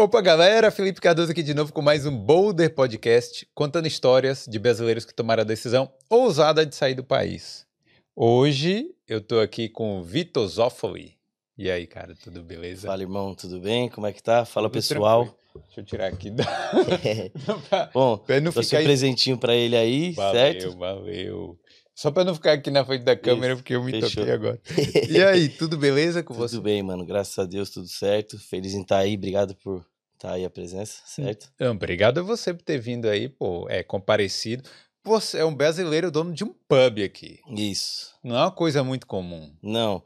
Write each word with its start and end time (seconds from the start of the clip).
Opa, 0.00 0.20
galera! 0.20 0.70
Felipe 0.70 1.00
Cardoso 1.00 1.32
aqui 1.32 1.42
de 1.42 1.52
novo 1.52 1.72
com 1.72 1.82
mais 1.82 2.06
um 2.06 2.16
Boulder 2.16 2.72
Podcast, 2.72 3.44
contando 3.52 3.88
histórias 3.88 4.46
de 4.48 4.56
brasileiros 4.56 5.04
que 5.04 5.12
tomaram 5.12 5.40
a 5.40 5.44
decisão 5.44 5.90
ousada 6.08 6.64
de 6.64 6.72
sair 6.76 6.94
do 6.94 7.02
país. 7.02 7.66
Hoje 8.14 8.94
eu 9.08 9.20
tô 9.20 9.40
aqui 9.40 9.68
com 9.68 9.98
o 9.98 10.04
Vitor 10.04 10.46
Zoffoli. 10.46 11.16
E 11.58 11.68
aí, 11.68 11.84
cara, 11.84 12.14
tudo 12.14 12.44
beleza? 12.44 12.86
Fala, 12.86 13.02
irmão, 13.02 13.34
tudo 13.34 13.58
bem? 13.58 13.88
Como 13.88 14.06
é 14.06 14.12
que 14.12 14.22
tá? 14.22 14.44
Fala, 14.44 14.68
tudo 14.68 14.74
pessoal. 14.74 15.24
Tranquilo. 15.24 15.64
Deixa 15.66 15.80
eu 15.80 15.84
tirar 15.84 16.06
aqui. 16.06 16.30
Da... 16.30 16.44
Bom, 17.92 18.18
trouxe 18.52 18.76
um 18.76 18.84
presentinho 18.84 19.36
pra 19.36 19.56
ele 19.56 19.76
aí, 19.76 20.12
valeu, 20.12 20.32
certo? 20.32 20.78
Valeu, 20.78 21.00
valeu. 21.00 21.58
Só 21.98 22.12
pra 22.12 22.22
não 22.22 22.32
ficar 22.32 22.52
aqui 22.52 22.70
na 22.70 22.84
frente 22.84 23.02
da 23.02 23.16
câmera, 23.16 23.54
Isso, 23.54 23.60
porque 23.60 23.74
eu 23.74 23.82
me 23.82 23.90
fechou. 23.90 24.10
toquei 24.10 24.30
agora. 24.32 24.60
E 25.10 25.20
aí, 25.20 25.48
tudo 25.48 25.76
beleza 25.76 26.22
com 26.22 26.32
tudo 26.32 26.42
você? 26.46 26.54
Tudo 26.54 26.62
bem, 26.62 26.80
mano. 26.80 27.04
Graças 27.04 27.36
a 27.36 27.44
Deus, 27.44 27.70
tudo 27.70 27.88
certo. 27.88 28.38
Feliz 28.38 28.72
em 28.72 28.82
estar 28.82 28.98
aí. 28.98 29.16
Obrigado 29.16 29.56
por 29.56 29.84
estar 30.14 30.34
aí 30.34 30.44
a 30.44 30.48
presença, 30.48 31.02
certo? 31.04 31.50
Não, 31.58 31.72
obrigado 31.72 32.20
a 32.20 32.22
você 32.22 32.54
por 32.54 32.62
ter 32.62 32.78
vindo 32.78 33.08
aí, 33.08 33.28
pô, 33.28 33.66
é 33.68 33.82
comparecido. 33.82 34.62
Você 35.02 35.38
é 35.38 35.44
um 35.44 35.52
brasileiro 35.52 36.08
dono 36.08 36.32
de 36.32 36.44
um 36.44 36.54
pub 36.68 37.02
aqui. 37.04 37.40
Isso. 37.50 38.14
Não 38.22 38.36
é 38.36 38.42
uma 38.42 38.52
coisa 38.52 38.84
muito 38.84 39.04
comum. 39.04 39.52
Não. 39.60 40.00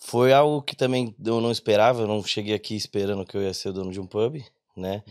Foi 0.00 0.32
algo 0.32 0.60
que 0.60 0.74
também 0.74 1.14
eu 1.24 1.40
não 1.40 1.52
esperava. 1.52 2.02
Eu 2.02 2.08
não 2.08 2.20
cheguei 2.20 2.56
aqui 2.56 2.74
esperando 2.74 3.24
que 3.24 3.36
eu 3.36 3.42
ia 3.42 3.54
ser 3.54 3.70
dono 3.70 3.92
de 3.92 4.00
um 4.00 4.08
pub, 4.08 4.42
né? 4.76 5.04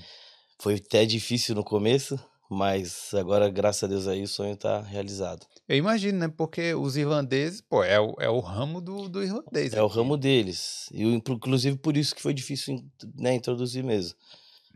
Foi 0.60 0.76
até 0.76 1.06
difícil 1.06 1.56
no 1.56 1.64
começo, 1.64 2.20
mas 2.50 3.14
agora, 3.14 3.50
graças 3.50 3.86
a 3.86 3.88
Deus 3.88 4.10
aí, 4.10 4.24
o 4.24 4.28
sonho 4.28 4.56
está 4.56 4.82
realizado. 4.82 5.48
Eu 5.68 5.76
imagino, 5.76 6.20
né? 6.20 6.28
Porque 6.30 6.74
os 6.74 6.96
irlandeses, 6.96 7.60
pô, 7.60 7.84
é 7.84 8.00
o, 8.00 8.16
é 8.20 8.30
o 8.30 8.40
ramo 8.40 8.80
do, 8.80 9.10
do 9.10 9.22
irlandês. 9.22 9.74
É 9.74 9.78
aqui. 9.78 9.86
o 9.86 9.88
ramo 9.88 10.16
deles. 10.16 10.90
E 10.94 11.04
inclusive 11.04 11.78
por 11.78 11.98
isso 11.98 12.16
que 12.16 12.22
foi 12.22 12.34
difícil 12.34 12.84
né, 13.16 13.36
introduzir 13.36 13.84
mesmo. 13.84 14.16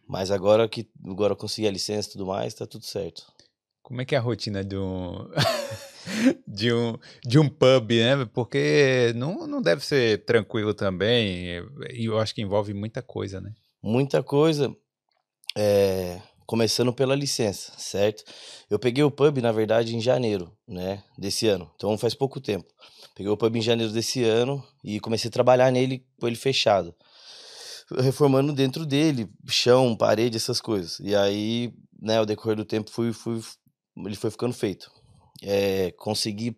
Mas 0.07 0.29
agora 0.29 0.67
que 0.67 0.89
agora 1.05 1.31
eu 1.31 1.37
consegui 1.37 1.67
a 1.67 1.71
licença 1.71 2.09
e 2.09 2.11
tudo 2.11 2.25
mais, 2.25 2.53
tá 2.53 2.67
tudo 2.67 2.85
certo. 2.85 3.23
Como 3.81 4.01
é 4.01 4.05
que 4.05 4.15
é 4.15 4.17
a 4.17 4.21
rotina 4.21 4.63
de 4.63 4.77
um, 4.77 5.29
de 6.45 6.73
um, 6.73 6.97
de 7.25 7.39
um 7.39 7.47
pub, 7.47 7.91
né? 7.91 8.25
Porque 8.33 9.13
não, 9.15 9.47
não 9.47 9.61
deve 9.61 9.85
ser 9.85 10.25
tranquilo 10.25 10.73
também. 10.73 11.63
E 11.93 12.05
eu 12.05 12.19
acho 12.19 12.35
que 12.35 12.41
envolve 12.41 12.73
muita 12.73 13.01
coisa, 13.01 13.39
né? 13.39 13.53
Muita 13.81 14.21
coisa. 14.21 14.75
É, 15.57 16.21
começando 16.51 16.91
pela 16.91 17.15
licença, 17.15 17.71
certo? 17.77 18.25
Eu 18.69 18.77
peguei 18.77 19.01
o 19.05 19.09
pub, 19.09 19.37
na 19.37 19.53
verdade, 19.53 19.95
em 19.95 20.01
janeiro, 20.01 20.51
né, 20.67 21.01
desse 21.17 21.47
ano. 21.47 21.71
Então 21.77 21.97
faz 21.97 22.13
pouco 22.13 22.41
tempo. 22.41 22.67
Peguei 23.15 23.31
o 23.31 23.37
pub 23.37 23.55
em 23.55 23.61
janeiro 23.61 23.93
desse 23.93 24.25
ano 24.25 24.61
e 24.83 24.99
comecei 24.99 25.29
a 25.29 25.31
trabalhar 25.31 25.71
nele 25.71 26.05
com 26.19 26.27
ele 26.27 26.35
fechado. 26.35 26.93
Reformando 27.99 28.51
dentro 28.51 28.85
dele, 28.85 29.29
chão, 29.47 29.95
parede, 29.95 30.35
essas 30.35 30.59
coisas. 30.59 30.99
E 30.99 31.15
aí, 31.15 31.73
né, 32.01 32.17
ao 32.17 32.25
decorrer 32.25 32.57
do 32.57 32.65
tempo, 32.65 32.91
fui, 32.91 33.13
fui, 33.13 33.41
ele 34.05 34.17
foi 34.17 34.29
ficando 34.29 34.53
feito. 34.53 34.91
É, 35.41 35.93
consegui 35.93 36.57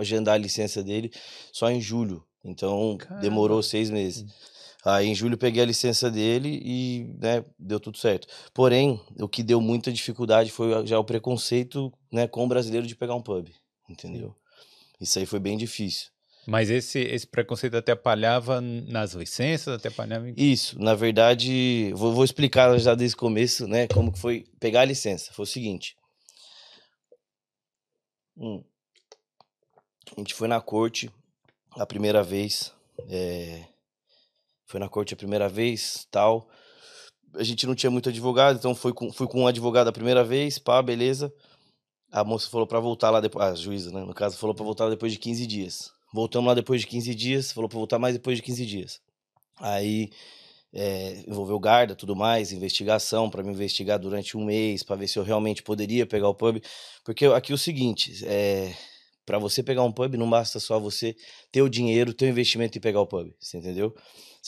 agendar 0.00 0.34
a 0.34 0.38
licença 0.38 0.82
dele 0.82 1.12
só 1.52 1.70
em 1.70 1.80
julho. 1.80 2.24
Então 2.44 2.96
Caramba. 2.98 3.20
demorou 3.20 3.62
seis 3.62 3.88
meses. 3.88 4.26
Aí 4.84 5.08
em 5.08 5.14
julho 5.14 5.36
peguei 5.36 5.62
a 5.62 5.66
licença 5.66 6.10
dele 6.10 6.60
e 6.64 7.14
né, 7.20 7.44
deu 7.58 7.80
tudo 7.80 7.98
certo. 7.98 8.28
Porém, 8.54 9.00
o 9.20 9.28
que 9.28 9.42
deu 9.42 9.60
muita 9.60 9.92
dificuldade 9.92 10.50
foi 10.50 10.86
já 10.86 10.98
o 10.98 11.04
preconceito 11.04 11.92
né, 12.12 12.28
com 12.28 12.44
o 12.44 12.48
brasileiro 12.48 12.86
de 12.86 12.94
pegar 12.94 13.14
um 13.14 13.22
pub, 13.22 13.48
entendeu? 13.88 14.34
Isso 15.00 15.18
aí 15.18 15.26
foi 15.26 15.40
bem 15.40 15.56
difícil. 15.56 16.08
Mas 16.46 16.70
esse, 16.70 17.00
esse 17.00 17.26
preconceito 17.26 17.76
atrapalhava 17.76 18.60
nas 18.60 19.12
licenças, 19.12 19.74
atrapalhava 19.74 20.30
em... 20.30 20.34
Isso, 20.36 20.80
na 20.80 20.94
verdade, 20.94 21.92
vou, 21.94 22.14
vou 22.14 22.24
explicar 22.24 22.78
já 22.78 22.94
desde 22.94 23.16
o 23.16 23.18
começo, 23.18 23.66
né, 23.66 23.86
como 23.88 24.12
que 24.12 24.18
foi 24.18 24.46
pegar 24.58 24.82
a 24.82 24.86
licença. 24.86 25.32
Foi 25.34 25.42
o 25.42 25.46
seguinte. 25.46 25.94
Hum, 28.36 28.62
a 30.16 30.20
gente 30.20 30.32
foi 30.32 30.48
na 30.48 30.60
corte 30.60 31.10
a 31.72 31.84
primeira 31.84 32.22
vez, 32.22 32.72
é, 33.08 33.64
foi 34.68 34.78
na 34.78 34.88
corte 34.88 35.14
a 35.14 35.16
primeira 35.16 35.48
vez, 35.48 36.06
tal. 36.10 36.48
A 37.34 37.42
gente 37.42 37.66
não 37.66 37.74
tinha 37.74 37.90
muito 37.90 38.10
advogado, 38.10 38.58
então 38.58 38.74
fui 38.74 38.92
com, 38.92 39.10
fui 39.10 39.26
com 39.26 39.42
um 39.42 39.46
advogado 39.46 39.88
a 39.88 39.92
primeira 39.92 40.22
vez, 40.22 40.58
pá, 40.58 40.80
beleza. 40.82 41.32
A 42.12 42.22
moça 42.22 42.48
falou 42.48 42.66
para 42.66 42.78
voltar 42.78 43.10
lá 43.10 43.20
depois, 43.20 43.44
a 43.44 43.54
juíza, 43.54 43.90
né, 43.90 44.00
no 44.02 44.14
caso, 44.14 44.36
falou 44.36 44.54
para 44.54 44.64
voltar 44.64 44.88
depois 44.90 45.12
de 45.12 45.18
15 45.18 45.46
dias. 45.46 45.90
Voltamos 46.12 46.48
lá 46.48 46.54
depois 46.54 46.82
de 46.82 46.86
15 46.86 47.14
dias, 47.14 47.52
falou 47.52 47.68
para 47.68 47.78
voltar 47.78 47.98
mais 47.98 48.14
depois 48.14 48.36
de 48.36 48.42
15 48.42 48.66
dias. 48.66 49.00
Aí 49.58 50.10
é, 50.72 51.24
envolveu 51.26 51.58
guarda, 51.58 51.94
tudo 51.94 52.14
mais, 52.14 52.52
investigação 52.52 53.30
para 53.30 53.42
me 53.42 53.50
investigar 53.50 53.98
durante 53.98 54.36
um 54.36 54.44
mês, 54.44 54.82
para 54.82 54.96
ver 54.96 55.08
se 55.08 55.18
eu 55.18 55.22
realmente 55.22 55.62
poderia 55.62 56.06
pegar 56.06 56.28
o 56.28 56.34
pub. 56.34 56.62
Porque 57.04 57.24
aqui 57.26 57.52
é 57.52 57.54
o 57.54 57.58
seguinte, 57.58 58.24
é, 58.26 58.74
para 59.24 59.38
você 59.38 59.62
pegar 59.62 59.82
um 59.82 59.92
pub 59.92 60.14
não 60.16 60.28
basta 60.28 60.60
só 60.60 60.78
você 60.78 61.16
ter 61.50 61.62
o 61.62 61.68
dinheiro, 61.68 62.12
ter 62.14 62.26
o 62.26 62.28
investimento 62.28 62.76
e 62.76 62.80
pegar 62.80 63.00
o 63.00 63.06
pub, 63.06 63.30
você 63.40 63.58
entendeu? 63.58 63.94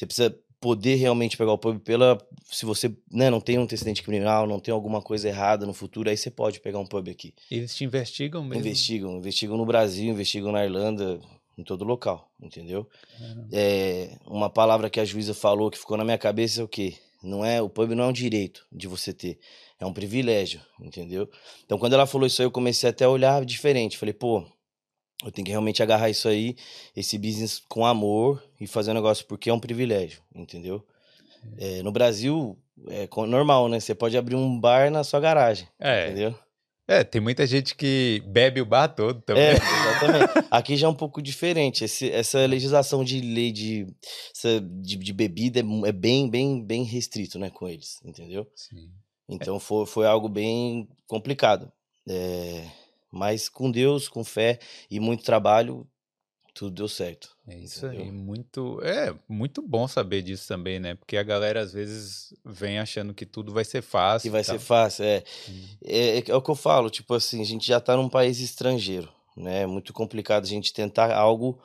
Você 0.00 0.06
precisa 0.06 0.34
poder 0.58 0.94
realmente 0.94 1.36
pegar 1.36 1.52
o 1.52 1.58
pub 1.58 1.78
pela. 1.80 2.16
Se 2.50 2.64
você 2.64 2.90
né, 3.12 3.28
não 3.28 3.38
tem 3.38 3.58
um 3.58 3.62
antecedente 3.64 4.02
criminal, 4.02 4.46
não 4.46 4.58
tem 4.58 4.72
alguma 4.72 5.02
coisa 5.02 5.28
errada 5.28 5.66
no 5.66 5.74
futuro, 5.74 6.08
aí 6.08 6.16
você 6.16 6.30
pode 6.30 6.58
pegar 6.60 6.78
um 6.78 6.86
pub 6.86 7.06
aqui. 7.10 7.34
Eles 7.50 7.74
te 7.74 7.84
investigam 7.84 8.42
mesmo? 8.42 8.60
Investigam. 8.60 9.18
Investigam 9.18 9.58
no 9.58 9.66
Brasil, 9.66 10.10
investigam 10.10 10.52
na 10.52 10.64
Irlanda, 10.64 11.20
em 11.58 11.62
todo 11.62 11.84
local, 11.84 12.30
entendeu? 12.40 12.88
É, 13.52 14.16
uma 14.26 14.48
palavra 14.48 14.88
que 14.88 15.00
a 15.00 15.04
juíza 15.04 15.34
falou 15.34 15.70
que 15.70 15.78
ficou 15.78 15.98
na 15.98 16.04
minha 16.04 16.18
cabeça 16.18 16.62
é 16.62 16.64
o 16.64 16.68
quê? 16.68 16.94
Não 17.22 17.44
é, 17.44 17.60
o 17.60 17.68
pub 17.68 17.90
não 17.90 18.04
é 18.04 18.06
um 18.06 18.12
direito 18.12 18.66
de 18.72 18.88
você 18.88 19.12
ter, 19.12 19.38
é 19.78 19.84
um 19.84 19.92
privilégio, 19.92 20.62
entendeu? 20.80 21.28
Então 21.66 21.78
quando 21.78 21.92
ela 21.92 22.06
falou 22.06 22.26
isso 22.26 22.40
aí, 22.40 22.46
eu 22.46 22.50
comecei 22.50 22.88
até 22.88 23.04
a 23.04 23.10
olhar 23.10 23.44
diferente. 23.44 23.98
Falei, 23.98 24.14
pô, 24.14 24.46
eu 25.24 25.30
tenho 25.30 25.44
que 25.44 25.50
realmente 25.50 25.82
agarrar 25.82 26.08
isso 26.08 26.28
aí, 26.28 26.56
esse 26.96 27.18
business 27.18 27.62
com 27.68 27.84
amor 27.84 28.42
e 28.60 28.66
fazer 28.66 28.90
um 28.90 28.94
negócio 28.94 29.26
porque 29.26 29.50
é 29.50 29.52
um 29.52 29.60
privilégio, 29.60 30.22
entendeu? 30.34 30.84
É, 31.58 31.82
no 31.82 31.92
Brasil, 31.92 32.58
é 32.88 33.08
normal, 33.26 33.68
né? 33.68 33.80
Você 33.80 33.94
pode 33.94 34.16
abrir 34.16 34.36
um 34.36 34.58
bar 34.58 34.90
na 34.90 35.04
sua 35.04 35.20
garagem, 35.20 35.68
é. 35.78 36.06
entendeu? 36.06 36.34
É, 36.90 37.04
tem 37.04 37.20
muita 37.20 37.46
gente 37.46 37.76
que 37.76 38.20
bebe 38.26 38.60
o 38.60 38.66
bar 38.66 38.88
todo 38.88 39.20
também. 39.22 39.44
É, 39.44 39.52
exatamente. 39.52 40.48
Aqui 40.50 40.76
já 40.76 40.88
é 40.88 40.90
um 40.90 40.94
pouco 40.94 41.22
diferente. 41.22 41.84
Esse, 41.84 42.10
essa 42.10 42.44
legislação 42.46 43.04
de 43.04 43.20
lei 43.20 43.52
de, 43.52 43.86
de, 44.82 44.96
de, 44.96 45.12
bebida 45.12 45.60
é, 45.60 45.88
é 45.88 45.92
bem, 45.92 46.28
bem, 46.28 46.64
bem 46.64 46.82
restrito, 46.82 47.38
né, 47.38 47.48
com 47.48 47.68
eles, 47.68 48.00
entendeu? 48.04 48.44
Sim. 48.56 48.90
Então 49.28 49.60
foi, 49.60 49.86
foi 49.86 50.04
algo 50.04 50.28
bem 50.28 50.88
complicado. 51.06 51.70
É, 52.08 52.64
mas 53.10 53.48
com 53.48 53.70
Deus, 53.70 54.08
com 54.08 54.24
fé 54.24 54.58
e 54.90 55.00
muito 55.00 55.24
trabalho, 55.24 55.86
tudo 56.54 56.74
deu 56.74 56.88
certo. 56.88 57.34
É 57.46 57.56
isso 57.56 57.86
entendeu? 57.86 58.06
aí, 58.06 58.12
muito, 58.12 58.80
é 58.82 59.14
muito 59.28 59.62
bom 59.62 59.88
saber 59.88 60.22
disso 60.22 60.46
também, 60.46 60.78
né? 60.78 60.94
Porque 60.94 61.16
a 61.16 61.22
galera 61.22 61.60
às 61.60 61.72
vezes 61.72 62.34
vem 62.44 62.78
achando 62.78 63.14
que 63.14 63.24
tudo 63.24 63.52
vai 63.52 63.64
ser 63.64 63.82
fácil. 63.82 64.28
Que 64.28 64.30
vai 64.30 64.44
ser 64.44 64.58
fácil, 64.58 65.04
é. 65.04 65.24
Hum. 65.48 65.64
é. 65.84 66.18
é. 66.18 66.24
É 66.28 66.34
o 66.34 66.42
que 66.42 66.50
eu 66.50 66.54
falo, 66.54 66.90
tipo 66.90 67.14
assim, 67.14 67.40
a 67.40 67.44
gente 67.44 67.66
já 67.66 67.80
tá 67.80 67.96
num 67.96 68.08
país 68.08 68.40
estrangeiro, 68.40 69.08
né? 69.36 69.62
É 69.62 69.66
muito 69.66 69.92
complicado 69.92 70.44
a 70.44 70.48
gente 70.48 70.72
tentar 70.72 71.14
algo. 71.14 71.60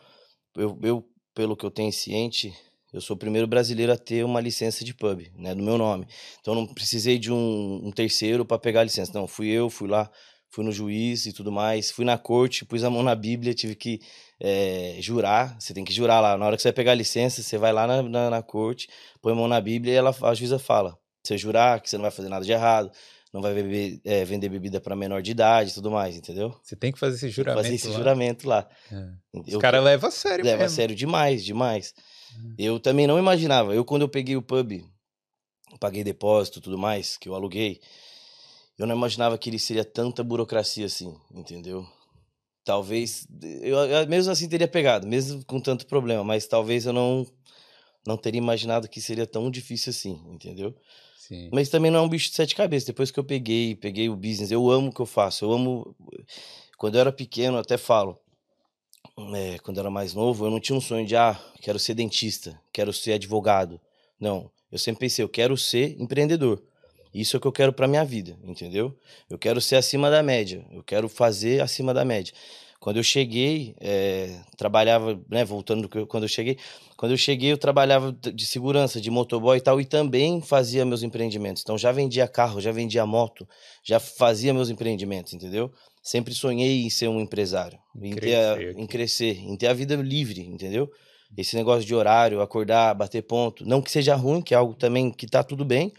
Eu, 0.56 0.80
eu, 0.82 1.10
pelo 1.34 1.58
que 1.58 1.66
eu 1.66 1.72
tenho 1.72 1.92
ciente, 1.92 2.54
eu 2.94 3.02
sou 3.02 3.16
o 3.18 3.20
primeiro 3.20 3.46
brasileiro 3.46 3.92
a 3.92 3.98
ter 3.98 4.24
uma 4.24 4.40
licença 4.40 4.86
de 4.86 4.94
pub, 4.94 5.30
né, 5.36 5.54
do 5.54 5.62
meu 5.62 5.78
nome. 5.78 6.08
Então 6.40 6.56
não 6.56 6.66
precisei 6.66 7.20
de 7.20 7.30
um, 7.30 7.82
um 7.84 7.92
terceiro 7.92 8.46
para 8.46 8.58
pegar 8.58 8.80
a 8.80 8.86
licença. 8.86 9.12
Não, 9.14 9.28
fui 9.28 9.50
eu, 9.50 9.70
fui 9.70 9.90
lá, 9.90 10.10
fui 10.56 10.64
no 10.64 10.72
juiz 10.72 11.26
e 11.26 11.34
tudo 11.34 11.52
mais, 11.52 11.92
fui 11.92 12.06
na 12.06 12.18
corte, 12.18 12.64
pus 12.64 12.82
a 12.86 12.90
mão 12.90 13.04
na 13.04 13.14
Bíblia, 13.14 13.54
tive 13.54 13.76
que 13.76 14.00
é, 14.40 14.96
jurar, 15.02 15.54
você 15.60 15.74
tem 15.74 15.84
que 15.84 15.92
jurar 15.92 16.22
lá, 16.22 16.38
na 16.38 16.46
hora 16.46 16.56
que 16.56 16.62
você 16.62 16.70
vai 16.70 16.74
pegar 16.74 16.94
a 16.94 16.96
licença, 16.96 17.44
você 17.44 17.58
vai 17.58 17.74
lá 17.74 17.86
na, 17.86 18.02
na, 18.02 18.30
na 18.30 18.42
corte, 18.42 18.88
põe 19.22 19.34
a 19.34 19.36
mão 19.36 19.50
na 19.50 19.60
Bíblia 19.60 19.94
e 19.94 19.98
ela, 19.98 20.16
a 20.22 20.34
juíza 20.34 20.58
fala, 20.58 20.98
você 21.22 21.38
jurar 21.38 21.82
que 21.82 21.90
você 21.90 21.98
não 21.98 22.04
vai 22.04 22.12
fazer 22.12 22.30
nada 22.30 22.46
de 22.46 22.54
errado, 22.54 22.90
não 23.34 23.42
vai 23.42 23.54
beber, 23.54 24.00
é, 24.06 24.24
vender 24.24 24.48
bebida 24.48 24.80
para 24.80 24.96
menor 24.96 25.22
de 25.22 25.32
idade 25.32 25.72
e 25.72 25.74
tudo 25.74 25.92
mais, 25.92 26.16
entendeu? 26.16 26.58
Você 26.64 26.74
tem 26.74 26.90
que 26.90 27.00
fazer 27.00 27.18
esse 27.18 27.28
juramento 27.28 27.62
fazer 27.62 27.76
esse 27.76 27.88
lá. 27.90 27.98
juramento 27.98 28.48
lá. 28.48 28.68
É. 28.90 29.10
Os 29.34 29.58
caras 29.58 29.84
levam 29.84 30.08
a 30.08 30.12
sério 30.12 30.46
Leva 30.46 30.64
a 30.64 30.70
sério 30.70 30.96
demais, 30.96 31.44
demais. 31.44 31.94
É. 32.58 32.64
Eu 32.64 32.80
também 32.80 33.06
não 33.06 33.20
imaginava, 33.20 33.76
eu 33.76 33.84
quando 33.84 34.04
eu 34.04 34.10
peguei 34.10 34.38
o 34.38 34.42
pub, 34.42 34.82
paguei 35.82 36.02
depósito 36.02 36.60
e 36.60 36.62
tudo 36.62 36.78
mais, 36.78 37.18
que 37.18 37.28
eu 37.28 37.36
aluguei, 37.36 37.82
eu 38.78 38.86
não 38.86 38.96
imaginava 38.96 39.38
que 39.38 39.50
ele 39.50 39.60
seria 39.60 39.86
tanta 39.86 40.24
burocracia 40.24 40.86
assim, 40.86 41.16
entendeu? 41.34 41.86
Talvez 42.64 43.28
eu, 43.62 43.78
eu 43.78 44.08
mesmo 44.08 44.32
assim 44.32 44.50
teria 44.50 44.68
pegado, 44.68 45.08
mesmo 45.08 45.46
com 45.46 45.60
tanto 45.60 45.86
problema, 45.86 46.24
mas 46.24 46.48
talvez 46.48 46.86
eu 46.86 46.94
não 46.94 47.26
não 48.06 48.18
teria 48.18 48.38
imaginado 48.38 48.88
que 48.88 49.02
seria 49.02 49.26
tão 49.26 49.50
difícil 49.50 49.90
assim, 49.90 50.22
entendeu? 50.28 50.76
Sim. 51.28 51.50
Mas 51.52 51.70
também 51.70 51.90
não 51.90 52.00
é 52.00 52.02
um 52.04 52.10
bicho 52.10 52.30
de 52.30 52.36
sete 52.36 52.54
cabeças. 52.54 52.86
Depois 52.86 53.10
que 53.10 53.20
eu 53.20 53.24
peguei, 53.24 53.76
peguei 53.76 54.08
o 54.10 54.16
business, 54.16 54.52
eu 54.52 54.70
amo 54.70 54.90
o 54.90 54.94
que 54.94 55.00
eu 55.00 55.08
faço. 55.08 55.44
Eu 55.44 55.52
amo. 55.52 55.96
Quando 56.78 56.96
eu 56.96 57.02
era 57.02 57.12
pequeno, 57.12 57.58
eu 57.58 57.62
até 57.62 57.78
falo. 57.78 58.20
É, 59.34 59.58
quando 59.60 59.78
eu 59.78 59.82
era 59.82 59.90
mais 59.90 60.14
novo, 60.14 60.46
eu 60.46 60.52
não 60.52 60.60
tinha 60.60 60.78
um 60.78 60.82
sonho 60.82 61.06
de, 61.06 61.16
ah, 61.16 61.40
quero 61.62 61.80
ser 61.80 61.96
dentista, 61.96 62.60
quero 62.72 62.94
ser 62.94 63.14
advogado. 63.14 63.82
Não. 64.20 64.52
Eu 64.72 64.78
sempre 64.78 65.00
pensei, 65.00 65.24
eu 65.24 65.30
quero 65.30 65.58
ser 65.58 66.00
empreendedor. 66.00 66.62
Isso 67.16 67.36
é 67.36 67.38
o 67.38 67.42
que 67.42 67.48
eu 67.48 67.52
quero 67.52 67.72
para 67.72 67.88
minha 67.88 68.04
vida, 68.04 68.38
entendeu? 68.44 68.94
Eu 69.30 69.38
quero 69.38 69.62
ser 69.62 69.78
acima 69.78 70.12
da 70.12 70.22
média. 70.22 70.66
Eu 70.70 70.84
quero 70.84 71.08
fazer 71.08 71.62
acima 71.62 71.94
da 71.94 72.04
média. 72.04 72.34
Quando 72.78 72.98
eu 72.98 73.04
cheguei, 73.04 73.74
é, 73.80 74.42
trabalhava, 74.58 75.18
né, 75.30 75.46
voltando 75.46 75.88
do 75.88 76.06
quando 76.06 76.24
eu 76.24 76.28
cheguei, 76.28 76.58
quando 76.98 77.14
eu 77.14 77.18
cheguei 77.18 77.54
eu 77.54 77.58
trabalhava 77.58 78.12
de 78.12 78.46
segurança, 78.46 79.00
de 79.00 79.10
motoboy 79.10 79.58
e 79.58 79.62
tal, 79.62 79.80
e 79.80 79.86
também 79.86 80.42
fazia 80.42 80.86
meus 80.86 81.04
empreendimentos. 81.04 81.64
Então 81.64 81.78
já 81.78 81.92
vendia 81.94 82.28
carro, 82.28 82.60
já 82.60 82.72
vendia 82.72 83.06
moto, 83.06 83.48
já 83.82 83.98
fazia 83.98 84.54
meus 84.54 84.70
empreendimentos, 84.70 85.34
entendeu? 85.34 85.72
Sempre 86.04 86.34
sonhei 86.34 86.84
em 86.84 86.90
ser 86.90 87.08
um 87.08 87.22
empresário, 87.22 87.80
em, 88.00 88.10
em 88.10 88.14
crescer, 88.14 88.76
a, 88.76 88.82
em, 88.82 88.86
crescer 88.86 89.40
em 89.40 89.56
ter 89.56 89.68
a 89.68 89.74
vida 89.74 89.96
livre, 89.96 90.42
entendeu? 90.42 90.92
Esse 91.36 91.56
negócio 91.56 91.86
de 91.86 91.96
horário, 91.96 92.42
acordar, 92.42 92.94
bater 92.94 93.24
ponto, 93.24 93.66
não 93.66 93.82
que 93.82 93.90
seja 93.90 94.16
ruim, 94.16 94.42
que 94.42 94.54
é 94.54 94.58
algo 94.58 94.76
também 94.76 95.12
que 95.12 95.26
tá 95.26 95.44
tudo 95.44 95.66
bem, 95.66 95.92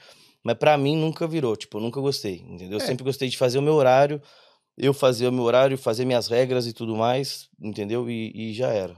mas 0.46 0.56
para 0.56 0.78
mim 0.78 0.96
nunca 0.96 1.26
virou, 1.26 1.56
tipo, 1.56 1.78
eu 1.78 1.82
nunca 1.82 2.00
gostei, 2.00 2.36
entendeu? 2.48 2.78
Eu 2.78 2.84
é. 2.84 2.86
sempre 2.86 3.02
gostei 3.02 3.28
de 3.28 3.36
fazer 3.36 3.58
o 3.58 3.62
meu 3.62 3.74
horário, 3.74 4.22
eu 4.78 4.94
fazer 4.94 5.26
o 5.26 5.32
meu 5.32 5.42
horário, 5.42 5.76
fazer 5.76 6.04
minhas 6.04 6.28
regras 6.28 6.68
e 6.68 6.72
tudo 6.72 6.94
mais, 6.94 7.48
entendeu? 7.60 8.08
E, 8.08 8.30
e 8.32 8.54
já 8.54 8.68
era. 8.68 8.96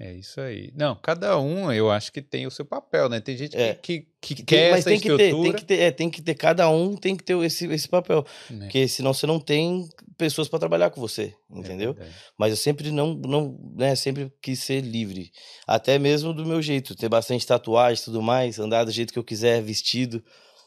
É 0.00 0.12
isso 0.12 0.40
aí. 0.40 0.72
Não, 0.74 0.96
cada 0.96 1.38
um 1.38 1.70
eu 1.72 1.88
acho 1.88 2.10
que 2.10 2.20
tem 2.20 2.48
o 2.48 2.50
seu 2.50 2.64
papel, 2.64 3.08
né? 3.08 3.20
Tem 3.20 3.36
gente 3.36 3.56
é. 3.56 3.74
que, 3.74 4.08
que, 4.20 4.34
que 4.34 4.42
quer 4.42 4.72
Mas 4.72 4.80
essa 4.80 4.90
tem 4.90 4.98
que 4.98 5.16
ter, 5.16 5.32
tem 5.32 5.52
que 5.52 5.64
ter, 5.64 5.78
é, 5.78 5.90
tem 5.92 6.10
que 6.10 6.20
ter, 6.20 6.34
cada 6.34 6.68
um 6.68 6.96
tem 6.96 7.16
que 7.16 7.22
ter 7.22 7.38
esse, 7.44 7.66
esse 7.66 7.88
papel. 7.88 8.26
É. 8.50 8.56
Porque 8.56 8.88
senão 8.88 9.14
você 9.14 9.24
não 9.24 9.38
tem 9.38 9.88
pessoas 10.16 10.48
para 10.48 10.58
trabalhar 10.58 10.90
com 10.90 11.00
você, 11.00 11.32
é 11.48 11.58
entendeu? 11.60 11.96
Mas 12.36 12.50
eu 12.50 12.56
sempre 12.56 12.90
não, 12.90 13.14
não, 13.14 13.56
né, 13.76 13.94
sempre 13.94 14.32
quis 14.42 14.58
ser 14.58 14.80
livre. 14.80 15.30
Até 15.64 15.96
mesmo 15.96 16.34
do 16.34 16.44
meu 16.44 16.60
jeito, 16.60 16.96
ter 16.96 17.08
bastante 17.08 17.46
tatuagem 17.46 18.02
e 18.02 18.04
tudo 18.04 18.20
mais, 18.20 18.58
andar 18.58 18.82
do 18.82 18.90
jeito 18.90 19.12
que 19.12 19.18
eu 19.18 19.24
quiser, 19.24 19.62
vestido. 19.62 20.24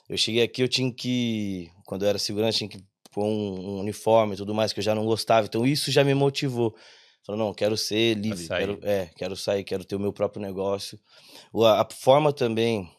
Eu 0.10 0.18
cheguei 0.18 0.44
aqui, 0.44 0.62
eu 0.62 0.68
tinha 0.68 0.92
que. 0.92 1.72
Quando 1.86 2.04
eu 2.04 2.10
era 2.10 2.20
segurança, 2.20 2.58
tinha 2.58 2.70
que 2.70 2.84
pôr 3.12 3.26
um, 3.26 3.76
um 3.76 3.80
uniforme 3.80 4.34
e 4.34 4.38
tudo 4.38 4.54
mais, 4.54 4.74
que 4.74 4.80
eu 4.80 4.84
já 4.84 4.96
não 4.96 5.06
gostava. 5.06 5.48
Então 5.48 5.66
isso 5.66 5.92
já 5.92 6.04
me 6.04 6.14
motivou. 6.14 6.76
Falei, 7.26 7.40
não, 7.40 7.54
quero 7.54 7.78
ser 7.78 8.16
livre, 8.18 8.48
quero, 8.48 8.80
é, 8.82 9.10
quero 9.16 9.36
sair, 9.36 9.64
quero 9.64 9.86
ter 9.86 9.96
o 9.96 10.00
meu 10.00 10.12
próprio 10.12 10.42
negócio. 10.42 11.00
A, 11.54 11.82
a 11.82 11.88
forma 11.92 12.34
também 12.34 12.90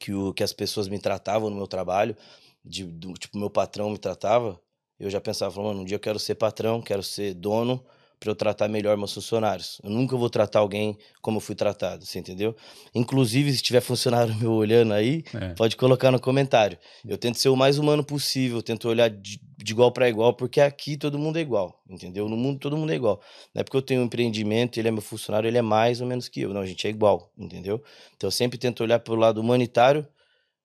que, 0.00 0.12
o, 0.12 0.32
que 0.32 0.42
as 0.42 0.52
pessoas 0.52 0.88
me 0.88 0.98
tratavam 0.98 1.50
no 1.50 1.56
meu 1.56 1.66
trabalho, 1.66 2.16
de, 2.64 2.84
do, 2.84 3.12
tipo, 3.14 3.38
meu 3.38 3.50
patrão 3.50 3.90
me 3.90 3.98
tratava, 3.98 4.58
eu 4.98 5.10
já 5.10 5.20
pensava, 5.20 5.54
falando, 5.54 5.68
mano, 5.68 5.82
um 5.82 5.84
dia 5.84 5.96
eu 5.96 6.00
quero 6.00 6.18
ser 6.18 6.34
patrão, 6.34 6.80
quero 6.80 7.02
ser 7.02 7.34
dono, 7.34 7.84
para 8.18 8.30
eu 8.30 8.34
tratar 8.34 8.68
melhor 8.68 8.96
meus 8.96 9.14
funcionários. 9.14 9.80
Eu 9.82 9.90
nunca 9.90 10.16
vou 10.16 10.28
tratar 10.28 10.60
alguém 10.60 10.96
como 11.22 11.38
eu 11.38 11.40
fui 11.40 11.54
tratado, 11.54 12.04
você 12.04 12.18
entendeu? 12.18 12.54
Inclusive, 12.94 13.52
se 13.52 13.62
tiver 13.62 13.80
funcionário 13.82 14.34
meu 14.36 14.52
olhando 14.52 14.92
aí, 14.92 15.22
é. 15.34 15.54
pode 15.54 15.76
colocar 15.76 16.10
no 16.10 16.20
comentário. 16.20 16.78
Eu 17.06 17.16
tento 17.16 17.38
ser 17.38 17.48
o 17.48 17.56
mais 17.56 17.78
humano 17.78 18.02
possível, 18.04 18.60
tento 18.62 18.88
olhar 18.88 19.08
de, 19.08 19.40
de 19.56 19.72
igual 19.72 19.92
para 19.92 20.08
igual, 20.08 20.34
porque 20.34 20.60
aqui 20.60 20.96
todo 20.96 21.18
mundo 21.18 21.38
é 21.38 21.40
igual, 21.40 21.80
entendeu? 21.88 22.28
No 22.28 22.36
mundo 22.36 22.58
todo 22.58 22.76
mundo 22.76 22.92
é 22.92 22.96
igual. 22.96 23.20
Não 23.54 23.60
é 23.60 23.64
porque 23.64 23.76
eu 23.76 23.82
tenho 23.82 24.00
um 24.00 24.04
empreendimento, 24.04 24.78
ele 24.78 24.88
é 24.88 24.90
meu 24.90 25.02
funcionário, 25.02 25.48
ele 25.48 25.58
é 25.58 25.62
mais 25.62 26.00
ou 26.00 26.06
menos 26.06 26.28
que 26.28 26.40
eu. 26.40 26.52
Não, 26.52 26.60
a 26.60 26.66
gente 26.66 26.86
é 26.86 26.90
igual, 26.90 27.30
entendeu? 27.38 27.82
Então 28.16 28.28
eu 28.28 28.32
sempre 28.32 28.58
tento 28.58 28.82
olhar 28.82 28.98
pelo 28.98 29.16
lado 29.16 29.40
humanitário 29.40 30.06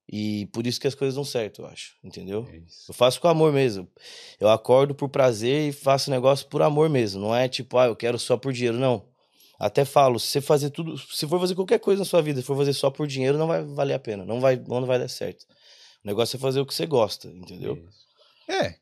e 0.08 0.48
por 0.48 0.68
isso 0.68 0.80
que 0.80 0.88
as 0.88 0.96
coisas 0.96 1.16
dão 1.16 1.24
certo, 1.24 1.62
eu 1.62 1.66
acho, 1.66 1.96
entendeu? 2.04 2.48
É 2.52 2.58
eu 2.58 2.94
faço 2.94 3.22
com 3.22 3.28
amor 3.28 3.54
mesmo. 3.54 3.88
Eu 4.40 4.50
acordo 4.50 4.94
por 4.94 5.10
prazer 5.10 5.70
e 5.70 5.72
faço 5.72 6.12
negócio 6.12 6.48
por 6.48 6.62
amor 6.62 6.90
mesmo. 6.90 7.22
Não 7.22 7.36
é 7.36 7.48
tipo, 7.48 7.78
ah, 7.78 7.86
eu 7.86 7.96
quero 7.96 8.20
só 8.20 8.38
por 8.38 8.52
dinheiro, 8.52 8.78
não. 8.78 9.06
Até 9.58 9.86
falo, 9.86 10.20
se 10.20 10.28
você 10.28 10.42
fazer 10.42 10.72
tudo, 10.72 10.98
se 10.98 11.28
for 11.28 11.40
fazer 11.40 11.56
qualquer 11.56 11.80
coisa 11.80 12.00
na 12.00 12.06
sua 12.06 12.22
vida, 12.22 12.42
se 12.42 12.46
for 12.46 12.58
fazer 12.58 12.74
só 12.74 12.90
por 12.90 13.08
dinheiro, 13.08 13.38
não 13.38 13.48
vai 13.48 13.64
valer 13.64 13.94
a 13.94 14.00
pena, 14.00 14.26
não 14.26 14.42
vai, 14.42 14.62
não 14.68 14.86
vai 14.86 15.00
dar 15.00 15.08
certo. 15.08 15.46
O 16.04 16.08
negócio 16.08 16.36
é 16.36 16.40
fazer 16.40 16.60
o 16.60 16.66
que 16.66 16.74
você 16.74 16.86
gosta, 16.86 17.30
entendeu? 17.30 17.82
É. 18.50 18.76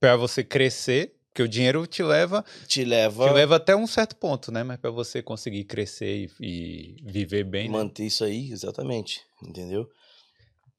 Para 0.00 0.16
você 0.16 0.42
crescer, 0.42 1.14
porque 1.28 1.42
o 1.42 1.48
dinheiro 1.48 1.86
te 1.86 2.02
leva. 2.02 2.44
Te 2.66 2.84
leva. 2.84 3.28
Te 3.28 3.34
leva 3.34 3.56
até 3.56 3.76
um 3.76 3.86
certo 3.86 4.16
ponto, 4.16 4.50
né? 4.50 4.64
Mas 4.64 4.78
para 4.78 4.90
você 4.90 5.22
conseguir 5.22 5.64
crescer 5.64 6.28
e, 6.40 6.96
e 7.04 7.12
viver 7.12 7.44
bem. 7.44 7.68
Né? 7.68 7.72
Manter 7.72 8.02
né? 8.02 8.08
isso 8.08 8.24
aí, 8.24 8.50
exatamente. 8.50 9.20
Entendeu? 9.40 9.88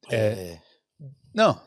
É, 0.08 0.16
é... 0.16 0.62
Não. 1.34 1.60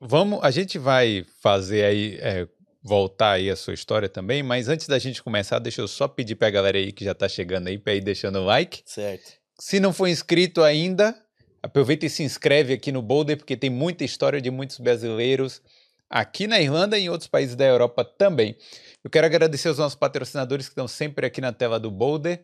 Vamos. 0.00 0.40
A 0.42 0.50
gente 0.50 0.78
vai 0.78 1.24
fazer 1.40 1.84
aí. 1.84 2.18
É, 2.20 2.46
voltar 2.82 3.32
aí 3.32 3.50
a 3.50 3.56
sua 3.56 3.74
história 3.74 4.08
também, 4.08 4.42
mas 4.42 4.68
antes 4.68 4.86
da 4.86 4.98
gente 4.98 5.22
começar, 5.22 5.58
deixa 5.58 5.80
eu 5.80 5.88
só 5.88 6.08
pedir 6.08 6.36
pra 6.36 6.48
galera 6.48 6.78
aí 6.78 6.92
que 6.92 7.04
já 7.04 7.14
tá 7.14 7.28
chegando 7.28 7.68
aí 7.68 7.76
pra 7.76 7.94
ir 7.94 8.00
deixando 8.00 8.38
o 8.38 8.44
like. 8.44 8.82
Certo. 8.86 9.32
Se 9.58 9.80
não 9.80 9.92
for 9.92 10.06
inscrito 10.06 10.62
ainda, 10.62 11.14
aproveita 11.62 12.06
e 12.06 12.10
se 12.10 12.22
inscreve 12.22 12.72
aqui 12.72 12.92
no 12.92 13.02
Boulder, 13.02 13.36
porque 13.36 13.56
tem 13.56 13.68
muita 13.68 14.04
história 14.04 14.40
de 14.40 14.50
muitos 14.50 14.78
brasileiros 14.78 15.60
aqui 16.08 16.46
na 16.46 16.60
Irlanda 16.60 16.98
e 16.98 17.04
em 17.04 17.08
outros 17.08 17.28
países 17.28 17.54
da 17.54 17.64
Europa 17.64 18.04
também. 18.04 18.56
Eu 19.04 19.10
quero 19.10 19.26
agradecer 19.26 19.68
aos 19.68 19.78
nossos 19.78 19.98
patrocinadores 19.98 20.66
que 20.66 20.72
estão 20.72 20.88
sempre 20.88 21.26
aqui 21.26 21.40
na 21.40 21.52
tela 21.52 21.78
do 21.78 21.90
Boulder. 21.90 22.42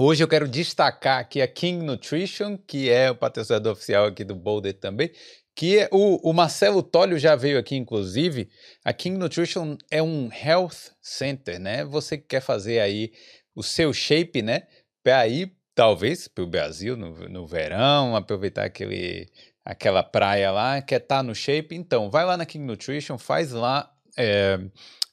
Hoje 0.00 0.22
eu 0.22 0.28
quero 0.28 0.46
destacar 0.46 1.18
aqui 1.18 1.42
a 1.42 1.48
King 1.48 1.84
Nutrition, 1.84 2.56
que 2.56 2.88
é 2.88 3.10
o 3.10 3.16
patrocinador 3.16 3.72
oficial 3.72 4.06
aqui 4.06 4.22
do 4.22 4.32
Boulder 4.36 4.72
também, 4.72 5.10
que 5.56 5.76
é 5.76 5.88
o, 5.90 6.30
o 6.30 6.32
Marcelo 6.32 6.84
Tólio 6.84 7.18
já 7.18 7.34
veio 7.34 7.58
aqui, 7.58 7.74
inclusive. 7.74 8.48
A 8.84 8.92
King 8.92 9.18
Nutrition 9.18 9.76
é 9.90 10.00
um 10.00 10.30
health 10.32 10.92
center, 11.02 11.58
né? 11.58 11.84
Você 11.84 12.16
que 12.16 12.28
quer 12.28 12.40
fazer 12.40 12.78
aí 12.78 13.10
o 13.56 13.60
seu 13.64 13.92
shape, 13.92 14.40
né? 14.40 14.68
Para 15.02 15.26
ir, 15.26 15.52
talvez, 15.74 16.28
para 16.28 16.44
o 16.44 16.46
Brasil 16.46 16.96
no, 16.96 17.28
no 17.28 17.44
verão, 17.44 18.14
aproveitar 18.14 18.66
aquele 18.66 19.28
aquela 19.64 20.04
praia 20.04 20.52
lá, 20.52 20.80
quer 20.80 21.00
estar 21.00 21.16
tá 21.16 21.22
no 21.24 21.34
shape, 21.34 21.74
então 21.74 22.08
vai 22.08 22.24
lá 22.24 22.36
na 22.36 22.46
King 22.46 22.64
Nutrition, 22.64 23.18
faz 23.18 23.50
lá 23.50 23.92
é, 24.16 24.60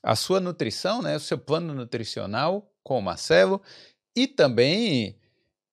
a 0.04 0.16
sua 0.16 0.40
nutrição, 0.40 1.02
né, 1.02 1.16
o 1.16 1.20
seu 1.20 1.40
plano 1.40 1.74
nutricional 1.74 2.72
com 2.84 3.00
o 3.00 3.02
Marcelo 3.02 3.60
e 4.16 4.28
também 4.28 5.16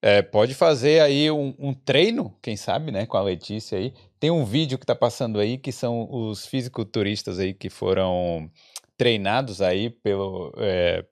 é, 0.01 0.21
pode 0.21 0.55
fazer 0.55 1.01
aí 1.01 1.31
um, 1.31 1.55
um, 1.59 1.73
treino, 1.73 2.37
quem 2.43 2.57
sabe, 2.57 2.91
né, 2.91 3.07
com 3.07 3.17
a 3.17 3.23
Letícia 3.23 3.79
aí. 3.79 3.95
Tem 4.19 4.31
um 4.31 4.45
vídeo 4.45 4.79
que 4.79 4.85
está 4.85 4.95
passando 4.95 5.39
aí 5.39 5.57
que 5.59 5.71
são 5.71 6.09
os 6.11 6.47
fisiculturistas 6.47 7.39
aí 7.39 7.55
que 7.55 7.71
foram 7.71 8.51
treinados 8.97 9.63
aí 9.63 9.91
pelo, 9.91 10.53
é, 10.59 11.05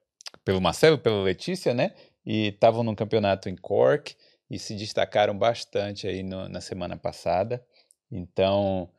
pelo 0.43 0.61
Marcelo, 0.61 0.97
pela 0.97 1.23
Letícia, 1.23 1.73
né, 1.73 1.93
e 2.25 2.47
estavam 2.47 2.83
num 2.83 2.95
campeonato 2.95 3.49
em 3.49 3.55
Cork 3.55 4.15
e 4.49 4.59
se 4.59 4.75
destacaram 4.75 5.37
bastante 5.37 6.07
aí 6.07 6.23
no, 6.23 6.49
na 6.49 6.59
semana 6.59 6.97
passada. 6.97 7.63
Então, 8.11 8.89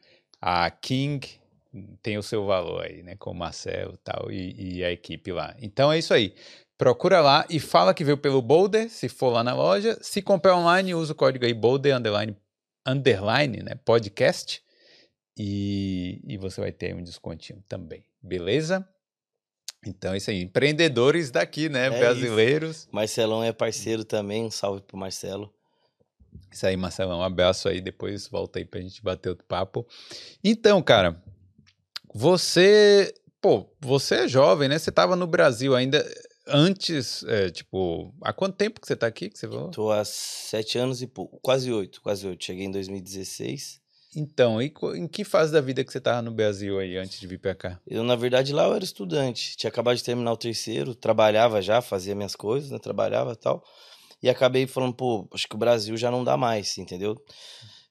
a 0.41 0.71
King 0.71 1.21
tem 2.03 2.19
o 2.19 2.23
seu 2.23 2.45
valor 2.45 2.85
aí, 2.85 3.03
né? 3.03 3.17
Com 3.17 3.31
o 3.31 3.35
Marcelo 3.35 3.97
tal, 3.99 4.31
e, 4.31 4.79
e 4.79 4.85
a 4.85 4.91
equipe 4.91 5.33
lá. 5.33 5.55
Então 5.61 5.93
é 5.93 5.99
isso 5.99 6.13
aí. 6.13 6.35
Procura 6.83 7.21
lá 7.21 7.47
e 7.49 7.61
fala 7.61 7.95
que 7.95 8.03
veio 8.03 8.19
pelo 8.19 8.43
Boulder, 8.43 8.91
se 8.91 9.09
for 9.09 9.31
lá 9.31 9.45
na 9.45 9.55
loja. 9.55 9.97
Se 10.03 10.21
comprar 10.21 10.57
online, 10.57 10.97
usa 10.97 11.13
o 11.13 11.15
código 11.15 11.45
aí 11.45 11.55
Boulder 11.55 11.97
underline, 11.97 12.37
underline 12.85 13.63
né? 13.63 13.77
Podcast. 13.85 14.61
E, 15.39 16.21
e 16.27 16.37
você 16.37 16.61
vai 16.61 16.73
ter 16.73 16.93
um 16.93 17.01
descontinho 17.05 17.63
também. 17.69 18.03
Beleza? 18.21 18.85
Então, 19.87 20.13
é 20.13 20.17
isso 20.17 20.29
aí. 20.33 20.43
Empreendedores 20.43 21.31
daqui, 21.31 21.69
né? 21.69 21.87
É 21.87 21.91
Brasileiros. 22.01 22.79
Isso. 22.79 22.89
Marcelão 22.91 23.45
é 23.45 23.53
parceiro 23.53 24.05
também. 24.05 24.43
Um 24.43 24.51
salve 24.51 24.83
pro 24.83 24.97
Marcelo. 24.97 25.55
Isso 26.51 26.67
aí, 26.67 26.77
Marcelão. 26.77 27.21
Um 27.21 27.23
abraço 27.23 27.69
aí. 27.69 27.81
Depois 27.81 28.27
volta 28.27 28.59
aí 28.59 28.65
pra 28.65 28.81
gente 28.81 29.01
bater 29.01 29.29
outro 29.29 29.45
papo. 29.47 29.87
Então, 30.43 30.83
cara, 30.83 31.23
você. 32.13 33.15
Pô, 33.41 33.73
você 33.81 34.17
é 34.17 34.29
jovem, 34.29 34.69
né? 34.69 34.81
Você 34.81 34.91
tava 34.91 35.15
no 35.15 35.29
Brasil 35.29 35.77
ainda. 35.77 36.05
Antes, 36.47 37.23
é, 37.25 37.51
tipo, 37.51 38.13
há 38.21 38.33
quanto 38.33 38.57
tempo 38.57 38.81
que 38.81 38.87
você 38.87 38.97
tá 38.97 39.07
aqui? 39.07 39.31
Que 39.31 39.39
você 39.39 39.47
falou? 39.47 39.71
Tô 39.71 39.91
há 39.91 40.05
sete 40.05 40.77
anos 40.77 41.01
e 41.01 41.07
pouco, 41.07 41.39
quase 41.41 41.73
oito, 41.73 42.01
quase 42.01 42.27
oito. 42.27 42.45
Cheguei 42.45 42.65
em 42.65 42.71
2016. 42.71 43.81
Então, 44.15 44.61
e 44.61 44.73
em 44.95 45.09
que 45.09 45.25
fase 45.25 45.53
da 45.53 45.61
vida 45.61 45.83
que 45.83 45.91
você 45.91 45.99
estava 45.99 46.21
no 46.21 46.31
Brasil 46.31 46.79
aí 46.79 46.99
antes 46.99 47.19
de 47.19 47.27
vir 47.27 47.39
para 47.39 47.55
cá? 47.55 47.81
Eu, 47.87 48.05
na 48.05 48.15
verdade, 48.15 48.53
lá 48.53 48.67
eu 48.67 48.75
era 48.75 48.85
estudante. 48.85 49.57
Tinha 49.57 49.71
acabado 49.71 49.97
de 49.97 50.05
terminar 50.05 50.33
o 50.33 50.37
terceiro, 50.37 50.95
trabalhava 50.95 51.63
já, 51.63 51.81
fazia 51.81 52.15
minhas 52.15 52.37
coisas, 52.37 52.71
né? 52.71 52.79
Trabalhava 52.79 53.33
e 53.33 53.37
tal. 53.37 53.65
E 54.23 54.29
acabei 54.29 54.67
falando, 54.67 54.95
pô, 54.95 55.27
acho 55.33 55.49
que 55.49 55.55
o 55.55 55.59
Brasil 55.59 55.97
já 55.97 56.11
não 56.11 56.23
dá 56.23 56.37
mais, 56.37 56.77
entendeu? 56.77 57.17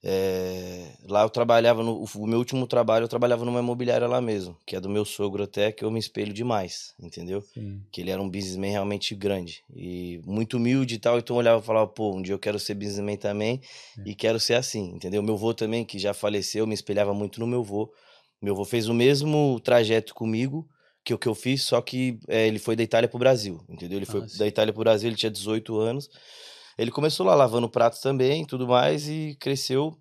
É, 0.04 0.94
lá 1.08 1.22
eu 1.22 1.30
trabalhava, 1.30 1.84
no, 1.84 2.04
o 2.04 2.28
meu 2.28 2.40
último 2.40 2.66
trabalho 2.66 3.04
eu 3.04 3.08
trabalhava 3.08 3.46
numa 3.46 3.60
imobiliária 3.60 4.08
lá 4.08 4.20
mesmo, 4.20 4.58
que 4.66 4.76
é 4.76 4.80
do 4.80 4.90
meu 4.90 5.06
sogro 5.06 5.44
até, 5.44 5.72
que 5.72 5.86
eu 5.86 5.92
me 5.92 6.00
espelho 6.00 6.34
demais, 6.34 6.96
entendeu? 7.00 7.42
Sim. 7.54 7.84
Que 7.92 8.02
ele 8.02 8.10
era 8.10 8.20
um 8.20 8.28
businessman 8.28 8.72
realmente 8.72 9.14
grande 9.14 9.64
e 9.76 10.20
muito 10.26 10.58
humilde 10.58 10.96
e 10.96 11.00
tal, 11.00 11.20
então 11.20 11.36
eu 11.36 11.40
olhava 11.40 11.62
e 11.62 11.66
falava, 11.66 11.88
pô, 11.88 12.16
um 12.16 12.22
dia 12.22 12.34
eu 12.34 12.40
quero 12.40 12.58
ser 12.58 12.74
businessman 12.74 13.16
também 13.16 13.62
é. 14.00 14.10
e 14.10 14.16
quero 14.16 14.40
ser 14.40 14.56
assim, 14.56 14.92
entendeu? 14.96 15.22
Meu 15.22 15.36
avô 15.36 15.54
também, 15.54 15.86
que 15.86 16.00
já 16.00 16.16
faleceu, 16.16 16.66
me 16.66 16.74
espelhava 16.74 17.14
muito 17.14 17.40
no 17.40 17.46
meu 17.46 17.60
avô. 17.62 17.94
Meu 18.42 18.56
avô 18.56 18.66
fez 18.66 18.88
o 18.88 18.94
mesmo 18.96 19.60
trajeto 19.60 20.16
comigo 20.16 20.68
que 21.04 21.14
o 21.14 21.18
que 21.18 21.28
eu 21.28 21.36
fiz, 21.36 21.64
só 21.64 21.80
que 21.80 22.20
é, 22.28 22.48
ele 22.48 22.58
foi 22.58 22.76
da 22.76 22.82
Itália 22.82 23.08
pro 23.08 23.20
Brasil, 23.20 23.64
entendeu? 23.70 24.00
Ele 24.00 24.06
foi 24.06 24.22
ah, 24.22 24.38
da 24.38 24.48
Itália 24.48 24.74
pro 24.74 24.84
Brasil, 24.84 25.10
ele 25.10 25.16
tinha 25.16 25.32
18 25.32 25.78
anos 25.78 26.10
Ele 26.82 26.90
começou 26.90 27.28
lá 27.28 27.36
lavando 27.36 27.70
pratos 27.70 28.00
também, 28.00 28.44
tudo 28.44 28.68
mais, 28.68 29.08
e 29.08 29.38
cresceu, 29.40 29.96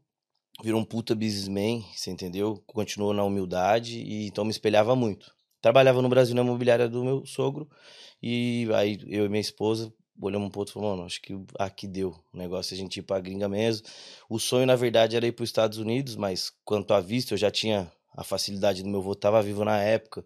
virou 0.65 0.81
um 0.81 0.85
puta 0.85 1.15
businessman, 1.15 1.85
você 1.95 2.11
entendeu? 2.11 2.65
Continuou 2.67 3.13
na 3.13 3.23
humildade, 3.23 3.99
e 3.99 4.29
então 4.29 4.47
me 4.47 4.51
espelhava 4.51 4.97
muito. 4.97 5.31
Trabalhava 5.61 6.01
no 6.01 6.09
Brasil 6.09 6.35
na 6.35 6.41
imobiliária 6.41 6.89
do 6.89 7.05
meu 7.05 7.27
sogro, 7.27 7.69
e 8.23 8.67
aí 8.75 8.99
eu 9.09 9.27
e 9.27 9.29
minha 9.29 9.43
esposa 9.43 9.93
olhamos 10.19 10.49
um 10.49 10.51
pouco 10.51 10.71
e 10.71 10.73
falamos, 10.73 10.97
mano, 10.97 11.07
acho 11.07 11.21
que 11.21 11.39
aqui 11.59 11.87
deu 11.87 12.15
o 12.33 12.39
negócio, 12.39 12.73
a 12.73 12.79
gente 12.79 12.97
ir 12.97 13.03
pra 13.03 13.21
gringa 13.21 13.47
mesmo. 13.47 13.87
O 14.27 14.39
sonho, 14.39 14.65
na 14.65 14.75
verdade, 14.75 15.17
era 15.17 15.27
ir 15.27 15.33
para 15.33 15.43
os 15.43 15.51
Estados 15.51 15.77
Unidos, 15.77 16.17
mas 16.17 16.51
quanto 16.65 16.95
à 16.95 17.01
vista, 17.01 17.35
eu 17.35 17.39
já 17.39 17.51
tinha 17.51 17.93
a 18.17 18.25
facilidade 18.25 18.83
do 18.83 18.89
meu 18.89 19.01
avô, 19.01 19.15
tava 19.15 19.43
vivo 19.43 19.67
na 19.67 19.79
época, 19.83 20.25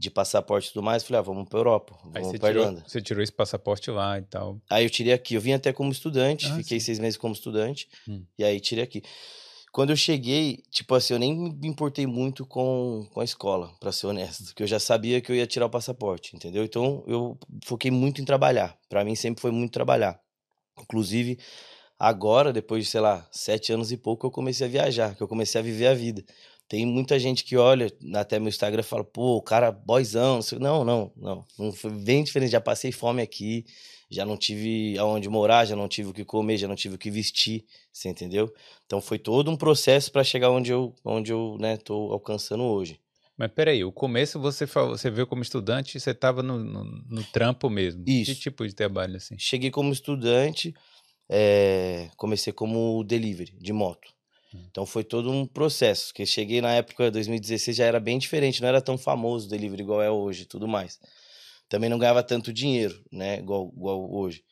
de 0.00 0.10
passaporte 0.10 0.68
e 0.68 0.72
tudo 0.72 0.82
mais, 0.82 1.02
falei, 1.04 1.18
ah, 1.18 1.22
vamos 1.22 1.46
pra 1.46 1.58
Europa, 1.58 1.94
vamos 2.04 2.38
pra 2.38 2.48
tirou, 2.48 2.64
Irlanda. 2.64 2.82
você 2.86 3.02
tirou 3.02 3.22
esse 3.22 3.30
passaporte 3.32 3.90
lá 3.90 4.18
e 4.18 4.22
tal. 4.22 4.58
Aí 4.70 4.82
eu 4.84 4.88
tirei 4.88 5.12
aqui, 5.12 5.34
eu 5.34 5.40
vim 5.42 5.52
até 5.52 5.74
como 5.74 5.92
estudante, 5.92 6.46
Ah, 6.46 6.56
fiquei 6.56 6.80
sim. 6.80 6.86
seis 6.86 6.98
meses 6.98 7.18
como 7.18 7.34
estudante, 7.34 7.86
Hum. 8.08 8.24
e 8.38 8.42
aí 8.42 8.58
tirei 8.60 8.82
aqui. 8.82 9.02
Quando 9.70 9.90
eu 9.90 9.96
cheguei, 9.96 10.62
tipo 10.70 10.94
assim, 10.94 11.12
eu 11.12 11.18
nem 11.18 11.34
me 11.52 11.68
importei 11.68 12.06
muito 12.06 12.46
com, 12.46 13.06
com 13.12 13.20
a 13.20 13.24
escola, 13.24 13.70
pra 13.78 13.92
ser 13.92 14.06
honesto, 14.06 14.44
porque 14.46 14.62
eu 14.62 14.66
já 14.66 14.80
sabia 14.80 15.20
que 15.20 15.30
eu 15.30 15.36
ia 15.36 15.46
tirar 15.46 15.66
o 15.66 15.70
passaporte, 15.70 16.34
entendeu? 16.34 16.64
Então 16.64 17.04
eu 17.06 17.38
foquei 17.64 17.90
muito 17.90 18.22
em 18.22 18.24
trabalhar. 18.24 18.76
Pra 18.88 19.04
mim 19.04 19.14
sempre 19.14 19.40
foi 19.42 19.50
muito 19.52 19.70
trabalhar. 19.70 20.18
Inclusive, 20.80 21.38
agora, 21.98 22.52
depois 22.52 22.84
de, 22.84 22.90
sei 22.90 23.00
lá, 23.00 23.28
sete 23.30 23.72
anos 23.72 23.92
e 23.92 23.96
pouco, 23.96 24.26
eu 24.26 24.30
comecei 24.30 24.66
a 24.66 24.70
viajar, 24.70 25.14
que 25.14 25.22
eu 25.22 25.28
comecei 25.28 25.60
a 25.60 25.62
viver 25.62 25.86
a 25.88 25.94
vida. 25.94 26.24
Tem 26.70 26.86
muita 26.86 27.18
gente 27.18 27.42
que 27.42 27.56
olha 27.56 27.92
até 28.14 28.38
meu 28.38 28.48
Instagram 28.48 28.78
e 28.78 28.84
fala, 28.84 29.02
pô, 29.02 29.34
o 29.34 29.42
cara 29.42 29.72
boizão, 29.72 30.38
não. 30.60 30.84
Não, 30.84 31.12
não, 31.16 31.44
não. 31.58 31.72
Foi 31.72 31.90
bem 31.90 32.22
diferente. 32.22 32.52
Já 32.52 32.60
passei 32.60 32.92
fome 32.92 33.20
aqui, 33.20 33.66
já 34.08 34.24
não 34.24 34.36
tive 34.36 34.96
aonde 34.96 35.28
morar, 35.28 35.64
já 35.64 35.74
não 35.74 35.88
tive 35.88 36.10
o 36.10 36.12
que 36.12 36.24
comer, 36.24 36.58
já 36.58 36.68
não 36.68 36.76
tive 36.76 36.94
o 36.94 36.98
que 36.98 37.10
vestir, 37.10 37.64
você 37.92 38.08
entendeu? 38.08 38.54
Então 38.86 39.00
foi 39.00 39.18
todo 39.18 39.50
um 39.50 39.56
processo 39.56 40.12
para 40.12 40.22
chegar 40.22 40.48
onde 40.48 40.70
eu, 40.70 40.94
onde 41.04 41.32
eu, 41.32 41.56
né, 41.58 41.76
tô 41.76 42.12
alcançando 42.12 42.62
hoje. 42.62 43.00
Mas 43.36 43.50
peraí, 43.50 43.82
o 43.82 43.90
começo 43.90 44.38
você 44.38 44.64
falou, 44.64 44.96
você 44.96 45.10
veio 45.10 45.26
como 45.26 45.42
estudante 45.42 45.96
e 45.96 46.00
você 46.00 46.12
estava 46.12 46.40
no, 46.40 46.56
no, 46.56 46.84
no 46.84 47.24
trampo 47.32 47.68
mesmo. 47.68 48.04
Que 48.04 48.22
Isso. 48.22 48.36
tipo 48.36 48.64
de 48.64 48.72
trabalho 48.76 49.16
assim? 49.16 49.36
Cheguei 49.36 49.72
como 49.72 49.92
estudante, 49.92 50.72
eh, 51.28 52.10
comecei 52.16 52.52
como 52.52 53.02
delivery 53.02 53.56
de 53.58 53.72
moto. 53.72 54.19
Hum. 54.54 54.58
Então 54.70 54.86
foi 54.86 55.04
todo 55.04 55.30
um 55.30 55.46
processo, 55.46 56.08
porque 56.08 56.26
cheguei 56.26 56.60
na 56.60 56.72
época 56.72 57.04
de 57.04 57.10
2016 57.12 57.76
já 57.76 57.84
era 57.84 58.00
bem 58.00 58.18
diferente, 58.18 58.60
não 58.60 58.68
era 58.68 58.80
tão 58.80 58.98
famoso 58.98 59.46
o 59.46 59.50
delivery 59.50 59.82
igual 59.82 60.02
é 60.02 60.10
hoje, 60.10 60.42
e 60.42 60.46
tudo 60.46 60.66
mais. 60.66 60.98
Também 61.68 61.88
não 61.88 61.98
ganhava 61.98 62.22
tanto 62.22 62.52
dinheiro, 62.52 63.00
né, 63.12 63.38
igual, 63.38 63.72
igual 63.76 64.12
hoje. 64.12 64.42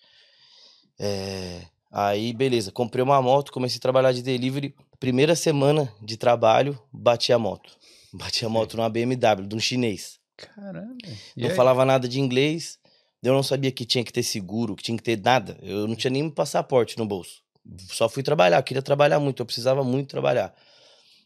Eh, 0.98 1.62
aí, 1.90 2.32
beleza, 2.32 2.72
comprei 2.72 3.02
uma 3.02 3.20
moto, 3.20 3.52
comecei 3.52 3.78
a 3.78 3.80
trabalhar 3.80 4.12
de 4.12 4.22
delivery. 4.22 4.74
Primeira 4.98 5.36
semana 5.36 5.92
de 6.02 6.16
trabalho, 6.16 6.80
bati 6.92 7.32
a 7.32 7.38
moto. 7.38 7.76
Bati 8.10 8.46
a 8.46 8.48
moto 8.48 8.74
numa 8.74 8.88
BMW, 8.88 9.46
de 9.46 9.54
um 9.54 9.60
chinês. 9.60 10.18
Caramba. 10.34 10.96
E 11.36 11.42
não 11.42 11.50
aí? 11.50 11.54
falava 11.54 11.84
nada 11.84 12.08
de 12.08 12.18
inglês. 12.18 12.78
Eu 13.22 13.34
não 13.34 13.42
sabia 13.42 13.70
que 13.70 13.84
tinha 13.84 14.02
que 14.02 14.12
ter 14.12 14.22
seguro, 14.22 14.74
que 14.74 14.82
tinha 14.82 14.96
que 14.96 15.02
ter 15.02 15.20
nada. 15.20 15.58
Eu 15.60 15.86
não 15.86 15.94
tinha 15.94 16.10
nem 16.10 16.30
passaporte 16.30 16.96
no 16.96 17.04
bolso. 17.04 17.42
Só 17.90 18.08
fui 18.08 18.22
trabalhar, 18.22 18.62
queria 18.62 18.82
trabalhar 18.82 19.20
muito, 19.20 19.40
eu 19.42 19.46
precisava 19.46 19.84
muito 19.84 20.08
trabalhar. 20.08 20.54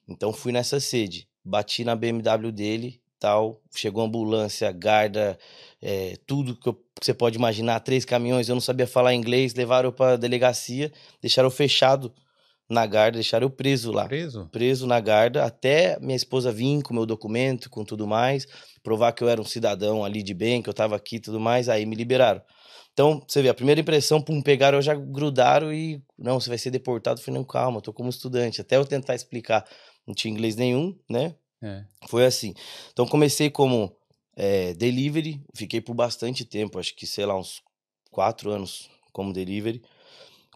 Então 0.09 0.33
fui 0.33 0.53
nessa 0.53 0.81
sede, 0.81 1.29
bati 1.45 1.85
na 1.85 1.95
BMW 1.95 2.53
dele, 2.53 3.01
tal, 3.19 3.61
chegou 3.75 4.05
ambulância, 4.05 4.71
guarda, 4.73 5.39
eh, 5.81 6.17
tudo 6.27 6.57
que, 6.57 6.69
eu- 6.69 6.75
que 6.75 7.05
você 7.05 7.15
pode 7.15 7.37
imaginar, 7.39 7.81
três 7.81 8.05
caminhões, 8.05 8.49
eu 8.49 8.55
não 8.57 8.61
sabia 8.61 8.87
falar 8.87 9.15
inglês, 9.15 9.55
levaram 9.55 9.89
eu 9.89 9.93
pra 9.93 10.17
delegacia, 10.17 10.93
deixaram 11.21 11.47
eu 11.47 11.51
fechado 11.51 12.13
na 12.69 12.87
guarda, 12.87 13.13
deixaram 13.19 13.47
eu 13.47 13.51
preso 13.51 13.93
lá 13.93 14.07
Preso? 14.07 14.49
preso 14.51 14.87
na 14.87 14.99
guarda 15.01 15.45
até 15.45 15.99
minha 16.01 16.17
esposa 16.17 16.51
vir 16.51 16.83
com 16.83 16.95
meu 16.95 17.07
documento, 17.07 17.69
com 17.71 17.85
tudo 17.85 18.07
mais, 18.07 18.47
provar 18.83 19.13
que 19.13 19.23
eu 19.23 19.29
era 19.29 19.41
um 19.41 19.45
cidadão 19.45 20.05
ali 20.05 20.23
de 20.23 20.35
bem, 20.35 20.63
que 20.63 20.69
eu 20.69 20.75
tava 20.75 20.97
aqui 20.97 21.17
e 21.17 21.21
tudo 21.21 21.39
mais, 21.39 21.69
aí 21.69 21.85
me 21.87 21.95
liberaram. 21.95 22.41
Então, 22.93 23.23
você 23.27 23.41
vê, 23.43 23.49
a 23.49 23.55
primeira 23.55 23.81
impressão, 23.81 24.21
pum, 24.21 24.43
pegaram, 24.43 24.81
já 24.83 24.95
grudaram 24.95 25.73
e, 25.73 26.03
não, 26.19 26.39
você 26.39 26.49
vai 26.49 26.59
ser 26.59 26.71
deportado. 26.71 27.21
Eu 27.21 27.25
falei, 27.25 27.39
não, 27.41 27.45
calma, 27.47 27.81
tô 27.81 27.93
como 27.93 28.11
estudante. 28.11 28.61
Até 28.61 28.77
eu 28.77 28.85
tentar 28.85 29.15
explicar, 29.15 29.65
não 30.07 30.15
tinha 30.15 30.33
inglês 30.33 30.57
nenhum, 30.57 30.95
né? 31.09 31.35
É. 31.63 31.85
Foi 32.09 32.27
assim. 32.27 32.55
Então, 32.93 33.07
comecei 33.07 33.49
como 33.51 33.97
eh, 34.37 34.75
delivery, 34.75 35.41
fiquei 35.55 35.81
por 35.81 35.95
bastante 35.95 36.45
tempo, 36.45 36.79
acho 36.79 36.95
que, 36.95 37.07
sei 37.07 37.25
lá, 37.25 37.37
uns 37.39 37.63
quatro 38.11 38.51
anos 38.51 38.91
como 39.13 39.33
delivery. 39.33 39.81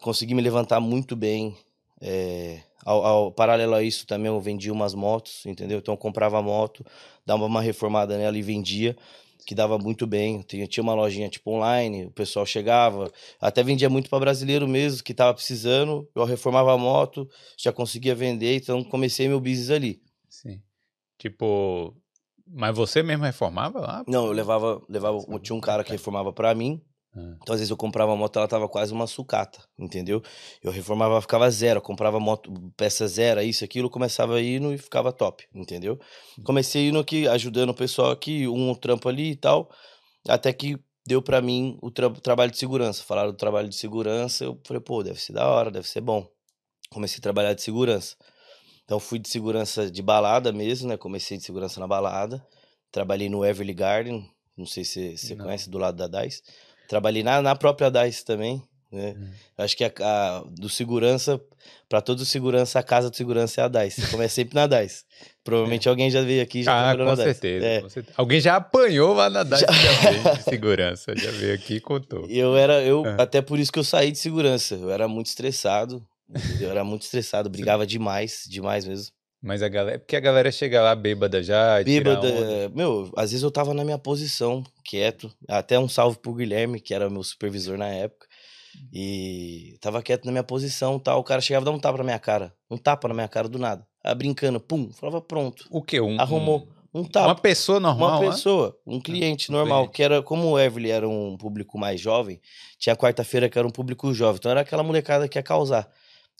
Consegui 0.01 0.35
me 0.35 0.41
levantar 0.41 0.79
muito 0.79 1.15
bem. 1.15 1.55
eh, 2.01 2.61
ao, 2.85 3.03
ao- 3.05 3.31
paralelo 3.31 3.73
a 3.73 3.81
isso, 3.83 4.05
também 4.05 4.27
eu 4.31 4.39
vendia 4.39 4.71
umas 4.71 4.93
motos, 4.93 5.45
entendeu? 5.45 5.79
Então, 5.79 5.93
eu 5.95 5.97
comprava 5.97 6.37
a 6.37 6.41
moto, 6.41 6.85
dava 7.25 7.43
uma 7.45 7.61
reformada 7.61 8.17
nela 8.17 8.37
e 8.37 8.41
vendia, 8.41 8.95
que 9.47 9.55
dava 9.55 9.77
muito 9.77 10.05
bem. 10.05 10.41
Tinha, 10.41 10.67
tinha 10.67 10.83
uma 10.83 10.93
lojinha 10.93 11.29
tipo 11.29 11.49
online, 11.51 12.07
o 12.07 12.11
pessoal 12.11 12.45
chegava, 12.45 13.09
até 13.39 13.63
vendia 13.63 13.89
muito 13.89 14.09
para 14.09 14.19
brasileiro 14.19 14.67
mesmo, 14.67 15.01
que 15.01 15.13
tava 15.13 15.33
precisando. 15.33 16.05
Eu 16.13 16.25
reformava 16.25 16.73
a 16.73 16.77
moto, 16.77 17.27
já 17.57 17.71
conseguia 17.71 18.13
vender, 18.13 18.57
então 18.57 18.83
comecei 18.83 19.25
meu 19.29 19.39
business 19.39 19.71
ali. 19.71 20.01
Sim. 20.29 20.61
Tipo, 21.17 21.95
mas 22.45 22.75
você 22.75 23.01
mesmo 23.01 23.23
reformava 23.23 23.79
lá? 23.79 24.03
Não, 24.05 24.25
eu 24.25 24.33
levava, 24.33 24.81
levava, 24.89 25.17
tinha 25.41 25.55
um 25.55 25.61
cara 25.61 25.81
que 25.81 25.91
reformava 25.91 26.33
pra 26.33 26.53
mim. 26.53 26.81
Ah, 27.17 27.37
Então, 27.41 27.53
às 27.53 27.59
vezes 27.59 27.69
eu 27.71 27.77
comprava 27.77 28.13
a 28.13 28.15
moto, 28.15 28.37
ela 28.37 28.47
tava 28.47 28.67
quase 28.69 28.93
uma 28.93 29.07
sucata, 29.07 29.59
entendeu? 29.79 30.21
Eu 30.61 30.71
reformava, 30.71 31.19
ficava 31.21 31.49
zero, 31.49 31.77
eu 31.79 31.81
comprava 31.81 32.19
moto, 32.19 32.51
peça 32.75 33.07
zero, 33.07 33.41
isso, 33.41 33.63
aquilo, 33.63 33.89
começava 33.89 34.41
indo 34.41 34.73
e 34.73 34.77
ficava 34.77 35.11
top, 35.11 35.45
entendeu? 35.53 35.99
Comecei 36.43 36.89
indo 36.89 36.99
aqui, 36.99 37.27
ajudando 37.27 37.69
o 37.69 37.73
pessoal 37.73 38.11
aqui, 38.11 38.47
um 38.47 38.75
trampo 38.75 39.07
ali 39.09 39.31
e 39.31 39.35
tal, 39.35 39.69
até 40.27 40.51
que 40.53 40.77
deu 41.07 41.21
pra 41.21 41.41
mim 41.41 41.77
o 41.81 41.89
tra- 41.89 42.09
trabalho 42.09 42.51
de 42.51 42.57
segurança. 42.57 43.03
Falaram 43.03 43.31
do 43.31 43.37
trabalho 43.37 43.69
de 43.69 43.75
segurança, 43.75 44.43
eu 44.43 44.59
falei, 44.65 44.81
pô, 44.81 45.01
deve 45.03 45.19
ser 45.21 45.33
da 45.33 45.47
hora, 45.47 45.71
deve 45.71 45.87
ser 45.87 46.01
bom. 46.01 46.27
Comecei 46.89 47.19
a 47.19 47.21
trabalhar 47.21 47.53
de 47.53 47.61
segurança. 47.61 48.15
Então, 48.83 48.99
fui 48.99 49.19
de 49.19 49.29
segurança 49.29 49.89
de 49.91 50.01
balada 50.01 50.51
mesmo, 50.53 50.87
né? 50.89 50.97
Comecei 50.97 51.37
de 51.37 51.43
segurança 51.43 51.79
na 51.79 51.87
balada. 51.87 52.45
Trabalhei 52.91 53.29
no 53.29 53.43
Everly 53.45 53.73
Garden, 53.73 54.29
não 54.57 54.65
sei 54.65 54.83
se 54.85 55.17
você 55.17 55.35
conhece, 55.35 55.69
do 55.69 55.77
lado 55.77 55.97
da 55.97 56.07
DICE. 56.07 56.41
Trabalhei 56.87 57.23
na, 57.23 57.41
na 57.41 57.55
própria 57.55 57.89
DICE 57.91 58.23
também, 58.25 58.63
né? 58.91 59.15
Hum. 59.17 59.27
Acho 59.57 59.75
que 59.75 59.83
a, 59.83 59.91
a- 60.01 60.43
do 60.49 60.69
segurança, 60.69 61.39
para 61.89 61.99
todo 62.01 62.23
segurança, 62.25 62.79
a 62.79 62.83
casa 62.83 63.09
do 63.09 63.15
segurança 63.15 63.61
é 63.61 63.63
a 63.63 63.67
DICE. 63.67 64.07
Começa 64.11 64.35
sempre 64.35 64.55
na 64.55 64.67
DICE. 64.67 65.03
Provavelmente 65.43 65.87
alguém 65.89 66.09
já 66.09 66.21
veio 66.21 66.41
aqui 66.41 66.59
e 66.59 66.63
já 66.63 66.91
Ah, 66.91 66.95
com 66.97 67.03
na 67.03 67.11
DICE. 67.15 67.23
certeza, 67.23 67.65
É. 67.65 67.81
com 67.81 67.89
certeza. 67.89 68.13
Alguém 68.17 68.39
já 68.39 68.55
apanhou 68.55 69.13
lá 69.13 69.29
na 69.29 69.43
DICE 69.43 69.61
já 69.65 70.09
veio 70.11 70.35
de 70.37 70.43
segurança. 70.43 71.13
Já 71.17 71.31
veio 71.31 71.53
aqui 71.55 71.75
e 71.75 71.79
contou. 71.81 72.25
E 72.29 72.37
eu 72.39 72.55
era, 72.55 72.81
eu, 72.83 73.05
É. 73.05 73.21
até 73.21 73.41
por 73.41 73.59
isso 73.59 73.71
que 73.71 73.79
eu 73.79 73.83
saí 73.83 74.11
de 74.11 74.17
segurança. 74.17 74.75
Eu 74.75 74.89
era 74.91 75.07
muito 75.07 75.27
estressado. 75.27 76.01
Eu 76.59 76.69
era 76.69 76.83
muito 76.83 77.03
estressado, 77.03 77.49
brigava 77.49 77.87
demais, 77.87 78.43
demais 78.49 78.85
mesmo. 78.85 79.13
Mas 79.47 79.63
a 79.63 79.69
galera. 79.69 79.97
Porque 79.97 80.15
a 80.15 80.19
galera 80.19 80.51
chega 80.51 80.81
lá 80.81 80.93
bêbada 80.93 81.41
já. 81.41 81.81
Bêbada, 81.81 82.27
é, 82.27 82.67
meu, 82.67 83.09
às 83.15 83.31
vezes 83.31 83.43
eu 83.43 83.49
tava 83.49 83.73
na 83.73 83.85
minha 83.85 83.97
posição, 83.97 84.61
quieto. 84.83 85.31
Até 85.47 85.79
um 85.79 85.87
salve 85.87 86.19
pro 86.19 86.33
Guilherme, 86.33 86.81
que 86.81 86.93
era 86.93 87.09
meu 87.09 87.23
supervisor 87.23 87.77
na 87.77 87.87
época. 87.87 88.27
E 88.93 89.77
tava 89.79 90.03
quieto 90.03 90.25
na 90.25 90.31
minha 90.31 90.43
posição 90.43 90.99
tal. 90.99 91.19
O 91.19 91.23
cara 91.23 91.39
chegava 91.39 91.63
e 91.63 91.65
dava 91.65 91.77
um 91.77 91.79
tapa 91.79 91.97
na 91.97 92.03
minha 92.03 92.19
cara. 92.19 92.53
Um 92.69 92.77
tapa 92.77 93.07
na 93.07 93.13
minha 93.13 93.27
cara 93.27 93.47
do 93.47 93.57
nada. 93.57 93.87
Ah, 94.03 94.13
brincando, 94.13 94.59
pum, 94.59 94.91
falava 94.91 95.21
pronto. 95.21 95.65
O 95.71 95.81
quê? 95.81 96.01
Um, 96.01 96.19
Arrumou. 96.19 96.67
Um 96.93 97.01
um- 97.01 97.03
tapa. 97.05 97.27
uma 97.27 97.35
pessoa 97.35 97.79
normal. 97.79 98.09
Uma 98.09 98.19
lá? 98.19 98.31
pessoa, 98.31 98.77
um 98.85 98.99
cliente 98.99 99.51
um 99.51 99.55
normal, 99.55 99.83
cliente. 99.83 99.95
que 99.95 100.03
era 100.03 100.21
como 100.21 100.51
o 100.51 100.59
Everly 100.59 100.89
era 100.91 101.07
um 101.07 101.37
público 101.37 101.77
mais 101.77 101.99
jovem, 102.01 102.39
tinha 102.79 102.95
quarta-feira 102.95 103.49
que 103.49 103.57
era 103.57 103.67
um 103.67 103.71
público 103.71 104.13
jovem, 104.13 104.37
então 104.39 104.51
era 104.51 104.61
aquela 104.61 104.83
molecada 104.83 105.27
que 105.27 105.37
ia 105.37 105.43
causar, 105.43 105.87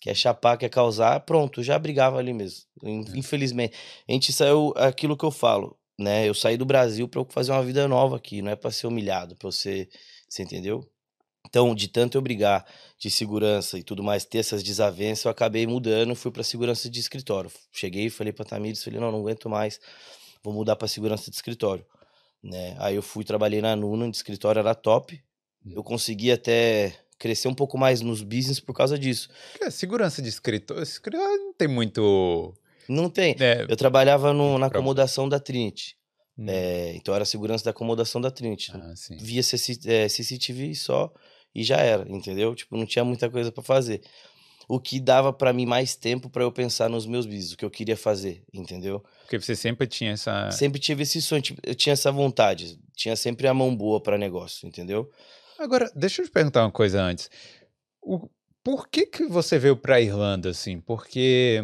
quer 0.02 0.16
chapar, 0.16 0.58
quer 0.58 0.70
causar, 0.70 1.20
pronto, 1.22 1.64
já 1.64 1.78
brigava 1.80 2.18
ali 2.18 2.34
mesmo. 2.34 2.64
É. 2.84 2.90
Infelizmente, 3.18 3.76
a 4.08 4.12
gente 4.12 4.32
saiu 4.34 4.74
aquilo 4.76 5.18
que 5.18 5.26
eu 5.26 5.32
falo, 5.32 5.78
né? 6.00 6.28
Eu 6.28 6.34
saí 6.34 6.58
do 6.58 6.66
Brasil 6.66 7.08
para 7.08 7.24
fazer 7.30 7.52
uma 7.52 7.64
vida 7.64 7.88
nova 7.88 8.18
aqui, 8.18 8.42
não 8.42 8.52
é 8.52 8.56
para 8.56 8.72
ser 8.72 8.88
humilhado, 8.88 9.36
para 9.36 9.52
você, 9.52 9.90
você 10.30 10.44
entendeu? 10.44 10.88
Então, 11.50 11.74
de 11.74 11.88
tanto 11.88 12.18
eu 12.18 12.22
brigar 12.22 12.66
de 13.00 13.10
segurança 13.10 13.78
e 13.80 13.84
tudo 13.84 14.04
mais, 14.04 14.26
ter 14.26 14.40
essas 14.40 14.64
desavenças, 14.64 15.26
eu 15.26 15.32
acabei 15.32 15.66
mudando, 15.66 16.16
fui 16.16 16.32
para 16.32 16.44
segurança 16.44 16.90
de 16.90 17.00
escritório. 17.00 17.50
Cheguei, 17.72 18.10
falei 18.10 18.34
para 18.34 18.46
Tamires, 18.46 18.84
falei: 18.84 19.00
"Não, 19.00 19.12
não 19.12 19.20
aguento 19.20 19.50
mais, 19.50 19.80
vou 20.44 20.54
mudar 20.54 20.76
para 20.76 20.88
segurança 20.88 21.30
de 21.32 21.38
escritório", 21.38 21.86
né? 22.44 22.76
Aí 22.80 22.96
eu 22.96 23.02
fui, 23.04 23.24
trabalhei 23.24 23.62
na 23.62 23.76
Nuna, 23.76 24.10
de 24.10 24.18
escritório 24.18 24.60
era 24.60 24.76
top. 24.76 25.22
Eu 25.70 25.84
consegui 25.84 26.32
até 26.32 26.94
crescer 27.18 27.48
um 27.48 27.54
pouco 27.54 27.78
mais 27.78 28.02
nos 28.02 28.22
business 28.24 28.60
por 28.60 28.74
causa 28.74 28.98
disso. 28.98 29.30
Porque 29.54 29.70
segurança 29.72 30.22
de 30.22 30.30
escritor. 30.30 30.82
Escritório 30.82 31.38
não 31.38 31.54
tem 31.54 31.68
muito. 31.68 32.54
Não 32.88 33.10
tem. 33.10 33.36
É, 33.40 33.66
Eu 33.68 33.76
trabalhava 33.76 34.34
no- 34.34 34.58
na 34.58 34.68
acomodação 34.68 35.28
da 35.28 35.40
Trinity. 35.40 35.96
hum, 36.38 36.46
É, 36.48 36.94
então 36.96 37.14
era 37.16 37.26
segurança 37.26 37.64
da 37.66 37.72
acomodação 37.72 38.22
da 38.22 38.30
Trinity. 38.32 38.72
ah. 38.74 38.94
Via 39.20 39.42
CC, 39.44 39.78
é, 39.86 40.08
CCTV 40.08 40.74
só 40.76 41.12
e 41.54 41.64
já 41.64 41.78
era, 41.78 42.06
entendeu? 42.10 42.54
Tipo, 42.56 42.78
não 42.78 42.86
tinha 42.86 43.04
muita 43.04 43.30
coisa 43.30 43.52
para 43.52 43.64
fazer. 43.64 44.02
O 44.70 44.80
que 44.82 45.00
dava 45.00 45.32
para 45.32 45.54
mim 45.54 45.66
mais 45.66 45.96
tempo 45.96 46.30
para 46.30 46.44
eu 46.44 46.52
pensar 46.52 46.90
nos 46.90 47.06
meus 47.06 47.26
business, 47.26 47.54
o 47.54 47.58
que 47.58 47.64
eu 47.64 47.70
queria 47.72 47.96
fazer, 47.96 48.44
entendeu? 48.54 49.02
Porque 49.22 49.40
você 49.40 49.56
sempre 49.56 49.88
tinha 49.88 50.12
essa. 50.12 50.52
Sempre 50.52 50.78
tive 50.80 51.04
esse 51.04 51.22
sonho, 51.22 51.42
tipo, 51.42 51.62
eu 51.66 51.74
tinha 51.74 51.94
essa 51.94 52.12
vontade, 52.12 52.78
tinha 52.94 53.16
sempre 53.16 53.48
a 53.48 53.54
mão 53.54 53.74
boa 53.74 54.02
para 54.02 54.18
negócio, 54.18 54.68
entendeu? 54.68 55.10
Agora, 55.60 55.92
deixa 55.96 56.22
eu 56.22 56.26
te 56.26 56.32
perguntar 56.32 56.64
uma 56.64 56.72
coisa 56.72 57.02
antes. 57.02 57.30
O, 58.02 58.30
por 58.64 58.88
que, 58.88 59.06
que 59.06 59.26
você 59.26 59.58
veio 59.58 59.76
para 59.76 59.96
a 59.96 60.02
Irlanda 60.02 60.50
assim? 60.50 60.80
Porque 60.80 61.64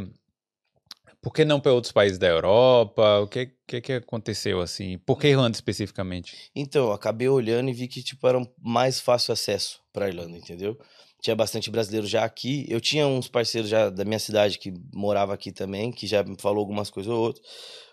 por 1.24 1.34
que 1.34 1.46
não 1.46 1.60
para 1.60 1.72
outros 1.72 1.94
países 1.94 2.18
da 2.18 2.28
Europa? 2.28 3.20
O 3.20 3.28
que, 3.28 3.50
que, 3.66 3.80
que 3.80 3.94
aconteceu 3.94 4.60
assim? 4.60 4.98
Por 4.98 5.18
que 5.18 5.30
Irlanda 5.30 5.56
especificamente? 5.56 6.52
Então, 6.54 6.92
acabei 6.92 7.30
olhando 7.30 7.70
e 7.70 7.74
vi 7.74 7.88
que 7.88 8.04
tipo 8.04 8.28
era 8.28 8.38
um 8.38 8.46
mais 8.62 9.00
fácil 9.00 9.32
acesso 9.32 9.82
para 9.94 10.10
Irlanda, 10.10 10.38
entendeu? 10.38 10.78
Tinha 11.22 11.34
bastante 11.34 11.72
brasileiro 11.72 12.06
já 12.06 12.26
aqui. 12.26 12.66
Eu 12.68 12.82
tinha 12.82 13.08
uns 13.08 13.30
parceiros 13.30 13.70
já 13.70 13.90
da 13.90 14.04
minha 14.04 14.20
cidade 14.20 14.60
que 14.60 14.74
morava 14.94 15.34
aqui 15.34 15.54
também, 15.54 15.94
que 15.94 16.06
já 16.06 16.22
me 16.24 16.36
falou 16.38 16.60
algumas 16.60 16.90
coisas 16.90 17.10
ou 17.10 17.18
outras. 17.18 17.46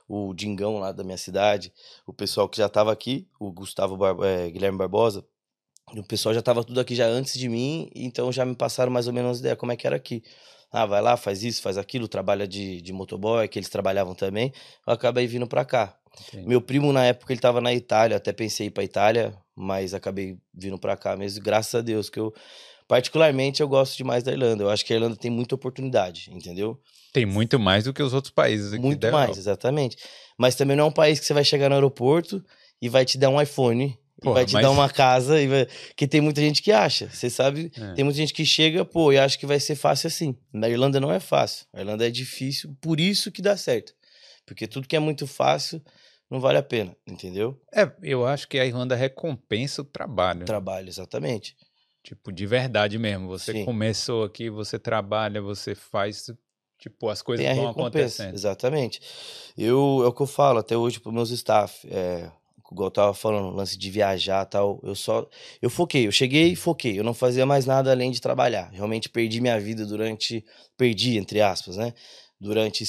O 0.08 0.34
Dingão 0.34 0.80
lá 0.80 0.90
da 0.90 1.04
minha 1.04 1.16
cidade, 1.16 1.72
o 2.04 2.12
pessoal 2.12 2.48
que 2.48 2.58
já 2.58 2.66
estava 2.66 2.90
aqui, 2.90 3.28
o 3.38 3.52
Gustavo 3.52 3.96
Bar 3.96 4.16
é, 4.24 4.50
Guilherme 4.50 4.76
Barbosa, 4.76 5.24
o 5.96 6.04
pessoal 6.04 6.32
já 6.32 6.40
estava 6.40 6.62
tudo 6.62 6.80
aqui 6.80 6.94
já 6.94 7.06
antes 7.06 7.38
de 7.38 7.48
mim, 7.48 7.90
então 7.94 8.30
já 8.30 8.44
me 8.44 8.54
passaram 8.54 8.92
mais 8.92 9.06
ou 9.06 9.12
menos 9.12 9.40
ideia 9.40 9.56
como 9.56 9.72
é 9.72 9.76
que 9.76 9.86
era 9.86 9.96
aqui. 9.96 10.22
Ah, 10.72 10.86
vai 10.86 11.02
lá, 11.02 11.16
faz 11.16 11.42
isso, 11.42 11.60
faz 11.60 11.76
aquilo, 11.76 12.06
trabalha 12.06 12.46
de, 12.46 12.80
de 12.80 12.92
motoboy, 12.92 13.48
que 13.48 13.58
eles 13.58 13.68
trabalhavam 13.68 14.14
também. 14.14 14.52
Eu 14.86 14.92
acabei 14.92 15.26
vindo 15.26 15.46
para 15.46 15.64
cá. 15.64 15.96
Entendi. 16.28 16.46
Meu 16.46 16.60
primo, 16.60 16.92
na 16.92 17.04
época, 17.06 17.32
ele 17.32 17.38
estava 17.38 17.60
na 17.60 17.74
Itália, 17.74 18.16
até 18.16 18.32
pensei 18.32 18.66
em 18.66 18.68
ir 18.68 18.70
pra 18.70 18.84
Itália, 18.84 19.36
mas 19.56 19.94
acabei 19.94 20.38
vindo 20.54 20.78
para 20.78 20.96
cá 20.96 21.16
mesmo, 21.16 21.42
graças 21.42 21.74
a 21.74 21.80
Deus, 21.80 22.08
que 22.08 22.20
eu, 22.20 22.32
particularmente, 22.86 23.60
eu 23.60 23.68
gosto 23.68 23.96
demais 23.96 24.22
da 24.22 24.32
Irlanda. 24.32 24.62
Eu 24.62 24.70
acho 24.70 24.84
que 24.84 24.92
a 24.92 24.96
Irlanda 24.96 25.16
tem 25.16 25.30
muita 25.30 25.54
oportunidade, 25.56 26.30
entendeu? 26.32 26.80
Tem 27.12 27.26
muito 27.26 27.58
mais 27.58 27.84
do 27.84 27.92
que 27.92 28.02
os 28.02 28.14
outros 28.14 28.32
países 28.32 28.72
aqui 28.72 28.82
Muito 28.82 29.10
mais, 29.10 29.36
exatamente. 29.36 29.96
Mas 30.38 30.54
também 30.54 30.76
não 30.76 30.84
é 30.84 30.86
um 30.88 30.92
país 30.92 31.18
que 31.18 31.26
você 31.26 31.34
vai 31.34 31.44
chegar 31.44 31.68
no 31.68 31.74
aeroporto 31.74 32.44
e 32.80 32.88
vai 32.88 33.04
te 33.04 33.18
dar 33.18 33.28
um 33.28 33.40
iPhone 33.40 33.98
Porra, 34.20 34.34
vai 34.34 34.46
te 34.46 34.54
mas... 34.54 34.62
dar 34.62 34.70
uma 34.70 34.88
casa 34.88 35.40
e 35.40 35.46
vai... 35.46 35.66
que 35.96 36.06
tem 36.06 36.20
muita 36.20 36.40
gente 36.40 36.62
que 36.62 36.72
acha. 36.72 37.08
Você 37.08 37.30
sabe, 37.30 37.72
é. 37.76 37.94
tem 37.94 38.04
muita 38.04 38.18
gente 38.18 38.32
que 38.32 38.44
chega, 38.44 38.84
pô, 38.84 39.12
e 39.12 39.18
acha 39.18 39.38
que 39.38 39.46
vai 39.46 39.58
ser 39.58 39.74
fácil 39.74 40.08
assim. 40.08 40.36
Na 40.52 40.68
Irlanda 40.68 41.00
não 41.00 41.10
é 41.10 41.20
fácil. 41.20 41.66
A 41.72 41.80
Irlanda 41.80 42.06
é 42.06 42.10
difícil, 42.10 42.76
por 42.80 43.00
isso 43.00 43.32
que 43.32 43.42
dá 43.42 43.56
certo. 43.56 43.94
Porque 44.46 44.66
tudo 44.66 44.88
que 44.88 44.96
é 44.96 45.00
muito 45.00 45.26
fácil 45.26 45.82
não 46.30 46.40
vale 46.40 46.58
a 46.58 46.62
pena, 46.62 46.96
entendeu? 47.06 47.60
É, 47.74 47.90
eu 48.02 48.26
acho 48.26 48.46
que 48.48 48.58
a 48.58 48.66
Irlanda 48.66 48.94
recompensa 48.94 49.82
o 49.82 49.84
trabalho. 49.84 50.42
O 50.42 50.44
trabalho, 50.44 50.88
exatamente. 50.88 51.56
Tipo, 52.02 52.32
de 52.32 52.46
verdade 52.46 52.98
mesmo. 52.98 53.28
Você 53.28 53.52
Sim. 53.52 53.64
começou 53.64 54.24
aqui, 54.24 54.48
você 54.48 54.78
trabalha, 54.78 55.42
você 55.42 55.74
faz 55.74 56.26
Tipo, 56.80 57.10
as 57.10 57.20
coisas 57.20 57.46
vão 57.54 57.68
acontecendo. 57.68 58.34
Exatamente. 58.34 59.02
Eu, 59.56 60.00
é 60.02 60.08
o 60.08 60.12
que 60.12 60.22
eu 60.22 60.26
falo 60.26 60.58
até 60.58 60.74
hoje 60.74 60.98
para 60.98 61.12
meus 61.12 61.30
staff. 61.30 61.86
É, 61.90 62.32
igual 62.70 62.88
eu 62.88 62.90
tava 62.90 63.14
falando, 63.14 63.54
lance 63.54 63.76
de 63.76 63.90
viajar 63.90 64.44
tal, 64.46 64.80
eu 64.82 64.94
só. 64.94 65.28
Eu 65.60 65.70
foquei, 65.70 66.06
eu 66.06 66.12
cheguei 66.12 66.52
e 66.52 66.56
foquei. 66.56 66.98
Eu 66.98 67.04
não 67.04 67.14
fazia 67.14 67.44
mais 67.44 67.66
nada 67.66 67.90
além 67.90 68.10
de 68.10 68.20
trabalhar. 68.20 68.70
Realmente 68.72 69.08
perdi 69.08 69.40
minha 69.40 69.58
vida 69.58 69.84
durante. 69.84 70.44
Perdi, 70.76 71.18
entre 71.18 71.40
aspas, 71.40 71.76
né? 71.76 71.92
Durante 72.40 72.84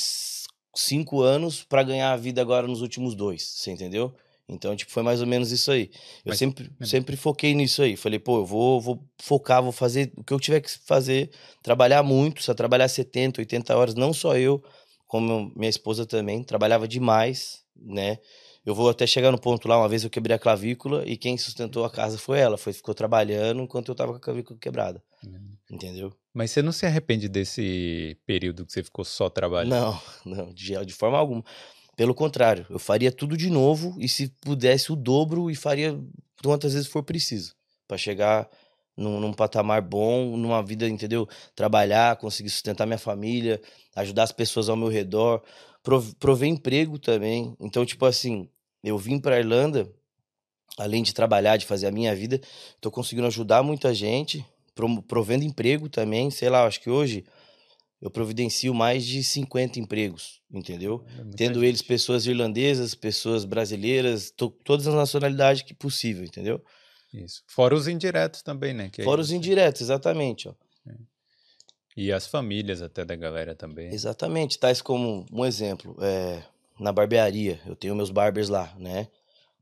cinco 0.75 1.21
anos 1.21 1.63
para 1.63 1.83
ganhar 1.83 2.11
a 2.11 2.17
vida 2.17 2.41
agora 2.41 2.67
nos 2.67 2.81
últimos 2.81 3.15
dois. 3.15 3.41
Você 3.43 3.71
entendeu? 3.71 4.13
Então, 4.51 4.75
tipo, 4.75 4.91
foi 4.91 5.01
mais 5.01 5.21
ou 5.21 5.27
menos 5.27 5.51
isso 5.51 5.71
aí. 5.71 5.89
Eu 6.25 6.31
Mas, 6.31 6.37
sempre, 6.37 6.69
é. 6.79 6.85
sempre 6.85 7.15
foquei 7.15 7.55
nisso 7.55 7.81
aí. 7.81 7.95
Falei, 7.95 8.19
pô, 8.19 8.39
eu 8.39 8.45
vou, 8.45 8.81
vou 8.81 9.03
focar, 9.17 9.63
vou 9.63 9.71
fazer 9.71 10.11
o 10.17 10.23
que 10.23 10.33
eu 10.33 10.39
tiver 10.39 10.59
que 10.59 10.69
fazer, 10.85 11.31
trabalhar 11.63 12.03
muito, 12.03 12.43
só 12.43 12.53
trabalhar 12.53 12.89
70, 12.89 13.39
80 13.39 13.75
horas, 13.75 13.95
não 13.95 14.13
só 14.13 14.35
eu, 14.35 14.61
como 15.07 15.51
minha 15.55 15.69
esposa 15.69 16.05
também, 16.05 16.43
trabalhava 16.43 16.85
demais, 16.85 17.63
né? 17.75 18.17
Eu 18.63 18.75
vou 18.75 18.89
até 18.89 19.07
chegar 19.07 19.31
no 19.31 19.39
ponto 19.39 19.67
lá, 19.67 19.77
uma 19.77 19.89
vez 19.89 20.03
eu 20.03 20.09
quebrei 20.09 20.35
a 20.35 20.39
clavícula 20.39 21.03
e 21.07 21.17
quem 21.17 21.35
sustentou 21.37 21.83
a 21.83 21.89
casa 21.89 22.17
foi 22.17 22.39
ela. 22.39 22.57
Foi, 22.57 22.71
ficou 22.71 22.93
trabalhando 22.93 23.63
enquanto 23.63 23.89
eu 23.89 23.95
tava 23.95 24.11
com 24.11 24.17
a 24.17 24.21
clavícula 24.21 24.59
quebrada. 24.59 25.03
Uhum. 25.25 25.57
Entendeu? 25.69 26.13
Mas 26.31 26.51
você 26.51 26.61
não 26.61 26.71
se 26.71 26.85
arrepende 26.85 27.27
desse 27.27 28.17
período 28.25 28.65
que 28.65 28.71
você 28.71 28.83
ficou 28.83 29.03
só 29.03 29.29
trabalhando? 29.29 29.71
Não, 29.71 30.01
não, 30.25 30.53
de, 30.53 30.85
de 30.85 30.93
forma 30.93 31.17
alguma. 31.17 31.43
Pelo 31.95 32.13
contrário, 32.13 32.65
eu 32.69 32.77
faria 32.77 33.11
tudo 33.11 33.35
de 33.35 33.49
novo 33.49 33.95
e 33.99 34.07
se 34.07 34.29
pudesse 34.41 34.91
o 34.91 34.95
dobro 34.95 35.49
e 35.49 35.55
faria 35.55 35.99
quantas 36.43 36.73
vezes 36.73 36.87
for 36.87 37.03
preciso 37.03 37.55
para 37.87 37.97
chegar 37.97 38.47
num, 38.95 39.19
num, 39.19 39.33
patamar 39.33 39.81
bom, 39.81 40.37
numa 40.37 40.61
vida, 40.61 40.87
entendeu? 40.87 41.27
Trabalhar, 41.55 42.15
conseguir 42.17 42.49
sustentar 42.49 42.85
minha 42.85 42.97
família, 42.97 43.59
ajudar 43.95 44.23
as 44.23 44.31
pessoas 44.31 44.69
ao 44.69 44.75
meu 44.75 44.87
redor 44.87 45.43
prover 46.19 46.49
emprego 46.49 46.99
também. 46.99 47.55
Então, 47.59 47.85
tipo 47.85 48.05
assim, 48.05 48.47
eu 48.83 48.97
vim 48.97 49.19
para 49.19 49.39
Irlanda, 49.39 49.91
além 50.77 51.03
de 51.03 51.13
trabalhar, 51.13 51.57
de 51.57 51.65
fazer 51.65 51.87
a 51.87 51.91
minha 51.91 52.15
vida, 52.15 52.39
tô 52.79 52.89
conseguindo 52.89 53.27
ajudar 53.27 53.63
muita 53.63 53.93
gente, 53.93 54.45
provendo 55.07 55.43
emprego 55.43 55.89
também. 55.89 56.31
Sei 56.31 56.49
lá, 56.49 56.65
acho 56.65 56.81
que 56.81 56.89
hoje 56.89 57.23
eu 58.01 58.09
providencio 58.09 58.73
mais 58.73 59.05
de 59.05 59.23
50 59.23 59.79
empregos, 59.79 60.41
entendeu? 60.51 61.05
É 61.07 61.35
Tendo 61.35 61.59
gente. 61.59 61.67
eles 61.67 61.81
pessoas 61.81 62.25
irlandesas, 62.25 62.95
pessoas 62.95 63.45
brasileiras, 63.45 64.33
todas 64.63 64.87
as 64.87 64.95
nacionalidades 64.95 65.61
que 65.61 65.73
possível, 65.73 66.23
entendeu? 66.25 66.63
Isso. 67.13 67.43
Fora 67.45 67.75
os 67.75 67.87
indiretos 67.87 68.41
também, 68.41 68.73
né? 68.73 68.89
Que 68.89 69.03
Fora 69.03 69.21
os 69.21 69.31
indiretos, 69.31 69.81
exatamente. 69.81 70.47
Ó. 70.47 70.53
É. 70.87 70.95
E 71.95 72.11
as 72.11 72.25
famílias 72.25 72.81
até 72.81 73.05
da 73.05 73.15
galera 73.15 73.53
também. 73.53 73.93
Exatamente, 73.93 74.57
tais 74.57 74.81
como 74.81 75.25
um 75.31 75.45
exemplo, 75.45 75.95
é, 76.01 76.41
na 76.81 76.91
barbearia, 76.91 77.61
eu 77.65 77.75
tenho 77.75 77.95
meus 77.95 78.09
barbers 78.09 78.49
lá, 78.49 78.75
né? 78.77 79.07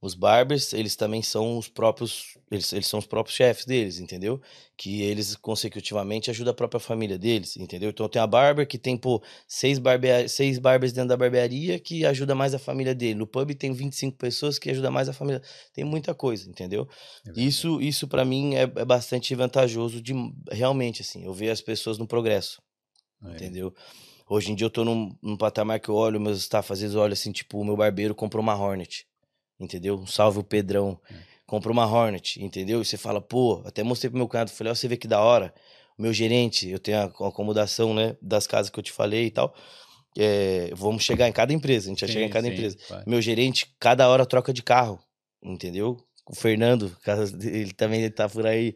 Os 0.02 0.16
barbers, 0.16 0.72
eles 0.72 0.96
também 0.96 1.22
são 1.22 1.58
os 1.58 1.68
próprios, 1.68 2.38
eles, 2.50 2.72
eles 2.72 2.88
são 2.88 3.00
os 3.00 3.06
próprios 3.06 3.36
chefes 3.36 3.66
deles, 3.66 4.00
entendeu? 4.00 4.42
Que 4.78 5.02
eles 5.02 5.36
consecutivamente 5.36 6.30
ajudam 6.30 6.52
a 6.52 6.56
própria 6.56 6.80
família 6.80 7.18
deles, 7.18 7.58
entendeu? 7.58 7.90
Então 7.90 8.08
tem 8.08 8.22
a 8.22 8.26
barber 8.26 8.66
que 8.66 8.78
tem, 8.78 8.96
pô, 8.96 9.22
seis, 9.46 9.78
barbear, 9.78 10.30
seis 10.30 10.58
barbers 10.58 10.94
dentro 10.94 11.10
da 11.10 11.18
barbearia 11.18 11.78
que 11.78 12.06
ajuda 12.06 12.34
mais 12.34 12.54
a 12.54 12.60
família 12.60 12.96
dele. 12.96 13.16
No 13.16 13.28
pub 13.28 13.54
tem 13.54 13.74
25 13.74 14.18
pessoas 14.18 14.58
que 14.58 14.70
ajuda 14.70 14.90
mais 14.90 15.10
a 15.10 15.14
família. 15.14 15.42
Tem 15.74 15.84
muita 15.84 16.14
coisa, 16.14 16.50
entendeu? 16.50 16.88
É 17.28 17.34
isso, 17.36 17.82
isso 17.82 18.08
para 18.08 18.24
mim 18.24 18.56
é, 18.56 18.62
é, 18.62 18.86
bastante 18.86 19.36
vantajoso 19.36 20.02
de 20.02 20.14
realmente, 20.50 21.02
assim, 21.02 21.26
eu 21.26 21.34
ver 21.34 21.50
as 21.50 21.60
pessoas 21.60 21.98
no 21.98 22.08
progresso, 22.08 22.62
é. 23.26 23.32
entendeu? 23.32 23.74
Hoje 24.30 24.52
em 24.52 24.56
dia 24.56 24.66
eu 24.66 24.70
tô 24.70 24.86
num, 24.86 25.16
num 25.22 25.36
patamar 25.36 25.80
que 25.80 25.90
eu 25.90 25.96
olho 25.96 26.22
meus 26.22 26.38
staff, 26.38 26.72
às 26.72 26.80
vezes 26.80 26.96
eu 26.96 27.02
olho 27.02 27.14
assim, 27.14 27.32
tipo, 27.32 27.60
o 27.60 27.66
meu 27.66 27.76
barbeiro 27.76 28.14
comprou 28.14 28.42
uma 28.44 28.56
Hornet 28.56 29.10
entendeu? 29.60 30.06
Salve 30.08 30.40
o 30.40 30.44
Pedrão. 30.44 31.00
É. 31.12 31.16
Comprou 31.46 31.74
uma 31.74 31.86
Hornet, 31.86 32.42
entendeu? 32.42 32.82
E 32.82 32.86
você 32.86 32.96
fala, 32.96 33.20
pô, 33.20 33.62
até 33.66 33.84
mostrei 33.84 34.10
pro 34.10 34.18
meu 34.18 34.28
cunhado, 34.28 34.52
falei, 34.52 34.72
ó, 34.72 34.76
você 34.76 34.88
vê 34.88 34.96
que 34.96 35.08
da 35.08 35.20
hora. 35.20 35.54
O 35.98 36.02
meu 36.02 36.14
gerente, 36.14 36.70
eu 36.70 36.80
tenho 36.80 37.00
a 37.00 37.04
acomodação, 37.04 37.94
né, 37.94 38.16
das 38.22 38.48
casas 38.48 38.70
que 38.70 38.80
eu 38.80 38.84
te 38.84 38.92
falei 38.92 39.26
e 39.26 39.32
tal. 39.32 39.54
É, 40.18 40.72
vamos 40.76 41.04
chegar 41.04 41.28
em 41.28 41.32
cada 41.32 41.52
empresa, 41.52 41.88
a 41.88 41.90
gente 41.90 42.02
vai 42.02 42.10
chegar 42.10 42.26
em 42.26 42.30
cada 42.30 42.48
sim, 42.48 42.54
empresa. 42.54 42.78
Vai. 42.90 43.04
Meu 43.06 43.22
gerente, 43.22 43.76
cada 43.80 44.08
hora 44.08 44.26
troca 44.26 44.54
de 44.54 44.62
carro, 44.62 45.00
entendeu? 45.44 45.98
O 46.28 46.36
Fernando, 46.36 46.96
ele 47.42 47.74
também 47.74 48.10
tá 48.12 48.30
por 48.30 48.46
aí. 48.46 48.76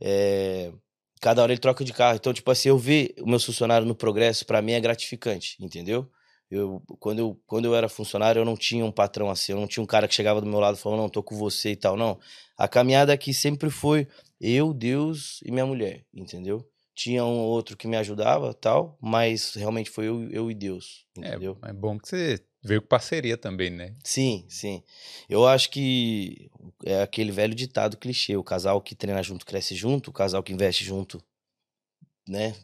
É. 0.00 0.70
É, 0.70 0.72
cada 1.20 1.42
hora 1.42 1.52
ele 1.52 1.60
troca 1.60 1.84
de 1.84 1.92
carro. 1.92 2.16
Então, 2.16 2.32
tipo 2.32 2.50
assim, 2.50 2.68
eu 2.68 2.78
ver 2.78 3.14
o 3.20 3.28
meu 3.28 3.40
funcionário 3.40 3.86
no 3.86 3.94
progresso, 3.94 4.46
para 4.46 4.62
mim 4.62 4.72
é 4.72 4.80
gratificante, 4.80 5.56
entendeu? 5.60 6.08
Eu, 6.50 6.82
quando, 6.98 7.18
eu, 7.18 7.40
quando 7.46 7.66
eu 7.66 7.74
era 7.74 7.88
funcionário, 7.88 8.40
eu 8.40 8.44
não 8.44 8.56
tinha 8.56 8.84
um 8.84 8.90
patrão 8.90 9.28
assim, 9.28 9.52
eu 9.52 9.60
não 9.60 9.66
tinha 9.66 9.82
um 9.82 9.86
cara 9.86 10.08
que 10.08 10.14
chegava 10.14 10.40
do 10.40 10.46
meu 10.46 10.58
lado 10.58 10.78
e 10.78 10.80
falava, 10.80 11.02
não, 11.02 11.08
tô 11.08 11.22
com 11.22 11.36
você 11.36 11.72
e 11.72 11.76
tal, 11.76 11.96
não. 11.96 12.18
A 12.56 12.66
caminhada 12.66 13.12
aqui 13.12 13.34
sempre 13.34 13.68
foi 13.68 14.08
eu, 14.40 14.72
Deus 14.72 15.40
e 15.44 15.50
minha 15.50 15.66
mulher, 15.66 16.04
entendeu? 16.14 16.66
Tinha 16.94 17.24
um 17.24 17.38
outro 17.40 17.76
que 17.76 17.86
me 17.86 17.96
ajudava 17.96 18.54
tal, 18.54 18.96
mas 19.00 19.54
realmente 19.54 19.90
foi 19.90 20.08
eu, 20.08 20.28
eu 20.30 20.50
e 20.50 20.54
Deus, 20.54 21.04
é, 21.18 21.28
entendeu? 21.28 21.58
É, 21.62 21.70
é 21.70 21.72
bom 21.72 21.98
que 21.98 22.08
você 22.08 22.40
veio 22.68 22.82
com 22.82 22.88
parceria 22.88 23.36
também, 23.36 23.70
né? 23.70 23.94
Sim, 24.04 24.44
sim. 24.48 24.82
Eu 25.28 25.46
acho 25.46 25.70
que 25.70 26.50
é 26.84 27.02
aquele 27.02 27.32
velho 27.32 27.54
ditado 27.54 27.96
clichê, 27.96 28.36
o 28.36 28.44
casal 28.44 28.80
que 28.80 28.94
treina 28.94 29.22
junto 29.22 29.46
cresce 29.46 29.74
junto, 29.74 30.08
o 30.08 30.12
casal 30.12 30.42
que 30.42 30.52
investe 30.52 30.84
junto, 30.84 31.20
né, 32.28 32.54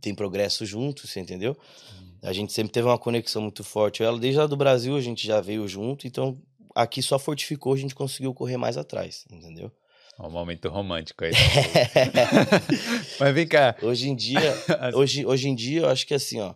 tem 0.00 0.14
progresso 0.14 0.66
junto, 0.66 1.06
você 1.06 1.20
entendeu? 1.20 1.56
Sim. 1.88 2.18
A 2.22 2.32
gente 2.32 2.52
sempre 2.52 2.72
teve 2.72 2.88
uma 2.88 2.98
conexão 2.98 3.42
muito 3.42 3.62
forte. 3.62 4.02
Ela, 4.02 4.18
desde 4.18 4.40
lá 4.40 4.46
do 4.46 4.56
Brasil, 4.56 4.96
a 4.96 5.00
gente 5.00 5.26
já 5.26 5.40
veio 5.40 5.66
junto, 5.68 6.06
então 6.06 6.40
aqui 6.74 7.00
só 7.00 7.18
fortificou, 7.18 7.74
a 7.74 7.76
gente 7.76 7.94
conseguiu 7.94 8.34
correr 8.34 8.56
mais 8.56 8.76
atrás, 8.76 9.24
entendeu? 9.30 9.70
Um 10.18 10.30
momento 10.30 10.68
romântico 10.68 11.24
aí. 11.24 11.32
Mas 13.20 13.34
vem 13.34 13.46
cá. 13.46 13.76
Hoje 13.82 14.08
em 14.08 14.16
dia, 14.16 14.40
hoje, 14.94 15.26
hoje 15.26 15.48
em 15.48 15.54
dia, 15.54 15.82
eu 15.82 15.88
acho 15.88 16.06
que 16.06 16.14
assim, 16.14 16.40
ó, 16.40 16.54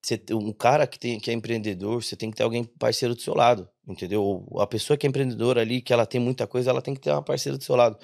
você, 0.00 0.20
um 0.32 0.52
cara 0.52 0.86
que, 0.86 0.98
tem, 0.98 1.18
que 1.18 1.30
é 1.30 1.34
empreendedor, 1.34 2.02
você 2.02 2.16
tem 2.16 2.30
que 2.30 2.36
ter 2.36 2.42
alguém 2.42 2.64
parceiro 2.64 3.14
do 3.14 3.20
seu 3.20 3.34
lado, 3.34 3.68
entendeu? 3.86 4.46
A 4.58 4.66
pessoa 4.66 4.96
que 4.96 5.06
é 5.06 5.08
empreendedora 5.08 5.60
ali, 5.60 5.80
que 5.82 5.92
ela 5.92 6.06
tem 6.06 6.20
muita 6.20 6.46
coisa, 6.46 6.70
ela 6.70 6.80
tem 6.80 6.94
que 6.94 7.00
ter 7.00 7.10
uma 7.10 7.22
parceira 7.22 7.58
do 7.58 7.64
seu 7.64 7.76
lado. 7.76 7.98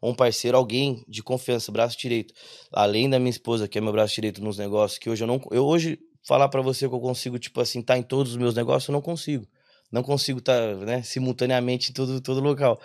ou 0.00 0.12
um 0.12 0.14
parceiro, 0.14 0.56
alguém 0.56 1.04
de 1.08 1.22
confiança, 1.22 1.72
braço 1.72 1.98
direito, 1.98 2.32
além 2.72 3.10
da 3.10 3.18
minha 3.18 3.30
esposa, 3.30 3.66
que 3.66 3.78
é 3.78 3.80
meu 3.80 3.92
braço 3.92 4.14
direito 4.14 4.42
nos 4.42 4.58
negócios, 4.58 4.98
que 4.98 5.10
hoje 5.10 5.24
eu 5.24 5.28
não. 5.28 5.40
Eu 5.50 5.64
hoje, 5.66 5.98
falar 6.22 6.48
para 6.48 6.62
você 6.62 6.88
que 6.88 6.94
eu 6.94 7.00
consigo, 7.00 7.38
tipo 7.38 7.60
assim, 7.60 7.80
estar 7.80 7.94
tá 7.94 7.98
em 7.98 8.02
todos 8.02 8.32
os 8.32 8.38
meus 8.38 8.54
negócios, 8.54 8.88
eu 8.88 8.92
não 8.92 9.02
consigo. 9.02 9.46
Não 9.90 10.02
consigo 10.02 10.38
estar, 10.38 10.76
tá, 10.76 10.84
né, 10.84 11.02
simultaneamente 11.02 11.90
em 11.90 11.94
todo, 11.94 12.20
todo 12.20 12.40
local. 12.40 12.80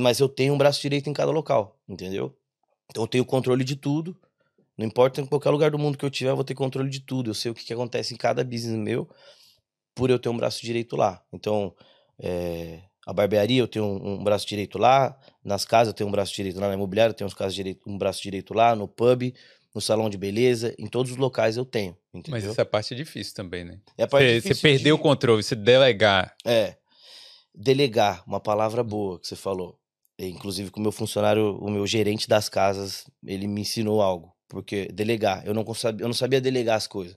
Mas 0.00 0.20
eu 0.20 0.28
tenho 0.28 0.54
um 0.54 0.58
braço 0.58 0.82
direito 0.82 1.08
em 1.08 1.12
cada 1.12 1.30
local, 1.30 1.78
entendeu? 1.88 2.36
Então 2.90 3.04
eu 3.04 3.08
tenho 3.08 3.24
controle 3.24 3.64
de 3.64 3.76
tudo. 3.76 4.16
Não 4.78 4.86
importa 4.86 5.20
em 5.20 5.26
qualquer 5.26 5.50
lugar 5.50 5.72
do 5.72 5.78
mundo 5.78 5.98
que 5.98 6.04
eu 6.04 6.10
tiver, 6.10 6.30
eu 6.30 6.36
vou 6.36 6.44
ter 6.44 6.54
controle 6.54 6.88
de 6.88 7.00
tudo. 7.00 7.30
Eu 7.30 7.34
sei 7.34 7.50
o 7.50 7.54
que, 7.54 7.64
que 7.64 7.72
acontece 7.72 8.14
em 8.14 8.16
cada 8.16 8.44
business 8.44 8.78
meu, 8.78 9.10
por 9.92 10.08
eu 10.08 10.20
ter 10.20 10.28
um 10.28 10.36
braço 10.36 10.64
direito 10.64 10.94
lá. 10.94 11.20
Então, 11.32 11.74
é, 12.20 12.80
a 13.04 13.12
barbearia 13.12 13.60
eu 13.60 13.66
tenho 13.66 13.84
um, 13.84 14.20
um, 14.20 14.22
braço 14.22 14.46
direito 14.46 14.78
lá, 14.78 15.18
nas 15.44 15.64
casas 15.64 15.88
eu 15.88 15.94
tenho 15.94 16.08
um 16.08 16.12
braço 16.12 16.32
direito 16.32 16.60
lá, 16.60 16.68
na 16.68 16.74
imobiliária 16.74 17.10
eu 17.10 17.14
tenho 17.14 17.28
um, 17.28 17.48
direito, 17.48 17.90
um 17.90 17.98
braço 17.98 18.22
direito 18.22 18.54
lá, 18.54 18.76
no 18.76 18.86
pub, 18.86 19.34
no 19.74 19.80
salão 19.80 20.08
de 20.08 20.16
beleza, 20.16 20.72
em 20.78 20.86
todos 20.86 21.10
os 21.10 21.18
locais 21.18 21.56
eu 21.56 21.64
tenho. 21.64 21.96
Entendeu? 22.14 22.40
Mas 22.40 22.44
essa 22.44 22.64
parte 22.64 22.94
é 22.94 22.96
difícil 22.96 23.34
também, 23.34 23.64
né? 23.64 23.80
É 23.96 24.04
a 24.04 24.06
parte 24.06 24.26
você, 24.26 24.34
difícil 24.34 24.54
você 24.54 24.62
perder 24.62 24.84
de... 24.84 24.92
o 24.92 24.98
controle, 24.98 25.42
você 25.42 25.56
delegar. 25.56 26.36
É. 26.44 26.76
Delegar, 27.52 28.22
uma 28.24 28.38
palavra 28.38 28.84
boa 28.84 29.18
que 29.18 29.26
você 29.26 29.34
falou. 29.34 29.76
Inclusive, 30.16 30.70
com 30.70 30.78
o 30.78 30.82
meu 30.82 30.92
funcionário, 30.92 31.56
o 31.58 31.68
meu 31.68 31.86
gerente 31.86 32.28
das 32.28 32.48
casas, 32.48 33.04
ele 33.24 33.48
me 33.48 33.62
ensinou 33.62 34.00
algo. 34.00 34.37
Porque 34.48 34.86
delegar, 34.86 35.46
eu 35.46 35.52
não, 35.52 35.74
sabia, 35.74 36.04
eu 36.04 36.08
não 36.08 36.14
sabia 36.14 36.40
delegar 36.40 36.76
as 36.76 36.86
coisas. 36.86 37.16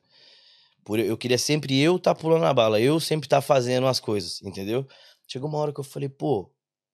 Por, 0.83 0.99
eu 0.99 1.17
queria 1.17 1.37
sempre 1.37 1.79
eu 1.79 1.95
estar 1.95 2.13
tá 2.13 2.19
pulando 2.19 2.45
a 2.45 2.53
bala, 2.53 2.79
eu 2.79 2.99
sempre 2.99 3.27
estar 3.27 3.37
tá 3.37 3.41
fazendo 3.41 3.87
as 3.87 3.99
coisas, 3.99 4.41
entendeu? 4.41 4.87
Chegou 5.27 5.47
uma 5.47 5.59
hora 5.59 5.73
que 5.73 5.79
eu 5.79 5.83
falei, 5.83 6.09
pô, 6.09 6.51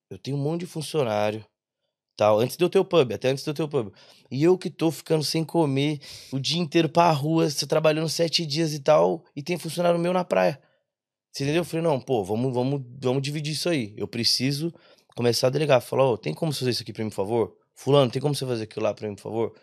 eu 0.09 0.17
tenho 0.17 0.37
um 0.37 0.39
monte 0.39 0.61
de 0.61 0.65
funcionário, 0.67 1.45
tal, 2.15 2.39
antes 2.39 2.57
de 2.57 2.63
eu 2.63 2.69
ter 2.69 2.79
o 2.79 2.85
pub, 2.85 3.13
até 3.13 3.29
antes 3.29 3.43
de 3.43 3.49
eu 3.49 3.53
ter 3.53 3.63
o 3.63 3.69
pub. 3.69 3.91
E 4.29 4.43
eu 4.43 4.57
que 4.57 4.69
tô 4.69 4.91
ficando 4.91 5.23
sem 5.23 5.43
comer 5.43 5.99
o 6.31 6.39
dia 6.39 6.59
inteiro 6.59 6.89
pra 6.89 7.11
rua, 7.11 7.47
trabalhando 7.67 8.09
sete 8.09 8.45
dias 8.45 8.73
e 8.73 8.79
tal, 8.79 9.23
e 9.35 9.41
tem 9.41 9.57
funcionário 9.57 9.99
meu 9.99 10.13
na 10.13 10.23
praia. 10.25 10.61
Você 11.31 11.43
entendeu? 11.43 11.61
Eu 11.61 11.65
falei, 11.65 11.83
não, 11.83 11.99
pô, 11.99 12.23
vamos, 12.23 12.53
vamos, 12.53 12.81
vamos 12.99 13.21
dividir 13.21 13.53
isso 13.53 13.69
aí. 13.69 13.93
Eu 13.95 14.07
preciso 14.07 14.73
começar 15.15 15.47
a 15.47 15.49
delegar. 15.51 15.81
Falar, 15.81 16.03
ó, 16.03 16.13
oh, 16.13 16.17
tem 16.17 16.33
como 16.33 16.51
você 16.51 16.59
fazer 16.59 16.71
isso 16.71 16.81
aqui 16.81 16.91
pra 16.91 17.03
mim, 17.03 17.09
por 17.11 17.15
favor? 17.15 17.55
Fulano, 17.75 18.09
tem 18.09 18.19
como 18.19 18.33
você 18.33 18.45
fazer 18.45 18.63
aquilo 18.63 18.83
lá 18.83 18.93
pra 18.93 19.07
mim, 19.07 19.13
por 19.15 19.21
favor? 19.21 19.55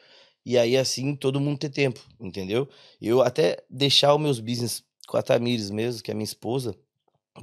E 0.45 0.59
aí, 0.59 0.77
assim, 0.77 1.15
todo 1.17 1.41
mundo 1.41 1.59
ter 1.59 1.71
tempo, 1.71 2.01
entendeu? 2.21 2.69
Eu 3.01 3.23
até 3.23 3.63
deixar 3.71 4.15
os 4.15 4.21
meus 4.21 4.41
business 4.41 4.83
com 5.07 5.17
a 5.17 5.23
Tamires 5.23 5.71
mesmo, 5.71 6.03
que 6.03 6.11
é 6.11 6.15
minha 6.15 6.25
esposa, 6.25 6.75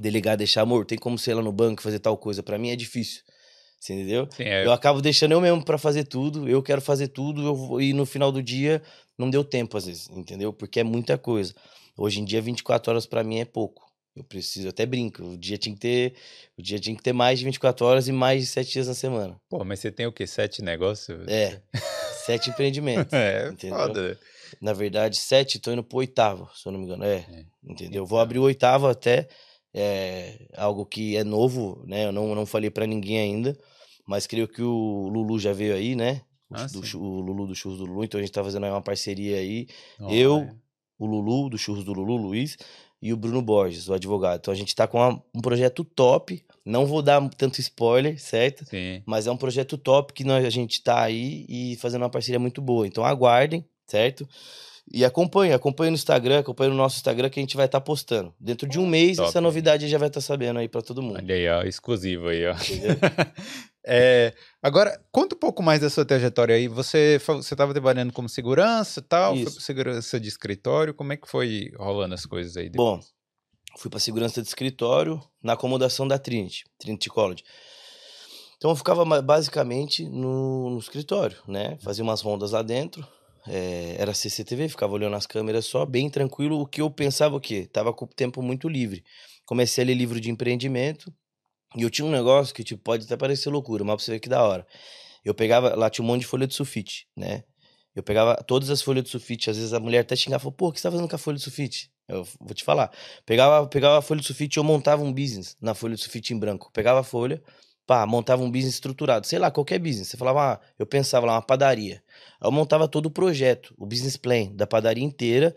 delegar, 0.00 0.36
deixar, 0.36 0.62
amor, 0.62 0.86
tem 0.86 0.98
como 0.98 1.18
ser 1.18 1.34
lá 1.34 1.42
no 1.42 1.52
banco 1.52 1.82
fazer 1.82 1.98
tal 1.98 2.16
coisa 2.16 2.42
para 2.42 2.58
mim 2.58 2.70
é 2.70 2.76
difícil. 2.76 3.22
Você 3.78 3.94
entendeu? 3.94 4.28
Sim, 4.30 4.44
é. 4.44 4.64
Eu 4.64 4.72
acabo 4.72 5.02
deixando 5.02 5.32
eu 5.32 5.40
mesmo 5.40 5.64
para 5.64 5.76
fazer 5.76 6.04
tudo, 6.04 6.48
eu 6.48 6.62
quero 6.62 6.80
fazer 6.80 7.08
tudo, 7.08 7.42
eu 7.44 7.54
vou, 7.54 7.80
e 7.80 7.92
no 7.92 8.06
final 8.06 8.30
do 8.30 8.40
dia 8.40 8.80
não 9.18 9.28
deu 9.28 9.42
tempo 9.42 9.76
às 9.76 9.86
vezes, 9.86 10.08
entendeu? 10.10 10.52
Porque 10.52 10.78
é 10.78 10.84
muita 10.84 11.18
coisa. 11.18 11.52
Hoje 11.96 12.20
em 12.20 12.24
dia 12.24 12.40
24 12.40 12.92
horas 12.92 13.06
para 13.06 13.24
mim 13.24 13.40
é 13.40 13.44
pouco. 13.44 13.91
Eu 14.14 14.22
preciso, 14.24 14.66
eu 14.66 14.70
até 14.70 14.84
brinco, 14.84 15.22
o 15.22 15.38
dia 15.38 15.56
tinha 15.56 15.74
que 15.74 15.80
ter, 15.80 16.14
o 16.58 16.62
dia 16.62 16.78
tinha 16.78 16.94
que 16.94 17.02
ter 17.02 17.14
mais 17.14 17.38
de 17.38 17.46
24 17.46 17.86
horas 17.86 18.08
e 18.08 18.12
mais 18.12 18.42
de 18.42 18.46
7 18.48 18.72
dias 18.72 18.88
na 18.88 18.94
semana. 18.94 19.40
Pô, 19.48 19.64
mas 19.64 19.80
você 19.80 19.90
tem 19.90 20.06
o 20.06 20.12
quê? 20.12 20.26
Sete 20.26 20.60
negócios? 20.62 21.26
É. 21.28 21.62
sete 22.26 22.50
empreendimentos. 22.50 23.12
É, 23.12 23.48
entendeu? 23.48 23.78
foda. 23.78 24.18
Na 24.60 24.74
verdade, 24.74 25.16
sete, 25.16 25.58
tô 25.58 25.72
indo 25.72 25.82
pro 25.82 25.98
oitavo, 25.98 26.50
se 26.54 26.68
eu 26.68 26.72
não 26.72 26.78
me 26.78 26.84
engano. 26.84 27.04
É, 27.04 27.16
é. 27.16 27.44
entendeu? 27.64 28.04
Vou 28.04 28.20
abrir 28.20 28.38
o 28.38 28.42
oitavo 28.42 28.86
até 28.86 29.28
é 29.74 30.46
algo 30.56 30.84
que 30.84 31.16
é 31.16 31.24
novo, 31.24 31.82
né? 31.86 32.06
Eu 32.06 32.12
não, 32.12 32.34
não 32.34 32.44
falei 32.44 32.70
para 32.70 32.86
ninguém 32.86 33.18
ainda, 33.18 33.58
mas 34.06 34.26
creio 34.26 34.46
que 34.46 34.62
o 34.62 35.08
Lulu 35.08 35.38
já 35.38 35.52
veio 35.52 35.74
aí, 35.74 35.96
né? 35.96 36.22
O, 36.50 36.56
ah, 36.56 36.66
do, 36.66 36.98
o 36.98 37.20
Lulu 37.20 37.46
do 37.46 37.54
Churros 37.54 37.78
do 37.78 37.86
Lulu, 37.86 38.04
então 38.04 38.18
a 38.18 38.22
gente 38.22 38.32
tá 38.32 38.44
fazendo 38.44 38.64
aí 38.64 38.70
uma 38.70 38.82
parceria 38.82 39.38
aí. 39.38 39.66
Oh, 39.98 40.10
eu, 40.10 40.38
é. 40.40 40.54
o 40.98 41.06
Lulu 41.06 41.48
do 41.48 41.56
Churros 41.56 41.84
do 41.84 41.94
Lulu, 41.94 42.16
Luiz, 42.16 42.58
e 43.02 43.12
o 43.12 43.16
Bruno 43.16 43.42
Borges, 43.42 43.88
o 43.88 43.94
advogado. 43.94 44.38
Então 44.38 44.54
a 44.54 44.56
gente 44.56 44.74
tá 44.76 44.86
com 44.86 44.98
uma, 44.98 45.20
um 45.34 45.40
projeto 45.40 45.82
top. 45.82 46.44
Não 46.64 46.86
vou 46.86 47.02
dar 47.02 47.28
tanto 47.30 47.60
spoiler, 47.60 48.16
certo? 48.20 48.64
Sim. 48.64 49.02
Mas 49.04 49.26
é 49.26 49.32
um 49.32 49.36
projeto 49.36 49.76
top 49.76 50.12
que 50.12 50.22
nós, 50.22 50.44
a 50.44 50.50
gente 50.50 50.80
tá 50.80 51.02
aí 51.02 51.44
e 51.48 51.76
fazendo 51.80 52.02
uma 52.02 52.10
parceria 52.10 52.38
muito 52.38 52.62
boa. 52.62 52.86
Então 52.86 53.04
aguardem, 53.04 53.64
certo? 53.88 54.28
E 54.90 55.04
acompanhe, 55.04 55.52
acompanhe 55.52 55.90
no 55.90 55.96
Instagram, 55.96 56.40
acompanhe 56.40 56.70
no 56.70 56.76
nosso 56.76 56.96
Instagram 56.96 57.28
que 57.28 57.40
a 57.40 57.42
gente 57.42 57.56
vai 57.56 57.66
estar 57.66 57.80
tá 57.80 57.84
postando. 57.84 58.32
Dentro 58.38 58.68
de 58.68 58.78
um 58.78 58.86
mês, 58.86 59.16
Top. 59.16 59.28
essa 59.28 59.40
novidade 59.40 59.88
já 59.88 59.98
vai 59.98 60.08
estar 60.08 60.20
tá 60.20 60.26
sabendo 60.26 60.60
aí 60.60 60.68
para 60.68 60.82
todo 60.82 61.02
mundo. 61.02 61.16
Olha 61.16 61.34
aí, 61.34 61.48
ó, 61.48 61.62
exclusivo 61.62 62.28
aí, 62.28 62.46
ó. 62.46 62.54
é, 63.84 64.32
agora, 64.62 65.00
conta 65.10 65.34
um 65.34 65.38
pouco 65.38 65.62
mais 65.62 65.80
da 65.80 65.90
sua 65.90 66.04
trajetória 66.04 66.54
aí. 66.54 66.68
Você 66.68 67.18
você 67.26 67.54
estava 67.54 67.72
trabalhando 67.72 68.12
como 68.12 68.28
segurança 68.28 69.00
e 69.00 69.02
tal, 69.02 69.34
Isso. 69.34 69.44
foi 69.44 69.52
para 69.52 69.62
segurança 69.62 70.20
de 70.20 70.28
escritório. 70.28 70.94
Como 70.94 71.12
é 71.12 71.16
que 71.16 71.28
foi 71.28 71.72
rolando 71.76 72.14
as 72.14 72.24
coisas 72.24 72.56
aí? 72.56 72.68
Depois? 72.68 73.00
Bom, 73.00 73.04
fui 73.78 73.90
para 73.90 73.98
segurança 73.98 74.40
de 74.40 74.48
escritório 74.48 75.20
na 75.42 75.54
acomodação 75.54 76.06
da 76.06 76.18
Trinity, 76.18 76.64
Trinity 76.78 77.08
College. 77.08 77.42
Então 78.56 78.70
eu 78.70 78.76
ficava 78.76 79.04
basicamente 79.20 80.08
no, 80.08 80.70
no 80.70 80.78
escritório, 80.78 81.36
né? 81.48 81.76
Fazia 81.82 82.04
umas 82.04 82.20
rondas 82.20 82.52
lá 82.52 82.62
dentro, 82.62 83.04
é, 83.48 83.96
era 83.98 84.14
CCTV, 84.14 84.68
ficava 84.68 84.92
olhando 84.92 85.16
as 85.16 85.26
câmeras 85.26 85.66
só, 85.66 85.84
bem 85.84 86.08
tranquilo. 86.08 86.60
O 86.60 86.66
que 86.66 86.80
eu 86.80 86.88
pensava 86.88 87.34
o 87.34 87.40
quê? 87.40 87.66
Tava 87.66 87.92
com 87.92 88.04
o 88.04 88.08
tempo 88.08 88.40
muito 88.40 88.68
livre. 88.68 89.02
Comecei 89.44 89.82
a 89.82 89.86
ler 89.88 89.94
livro 89.94 90.20
de 90.20 90.30
empreendimento 90.30 91.12
e 91.76 91.82
eu 91.82 91.90
tinha 91.90 92.06
um 92.06 92.10
negócio 92.10 92.54
que 92.54 92.64
tipo, 92.64 92.82
pode 92.82 93.04
até 93.04 93.16
parecer 93.16 93.50
loucura, 93.50 93.84
mas 93.84 93.96
pra 93.96 94.04
você 94.04 94.12
ver 94.12 94.20
que 94.20 94.28
da 94.28 94.42
hora. 94.42 94.66
Eu 95.24 95.34
pegava, 95.34 95.74
lá 95.76 95.88
tinha 95.88 96.04
um 96.04 96.08
monte 96.08 96.22
de 96.22 96.26
folha 96.26 96.46
de 96.46 96.54
sulfite, 96.54 97.06
né? 97.16 97.44
Eu 97.94 98.02
pegava 98.02 98.36
todas 98.36 98.70
as 98.70 98.80
folhas 98.82 99.04
de 99.04 99.10
sulfite, 99.10 99.50
às 99.50 99.56
vezes 99.56 99.72
a 99.72 99.80
mulher 99.80 100.00
até 100.00 100.16
xingava, 100.16 100.40
falou, 100.40 100.52
pô, 100.52 100.68
o 100.68 100.72
que 100.72 100.80
você 100.80 100.84
tá 100.84 100.90
fazendo 100.90 101.08
com 101.08 101.14
a 101.14 101.18
folha 101.18 101.36
de 101.36 101.42
sulfite? 101.42 101.92
Eu 102.08 102.26
vou 102.40 102.54
te 102.54 102.64
falar. 102.64 102.90
Pegava, 103.24 103.66
pegava 103.68 103.98
a 103.98 104.02
folha 104.02 104.20
de 104.20 104.26
sulfite 104.26 104.56
eu 104.56 104.64
montava 104.64 105.02
um 105.02 105.12
business 105.12 105.56
na 105.60 105.74
folha 105.74 105.94
de 105.94 106.00
sulfite 106.00 106.32
em 106.34 106.38
branco. 106.38 106.70
Pegava 106.72 107.00
a 107.00 107.02
folha, 107.02 107.42
pá, 107.86 108.06
montava 108.06 108.42
um 108.42 108.50
business 108.50 108.74
estruturado, 108.74 109.26
sei 109.26 109.38
lá, 109.38 109.50
qualquer 109.50 109.78
business. 109.78 110.08
Você 110.08 110.16
falava, 110.16 110.54
ah, 110.54 110.60
eu 110.78 110.86
pensava 110.86 111.26
lá, 111.26 111.34
uma 111.34 111.42
padaria. 111.42 112.02
Eu 112.42 112.50
montava 112.50 112.88
todo 112.88 113.06
o 113.06 113.10
projeto, 113.10 113.74
o 113.78 113.86
business 113.86 114.16
plan 114.16 114.46
da 114.54 114.66
padaria 114.66 115.04
inteira, 115.04 115.54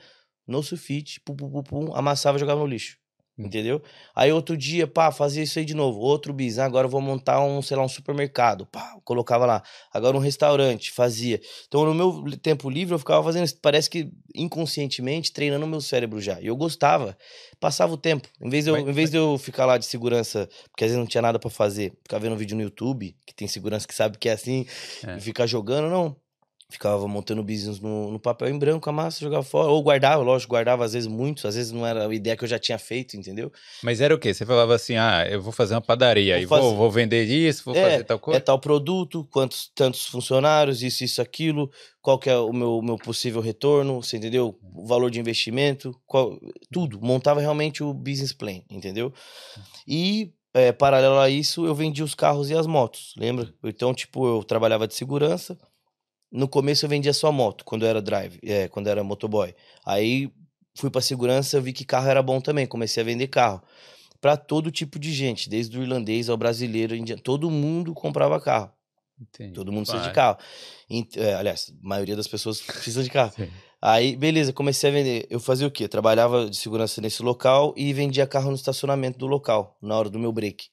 no 0.47 0.61
sulfite, 0.61 1.19
pum, 1.21 1.35
pum, 1.35 1.49
pum, 1.49 1.63
pum, 1.63 1.95
amassava 1.95 2.37
e 2.37 2.39
jogava 2.39 2.59
no 2.59 2.67
lixo. 2.67 2.97
Hum. 3.37 3.45
Entendeu? 3.45 3.81
Aí 4.15 4.31
outro 4.31 4.55
dia, 4.55 4.87
pá, 4.87 5.11
fazia 5.11 5.43
isso 5.43 5.59
aí 5.59 5.65
de 5.65 5.73
novo. 5.73 5.99
Outro 5.99 6.33
bis, 6.33 6.57
ah, 6.57 6.65
agora 6.65 6.87
eu 6.87 6.89
vou 6.89 7.01
montar 7.01 7.41
um, 7.41 7.61
sei 7.61 7.75
lá, 7.75 7.83
um 7.83 7.89
supermercado. 7.89 8.65
Pá, 8.65 8.95
colocava 9.03 9.45
lá. 9.45 9.61
Agora 9.93 10.15
um 10.15 10.19
restaurante, 10.19 10.91
fazia. 10.91 11.41
Então 11.67 11.85
no 11.85 11.93
meu 11.93 12.37
tempo 12.37 12.69
livre 12.69 12.93
eu 12.93 12.99
ficava 12.99 13.21
fazendo 13.23 13.45
isso. 13.45 13.57
Parece 13.61 13.89
que 13.89 14.09
inconscientemente 14.33 15.33
treinando 15.33 15.65
o 15.65 15.69
meu 15.69 15.81
cérebro 15.81 16.21
já. 16.21 16.39
E 16.39 16.47
eu 16.47 16.55
gostava. 16.55 17.17
Passava 17.59 17.93
o 17.93 17.97
tempo. 17.97 18.27
Em 18.41 18.49
vez 18.49 18.65
de 18.65 18.71
eu, 18.71 18.77
em 18.77 18.93
vez 18.93 19.09
de 19.09 19.17
eu 19.17 19.37
ficar 19.37 19.65
lá 19.65 19.77
de 19.77 19.85
segurança, 19.85 20.47
porque 20.69 20.85
às 20.85 20.91
vezes 20.91 20.97
não 20.97 21.07
tinha 21.07 21.21
nada 21.21 21.37
para 21.37 21.49
fazer, 21.49 21.93
ficar 22.03 22.19
vendo 22.19 22.37
vídeo 22.37 22.55
no 22.55 22.63
YouTube, 22.63 23.15
que 23.25 23.33
tem 23.33 23.47
segurança 23.47 23.87
que 23.87 23.93
sabe 23.93 24.17
que 24.17 24.29
é 24.29 24.33
assim, 24.33 24.65
é. 25.05 25.17
e 25.17 25.21
ficar 25.21 25.45
jogando, 25.45 25.89
não. 25.89 26.15
Ficava 26.67 27.07
montando 27.07 27.43
business 27.43 27.79
no, 27.79 28.11
no, 28.11 28.19
papel 28.19 28.49
em 28.49 28.57
branco, 28.57 28.89
a 28.89 28.93
massa, 28.93 29.19
jogava 29.19 29.43
fora. 29.43 29.69
Ou 29.69 29.83
guardava, 29.83 30.23
lógico, 30.23 30.49
guardava 30.49 30.83
às 30.83 30.93
vezes 30.93 31.07
muitos, 31.07 31.45
às 31.45 31.55
vezes 31.55 31.71
não 31.71 31.85
era 31.85 32.07
a 32.07 32.13
ideia 32.13 32.35
que 32.35 32.43
eu 32.43 32.47
já 32.47 32.57
tinha 32.57 32.79
feito, 32.79 33.15
entendeu? 33.15 33.51
Mas 33.83 34.01
era 34.01 34.15
o 34.15 34.17
quê? 34.17 34.33
Você 34.33 34.47
falava 34.47 34.73
assim, 34.73 34.95
ah, 34.95 35.27
eu 35.29 35.39
vou 35.39 35.51
fazer 35.51 35.75
uma 35.75 35.81
padaria, 35.81 36.39
vou, 36.39 36.47
fazer... 36.47 36.61
vou, 36.61 36.75
vou 36.75 36.91
vender 36.91 37.23
isso, 37.25 37.63
vou 37.65 37.75
é, 37.75 37.81
fazer 37.81 38.03
tal 38.03 38.17
coisa? 38.17 38.37
É 38.37 38.39
tal 38.39 38.59
produto, 38.59 39.27
quantos, 39.31 39.71
tantos 39.75 40.07
funcionários, 40.07 40.81
isso, 40.81 41.03
isso, 41.03 41.21
aquilo, 41.21 41.69
qual 42.01 42.17
que 42.17 42.31
é 42.31 42.37
o 42.37 42.51
meu, 42.51 42.81
meu 42.81 42.97
possível 42.97 43.41
retorno, 43.41 44.01
você 44.01 44.17
entendeu? 44.17 44.57
O 44.73 44.87
valor 44.87 45.11
de 45.11 45.19
investimento, 45.19 45.95
qual, 46.07 46.39
tudo. 46.71 46.99
Montava 46.99 47.39
realmente 47.39 47.83
o 47.83 47.93
business 47.93 48.33
plan, 48.33 48.61
entendeu? 48.71 49.13
E 49.87 50.33
é, 50.55 50.71
paralelo 50.71 51.19
a 51.19 51.29
isso, 51.29 51.65
eu 51.65 51.75
vendia 51.75 52.03
os 52.03 52.15
carros 52.15 52.49
e 52.49 52.55
as 52.55 52.65
motos, 52.65 53.13
lembra? 53.17 53.53
Então, 53.63 53.93
tipo, 53.93 54.25
eu 54.25 54.43
trabalhava 54.43 54.87
de 54.87 54.95
segurança, 54.95 55.57
no 56.35 56.47
começo 56.47 56.85
eu 56.85 56.89
vendia 56.89 57.13
só 57.13 57.31
moto, 57.31 57.63
quando 57.63 57.83
eu 57.85 57.89
era 57.89 58.01
drive, 58.01 58.39
é, 58.43 58.67
quando 58.67 58.87
eu 58.87 58.91
era 58.91 59.03
motoboy. 59.03 59.55
Aí 59.85 60.29
fui 60.75 60.89
para 60.89 61.01
segurança, 61.01 61.61
vi 61.61 61.71
que 61.71 61.85
carro 61.85 62.07
era 62.07 62.21
bom 62.21 62.41
também, 62.41 62.67
comecei 62.67 63.01
a 63.01 63.05
vender 63.05 63.27
carro. 63.27 63.63
Para 64.19 64.35
todo 64.35 64.71
tipo 64.71 64.99
de 64.99 65.13
gente, 65.13 65.49
desde 65.49 65.77
o 65.77 65.81
irlandês 65.81 66.29
ao 66.29 66.37
brasileiro, 66.37 66.95
todo 67.23 67.49
mundo 67.49 67.93
comprava 67.93 68.39
carro. 68.41 68.71
Entendi. 69.19 69.53
Todo 69.53 69.71
mundo 69.71 69.85
precisa 69.85 70.09
de 70.09 70.13
carro. 70.13 70.37
É, 71.15 71.35
aliás, 71.35 71.71
a 71.71 71.87
maioria 71.87 72.15
das 72.15 72.27
pessoas 72.27 72.59
precisa 72.61 73.01
de 73.03 73.09
carro. 73.09 73.31
Sim. 73.35 73.49
Aí, 73.81 74.15
beleza, 74.15 74.51
comecei 74.51 74.89
a 74.89 74.93
vender. 74.93 75.27
Eu 75.29 75.39
fazia 75.39 75.67
o 75.67 75.71
quê? 75.71 75.87
Trabalhava 75.87 76.49
de 76.49 76.57
segurança 76.57 76.99
nesse 76.99 77.21
local 77.21 77.73
e 77.77 77.93
vendia 77.93 78.27
carro 78.27 78.49
no 78.49 78.55
estacionamento 78.55 79.19
do 79.19 79.27
local, 79.27 79.77
na 79.81 79.95
hora 79.97 80.09
do 80.09 80.19
meu 80.19 80.31
break. 80.31 80.67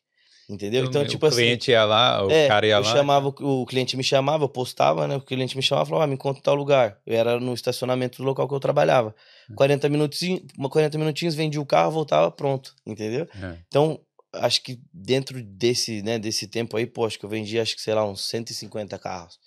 Entendeu? 0.48 0.85
Então, 0.85 1.05
tipo 1.07 1.24
assim. 1.26 1.37
O 1.37 1.38
cliente 1.38 1.70
ia 1.70 1.85
lá, 1.85 2.24
o 2.26 2.31
é, 2.31 2.48
cara 2.48 2.66
ia 2.66 2.76
eu 2.76 2.83
lá. 2.83 2.92
Chamava, 2.92 3.28
o 3.28 3.64
cliente 3.64 3.96
me 3.96 4.02
chamava, 4.05 4.44
eu 4.44 4.48
postava, 4.48 5.07
né? 5.07 5.16
O 5.16 5.20
cliente 5.20 5.57
me 5.57 5.62
chamava 5.62 5.87
e 5.87 5.90
falava, 5.90 6.05
ah, 6.05 6.07
me 6.07 6.16
conta 6.16 6.40
tal 6.42 6.55
lugar. 6.55 6.98
Eu 7.07 7.16
era 7.16 7.40
no 7.40 7.55
estacionamento 7.55 8.18
do 8.18 8.24
local 8.24 8.48
que 8.48 8.55
eu 8.55 8.61
trabalhava. 8.61 9.14
40 9.55 9.88
minutinhos, 9.88 10.42
40 10.70 10.98
minutinhos, 10.98 11.35
vendia 11.35 11.61
o 11.61 11.66
carro, 11.66 11.92
voltava, 11.92 12.31
pronto. 12.31 12.74
Entendeu? 12.87 13.26
É. 13.40 13.59
Então, 13.68 14.00
acho 14.33 14.62
que 14.62 14.81
dentro 14.92 15.42
desse, 15.42 16.02
né, 16.02 16.18
desse 16.18 16.46
tempo 16.46 16.76
aí, 16.76 16.87
pô, 16.87 17.07
acho 17.07 17.18
que 17.18 17.24
eu 17.24 17.31
vendi, 17.31 17.59
acho 17.59 17.74
que, 17.74 17.83
sei 17.83 17.94
lá, 17.94 18.05
uns 18.05 18.22
150 18.28 18.98
carros. 18.98 19.38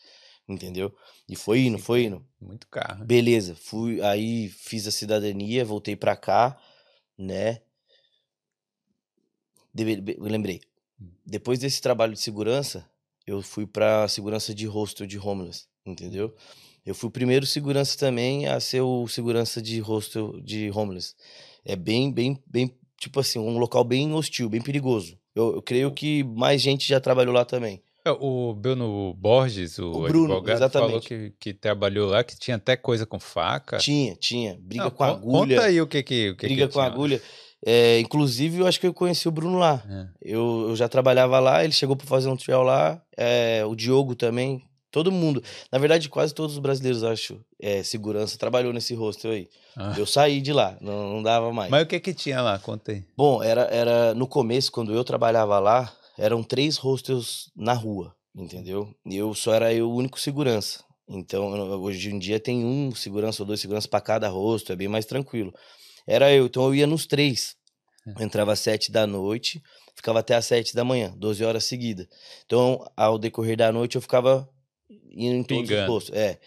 Entendeu? 0.47 0.95
E 1.27 1.35
foi 1.35 1.61
indo, 1.61 1.79
foi 1.79 2.03
indo. 2.03 2.23
Muito 2.39 2.67
carro. 2.67 3.03
Beleza, 3.03 3.55
fui, 3.55 4.01
aí 4.01 4.47
fiz 4.49 4.87
a 4.87 4.91
cidadania, 4.91 5.65
voltei 5.65 5.95
pra 5.95 6.15
cá, 6.15 6.55
né? 7.17 7.61
Deve- 9.73 10.17
lembrei. 10.19 10.61
Depois 11.25 11.59
desse 11.59 11.81
trabalho 11.81 12.13
de 12.13 12.19
segurança, 12.19 12.85
eu 13.27 13.41
fui 13.41 13.65
pra 13.65 14.07
segurança 14.07 14.53
de 14.53 14.65
hostel 14.65 15.05
de 15.07 15.17
homeless, 15.19 15.65
entendeu? 15.85 16.33
Eu 16.85 16.93
fui 16.93 17.09
o 17.09 17.11
primeiro 17.11 17.45
segurança 17.45 17.97
também 17.97 18.47
a 18.47 18.59
ser 18.59 18.81
o 18.81 19.07
segurança 19.07 19.61
de 19.61 19.79
hostel 19.79 20.39
de 20.41 20.69
homeless. 20.71 21.15
É 21.65 21.75
bem, 21.75 22.11
bem, 22.11 22.39
bem, 22.45 22.71
tipo 22.99 23.19
assim, 23.19 23.39
um 23.39 23.57
local 23.57 23.83
bem 23.83 24.13
hostil, 24.13 24.47
bem 24.49 24.61
perigoso. 24.61 25.17
Eu, 25.33 25.55
eu 25.55 25.61
creio 25.61 25.91
que 25.91 26.23
mais 26.23 26.61
gente 26.61 26.87
já 26.87 26.99
trabalhou 26.99 27.33
lá 27.33 27.43
também. 27.43 27.81
É, 28.05 28.11
O 28.11 28.53
Bruno 28.53 29.15
Borges, 29.15 29.79
o, 29.79 29.89
O 29.89 30.07
Bruno, 30.07 30.35
advogado, 30.35 30.71
falou 30.71 30.89
exatamente. 30.99 31.07
que, 31.07 31.33
que 31.39 31.53
trabalhou 31.55 32.07
lá, 32.07 32.23
que 32.23 32.37
tinha 32.37 32.55
até 32.55 32.77
coisa 32.77 33.03
com 33.03 33.19
faca. 33.19 33.79
Tinha, 33.79 34.15
tinha. 34.15 34.55
Briga 34.61 34.83
Não, 34.83 34.91
com 34.91 35.03
agulha. 35.03 35.55
Conta 35.55 35.67
aí 35.67 35.81
o 35.81 35.87
que 35.87 36.03
que, 36.03 36.29
o 36.29 36.37
que 36.37 36.45
briga 36.45 36.67
que 36.67 36.73
com 36.73 36.79
agulha. 36.81 37.19
É, 37.65 37.99
inclusive, 37.99 38.59
eu 38.59 38.67
acho 38.67 38.79
que 38.79 38.85
eu 38.85 38.93
conheci 38.93 39.27
o 39.27 39.31
Bruno 39.31 39.57
lá. 39.57 39.83
É. 39.89 40.07
Eu, 40.21 40.67
eu 40.69 40.75
já 40.75 40.87
trabalhava 40.87 41.39
lá, 41.39 41.63
ele 41.63 41.73
chegou 41.73 41.95
para 41.95 42.05
fazer 42.05 42.29
um 42.29 42.37
trial 42.37 42.61
lá. 42.61 43.01
é, 43.17 43.65
o 43.65 43.75
Diogo 43.75 44.13
também. 44.15 44.61
Todo 44.91 45.11
mundo. 45.11 45.43
Na 45.69 45.77
verdade, 45.77 46.07
quase 46.07 46.33
todos 46.33 46.53
os 46.53 46.59
brasileiros, 46.59 47.03
acho, 47.03 47.37
é, 47.59 47.83
segurança, 47.83 48.37
trabalhou 48.37 48.71
nesse 48.71 48.93
hostel 48.93 49.31
aí. 49.31 49.49
Ah. 49.75 49.93
Eu 49.97 50.05
saí 50.05 50.39
de 50.39 50.53
lá, 50.53 50.77
não, 50.79 51.15
não 51.15 51.23
dava 51.23 51.51
mais. 51.51 51.69
Mas 51.69 51.83
o 51.83 51.85
que 51.85 51.99
que 51.99 52.13
tinha 52.13 52.41
lá? 52.41 52.57
Conta 52.59 52.93
aí. 52.93 53.03
Bom, 53.17 53.43
era, 53.43 53.63
era 53.63 54.13
no 54.13 54.25
começo, 54.25 54.71
quando 54.71 54.93
eu 54.93 55.03
trabalhava 55.03 55.59
lá, 55.59 55.91
eram 56.17 56.41
três 56.41 56.77
hostels 56.77 57.51
na 57.53 57.73
rua, 57.73 58.15
entendeu? 58.33 58.95
E 59.05 59.17
eu 59.17 59.33
só 59.33 59.53
era 59.53 59.73
eu 59.73 59.89
o 59.89 59.95
único 59.95 60.17
segurança. 60.17 60.81
Então, 61.09 61.51
hoje 61.81 62.09
em 62.09 62.17
dia 62.17 62.39
tem 62.39 62.63
um 62.63 62.95
segurança 62.95 63.43
ou 63.43 63.47
dois 63.47 63.59
seguranças 63.59 63.87
para 63.87 63.99
cada 63.99 64.29
rosto, 64.29 64.71
é 64.71 64.75
bem 64.77 64.87
mais 64.87 65.05
tranquilo. 65.05 65.53
Era 66.07 66.31
eu, 66.31 66.45
então 66.45 66.63
eu 66.65 66.75
ia 66.75 66.87
nos 66.87 67.05
três. 67.05 67.55
Eu 68.05 68.23
entrava 68.23 68.53
às 68.53 68.59
sete 68.59 68.91
da 68.91 69.07
noite, 69.07 69.63
ficava 69.95 70.19
até 70.19 70.35
às 70.35 70.45
sete 70.45 70.75
da 70.75 70.83
manhã, 70.83 71.13
12 71.17 71.43
horas 71.43 71.63
seguidas. 71.63 72.07
Então, 72.45 72.85
ao 72.95 73.17
decorrer 73.17 73.57
da 73.57 73.71
noite, 73.71 73.95
eu 73.95 74.01
ficava 74.01 74.47
indo 74.89 75.35
em 75.35 75.43
todos 75.43 75.67
Pingando. 75.67 75.81
os 75.81 75.87
postos. 75.87 76.15
É. 76.15 76.39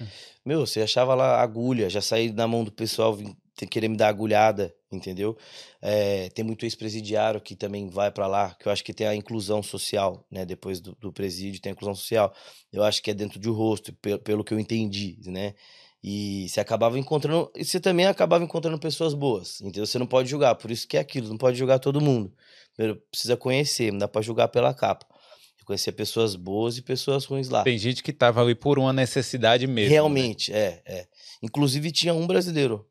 Meu, 0.44 0.64
você 0.64 0.82
achava 0.82 1.14
lá 1.14 1.42
agulha, 1.42 1.90
já 1.90 2.00
saí 2.00 2.32
na 2.32 2.46
mão 2.46 2.62
do 2.62 2.70
pessoal 2.70 3.14
vim 3.14 3.36
querer 3.66 3.88
me 3.88 3.96
dar 3.96 4.08
agulhada, 4.08 4.72
entendeu? 4.90 5.36
É, 5.82 6.28
tem 6.30 6.44
muito 6.44 6.64
ex-presidiário 6.64 7.40
que 7.40 7.56
também 7.56 7.88
vai 7.88 8.10
pra 8.10 8.26
lá, 8.26 8.54
que 8.54 8.68
eu 8.68 8.72
acho 8.72 8.84
que 8.84 8.92
tem 8.92 9.06
a 9.06 9.14
inclusão 9.14 9.62
social, 9.62 10.24
né? 10.30 10.44
Depois 10.44 10.80
do, 10.80 10.94
do 11.00 11.12
presídio 11.12 11.60
tem 11.60 11.70
a 11.70 11.72
inclusão 11.72 11.94
social. 11.94 12.32
Eu 12.72 12.84
acho 12.84 13.02
que 13.02 13.10
é 13.10 13.14
dentro 13.14 13.38
de 13.38 13.48
um 13.50 13.52
rosto, 13.52 13.92
pelo, 13.94 14.18
pelo 14.18 14.44
que 14.44 14.54
eu 14.54 14.60
entendi, 14.60 15.18
né? 15.26 15.54
E 16.02 16.48
você 16.48 16.60
acabava 16.60 16.98
encontrando. 16.98 17.50
E 17.56 17.64
você 17.64 17.80
também 17.80 18.06
acabava 18.06 18.44
encontrando 18.44 18.78
pessoas 18.78 19.14
boas, 19.14 19.60
entendeu? 19.60 19.86
Você 19.86 19.98
não 19.98 20.06
pode 20.06 20.28
julgar, 20.30 20.54
por 20.54 20.70
isso 20.70 20.86
que 20.86 20.96
é 20.96 21.00
aquilo, 21.00 21.28
não 21.28 21.36
pode 21.36 21.58
julgar 21.58 21.78
todo 21.78 22.00
mundo. 22.00 22.32
Primeiro, 22.76 23.02
precisa 23.10 23.36
conhecer, 23.36 23.90
não 23.90 23.98
dá 23.98 24.08
pra 24.08 24.22
julgar 24.22 24.48
pela 24.48 24.72
capa. 24.72 25.06
Conhecer 25.64 25.92
pessoas 25.92 26.34
boas 26.34 26.78
e 26.78 26.82
pessoas 26.82 27.26
ruins 27.26 27.50
lá. 27.50 27.62
Tem 27.62 27.76
gente 27.76 28.02
que 28.02 28.10
tava 28.10 28.40
ali 28.40 28.54
por 28.54 28.78
uma 28.78 28.90
necessidade 28.90 29.66
mesmo. 29.66 29.90
né? 29.90 29.94
Realmente, 29.96 30.50
é, 30.50 30.80
é. 30.86 31.06
Inclusive 31.42 31.92
tinha 31.92 32.14
um 32.14 32.26
brasileiro. 32.26 32.86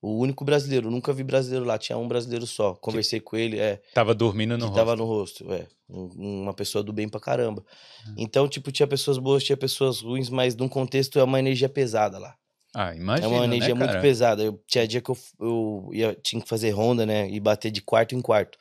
O 0.00 0.18
único 0.18 0.44
brasileiro. 0.44 0.90
Nunca 0.90 1.12
vi 1.12 1.24
brasileiro 1.24 1.64
lá. 1.64 1.76
Tinha 1.76 1.98
um 1.98 2.06
brasileiro 2.06 2.46
só. 2.46 2.74
Conversei 2.74 3.18
com 3.20 3.36
ele, 3.36 3.58
é. 3.58 3.80
Tava 3.92 4.14
dormindo 4.14 4.52
no 4.52 4.58
que 4.58 4.62
rosto. 4.64 4.76
tava 4.76 4.94
no 4.96 5.04
rosto, 5.04 5.52
é. 5.52 5.66
Um- 5.88 6.42
uma 6.42 6.54
pessoa 6.54 6.84
do 6.84 6.92
bem 6.92 7.08
pra 7.08 7.18
caramba. 7.18 7.64
Hum. 8.06 8.14
Então, 8.16 8.46
tipo, 8.48 8.70
tinha 8.70 8.86
pessoas 8.86 9.18
boas, 9.18 9.42
tinha 9.42 9.56
pessoas 9.56 10.00
ruins, 10.00 10.30
mas 10.30 10.54
num 10.54 10.68
contexto 10.68 11.18
é 11.18 11.24
uma 11.24 11.38
energia 11.38 11.68
pesada 11.68 12.18
lá. 12.18 12.36
Ah, 12.74 12.94
imagina, 12.94 13.26
é 13.26 13.28
uma 13.38 13.44
energia 13.44 13.74
né, 13.74 13.80
muito 13.86 14.00
pesada. 14.00 14.42
Eu, 14.44 14.62
tinha 14.66 14.86
dia 14.86 15.00
que 15.00 15.10
eu, 15.10 15.18
eu 15.40 15.90
ia, 15.92 16.14
tinha 16.22 16.40
que 16.40 16.48
fazer 16.48 16.70
ronda, 16.70 17.04
né? 17.04 17.28
E 17.28 17.40
bater 17.40 17.70
de 17.70 17.80
quarto 17.80 18.14
em 18.14 18.20
quarto. 18.20 18.56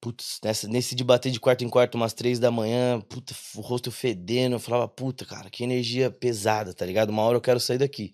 Putz, 0.00 0.38
nessa, 0.44 0.68
nesse 0.68 0.94
de 0.94 1.02
bater 1.02 1.30
de 1.32 1.40
quarto 1.40 1.64
em 1.64 1.68
quarto, 1.68 1.94
umas 1.94 2.12
três 2.12 2.38
da 2.38 2.50
manhã, 2.50 3.00
puta, 3.00 3.34
o 3.56 3.60
rosto 3.62 3.90
fedendo. 3.90 4.56
Eu 4.56 4.60
falava, 4.60 4.86
puta, 4.86 5.24
cara, 5.24 5.48
que 5.48 5.64
energia 5.64 6.10
pesada, 6.10 6.74
tá 6.74 6.84
ligado? 6.84 7.08
Uma 7.08 7.22
hora 7.22 7.36
eu 7.38 7.40
quero 7.40 7.58
sair 7.58 7.78
daqui. 7.78 8.12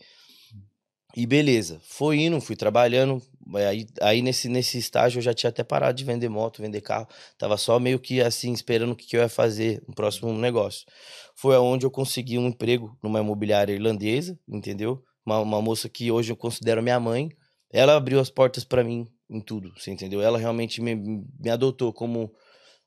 E 1.16 1.26
beleza, 1.26 1.80
foi 1.82 2.20
indo, 2.20 2.40
fui 2.40 2.56
trabalhando. 2.56 3.20
Aí, 3.54 3.86
aí 4.00 4.22
nesse, 4.22 4.48
nesse 4.48 4.78
estágio 4.78 5.18
eu 5.18 5.22
já 5.22 5.34
tinha 5.34 5.50
até 5.50 5.64
parado 5.64 5.96
de 5.96 6.04
vender 6.04 6.28
moto, 6.28 6.62
vender 6.62 6.80
carro. 6.80 7.08
Tava 7.36 7.56
só 7.56 7.78
meio 7.78 7.98
que 7.98 8.20
assim, 8.20 8.52
esperando 8.52 8.92
o 8.92 8.96
que, 8.96 9.06
que 9.06 9.16
eu 9.16 9.20
ia 9.20 9.28
fazer 9.28 9.82
no 9.88 9.94
próximo 9.94 10.32
negócio. 10.32 10.86
Foi 11.34 11.56
aonde 11.56 11.84
eu 11.84 11.90
consegui 11.90 12.38
um 12.38 12.46
emprego 12.46 12.96
numa 13.02 13.20
imobiliária 13.20 13.72
irlandesa, 13.72 14.38
entendeu? 14.48 15.02
Uma, 15.24 15.40
uma 15.40 15.62
moça 15.62 15.88
que 15.88 16.10
hoje 16.10 16.30
eu 16.32 16.36
considero 16.36 16.82
minha 16.82 17.00
mãe. 17.00 17.28
Ela 17.72 17.96
abriu 17.96 18.20
as 18.20 18.30
portas 18.30 18.64
pra 18.64 18.84
mim 18.84 19.06
em 19.28 19.40
tudo, 19.40 19.72
você 19.76 19.90
entendeu? 19.90 20.20
Ela 20.20 20.38
realmente 20.38 20.80
me, 20.80 20.94
me 20.94 21.50
adotou 21.50 21.92
como 21.92 22.32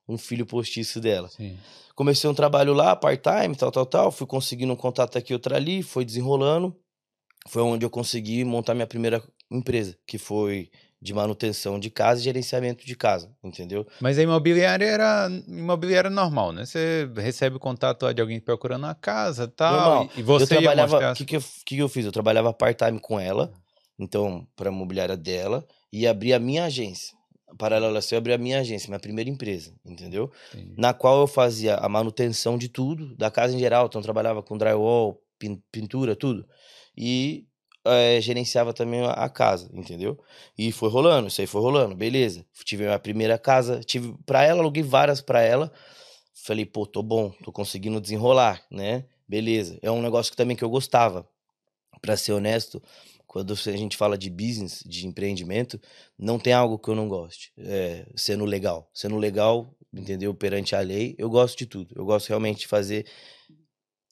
um 0.08 0.18
filho 0.18 0.46
postiço 0.46 1.00
dela. 1.00 1.30
Sim. 1.30 1.58
Comecei 1.96 2.30
um 2.30 2.34
trabalho 2.34 2.74
lá, 2.74 2.96
part-time, 2.96 3.56
tal, 3.56 3.72
tal, 3.72 3.86
tal. 3.86 4.12
Fui 4.12 4.28
conseguindo 4.28 4.74
um 4.74 4.76
contato 4.76 5.18
aqui, 5.18 5.34
outro 5.34 5.56
ali, 5.56 5.84
foi 5.84 6.04
desenrolando. 6.04 6.76
Foi 7.48 7.62
onde 7.62 7.86
eu 7.86 7.90
consegui 7.90 8.44
montar 8.44 8.74
minha 8.74 8.88
primeira 8.88 9.22
empresa, 9.52 9.98
que 10.08 10.18
foi 10.18 10.70
de 11.02 11.14
manutenção 11.14 11.78
de 11.78 11.90
casa 11.90 12.22
e 12.22 12.24
gerenciamento 12.24 12.86
de 12.86 12.96
casa, 12.96 13.30
entendeu? 13.44 13.86
Mas 14.00 14.18
a 14.18 14.24
imobiliária 14.24 14.86
era 14.86 15.30
imobiliária 15.46 16.10
normal, 16.10 16.54
né? 16.54 16.66
Você 16.66 17.10
recebe 17.18 17.58
o 17.58 17.60
contato 17.60 18.12
de 18.14 18.22
alguém 18.22 18.40
procurando 18.40 18.86
uma 18.86 18.96
casa 18.96 19.46
tal, 19.46 19.74
Normal. 19.74 20.10
e, 20.16 20.24
você 20.24 20.44
eu 20.44 20.48
trabalhava. 20.48 20.92
mostrar... 20.94 21.12
O 21.12 21.16
que, 21.16 21.26
que, 21.26 21.36
eu, 21.36 21.44
que 21.66 21.78
eu 21.78 21.90
fiz? 21.90 22.06
Eu 22.06 22.12
trabalhava 22.14 22.54
part-time 22.54 23.00
com 23.02 23.20
ela, 23.20 23.52
então, 24.00 24.48
para 24.56 24.70
a 24.70 24.72
imobiliária 24.74 25.18
dela, 25.18 25.68
e 25.92 26.08
abri 26.08 26.34
a 26.34 26.40
minha 26.40 26.64
agência. 26.64 27.14
Paralelo 27.58 27.96
a 27.98 28.00
isso, 28.00 28.16
eu 28.16 28.18
abri 28.18 28.32
a 28.34 28.38
minha 28.38 28.62
agência, 28.62 28.88
minha 28.88 29.00
primeira 29.00 29.30
empresa, 29.30 29.74
entendeu? 29.86 30.32
Entendi. 30.54 30.74
na 30.78 30.94
qual 30.94 31.20
eu 31.20 31.28
fazia 31.28 31.76
a 31.76 31.90
manutenção 31.90 32.58
de 32.58 32.70
tudo, 32.70 33.14
da 33.18 33.30
casa 33.30 33.54
em 33.54 33.60
geral. 33.60 33.88
Então, 33.88 34.00
eu 34.00 34.04
trabalhava 34.04 34.42
com 34.42 34.58
drywall, 34.58 35.22
pin- 35.38 35.62
pintura, 35.70 36.16
tudo. 36.16 36.48
E 36.98 37.46
eh, 37.86 38.22
gerenciava 38.22 38.74
também 38.74 39.02
a- 39.06 39.30
casa, 39.30 39.70
entendeu? 39.74 40.18
E 40.58 40.72
foi 40.72 40.90
rolando, 40.90 41.28
isso 41.28 41.42
aí 41.42 41.48
foi 41.48 41.62
rolando, 41.62 41.96
beleza. 41.96 42.46
Tive 42.66 42.88
a 42.88 43.00
primeira 43.00 43.38
casa, 43.38 43.82
tive 43.84 44.16
para 44.26 44.44
ela, 44.44 44.62
aluguei 44.62 44.84
várias 44.84 45.22
para 45.22 45.42
ela. 45.42 45.72
Falei, 46.34 46.66
pô, 46.66 46.86
tô 46.86 47.04
bom, 47.04 47.32
tô 47.44 47.52
conseguindo 47.52 48.02
desenrolar, 48.02 48.64
né? 48.72 49.06
Beleza. 49.28 49.80
É 49.82 49.92
um 49.92 50.02
negócio 50.02 50.32
que 50.32 50.38
também 50.38 50.56
que 50.58 50.64
eu 50.64 50.70
gostava. 50.70 51.28
Pra 52.02 52.18
ser 52.18 52.34
honesto, 52.34 52.82
quando 53.26 53.54
a 53.54 53.56
gente 53.78 53.96
fala 53.96 54.18
de 54.18 54.30
business, 54.30 54.84
de 54.86 55.08
empreendimento, 55.08 55.80
não 56.18 56.38
tem 56.38 56.52
algo 56.54 56.78
que 56.78 56.90
eu 56.90 56.96
não 56.96 57.08
goste. 57.08 57.54
É, 57.58 58.06
sendo 58.16 58.44
legal. 58.46 58.90
Sendo 58.94 59.18
legal, 59.18 59.74
entendeu? 59.94 60.34
Perante 60.34 60.76
a 60.76 60.82
lei, 60.82 61.16
eu 61.18 61.30
gosto 61.30 61.58
de 61.58 61.66
tudo. 61.66 61.94
Eu 61.96 62.04
gosto 62.06 62.28
realmente 62.28 62.62
de 62.62 62.68
fazer 62.68 63.06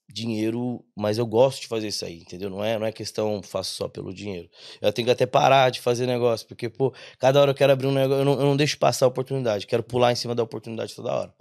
dinheiro, 0.08 0.84
mas 0.96 1.18
eu 1.18 1.26
gosto 1.26 1.62
de 1.62 1.68
fazer 1.68 1.88
isso 1.88 2.04
aí, 2.04 2.20
entendeu? 2.20 2.50
Não 2.50 2.62
é, 2.62 2.78
não 2.78 2.86
é 2.86 2.92
questão 2.92 3.42
faço 3.42 3.74
só 3.74 3.88
pelo 3.88 4.12
dinheiro. 4.12 4.48
Eu 4.80 4.92
tenho 4.92 5.06
que 5.06 5.12
até 5.12 5.26
parar 5.26 5.70
de 5.70 5.80
fazer 5.80 6.06
negócio, 6.06 6.46
porque, 6.46 6.68
pô, 6.68 6.92
cada 7.18 7.40
hora 7.40 7.50
eu 7.50 7.54
quero 7.54 7.72
abrir 7.72 7.86
um 7.86 7.92
negócio, 7.92 8.20
eu 8.20 8.24
não, 8.24 8.32
eu 8.34 8.44
não 8.44 8.56
deixo 8.56 8.78
passar 8.78 9.06
a 9.06 9.08
oportunidade, 9.08 9.66
quero 9.66 9.82
pular 9.82 10.12
em 10.12 10.16
cima 10.16 10.34
da 10.34 10.42
oportunidade 10.42 10.94
toda 10.94 11.12
hora. 11.12 11.34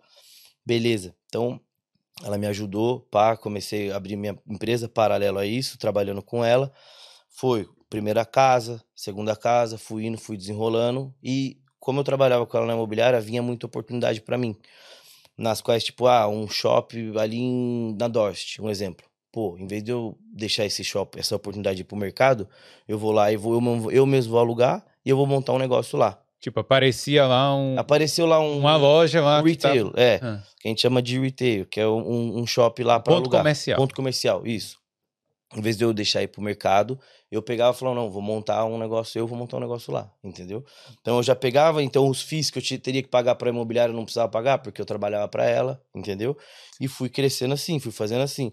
Beleza. 0.66 1.16
Então, 1.28 1.60
ela 2.24 2.38
me 2.38 2.48
ajudou, 2.48 3.02
pá, 3.12 3.36
comecei 3.36 3.92
a 3.92 3.98
abrir 3.98 4.16
minha 4.16 4.38
empresa 4.48 4.88
paralelo 4.88 5.40
a 5.40 5.46
isso, 5.46 5.78
trabalhando 5.78 6.22
com 6.22 6.44
ela. 6.44 6.72
Foi 7.30 7.68
primeira 7.90 8.26
casa, 8.26 8.82
segunda 8.96 9.36
casa, 9.36 9.78
fui 9.78 10.06
indo, 10.06 10.18
fui 10.18 10.38
desenrolando 10.38 11.14
e 11.22 11.58
como 11.82 12.00
eu 12.00 12.04
trabalhava 12.04 12.46
com 12.46 12.56
ela 12.56 12.68
na 12.68 12.74
imobiliária, 12.74 13.20
vinha 13.20 13.42
muita 13.42 13.66
oportunidade 13.66 14.22
para 14.22 14.38
mim. 14.38 14.56
Nas 15.42 15.60
quais, 15.62 15.84
tipo, 15.84 16.06
ah, 16.08 16.28
um 16.28 16.48
shopping 16.48 17.18
ali 17.18 17.38
em, 17.40 17.96
na 18.00 18.08
Dorset, 18.08 18.62
um 18.62 18.70
exemplo. 18.70 19.06
Pô, 19.32 19.58
em 19.58 19.66
vez 19.66 19.82
de 19.84 19.92
eu 19.92 20.16
deixar 20.34 20.66
esse 20.66 20.84
shopping, 20.84 21.20
essa 21.20 21.36
oportunidade 21.36 21.84
pro 21.84 21.96
mercado, 21.98 22.48
eu 22.88 22.98
vou 23.00 23.12
lá 23.12 23.32
e 23.32 23.38
vou, 23.38 23.54
eu, 23.54 23.62
mesmo- 23.62 23.92
eu 23.92 24.06
mesmo 24.06 24.32
vou 24.32 24.40
alugar 24.40 24.86
e 25.06 25.10
eu 25.10 25.18
vou 25.18 25.26
montar 25.26 25.54
um 25.54 25.58
negócio 25.58 25.98
lá. 25.98 26.20
Tipo, 26.40 26.60
aparecia 26.60 27.26
lá 27.28 27.56
um, 27.56 27.78
Apareceu 27.80 28.26
lá 28.26 28.40
um, 28.40 28.58
uma 28.60 28.76
loja 28.76 29.22
lá 29.22 29.40
um 29.40 29.44
que 29.44 29.56
tava- 29.56 29.74
retail, 29.76 29.94
é, 29.96 30.20
Ah, 30.22 30.42
que 30.60 30.68
a 30.68 30.70
gente 30.70 30.82
chama 30.82 31.02
de 31.02 31.20
retail, 31.20 31.66
que 31.66 31.80
é 31.80 31.88
um, 31.88 32.40
um 32.40 32.46
shopping 32.48 32.84
lá 32.84 33.00
para 33.00 33.14
ponto 33.14 33.22
alugar. 33.24 33.42
comercial. 33.42 33.78
Ponto 33.78 33.96
comercial, 33.96 34.46
isso. 34.46 34.81
Em 35.54 35.62
vez 35.62 35.76
de 35.78 35.84
eu 35.84 35.94
deixar 35.94 36.24
ir 36.24 36.28
pro 36.30 36.42
mercado, 36.42 36.98
eu 37.30 37.42
pegava 37.42 37.76
e 37.76 37.80
falava, 37.80 38.00
não, 38.00 38.10
vou 38.10 38.22
montar 38.22 38.64
um 38.66 38.78
negócio, 38.78 39.20
eu 39.20 39.28
vou 39.28 39.38
montar 39.38 39.58
um 39.58 39.60
negócio 39.60 39.92
lá, 39.92 40.10
entendeu? 40.24 40.64
Então 41.02 41.18
eu 41.18 41.24
já 41.24 41.36
pegava, 41.36 41.84
então 41.84 42.08
os 42.08 42.22
FIIs 42.22 42.50
que 42.50 42.58
eu 42.58 42.62
te- 42.64 42.78
teria 42.78 43.04
que 43.04 43.10
pagar 43.10 43.36
pra 43.36 43.50
imobiliária 43.50 43.92
eu 43.92 43.96
não 43.96 44.06
precisava 44.06 44.30
pagar, 44.32 44.60
porque 44.60 44.82
eu 44.82 44.86
trabalhava 44.86 45.28
para 45.28 45.46
ela, 45.46 45.82
entendeu? 45.94 46.38
E 46.80 46.88
fui 46.88 47.10
crescendo 47.10 47.54
assim, 47.54 47.80
fui 47.80 47.92
fazendo 47.92 48.22
assim. 48.22 48.52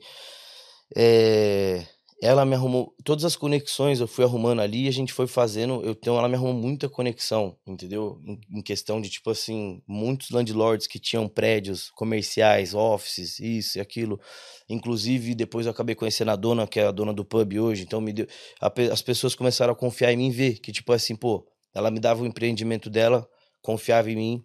É, 0.97 1.85
ela 2.21 2.45
me 2.45 2.55
arrumou 2.55 2.95
todas 3.05 3.25
as 3.25 3.37
conexões, 3.37 4.01
eu 4.01 4.09
fui 4.09 4.25
arrumando 4.25 4.61
ali, 4.61 4.89
a 4.89 4.91
gente 4.91 5.13
foi 5.13 5.29
fazendo, 5.29 5.83
eu 5.85 5.93
então 5.93 6.19
ela 6.19 6.29
me 6.29 6.35
arrumou 6.35 6.55
muita 6.55 6.89
conexão, 6.89 7.57
entendeu? 7.65 8.21
Em, 8.25 8.59
em, 8.59 8.63
questão 8.63 9.01
de 9.01 9.09
tipo 9.09 9.31
assim, 9.31 9.81
muitos 9.87 10.31
landlords 10.31 10.89
que 10.89 10.99
tinham 10.99 11.29
prédios 11.29 11.91
comerciais, 11.91 12.75
offices, 12.75 13.39
isso 13.39 13.79
e 13.79 13.81
aquilo. 13.81 14.21
Inclusive, 14.69 15.35
depois 15.35 15.67
eu 15.67 15.73
acabei 15.73 15.95
conhecendo 15.95 16.33
a 16.33 16.37
dona, 16.37 16.67
que 16.67 16.81
é 16.81 16.87
a 16.87 16.91
dona 16.91 17.13
do 17.13 17.25
pub 17.25 17.53
hoje, 17.61 17.85
então 17.85 18.01
me 18.01 18.13
deu 18.13 18.27
a, 18.61 18.73
as 18.93 19.03
pessoas 19.03 19.35
começaram 19.37 19.73
a 19.73 19.77
confiar 19.77 20.13
em 20.13 20.17
mim, 20.17 20.31
ver 20.31 20.59
que 20.59 20.73
tipo 20.73 20.93
assim, 20.93 21.15
pô, 21.15 21.47
ela 21.73 21.91
me 21.91 22.01
dava 22.01 22.23
o 22.23 22.27
empreendimento 22.27 22.91
dela, 22.91 23.29
confiava 23.63 24.11
em 24.11 24.17
mim. 24.17 24.45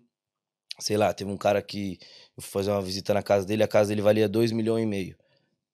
Sei 0.80 0.98
lá, 0.98 1.14
teve 1.14 1.32
um 1.32 1.38
cara 1.38 1.62
que 1.62 1.98
eu 2.36 2.44
fui 2.44 2.52
fazer 2.52 2.72
uma 2.72 2.82
visita 2.82 3.14
na 3.14 3.24
casa 3.24 3.46
dele, 3.46 3.64
a 3.64 3.68
casa 3.68 3.90
dele 3.90 4.02
valia 4.02 4.28
2 4.28 4.52
milhões 4.52 4.84
e 4.84 4.88
meio. 4.88 5.23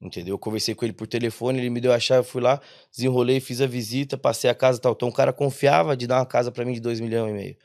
Entendeu? 0.01 0.35
Eu 0.35 0.39
conversei 0.39 0.73
com 0.73 0.85
ele 0.85 0.93
por 0.93 1.07
telefone, 1.07 1.59
ele 1.59 1.69
me 1.69 1.81
deu 1.81 1.91
a 1.91 1.99
chave, 1.99 2.21
eu 2.21 2.23
fui 2.23 2.41
lá, 2.41 2.61
desenrolei, 2.95 3.41
fiz 3.41 3.59
a 3.59 3.67
visita, 3.67 4.17
passei 4.17 4.49
a 4.49 4.55
casa 4.55 4.77
e 4.77 4.81
tal. 4.81 4.93
Então 4.93 5.09
o 5.09 5.13
cara 5.13 5.33
confiava 5.33 5.95
de 5.97 6.07
dar 6.07 6.19
uma 6.19 6.25
casa 6.25 6.51
para 6.51 6.63
mim 6.63 6.73
de 6.73 6.79
2 6.79 7.01
milhões 7.01 7.29
e 7.29 7.33
meio. 7.33 7.57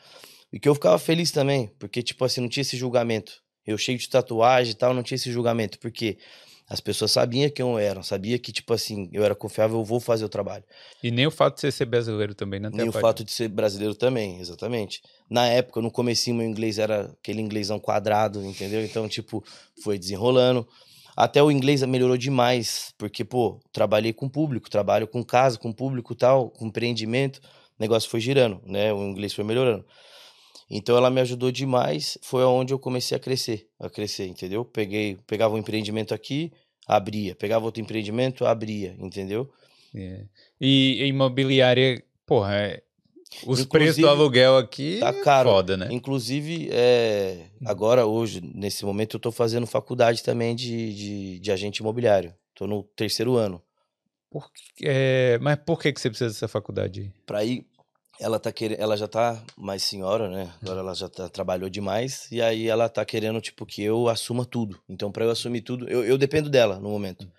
E 0.52 0.58
que 0.58 0.68
eu 0.68 0.74
ficava 0.74 0.98
feliz 0.98 1.30
também, 1.30 1.70
porque, 1.78 2.02
tipo 2.02 2.24
assim, 2.24 2.40
não 2.40 2.48
tinha 2.48 2.62
esse 2.62 2.76
julgamento. 2.76 3.42
Eu 3.66 3.78
cheio 3.78 3.96
de 3.96 4.08
tatuagem 4.08 4.72
e 4.72 4.74
tal, 4.74 4.92
não 4.92 5.02
tinha 5.02 5.16
esse 5.16 5.30
julgamento, 5.30 5.78
porque 5.78 6.18
as 6.68 6.80
pessoas 6.80 7.12
sabiam 7.12 7.48
quem 7.50 7.64
eu 7.64 7.78
era, 7.78 8.02
sabia 8.02 8.38
que, 8.38 8.50
tipo 8.50 8.72
assim, 8.72 9.08
eu 9.12 9.22
era 9.22 9.34
confiável, 9.34 9.78
eu 9.78 9.84
vou 9.84 10.00
fazer 10.00 10.24
o 10.24 10.28
trabalho. 10.28 10.64
E 11.02 11.10
nem 11.10 11.26
o 11.26 11.30
fato 11.30 11.56
de 11.56 11.60
você 11.60 11.70
ser 11.70 11.84
brasileiro 11.84 12.34
também, 12.34 12.58
né? 12.58 12.70
Nem 12.72 12.88
o 12.88 12.92
fato 12.92 13.22
de 13.22 13.32
ser 13.32 13.48
brasileiro 13.48 13.94
também, 13.94 14.40
exatamente. 14.40 15.02
Na 15.28 15.46
época, 15.46 15.80
no 15.80 15.90
comecinho, 15.90 16.36
meu 16.36 16.46
inglês 16.46 16.78
era 16.78 17.12
aquele 17.20 17.40
inglêsão 17.40 17.78
quadrado, 17.78 18.42
entendeu? 18.44 18.84
Então, 18.84 19.08
tipo, 19.08 19.44
foi 19.82 19.98
desenrolando. 19.98 20.66
Até 21.16 21.42
o 21.42 21.50
inglês 21.50 21.82
melhorou 21.82 22.16
demais, 22.16 22.92
porque, 22.98 23.24
pô, 23.24 23.60
trabalhei 23.72 24.12
com 24.12 24.28
público, 24.28 24.68
trabalho 24.68 25.06
com 25.06 25.22
casa, 25.24 25.58
com 25.58 25.72
público 25.72 26.14
tal, 26.14 26.50
com 26.50 26.66
empreendimento, 26.66 27.40
o 27.78 27.82
negócio 27.82 28.10
foi 28.10 28.20
girando, 28.20 28.60
né? 28.66 28.92
O 28.92 29.02
inglês 29.04 29.32
foi 29.32 29.44
melhorando. 29.44 29.84
Então 30.70 30.96
ela 30.96 31.10
me 31.10 31.20
ajudou 31.20 31.50
demais, 31.52 32.18
foi 32.22 32.42
onde 32.44 32.72
eu 32.72 32.78
comecei 32.78 33.16
a 33.16 33.20
crescer, 33.20 33.68
a 33.78 33.90
crescer, 33.90 34.26
entendeu? 34.26 34.64
Peguei, 34.64 35.18
pegava 35.26 35.54
um 35.54 35.58
empreendimento 35.58 36.14
aqui, 36.14 36.52
abria, 36.86 37.34
pegava 37.34 37.64
outro 37.64 37.82
empreendimento, 37.82 38.46
abria, 38.46 38.96
entendeu? 38.98 39.50
É. 39.94 40.24
E 40.60 41.04
imobiliária, 41.06 42.02
porra, 42.26 42.54
é, 42.56 42.82
os 43.46 43.60
Inclusive, 43.60 43.68
preços 43.68 43.96
do 43.98 44.08
aluguel 44.08 44.56
aqui 44.56 44.98
tá 45.00 45.12
caro. 45.22 45.50
foda, 45.50 45.76
né? 45.76 45.88
Inclusive, 45.90 46.68
é, 46.70 47.46
agora, 47.64 48.06
hoje, 48.06 48.40
nesse 48.54 48.84
momento, 48.84 49.16
eu 49.16 49.20
tô 49.20 49.32
fazendo 49.32 49.66
faculdade 49.66 50.22
também 50.22 50.54
de, 50.54 50.94
de, 50.94 51.38
de 51.40 51.52
agente 51.52 51.78
imobiliário. 51.78 52.34
Tô 52.54 52.66
no 52.66 52.82
terceiro 52.82 53.36
ano. 53.36 53.62
Por, 54.30 54.48
é, 54.82 55.38
mas 55.40 55.56
por 55.64 55.80
que, 55.80 55.92
que 55.92 56.00
você 56.00 56.08
precisa 56.08 56.30
dessa 56.30 56.48
faculdade? 56.48 57.12
Para 57.26 57.44
ir, 57.44 57.66
ela 58.20 58.38
tá 58.38 58.52
querendo, 58.52 58.80
ela 58.80 58.96
já 58.96 59.08
tá 59.08 59.42
mais 59.56 59.82
senhora, 59.82 60.28
né? 60.28 60.52
Agora 60.62 60.80
ela 60.80 60.94
já 60.94 61.08
tá, 61.08 61.28
trabalhou 61.28 61.68
demais 61.68 62.30
e 62.30 62.40
aí 62.40 62.68
ela 62.68 62.88
tá 62.88 63.04
querendo 63.04 63.40
tipo 63.40 63.66
que 63.66 63.82
eu 63.82 64.08
assuma 64.08 64.44
tudo. 64.44 64.80
Então 64.88 65.10
para 65.10 65.24
eu 65.24 65.30
assumir 65.30 65.62
tudo, 65.62 65.88
eu, 65.88 66.04
eu 66.04 66.18
dependo 66.18 66.48
dela 66.48 66.78
no 66.78 66.90
momento. 66.90 67.30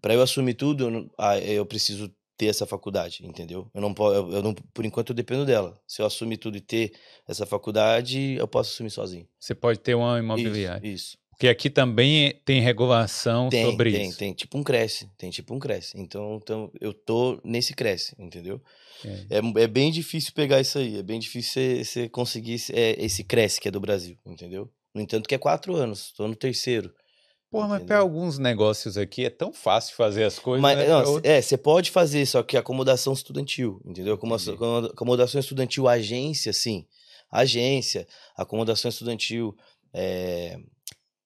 Para 0.00 0.14
eu 0.14 0.22
assumir 0.22 0.54
tudo, 0.54 0.88
eu, 0.88 1.10
ah, 1.18 1.38
eu 1.38 1.66
preciso 1.66 2.10
ter 2.40 2.46
essa 2.46 2.64
faculdade, 2.64 3.20
entendeu? 3.22 3.70
Eu 3.74 3.82
não 3.82 3.94
eu, 3.98 4.32
eu 4.32 4.42
não, 4.42 4.54
por 4.54 4.86
enquanto 4.86 5.10
eu 5.10 5.14
dependo 5.14 5.44
dela. 5.44 5.78
Se 5.86 6.00
eu 6.00 6.06
assumir 6.06 6.38
tudo 6.38 6.56
e 6.56 6.60
ter 6.62 6.94
essa 7.28 7.44
faculdade, 7.44 8.36
eu 8.36 8.48
posso 8.48 8.70
assumir 8.72 8.88
sozinho. 8.88 9.28
Você 9.38 9.54
pode 9.54 9.78
ter 9.78 9.94
uma 9.94 10.18
imobiliária. 10.18 10.80
Isso. 10.86 11.08
isso. 11.08 11.18
Porque 11.32 11.48
aqui 11.48 11.68
também 11.68 12.40
tem 12.42 12.62
regulação 12.62 13.50
tem, 13.50 13.66
sobre 13.66 13.92
tem, 13.92 14.08
isso. 14.08 14.18
Tem, 14.18 14.28
tem. 14.28 14.34
Tipo 14.34 14.56
um 14.56 14.62
cresce. 14.62 15.10
Tem 15.18 15.30
tipo 15.30 15.54
um 15.54 15.58
cresce. 15.58 15.92
Então, 15.98 16.40
então 16.42 16.72
eu 16.80 16.94
tô 16.94 17.38
nesse 17.44 17.74
cresce, 17.74 18.14
entendeu? 18.18 18.58
É. 19.04 19.38
é, 19.38 19.62
é 19.64 19.66
bem 19.66 19.90
difícil 19.90 20.32
pegar 20.32 20.62
isso 20.62 20.78
aí. 20.78 20.98
É 20.98 21.02
bem 21.02 21.20
difícil 21.20 21.84
você 21.84 22.08
conseguir 22.08 22.54
esse, 22.54 22.74
é, 22.74 22.96
esse 23.04 23.22
cresce 23.22 23.60
que 23.60 23.68
é 23.68 23.70
do 23.70 23.80
Brasil, 23.80 24.16
entendeu? 24.24 24.70
No 24.94 25.02
entanto, 25.02 25.28
que 25.28 25.34
é 25.34 25.38
quatro 25.38 25.76
anos. 25.76 26.10
Tô 26.16 26.26
no 26.26 26.34
terceiro. 26.34 26.90
Porra, 27.50 27.66
mas 27.66 27.82
para 27.82 27.98
alguns 27.98 28.38
negócios 28.38 28.96
aqui 28.96 29.24
é 29.24 29.30
tão 29.30 29.52
fácil 29.52 29.96
fazer 29.96 30.22
as 30.22 30.38
coisas. 30.38 30.62
Mas, 30.62 30.78
né? 30.78 30.86
não, 30.86 31.20
é, 31.24 31.42
você 31.42 31.56
pode 31.56 31.90
fazer, 31.90 32.24
só 32.24 32.44
que 32.44 32.56
acomodação 32.56 33.12
estudantil, 33.12 33.82
entendeu? 33.84 34.14
Acomodação, 34.14 34.54
acomodação 34.84 35.40
estudantil, 35.40 35.88
agência, 35.88 36.52
sim. 36.52 36.86
Agência, 37.30 38.06
acomodação 38.36 38.88
estudantil, 38.88 39.56
é, 39.92 40.58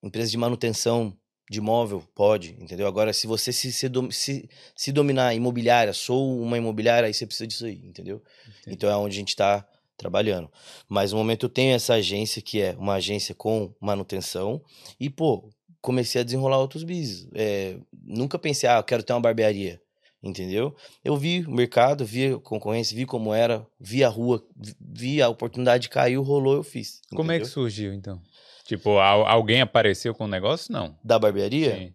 empresa 0.03 0.31
de 0.31 0.39
manutenção 0.39 1.15
de 1.51 1.59
imóvel, 1.59 2.03
pode, 2.15 2.57
entendeu? 2.59 2.87
Agora, 2.87 3.13
se 3.13 3.27
você 3.27 3.53
se, 3.53 3.71
se, 3.71 3.91
se, 4.11 4.49
se 4.75 4.93
dominar 4.93 5.35
imobiliária, 5.35 5.93
sou 5.93 6.41
uma 6.41 6.57
imobiliária, 6.57 7.07
aí 7.07 7.13
você 7.13 7.27
precisa 7.27 7.47
disso 7.47 7.67
aí, 7.67 7.85
entendeu? 7.85 8.23
Entendi. 8.61 8.77
Então 8.77 8.89
é 8.89 8.97
onde 8.97 9.15
a 9.15 9.19
gente 9.19 9.29
está 9.29 9.67
trabalhando. 9.97 10.51
Mas 10.89 11.13
no 11.13 11.19
momento 11.19 11.47
eu 11.47 11.51
tenho 11.51 11.75
essa 11.75 11.95
agência 11.95 12.41
que 12.41 12.61
é 12.61 12.75
uma 12.79 12.95
agência 12.95 13.35
com 13.35 13.75
manutenção 13.79 14.63
e, 14.99 15.11
pô, 15.11 15.51
comecei 15.85 16.23
a 16.23 16.25
desenrolar 16.25 16.59
outros 16.59 16.83
business. 16.83 17.29
É, 17.35 17.77
nunca 18.03 18.39
pensei, 18.39 18.67
ah, 18.67 18.79
eu 18.79 18.83
quero 18.83 19.03
ter 19.03 19.13
uma 19.13 19.21
barbearia, 19.21 19.79
entendeu? 20.23 20.75
Eu 21.05 21.15
vi 21.15 21.45
o 21.47 21.51
mercado, 21.51 22.07
vi 22.07 22.33
a 22.33 22.39
concorrência, 22.39 22.97
vi 22.97 23.05
como 23.05 23.35
era, 23.35 23.67
vi 23.79 24.03
a 24.03 24.09
rua, 24.09 24.43
vi 24.81 25.21
a 25.21 25.29
oportunidade 25.29 25.91
caiu, 25.91 26.23
rolou, 26.23 26.55
eu 26.55 26.63
fiz. 26.63 27.01
Entendeu? 27.01 27.17
Como 27.19 27.33
é 27.33 27.39
que 27.39 27.45
surgiu, 27.45 27.93
então? 27.93 28.19
Tipo, 28.65 28.99
alguém 28.99 29.61
apareceu 29.61 30.15
com 30.15 30.25
o 30.25 30.29
negócio? 30.29 30.73
Não. 30.73 30.97
Da 31.05 31.19
barbearia? 31.19 31.77
Sim. 31.77 31.95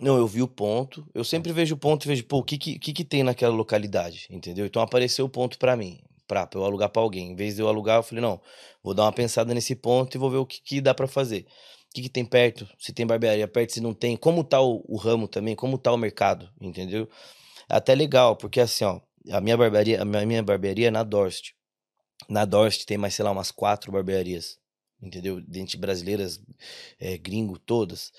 Não, 0.00 0.16
eu 0.16 0.26
vi 0.26 0.42
o 0.42 0.48
ponto. 0.48 1.06
Eu 1.14 1.22
sempre 1.22 1.52
vejo 1.52 1.76
o 1.76 1.78
ponto 1.78 2.04
e 2.04 2.08
vejo, 2.08 2.24
pô, 2.24 2.38
o 2.38 2.42
que, 2.42 2.58
que, 2.58 2.76
que, 2.76 3.04
tem 3.04 3.22
naquela 3.22 3.54
localidade, 3.54 4.26
entendeu? 4.30 4.66
Então 4.66 4.82
apareceu 4.82 5.24
o 5.26 5.28
ponto 5.28 5.58
para 5.58 5.76
mim, 5.76 6.00
pra, 6.26 6.44
pra 6.44 6.58
eu 6.58 6.64
alugar 6.64 6.88
pra 6.88 7.00
alguém. 7.00 7.30
Em 7.30 7.36
vez 7.36 7.54
de 7.54 7.62
eu 7.62 7.68
alugar, 7.68 7.98
eu 7.98 8.02
falei, 8.02 8.20
não, 8.20 8.40
vou 8.82 8.94
dar 8.94 9.04
uma 9.04 9.12
pensada 9.12 9.54
nesse 9.54 9.76
ponto 9.76 10.16
e 10.16 10.18
vou 10.18 10.28
ver 10.28 10.38
o 10.38 10.46
que, 10.46 10.60
que 10.60 10.80
dá 10.80 10.92
para 10.92 11.06
fazer 11.06 11.46
o 11.92 11.94
que, 11.94 12.02
que, 12.02 12.08
tem 12.08 12.24
perto, 12.24 12.66
se 12.78 12.92
tem 12.92 13.06
barbearia 13.06 13.46
perto, 13.46 13.74
se 13.74 13.80
não 13.80 13.92
tem, 13.92 14.16
como 14.16 14.42
tá 14.42 14.60
o, 14.60 14.82
o, 14.88 14.96
ramo 14.96 15.28
também, 15.28 15.54
como 15.54 15.76
tá 15.76 15.92
o 15.92 15.96
mercado, 15.98 16.48
entendeu? 16.58 17.08
É 17.68 17.76
até 17.76 17.94
legal, 17.94 18.34
porque 18.34 18.60
assim, 18.60 18.84
ó, 18.84 19.00
a 19.30 19.40
minha 19.40 19.56
barbearia, 19.56 20.00
a 20.00 20.04
minha 20.04 20.42
barbearia 20.42 20.88
é 20.88 20.90
na 20.90 21.02
Dorst. 21.02 21.52
Na 22.28 22.46
Dorst 22.46 22.86
tem 22.86 22.96
mais, 22.96 23.14
sei 23.14 23.24
lá, 23.24 23.30
umas 23.30 23.50
quatro 23.50 23.92
barbearias, 23.92 24.58
entendeu? 25.02 25.40
Dente 25.42 25.76
brasileiras, 25.76 26.40
é, 26.98 27.18
gringo, 27.18 27.58
todas. 27.58 28.10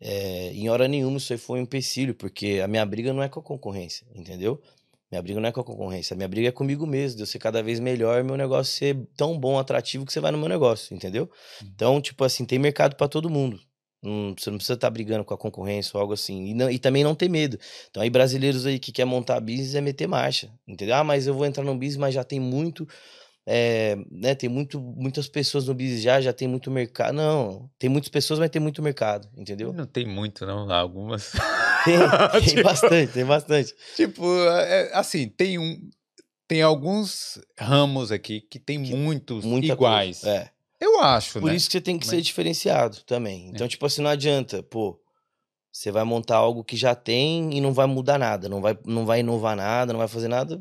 É, 0.00 0.50
em 0.54 0.70
hora 0.70 0.88
nenhuma 0.88 1.18
isso 1.18 1.32
aí 1.32 1.38
foi 1.38 1.58
um 1.58 1.62
empecilho, 1.62 2.14
porque 2.14 2.60
a 2.64 2.68
minha 2.68 2.86
briga 2.86 3.12
não 3.12 3.22
é 3.22 3.28
com 3.28 3.40
a 3.40 3.42
concorrência, 3.42 4.06
entendeu? 4.14 4.62
Minha 5.10 5.22
briga 5.22 5.40
não 5.40 5.48
é 5.48 5.52
com 5.52 5.60
a 5.60 5.64
concorrência, 5.64 6.14
minha 6.14 6.28
briga 6.28 6.48
é 6.48 6.52
comigo 6.52 6.86
mesmo, 6.86 7.16
de 7.16 7.22
eu 7.22 7.26
ser 7.26 7.38
cada 7.38 7.62
vez 7.62 7.80
melhor, 7.80 8.22
meu 8.22 8.36
negócio 8.36 8.72
ser 8.72 8.96
tão 9.16 9.38
bom, 9.38 9.58
atrativo 9.58 10.04
que 10.04 10.12
você 10.12 10.20
vai 10.20 10.30
no 10.30 10.38
meu 10.38 10.48
negócio, 10.48 10.94
entendeu? 10.94 11.30
Hum. 11.62 11.70
Então, 11.74 12.00
tipo 12.00 12.24
assim, 12.24 12.44
tem 12.44 12.58
mercado 12.58 12.94
para 12.94 13.08
todo 13.08 13.30
mundo. 13.30 13.58
Hum, 14.02 14.34
você 14.38 14.50
não 14.50 14.58
precisa 14.58 14.74
estar 14.74 14.86
tá 14.86 14.90
brigando 14.90 15.24
com 15.24 15.34
a 15.34 15.38
concorrência 15.38 15.90
ou 15.94 16.00
algo 16.00 16.12
assim. 16.12 16.46
E, 16.46 16.54
não, 16.54 16.70
e, 16.70 16.78
também 16.78 17.02
não 17.02 17.14
ter 17.14 17.28
medo. 17.28 17.58
Então, 17.90 18.02
aí, 18.02 18.10
brasileiros 18.10 18.64
aí 18.64 18.78
que 18.78 18.92
quer 18.92 19.04
montar 19.04 19.40
business 19.40 19.74
é 19.74 19.80
meter 19.80 20.06
marcha, 20.06 20.52
entendeu? 20.66 20.94
Ah, 20.94 21.04
mas 21.04 21.26
eu 21.26 21.34
vou 21.34 21.46
entrar 21.46 21.64
no 21.64 21.74
business, 21.74 21.96
mas 21.96 22.14
já 22.14 22.22
tem 22.22 22.38
muito. 22.38 22.86
É, 23.50 23.96
né, 24.10 24.34
tem 24.34 24.48
muito, 24.48 24.78
muitas 24.78 25.26
pessoas 25.26 25.66
no 25.66 25.74
business 25.74 26.02
já, 26.02 26.20
já 26.20 26.32
tem 26.34 26.46
muito 26.46 26.70
mercado. 26.70 27.14
Não, 27.14 27.68
tem 27.78 27.88
muitas 27.88 28.10
pessoas, 28.10 28.38
mas 28.38 28.50
tem 28.50 28.60
muito 28.60 28.82
mercado, 28.82 29.26
entendeu? 29.36 29.72
Não 29.72 29.86
tem 29.86 30.06
muito, 30.06 30.44
não, 30.46 30.70
algumas. 30.70 31.32
Tem, 31.84 31.98
tem 32.32 32.48
tipo, 32.48 32.62
bastante, 32.62 33.12
tem 33.12 33.24
bastante. 33.24 33.74
Tipo, 33.96 34.24
é, 34.48 34.90
assim, 34.94 35.28
tem 35.28 35.58
um. 35.58 35.78
Tem 36.46 36.62
alguns 36.62 37.38
ramos 37.58 38.10
aqui 38.10 38.40
que 38.40 38.58
tem 38.58 38.82
que, 38.82 38.94
muitos 38.94 39.44
iguais. 39.44 40.20
Coisa, 40.20 40.36
é. 40.36 40.50
Eu 40.80 41.00
acho, 41.00 41.40
Por 41.40 41.50
né? 41.50 41.56
isso 41.56 41.66
que 41.66 41.72
você 41.72 41.80
tem 41.80 41.98
que 41.98 42.06
Mas... 42.06 42.14
ser 42.14 42.22
diferenciado 42.22 43.02
também. 43.02 43.48
Então, 43.48 43.66
é. 43.66 43.68
tipo 43.68 43.84
assim, 43.84 44.00
não 44.00 44.10
adianta, 44.10 44.62
pô, 44.62 44.98
você 45.72 45.90
vai 45.90 46.04
montar 46.04 46.36
algo 46.36 46.64
que 46.64 46.76
já 46.76 46.94
tem 46.94 47.56
e 47.56 47.60
não 47.60 47.72
vai 47.72 47.86
mudar 47.86 48.18
nada, 48.18 48.48
não 48.48 48.60
vai, 48.60 48.78
não 48.86 49.04
vai 49.04 49.20
inovar 49.20 49.56
nada, 49.56 49.92
não 49.92 49.98
vai 49.98 50.08
fazer 50.08 50.28
nada, 50.28 50.60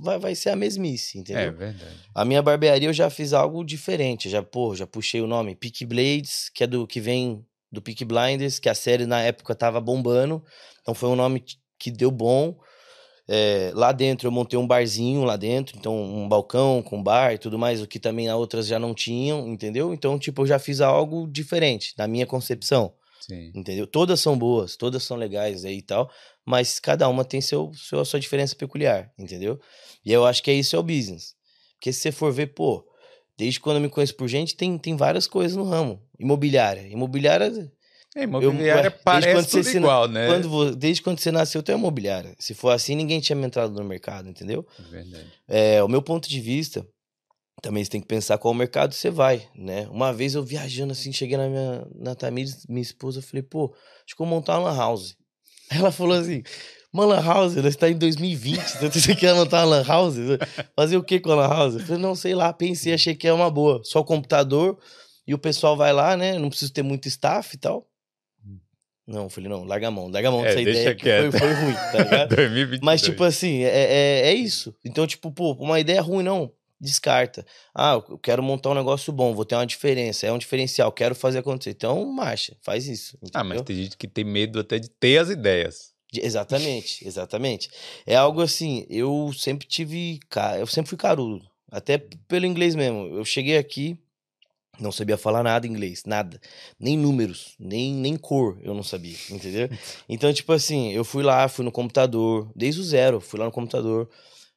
vai, 0.00 0.18
vai 0.18 0.34
ser 0.34 0.50
a 0.50 0.56
mesmice, 0.56 1.18
entendeu? 1.18 1.42
É 1.42 1.50
verdade. 1.50 1.94
A 2.14 2.24
minha 2.24 2.42
barbearia 2.42 2.88
eu 2.88 2.92
já 2.92 3.10
fiz 3.10 3.32
algo 3.32 3.64
diferente, 3.64 4.30
já, 4.30 4.42
pô, 4.42 4.74
já 4.74 4.86
puxei 4.86 5.20
o 5.20 5.26
nome 5.26 5.54
Peak 5.54 5.84
Blades, 5.84 6.48
que 6.54 6.64
é 6.64 6.66
do 6.66 6.86
que 6.86 7.00
vem 7.00 7.44
do 7.70 7.82
Peak 7.82 8.04
Blinders, 8.04 8.58
que 8.58 8.68
a 8.68 8.74
série 8.74 9.06
na 9.06 9.20
época 9.22 9.54
tava 9.54 9.80
bombando. 9.80 10.42
Então 10.80 10.94
foi 10.94 11.08
um 11.08 11.16
nome 11.16 11.42
que 11.78 11.90
deu 11.90 12.10
bom. 12.10 12.58
É, 13.28 13.72
lá 13.74 13.90
dentro 13.90 14.28
eu 14.28 14.32
montei 14.32 14.56
um 14.56 14.66
barzinho 14.66 15.24
lá 15.24 15.36
dentro, 15.36 15.76
então 15.76 16.00
um 16.00 16.28
balcão 16.28 16.80
com 16.80 17.02
bar 17.02 17.32
e 17.32 17.38
tudo 17.38 17.58
mais, 17.58 17.82
o 17.82 17.86
que 17.86 17.98
também 17.98 18.28
as 18.28 18.36
outras 18.36 18.68
já 18.68 18.78
não 18.78 18.94
tinham, 18.94 19.48
entendeu? 19.48 19.92
Então, 19.92 20.16
tipo, 20.16 20.42
eu 20.42 20.46
já 20.46 20.60
fiz 20.60 20.80
algo 20.80 21.26
diferente, 21.26 21.92
na 21.98 22.06
minha 22.06 22.24
concepção. 22.24 22.94
Sim. 23.20 23.50
Entendeu? 23.52 23.88
Todas 23.88 24.20
são 24.20 24.38
boas, 24.38 24.76
todas 24.76 25.02
são 25.02 25.16
legais 25.16 25.64
aí 25.64 25.78
e 25.78 25.82
tal, 25.82 26.08
mas 26.44 26.78
cada 26.78 27.08
uma 27.08 27.24
tem 27.24 27.40
seu, 27.40 27.72
seu, 27.74 28.04
sua 28.04 28.20
diferença 28.20 28.54
peculiar, 28.54 29.10
entendeu? 29.18 29.58
E 30.04 30.12
eu 30.12 30.24
acho 30.24 30.40
que 30.40 30.50
é 30.50 30.54
isso 30.54 30.76
é 30.76 30.78
o 30.78 30.82
business. 30.82 31.34
Porque 31.74 31.92
se 31.92 32.00
você 32.00 32.12
for 32.12 32.32
ver, 32.32 32.54
pô, 32.54 32.86
desde 33.36 33.58
quando 33.58 33.76
eu 33.76 33.82
me 33.82 33.88
conheço 33.88 34.14
por 34.14 34.28
gente, 34.28 34.54
tem, 34.56 34.78
tem 34.78 34.96
várias 34.96 35.26
coisas 35.26 35.56
no 35.56 35.64
ramo. 35.64 36.00
Imobiliária. 36.18 36.86
Imobiliária 36.88 37.70
É, 38.14 38.22
imobiliária 38.22 38.90
ué, 38.90 39.00
parece 39.04 39.34
quando 39.34 39.46
tudo 39.46 39.64
você 39.64 39.76
igual, 39.76 40.08
né? 40.08 40.26
Quando 40.26 40.74
desde 40.74 41.02
quando 41.02 41.18
você 41.18 41.30
nasceu, 41.30 41.62
tu 41.62 41.70
é 41.70 41.74
imobiliária. 41.74 42.34
Se 42.38 42.54
for 42.54 42.70
assim, 42.70 42.94
ninguém 42.94 43.20
tinha 43.20 43.38
entrado 43.38 43.74
no 43.74 43.84
mercado, 43.84 44.28
entendeu? 44.28 44.66
Verdade. 44.90 45.26
É, 45.46 45.82
o 45.82 45.88
meu 45.88 46.00
ponto 46.00 46.28
de 46.28 46.40
vista, 46.40 46.86
também 47.62 47.84
você 47.84 47.90
tem 47.90 48.00
que 48.00 48.06
pensar 48.06 48.38
qual 48.38 48.54
mercado 48.54 48.94
você 48.94 49.10
vai, 49.10 49.46
né? 49.54 49.86
Uma 49.90 50.12
vez 50.12 50.34
eu 50.34 50.42
viajando 50.42 50.92
assim, 50.92 51.12
cheguei 51.12 51.36
na 51.36 51.48
minha 51.48 51.86
na 51.94 52.14
Tamires, 52.14 52.66
minha 52.68 52.82
esposa, 52.82 53.18
eu 53.18 53.22
falei, 53.22 53.42
pô, 53.42 53.74
acho 54.04 54.14
que 54.14 54.22
eu 54.22 54.26
vou 54.26 54.34
montar 54.34 54.58
uma 54.58 54.70
lan 54.70 54.76
house. 54.76 55.16
Ela 55.70 55.90
falou 55.90 56.16
assim, 56.16 56.42
uma 56.92 57.04
lan 57.04 57.20
house, 57.20 57.56
nós 57.56 57.66
está 57.66 57.90
em 57.90 57.98
2020, 57.98 58.58
então 58.76 58.90
você 58.90 59.14
quer 59.14 59.34
montar 59.34 59.66
uma 59.66 59.76
lan 59.76 59.84
house? 59.84 60.16
Fazer 60.74 60.96
o 60.96 61.02
que 61.02 61.20
com 61.20 61.32
a 61.32 61.34
lan 61.34 61.48
house? 61.48 61.74
Eu 61.74 61.80
falei, 61.80 62.00
não, 62.00 62.14
sei 62.14 62.34
lá, 62.34 62.52
pensei, 62.52 62.94
achei 62.94 63.14
que 63.14 63.26
é 63.26 63.32
uma 63.32 63.50
boa. 63.50 63.80
Só 63.84 64.02
computador 64.02 64.78
e 65.26 65.34
o 65.34 65.38
pessoal 65.38 65.76
vai 65.76 65.92
lá, 65.92 66.16
né? 66.16 66.38
Não 66.38 66.48
preciso 66.48 66.72
ter 66.72 66.82
muito 66.82 67.08
staff 67.08 67.54
e 67.54 67.58
tal. 67.58 67.88
Não, 69.06 69.24
eu 69.24 69.30
falei, 69.30 69.48
não, 69.48 69.62
larga 69.62 69.86
a 69.86 69.90
mão, 69.90 70.08
larga 70.08 70.28
a 70.28 70.32
mão 70.32 70.40
É, 70.44 70.48
dessa 70.48 70.60
ideia 70.62 70.94
que 70.96 71.04
foi, 71.30 71.38
foi 71.38 71.52
ruim, 71.52 71.74
tá 71.92 71.98
ligado? 72.02 72.34
2022. 72.34 72.80
Mas, 72.82 73.00
tipo 73.00 73.22
assim, 73.22 73.62
é, 73.62 73.68
é, 73.68 74.20
é 74.30 74.34
isso. 74.34 74.74
Então, 74.84 75.06
tipo, 75.06 75.30
pô, 75.30 75.52
uma 75.52 75.78
ideia 75.78 76.02
ruim, 76.02 76.24
não. 76.24 76.52
Descarta. 76.78 77.46
Ah, 77.74 78.02
eu 78.08 78.18
quero 78.18 78.42
montar 78.42 78.70
um 78.70 78.74
negócio 78.74 79.10
bom, 79.12 79.32
vou 79.32 79.44
ter 79.46 79.54
uma 79.54 79.64
diferença, 79.64 80.26
é 80.26 80.32
um 80.32 80.36
diferencial, 80.38 80.90
quero 80.92 81.14
fazer 81.14 81.38
acontecer. 81.38 81.70
Então, 81.70 82.04
marcha, 82.04 82.54
faz 82.62 82.86
isso. 82.86 83.16
Ah, 83.32 83.42
mas 83.44 83.58
entendeu? 83.60 83.64
tem 83.64 83.76
gente 83.76 83.96
que 83.96 84.06
tem 84.08 84.24
medo 84.24 84.58
até 84.60 84.78
de 84.78 84.90
ter 84.90 85.18
as 85.18 85.30
ideias. 85.30 85.94
De- 86.12 86.20
Exatamente, 86.20 87.06
exatamente. 87.06 87.70
É 88.04 88.14
algo 88.16 88.42
assim, 88.42 88.84
eu 88.90 89.30
sempre 89.34 89.66
tive. 89.66 90.18
Eu 90.58 90.66
sempre 90.66 90.88
fui 90.90 90.98
carudo. 90.98 91.42
Até 91.70 91.96
pelo 92.28 92.44
inglês 92.44 92.74
mesmo. 92.74 93.06
Eu 93.16 93.24
cheguei 93.24 93.56
aqui, 93.56 93.98
não 94.80 94.92
sabia 94.92 95.16
falar 95.16 95.42
nada 95.42 95.66
inglês, 95.66 96.02
nada. 96.06 96.40
Nem 96.78 96.96
números, 96.96 97.54
nem, 97.58 97.94
nem 97.94 98.16
cor 98.16 98.58
eu 98.62 98.74
não 98.74 98.82
sabia, 98.82 99.16
entendeu? 99.30 99.68
Então, 100.08 100.32
tipo 100.32 100.52
assim, 100.52 100.92
eu 100.92 101.04
fui 101.04 101.22
lá, 101.22 101.48
fui 101.48 101.64
no 101.64 101.72
computador, 101.72 102.50
desde 102.54 102.80
o 102.80 102.84
zero, 102.84 103.20
fui 103.20 103.38
lá 103.38 103.46
no 103.46 103.52
computador. 103.52 104.08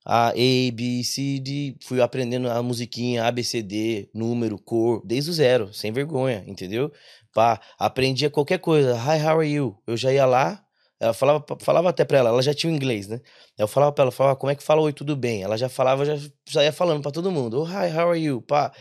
A, 0.05 0.29
A, 0.29 0.71
B, 0.73 1.03
C, 1.03 1.39
D, 1.39 1.75
fui 1.81 2.01
aprendendo 2.01 2.49
a 2.49 2.63
musiquinha, 2.63 3.25
A, 3.25 3.31
B, 3.31 3.43
C, 3.43 3.61
D, 3.61 4.09
número, 4.13 4.57
cor, 4.57 5.01
desde 5.05 5.29
o 5.29 5.33
zero, 5.33 5.73
sem 5.73 5.91
vergonha, 5.91 6.43
entendeu? 6.47 6.91
Pá, 7.33 7.59
aprendia 7.77 8.29
qualquer 8.29 8.59
coisa. 8.59 8.95
Hi, 8.95 9.21
how 9.21 9.39
are 9.39 9.47
you? 9.47 9.77
Eu 9.85 9.95
já 9.97 10.11
ia 10.11 10.25
lá, 10.25 10.63
ela 10.99 11.13
falava, 11.13 11.45
falava 11.61 11.89
até 11.89 12.03
pra 12.03 12.17
ela, 12.17 12.29
ela 12.29 12.41
já 12.41 12.53
tinha 12.53 12.71
o 12.71 12.75
inglês, 12.75 13.07
né? 13.07 13.21
Eu 13.57 13.67
falava 13.67 13.91
pra 13.91 14.03
ela, 14.03 14.11
falava, 14.11 14.35
como 14.35 14.51
é 14.51 14.55
que 14.55 14.63
fala 14.63 14.81
oi, 14.81 14.91
tudo 14.91 15.15
bem? 15.15 15.43
Ela 15.43 15.57
já 15.57 15.69
falava, 15.69 16.05
já, 16.05 16.17
já 16.47 16.63
ia 16.63 16.73
falando 16.73 17.01
pra 17.01 17.11
todo 17.11 17.31
mundo. 17.31 17.61
Oh, 17.61 17.65
hi, 17.65 17.89
how 17.95 18.09
are 18.09 18.19
you? 18.19 18.41
Pá, 18.41 18.69
pá, 18.69 18.75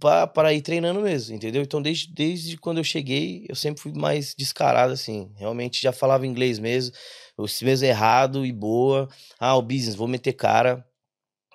para 0.00 0.52
ir 0.52 0.62
treinando 0.62 1.00
mesmo, 1.00 1.34
entendeu? 1.34 1.62
Então, 1.62 1.80
desde, 1.80 2.12
desde 2.12 2.56
quando 2.56 2.78
eu 2.78 2.84
cheguei, 2.84 3.46
eu 3.48 3.54
sempre 3.54 3.80
fui 3.80 3.92
mais 3.92 4.34
descarado, 4.36 4.92
assim. 4.92 5.32
Realmente 5.36 5.80
já 5.80 5.92
falava 5.92 6.26
inglês 6.26 6.58
mesmo, 6.58 6.94
os 7.36 7.60
mesmo 7.62 7.86
errado 7.86 8.44
e 8.44 8.52
boa. 8.52 9.08
Ah, 9.38 9.56
o 9.56 9.62
business, 9.62 9.94
vou 9.94 10.08
meter 10.08 10.32
cara. 10.32 10.84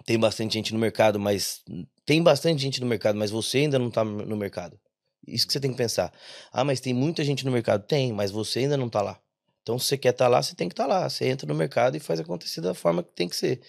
Tem 0.06 0.18
bastante 0.18 0.54
gente 0.54 0.74
no 0.74 0.80
mercado, 0.80 1.20
mas. 1.20 1.62
Tem 2.06 2.24
bastante 2.24 2.62
gente 2.62 2.82
no 2.82 2.88
mercado, 2.88 3.18
mas 3.18 3.30
você 3.30 3.60
ainda 3.60 3.78
não 3.78 3.92
tá 3.92 4.04
no 4.04 4.36
mercado. 4.36 4.80
Isso 5.28 5.46
que 5.46 5.54
você 5.54 5.60
tem 5.60 5.72
que 5.72 5.78
pensar. 5.78 6.12
Ah, 6.52 6.64
mas 6.64 6.80
tem 6.80 6.94
muita 6.94 7.24
gente 7.24 7.46
no 7.46 7.52
mercado? 7.52 7.86
Tem, 7.86 8.12
mas 8.12 8.32
você 8.32 8.60
ainda 8.60 8.78
não 8.78 8.90
tá 8.90 9.02
lá. 9.02 9.20
Então, 9.62 9.78
se 9.78 9.86
você 9.86 9.98
quer 9.98 10.10
estar 10.10 10.28
lá, 10.28 10.42
você 10.42 10.56
tem 10.56 10.68
que 10.68 10.74
estar 10.74 10.88
lá. 10.88 11.08
Você 11.08 11.28
entra 11.28 11.48
no 11.48 11.54
mercado 11.54 11.96
e 11.96 12.00
faz 12.00 12.20
acontecer 12.20 12.62
da 12.62 12.74
forma 12.74 13.04
que 13.04 13.12
tem 13.14 13.30
que 13.30 13.36
ser. 13.36 13.62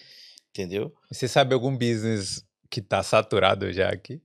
Entendeu? 0.49 0.91
Você 1.11 1.27
sabe 1.27 1.53
algum 1.53 1.77
business 1.77 2.43
que 2.71 2.81
tá 2.81 3.03
saturado 3.03 3.71
já 3.71 3.89
aqui? 3.89 4.21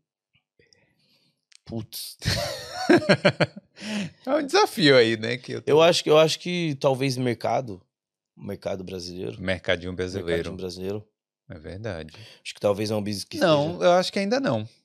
Putz. 1.64 2.16
é 4.24 4.30
um 4.34 4.46
desafio 4.46 4.96
aí, 4.96 5.16
né? 5.16 5.36
Que 5.36 5.52
eu 5.52 5.62
tô... 5.62 5.70
Eu 5.70 5.82
acho 5.82 6.02
que 6.04 6.10
eu 6.10 6.16
acho 6.18 6.38
que 6.38 6.76
talvez 6.80 7.16
mercado, 7.16 7.82
mercado 8.36 8.84
brasileiro, 8.84 9.40
Mercadinho 9.42 9.92
brasileiro. 9.92 10.28
mercadinho 10.28 10.56
brasileiro, 10.56 11.08
É 11.50 11.58
verdade. 11.58 12.14
acho 12.42 12.54
que 12.54 12.60
talvez 12.60 12.90
é 12.90 12.94
um 12.94 13.02
business 13.02 13.24
que 13.24 13.38
Não, 13.38 13.82
eu 13.82 13.92
acho 13.92 14.12
que 14.12 14.18
ainda 14.20 14.38
não. 14.38 14.62
esteja- 14.62 14.76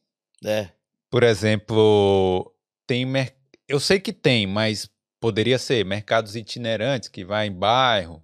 é, 0.63 0.71
Por 1.09 1.21
exemplo, 1.23 2.51
tem 2.87 3.05
mer... 3.05 3.35
eu 3.67 3.79
sei 3.79 3.99
que 3.99 4.11
tem, 4.11 4.47
mas 4.47 4.89
poderia 5.19 5.59
ser 5.59 5.85
mercados 5.85 6.35
itinerantes 6.35 7.09
que 7.09 7.23
vai 7.23 7.45
em 7.47 7.53
bairro. 7.53 8.23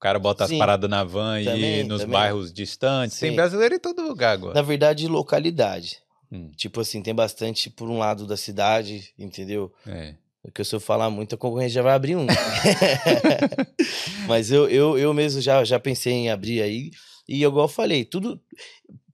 O 0.00 0.02
cara 0.02 0.18
bota 0.18 0.44
as 0.44 0.48
Sim. 0.50 0.56
paradas 0.58 0.88
na 0.88 1.04
van 1.04 1.42
e 1.42 1.44
Também, 1.44 1.80
ir 1.80 1.84
nos 1.84 2.00
também. 2.00 2.14
bairros 2.14 2.50
distantes. 2.50 3.18
Tem 3.18 3.28
Sim. 3.30 3.36
brasileiro 3.36 3.74
em 3.74 3.78
todo 3.78 4.00
lugar 4.00 4.32
agora. 4.32 4.54
na 4.54 4.62
verdade 4.62 5.06
localidade. 5.06 5.98
Hum, 6.32 6.50
Tipo 6.56 6.80
assim, 6.80 7.02
tem 7.02 7.14
bastante 7.14 7.68
por 7.68 7.86
um 7.90 7.98
lado 7.98 8.26
da 8.26 8.34
cidade, 8.36 9.12
entendeu? 9.18 9.70
é. 9.86 10.14
Porque 10.42 10.64
se 10.64 10.74
eu 10.74 10.80
falar 10.80 11.10
muito, 11.10 11.34
a 11.34 11.38
concorrência 11.38 11.74
já 11.74 11.82
vai 11.82 11.92
abrir 11.92 12.16
um. 12.16 12.26
Mas 14.26 14.50
eu, 14.50 14.68
eu, 14.70 14.98
eu 14.98 15.12
mesmo 15.12 15.40
já, 15.40 15.62
já 15.64 15.78
pensei 15.78 16.14
em 16.14 16.30
abrir 16.30 16.62
aí. 16.62 16.90
E 17.28 17.44
igual 17.44 17.64
eu 17.66 17.68
falei, 17.68 18.06
tudo. 18.06 18.40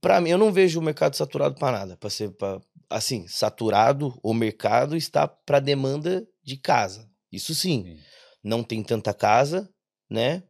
Pra 0.01 0.21
mim, 0.21 0.31
eu 0.31 0.39
não 0.39 0.53
vejo 0.53 0.79
o 0.79 0.83
mercado 0.83 1.17
saturado 1.17 1.57
pra 1.57 1.73
nada. 1.73 1.97
Pra 1.97 2.09
ser, 2.11 2.31
pra, 2.31 2.61
assim, 2.89 3.27
saturado, 3.27 4.17
o 4.23 4.33
mercado 4.33 4.97
está 4.97 5.27
pra 5.27 5.59
demanda 5.59 6.25
de 6.45 6.57
casa. 6.57 7.09
Isso 7.33 7.55
sim. 7.57 7.83
Sim. 7.85 7.99
Não 8.45 8.63
tem 8.63 8.83
tanta 8.85 9.13
casa, 9.13 9.69
né? 10.09 10.45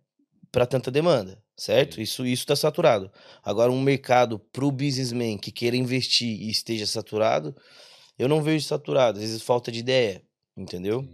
Pra 0.52 0.64
tanta 0.66 0.90
demanda, 0.90 1.42
certo? 1.56 2.00
Isso 2.00 2.24
isso 2.24 2.46
tá 2.46 2.56
saturado. 2.56 3.10
Agora, 3.42 3.70
um 3.70 3.80
mercado 3.80 4.38
pro 4.38 4.70
businessman 4.70 5.36
que 5.38 5.50
queira 5.52 5.76
investir 5.76 6.28
e 6.40 6.50
esteja 6.50 6.86
saturado, 6.86 7.54
eu 8.18 8.28
não 8.28 8.42
vejo 8.42 8.64
saturado. 8.66 9.18
Às 9.18 9.24
vezes 9.24 9.42
falta 9.42 9.70
de 9.70 9.80
ideia, 9.80 10.22
entendeu? 10.56 11.06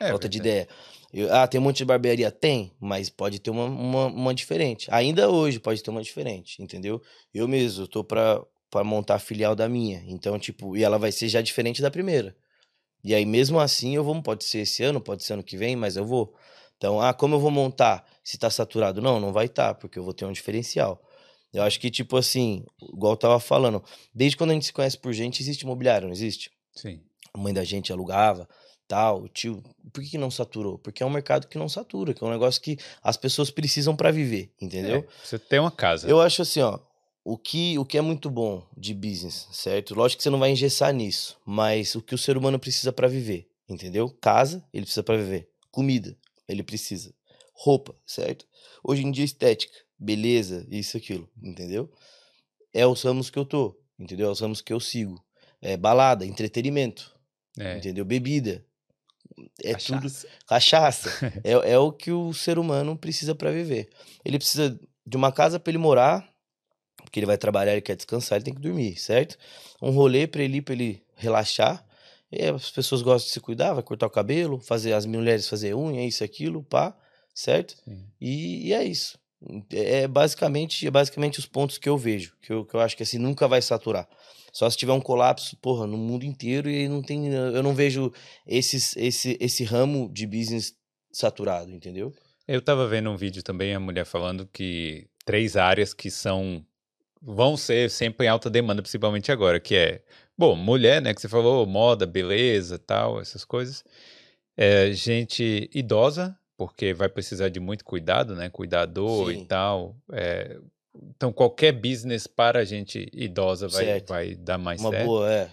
É 0.00 0.10
falta 0.10 0.28
de 0.28 0.38
verdade. 0.38 0.60
ideia. 0.62 0.68
Eu- 1.12 1.34
ah, 1.34 1.46
tem 1.48 1.60
um 1.60 1.64
monte 1.64 1.78
de 1.78 1.84
barbearia? 1.84 2.30
Tem, 2.30 2.72
mas 2.78 3.08
pode 3.10 3.40
ter 3.40 3.50
uma, 3.50 3.64
uma, 3.64 4.06
uma 4.06 4.34
diferente. 4.34 4.86
Ainda 4.90 5.28
hoje 5.30 5.58
pode 5.58 5.82
ter 5.82 5.90
uma 5.90 6.02
diferente, 6.02 6.62
entendeu? 6.62 7.02
Eu 7.32 7.48
mesmo, 7.48 7.88
tô 7.88 8.04
pra, 8.04 8.40
pra 8.70 8.84
montar 8.84 9.16
a 9.16 9.18
filial 9.18 9.56
da 9.56 9.68
minha. 9.68 10.02
Então, 10.06 10.38
tipo, 10.38 10.76
e 10.76 10.84
ela 10.84 10.98
vai 10.98 11.10
ser 11.10 11.28
já 11.28 11.40
diferente 11.40 11.82
da 11.82 11.90
primeira. 11.90 12.36
E 13.02 13.14
aí, 13.14 13.24
mesmo 13.24 13.58
assim, 13.58 13.96
eu 13.96 14.04
vou, 14.04 14.20
pode 14.22 14.44
ser 14.44 14.60
esse 14.60 14.82
ano, 14.82 15.00
pode 15.00 15.24
ser 15.24 15.32
ano 15.34 15.42
que 15.42 15.56
vem, 15.56 15.74
mas 15.76 15.96
eu 15.96 16.04
vou. 16.04 16.34
Então, 16.76 17.00
ah, 17.00 17.12
como 17.14 17.34
eu 17.34 17.40
vou 17.40 17.50
montar? 17.50 18.04
Se 18.28 18.36
tá 18.36 18.50
saturado? 18.50 19.00
Não, 19.00 19.18
não 19.18 19.32
vai 19.32 19.46
estar, 19.46 19.72
porque 19.76 19.98
eu 19.98 20.04
vou 20.04 20.12
ter 20.12 20.26
um 20.26 20.32
diferencial. 20.32 21.02
Eu 21.50 21.62
acho 21.62 21.80
que, 21.80 21.90
tipo 21.90 22.14
assim, 22.14 22.62
igual 22.92 23.14
eu 23.14 23.16
tava 23.16 23.40
falando, 23.40 23.82
desde 24.14 24.36
quando 24.36 24.50
a 24.50 24.52
gente 24.52 24.66
se 24.66 24.72
conhece 24.74 24.98
por 24.98 25.14
gente, 25.14 25.40
existe 25.40 25.62
imobiliário, 25.62 26.06
não 26.06 26.12
existe? 26.12 26.50
Sim. 26.74 27.00
a 27.32 27.38
mãe 27.38 27.54
da 27.54 27.64
gente 27.64 27.90
alugava, 27.90 28.46
tal, 28.86 29.22
o 29.22 29.28
tio. 29.30 29.62
Por 29.94 30.04
que, 30.04 30.10
que 30.10 30.18
não 30.18 30.30
saturou? 30.30 30.78
Porque 30.78 31.02
é 31.02 31.06
um 31.06 31.10
mercado 31.10 31.48
que 31.48 31.56
não 31.56 31.70
satura, 31.70 32.12
que 32.12 32.22
é 32.22 32.26
um 32.26 32.30
negócio 32.30 32.60
que 32.60 32.76
as 33.02 33.16
pessoas 33.16 33.50
precisam 33.50 33.96
pra 33.96 34.10
viver, 34.10 34.52
entendeu? 34.60 34.96
É, 34.96 35.24
você 35.24 35.38
tem 35.38 35.58
uma 35.58 35.70
casa. 35.70 36.06
Eu 36.06 36.20
acho 36.20 36.42
assim, 36.42 36.60
ó, 36.60 36.78
o 37.24 37.38
que, 37.38 37.78
o 37.78 37.84
que 37.86 37.96
é 37.96 38.02
muito 38.02 38.28
bom 38.28 38.62
de 38.76 38.92
business, 38.92 39.48
certo? 39.52 39.94
Lógico 39.94 40.18
que 40.18 40.24
você 40.24 40.30
não 40.30 40.38
vai 40.38 40.50
engessar 40.50 40.92
nisso, 40.92 41.38
mas 41.46 41.94
o 41.94 42.02
que 42.02 42.14
o 42.14 42.18
ser 42.18 42.36
humano 42.36 42.58
precisa 42.58 42.92
pra 42.92 43.08
viver, 43.08 43.48
entendeu? 43.66 44.14
Casa, 44.20 44.62
ele 44.70 44.84
precisa 44.84 45.02
pra 45.02 45.16
viver. 45.16 45.48
Comida, 45.70 46.14
ele 46.46 46.62
precisa. 46.62 47.16
Roupa, 47.60 47.94
certo? 48.06 48.46
Hoje 48.84 49.02
em 49.04 49.10
dia, 49.10 49.24
estética, 49.24 49.74
beleza, 49.98 50.64
isso, 50.70 50.96
aquilo, 50.96 51.28
entendeu? 51.42 51.90
É 52.72 52.86
os 52.86 53.02
ramos 53.02 53.30
que 53.30 53.38
eu 53.38 53.44
tô, 53.44 53.76
entendeu? 53.98 54.28
É 54.28 54.30
os 54.30 54.40
ramos 54.40 54.60
que 54.60 54.72
eu 54.72 54.78
sigo. 54.78 55.20
É 55.60 55.76
balada, 55.76 56.24
entretenimento, 56.24 57.12
É. 57.58 57.76
entendeu? 57.78 58.04
Bebida. 58.04 58.64
É 59.62 59.74
tudo. 59.74 60.02
Cachaça. 60.02 60.28
Cachaça. 60.46 61.10
é, 61.44 61.72
é 61.72 61.78
o 61.78 61.92
que 61.92 62.12
o 62.12 62.32
ser 62.32 62.58
humano 62.60 62.96
precisa 62.96 63.34
pra 63.34 63.50
viver. 63.50 63.88
Ele 64.24 64.38
precisa 64.38 64.78
de 65.04 65.16
uma 65.16 65.32
casa 65.32 65.58
pra 65.58 65.70
ele 65.72 65.78
morar, 65.78 66.32
porque 66.96 67.18
ele 67.18 67.26
vai 67.26 67.36
trabalhar, 67.38 67.72
ele 67.72 67.80
quer 67.80 67.96
descansar, 67.96 68.36
ele 68.36 68.44
tem 68.44 68.54
que 68.54 68.60
dormir, 68.60 68.96
certo? 68.96 69.36
Um 69.82 69.90
rolê 69.90 70.26
pra 70.28 70.42
ele 70.42 70.58
ir, 70.58 70.62
pra 70.62 70.74
ele 70.74 71.02
relaxar. 71.16 71.84
E 72.30 72.44
as 72.44 72.70
pessoas 72.70 73.02
gostam 73.02 73.26
de 73.26 73.32
se 73.32 73.40
cuidar, 73.40 73.72
vai 73.72 73.82
cortar 73.82 74.06
o 74.06 74.10
cabelo, 74.10 74.60
fazer 74.60 74.92
as 74.92 75.06
mulheres 75.06 75.48
fazer 75.48 75.74
unha, 75.74 76.06
isso, 76.06 76.22
aquilo, 76.22 76.62
pá, 76.62 76.94
certo? 77.38 77.76
E, 78.20 78.68
e 78.68 78.72
é 78.72 78.82
isso. 78.82 79.16
É 79.70 80.08
basicamente, 80.08 80.84
é 80.84 80.90
basicamente 80.90 81.38
os 81.38 81.46
pontos 81.46 81.78
que 81.78 81.88
eu 81.88 81.96
vejo, 81.96 82.34
que 82.42 82.52
eu, 82.52 82.64
que 82.64 82.74
eu 82.74 82.80
acho 82.80 82.96
que 82.96 83.04
assim 83.04 83.18
nunca 83.18 83.46
vai 83.46 83.62
saturar. 83.62 84.08
Só 84.52 84.68
se 84.68 84.76
tiver 84.76 84.92
um 84.92 85.00
colapso, 85.00 85.56
porra, 85.58 85.86
no 85.86 85.96
mundo 85.96 86.24
inteiro 86.24 86.68
e 86.68 86.88
não 86.88 87.00
tem, 87.00 87.28
eu 87.28 87.62
não 87.62 87.74
vejo 87.74 88.12
esses, 88.44 88.96
esse, 88.96 89.38
esse 89.40 89.62
ramo 89.62 90.10
de 90.12 90.26
business 90.26 90.74
saturado, 91.12 91.70
entendeu? 91.70 92.12
Eu 92.48 92.60
tava 92.60 92.88
vendo 92.88 93.08
um 93.08 93.16
vídeo 93.16 93.42
também, 93.42 93.72
a 93.72 93.78
mulher 93.78 94.04
falando 94.04 94.44
que 94.52 95.06
três 95.24 95.56
áreas 95.56 95.94
que 95.94 96.10
são 96.10 96.64
vão 97.22 97.56
ser 97.56 97.88
sempre 97.88 98.26
em 98.26 98.28
alta 98.28 98.50
demanda, 98.50 98.82
principalmente 98.82 99.30
agora, 99.30 99.60
que 99.60 99.76
é, 99.76 100.02
bom, 100.36 100.56
mulher, 100.56 101.00
né, 101.00 101.14
que 101.14 101.20
você 101.20 101.28
falou, 101.28 101.64
moda, 101.66 102.04
beleza, 102.04 102.80
tal, 102.80 103.20
essas 103.20 103.44
coisas. 103.44 103.84
É, 104.56 104.92
gente 104.92 105.70
idosa, 105.72 106.36
porque 106.58 106.92
vai 106.92 107.08
precisar 107.08 107.48
de 107.48 107.60
muito 107.60 107.84
cuidado, 107.84 108.34
né, 108.34 108.50
cuidador 108.50 109.32
Sim. 109.32 109.42
e 109.42 109.46
tal. 109.46 109.96
É, 110.12 110.58
então 111.16 111.32
qualquer 111.32 111.72
business 111.72 112.26
para 112.26 112.64
gente 112.66 113.08
idosa 113.14 113.68
vai, 113.68 113.84
Certo. 113.84 114.08
vai 114.08 114.34
dar 114.34 114.58
mais 114.58 114.80
Uma 114.80 114.90
certo. 114.90 115.06
boa, 115.06 115.32
é. 115.32 115.50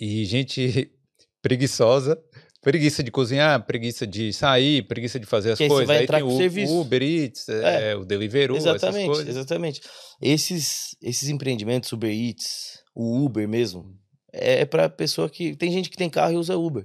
E 0.00 0.24
gente 0.24 0.90
preguiçosa, 1.42 2.18
Preguiça 2.62 3.00
de 3.00 3.12
cozinhar, 3.12 3.64
preguiça 3.64 4.04
de 4.04 4.32
sair, 4.32 4.82
preguiça 4.88 5.20
de 5.20 5.26
fazer 5.26 5.52
as 5.52 5.56
Que 5.56 5.62
aí 5.64 5.68
você 5.68 5.72
coisas. 5.72 5.86
vai 5.86 5.98
Aí 5.98 6.02
entrar 6.02 6.18
tem 6.18 6.26
o 6.26 6.36
serviço. 6.36 6.80
Uber 6.80 7.00
Eats, 7.00 7.48
é, 7.48 7.94
o 7.94 8.04
Deliveroo, 8.04 8.56
essas 8.56 8.74
Exatamente, 8.74 9.06
coisas. 9.06 9.28
exatamente. 9.28 9.80
Esses, 10.20 10.96
esses 11.00 11.28
empreendimentos, 11.28 11.92
Uber 11.92 12.10
Eats, 12.10 12.82
o 12.92 13.24
Uber 13.24 13.46
mesmo, 13.46 13.96
é 14.32 14.64
para 14.64 14.88
pessoa 14.88 15.30
que. 15.30 15.54
Tem 15.54 15.70
gente 15.70 15.88
que 15.88 15.96
tem 15.96 16.10
carro 16.10 16.32
e 16.32 16.36
usa 16.36 16.56
Uber. 16.56 16.84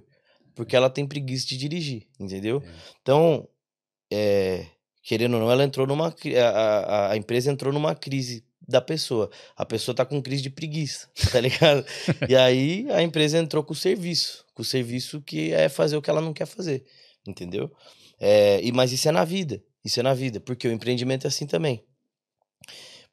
Porque 0.53 0.76
ela 0.76 0.88
tem 0.88 1.07
preguiça 1.07 1.47
de 1.47 1.57
dirigir, 1.57 2.03
entendeu? 2.20 2.62
É. 2.64 2.70
Então, 3.01 3.47
é, 4.12 4.66
querendo 5.03 5.36
ou 5.36 5.39
não, 5.39 5.51
ela 5.51 5.64
entrou 5.64 5.88
numa. 5.88 6.14
a, 6.43 7.12
a 7.12 7.18
empresa 7.18 7.51
entrou 7.51 7.74
numa 7.74 7.95
crise 7.95 8.43
da 8.68 8.82
pessoa. 8.82 9.30
A 9.55 9.66
pessoa 9.66 9.95
tá 9.95 10.05
com 10.05 10.22
crise 10.22 10.41
de 10.41 10.49
preguiça, 10.49 11.09
tá 11.32 11.39
ligado? 11.39 11.86
e 12.28 12.36
aí 12.36 12.88
a 12.91 13.01
empresa 13.01 13.38
entrou 13.38 13.64
com 13.64 13.74
o 13.74 13.76
serviço. 13.76 14.45
Com 14.53 14.62
o 14.62 14.66
serviço 14.66 15.22
que 15.22 15.51
é 15.53 15.70
fazer 15.70 15.97
o 15.97 16.01
que 16.01 16.09
ela 16.09 16.22
não 16.22 16.34
quer 16.34 16.45
fazer, 16.45 16.86
entendeu? 17.28 17.72
É, 18.20 18.62
e, 18.64 18.72
mas 18.72 18.91
isso 18.91 19.07
é 19.09 19.12
na 19.12 19.26
vida. 19.26 19.64
Isso 19.84 19.99
é 19.99 20.03
na 20.03 20.14
vida. 20.14 20.39
Porque 20.39 20.68
o 20.68 20.72
empreendimento 20.72 21.26
é 21.26 21.28
assim 21.28 21.47
também. 21.47 21.84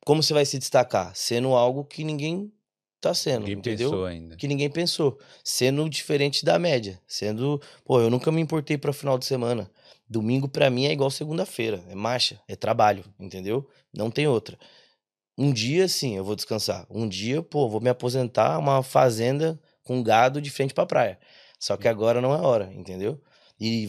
Como 0.05 0.22
você 0.22 0.32
vai 0.34 0.44
se 0.44 0.59
destacar? 0.59 1.14
Sendo 1.14 1.55
algo 1.55 1.84
que 1.84 2.05
ninguém 2.05 2.53
tá 3.01 3.14
sendo, 3.14 3.40
Ninguém 3.40 3.59
entendeu? 3.59 3.90
pensou 3.90 4.05
ainda. 4.07 4.36
que 4.36 4.46
ninguém 4.49 4.70
pensou. 4.70 5.18
Sendo 5.42 5.88
diferente 5.88 6.44
da 6.44 6.59
média. 6.59 7.01
Sendo, 7.07 7.61
pô, 7.84 8.01
eu 8.01 8.11
nunca 8.11 8.30
me 8.30 8.40
importei 8.40 8.76
para 8.76 8.92
final 8.92 9.18
de 9.18 9.24
semana. 9.24 9.70
Domingo 10.09 10.48
pra 10.48 10.70
mim 10.70 10.86
é 10.86 10.92
igual 10.92 11.11
segunda-feira, 11.11 11.84
é 11.88 11.94
marcha, 11.94 12.40
é 12.48 12.56
trabalho, 12.56 13.04
entendeu? 13.18 13.68
Não 13.94 14.11
tem 14.11 14.26
outra. 14.26 14.59
Um 15.36 15.52
dia 15.52 15.86
sim, 15.86 16.16
eu 16.16 16.24
vou 16.24 16.34
descansar. 16.34 16.86
Um 16.90 17.09
dia, 17.09 17.42
pô, 17.42 17.68
vou 17.68 17.80
me 17.80 17.88
aposentar 17.88 18.59
uma 18.59 18.82
fazenda 18.82 19.61
com 19.84 20.02
gado 20.02 20.40
de 20.40 20.50
frente 20.50 20.74
pra 20.74 20.86
praia. 20.86 21.18
Só 21.61 21.76
que 21.76 21.86
agora 21.86 22.20
não 22.20 22.34
é 22.34 22.40
hora, 22.40 22.72
entendeu? 22.74 23.20
E 23.61 23.88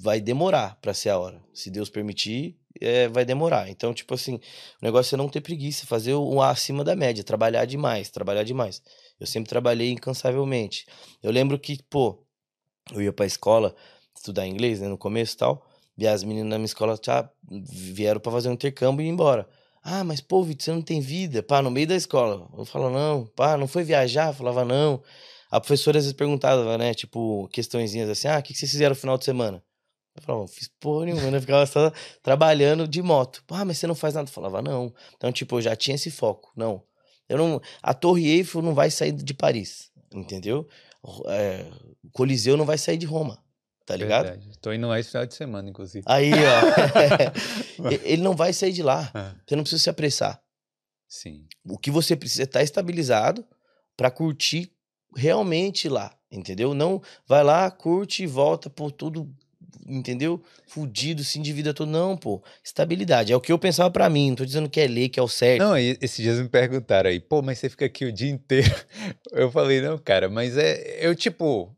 vai 0.00 0.20
demorar 0.20 0.76
pra 0.80 0.94
ser 0.94 1.10
a 1.10 1.18
hora. 1.18 1.42
Se 1.52 1.70
Deus 1.70 1.88
permitir, 1.90 2.56
é, 2.80 3.08
vai 3.08 3.24
demorar. 3.24 3.68
Então, 3.68 3.92
tipo 3.92 4.14
assim, 4.14 4.36
o 4.36 4.40
negócio 4.84 5.14
é 5.14 5.18
não 5.18 5.28
ter 5.28 5.40
preguiça, 5.40 5.86
fazer 5.86 6.14
o 6.14 6.40
acima 6.40 6.82
da 6.84 6.96
média, 6.96 7.24
trabalhar 7.24 7.64
demais, 7.64 8.10
trabalhar 8.10 8.44
demais. 8.44 8.82
Eu 9.18 9.26
sempre 9.26 9.48
trabalhei 9.48 9.90
incansavelmente. 9.90 10.86
Eu 11.22 11.30
lembro 11.30 11.58
que, 11.58 11.82
pô, 11.90 12.24
eu 12.92 13.02
ia 13.02 13.12
pra 13.12 13.26
escola 13.26 13.74
estudar 14.20 14.46
inglês, 14.46 14.80
né, 14.80 14.88
no 14.88 14.98
começo 14.98 15.34
e 15.34 15.38
tal, 15.38 15.66
e 15.96 16.06
as 16.06 16.22
meninas 16.22 16.50
na 16.50 16.58
minha 16.58 16.66
escola 16.66 16.98
já 17.02 17.28
vieram 17.50 18.20
pra 18.20 18.30
fazer 18.30 18.50
um 18.50 18.52
intercâmbio 18.52 19.02
e 19.02 19.08
ir 19.08 19.10
embora. 19.10 19.48
Ah, 19.82 20.04
mas 20.04 20.20
pô, 20.20 20.42
Vitor, 20.42 20.64
você 20.64 20.72
não 20.72 20.82
tem 20.82 21.00
vida? 21.00 21.42
Pá, 21.42 21.62
no 21.62 21.70
meio 21.70 21.86
da 21.86 21.96
escola. 21.96 22.46
Eu 22.56 22.64
falava, 22.66 22.92
não, 22.92 23.26
pá, 23.26 23.56
não 23.56 23.66
foi 23.66 23.82
viajar? 23.82 24.28
Eu 24.28 24.34
falava, 24.34 24.64
não. 24.64 25.02
A 25.50 25.58
professora 25.58 25.98
às 25.98 26.04
vezes 26.04 26.16
perguntava, 26.16 26.76
né, 26.78 26.92
tipo, 26.94 27.48
questõezinhas 27.48 28.08
assim, 28.10 28.28
ah, 28.28 28.38
o 28.38 28.42
que 28.42 28.54
vocês 28.54 28.70
fizeram 28.70 28.90
no 28.90 29.00
final 29.00 29.16
de 29.16 29.24
semana? 29.24 29.62
Eu 30.14 30.22
falava, 30.22 30.48
fiz 30.48 30.68
porra 30.80 31.06
nenhuma, 31.06 31.30
né? 31.30 31.38
Eu 31.38 31.40
ficava 31.40 31.64
só 31.66 31.90
trabalhando 32.22 32.86
de 32.86 33.00
moto. 33.00 33.42
Ah, 33.48 33.64
mas 33.64 33.78
você 33.78 33.86
não 33.86 33.94
faz 33.94 34.14
nada? 34.14 34.28
Eu 34.28 34.32
falava, 34.32 34.60
não. 34.60 34.92
Então, 35.16 35.32
tipo, 35.32 35.56
eu 35.56 35.62
já 35.62 35.74
tinha 35.74 35.94
esse 35.94 36.10
foco. 36.10 36.52
Não. 36.54 36.82
Eu 37.28 37.38
não. 37.38 37.60
A 37.82 37.94
Torre 37.94 38.28
Eiffel 38.28 38.60
não 38.60 38.74
vai 38.74 38.90
sair 38.90 39.12
de 39.12 39.32
Paris, 39.32 39.90
entendeu? 40.12 40.68
É, 41.28 41.64
o 42.04 42.10
Coliseu 42.10 42.56
não 42.56 42.66
vai 42.66 42.76
sair 42.76 42.98
de 42.98 43.06
Roma, 43.06 43.42
tá 43.90 43.96
ligado? 43.96 44.24
Verdade. 44.26 44.58
Tô 44.60 44.72
indo 44.72 44.86
lá 44.88 44.98
esse 45.00 45.10
final 45.10 45.26
de 45.26 45.34
semana, 45.34 45.68
inclusive. 45.68 46.04
Aí, 46.08 46.30
ó. 46.32 47.88
Ele 48.04 48.22
não 48.22 48.34
vai 48.36 48.52
sair 48.52 48.72
de 48.72 48.82
lá. 48.82 49.10
Ah, 49.14 49.32
Você 49.46 49.56
não 49.56 49.62
precisa 49.62 49.82
se 49.82 49.90
apressar. 49.90 50.40
sim. 51.08 51.46
O 51.68 51.76
que 51.78 51.90
você 51.90 52.16
precisa 52.16 52.42
é 52.42 52.44
estar 52.44 52.62
estabilizado 52.62 53.44
pra 53.96 54.10
curtir 54.10 54.70
realmente 55.16 55.88
lá, 55.88 56.14
entendeu? 56.30 56.72
Não 56.74 57.02
vai 57.26 57.42
lá, 57.44 57.70
curte 57.70 58.22
e 58.22 58.26
volta 58.26 58.70
por 58.70 58.90
tudo, 58.92 59.28
entendeu? 59.86 60.42
Fudido, 60.66 61.22
se 61.24 61.38
endivida 61.38 61.74
todo. 61.74 61.90
Não, 61.90 62.16
pô. 62.16 62.42
Estabilidade. 62.64 63.32
É 63.32 63.36
o 63.36 63.40
que 63.40 63.52
eu 63.52 63.58
pensava 63.58 63.90
pra 63.90 64.08
mim. 64.08 64.30
Não 64.30 64.36
tô 64.36 64.44
dizendo 64.46 64.70
que 64.70 64.80
é 64.80 64.86
lei, 64.86 65.08
que 65.08 65.18
é 65.20 65.22
o 65.22 65.28
certo. 65.28 65.60
Não, 65.60 65.76
esses 65.76 66.16
dias 66.16 66.38
me 66.40 66.48
perguntaram 66.48 67.10
aí, 67.10 67.20
pô, 67.20 67.42
mas 67.42 67.58
você 67.58 67.68
fica 67.68 67.84
aqui 67.84 68.04
o 68.04 68.12
dia 68.12 68.30
inteiro. 68.30 68.72
Eu 69.32 69.50
falei, 69.50 69.80
não, 69.80 69.98
cara, 69.98 70.28
mas 70.28 70.56
é. 70.56 71.04
Eu, 71.04 71.14
tipo. 71.14 71.76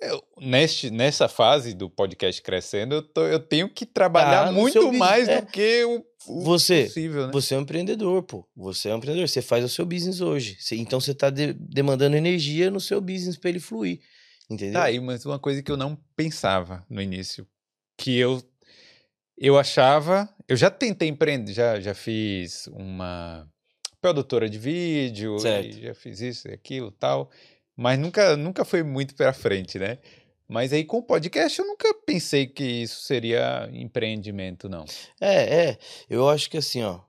Eu- 0.00 0.22
neste, 0.40 0.90
nessa 0.90 1.28
fase 1.28 1.74
do 1.74 1.88
podcast 1.90 2.40
crescendo, 2.42 2.94
eu, 2.96 3.02
tô- 3.02 3.26
eu 3.26 3.38
tenho 3.38 3.68
que 3.68 3.84
trabalhar 3.86 4.48
Ah, 4.48 4.52
muito 4.52 4.92
mais 4.92 5.28
é. 5.28 5.40
do 5.40 5.46
que 5.46 5.84
o, 5.84 6.04
o 6.28 6.40
Você- 6.44 6.84
possível, 6.84 7.26
né? 7.26 7.32
Você 7.32 7.54
é 7.54 7.58
um 7.58 7.62
empreendedor, 7.62 8.22
pô. 8.22 8.46
Você 8.56 8.88
é 8.88 8.94
um 8.94 8.98
empreendedor. 8.98 9.28
Você 9.28 9.42
faz 9.42 9.64
o 9.64 9.68
seu 9.68 9.84
business 9.86 10.20
hoje. 10.20 10.56
Você- 10.60 10.76
então 10.76 11.00
você 11.00 11.14
tá 11.14 11.30
de- 11.30 11.52
demandando 11.54 12.16
energia 12.16 12.70
no 12.70 12.80
seu 12.80 13.00
business 13.00 13.36
pra 13.36 13.50
ele 13.50 13.60
fluir. 13.60 14.00
Entendeu? 14.50 14.74
Tá 14.80 14.84
aí, 14.84 14.98
mas 14.98 15.24
uma 15.24 15.38
coisa 15.38 15.62
que 15.62 15.70
eu 15.70 15.76
não 15.76 15.96
pensava 16.16 16.84
no 16.90 17.00
início, 17.00 17.46
que 17.96 18.16
eu 18.18 18.42
eu 19.42 19.56
achava, 19.58 20.28
eu 20.46 20.54
já 20.54 20.70
tentei 20.70 21.08
empreender, 21.08 21.54
já, 21.54 21.80
já 21.80 21.94
fiz 21.94 22.66
uma 22.66 23.48
produtora 23.98 24.50
de 24.50 24.58
vídeo, 24.58 25.36
e 25.38 25.80
já 25.82 25.94
fiz 25.94 26.20
isso 26.20 26.46
e 26.48 26.52
aquilo, 26.52 26.90
tal, 26.90 27.30
mas 27.80 27.98
nunca 27.98 28.36
nunca 28.36 28.62
foi 28.62 28.82
muito 28.82 29.14
pra 29.14 29.32
frente, 29.32 29.78
né? 29.78 29.96
Mas 30.46 30.70
aí 30.70 30.84
com 30.84 30.98
o 30.98 31.02
podcast 31.02 31.58
eu 31.58 31.66
nunca 31.66 31.94
pensei 32.04 32.46
que 32.46 32.62
isso 32.62 33.00
seria 33.00 33.70
empreendimento, 33.72 34.68
não. 34.68 34.84
É, 35.18 35.68
é. 35.68 35.78
Eu 36.08 36.28
acho 36.28 36.50
que 36.50 36.58
assim, 36.58 36.82
ó. 36.82 37.00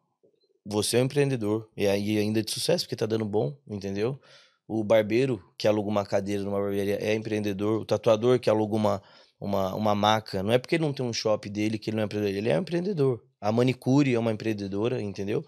Você 0.65 0.95
é 0.95 1.01
um 1.01 1.05
empreendedor. 1.05 1.69
E 1.75 1.87
aí 1.87 2.17
ainda 2.17 2.41
de 2.41 2.51
sucesso, 2.51 2.85
porque 2.85 2.95
tá 2.95 3.05
dando 3.05 3.25
bom, 3.25 3.53
entendeu? 3.67 4.17
O 4.65 4.81
barbeiro 4.81 5.43
que 5.57 5.67
aluga 5.67 5.89
uma 5.89 6.05
cadeira 6.05 6.41
numa 6.41 6.61
barbearia 6.61 6.97
é 7.01 7.13
empreendedor. 7.15 7.81
O 7.81 7.85
tatuador 7.85 8.39
que 8.39 8.49
aluga 8.49 8.73
uma, 8.73 9.03
uma, 9.41 9.75
uma 9.75 9.93
maca. 9.93 10.41
Não 10.41 10.53
é 10.53 10.57
porque 10.57 10.75
ele 10.75 10.85
não 10.85 10.93
tem 10.93 11.05
um 11.05 11.11
shopping 11.11 11.51
dele 11.51 11.77
que 11.77 11.89
ele 11.89 11.97
não 11.97 12.03
é 12.03 12.05
empreendedor. 12.05 12.37
Ele 12.37 12.49
é 12.49 12.57
um 12.57 12.61
empreendedor. 12.61 13.21
A 13.41 13.51
manicure 13.51 14.13
é 14.13 14.19
uma 14.19 14.31
empreendedora, 14.31 15.01
entendeu? 15.01 15.43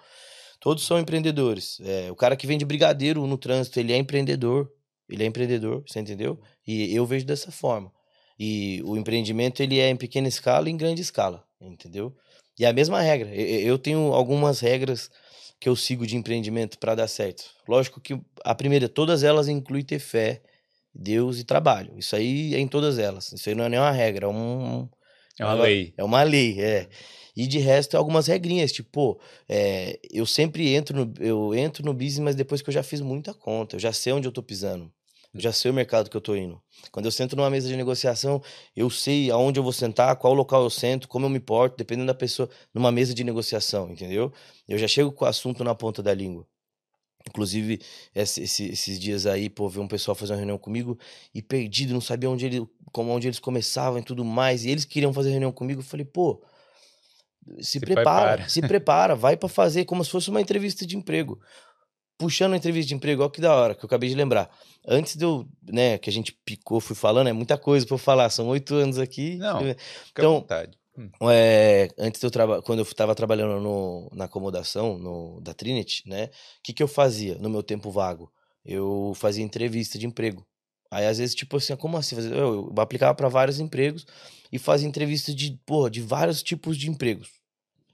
Todos 0.60 0.86
são 0.86 1.00
empreendedores. 1.00 1.80
É, 1.80 2.12
o 2.12 2.16
cara 2.16 2.36
que 2.36 2.46
vende 2.46 2.66
brigadeiro 2.66 3.26
no 3.26 3.38
trânsito, 3.38 3.80
ele 3.80 3.94
é 3.94 3.98
empreendedor. 3.98 4.70
Ele 5.14 5.24
é 5.24 5.28
empreendedor, 5.28 5.84
você 5.88 6.00
entendeu? 6.00 6.40
E 6.66 6.94
eu 6.96 7.06
vejo 7.06 7.26
dessa 7.26 7.52
forma. 7.52 7.92
E 8.40 8.82
o 8.84 8.98
empreendimento, 8.98 9.62
ele 9.62 9.80
é 9.80 9.90
em 9.90 9.96
pequena 9.96 10.28
escala 10.28 10.68
e 10.68 10.72
em 10.72 10.78
grande 10.78 11.02
escala, 11.02 11.44
entendeu? 11.62 12.16
E 12.60 12.66
é 12.66 12.68
a 12.68 12.74
mesma 12.74 13.00
regra. 13.00 13.34
Eu 13.34 13.78
tenho 13.78 14.12
algumas 14.14 14.60
regras 14.60 15.12
que 15.60 15.70
eu 15.70 15.76
sigo 15.76 16.06
de 16.08 16.18
empreendimento 16.18 16.78
para 16.80 16.96
dar 16.96 17.08
certo. 17.08 17.44
Lógico 17.68 18.02
que 18.02 18.20
a 18.44 18.56
primeira, 18.56 18.90
todas 18.90 19.24
elas 19.24 19.48
incluem 19.48 19.84
ter 19.84 20.00
fé, 20.00 20.42
Deus 20.94 21.40
e 21.40 21.44
trabalho. 21.44 21.94
Isso 21.98 22.16
aí 22.16 22.54
é 22.56 22.60
em 22.60 22.68
todas 22.68 22.98
elas. 22.98 23.32
Isso 23.32 23.48
aí 23.50 23.56
não 23.56 23.66
é 23.66 23.70
nenhuma 23.70 23.92
regra, 23.92 24.26
é 24.26 24.30
um, 24.30 24.90
É 25.40 25.46
uma 25.46 25.54
Ela- 25.54 25.64
lei. 25.64 25.94
é 25.98 26.04
uma 26.04 26.24
lei, 26.24 26.60
é. 26.60 26.90
E 27.36 27.48
de 27.48 27.58
resto, 27.60 27.98
algumas 27.98 28.28
regrinhas, 28.28 28.72
tipo, 28.72 28.90
pô, 28.92 29.20
é, 29.50 30.00
eu 30.12 30.26
sempre 30.26 30.74
entro 30.74 31.06
no, 31.06 31.14
eu 31.20 31.56
entro 31.56 31.84
no 31.84 31.94
business, 31.94 32.20
mas 32.20 32.36
depois 32.36 32.62
que 32.62 32.70
eu 32.70 32.74
já 32.74 32.84
fiz 32.84 33.00
muita 33.02 33.34
conta, 33.34 33.76
eu 33.76 33.80
já 33.80 33.92
sei 33.94 34.14
onde 34.14 34.28
eu 34.28 34.32
tô 34.32 34.44
pisando, 34.44 34.92
já 35.36 35.52
sei 35.52 35.72
o 35.72 35.74
mercado 35.74 36.10
que 36.10 36.18
eu 36.18 36.22
tô 36.22 36.36
indo. 36.36 36.62
Quando 36.92 37.06
eu 37.06 37.12
sento 37.12 37.36
numa 37.36 37.50
mesa 37.50 37.68
de 37.68 37.76
negociação, 37.76 38.42
eu 38.76 38.90
sei 38.90 39.32
aonde 39.32 39.60
eu 39.60 39.64
vou 39.64 39.74
sentar, 39.74 40.16
qual 40.16 40.34
local 40.34 40.64
eu 40.64 40.70
sento, 40.70 41.08
como 41.08 41.26
eu 41.26 41.30
me 41.30 41.40
porto, 41.40 41.76
dependendo 41.78 42.08
da 42.08 42.14
pessoa, 42.14 42.50
numa 42.74 42.92
mesa 42.92 43.14
de 43.14 43.24
negociação, 43.24 43.90
entendeu? 43.92 44.32
Eu 44.68 44.78
já 44.78 44.88
chego 44.88 45.12
com 45.12 45.26
o 45.26 45.28
assunto 45.28 45.64
na 45.64 45.74
ponta 45.74 46.04
da 46.04 46.14
língua. 46.14 46.46
Inclusive, 47.28 47.80
esse- 48.14 48.44
esse- 48.44 48.66
esses 48.70 49.00
dias 49.00 49.26
aí, 49.26 49.50
pô, 49.50 49.70
vi 49.70 49.80
um 49.80 49.88
pessoal 49.88 50.14
fazer 50.14 50.34
uma 50.34 50.38
reunião 50.38 50.58
comigo 50.58 51.00
e 51.34 51.42
perdido, 51.42 51.94
não 51.94 52.02
sabia 52.02 52.30
onde, 52.30 52.46
ele, 52.46 52.68
como, 52.92 53.12
onde 53.12 53.28
eles 53.28 53.40
começavam 53.40 53.98
e 54.00 54.04
tudo 54.04 54.26
mais. 54.26 54.66
E 54.66 54.70
eles 54.70 54.84
queriam 54.86 55.14
fazer 55.14 55.30
reunião 55.32 55.52
comigo. 55.52 55.80
Eu 55.80 55.86
falei, 55.86 56.06
pô, 56.06 56.44
se, 57.58 57.64
Se 57.64 57.80
prepara, 57.80 58.04
prepara. 58.04 58.50
se 58.50 58.62
prepara, 58.62 59.16
vai 59.16 59.38
pra 59.38 59.50
fazer 59.50 59.86
como 59.86 60.04
se 60.04 60.12
fosse 60.12 60.30
uma 60.30 60.42
entrevista 60.42 60.86
de 60.86 60.98
emprego. 60.98 61.40
Puxando 62.18 62.54
a 62.54 62.58
entrevista 62.58 62.88
de 62.90 62.96
emprego, 62.96 63.22
olha 63.22 63.32
que 63.32 63.42
da 63.42 63.54
hora, 63.54 63.76
que 63.76 63.84
eu 63.84 63.88
acabei 63.88 64.08
de 64.08 64.16
lembrar. 64.16 64.50
Antes 64.88 65.16
de 65.16 65.26
eu, 65.26 65.48
né, 65.64 65.98
que 65.98 66.10
a 66.10 66.14
gente 66.14 66.32
picou, 66.46 66.80
fui 66.80 66.96
falando, 66.96 67.28
é 67.28 67.34
muita 67.34 67.58
coisa 67.58 67.86
pra 67.86 67.96
eu 67.96 68.00
falar, 68.00 68.30
são 68.30 68.48
oito 68.50 68.76
anos 68.76 68.98
aqui. 69.00 69.36
Não. 69.38 69.62
Então, 70.12 70.36
à 70.36 70.40
vontade. 70.40 70.78
Hum. 70.96 71.10
é, 71.32 71.90
antes 71.98 72.22
de 72.22 72.28
eu 72.28 72.30
trabalhar, 72.32 72.62
quando 72.62 72.80
eu 72.80 72.84
estava 72.84 73.16
trabalhando 73.16 73.60
no- 73.60 74.10
na 74.14 74.26
acomodação 74.26 74.98
no, 75.00 75.42
da 75.42 75.54
Trinity, 75.54 76.04
né? 76.08 76.26
O 76.26 76.30
que, 76.64 76.72
que 76.72 76.84
eu 76.84 76.88
fazia 76.88 77.36
no 77.40 77.50
meu 77.50 77.64
tempo 77.64 77.90
vago? 77.90 78.32
Eu 78.64 79.14
fazia 79.16 79.44
entrevista 79.44 79.98
de 79.98 80.06
emprego. 80.06 80.46
Aí, 80.92 81.08
às 81.08 81.18
vezes, 81.18 81.34
tipo 81.34 81.58
assim, 81.58 81.76
como 81.76 81.98
assim? 81.98 82.16
Eu, 82.16 82.72
eu 82.72 82.74
aplicava 82.78 83.16
para 83.16 83.28
vários 83.28 83.60
empregos 83.60 84.06
e 84.52 84.60
fazia 84.60 84.88
entrevista 84.88 85.34
de, 85.34 85.60
porra, 85.66 85.90
de 85.90 86.00
vários 86.00 86.44
tipos 86.44 86.78
de 86.78 86.88
empregos. 86.88 87.32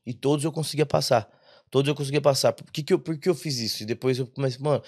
E 0.06 0.14
todos 0.14 0.44
eu 0.44 0.52
conseguia 0.52 0.86
passar. 0.86 1.30
Todos 1.70 1.88
eu 1.90 1.96
conseguia 1.96 2.22
passar. 2.22 2.54
Por 2.54 2.72
que, 2.72 2.82
que, 2.84 2.94
eu, 2.94 3.00
por 3.00 3.18
que 3.18 3.30
eu 3.30 3.36
fiz 3.36 3.60
isso? 3.60 3.84
E 3.84 3.86
depois 3.86 4.18
eu 4.20 4.28
comecei, 4.28 4.60
mano, 4.62 4.82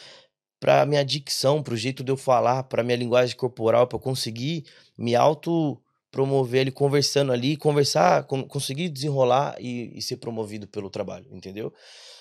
pra 0.59 0.85
minha 0.85 1.03
dicção, 1.03 1.61
pro 1.63 1.75
jeito 1.75 2.03
de 2.03 2.11
eu 2.11 2.17
falar, 2.17 2.63
pra 2.63 2.83
minha 2.83 2.97
linguagem 2.97 3.35
corporal, 3.35 3.87
pra 3.87 3.95
eu 3.97 4.01
conseguir 4.01 4.65
me 4.97 5.15
auto 5.15 5.81
promover 6.11 6.61
ali, 6.61 6.71
conversando 6.71 7.31
ali, 7.31 7.55
conversar, 7.55 8.23
con- 8.25 8.43
conseguir 8.43 8.89
desenrolar 8.89 9.55
e, 9.59 9.97
e 9.97 10.01
ser 10.01 10.17
promovido 10.17 10.67
pelo 10.67 10.89
trabalho, 10.89 11.25
entendeu? 11.31 11.73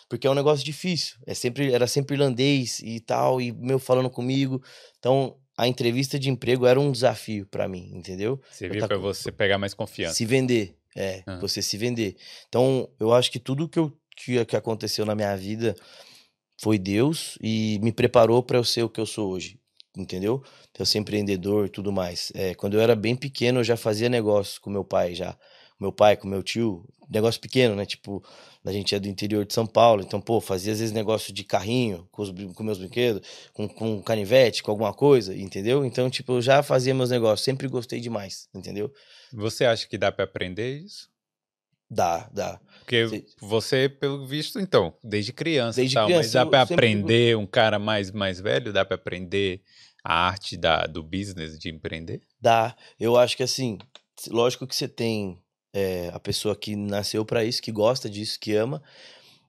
Porque 0.09 0.27
é 0.27 0.31
um 0.31 0.35
negócio 0.35 0.65
difícil. 0.65 1.17
É 1.27 1.35
sempre, 1.35 1.73
era 1.73 1.87
sempre 1.87 2.15
irlandês 2.15 2.79
e 2.81 3.01
tal, 3.01 3.41
e 3.41 3.51
meu 3.53 3.79
falando 3.79 4.09
comigo. 4.09 4.63
Então, 4.99 5.37
a 5.57 5.67
entrevista 5.69 6.19
de 6.19 6.31
emprego 6.31 6.67
era 6.67 6.79
um 6.81 6.91
desafio 6.93 7.47
para 7.47 7.69
mim, 7.69 7.91
entendeu? 7.95 8.41
Viu 8.61 8.79
tá 8.81 8.87
pra 8.89 8.97
com- 8.97 9.03
você 9.03 9.31
pegar 9.33 9.59
mais 9.59 9.75
confiança. 9.75 10.15
Se 10.15 10.25
vender. 10.25 10.77
É, 10.97 11.23
Ah. 11.27 11.39
você 11.39 11.61
se 11.63 11.77
vender. 11.77 12.17
Então, 12.49 12.89
eu 12.99 13.13
acho 13.13 13.31
que 13.31 13.39
tudo 13.39 13.69
que, 13.69 13.79
eu, 13.79 13.93
que, 14.25 14.45
que 14.45 14.57
aconteceu 14.57 15.05
na 15.05 15.15
minha 15.15 15.37
vida 15.37 15.75
foi 16.61 16.79
Deus 16.79 17.39
e 17.41 17.79
me 17.83 17.93
preparou 17.93 18.43
para 18.43 18.59
eu 18.59 18.65
ser 18.65 18.83
o 18.83 18.89
que 18.89 19.01
eu 19.01 19.07
sou 19.07 19.31
hoje. 19.31 19.59
Entendeu? 19.97 20.43
Eu 20.79 20.87
ser 20.87 20.99
empreendedor 20.99 21.67
e 21.67 21.69
tudo 21.69 21.91
mais. 21.93 22.33
É, 22.35 22.55
quando 22.55 22.75
eu 22.75 22.81
era 22.81 22.95
bem 22.95 23.17
pequeno, 23.17 23.61
eu 23.61 23.65
já 23.65 23.77
fazia 23.77 24.09
negócios 24.09 24.59
com 24.59 24.71
meu 24.71 24.85
pai 24.85 25.15
já. 25.15 25.37
Meu 25.81 25.93
pai, 25.93 26.17
com 26.17 26.29
meu 26.29 26.43
tio, 26.43 26.87
negócio 27.11 27.41
pequeno, 27.41 27.75
né? 27.75 27.85
Tipo, 27.85 28.23
a 28.65 28.71
gente 28.71 28.95
é 28.95 29.01
do 29.01 29.09
interior 29.09 29.45
de 29.45 29.53
São 29.53 29.67
Paulo, 29.67 30.03
então, 30.03 30.21
pô, 30.21 30.41
fazia 30.41 30.73
às 30.73 30.79
vezes 30.79 30.93
negócio 30.93 31.33
de 31.33 31.43
carrinho 31.43 32.07
com, 32.13 32.23
os, 32.23 32.31
com 32.55 32.63
meus 32.63 32.79
brinquedos, 32.79 33.27
com, 33.53 33.67
com 33.67 34.01
canivete, 34.03 34.63
com 34.63 34.71
alguma 34.71 34.93
coisa, 34.93 35.37
entendeu? 35.37 35.85
Então, 35.85 36.09
tipo, 36.11 36.35
eu 36.35 36.43
já 36.43 36.63
fazia 36.63 36.95
meus 36.95 37.11
negócios, 37.11 37.45
sempre 37.45 37.67
gostei 37.67 38.01
demais, 38.01 38.49
entendeu? 38.55 38.93
Você 39.33 39.65
acha 39.65 39.89
que 39.89 39.99
dá 39.99 40.13
pra 40.13 40.25
aprender 40.25 40.79
isso? 40.79 41.10
Dá, 41.91 42.29
dá. 42.33 42.61
Porque 42.79 43.25
você, 43.41 43.89
pelo 43.89 44.27
visto, 44.27 44.61
então, 44.61 44.95
desde 45.03 45.33
criança 45.33 45.81
Desde 45.81 45.95
tal, 45.95 46.07
criança, 46.07 46.23
mas 46.23 46.33
dá 46.33 46.43
eu 46.43 46.51
pra 46.51 46.61
sempre 46.61 46.75
aprender 46.75 47.37
um 47.37 47.47
cara 47.47 47.79
mais, 47.79 48.11
mais 48.11 48.41
velho, 48.41 48.73
dá 48.73 48.85
pra 48.85 48.95
aprender 48.95 49.63
a 50.05 50.15
arte 50.29 50.57
da, 50.57 50.87
do 50.87 51.03
business 51.03 51.59
de 51.59 51.69
empreender? 51.69 52.21
Dá. 52.41 52.77
Eu 52.99 53.17
acho 53.17 53.37
que 53.37 53.43
assim, 53.43 53.79
lógico 54.29 54.67
que 54.67 54.75
você 54.75 54.89
tem 54.89 55.39
é, 55.73 56.11
a 56.13 56.21
pessoa 56.21 56.57
que 56.57 56.77
nasceu 56.77 57.25
pra 57.25 57.45
isso, 57.45 57.63
que 57.63 57.73
gosta 57.73 58.09
disso, 58.09 58.39
que 58.41 58.55
ama. 58.55 58.83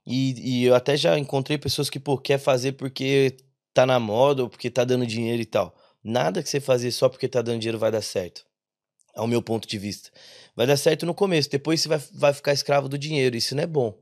E, 0.05 0.61
e 0.61 0.65
eu 0.65 0.75
até 0.75 0.97
já 0.97 1.17
encontrei 1.17 1.57
pessoas 1.57 1.89
que, 1.89 1.99
pô, 1.99 2.17
quer 2.17 2.39
fazer 2.39 2.73
porque 2.73 3.37
tá 3.73 3.85
na 3.85 3.99
moda 3.99 4.43
ou 4.43 4.49
porque 4.49 4.69
tá 4.69 4.83
dando 4.83 5.05
dinheiro 5.05 5.41
e 5.41 5.45
tal. 5.45 5.75
Nada 6.03 6.41
que 6.41 6.49
você 6.49 6.59
fazer 6.59 6.91
só 6.91 7.07
porque 7.07 7.27
tá 7.27 7.41
dando 7.41 7.59
dinheiro 7.59 7.77
vai 7.77 7.91
dar 7.91 8.01
certo. 8.01 8.43
É 9.15 9.21
o 9.21 9.27
meu 9.27 9.41
ponto 9.41 9.67
de 9.67 9.77
vista. 9.77 10.09
Vai 10.55 10.67
dar 10.67 10.77
certo 10.77 11.05
no 11.05 11.13
começo, 11.13 11.49
depois 11.49 11.81
você 11.81 11.87
vai, 11.89 11.99
vai 12.13 12.33
ficar 12.33 12.53
escravo 12.53 12.89
do 12.89 12.97
dinheiro. 12.97 13.35
Isso 13.35 13.55
não 13.55 13.63
é 13.63 13.67
bom. 13.67 13.97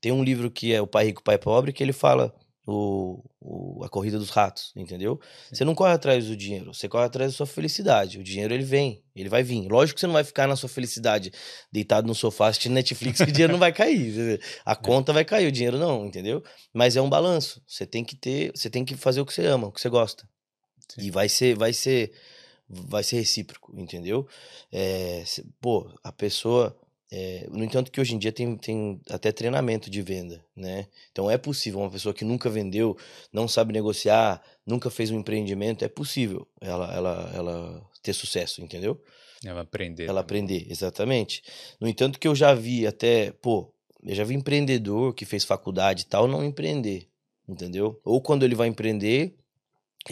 Tem 0.00 0.12
um 0.12 0.22
livro 0.22 0.50
que 0.50 0.72
é 0.74 0.80
O 0.80 0.86
Pai 0.86 1.06
Rico, 1.06 1.22
Pai 1.22 1.38
Pobre, 1.38 1.72
que 1.72 1.82
ele 1.82 1.92
fala 1.92 2.34
o, 2.66 3.22
o- 3.40 3.84
a 3.84 3.88
corrida 3.88 4.18
dos 4.18 4.30
ratos, 4.30 4.72
entendeu? 4.76 5.18
Você 5.50 5.64
não 5.64 5.74
corre 5.74 5.92
atrás 5.92 6.26
do 6.26 6.36
dinheiro, 6.36 6.74
você 6.74 6.88
corre 6.88 7.04
atrás 7.06 7.30
da 7.32 7.36
sua 7.36 7.46
felicidade. 7.46 8.18
O 8.18 8.24
dinheiro 8.24 8.52
ele 8.52 8.64
vem, 8.64 9.02
ele 9.14 9.28
vai 9.28 9.42
vir. 9.42 9.66
Lógico 9.68 9.94
que 9.94 10.00
você 10.00 10.06
não 10.06 10.14
vai 10.14 10.24
ficar 10.24 10.46
na 10.48 10.56
sua 10.56 10.68
felicidade 10.68 11.32
deitado 11.72 12.06
no 12.08 12.14
sofá 12.14 12.48
assistindo 12.48 12.72
Netflix, 12.72 13.18
que 13.18 13.30
o 13.30 13.32
dinheiro 13.32 13.52
não 13.52 13.60
vai 13.60 13.72
cair. 13.72 14.40
A 14.66 14.74
conta 14.76 15.12
vai 15.12 15.24
cair, 15.24 15.46
o 15.46 15.52
dinheiro 15.52 15.78
não, 15.78 16.04
entendeu? 16.06 16.42
Mas 16.74 16.96
é 16.96 17.00
um 17.00 17.08
balanço. 17.08 17.62
Você 17.66 17.86
tem 17.86 18.04
que 18.04 18.16
ter, 18.16 18.50
você 18.54 18.68
tem 18.68 18.84
que 18.84 18.96
fazer 18.96 19.20
o 19.20 19.26
que 19.26 19.32
você 19.32 19.46
ama, 19.46 19.68
o 19.68 19.72
que 19.72 19.80
você 19.80 19.88
gosta. 19.88 20.28
Sim. 20.88 21.02
E 21.06 21.10
vai 21.10 21.28
ser, 21.28 21.56
vai 21.56 21.72
ser, 21.72 22.12
vai 22.68 23.02
ser 23.02 23.16
recíproco, 23.16 23.72
entendeu? 23.78 24.26
É, 24.72 25.24
pô, 25.60 25.90
a 26.02 26.12
pessoa. 26.12 26.76
é, 27.10 27.46
no 27.50 27.62
entanto, 27.64 27.90
que 27.90 28.00
hoje 28.00 28.14
em 28.14 28.18
dia 28.18 28.32
tem, 28.32 28.56
tem 28.56 29.00
até 29.08 29.30
treinamento 29.30 29.88
de 29.88 30.02
venda, 30.02 30.44
né? 30.54 30.88
Então 31.12 31.30
é 31.30 31.38
possível, 31.38 31.80
uma 31.80 31.90
pessoa 31.90 32.12
que 32.12 32.24
nunca 32.24 32.50
vendeu, 32.50 32.96
não 33.32 33.46
sabe 33.46 33.72
negociar, 33.72 34.42
nunca 34.66 34.90
fez 34.90 35.10
um 35.10 35.18
empreendimento, 35.18 35.84
é 35.84 35.88
possível 35.88 36.46
ela, 36.60 36.92
ela, 36.94 37.32
ela 37.34 37.90
ter 38.02 38.12
sucesso, 38.12 38.62
entendeu? 38.62 39.00
Ela 39.44 39.60
aprender. 39.60 40.04
Ela 40.04 40.22
também. 40.22 40.42
aprender, 40.42 40.66
exatamente. 40.70 41.42
No 41.80 41.88
entanto, 41.88 42.18
que 42.18 42.26
eu 42.26 42.34
já 42.34 42.54
vi 42.54 42.86
até, 42.86 43.30
pô, 43.32 43.72
eu 44.02 44.14
já 44.14 44.24
vi 44.24 44.34
empreendedor 44.34 45.14
que 45.14 45.24
fez 45.24 45.44
faculdade 45.44 46.02
e 46.02 46.06
tal 46.06 46.26
não 46.26 46.44
empreender, 46.44 47.08
entendeu? 47.48 48.00
Ou 48.04 48.20
quando 48.20 48.44
ele 48.44 48.54
vai 48.54 48.68
empreender, 48.68 49.36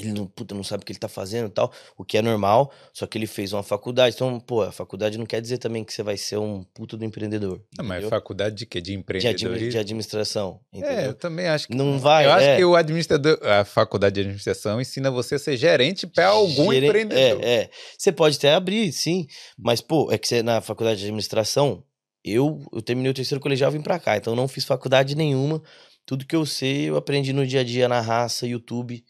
ele 0.01 0.13
não, 0.13 0.27
puta, 0.27 0.55
não 0.55 0.65
sabe 0.65 0.83
o 0.83 0.87
que 0.87 0.93
ele 0.93 0.99
tá 0.99 1.09
fazendo 1.09 1.47
e 1.49 1.51
tal, 1.51 1.73
o 1.97 2.05
que 2.05 2.17
é 2.19 2.23
normal, 2.23 2.73
só 2.93 3.07
que 3.07 3.17
ele 3.19 3.27
fez 3.27 3.53
uma 3.53 3.63
faculdade. 3.63 4.15
Então, 4.17 4.39
pô, 4.41 4.63
a 4.63 4.73
faculdade 4.73 5.17
não 5.19 5.27
quer 5.27 5.41
dizer 5.41 5.59
também 5.59 5.85
que 5.85 5.93
você 5.93 6.03
vai 6.03 6.17
ser 6.17 6.37
um 6.39 6.63
puta 6.75 6.97
do 6.97 7.05
empreendedor. 7.05 7.61
Não, 7.79 7.85
mas 7.85 8.05
faculdade 8.09 8.55
de 8.57 8.67
quê? 8.67 8.81
De 8.81 8.93
de, 8.93 8.99
empreendedorismo? 8.99 9.71
de 9.71 9.79
administração, 9.79 10.61
É, 10.73 10.79
entendeu? 10.79 11.05
eu 11.07 11.15
também 11.15 11.47
acho 11.47 11.69
que 11.69 11.75
Não 11.77 11.99
vai, 11.99 12.27
Eu 12.27 12.33
acho 12.33 12.47
é. 12.47 12.57
que 12.57 12.65
o 12.65 12.75
administrador, 12.77 13.39
a 13.43 13.65
faculdade 13.65 14.15
de 14.15 14.21
administração 14.21 14.81
ensina 14.81 15.11
você 15.11 15.35
a 15.37 15.39
ser 15.39 15.57
gerente 15.57 16.07
para 16.07 16.27
algum 16.29 16.73
Geren- 16.73 16.87
empreendedor. 16.89 17.41
É, 17.43 17.55
é. 17.63 17.71
Você 17.99 18.11
pode 18.13 18.37
até 18.37 18.55
abrir, 18.55 18.93
sim. 18.93 19.27
Mas, 19.59 19.81
pô, 19.81 20.11
é 20.11 20.19
que 20.19 20.27
você 20.29 20.43
na 20.43 20.61
faculdade 20.61 20.99
de 21.01 21.05
administração, 21.07 21.83
eu, 22.25 22.61
eu 22.73 22.81
terminei 22.83 23.11
o 23.11 23.15
terceiro 23.15 23.41
colegial 23.41 23.71
e 23.71 23.77
vim 23.77 23.83
pra 23.83 23.99
cá. 23.99 24.17
Então, 24.17 24.35
não 24.35 24.49
fiz 24.49 24.65
faculdade 24.65 25.15
nenhuma. 25.15 25.63
Tudo 26.07 26.27
que 26.27 26.37
eu 26.37 26.45
sei, 26.45 26.91
eu 26.91 26.97
aprendi 26.97 27.33
no 27.33 27.47
dia 27.47 27.61
a 27.61 27.65
dia, 27.65 27.89
na 27.89 28.01
raça, 28.01 28.47
YouTube. 28.47 29.03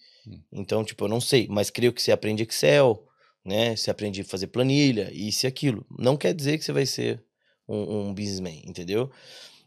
Então, 0.53 0.85
tipo, 0.85 1.05
eu 1.05 1.09
não 1.09 1.21
sei. 1.21 1.47
Mas 1.49 1.71
creio 1.71 1.93
que 1.93 2.03
você 2.03 2.13
aprende 2.13 2.43
Excel, 2.43 3.07
né? 3.45 3.77
Você 3.77 3.91
aprende 3.91 4.21
a 4.21 4.25
fazer 4.25 4.47
planilha, 4.49 5.11
isso 5.13 5.47
e 5.47 5.49
aquilo. 5.49 5.87
Não 5.99 6.17
quer 6.17 6.35
dizer 6.35 6.59
que 6.59 6.65
você 6.65 6.73
vai 6.73 6.87
ser 6.87 7.23
um, 7.69 8.09
um 8.09 8.15
businessman, 8.15 8.63
entendeu? 8.67 9.11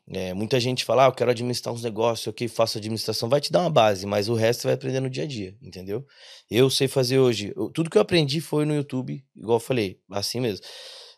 É, 0.10 0.34
muita 0.34 0.58
gente 0.60 0.86
fala, 0.86 1.04
ah, 1.06 1.08
eu 1.10 1.12
quero 1.12 1.32
administrar 1.32 1.74
uns 1.74 1.84
negócios, 1.84 2.28
ok, 2.28 2.48
faço 2.48 2.78
administração, 2.78 3.28
vai 3.28 3.42
te 3.42 3.52
dar 3.52 3.60
uma 3.60 3.70
base, 3.70 4.06
mas 4.06 4.30
o 4.30 4.36
resto 4.36 4.62
você 4.62 4.68
vai 4.70 4.76
aprender 4.76 5.02
no 5.02 5.10
dia 5.10 5.24
a 5.24 5.28
dia, 5.28 5.58
entendeu? 5.62 6.06
Eu 6.50 6.70
sei 6.70 6.88
fazer 6.88 7.20
hoje, 7.20 7.52
eu- 7.58 7.70
tudo 7.72 7.90
que 7.90 7.98
eu 7.98 8.02
aprendi 8.02 8.40
foi 8.40 8.64
no 8.66 8.74
YouTube, 8.74 9.22
igual 9.36 9.58
eu 9.58 9.60
falei, 9.60 10.00
assim 10.10 10.40
mesmo. 10.40 10.66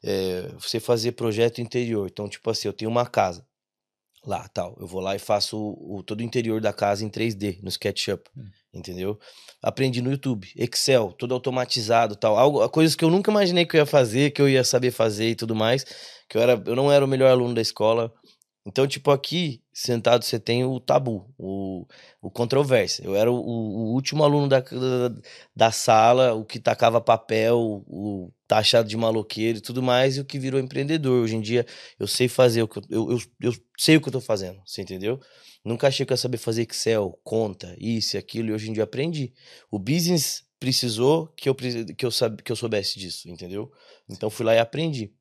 É, 0.04 0.48
você 0.60 0.80
fazer 0.80 1.12
projeto 1.12 1.62
interior, 1.62 2.08
então, 2.12 2.28
tipo 2.28 2.50
assim, 2.50 2.68
eu 2.68 2.74
tenho 2.74 2.90
uma 2.90 3.06
casa 3.06 3.46
lá, 4.26 4.48
tal, 4.50 4.76
eu 4.80 4.88
vou 4.88 5.02
lá 5.02 5.16
e 5.16 5.20
faço 5.20 5.58
o, 5.58 5.98
o- 5.98 6.04
todo 6.04 6.22
o 6.22 6.24
interior 6.24 6.60
da 6.60 6.74
casa 6.74 7.06
em 7.06 7.10
3D, 7.10 7.60
no 7.62 7.70
SketchUp, 7.70 8.28
Hum. 8.36 8.50
Entendeu? 8.74 9.20
Aprendi 9.62 10.02
no 10.02 10.12
YouTube, 10.12 10.48
Excel, 10.56 11.12
tudo 11.14 11.34
automatizado, 11.34 12.16
tal, 12.16 12.38
algo, 12.38 12.68
coisas 12.70 12.96
que 12.96 13.04
eu 13.04 13.10
nunca 13.10 13.32
imaginei 13.32 13.66
que 13.66 13.76
eu 13.76 13.80
ia 13.80 13.86
fazer, 13.86 14.32
que 14.32 14.42
eu 14.42 14.48
ia 14.48 14.64
saber 14.64 14.92
fazer 14.92 15.30
e 15.30 15.36
tudo 15.36 15.56
mais, 15.56 15.86
que 16.28 16.38
eu, 16.38 16.42
era, 16.42 16.62
eu 16.66 16.76
não 16.76 16.92
era 16.92 17.04
o 17.04 17.08
melhor 17.08 17.32
aluno 17.32 17.54
da 17.54 17.62
escola, 17.62 18.14
então, 18.70 18.88
tipo, 18.88 19.10
aqui, 19.10 19.64
sentado, 19.74 20.24
você 20.24 20.40
tem 20.40 20.64
o 20.64 20.80
tabu, 20.80 21.34
o, 21.40 21.88
o 22.22 22.30
controvérsia. 22.30 23.04
Eu 23.04 23.16
era 23.16 23.32
o, 23.32 23.36
o 23.36 23.94
último 23.96 24.24
aluno 24.24 24.48
da, 24.48 24.60
da, 24.60 25.22
da 25.56 25.72
sala, 25.72 26.36
o 26.36 26.46
que 26.46 26.60
tacava 26.60 27.02
papel, 27.02 27.58
o 27.88 28.32
taxado 28.48 28.88
de 28.88 28.96
maloqueiro 28.96 29.58
e 29.58 29.62
tudo 29.62 29.82
mais, 29.82 30.18
e 30.18 30.22
o 30.22 30.26
que 30.26 30.38
virou 30.38 30.60
empreendedor. 30.60 31.24
Hoje 31.24 31.36
em 31.36 31.42
dia, 31.42 31.66
eu 32.00 32.06
sei 32.06 32.28
fazer 32.28 32.62
o 32.62 32.68
que 32.68 32.78
eu, 32.78 32.84
eu, 32.92 33.12
eu, 33.12 33.20
eu 33.42 33.54
sei 33.76 33.98
o 33.98 34.02
que 34.02 34.08
eu 34.08 34.14
tô 34.14 34.22
fazendo, 34.22 34.62
você 34.64 34.84
entendeu? 34.84 35.20
Nunca 35.66 35.88
achei 35.88 36.06
que 36.06 36.14
eu 36.14 36.16
ia 36.16 36.18
saber 36.18 36.38
fazer 36.38 36.68
Excel, 36.70 37.20
conta, 37.24 37.76
isso 37.80 38.18
e 38.18 38.20
aquilo, 38.20 38.50
e 38.50 38.54
hoje 38.54 38.70
em 38.70 38.74
dia 38.74 38.84
aprendi. 38.84 39.34
O 39.72 39.80
business 39.80 40.44
precisou 40.60 41.28
que 41.30 41.50
eu, 41.50 41.56
que 41.56 42.06
eu, 42.06 42.12
que 42.46 42.52
eu 42.52 42.56
soubesse 42.56 43.00
disso, 43.00 43.28
entendeu? 43.28 43.72
Então, 44.08 44.30
fui 44.30 44.46
lá 44.46 44.54
e 44.54 44.60
aprendi. 44.60 45.12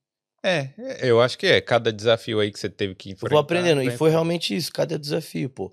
É, 0.43 0.70
é, 0.78 0.99
eu 1.11 1.20
acho 1.20 1.36
que 1.36 1.47
é. 1.47 1.61
Cada 1.61 1.93
desafio 1.93 2.41
aí 2.41 2.51
que 2.51 2.59
você 2.59 2.68
teve 2.68 2.95
que 2.95 3.11
Eu 3.11 3.12
enfrentar. 3.14 3.30
vou 3.34 3.41
aprendendo. 3.41 3.82
E 3.82 3.86
vai- 3.89 3.97
foi 3.97 4.11
realmente 4.11 4.55
isso, 4.55 4.72
cada 4.72 4.99
desafio, 4.99 5.51
pô. 5.51 5.72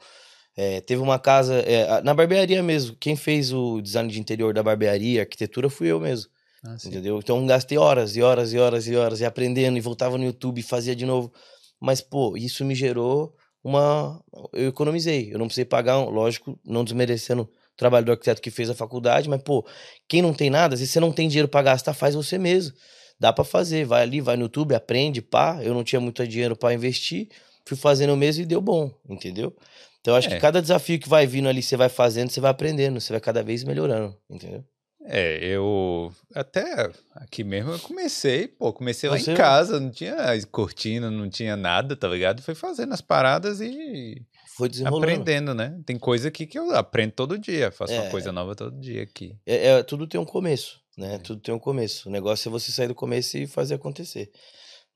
É, 0.57 0.79
teve 0.81 1.01
uma 1.01 1.19
casa, 1.19 1.55
é, 1.55 2.01
na 2.01 2.13
barbearia 2.13 2.63
mesmo, 2.63 2.95
quem 2.99 3.15
fez 3.15 3.51
o 3.51 3.81
design 3.81 4.09
de 4.11 4.19
interior 4.19 4.53
da 4.53 4.63
barbearia, 4.63 5.21
arquitetura, 5.21 5.69
fui 5.69 5.87
eu 5.91 5.99
mesmo, 5.99 6.29
Ah, 6.63 6.77
entendeu? 6.85 7.19
Então 7.19 7.45
gastei 7.45 7.77
horas 7.77 8.15
e 8.15 8.21
horas 8.21 8.53
e 8.53 8.57
horas 8.57 8.87
e 8.87 8.95
horas 8.95 9.19
e 9.19 9.25
aprendendo 9.25 9.77
e 9.77 9.81
voltava 9.81 10.17
no 10.17 10.23
YouTube 10.23 10.59
e 10.59 10.63
fazia 10.63 10.95
de 10.95 11.05
novo. 11.05 11.31
Mas, 11.79 11.99
pô, 11.99 12.37
isso 12.37 12.63
me 12.63 12.73
gerou 12.73 13.35
uma... 13.61 14.23
Eu 14.53 14.69
economizei, 14.69 15.29
eu 15.33 15.37
não 15.37 15.45
precisei 15.47 15.65
pagar, 15.65 15.99
um- 15.99 16.09
lógico, 16.09 16.57
não 16.65 16.85
desmerecendo 16.85 17.41
o 17.43 17.49
trabalho 17.75 18.05
do 18.05 18.11
arquiteto 18.13 18.41
que 18.41 18.49
fez 18.49 18.69
a 18.69 18.73
faculdade, 18.75 19.27
mas, 19.27 19.41
pô, 19.43 19.65
quem 20.07 20.21
não 20.21 20.33
tem 20.33 20.49
nada, 20.49 20.77
se 20.77 20.87
você 20.87 21.01
não 21.01 21.11
tem 21.11 21.27
dinheiro 21.27 21.49
pra 21.49 21.61
gastar, 21.61 21.93
faz 21.93 22.15
você 22.15 22.37
mesmo. 22.37 22.73
Dá 23.19 23.31
pra 23.31 23.43
fazer, 23.45 23.85
vai 23.85 24.01
ali, 24.03 24.19
vai 24.21 24.35
no 24.35 24.43
YouTube, 24.43 24.75
aprende, 24.75 25.21
pá. 25.21 25.59
Eu 25.63 25.73
não 25.73 25.83
tinha 25.83 25.99
muito 25.99 26.25
dinheiro 26.27 26.55
pra 26.55 26.73
investir, 26.73 27.29
fui 27.65 27.77
fazendo 27.77 28.15
mesmo 28.17 28.43
e 28.43 28.45
deu 28.45 28.59
bom, 28.61 28.91
entendeu? 29.09 29.55
Então 30.01 30.13
eu 30.13 30.17
acho 30.17 30.27
É. 30.27 30.31
que 30.35 30.39
cada 30.39 30.61
desafio 30.61 30.99
que 30.99 31.09
vai 31.09 31.25
vindo 31.25 31.47
ali, 31.49 31.63
você 31.63 31.75
vai 31.77 31.89
fazendo, 31.89 32.29
você 32.29 32.39
vai 32.39 32.51
aprendendo, 32.51 32.99
você 32.99 33.11
vai 33.13 33.19
cada 33.21 33.41
vez 33.41 33.63
melhorando, 33.63 34.15
entendeu? 34.29 34.63
É, 35.07 35.37
eu 35.45 36.11
até 36.33 36.91
aqui 37.13 37.43
mesmo 37.43 37.71
eu 37.71 37.79
comecei, 37.79 38.47
pô, 38.47 38.73
comecei 38.73 39.07
lá 39.09 39.17
Você- 39.19 39.31
em 39.31 39.35
casa, 39.35 39.79
não 39.79 39.91
tinha 39.91 40.15
cortina, 40.51 41.11
não 41.11 41.29
tinha 41.29 41.55
nada, 41.55 41.95
tá 41.95 42.07
ligado? 42.07 42.41
Foi 42.41 42.55
fazendo 42.55 42.91
as 42.93 43.01
paradas 43.01 43.61
e 43.61 44.21
Foi 44.57 44.67
desenrolando. 44.67 45.03
aprendendo, 45.03 45.53
né? 45.53 45.79
Tem 45.85 45.97
coisa 45.99 46.27
aqui 46.29 46.47
que 46.47 46.57
eu 46.57 46.71
aprendo 46.75 47.11
todo 47.11 47.37
dia, 47.37 47.71
faço 47.71 47.93
uma 47.93 48.05
É. 48.05 48.09
coisa 48.09 48.31
nova 48.31 48.55
todo 48.55 48.79
dia 48.79 49.03
aqui. 49.03 49.35
É, 49.45 49.67
é- 49.67 49.83
tudo 49.83 50.07
tem 50.07 50.19
um 50.19 50.25
começo, 50.25 50.79
né? 50.97 51.15
É. 51.15 51.17
Tudo 51.17 51.41
tem 51.41 51.53
um 51.53 51.59
começo. 51.59 52.09
O 52.09 52.11
negócio 52.11 52.47
é 52.49 52.51
você 52.51 52.71
sair 52.71 52.87
do 52.87 52.95
começo 52.95 53.37
e 53.37 53.47
fazer 53.47 53.75
acontecer. 53.75 54.29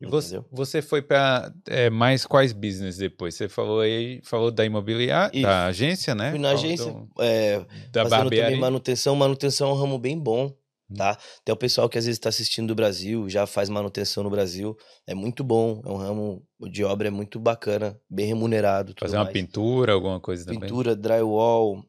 E 0.02 0.06
você, 0.08 0.42
você 0.50 0.82
foi 0.82 1.02
para 1.02 1.54
mais 1.92 2.26
quais 2.26 2.54
business 2.54 2.96
depois? 2.96 3.36
Você 3.36 3.50
falou 3.50 3.82
aí, 3.82 4.22
falou 4.24 4.50
da 4.50 4.64
imobiliária, 4.64 5.30
Isso. 5.36 5.46
da 5.46 5.66
agência, 5.66 6.16
né? 6.16 6.30
Fui 6.32 6.40
na 6.40 6.52
agência, 6.52 6.86
do- 6.90 7.10
é, 7.20 7.66
da 7.92 8.06
barbearia. 8.06 8.58
manutenção. 8.58 9.14
Manutenção 9.14 9.70
é 9.70 9.74
um 9.74 9.76
ramo 9.76 10.00
bem 10.00 10.18
bom, 10.18 10.56
tá? 10.96 11.18
Tem 11.44 11.52
o 11.52 11.58
pessoal 11.58 11.90
que 11.90 11.98
às 11.98 12.06
vezes 12.06 12.18
está 12.18 12.30
assistindo 12.30 12.70
do 12.70 12.76
Brasil, 12.76 13.28
já 13.30 13.46
faz 13.46 13.68
manutenção 13.68 14.24
no 14.24 14.30
Brasil. 14.30 14.74
É 15.06 15.14
muito 15.14 15.44
bom, 15.44 15.82
é 15.86 15.90
um 15.90 15.98
ramo 15.98 16.42
de 16.72 16.82
obra 16.86 17.10
é 17.10 17.12
muito 17.12 17.38
bacana, 17.38 18.00
bem 18.10 18.26
remunerado. 18.26 18.94
Fazer 18.98 19.18
uma 19.18 19.26
mais. 19.26 19.34
pintura, 19.34 19.92
alguma 19.92 20.22
coisa 20.22 20.46
também. 20.46 20.62
Pintura, 20.62 20.96
drywall, 20.96 21.84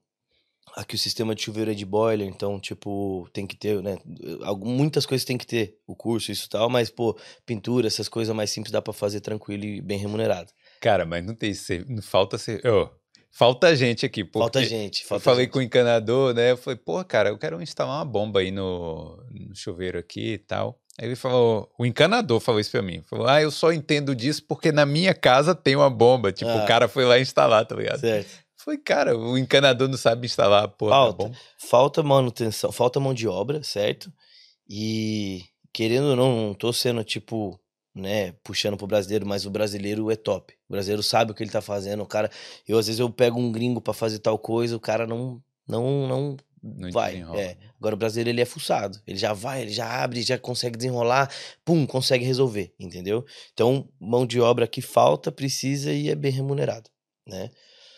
Aqui 0.77 0.95
o 0.95 0.99
sistema 0.99 1.35
de 1.35 1.43
chuveiro 1.43 1.71
é 1.71 1.75
de 1.75 1.85
boiler, 1.85 2.27
então, 2.29 2.61
tipo, 2.61 3.29
tem 3.33 3.47
que 3.47 3.57
ter, 3.57 3.83
né? 3.83 3.99
Muitas 4.61 5.05
coisas 5.05 5.25
tem 5.25 5.37
que 5.37 5.47
ter, 5.47 5.77
o 5.87 5.95
curso, 5.95 6.31
isso 6.31 6.47
e 6.47 6.49
tal, 6.49 6.69
mas, 6.71 6.91
pô, 6.91 7.17
pintura, 7.45 7.87
essas 7.87 8.09
coisas 8.09 8.35
mais 8.35 8.51
simples 8.51 8.71
dá 8.73 8.81
pra 8.81 8.93
fazer 8.93 9.21
tranquilo 9.21 9.65
e 9.65 9.81
bem 9.81 9.99
remunerado. 9.99 10.51
Cara, 10.81 11.05
mas 11.05 11.25
não 11.25 11.35
tem 11.35 11.53
não 11.89 12.03
falta 12.03 12.39
ser. 12.39 12.63
Oh, 12.67 12.89
falta 13.31 13.75
gente 13.75 14.07
aqui. 14.07 14.25
Falta 14.33 14.65
gente. 14.65 15.05
Falta 15.05 15.21
eu 15.21 15.25
falei 15.25 15.45
gente. 15.45 15.53
com 15.53 15.59
o 15.59 15.63
encanador, 15.63 16.35
né? 16.35 16.53
Eu 16.53 16.57
falei, 16.57 16.79
pô, 16.79 17.05
cara, 17.05 17.29
eu 17.31 17.39
quero 17.39 17.61
instalar 17.61 17.99
uma 17.99 18.05
bomba 18.05 18.41
aí 18.41 18.51
no, 18.51 19.17
no 19.31 19.55
chuveiro 19.55 19.99
aqui 19.99 20.35
e 20.35 20.39
tal. 20.39 20.81
Aí 20.99 21.07
ele 21.09 21.17
falou, 21.17 21.71
o 21.79 21.87
encanador 21.87 22.41
falou 22.41 22.61
isso 22.61 22.71
pra 22.71 22.83
mim. 22.83 23.03
Falou, 23.09 23.27
ah, 23.27 23.41
eu 23.41 23.51
só 23.51 23.73
entendo 23.73 24.15
disso 24.15 24.43
porque 24.47 24.71
na 24.71 24.85
minha 24.87 25.15
casa 25.15 25.55
tem 25.55 25.75
uma 25.77 25.89
bomba. 25.91 26.31
Tipo, 26.33 26.51
Ah. 26.51 26.65
o 26.65 26.67
cara 26.67 26.89
foi 26.89 27.05
lá 27.05 27.19
instalar, 27.19 27.65
tá 27.67 27.75
ligado? 27.75 28.01
Certo. 28.01 28.29
Foi, 28.71 28.79
cara, 28.79 29.19
o 29.19 29.37
encanador 29.37 29.89
não 29.89 29.99
sabe 29.99 30.27
instalar 30.27 30.63
a 30.65 30.69
porra 30.69 30.91
da 30.93 30.97
Falta. 30.97 31.25
bomba. 31.25 31.37
Falta 31.59 32.03
manutenção, 32.05 32.71
falta 32.71 33.01
mão 33.01 33.13
de 33.13 33.27
obra, 33.27 33.65
certo? 33.65 34.13
E 34.69 35.43
querendo 35.73 36.11
ou 36.11 36.17
não, 36.17 36.47
não 36.49 36.55
tô 36.55 36.73
sendo 36.73 37.03
tipo, 37.03 37.59
né, 37.93 38.31
puxando 38.45 38.77
pro 38.77 38.87
brasileiro, 38.87 39.27
mas 39.27 39.45
o 39.45 39.51
brasileiro 39.51 40.09
é 40.09 40.15
top. 40.15 40.55
O 40.69 40.73
brasileiro 40.73 41.03
sabe 41.03 41.33
o 41.33 41.35
que 41.35 41.43
ele 41.43 41.51
tá 41.51 41.61
fazendo. 41.61 42.03
O 42.05 42.07
cara, 42.07 42.31
eu 42.69 42.79
às 42.79 42.87
vezes 42.87 43.01
eu 43.01 43.11
pego 43.11 43.41
um 43.41 43.51
gringo 43.51 43.81
pra 43.81 43.93
fazer 43.93 44.21
tal 44.21 44.39
coisa, 44.39 44.77
o 44.77 44.81
cara 44.81 45.05
não 45.05 45.43
não 45.67 46.07
não 46.07 46.37
Não 46.63 46.91
vai. 46.93 47.13
desenrola. 47.15 47.41
É. 47.41 47.57
Agora 47.77 47.95
o 47.97 47.99
brasileiro 47.99 48.31
ele 48.31 48.41
é 48.41 48.45
fuçado. 48.45 49.01
Ele 49.05 49.19
já 49.19 49.33
vai, 49.33 49.63
ele 49.63 49.73
já 49.73 50.03
abre, 50.05 50.23
já 50.23 50.39
consegue 50.39 50.77
desenrolar, 50.77 51.29
pum, 51.65 51.85
consegue 51.87 52.25
resolver, 52.25 52.73
entendeu? 52.79 53.25
Então, 53.53 53.89
mão 53.99 54.25
de 54.25 54.41
obra 54.41 54.69
que 54.69 54.81
falta, 54.81 55.33
precisa 55.33 55.93
e 55.93 56.09
é 56.09 56.15
bem 56.15 56.31
remunerado, 56.31 56.89
né? 57.27 57.51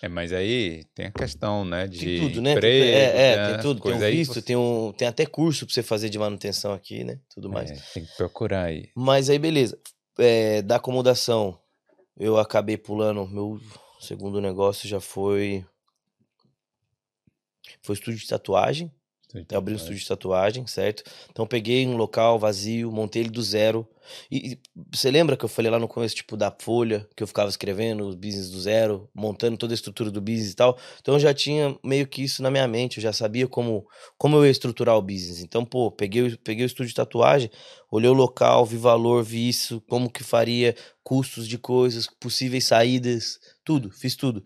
É, 0.03 0.09
mas 0.09 0.32
aí 0.32 0.82
tem 0.96 1.07
a 1.07 1.12
questão, 1.12 1.64
né, 1.64 1.86
de 1.86 2.00
Tem 2.00 2.18
tudo, 2.18 2.42
né? 2.42 2.55
Tem- 2.55 2.59
emprego, 2.59 2.96
é, 2.96 3.32
é, 3.32 3.36
né, 3.36 3.53
tem 3.53 3.62
tudo. 3.62 3.80
Tem 3.80 3.94
um 3.94 3.98
visto, 4.00 4.42
tem, 4.42 4.57
um, 4.57 4.92
tem 4.92 5.07
até 5.07 5.24
curso 5.24 5.64
pra 5.64 5.72
você 5.72 5.80
fazer 5.80 6.09
de 6.09 6.18
manutenção 6.18 6.72
aqui, 6.72 7.05
né? 7.05 7.20
Tudo 7.32 7.48
mais. 7.48 7.70
É, 7.70 7.74
tem 7.94 8.05
que 8.05 8.16
procurar 8.16 8.64
aí. 8.64 8.90
Mas 8.96 9.30
aí, 9.30 9.38
beleza. 9.38 9.78
É, 10.18 10.61
da 10.61 10.76
acomodação, 10.76 11.57
eu 12.18 12.36
acabei 12.36 12.76
pulando. 12.76 13.28
Meu 13.28 13.61
segundo 14.00 14.40
negócio 14.40 14.88
já 14.88 15.00
foi. 15.00 15.64
Foi 17.80 17.94
estúdio 17.94 18.18
de 18.18 18.26
tatuagem. 18.26 18.92
Eu 19.51 19.59
abri 19.59 19.72
um 19.74 19.76
estúdio 19.76 19.99
de 19.99 20.07
tatuagem, 20.09 20.66
certo? 20.66 21.03
Então 21.30 21.47
peguei 21.47 21.87
um 21.87 21.97
local 21.97 22.39
vazio, 22.39 22.91
montei 22.93 23.22
ele 23.22 23.30
do 23.30 23.43
zero. 23.43 23.87
E, 24.30 24.59
você 24.93 25.11
lembra 25.11 25.37
que 25.37 25.45
eu 25.45 25.49
falei 25.49 25.70
lá 25.70 25.78
no 25.78 25.87
começo, 25.89 26.14
tipo, 26.16 26.37
da 26.37 26.51
folha, 26.61 27.09
que 27.16 27.22
eu 27.22 27.26
ficava 27.26 27.49
escrevendo 27.49 28.07
os 28.09 28.14
business 28.14 28.51
do 28.51 28.61
zero, 28.61 29.09
montando 29.14 29.57
toda 29.57 29.72
a 29.72 29.76
estrutura 29.76 30.11
do 30.11 30.20
business 30.20 30.53
e 30.53 30.57
tal. 30.57 30.76
Então 31.01 31.14
eu 31.14 31.20
já 31.20 31.33
tinha 31.33 31.76
meio 31.85 32.07
que 32.07 32.22
isso 32.22 32.43
na 32.43 32.51
minha 32.51 32.66
mente, 32.66 32.99
eu 32.99 33.03
já 33.03 33.12
sabia 33.12 33.47
como, 33.47 33.87
como 34.18 34.37
eu 34.37 34.45
ia 34.45 34.51
estruturar 34.51 34.97
o 34.97 35.03
business. 35.03 35.41
Então, 35.41 35.64
pô, 35.64 35.91
peguei, 35.91 36.22
o- 36.22 36.39
peguei 36.39 36.64
o 36.64 36.66
estúdio 36.66 36.89
de 36.89 36.95
tatuagem, 36.95 37.51
olhei 37.91 38.11
o 38.11 38.14
local, 38.14 38.66
vi 38.66 38.76
valor, 38.76 39.22
vi 39.22 39.49
isso, 39.49 39.80
como 39.89 40.11
que 40.11 40.24
faria, 40.24 40.74
custos 41.05 41.47
de 41.47 41.57
coisas, 41.59 42.07
possíveis 42.20 42.64
saídas, 42.64 43.39
tudo, 43.64 43.91
fiz 43.91 44.16
tudo. 44.16 44.43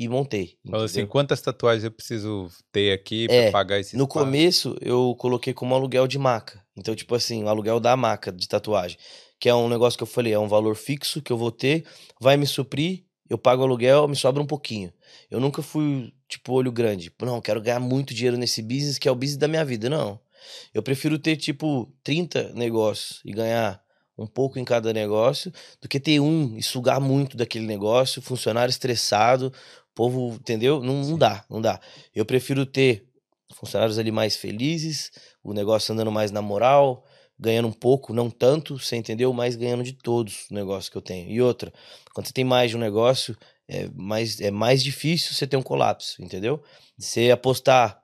E 0.00 0.08
montei. 0.08 0.56
Fala 0.70 0.86
assim, 0.86 1.04
quantas 1.04 1.42
tatuagens 1.42 1.84
eu 1.84 1.90
preciso 1.90 2.48
ter 2.72 2.90
aqui 2.90 3.26
pra 3.26 3.36
É, 3.36 3.50
pagar 3.50 3.78
esse 3.78 3.94
No 3.98 4.04
espaço? 4.04 4.24
começo, 4.24 4.76
eu 4.80 5.14
coloquei 5.18 5.52
como 5.52 5.74
aluguel 5.74 6.06
de 6.06 6.18
maca. 6.18 6.64
Então, 6.74 6.94
tipo 6.94 7.14
assim, 7.14 7.44
o 7.44 7.48
aluguel 7.50 7.78
da 7.78 7.94
maca 7.98 8.32
de 8.32 8.48
tatuagem. 8.48 8.96
Que 9.38 9.50
é 9.50 9.54
um 9.54 9.68
negócio 9.68 9.98
que 9.98 10.02
eu 10.02 10.06
falei, 10.06 10.32
é 10.32 10.38
um 10.38 10.48
valor 10.48 10.74
fixo 10.74 11.20
que 11.20 11.30
eu 11.30 11.36
vou 11.36 11.52
ter, 11.52 11.84
vai 12.18 12.38
me 12.38 12.46
suprir, 12.46 13.04
eu 13.28 13.36
pago 13.36 13.60
o 13.60 13.66
aluguel, 13.66 14.08
me 14.08 14.16
sobra 14.16 14.42
um 14.42 14.46
pouquinho. 14.46 14.90
Eu 15.30 15.38
nunca 15.38 15.60
fui, 15.60 16.10
tipo, 16.26 16.54
olho 16.54 16.72
grande. 16.72 17.12
Não, 17.20 17.38
quero 17.38 17.60
ganhar 17.60 17.78
muito 17.80 18.14
dinheiro 18.14 18.38
nesse 18.38 18.62
business, 18.62 18.96
que 18.98 19.06
é 19.06 19.12
o 19.12 19.14
business 19.14 19.36
da 19.36 19.48
minha 19.48 19.64
vida. 19.66 19.90
Não. 19.90 20.18
Eu 20.72 20.82
prefiro 20.82 21.18
ter, 21.18 21.36
tipo, 21.36 21.92
30 22.02 22.52
negócios 22.54 23.20
e 23.22 23.32
ganhar 23.32 23.82
um 24.18 24.26
pouco 24.26 24.58
em 24.58 24.64
cada 24.66 24.92
negócio, 24.92 25.50
do 25.80 25.88
que 25.88 25.98
ter 25.98 26.20
um 26.20 26.54
e 26.54 26.62
sugar 26.62 27.00
muito 27.00 27.38
daquele 27.38 27.64
negócio, 27.66 28.20
funcionário 28.20 28.70
estressado, 28.70 29.50
povo, 29.94 30.34
entendeu? 30.34 30.80
Não, 30.82 31.02
não 31.02 31.18
dá, 31.18 31.44
não 31.48 31.60
dá. 31.60 31.80
Eu 32.14 32.24
prefiro 32.24 32.64
ter 32.66 33.06
funcionários 33.54 33.98
ali 33.98 34.10
mais 34.12 34.36
felizes, 34.36 35.10
o 35.42 35.52
negócio 35.52 35.92
andando 35.92 36.12
mais 36.12 36.30
na 36.30 36.40
moral, 36.40 37.04
ganhando 37.38 37.68
um 37.68 37.72
pouco, 37.72 38.12
não 38.12 38.30
tanto, 38.30 38.78
você 38.78 38.96
entendeu? 38.96 39.32
Mas 39.32 39.56
ganhando 39.56 39.82
de 39.82 39.92
todos 39.92 40.46
o 40.50 40.54
negócio 40.54 40.90
que 40.90 40.96
eu 40.98 41.02
tenho. 41.02 41.30
E 41.30 41.40
outra, 41.40 41.72
quando 42.14 42.26
você 42.26 42.32
tem 42.32 42.44
mais 42.44 42.70
de 42.70 42.76
um 42.76 42.80
negócio, 42.80 43.36
é 43.66 43.88
mais, 43.94 44.40
é 44.40 44.50
mais 44.50 44.82
difícil 44.82 45.32
você 45.34 45.46
ter 45.46 45.56
um 45.56 45.62
colapso, 45.62 46.22
entendeu? 46.22 46.62
Você 46.98 47.30
apostar. 47.30 47.99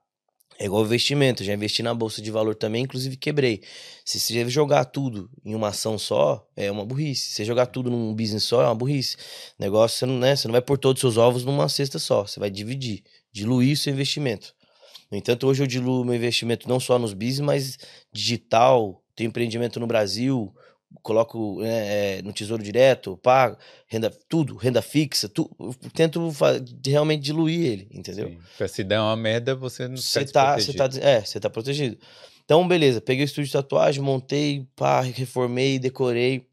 É 0.59 0.65
igual 0.65 0.85
investimento, 0.85 1.45
já 1.45 1.53
investi 1.53 1.83
na 1.83 1.93
bolsa 1.93 2.23
de 2.23 2.31
valor 2.31 2.55
também, 2.55 2.85
inclusive 2.85 3.17
quebrei. 3.17 3.63
Se 4.05 4.19
você 4.19 4.49
jogar 4.49 4.87
tudo 4.87 5.31
em 5.45 5.55
uma 5.55 5.69
ação 5.69 5.99
só, 5.99 6.49
é 6.57 6.71
uma 6.71 6.85
burrice. 6.85 7.27
Se 7.27 7.33
você 7.33 7.45
jogar 7.45 7.67
tudo 7.67 7.91
num 7.91 8.15
business 8.15 8.45
só, 8.45 8.63
é 8.63 8.67
uma 8.67 8.75
burrice. 8.75 9.17
Negócio, 9.59 9.99
você 9.99 10.07
não, 10.07 10.19
né, 10.19 10.35
você 10.35 10.49
não 10.49 10.53
vai 10.53 10.63
pôr 10.63 10.79
todos 10.79 11.03
os 11.03 11.15
seus 11.15 11.23
ovos 11.23 11.45
numa 11.45 11.69
cesta 11.69 11.99
só, 11.99 12.27
você 12.27 12.41
vai 12.41 12.51
dividir, 12.51 13.03
diluir 13.31 13.77
seu 13.77 13.93
investimento. 13.93 14.55
No 15.11 15.19
entanto, 15.19 15.47
hoje 15.47 15.63
eu 15.63 15.67
diluo 15.67 16.05
meu 16.05 16.15
investimento 16.15 16.69
não 16.69 16.81
só 16.81 16.99
nos 16.99 17.13
business, 17.13 17.41
mas 17.41 17.79
digital, 18.13 19.03
tenho 19.15 19.29
empreendimento 19.29 19.79
no 19.79 19.87
Brasil, 19.87 20.53
coloco 21.03 21.61
né, 21.61 22.19
é, 22.19 22.23
no 22.23 22.33
Tesouro 22.33 22.63
Direto, 22.63 23.17
pago, 23.19 23.57
renda, 23.87 24.11
tudo, 24.29 24.57
renda 24.57 24.83
fixa, 24.83 25.29
tu, 25.29 25.49
tento 25.95 26.33
realmente 26.85 27.23
diluir 27.23 27.65
ele, 27.65 27.89
entendeu? 27.93 28.37
Sim. 28.57 28.69
Se 28.69 28.85
der 28.85 29.01
uma 29.01 29.17
merda, 29.17 29.55
você 29.55 29.89
não 29.89 29.97
fica 29.97 30.33
tá, 30.33 30.59
você 30.59 30.73
tá, 30.73 30.89
é, 31.01 31.21
você 31.21 31.41
tá 31.41 31.51
protegido. 31.51 31.99
Então, 32.45 32.67
beleza, 32.67 33.01
peguei 33.01 33.25
o 33.25 33.27
estúdio 33.27 33.47
de 33.47 33.53
tatuagem, 33.53 34.03
montei, 34.03 34.67
pá, 34.77 35.01
reformei, 35.01 35.79
decorei. 35.79 36.47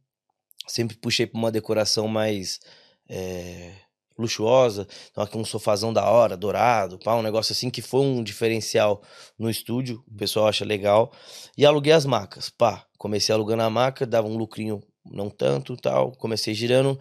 Sempre 0.68 0.96
puxei 0.98 1.28
pra 1.28 1.38
uma 1.38 1.52
decoração 1.52 2.08
mais 2.08 2.60
é, 3.08 3.74
luxuosa. 4.18 4.88
Então, 5.12 5.24
aqui 5.24 5.38
um 5.38 5.46
sofazão 5.46 5.92
da 5.92 6.10
hora, 6.10 6.38
dourado, 6.38 7.00
pá, 7.00 7.16
um 7.16 7.22
negócio 7.22 7.52
assim 7.54 7.70
que 7.70 7.82
foi 7.82 8.02
um 8.02 8.24
diferencial 8.24 9.02
no 9.38 9.50
estúdio, 9.50 10.04
o 10.08 10.18
pessoal 10.18 10.48
acha 10.48 10.66
legal. 10.66 11.12
E 11.58 11.66
aluguei 11.66 11.94
as 11.94 12.06
macas, 12.06 12.50
pá. 12.50 12.86
Comecei 12.98 13.34
alugando 13.34 13.64
a 13.64 13.70
maca, 13.70 14.06
dava 14.06 14.28
um 14.28 14.38
lucrinho 14.38 14.82
não 15.06 15.30
tanto, 15.30 15.76
tal. 15.76 16.12
Comecei 16.14 16.54
girando, 16.54 17.00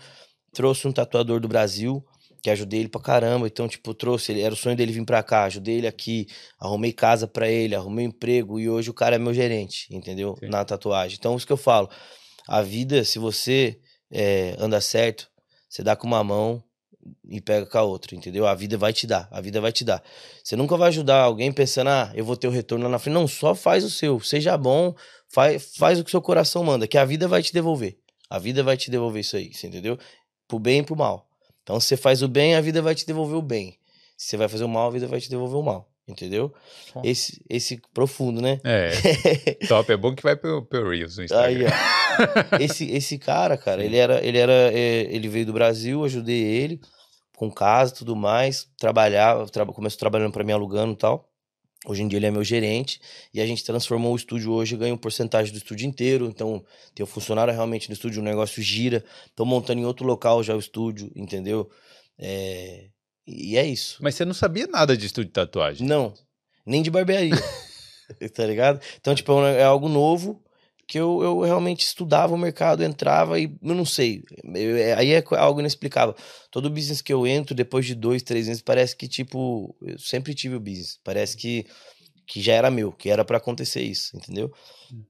trouxe 0.53 0.89
um 0.89 0.93
tatuador 0.93 1.41
do 1.41 1.49
Brasil, 1.49 2.05
que 2.43 2.51
ajudei 2.51 2.81
ele 2.81 2.89
pra 2.89 3.01
caramba. 3.01 3.47
Então, 3.47 3.69
tipo, 3.69 3.95
trouxe 3.95 4.33
ele, 4.33 4.43
era 4.43 4.53
o 4.53 4.57
sonho 4.57 4.77
dele 4.77 4.93
vir 4.93 5.05
pra 5.05 5.23
cá, 5.23 5.45
ajudei 5.45 5.79
ele 5.79 5.87
aqui, 5.87 6.27
arrumei 6.59 6.93
casa 6.93 7.29
pra 7.29 7.49
ele, 7.49 7.75
arrumei 7.75 8.07
emprego 8.07 8.59
e 8.59 8.69
hoje 8.69 8.91
o 8.91 8.95
cara 8.95 9.15
é 9.15 9.19
meu 9.19 9.33
gerente, 9.33 9.87
entendeu? 9.95 10.37
Sim. 10.41 10.49
Na 10.49 10.65
tatuagem. 10.65 11.17
Então, 11.19 11.37
isso 11.37 11.47
que 11.47 11.53
eu 11.53 11.57
falo. 11.57 11.89
A 12.49 12.61
vida, 12.61 13.05
se 13.05 13.21
você 13.21 13.79
é, 14.11 14.57
anda 14.59 14.81
certo, 14.81 15.31
você 15.69 15.83
dá 15.83 15.95
com 15.95 16.07
uma 16.07 16.25
mão 16.25 16.63
e 17.29 17.41
pega 17.41 17.67
com 17.67 17.79
a 17.79 17.83
outra, 17.83 18.15
entendeu? 18.15 18.47
A 18.47 18.55
vida 18.55 18.77
vai 18.77 18.93
te 18.93 19.07
dar, 19.07 19.29
a 19.31 19.41
vida 19.41 19.61
vai 19.61 19.73
te 19.73 19.85
dar. 19.85 20.03
Você 20.43 20.57
nunca 20.57 20.77
vai 20.77 20.89
ajudar 20.89 21.23
alguém 21.23 21.53
pensando, 21.53 21.89
ah, 21.89 22.13
eu 22.15 22.25
vou 22.25 22.37
ter 22.37 22.47
o 22.47 22.51
retorno 22.51 22.85
lá 22.85 22.91
na 22.91 22.99
frente. 22.99 23.15
Não, 23.15 23.27
só 23.27 23.55
faz 23.55 23.85
o 23.85 23.91
seu, 23.91 24.21
seja 24.21 24.57
bom, 24.57 24.95
faz, 25.29 25.77
faz 25.77 25.99
o 25.99 26.05
que 26.05 26.11
seu 26.11 26.23
coração 26.23 26.63
manda, 26.65 26.87
que 26.87 26.99
a 26.99 27.05
vida 27.05 27.27
vai 27.27 27.43
te 27.43 27.53
devolver. 27.53 27.99
A 28.31 28.39
vida 28.39 28.63
vai 28.63 28.77
te 28.77 28.91
devolver 28.91 29.21
isso 29.21 29.37
aí, 29.37 29.53
você 29.53 29.67
entendeu? 29.67 29.99
Pro 30.49 30.59
bem 30.59 30.81
e 30.81 30.83
pro 30.83 30.97
mal. 30.97 31.29
Então, 31.63 31.79
se 31.79 31.89
você 31.89 31.97
faz 31.97 32.23
o 32.23 32.29
bem, 32.29 32.55
a 32.55 32.61
vida 32.61 32.81
vai 32.81 32.95
te 32.95 33.07
devolver 33.07 33.37
o 33.37 33.43
bem. 33.43 33.79
Se 34.17 34.29
você 34.29 34.37
vai 34.37 34.49
fazer 34.49 34.65
o 34.65 34.69
mal, 34.69 34.89
a 34.89 34.91
vida 34.91 35.07
vai 35.07 35.21
te 35.21 35.29
devolver 35.29 35.59
o 35.59 35.63
mal, 35.63 35.92
entendeu? 36.07 36.53
Bom. 36.95 37.03
Esse, 37.05 37.43
esse 37.49 37.81
profundo, 37.93 38.41
né? 38.41 38.61
É, 38.65 38.91
top. 39.69 39.93
É 39.93 39.97
bom 39.97 40.15
que 40.15 40.23
vai 40.23 40.37
pro, 40.37 40.65
pro 40.65 40.89
Reels 40.89 41.17
no 41.17 41.23
Aí, 41.23 41.27
Instagram. 41.27 41.71
ó. 42.53 42.57
esse, 42.61 42.91
esse 42.91 43.19
cara, 43.19 43.57
cara, 43.57 43.85
ele 43.85 43.97
era, 43.97 44.25
ele 44.25 44.39
era, 44.39 44.53
é, 44.53 45.03
ele 45.15 45.29
veio 45.29 45.47
do 45.47 45.53
Brasil, 45.53 46.05
ajudei 46.05 46.43
ele 46.43 46.81
com 47.37 47.51
casa, 47.51 47.93
e 47.93 47.97
tudo 47.97 48.15
mais, 48.15 48.69
trabalhava, 48.79 49.47
tra 49.49 49.67
começou 49.67 49.99
trabalhando 49.99 50.33
para 50.33 50.45
mim 50.45 50.53
alugando 50.53 50.93
e 50.93 50.97
tal. 50.97 51.29
Hoje 51.85 52.03
em 52.03 52.07
dia 52.07 52.17
ele 52.19 52.27
é 52.27 52.31
meu 52.31 52.45
gerente 52.45 53.01
e 53.35 53.41
a 53.41 53.47
gente 53.47 53.65
transformou 53.65 54.13
o 54.13 54.17
estúdio 54.17 54.53
hoje, 54.53 54.77
ganha 54.77 54.95
um 54.95 54.99
porcentagem 54.99 55.53
do 55.53 55.59
estúdio 55.59 55.89
inteiro. 55.89 56.27
Então, 56.27 56.65
tem 56.95 57.03
o 57.03 57.07
funcionário 57.07 57.53
realmente 57.53 57.89
no 57.89 57.95
estúdio, 57.95 58.23
o 58.23 58.25
negócio 58.25 58.63
gira. 58.63 59.05
Tô 59.35 59.45
montando 59.45 59.81
em 59.81 59.85
outro 59.85 60.07
local 60.07 60.45
já 60.45 60.55
o 60.55 60.61
estúdio, 60.61 61.11
entendeu? 61.17 61.69
É, 62.17 62.87
E 63.35 63.57
é 63.57 63.67
isso. 63.67 63.99
Mas 64.01 64.15
você 64.15 64.25
não 64.25 64.35
sabia 64.35 64.67
nada 64.67 64.97
de 64.97 65.07
estúdio 65.07 65.29
de 65.29 65.33
tatuagem. 65.33 65.87
Não, 65.87 66.15
nem 66.67 66.83
de 66.83 66.91
barbearia. 66.91 67.33
tá 68.35 68.47
ligado? 68.47 68.81
Então, 69.01 69.15
tipo, 69.15 69.33
é 69.45 69.61
é 69.61 69.65
algo 69.65 69.89
novo 69.89 70.43
que 70.87 70.99
eu, 70.99 71.23
eu 71.23 71.41
realmente 71.41 71.85
estudava 71.85 72.35
o 72.35 72.39
mercado, 72.39 72.83
entrava 72.85 73.39
e 73.41 73.45
eu 73.45 73.75
não 73.75 73.85
sei. 73.85 74.23
Eu- 74.45 74.77
é- 74.77 74.95
aí 74.95 75.13
é 75.13 75.25
algo 75.39 75.61
inexplicável. 75.61 76.15
Todo 76.51 76.69
business 76.69 77.01
que 77.01 77.13
eu 77.13 77.27
entro, 77.27 77.55
depois 77.55 77.87
de 77.87 77.95
dois, 77.95 78.23
três 78.23 78.47
meses, 78.47 78.63
parece 78.63 78.95
que, 78.95 79.09
tipo, 79.09 79.75
eu 79.81 79.99
sempre 79.99 80.35
tive 80.35 80.57
o 80.57 80.61
business. 80.61 80.99
Parece 81.03 81.37
que, 81.37 81.65
que 82.27 82.43
já 82.43 82.53
era 82.55 82.71
meu, 82.71 82.93
que 82.93 83.09
era 83.09 83.25
pra 83.25 83.39
acontecer 83.39 83.83
isso, 83.83 84.15
entendeu? 84.17 84.53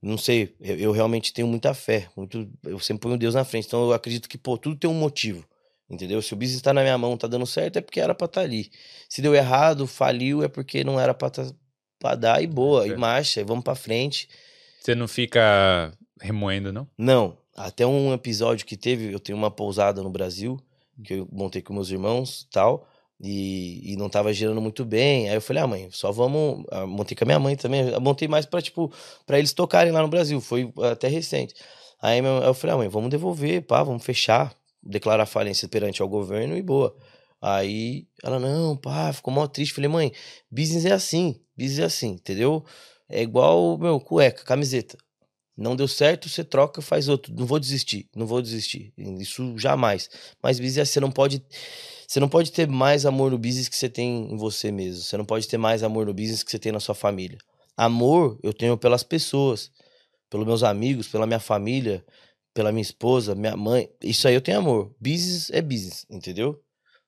Não 0.00 0.16
sei, 0.16 0.54
eu, 0.60 0.76
eu 0.78 0.92
realmente 0.92 1.32
tenho 1.32 1.48
muita 1.48 1.74
fé. 1.74 2.08
Muito, 2.16 2.48
eu 2.64 2.78
sempre 2.78 3.02
ponho 3.02 3.18
Deus 3.18 3.34
na 3.34 3.44
frente. 3.44 3.66
Então 3.66 3.84
eu 3.86 3.92
acredito 3.92 4.28
que, 4.28 4.38
pô, 4.38 4.56
tudo 4.56 4.76
tem 4.76 4.88
um 4.88 4.94
motivo. 4.94 5.44
Entendeu? 5.92 6.22
Se 6.22 6.32
o 6.32 6.36
business 6.36 6.62
tá 6.62 6.72
na 6.72 6.80
minha 6.80 6.96
mão, 6.96 7.18
tá 7.18 7.26
dando 7.26 7.44
certo, 7.44 7.76
é 7.76 7.82
porque 7.82 8.00
era 8.00 8.14
pra 8.14 8.24
estar 8.24 8.40
tá 8.40 8.46
ali. 8.46 8.70
Se 9.10 9.20
deu 9.20 9.34
errado, 9.34 9.86
faliu, 9.86 10.42
é 10.42 10.48
porque 10.48 10.82
não 10.82 10.98
era 10.98 11.12
pra, 11.12 11.28
tá, 11.28 11.46
pra 11.98 12.14
dar 12.14 12.42
e 12.42 12.46
boa, 12.46 12.86
é. 12.86 12.88
e 12.88 12.96
marcha, 12.96 13.42
e 13.42 13.44
vamos 13.44 13.62
pra 13.62 13.74
frente. 13.74 14.26
Você 14.80 14.94
não 14.94 15.06
fica 15.06 15.92
remoendo, 16.18 16.72
não? 16.72 16.88
Não. 16.96 17.36
Até 17.54 17.86
um 17.86 18.14
episódio 18.14 18.64
que 18.64 18.74
teve, 18.74 19.12
eu 19.12 19.20
tenho 19.20 19.36
uma 19.36 19.50
pousada 19.50 20.02
no 20.02 20.08
Brasil, 20.08 20.58
que 21.04 21.12
eu 21.12 21.28
montei 21.30 21.60
com 21.60 21.74
meus 21.74 21.90
irmãos 21.90 22.48
tal, 22.50 22.88
e, 23.20 23.92
e 23.92 23.96
não 23.96 24.08
tava 24.08 24.32
girando 24.32 24.62
muito 24.62 24.86
bem. 24.86 25.28
Aí 25.28 25.34
eu 25.34 25.42
falei, 25.42 25.62
ah, 25.62 25.66
mãe, 25.66 25.88
só 25.92 26.10
vamos. 26.10 26.64
Ah, 26.70 26.86
montei 26.86 27.14
com 27.14 27.24
a 27.24 27.26
minha 27.26 27.38
mãe 27.38 27.54
também. 27.54 27.86
Eu 27.90 28.00
montei 28.00 28.26
mais 28.26 28.46
pra, 28.46 28.62
tipo, 28.62 28.90
pra 29.26 29.38
eles 29.38 29.52
tocarem 29.52 29.92
lá 29.92 30.00
no 30.00 30.08
Brasil. 30.08 30.40
Foi 30.40 30.72
até 30.90 31.06
recente. 31.06 31.54
Aí 32.00 32.18
eu 32.18 32.54
falei, 32.54 32.74
ah, 32.74 32.78
mãe, 32.78 32.88
vamos 32.88 33.10
devolver, 33.10 33.60
pá, 33.60 33.82
vamos 33.82 34.02
fechar 34.02 34.56
declarar 34.82 35.26
falência 35.26 35.68
perante 35.68 36.02
ao 36.02 36.08
governo 36.08 36.56
e 36.56 36.62
boa. 36.62 36.96
Aí 37.40 38.06
ela, 38.22 38.38
não, 38.38 38.76
pá, 38.76 39.12
ficou 39.12 39.34
mó 39.34 39.46
triste. 39.46 39.74
Falei, 39.74 39.88
mãe, 39.88 40.12
business 40.50 40.84
é 40.84 40.92
assim, 40.92 41.40
business 41.56 41.78
é 41.80 41.84
assim, 41.84 42.10
entendeu? 42.10 42.64
É 43.08 43.22
igual, 43.22 43.76
meu, 43.78 44.00
cueca, 44.00 44.44
camiseta. 44.44 44.96
Não 45.56 45.76
deu 45.76 45.86
certo, 45.86 46.28
você 46.28 46.42
troca, 46.42 46.80
faz 46.80 47.08
outro. 47.08 47.34
Não 47.34 47.44
vou 47.44 47.60
desistir, 47.60 48.08
não 48.16 48.26
vou 48.26 48.40
desistir. 48.40 48.92
Isso 48.96 49.58
jamais. 49.58 50.08
Mas 50.42 50.58
business 50.58 50.78
é, 50.78 50.84
você 50.84 51.00
não 51.00 51.10
pode. 51.10 51.44
Você 52.06 52.20
não 52.20 52.28
pode 52.28 52.52
ter 52.52 52.68
mais 52.68 53.04
amor 53.04 53.30
no 53.30 53.38
business 53.38 53.68
que 53.68 53.76
você 53.76 53.88
tem 53.88 54.32
em 54.32 54.36
você 54.36 54.70
mesmo. 54.70 55.02
Você 55.02 55.16
não 55.16 55.24
pode 55.24 55.48
ter 55.48 55.58
mais 55.58 55.82
amor 55.82 56.06
no 56.06 56.14
business 56.14 56.42
que 56.42 56.50
você 56.50 56.58
tem 56.58 56.72
na 56.72 56.80
sua 56.80 56.94
família. 56.94 57.38
Amor 57.76 58.38
eu 58.42 58.52
tenho 58.52 58.76
pelas 58.78 59.02
pessoas, 59.02 59.70
pelos 60.30 60.46
meus 60.46 60.62
amigos, 60.62 61.08
pela 61.08 61.26
minha 61.26 61.40
família, 61.40 62.04
pela 62.54 62.72
minha 62.72 62.82
esposa, 62.82 63.34
minha 63.34 63.56
mãe. 63.56 63.88
Isso 64.02 64.26
aí 64.28 64.34
eu 64.34 64.40
tenho 64.40 64.58
amor. 64.58 64.94
Business 65.00 65.50
é 65.50 65.62
business, 65.62 66.06
entendeu? 66.10 66.60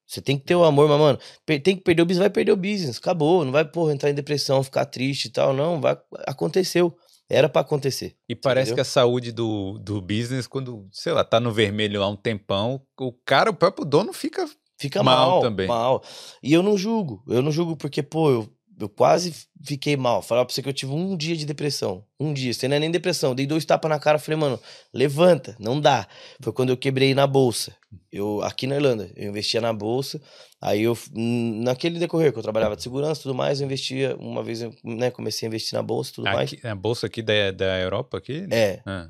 Você 0.07 0.21
tem 0.21 0.39
que 0.39 0.45
ter 0.45 0.55
o 0.55 0.65
amor, 0.65 0.89
mas, 0.89 0.99
mano, 0.99 1.19
tem 1.47 1.77
que 1.77 1.83
perder 1.83 2.03
o 2.03 2.07
business, 2.07 2.21
vai 2.21 2.31
perder 2.31 2.53
o 2.53 2.57
business. 2.57 2.99
Acabou. 2.99 3.45
Não 3.45 3.53
vai, 3.53 3.65
porra, 3.65 3.93
entrar 3.93 4.11
em 4.11 4.15
depressão, 4.15 4.63
ficar 4.63 4.85
triste 4.85 5.27
e 5.27 5.31
tal. 5.31 5.55
Não, 5.55 5.81
vai. 5.81 5.97
Aconteceu. 6.27 6.95
Era 7.29 7.49
para 7.49 7.63
acontecer. 7.63 8.15
E 8.29 8.35
parece 8.35 8.71
entendeu? 8.71 8.75
que 8.77 8.81
a 8.83 8.85
saúde 8.85 9.33
do, 9.33 9.79
do 9.79 10.01
business, 10.03 10.47
quando, 10.47 10.87
sei 10.93 11.13
lá, 11.13 11.25
tá 11.25 11.41
no 11.41 11.53
vermelho 11.53 12.03
há 12.03 12.09
um 12.09 12.17
tempão, 12.17 12.83
o 13.01 13.13
cara, 13.25 13.51
o 13.51 13.55
próprio 13.55 13.85
dono 13.87 14.13
fica. 14.13 14.47
Fica 14.77 15.03
mal, 15.03 15.31
mal 15.31 15.41
também. 15.41 15.67
Mal. 15.67 16.03
E 16.43 16.53
eu 16.53 16.63
não 16.63 16.77
julgo. 16.77 17.23
Eu 17.29 17.41
não 17.41 17.51
julgo 17.51 17.77
porque, 17.77 18.03
pô, 18.03 18.31
eu 18.31 18.54
eu 18.79 18.89
quase 18.89 19.35
fiquei 19.63 19.97
mal. 19.97 20.23
Falar 20.23 20.45
pra 20.45 20.55
você 20.55 20.63
que 20.63 20.69
eu 20.69 20.73
tive 20.73 20.93
um 20.93 21.17
dia 21.17 21.37
de 21.37 21.45
depressão. 21.45 22.05
Um 22.19 22.33
dia. 22.33 22.53
Você 22.53 22.67
não 22.69 22.77
é 22.77 22.79
nem 22.81 22.91
depressão. 22.91 23.35
Dei 23.35 23.47
dois 23.47 23.65
tapas 23.65 23.89
na 23.89 23.99
cara. 23.99 24.19
Falei, 24.19 24.39
mano, 24.39 24.59
levanta. 24.93 25.57
Não 25.59 25.81
dá. 25.81 26.07
Foi 26.41 26.53
quando 26.53 26.71
eu 26.71 26.77
quebrei 26.77 27.15
na 27.15 27.27
bolsa. 27.27 27.75
Eu, 28.11 28.43
aqui 28.43 28.67
na 28.67 28.77
Irlanda, 28.77 29.11
eu 29.17 29.29
investia 29.29 29.61
na 29.61 29.73
bolsa. 29.73 30.21
Aí 30.61 30.83
eu, 30.83 30.97
naquele 31.13 31.99
decorrer 31.99 32.33
que 32.33 32.39
eu 32.39 32.43
trabalhava 32.43 32.75
de 32.75 32.83
segurança 32.83 33.21
e 33.21 33.23
tudo 33.23 33.35
mais, 33.35 33.61
eu 33.61 33.67
investia. 33.67 34.17
Uma 34.19 34.43
vez, 34.43 34.63
eu, 34.63 34.75
né, 34.83 35.11
comecei 35.11 35.47
a 35.47 35.49
investir 35.49 35.77
na 35.77 35.83
bolsa 35.83 36.11
e 36.11 36.15
tudo 36.15 36.29
aqui, 36.29 36.37
mais. 36.37 36.65
A 36.65 36.75
bolsa 36.75 37.07
aqui 37.07 37.23
da, 37.23 37.51
da 37.51 37.79
Europa? 37.81 38.19
Aqui? 38.19 38.47
É. 38.51 38.81
Ah. 38.85 39.09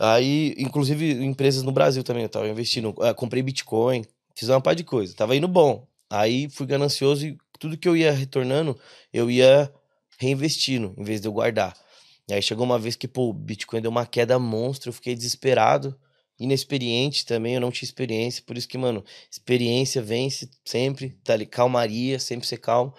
Aí, 0.00 0.54
inclusive, 0.58 1.24
empresas 1.24 1.62
no 1.62 1.72
Brasil 1.72 2.02
também. 2.02 2.22
Eu 2.22 2.28
tava 2.28 2.48
investindo. 2.48 2.94
Eu 2.96 3.06
ah, 3.06 3.14
comprei 3.14 3.42
Bitcoin. 3.42 4.04
Fiz 4.34 4.48
uma 4.48 4.60
par 4.60 4.74
de 4.74 4.84
coisa. 4.84 5.14
Tava 5.14 5.34
indo 5.34 5.48
bom. 5.48 5.86
Aí 6.10 6.48
fui 6.48 6.66
ganancioso 6.66 7.26
e 7.26 7.36
tudo 7.58 7.76
que 7.76 7.88
eu 7.88 7.96
ia 7.96 8.12
retornando, 8.12 8.78
eu 9.12 9.30
ia 9.30 9.72
reinvestindo, 10.18 10.94
em 10.96 11.04
vez 11.04 11.20
de 11.20 11.28
eu 11.28 11.32
guardar. 11.32 11.76
E 12.28 12.34
aí 12.34 12.42
chegou 12.42 12.64
uma 12.64 12.78
vez 12.78 12.96
que, 12.96 13.08
pô, 13.08 13.30
o 13.30 13.32
Bitcoin 13.32 13.80
deu 13.80 13.90
uma 13.90 14.04
queda 14.04 14.38
monstro, 14.38 14.90
eu 14.90 14.92
fiquei 14.92 15.14
desesperado, 15.14 15.98
inexperiente 16.38 17.24
também, 17.24 17.54
eu 17.54 17.60
não 17.60 17.70
tinha 17.70 17.86
experiência, 17.86 18.42
por 18.46 18.56
isso 18.56 18.68
que, 18.68 18.78
mano, 18.78 19.04
experiência 19.30 20.02
vence 20.02 20.48
sempre, 20.64 21.18
tá 21.24 21.32
ali, 21.32 21.46
calmaria, 21.46 22.18
sempre 22.18 22.46
ser 22.46 22.58
calmo. 22.58 22.94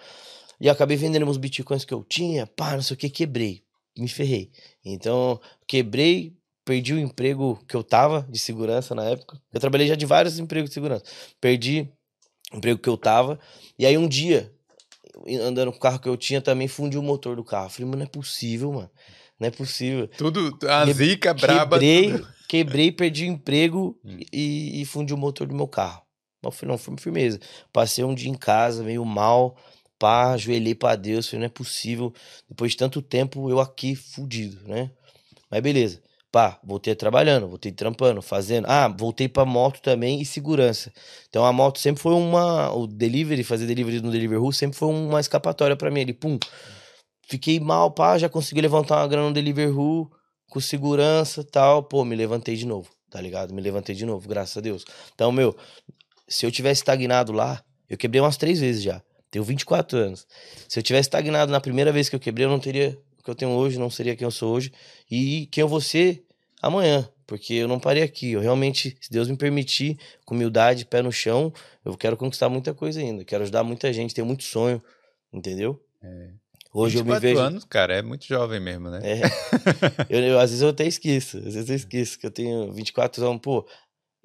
E 0.60 0.68
acabei 0.68 0.96
vendendo 0.96 1.28
os 1.28 1.38
bitcoins 1.38 1.84
que 1.84 1.94
eu 1.94 2.04
tinha, 2.04 2.46
pá, 2.46 2.74
não 2.74 2.82
sei 2.82 2.94
o 2.94 2.96
que, 2.98 3.08
quebrei, 3.08 3.62
me 3.96 4.08
ferrei. 4.08 4.50
Então, 4.84 5.40
quebrei, 5.66 6.36
perdi 6.64 6.92
o 6.92 6.98
emprego 6.98 7.58
que 7.66 7.74
eu 7.74 7.82
tava 7.82 8.26
de 8.28 8.38
segurança 8.38 8.94
na 8.94 9.04
época. 9.04 9.40
Eu 9.52 9.60
trabalhei 9.60 9.86
já 9.86 9.94
de 9.94 10.04
vários 10.04 10.38
empregos 10.38 10.70
de 10.70 10.74
segurança. 10.74 11.04
Perdi 11.40 11.90
emprego 12.52 12.78
que 12.78 12.88
eu 12.88 12.96
tava. 12.96 13.38
E 13.78 13.86
aí 13.86 13.96
um 13.96 14.08
dia, 14.08 14.52
andando 15.42 15.70
com 15.72 15.78
o 15.78 15.80
carro 15.80 15.98
que 15.98 16.08
eu 16.08 16.16
tinha, 16.16 16.40
também 16.40 16.68
fundiu 16.68 17.00
o 17.00 17.02
motor 17.02 17.36
do 17.36 17.44
carro. 17.44 17.70
Falei, 17.70 17.86
mano, 17.86 17.98
não 17.98 18.04
é 18.04 18.08
possível, 18.08 18.72
mano. 18.72 18.90
Não 19.38 19.48
é 19.48 19.50
possível. 19.50 20.06
Tudo, 20.08 20.58
a 20.68 20.84
zica 20.92 21.32
braba. 21.32 21.78
Quebrei, 21.78 22.24
quebrei, 22.48 22.92
perdi 22.92 23.24
o 23.24 23.28
emprego 23.28 23.98
hum. 24.04 24.18
e, 24.32 24.82
e 24.82 24.84
fundi 24.84 25.14
o 25.14 25.16
motor 25.16 25.46
do 25.46 25.54
meu 25.54 25.66
carro. 25.66 26.02
Eu 26.42 26.50
falei, 26.50 26.72
não, 26.72 26.78
foi 26.78 26.96
firmeza. 26.98 27.38
Passei 27.72 28.04
um 28.04 28.14
dia 28.14 28.30
em 28.30 28.34
casa, 28.34 28.82
meio 28.82 29.04
mal, 29.04 29.56
pá, 29.98 30.32
ajoelhei 30.32 30.74
pra 30.74 30.96
Deus. 30.96 31.26
Falei, 31.26 31.40
não 31.40 31.46
é 31.46 31.50
possível. 31.50 32.12
Depois 32.48 32.72
de 32.72 32.78
tanto 32.78 33.02
tempo, 33.02 33.50
eu 33.50 33.60
aqui 33.60 33.94
fudido, 33.94 34.66
né? 34.66 34.90
Mas 35.50 35.60
beleza. 35.60 36.02
Pá, 36.32 36.60
voltei 36.62 36.94
trabalhando, 36.94 37.48
voltei 37.48 37.72
trampando, 37.72 38.22
fazendo. 38.22 38.66
Ah, 38.68 38.86
voltei 38.86 39.28
pra 39.28 39.44
moto 39.44 39.80
também 39.80 40.20
e 40.20 40.24
segurança. 40.24 40.92
Então 41.28 41.44
a 41.44 41.52
moto 41.52 41.78
sempre 41.80 42.00
foi 42.00 42.14
uma. 42.14 42.72
O 42.72 42.86
delivery, 42.86 43.42
fazer 43.42 43.66
delivery 43.66 44.00
no 44.00 44.12
Deliveroo 44.12 44.52
sempre 44.52 44.78
foi 44.78 44.88
uma 44.88 45.18
escapatória 45.18 45.74
para 45.74 45.90
mim 45.90 46.02
ali. 46.02 46.12
Pum. 46.12 46.38
Fiquei 47.28 47.58
mal, 47.58 47.90
pá, 47.90 48.16
já 48.16 48.28
consegui 48.28 48.60
levantar 48.60 48.98
uma 48.98 49.08
grana 49.08 49.28
no 49.28 49.34
Deliveroo 49.34 50.10
com 50.48 50.60
segurança 50.60 51.42
tal. 51.42 51.82
Pô, 51.82 52.04
me 52.04 52.14
levantei 52.14 52.54
de 52.54 52.66
novo, 52.66 52.88
tá 53.10 53.20
ligado? 53.20 53.52
Me 53.52 53.60
levantei 53.60 53.94
de 53.94 54.06
novo, 54.06 54.28
graças 54.28 54.56
a 54.56 54.60
Deus. 54.60 54.84
Então, 55.14 55.32
meu, 55.32 55.56
se 56.28 56.46
eu 56.46 56.50
tivesse 56.50 56.80
estagnado 56.80 57.32
lá, 57.32 57.60
eu 57.88 57.98
quebrei 57.98 58.20
umas 58.20 58.36
três 58.36 58.60
vezes 58.60 58.82
já. 58.82 59.02
Tenho 59.32 59.44
24 59.44 59.98
anos. 59.98 60.26
Se 60.68 60.78
eu 60.78 60.82
tivesse 60.82 61.08
estagnado 61.08 61.50
na 61.50 61.60
primeira 61.60 61.90
vez 61.90 62.08
que 62.08 62.14
eu 62.14 62.20
quebrei, 62.20 62.46
eu 62.46 62.50
não 62.50 62.60
teria 62.60 62.96
que 63.30 63.32
eu 63.32 63.48
tenho 63.48 63.52
hoje 63.52 63.78
não 63.78 63.88
seria 63.88 64.16
quem 64.16 64.24
eu 64.24 64.30
sou 64.30 64.54
hoje 64.54 64.72
e 65.10 65.46
quem 65.50 65.62
eu 65.62 65.68
vou 65.68 65.80
ser 65.80 66.24
amanhã, 66.60 67.08
porque 67.26 67.54
eu 67.54 67.68
não 67.68 67.78
parei 67.78 68.02
aqui. 68.02 68.32
Eu 68.32 68.40
realmente, 68.40 68.96
se 69.00 69.10
Deus 69.10 69.28
me 69.28 69.36
permitir, 69.36 69.98
com 70.24 70.34
humildade, 70.34 70.84
pé 70.84 71.00
no 71.00 71.12
chão, 71.12 71.52
eu 71.84 71.96
quero 71.96 72.16
conquistar 72.16 72.48
muita 72.48 72.74
coisa 72.74 73.00
ainda. 73.00 73.24
Quero 73.24 73.42
ajudar 73.42 73.62
muita 73.62 73.92
gente, 73.92 74.14
tenho 74.14 74.26
muito 74.26 74.44
sonho, 74.44 74.82
entendeu? 75.32 75.80
É. 76.02 76.30
Hoje 76.72 76.98
eu 76.98 77.04
me 77.04 77.18
vejo. 77.18 77.40
anos, 77.40 77.64
cara, 77.64 77.94
é 77.94 78.02
muito 78.02 78.26
jovem 78.26 78.60
mesmo, 78.60 78.90
né? 78.90 79.00
É. 79.02 79.20
eu, 80.08 80.20
eu, 80.20 80.38
às 80.38 80.50
vezes 80.50 80.62
eu 80.62 80.68
até 80.68 80.86
esqueço, 80.86 81.38
às 81.38 81.54
vezes 81.54 81.68
eu 81.68 81.76
esqueço 81.76 82.18
que 82.18 82.26
eu 82.26 82.30
tenho 82.30 82.72
24 82.72 83.24
anos, 83.26 83.40
pô. 83.40 83.66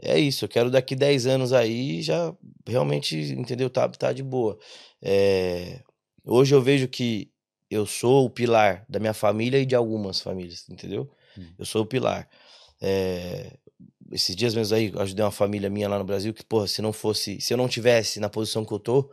É 0.02 0.20
isso, 0.20 0.44
eu 0.44 0.50
quero 0.50 0.70
daqui 0.70 0.94
10 0.94 1.26
anos 1.26 1.54
aí 1.54 2.02
já 2.02 2.36
realmente, 2.68 3.18
entendeu? 3.32 3.70
Tá, 3.70 3.88
tá 3.88 4.12
de 4.12 4.22
boa. 4.22 4.60
É... 5.02 5.80
Hoje 6.26 6.54
eu 6.54 6.62
vejo 6.62 6.88
que 6.88 7.32
eu 7.70 7.86
sou 7.86 8.26
o 8.26 8.30
pilar 8.30 8.86
da 8.88 9.00
minha 9.00 9.14
família 9.14 9.60
e 9.60 9.66
de 9.66 9.76
algumas 9.76 10.20
famílias, 10.20 10.68
entendeu? 10.70 11.10
Hum. 11.38 11.48
Eu 11.58 11.66
sou 11.66 11.84
o 11.84 11.86
pilar. 11.86 12.30
É, 12.82 13.58
esses 14.12 14.36
dias 14.36 14.54
mesmo 14.54 14.76
aí, 14.76 14.92
eu 14.94 15.02
ajudei 15.02 15.24
uma 15.24 15.32
família 15.32 15.70
minha 15.70 15.90
lá 15.90 15.98
no 15.98 16.06
Brasil 16.06 16.34
que, 16.34 16.44
porra, 16.44 16.68
se 16.68 16.82
não 16.82 16.94
fosse, 16.94 17.42
se 17.42 17.54
eu 17.54 17.58
não 17.58 17.68
tivesse 17.68 18.20
na 18.20 18.30
posição 18.30 18.64
que 18.64 18.72
eu 18.72 18.80
tô, 18.80 19.12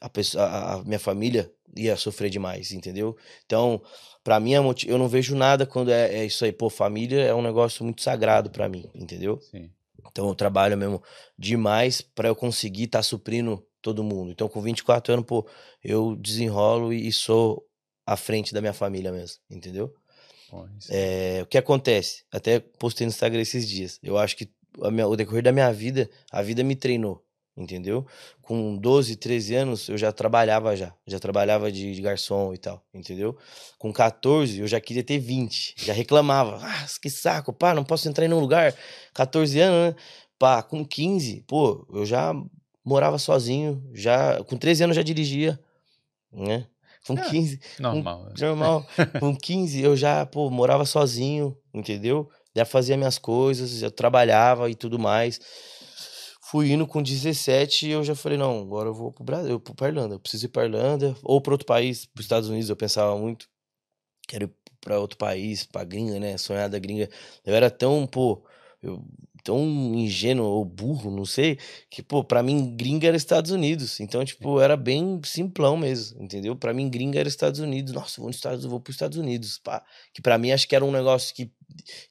a, 0.00 0.08
pessoa, 0.08 0.44
a, 0.44 0.74
a 0.74 0.84
minha 0.84 0.98
família 0.98 1.50
ia 1.76 1.96
sofrer 1.96 2.30
demais, 2.30 2.72
entendeu? 2.72 3.16
Então, 3.44 3.82
para 4.22 4.38
mim, 4.38 4.52
eu 4.86 4.98
não 4.98 5.08
vejo 5.08 5.34
nada 5.34 5.66
quando 5.66 5.90
é, 5.90 6.14
é, 6.14 6.24
isso 6.24 6.44
aí. 6.44 6.52
Pô, 6.52 6.70
família 6.70 7.22
é 7.22 7.34
um 7.34 7.42
negócio 7.42 7.84
muito 7.84 8.02
sagrado 8.02 8.50
para 8.50 8.68
mim, 8.68 8.88
entendeu? 8.94 9.40
Sim. 9.40 9.70
Então, 10.10 10.28
eu 10.28 10.34
trabalho 10.34 10.76
mesmo 10.76 11.02
demais 11.38 12.00
para 12.00 12.28
eu 12.28 12.36
conseguir 12.36 12.84
estar 12.84 12.98
tá 12.98 13.02
suprindo 13.02 13.64
todo 13.80 14.04
mundo. 14.04 14.30
Então, 14.30 14.48
com 14.48 14.60
24 14.60 15.14
anos, 15.14 15.26
pô, 15.26 15.46
eu 15.82 16.14
desenrolo 16.16 16.92
e 16.92 17.10
sou 17.12 17.66
à 18.06 18.16
frente 18.16 18.52
da 18.52 18.60
minha 18.60 18.72
família 18.72 19.12
mesmo, 19.12 19.38
entendeu? 19.50 19.94
É, 20.90 21.40
o 21.42 21.46
que 21.46 21.56
acontece? 21.56 22.24
Até 22.30 22.60
postei 22.60 23.06
no 23.06 23.10
Instagram 23.10 23.40
esses 23.40 23.66
dias. 23.68 23.98
Eu 24.02 24.18
acho 24.18 24.36
que 24.36 24.50
minha, 24.90 25.06
o 25.06 25.16
decorrer 25.16 25.42
da 25.42 25.52
minha 25.52 25.72
vida, 25.72 26.10
a 26.30 26.42
vida 26.42 26.62
me 26.62 26.76
treinou, 26.76 27.24
entendeu? 27.56 28.06
Com 28.42 28.76
12, 28.76 29.16
13 29.16 29.54
anos, 29.54 29.88
eu 29.88 29.96
já 29.96 30.12
trabalhava 30.12 30.76
já. 30.76 30.94
Já 31.06 31.18
trabalhava 31.18 31.72
de, 31.72 31.94
de, 31.94 32.02
garçom 32.02 32.52
e 32.52 32.58
tal, 32.58 32.84
entendeu? 32.92 33.36
Com 33.78 33.92
14, 33.92 34.60
eu 34.60 34.66
já 34.66 34.80
queria 34.80 35.02
ter 35.02 35.18
20. 35.18 35.74
Já 35.78 35.92
reclamava. 35.92 36.58
Ah, 36.62 36.86
que 37.00 37.08
saco, 37.08 37.52
pá, 37.52 37.74
não 37.74 37.84
posso 37.84 38.08
entrar 38.08 38.24
em 38.24 38.28
nenhum 38.28 38.40
lugar. 38.40 38.74
14 39.14 39.58
anos, 39.60 39.94
né? 39.94 40.02
Pá, 40.38 40.62
com 40.62 40.84
15, 40.84 41.44
pô, 41.46 41.86
eu 41.92 42.04
já 42.04 42.34
morava 42.84 43.18
sozinho. 43.18 43.82
já 43.94 44.42
Com 44.44 44.56
13 44.56 44.84
anos, 44.84 44.96
eu 44.96 45.02
já 45.02 45.04
dirigia, 45.04 45.58
né? 46.32 46.66
Com 47.06 47.14
é, 47.14 47.30
15. 47.30 47.60
Normal. 47.78 48.32
Com, 48.36 48.44
normal. 48.44 48.86
com 49.20 49.36
15 49.36 49.80
eu 49.80 49.96
já, 49.96 50.24
pô, 50.24 50.50
morava 50.50 50.84
sozinho, 50.84 51.56
entendeu? 51.74 52.30
Já 52.54 52.64
fazia 52.64 52.96
minhas 52.96 53.18
coisas, 53.18 53.70
já 53.78 53.90
trabalhava 53.90 54.70
e 54.70 54.74
tudo 54.74 54.98
mais. 54.98 55.40
Fui 56.42 56.70
indo 56.70 56.86
com 56.86 57.02
17 57.02 57.86
e 57.86 57.90
eu 57.90 58.04
já 58.04 58.14
falei, 58.14 58.36
não, 58.36 58.60
agora 58.60 58.90
eu 58.90 58.94
vou 58.94 59.10
pro 59.10 59.24
Brasil, 59.24 59.52
eu 59.52 59.60
pro 59.60 59.86
Irlanda, 59.86 60.16
eu 60.16 60.20
preciso 60.20 60.44
ir 60.46 60.48
pra 60.48 60.64
Irlanda, 60.64 61.16
ou 61.22 61.40
pra 61.40 61.54
outro 61.54 61.66
país, 61.66 62.04
pros 62.04 62.26
Estados 62.26 62.48
Unidos, 62.50 62.68
eu 62.68 62.76
pensava 62.76 63.16
muito. 63.16 63.48
Quero 64.28 64.44
ir 64.44 64.54
pra 64.80 64.98
outro 64.98 65.16
país, 65.16 65.64
pra 65.64 65.82
gringa, 65.82 66.20
né? 66.20 66.36
Sonhar 66.36 66.68
da 66.68 66.78
gringa. 66.78 67.08
Eu 67.44 67.54
era 67.54 67.70
tão, 67.70 68.06
pô, 68.06 68.44
eu 68.82 69.02
tão 69.42 69.60
ingênuo 69.94 70.46
ou 70.46 70.64
burro, 70.64 71.10
não 71.10 71.24
sei, 71.24 71.58
que, 71.90 72.02
pô, 72.02 72.22
pra 72.22 72.42
mim, 72.42 72.74
gringa 72.76 73.08
era 73.08 73.16
Estados 73.16 73.50
Unidos. 73.50 74.00
Então, 74.00 74.24
tipo, 74.24 74.60
era 74.60 74.76
bem 74.76 75.20
simplão 75.24 75.76
mesmo, 75.76 76.22
entendeu? 76.22 76.54
Pra 76.54 76.72
mim, 76.72 76.88
gringa 76.88 77.18
era 77.18 77.28
Estados 77.28 77.60
Unidos. 77.60 77.92
Nossa, 77.92 78.20
vou, 78.20 78.28
nos 78.28 78.36
Estados, 78.36 78.64
vou 78.64 78.80
pros 78.80 78.94
Estados 78.94 79.18
Unidos, 79.18 79.58
pá. 79.58 79.84
Que 80.12 80.22
pra 80.22 80.38
mim, 80.38 80.52
acho 80.52 80.68
que 80.68 80.76
era 80.76 80.84
um 80.84 80.92
negócio 80.92 81.34
que 81.34 81.50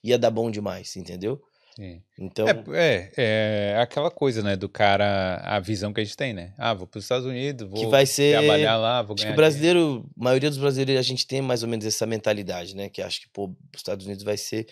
ia 0.04 0.18
dar 0.18 0.32
bom 0.32 0.52
demais, 0.52 0.96
entendeu? 0.96 1.42
Sim. 1.76 2.02
Então, 2.20 2.46
É, 2.48 3.12
é, 3.16 3.74
é 3.76 3.78
aquela 3.80 4.12
coisa, 4.12 4.44
né, 4.44 4.56
do 4.56 4.68
cara, 4.68 5.42
a 5.44 5.60
visão 5.60 5.94
que 5.94 6.02
a 6.02 6.04
gente 6.04 6.18
tem, 6.18 6.34
né? 6.34 6.54
Ah, 6.58 6.74
vou 6.74 6.86
para 6.86 6.98
os 6.98 7.06
Estados 7.06 7.26
Unidos, 7.26 7.68
vou 7.70 7.80
que 7.80 7.88
vai 7.88 8.06
ser... 8.06 8.38
trabalhar 8.38 8.78
lá, 8.78 9.02
vou 9.02 9.14
Acho 9.14 9.22
que 9.22 9.24
ganhar 9.24 9.34
o 9.34 9.38
brasileiro, 9.38 10.06
a 10.20 10.24
maioria 10.24 10.50
dos 10.50 10.60
brasileiros, 10.60 11.00
a 11.00 11.08
gente 11.08 11.26
tem 11.26 11.42
mais 11.42 11.64
ou 11.64 11.70
menos 11.70 11.86
essa 11.86 12.06
mentalidade, 12.06 12.76
né? 12.76 12.90
Que 12.90 13.02
acho 13.02 13.22
que, 13.22 13.30
pô, 13.30 13.46
os 13.46 13.80
Estados 13.80 14.06
Unidos 14.06 14.24
vai 14.24 14.36
ser 14.36 14.68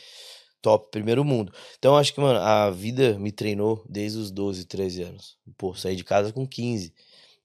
top, 0.61 0.89
primeiro 0.91 1.23
mundo. 1.23 1.53
Então, 1.77 1.95
acho 1.97 2.13
que, 2.13 2.19
mano, 2.19 2.39
a 2.39 2.69
vida 2.69 3.17
me 3.19 3.31
treinou 3.31 3.83
desde 3.89 4.17
os 4.17 4.31
12, 4.31 4.65
13 4.65 5.03
anos. 5.03 5.37
Pô, 5.57 5.73
saí 5.73 5.95
de 5.95 6.03
casa 6.03 6.31
com 6.33 6.45
15. 6.47 6.93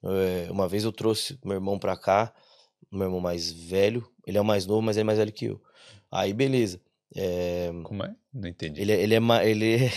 É, 0.03 0.51
uma 0.51 0.67
vez 0.67 0.83
eu 0.83 0.91
trouxe 0.91 1.37
meu 1.43 1.55
irmão 1.55 1.79
pra 1.79 1.95
cá, 1.97 2.33
meu 2.91 3.03
irmão 3.07 3.19
mais 3.19 3.51
velho, 3.51 4.07
ele 4.27 4.37
é 4.37 4.41
o 4.41 4.45
mais 4.45 4.65
novo, 4.65 4.81
mas 4.81 4.95
ele 4.97 5.01
é 5.01 5.05
mais 5.05 5.17
velho 5.19 5.31
que 5.33 5.45
eu. 5.45 5.61
Aí, 6.11 6.33
beleza. 6.33 6.79
É. 7.15 7.71
Como 7.83 8.03
é? 8.03 8.13
Não 8.33 8.47
entendi. 8.49 8.81
ele, 8.81 8.91
é- 8.91 9.01
ele, 9.01 9.15
é, 9.15 9.49
ele, 9.49 9.75
é- 9.85 9.91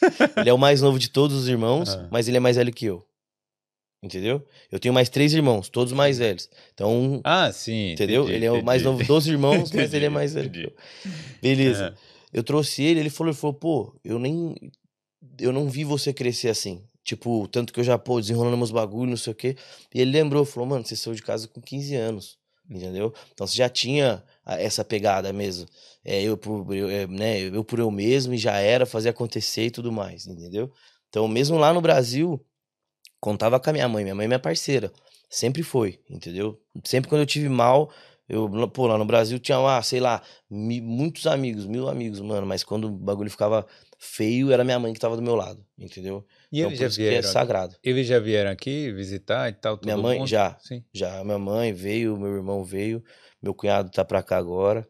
ele 0.36 0.48
é 0.50 0.52
o 0.52 0.58
mais 0.58 0.80
novo 0.80 0.98
de 0.98 1.08
todos 1.10 1.36
os 1.36 1.48
irmãos, 1.48 1.88
Ah. 1.90 2.08
mas 2.10 2.28
ele 2.28 2.36
é 2.36 2.40
mais 2.40 2.56
velho 2.56 2.72
que 2.72 2.86
eu. 2.86 3.04
Entendeu? 4.00 4.46
Eu 4.70 4.78
tenho 4.78 4.94
mais 4.94 5.08
três 5.08 5.32
irmãos, 5.34 5.68
todos 5.68 5.92
mais 5.92 6.18
velhos. 6.18 6.48
Então, 6.72 7.20
Ah, 7.24 7.50
sim. 7.50 7.92
entendeu? 7.92 8.22
entendi, 8.22 8.36
ele 8.36 8.44
é 8.46 8.52
o 8.52 8.62
mais 8.64 8.80
entendi. 8.82 8.96
novo 8.98 9.04
dos 9.04 9.26
irmãos, 9.26 9.72
mas 9.72 9.92
ele 9.92 10.04
é 10.06 10.08
mais 10.10 10.34
velho 10.34 10.48
que 10.50 10.60
entendi. 10.60 10.74
eu. 11.04 11.10
Beleza. 11.42 11.94
Eu 12.32 12.42
trouxe 12.42 12.82
ele, 12.82 13.00
ele 13.00 13.10
falou, 13.10 13.32
ele 13.32 13.38
falou, 13.40 13.54
pô, 13.54 14.00
eu 14.04 14.18
nem. 14.18 14.54
Eu 15.40 15.52
não 15.52 15.68
vi 15.68 15.84
você 15.84 16.12
crescer 16.12 16.48
assim. 16.48 16.84
Tipo, 17.02 17.48
tanto 17.48 17.72
que 17.72 17.80
eu 17.80 17.84
já, 17.84 17.98
pô, 17.98 18.20
desenrolando 18.20 18.56
meus 18.56 18.70
bagulhos, 18.70 19.10
não 19.10 19.16
sei 19.16 19.32
o 19.32 19.36
quê. 19.36 19.56
E 19.94 20.00
ele 20.00 20.10
lembrou, 20.10 20.44
falou, 20.44 20.68
mano, 20.68 20.84
você 20.84 20.94
saiu 20.94 21.14
de 21.14 21.22
casa 21.22 21.48
com 21.48 21.60
15 21.60 21.94
anos. 21.94 22.38
Entendeu? 22.70 23.14
Então 23.32 23.46
você 23.46 23.56
já 23.56 23.68
tinha 23.68 24.22
a- 24.44 24.60
essa 24.60 24.84
pegada 24.84 25.32
mesmo. 25.32 25.66
É, 26.04 26.22
eu, 26.22 26.36
por, 26.36 26.74
eu, 26.74 26.88
é, 26.90 27.06
né, 27.06 27.40
eu 27.40 27.64
por 27.64 27.78
eu 27.78 27.90
mesmo 27.90 28.34
e 28.34 28.38
já 28.38 28.58
era 28.58 28.84
fazer 28.84 29.08
acontecer 29.08 29.64
e 29.66 29.70
tudo 29.70 29.90
mais, 29.90 30.26
entendeu? 30.26 30.70
Então, 31.08 31.26
mesmo 31.26 31.56
lá 31.56 31.72
no 31.72 31.80
Brasil, 31.80 32.44
contava 33.20 33.58
com 33.60 33.70
a 33.70 33.72
minha 33.72 33.88
mãe. 33.88 34.04
Minha 34.04 34.14
mãe 34.14 34.24
é 34.24 34.28
minha 34.28 34.38
parceira. 34.38 34.92
Sempre 35.30 35.62
foi, 35.62 36.00
entendeu? 36.08 36.60
Sempre 36.84 37.08
quando 37.10 37.22
eu 37.22 37.26
tive 37.26 37.48
mal, 37.48 37.90
eu, 38.28 38.48
pô, 38.68 38.86
lá 38.86 38.98
no 38.98 39.04
Brasil 39.04 39.38
tinha, 39.38 39.58
ah, 39.58 39.82
sei 39.82 40.00
lá, 40.00 40.22
mi- 40.50 40.80
muitos 40.80 41.26
amigos, 41.26 41.66
mil 41.66 41.88
amigos, 41.88 42.20
mano. 42.20 42.46
Mas 42.46 42.62
quando 42.62 42.84
o 42.86 42.90
bagulho 42.90 43.30
ficava 43.30 43.66
feio, 43.98 44.52
era 44.52 44.62
minha 44.64 44.78
mãe 44.78 44.92
que 44.92 45.00
tava 45.00 45.16
do 45.16 45.22
meu 45.22 45.34
lado, 45.34 45.64
entendeu? 45.78 46.24
E 46.52 46.58
então, 46.60 46.70
eles 46.70 46.78
já 46.78 46.86
é 46.86 46.88
vieram 46.88 47.18
aqui? 47.18 47.28
sagrado. 47.32 47.76
Eles 47.82 48.06
já 48.06 48.18
vieram 48.18 48.50
aqui 48.50 48.92
visitar 48.92 49.48
e 49.48 49.52
tal, 49.52 49.78
Minha 49.82 49.96
mãe, 49.96 50.18
mundo? 50.18 50.28
já. 50.28 50.56
Sim. 50.60 50.84
Já, 50.92 51.22
minha 51.24 51.38
mãe 51.38 51.72
veio, 51.72 52.16
meu 52.16 52.34
irmão 52.34 52.64
veio, 52.64 53.02
meu 53.42 53.54
cunhado 53.54 53.90
tá 53.90 54.04
pra 54.04 54.22
cá 54.22 54.36
agora. 54.36 54.86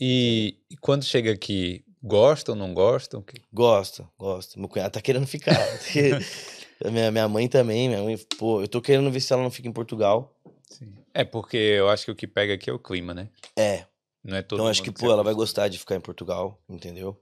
E, 0.00 0.58
e 0.70 0.76
quando 0.76 1.04
chega 1.04 1.32
aqui, 1.32 1.84
gostam, 2.02 2.54
não 2.54 2.74
gostam? 2.74 3.24
Gosta, 3.52 4.06
gosta. 4.18 4.58
Meu 4.60 4.68
cunhado 4.68 4.92
tá 4.92 5.00
querendo 5.00 5.26
ficar. 5.26 5.56
minha, 6.90 7.10
minha 7.10 7.28
mãe 7.28 7.48
também, 7.48 7.88
minha 7.88 8.02
mãe, 8.02 8.18
pô, 8.38 8.60
eu 8.60 8.68
tô 8.68 8.80
querendo 8.80 9.10
ver 9.10 9.20
se 9.20 9.32
ela 9.32 9.42
não 9.42 9.50
fica 9.50 9.68
em 9.68 9.72
Portugal. 9.72 10.34
Sim. 10.70 10.92
É 11.18 11.24
porque 11.24 11.56
eu 11.56 11.88
acho 11.88 12.04
que 12.04 12.10
o 12.10 12.14
que 12.14 12.26
pega 12.26 12.52
aqui 12.54 12.68
é 12.68 12.72
o 12.72 12.78
clima, 12.78 13.14
né? 13.14 13.30
É, 13.56 13.86
Não 14.22 14.36
é 14.36 14.42
todo 14.42 14.58
então 14.60 14.68
acho 14.70 14.82
que, 14.82 14.90
mundo 14.90 14.98
pô, 14.98 15.10
ela 15.10 15.22
vai 15.22 15.32
gostar 15.32 15.68
de 15.68 15.78
ficar 15.78 15.96
em 15.96 16.00
Portugal, 16.00 16.60
entendeu? 16.68 17.18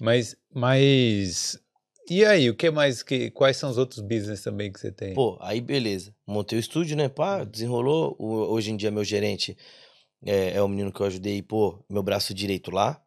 Mas, 0.00 0.36
mas 0.52 1.58
e 2.10 2.24
aí, 2.24 2.50
o 2.50 2.56
que 2.56 2.68
mais 2.70 3.02
que 3.04 3.30
quais 3.30 3.56
são 3.56 3.70
os 3.70 3.78
outros 3.78 4.00
business 4.00 4.42
também 4.42 4.72
que 4.72 4.80
você 4.80 4.90
tem? 4.90 5.14
Pô, 5.14 5.38
aí 5.40 5.60
beleza. 5.60 6.12
Montei 6.26 6.58
o 6.58 6.60
estúdio, 6.60 6.96
né? 6.96 7.08
Pá, 7.08 7.44
desenrolou. 7.44 8.16
O- 8.18 8.52
hoje 8.52 8.72
em 8.72 8.76
dia, 8.76 8.90
meu 8.90 9.04
gerente 9.04 9.56
é, 10.24 10.54
é 10.56 10.62
o 10.62 10.68
menino 10.68 10.92
que 10.92 11.00
eu 11.00 11.06
ajudei, 11.06 11.40
pô, 11.42 11.84
meu 11.88 12.02
braço 12.02 12.34
direito 12.34 12.70
lá. 12.72 13.00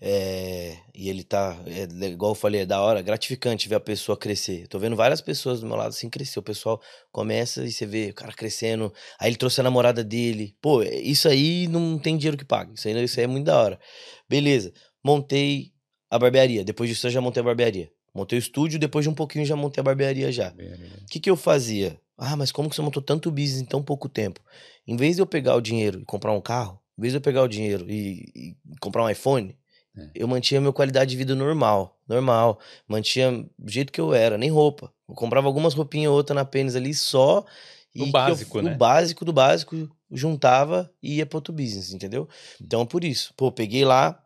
É, 0.00 0.76
e 0.94 1.08
ele 1.08 1.24
tá, 1.24 1.56
é, 1.66 1.84
igual 2.06 2.32
eu 2.32 2.34
falei, 2.34 2.62
é 2.62 2.66
da 2.66 2.80
hora, 2.80 3.02
gratificante 3.02 3.68
ver 3.68 3.76
a 3.76 3.80
pessoa 3.80 4.16
crescer. 4.16 4.66
Tô 4.68 4.78
vendo 4.78 4.94
várias 4.96 5.20
pessoas 5.20 5.60
do 5.60 5.66
meu 5.66 5.76
lado 5.76 5.88
assim 5.88 6.10
crescer. 6.10 6.38
O 6.38 6.42
pessoal 6.42 6.80
começa 7.10 7.64
e 7.64 7.72
você 7.72 7.86
vê 7.86 8.10
o 8.10 8.14
cara 8.14 8.32
crescendo. 8.32 8.92
Aí 9.18 9.30
ele 9.30 9.36
trouxe 9.36 9.60
a 9.60 9.64
namorada 9.64 10.04
dele. 10.04 10.54
Pô, 10.60 10.82
é- 10.82 10.96
isso 10.96 11.28
aí 11.28 11.66
não 11.68 11.98
tem 11.98 12.16
dinheiro 12.16 12.36
que 12.36 12.44
pague. 12.44 12.74
Isso 12.74 12.88
aí, 12.88 13.04
isso 13.04 13.18
aí 13.18 13.24
é 13.24 13.28
muito 13.28 13.46
da 13.46 13.60
hora. 13.60 13.80
Beleza. 14.28 14.72
Montei 15.04 15.72
a 16.10 16.18
barbearia. 16.18 16.64
Depois 16.64 16.90
disso 16.90 17.06
eu 17.06 17.10
já 17.10 17.20
montei 17.20 17.40
a 17.40 17.44
barbearia. 17.44 17.90
Montei 18.14 18.38
o 18.38 18.40
estúdio, 18.40 18.78
depois 18.78 19.04
de 19.04 19.10
um 19.10 19.14
pouquinho 19.14 19.44
já 19.44 19.54
montei 19.54 19.80
a 19.80 19.84
barbearia 19.84 20.32
já. 20.32 20.48
O 20.48 21.06
que, 21.06 21.20
que 21.20 21.28
eu 21.28 21.36
fazia? 21.36 22.00
Ah, 22.16 22.34
mas 22.34 22.50
como 22.50 22.70
que 22.70 22.74
você 22.74 22.80
montou 22.80 23.02
tanto 23.02 23.30
business 23.30 23.60
em 23.60 23.66
tão 23.66 23.82
pouco 23.82 24.08
tempo? 24.08 24.40
Em 24.86 24.96
vez 24.96 25.16
de 25.16 25.22
eu 25.22 25.26
pegar 25.26 25.54
o 25.54 25.60
dinheiro 25.60 26.00
e 26.00 26.04
comprar 26.04 26.32
um 26.32 26.40
carro, 26.40 26.80
em 26.96 27.00
vez 27.00 27.12
de 27.12 27.18
eu 27.18 27.20
pegar 27.20 27.42
o 27.42 27.48
dinheiro 27.48 27.90
e, 27.90 28.24
e 28.34 28.56
comprar 28.80 29.04
um 29.04 29.10
iPhone, 29.10 29.56
É. 29.96 30.10
eu 30.14 30.28
mantinha 30.28 30.60
minha 30.60 30.72
qualidade 30.72 31.10
de 31.10 31.16
vida 31.16 31.34
normal, 31.34 31.98
normal. 32.08 32.58
Mantinha 32.88 33.32
do 33.58 33.70
jeito 33.70 33.92
que 33.92 34.00
eu 34.00 34.12
era, 34.14 34.36
nem 34.38 34.50
roupa. 34.50 34.92
Eu 35.08 35.14
comprava 35.14 35.46
algumas 35.46 35.74
roupinhas 35.74 36.10
ou 36.10 36.16
outra 36.16 36.34
na 36.34 36.44
pênis 36.44 36.76
ali 36.76 36.92
só. 36.94 37.40
O 37.40 37.44
que 37.94 38.00
eu- 38.02 38.12
básico, 38.12 38.60
né? 38.60 38.74
O 38.74 38.76
básico 38.76 39.24
do 39.24 39.32
básico, 39.32 39.88
juntava 40.10 40.90
e 41.02 41.16
ia 41.16 41.26
para 41.26 41.38
outro 41.38 41.52
business, 41.52 41.92
entendeu? 41.92 42.28
Então, 42.60 42.84
por 42.86 43.04
isso. 43.04 43.32
Pô, 43.36 43.50
peguei 43.50 43.84
lá, 43.84 44.22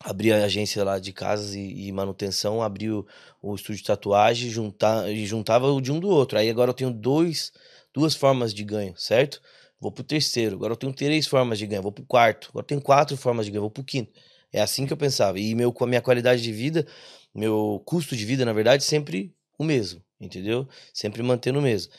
abri 0.00 0.32
a 0.32 0.44
agência 0.44 0.82
lá 0.84 0.98
de 0.98 1.12
casas 1.12 1.54
e, 1.54 1.86
e 1.86 1.92
manutenção, 1.92 2.60
abri 2.62 2.90
o, 2.90 3.06
o 3.40 3.54
estúdio 3.54 3.76
de 3.80 3.86
tatuagem 3.86 4.50
juntar, 4.50 5.08
e 5.10 5.24
juntava 5.24 5.70
o 5.70 5.80
de 5.80 5.92
um 5.92 6.00
do 6.00 6.08
outro. 6.08 6.38
Aí 6.38 6.50
agora 6.50 6.70
eu 6.70 6.74
tenho 6.74 6.90
dois, 6.90 7.52
duas 7.94 8.14
formas 8.14 8.52
de 8.52 8.64
ganho, 8.64 8.94
certo? 8.96 9.40
Vou 9.82 9.90
pro 9.90 10.04
terceiro, 10.04 10.54
agora 10.54 10.74
eu 10.74 10.76
tenho 10.76 10.92
três 10.92 11.26
formas 11.26 11.58
de 11.58 11.66
ganho, 11.66 11.82
vou 11.82 11.90
pro 11.90 12.04
quarto, 12.06 12.50
agora 12.50 12.62
eu 12.62 12.68
tenho 12.68 12.80
quatro 12.80 13.16
formas 13.16 13.46
de 13.46 13.50
ganho, 13.50 13.62
vou 13.62 13.70
pro 13.70 13.82
quinto. 13.82 14.12
É 14.52 14.60
assim 14.60 14.86
que 14.86 14.92
eu 14.92 14.96
pensava. 14.96 15.40
E 15.40 15.56
meu, 15.56 15.72
com 15.72 15.82
a 15.82 15.88
minha 15.88 16.00
qualidade 16.00 16.40
de 16.40 16.52
vida, 16.52 16.86
meu 17.34 17.82
custo 17.84 18.14
de 18.14 18.24
vida, 18.24 18.44
na 18.44 18.52
verdade, 18.52 18.84
sempre 18.84 19.34
o 19.58 19.64
mesmo, 19.64 20.00
entendeu? 20.20 20.68
Sempre 20.94 21.20
mantendo 21.20 21.58
o 21.58 21.62
mesmo. 21.62 21.92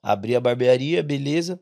Abri 0.00 0.36
a 0.36 0.40
barbearia, 0.40 1.02
beleza, 1.02 1.58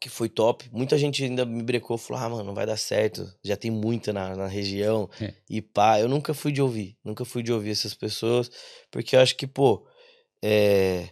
que 0.00 0.08
foi 0.08 0.28
top. 0.28 0.70
Muita 0.70 0.96
gente 0.96 1.24
ainda 1.24 1.44
me 1.44 1.64
brecou, 1.64 1.98
falou: 1.98 2.22
ah, 2.22 2.28
mano, 2.28 2.44
não 2.44 2.54
vai 2.54 2.64
dar 2.64 2.76
certo, 2.76 3.28
já 3.42 3.56
tem 3.56 3.72
muita 3.72 4.12
na, 4.12 4.36
na 4.36 4.46
região. 4.46 5.10
É. 5.20 5.34
E 5.50 5.60
pá, 5.60 5.98
eu 5.98 6.08
nunca 6.08 6.32
fui 6.32 6.52
de 6.52 6.62
ouvir, 6.62 6.96
nunca 7.02 7.24
fui 7.24 7.42
de 7.42 7.52
ouvir 7.52 7.70
essas 7.70 7.92
pessoas, 7.92 8.48
porque 8.88 9.16
eu 9.16 9.20
acho 9.20 9.34
que, 9.36 9.48
pô, 9.48 9.84
é, 10.40 11.08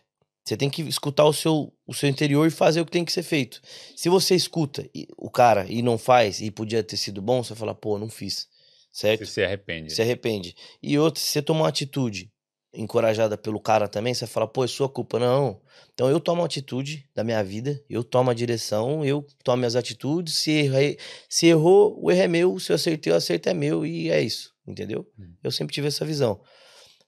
você 0.50 0.56
tem 0.56 0.68
que 0.68 0.82
escutar 0.82 1.24
o 1.24 1.32
seu, 1.32 1.72
o 1.86 1.94
seu 1.94 2.08
interior 2.08 2.44
e 2.44 2.50
fazer 2.50 2.80
o 2.80 2.84
que 2.84 2.90
tem 2.90 3.04
que 3.04 3.12
ser 3.12 3.22
feito. 3.22 3.60
Se 3.94 4.08
você 4.08 4.34
escuta 4.34 4.84
e- 4.92 5.06
o 5.16 5.30
cara 5.30 5.64
e 5.68 5.80
não 5.80 5.96
faz, 5.96 6.40
e 6.40 6.50
podia 6.50 6.82
ter 6.82 6.96
sido 6.96 7.22
bom, 7.22 7.40
você 7.42 7.54
fala, 7.54 7.72
pô, 7.72 7.96
não 7.98 8.08
fiz, 8.10 8.48
certo? 8.92 9.24
Você 9.24 9.32
se 9.32 9.44
arrepende. 9.44 9.94
se 9.94 10.02
arrepende. 10.02 10.56
E 10.82 10.98
outra, 10.98 11.22
se 11.22 11.28
você 11.28 11.40
tomar 11.40 11.60
uma 11.60 11.68
atitude 11.68 12.32
encorajada 12.74 13.38
pelo 13.38 13.60
cara 13.60 13.86
também, 13.86 14.12
você 14.12 14.26
fala, 14.26 14.48
pô, 14.48 14.64
é 14.64 14.66
sua 14.66 14.88
culpa. 14.88 15.20
Não. 15.20 15.60
Então 15.94 16.10
eu 16.10 16.18
tomo 16.18 16.42
a 16.42 16.46
atitude 16.46 17.08
da 17.14 17.22
minha 17.22 17.42
vida, 17.44 17.80
eu 17.88 18.02
tomo 18.02 18.30
a 18.30 18.34
direção, 18.34 19.04
eu 19.04 19.24
tomo 19.44 19.58
minhas 19.58 19.76
atitudes. 19.76 20.34
Se, 20.34 20.50
errei, 20.50 20.98
se 21.28 21.46
errou, 21.46 21.96
o 22.02 22.10
erro 22.10 22.22
é 22.22 22.28
meu. 22.28 22.58
Se 22.58 22.72
eu 22.72 22.74
acertei, 22.74 23.12
o 23.12 23.16
acerto 23.16 23.48
é 23.48 23.54
meu. 23.54 23.86
E 23.86 24.10
é 24.10 24.20
isso, 24.20 24.52
entendeu? 24.66 25.08
Hum. 25.16 25.32
Eu 25.44 25.52
sempre 25.52 25.72
tive 25.72 25.86
essa 25.86 26.04
visão. 26.04 26.40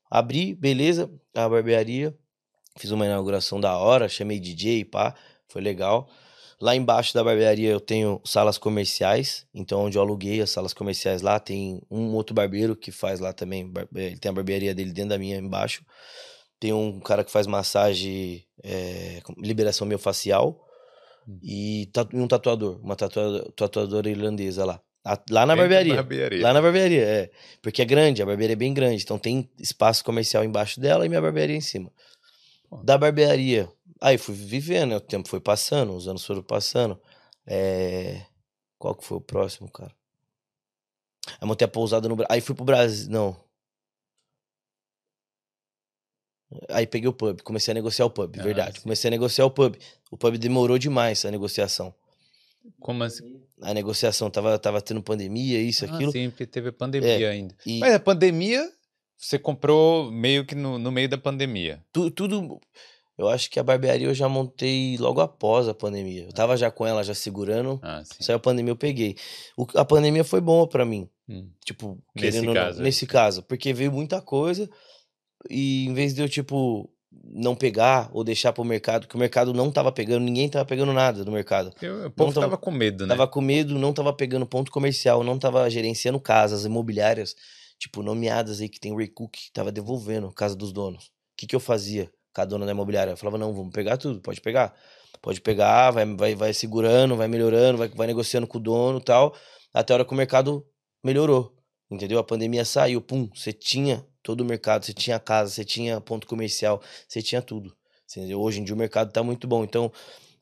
Abri, 0.08 0.54
beleza, 0.54 1.10
a 1.34 1.48
barbearia. 1.48 2.16
Fiz 2.78 2.90
uma 2.90 3.04
inauguração 3.06 3.60
da 3.60 3.76
hora, 3.76 4.08
chamei 4.08 4.40
DJ, 4.40 4.84
pá, 4.84 5.14
foi 5.48 5.60
legal. 5.60 6.08
Lá 6.60 6.74
embaixo 6.76 7.12
da 7.12 7.24
barbearia 7.24 7.70
eu 7.70 7.80
tenho 7.80 8.20
salas 8.24 8.56
comerciais, 8.56 9.46
então 9.52 9.80
onde 9.80 9.98
eu 9.98 10.02
aluguei 10.02 10.40
as 10.40 10.50
salas 10.50 10.72
comerciais 10.72 11.20
lá, 11.20 11.38
tem 11.40 11.82
um 11.90 12.14
outro 12.14 12.34
barbeiro 12.34 12.76
que 12.76 12.92
faz 12.92 13.18
lá 13.18 13.32
também, 13.32 13.70
eh, 13.96 14.06
ele 14.06 14.18
tem 14.18 14.30
a 14.30 14.32
barbearia 14.32 14.72
dele 14.74 14.92
dentro 14.92 15.10
da 15.10 15.18
minha 15.18 15.36
embaixo. 15.36 15.84
Tem 16.60 16.72
um 16.72 17.00
cara 17.00 17.24
que 17.24 17.32
faz 17.32 17.46
massagem, 17.48 18.44
com- 19.24 19.34
liberação 19.38 19.86
miofascial 19.86 20.56
Hum. 21.28 21.38
e 21.42 21.88
um 22.14 22.26
tatuador, 22.28 22.80
uma 22.82 22.94
tatua- 22.96 23.52
tatuadora 23.56 24.08
irlandesa 24.08 24.64
lá. 24.64 24.80
Lá 25.30 25.44
na 25.44 25.56
barbearia. 25.56 25.96
barbearia. 25.96 26.42
Lá 26.42 26.52
na 26.52 26.62
barbearia, 26.62 27.02
é. 27.02 27.30
Porque 27.60 27.82
é 27.82 27.84
grande, 27.84 28.22
a 28.22 28.26
barbearia 28.26 28.52
é 28.54 28.56
bem 28.56 28.72
grande. 28.72 29.02
Então 29.02 29.18
tem 29.18 29.50
espaço 29.58 30.04
comercial 30.04 30.44
embaixo 30.44 30.78
dela 30.80 31.04
e 31.04 31.08
minha 31.08 31.20
barbearia 31.20 31.56
em 31.56 31.60
cima. 31.60 31.90
Da 32.84 32.96
barbearia. 32.96 33.68
Aí 34.00 34.16
fui 34.18 34.34
vivendo, 34.34 34.90
né? 34.90 34.96
O 34.96 35.00
tempo 35.00 35.28
foi 35.28 35.40
passando, 35.40 35.94
os 35.94 36.08
anos 36.08 36.24
foram 36.24 36.42
passando. 36.42 37.00
É... 37.46 38.24
Qual 38.78 38.94
que 38.94 39.04
foi 39.04 39.18
o 39.18 39.20
próximo, 39.20 39.70
cara? 39.70 39.94
Aí 41.40 41.46
montei 41.46 41.64
a 41.64 41.68
pousada 41.68 42.08
no 42.08 42.16
Brasil. 42.16 42.28
Aí 42.34 42.40
fui 42.40 42.54
pro 42.54 42.64
Brasil. 42.64 43.10
Não. 43.10 43.36
Aí 46.68 46.86
peguei 46.86 47.08
o 47.08 47.12
pub, 47.14 47.40
comecei 47.42 47.72
a 47.72 47.74
negociar 47.74 48.04
o 48.04 48.10
pub, 48.10 48.36
Ah, 48.38 48.42
verdade. 48.42 48.76
sim. 48.78 48.82
Comecei 48.82 49.08
a 49.08 49.10
negociar 49.10 49.46
o 49.46 49.50
pub. 49.50 49.74
O 50.10 50.16
pub 50.18 50.36
demorou 50.36 50.78
demais 50.78 51.24
a 51.24 51.30
negociação. 51.30 51.94
Como 52.78 53.02
assim? 53.02 53.42
A 53.62 53.72
negociação 53.72 54.30
tava, 54.30 54.58
tava 54.58 54.82
tendo 54.82 55.02
pandemia, 55.02 55.58
isso, 55.60 55.84
Ah, 55.86 55.94
aquilo. 55.94 56.12
sim, 56.12 56.28
porque 56.30 56.46
teve 56.46 56.68
a 56.68 56.72
pandemia 56.72 57.30
ainda. 57.30 57.56
E 57.64 57.78
Mas 57.78 57.94
a 57.94 58.00
pandemia, 58.00 58.70
você 59.24 59.38
comprou 59.38 60.10
meio 60.10 60.44
que 60.44 60.54
no, 60.54 60.78
no 60.78 60.90
meio 60.90 61.08
da 61.08 61.16
pandemia. 61.18 61.82
tu- 61.92 62.10
tudo. 62.10 62.60
Eu 63.16 63.28
acho 63.28 63.50
que 63.50 63.60
a 63.60 63.62
barbearia 63.62 64.06
eu 64.08 64.14
já 64.14 64.28
montei 64.28 64.96
logo 64.98 65.20
após 65.20 65.68
a 65.68 65.74
pandemia. 65.74 66.24
Eu 66.24 66.32
tava 66.32 66.56
já 66.56 66.70
com 66.70 66.84
ela, 66.86 67.04
já 67.04 67.14
segurando. 67.14 67.78
Ah. 67.82 68.02
Saiu 68.04 68.36
a 68.36 68.40
pandemia, 68.40 68.72
eu 68.72 68.76
peguei. 68.76 69.16
O- 69.56 69.66
a 69.76 69.84
pandemia 69.84 70.24
foi 70.24 70.40
boa 70.40 70.66
pra 70.66 70.84
mim. 70.84 71.08
Hum. 71.28 71.48
Tipo, 71.64 71.98
Nesse 72.16 72.30
querendo 72.32 72.46
não, 72.46 72.54
caso 72.54 72.82
nesse 72.82 73.06
caso, 73.06 73.42
porque 73.44 73.72
veio 73.72 73.92
muita 73.92 74.20
coisa 74.20 74.68
e 75.48 75.86
em 75.86 75.94
vez 75.94 76.14
de 76.14 76.22
eu, 76.22 76.28
tipo, 76.28 76.90
não 77.24 77.54
pegar 77.54 78.08
ou 78.12 78.24
deixar 78.24 78.52
pro 78.52 78.64
mercado, 78.64 79.06
que 79.06 79.14
o 79.14 79.18
mercado 79.18 79.52
não 79.52 79.70
tava 79.70 79.92
pegando, 79.92 80.24
ninguém 80.24 80.48
tava 80.48 80.64
pegando 80.64 80.92
nada 80.92 81.24
no 81.24 81.30
mercado. 81.32 81.70
Porque 81.70 81.88
o 81.88 82.10
povo 82.10 82.32
tava- 82.32 82.46
tava 82.46 82.58
com 82.58 82.70
medo, 82.70 83.06
né? 83.06 83.14
Tava 83.14 83.28
com 83.28 83.40
medo, 83.40 83.78
não 83.78 83.92
tava 83.92 84.12
pegando 84.12 84.46
ponto 84.46 84.70
comercial, 84.72 85.22
não 85.22 85.38
tava 85.38 85.68
gerenciando 85.70 86.18
casas 86.18 86.64
imobiliárias, 86.64 87.36
tipo, 87.82 88.00
nomeadas 88.00 88.60
aí 88.60 88.68
que 88.68 88.78
tem 88.78 88.92
o 88.92 88.96
Ray 88.96 89.08
Cook, 89.08 89.34
tava 89.52 89.72
devolvendo 89.72 90.32
casa 90.32 90.54
dos 90.54 90.72
donos. 90.72 91.06
O 91.06 91.10
que 91.36 91.48
que 91.48 91.56
eu 91.56 91.58
fazia 91.58 92.08
com 92.32 92.40
a 92.40 92.44
dona 92.44 92.64
da 92.64 92.70
imobiliária? 92.70 93.10
Eu 93.10 93.16
falava, 93.16 93.36
não, 93.38 93.52
vamos 93.52 93.72
pegar 93.72 93.96
tudo, 93.96 94.20
pode 94.20 94.40
pegar. 94.40 94.72
Pode 95.20 95.40
pegar, 95.40 95.90
vai, 95.90 96.06
vai, 96.14 96.34
vai 96.36 96.54
segurando, 96.54 97.16
vai 97.16 97.26
melhorando, 97.26 97.78
vai, 97.78 97.88
vai 97.88 98.06
negociando 98.06 98.46
com 98.46 98.58
o 98.58 98.60
dono 98.60 99.00
tal, 99.00 99.34
até 99.74 99.92
a 99.92 99.96
hora 99.96 100.04
que 100.04 100.12
o 100.12 100.16
mercado 100.16 100.64
melhorou, 101.02 101.56
entendeu? 101.90 102.20
A 102.20 102.24
pandemia 102.24 102.64
saiu, 102.64 103.00
pum, 103.00 103.28
você 103.34 103.52
tinha 103.52 104.06
todo 104.22 104.42
o 104.42 104.44
mercado, 104.44 104.84
você 104.84 104.92
tinha 104.92 105.18
casa, 105.18 105.50
você 105.50 105.64
tinha 105.64 106.00
ponto 106.00 106.26
comercial, 106.26 106.80
você 107.08 107.20
tinha 107.20 107.42
tudo, 107.42 107.76
entendeu? 108.08 108.40
Hoje 108.40 108.60
em 108.60 108.64
dia 108.64 108.74
o 108.74 108.78
mercado 108.78 109.12
tá 109.12 109.22
muito 109.22 109.46
bom, 109.46 109.64
então 109.64 109.92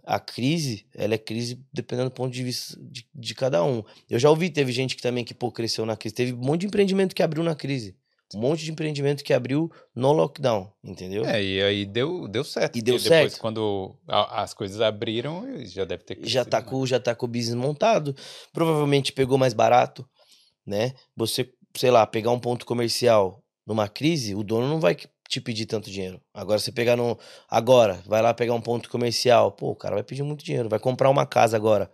a 0.04 0.18
crise, 0.18 0.86
ela 0.94 1.14
é 1.14 1.18
crise 1.18 1.60
dependendo 1.72 2.10
do 2.10 2.14
ponto 2.14 2.32
de 2.32 2.42
vista 2.42 2.78
de, 2.80 3.06
de 3.14 3.34
cada 3.34 3.62
um. 3.64 3.82
Eu 4.08 4.18
já 4.18 4.30
ouvi, 4.30 4.50
teve 4.50 4.72
gente 4.72 4.96
que 4.96 5.02
também 5.02 5.24
que, 5.24 5.34
pô, 5.34 5.50
cresceu 5.52 5.84
na 5.86 5.96
crise. 5.96 6.14
Teve 6.14 6.32
um 6.32 6.38
monte 6.38 6.62
de 6.62 6.66
empreendimento 6.66 7.14
que 7.14 7.22
abriu 7.22 7.42
na 7.42 7.54
crise. 7.54 7.96
Um 8.32 8.38
monte 8.38 8.64
de 8.64 8.70
empreendimento 8.70 9.24
que 9.24 9.32
abriu 9.32 9.70
no 9.92 10.12
lockdown, 10.12 10.72
entendeu? 10.84 11.24
É, 11.24 11.42
e 11.42 11.60
aí 11.60 11.84
deu, 11.84 12.28
deu 12.28 12.44
certo. 12.44 12.78
E 12.78 12.82
deu 12.82 12.94
porque 12.94 13.08
depois, 13.08 13.32
certo. 13.32 13.40
quando 13.40 13.96
a- 14.06 14.42
as 14.42 14.54
coisas 14.54 14.80
abriram, 14.80 15.44
já 15.64 15.84
deve 15.84 16.04
ter 16.04 16.16
já 16.22 16.44
tá, 16.44 16.58
crescido 16.58 16.70
com, 16.70 16.86
já 16.86 17.00
tá 17.00 17.12
com 17.14 17.26
o 17.26 17.28
business 17.28 17.56
montado. 17.56 18.14
Provavelmente 18.52 19.12
pegou 19.12 19.36
mais 19.36 19.52
barato, 19.52 20.08
né? 20.64 20.94
Você, 21.16 21.52
sei 21.76 21.90
lá, 21.90 22.06
pegar 22.06 22.30
um 22.30 22.38
ponto 22.38 22.64
comercial 22.64 23.42
numa 23.66 23.88
crise, 23.88 24.34
o 24.34 24.44
dono 24.44 24.68
não 24.68 24.78
vai 24.78 24.96
te 25.30 25.40
pedir 25.40 25.64
tanto 25.66 25.90
dinheiro. 25.90 26.20
Agora, 26.34 26.58
você 26.58 26.70
pegar 26.72 26.96
no. 26.96 27.16
Agora, 27.48 28.02
vai 28.04 28.20
lá 28.20 28.34
pegar 28.34 28.52
um 28.52 28.60
ponto 28.60 28.90
comercial, 28.90 29.52
pô, 29.52 29.70
o 29.70 29.76
cara 29.76 29.94
vai 29.94 30.02
pedir 30.04 30.22
muito 30.24 30.44
dinheiro. 30.44 30.68
Vai 30.68 30.78
comprar 30.80 31.08
uma 31.08 31.24
casa 31.24 31.56
agora, 31.56 31.90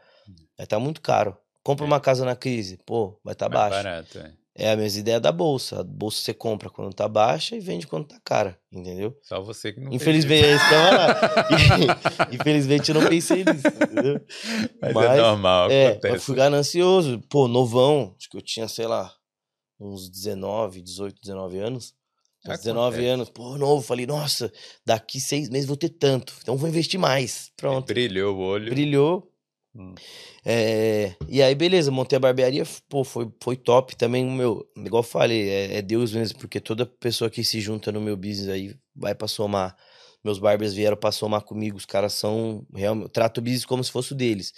vai 0.56 0.64
estar 0.64 0.78
muito 0.80 1.00
caro. 1.02 1.36
Compra 1.62 1.84
É. 1.84 1.86
uma 1.86 2.00
casa 2.00 2.24
na 2.24 2.34
crise, 2.34 2.78
pô, 2.86 3.18
vai 3.22 3.32
estar 3.34 3.48
mais 3.48 3.70
baixo. 3.70 3.84
barato. 3.84 4.18
É. 4.18 4.32
É 4.58 4.70
a 4.72 4.76
mesma 4.76 5.00
ideia 5.00 5.20
da 5.20 5.30
bolsa. 5.30 5.80
A 5.80 5.84
bolsa 5.84 6.22
você 6.22 6.32
compra 6.32 6.70
quando 6.70 6.94
tá 6.94 7.06
baixa 7.06 7.54
e 7.54 7.60
vende 7.60 7.86
quando 7.86 8.06
tá 8.06 8.18
cara, 8.24 8.58
entendeu? 8.72 9.14
Só 9.22 9.38
você 9.42 9.70
que 9.70 9.80
não 9.80 9.92
Infelizmente, 9.92 10.46
isso. 10.46 10.64
é 10.64 10.68
falar. 10.70 11.46
Infelizmente 12.32 12.88
eu 12.90 12.94
não 13.00 13.06
pensei 13.06 13.44
nisso, 13.44 13.66
entendeu? 13.66 14.18
Mas, 14.80 14.90
é 14.90 14.94
mas, 14.94 15.18
normal, 15.18 15.70
É, 15.70 15.88
acontece. 15.88 16.14
eu 16.14 16.20
fui 16.20 16.36
ganancioso. 16.36 17.20
Pô, 17.28 17.46
novão. 17.46 18.14
Acho 18.18 18.30
que 18.30 18.36
eu 18.38 18.40
tinha, 18.40 18.66
sei 18.66 18.86
lá, 18.86 19.12
uns 19.78 20.08
19, 20.08 20.80
18, 20.80 21.20
19 21.20 21.58
anos. 21.58 21.92
Uns 22.52 22.58
19 22.58 22.96
Acontece. 22.96 23.08
anos. 23.08 23.30
Pô, 23.30 23.56
novo. 23.58 23.82
Falei, 23.82 24.06
nossa, 24.06 24.52
daqui 24.84 25.20
seis 25.20 25.48
meses 25.48 25.66
vou 25.66 25.76
ter 25.76 25.90
tanto. 25.90 26.34
Então 26.42 26.56
vou 26.56 26.68
investir 26.68 26.98
mais. 26.98 27.50
Pronto. 27.56 27.86
Brilhou 27.86 28.36
o 28.36 28.40
olho. 28.40 28.70
Brilhou. 28.70 29.32
Hum. 29.74 29.94
É, 30.44 31.14
e 31.28 31.42
aí, 31.42 31.54
beleza, 31.54 31.90
montei 31.90 32.16
a 32.16 32.20
barbearia, 32.20 32.64
pô, 32.88 33.04
foi, 33.04 33.30
foi 33.42 33.56
top 33.56 33.94
também, 33.94 34.24
meu, 34.24 34.66
igual 34.74 35.00
eu 35.00 35.06
falei, 35.06 35.50
é, 35.50 35.76
é 35.76 35.82
Deus 35.82 36.12
mesmo, 36.12 36.38
porque 36.38 36.58
toda 36.60 36.86
pessoa 36.86 37.28
que 37.28 37.44
se 37.44 37.60
junta 37.60 37.92
no 37.92 38.00
meu 38.00 38.16
business 38.16 38.48
aí 38.48 38.74
vai 38.94 39.14
pra 39.14 39.28
somar. 39.28 39.76
Meus 40.24 40.38
barbers 40.38 40.72
vieram 40.72 40.96
pra 40.96 41.12
somar 41.12 41.42
comigo, 41.42 41.76
os 41.76 41.84
caras 41.84 42.14
são, 42.14 42.66
realmente, 42.74 43.04
eu 43.04 43.08
trato 43.10 43.38
o 43.38 43.42
business 43.42 43.66
como 43.66 43.84
se 43.84 43.92
fosse 43.92 44.12
o 44.12 44.16
deles. 44.16 44.54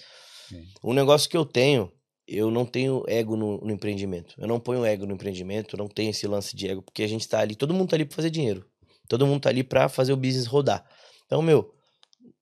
Sim. 0.48 0.64
Um 0.84 0.92
negócio 0.92 1.28
que 1.28 1.36
eu 1.36 1.44
tenho, 1.44 1.90
eu 2.28 2.50
não 2.50 2.66
tenho 2.66 3.02
ego 3.08 3.36
no, 3.36 3.58
no 3.58 3.72
empreendimento, 3.72 4.34
eu 4.38 4.46
não 4.46 4.60
ponho 4.60 4.84
ego 4.84 5.06
no 5.06 5.14
empreendimento, 5.14 5.76
não 5.76 5.88
tenho 5.88 6.10
esse 6.10 6.26
lance 6.26 6.54
de 6.54 6.68
ego, 6.68 6.82
porque 6.82 7.02
a 7.02 7.08
gente 7.08 7.26
tá 7.26 7.40
ali, 7.40 7.56
todo 7.56 7.72
mundo 7.74 7.88
tá 7.88 7.96
ali 7.96 8.04
pra 8.04 8.16
fazer 8.16 8.30
dinheiro, 8.30 8.64
todo 9.08 9.26
mundo 9.26 9.40
tá 9.40 9.48
ali 9.48 9.64
pra 9.64 9.88
fazer 9.88 10.12
o 10.12 10.16
business 10.16 10.46
rodar. 10.46 10.84
Então, 11.26 11.42
meu, 11.42 11.74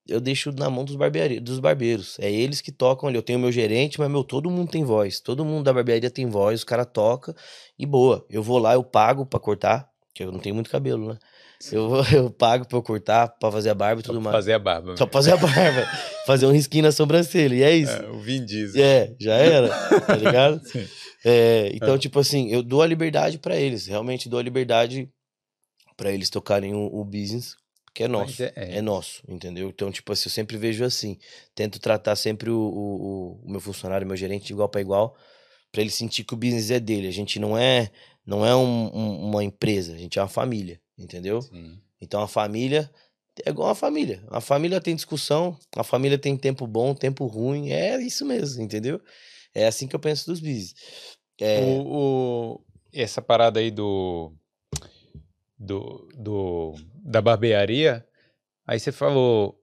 eu 0.07 0.21
deixo 0.21 0.51
na 0.51 0.69
mão 0.69 0.85
dos, 0.85 0.95
dos 1.41 1.59
barbeiros. 1.59 2.17
É 2.19 2.31
eles 2.31 2.61
que 2.61 2.71
tocam 2.71 3.09
ali. 3.09 3.17
Eu 3.17 3.21
tenho 3.21 3.37
meu 3.39 3.51
gerente, 3.51 3.99
mas, 3.99 4.09
meu, 4.09 4.23
todo 4.23 4.49
mundo 4.49 4.71
tem 4.71 4.83
voz. 4.83 5.19
Todo 5.19 5.43
mundo 5.43 5.65
da 5.65 5.73
barbearia 5.73 6.09
tem 6.09 6.25
voz, 6.25 6.61
os 6.61 6.63
caras 6.63 6.87
tocam 6.91 7.35
e 7.77 7.85
boa. 7.85 8.25
Eu 8.29 8.41
vou 8.41 8.57
lá, 8.57 8.73
eu 8.73 8.83
pago 8.83 9.25
pra 9.25 9.39
cortar, 9.39 9.89
que 10.13 10.23
eu 10.23 10.31
não 10.31 10.39
tenho 10.39 10.55
muito 10.55 10.69
cabelo, 10.69 11.09
né? 11.09 11.19
Eu, 11.71 11.91
eu 12.13 12.29
pago 12.29 12.67
pra 12.67 12.77
eu 12.77 12.83
cortar, 12.83 13.27
pra 13.29 13.51
fazer 13.51 13.71
a 13.71 13.73
barba 13.75 13.99
e 14.01 14.03
tudo 14.03 14.21
mais. 14.21 14.35
fazer 14.35 14.53
a 14.53 14.59
barba. 14.59 14.95
Só 14.95 15.05
mesmo. 15.05 15.07
pra 15.07 15.13
fazer 15.13 15.31
a 15.33 15.37
barba. 15.37 15.87
fazer 16.27 16.45
um 16.45 16.51
risquinho 16.51 16.83
na 16.83 16.91
sobrancelha. 16.91 17.55
E 17.55 17.63
é 17.63 17.75
isso. 17.75 17.91
É, 17.91 18.07
o 18.09 18.19
Vin 18.19 18.45
Diesel. 18.45 18.83
É, 18.83 19.15
já 19.19 19.33
era, 19.33 19.69
tá 20.01 20.15
ligado? 20.17 20.61
É, 21.25 21.71
então, 21.73 21.95
É. 21.95 21.97
tipo 21.97 22.19
assim, 22.19 22.49
eu 22.51 22.61
dou 22.61 22.81
a 22.83 22.87
liberdade 22.87 23.39
pra 23.39 23.55
eles. 23.55 23.87
Realmente 23.87 24.29
dou 24.29 24.39
a 24.39 24.43
liberdade 24.43 25.09
pra 25.97 26.11
eles 26.11 26.29
tocarem 26.29 26.75
o, 26.75 26.85
o 26.93 27.03
business, 27.03 27.55
que 27.93 28.03
é 28.03 28.07
nosso. 28.07 28.43
é- 28.43 28.53
é. 28.55 28.77
É 28.77 28.81
nosso, 28.81 29.23
entendeu? 29.27 29.67
Então, 29.69 29.91
tipo 29.91 30.11
assim, 30.13 30.27
eu 30.29 30.31
sempre 30.31 30.57
vejo 30.57 30.85
assim. 30.85 31.17
Tento 31.55 31.79
tratar 31.79 32.15
sempre 32.15 32.51
o, 32.51 32.55
o, 32.59 33.41
o- 33.47 33.51
meu 33.51 33.59
funcionário, 33.59 34.05
meu 34.05 34.15
gerente, 34.15 34.45
de 34.45 34.53
igual 34.53 34.69
pra 34.69 34.79
igual, 34.79 35.15
pra 35.71 35.81
ele 35.81 35.89
sentir 35.89 36.23
que 36.23 36.35
o 36.35 36.37
business 36.37 36.69
é 36.69 36.79
dele. 36.79 37.07
A 37.07 37.11
gente 37.11 37.39
não 37.39 37.57
é, 37.57 37.89
não 38.23 38.45
é 38.45 38.55
um- 38.55 38.91
um- 38.95 39.29
uma 39.29 39.43
empresa, 39.43 39.93
a 39.95 39.97
gente 39.97 40.19
é 40.19 40.21
uma 40.21 40.27
família, 40.27 40.79
entendeu? 40.97 41.41
Sim. 41.41 41.79
Então 42.01 42.21
a 42.21 42.27
família 42.27 42.89
é 43.45 43.49
igual 43.49 43.69
uma 43.69 43.75
família. 43.75 44.23
A 44.29 44.41
família 44.41 44.81
tem 44.81 44.95
discussão, 44.95 45.57
a 45.75 45.83
família 45.83 46.17
tem 46.17 46.35
tempo 46.37 46.65
bom, 46.65 46.93
tempo 46.95 47.25
ruim. 47.25 47.71
É 47.71 48.01
isso 48.01 48.25
mesmo, 48.25 48.61
entendeu? 48.63 48.99
É 49.53 49.67
assim 49.67 49.87
que 49.87 49.95
eu 49.95 49.99
penso 49.99 50.25
dos 50.27 50.39
business. 50.39 50.73
É, 51.39 51.59
O, 51.59 52.53
o- 52.55 52.65
essa 52.93 53.21
parada 53.21 53.59
aí 53.59 53.69
do, 53.69 54.33
do, 55.57 56.07
do 56.15 56.73
da 57.03 57.21
barbearia, 57.21 58.05
aí 58.65 58.79
você 58.79 58.91
falou 58.91 59.61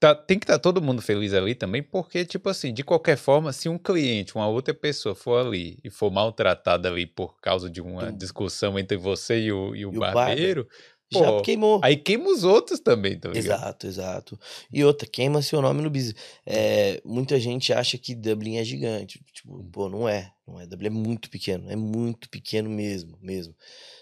tá, 0.00 0.14
tem 0.14 0.38
que 0.38 0.44
estar 0.44 0.58
todo 0.58 0.82
mundo 0.82 1.00
feliz 1.02 1.32
ali 1.34 1.54
também, 1.54 1.82
porque 1.82 2.24
tipo 2.24 2.48
assim, 2.48 2.72
de 2.72 2.82
qualquer 2.84 3.16
forma, 3.16 3.52
se 3.52 3.68
um 3.68 3.78
cliente, 3.78 4.34
uma 4.36 4.48
outra 4.48 4.74
pessoa 4.74 5.14
for 5.14 5.44
ali 5.46 5.78
e 5.84 5.90
for 5.90 6.10
maltratada 6.10 6.88
ali 6.88 7.06
por 7.06 7.40
causa 7.40 7.70
de 7.70 7.80
uma 7.80 8.10
Hum. 8.10 8.16
discussão 8.16 8.78
entre 8.78 8.96
você 8.96 9.40
e 9.40 9.52
o, 9.52 9.74
e 9.74 9.86
o 9.86 9.92
E 9.92 9.98
o 9.98 10.00
barber, 10.00 10.14
barbeiro, 10.26 10.68
já 11.10 11.32
pô, 11.32 11.40
queimou. 11.42 11.80
aí 11.80 11.96
queima 11.96 12.28
os 12.30 12.44
outros 12.44 12.80
também, 12.80 13.18
tá 13.18 13.28
ligado? 13.30 13.66
Exato, 13.66 13.86
exato. 13.88 14.38
E 14.72 14.84
outra, 14.84 15.08
queima 15.08 15.42
seu 15.42 15.60
nome 15.60 15.82
no 15.82 15.90
business. 15.90 16.14
É, 16.46 17.00
muita 17.04 17.38
gente 17.40 17.72
acha 17.72 17.98
que 17.98 18.14
Dublin 18.14 18.56
é 18.58 18.64
gigante. 18.64 19.20
Tipo, 19.32 19.56
Hum. 19.58 19.70
pô, 19.72 19.88
não 19.88 20.08
é. 20.08 20.32
Não 20.46 20.60
é. 20.60 20.66
Dublin 20.66 20.86
é 20.86 20.90
muito 20.90 21.28
pequeno. 21.28 21.68
É 21.70 21.74
muito 21.76 22.28
pequeno 22.30 22.70
mesmo, 22.70 23.18
mesmo. 23.20 23.54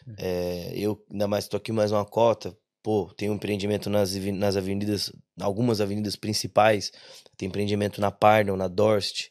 Hum. 0.07 0.15
É, 0.19 0.73
eu, 0.77 1.03
ainda 1.11 1.27
mais, 1.29 1.49
tô 1.49 1.57
aqui 1.57 1.73
mais 1.73 1.93
uma 1.93 2.05
cota. 2.05 2.57
Pô, 2.83 3.13
tem 3.17 3.31
um 3.31 3.35
empreendimento 3.35 3.89
nas, 3.89 4.15
nas 4.15 4.57
avenidas, 4.57 5.13
algumas 5.41 5.81
avenidas 5.81 6.17
principais. 6.17 6.91
Tem 7.37 7.49
empreendimento 7.49 8.01
na 8.01 8.11
Parnell, 8.11 8.57
na 8.57 8.69
Dorset. 8.69 9.31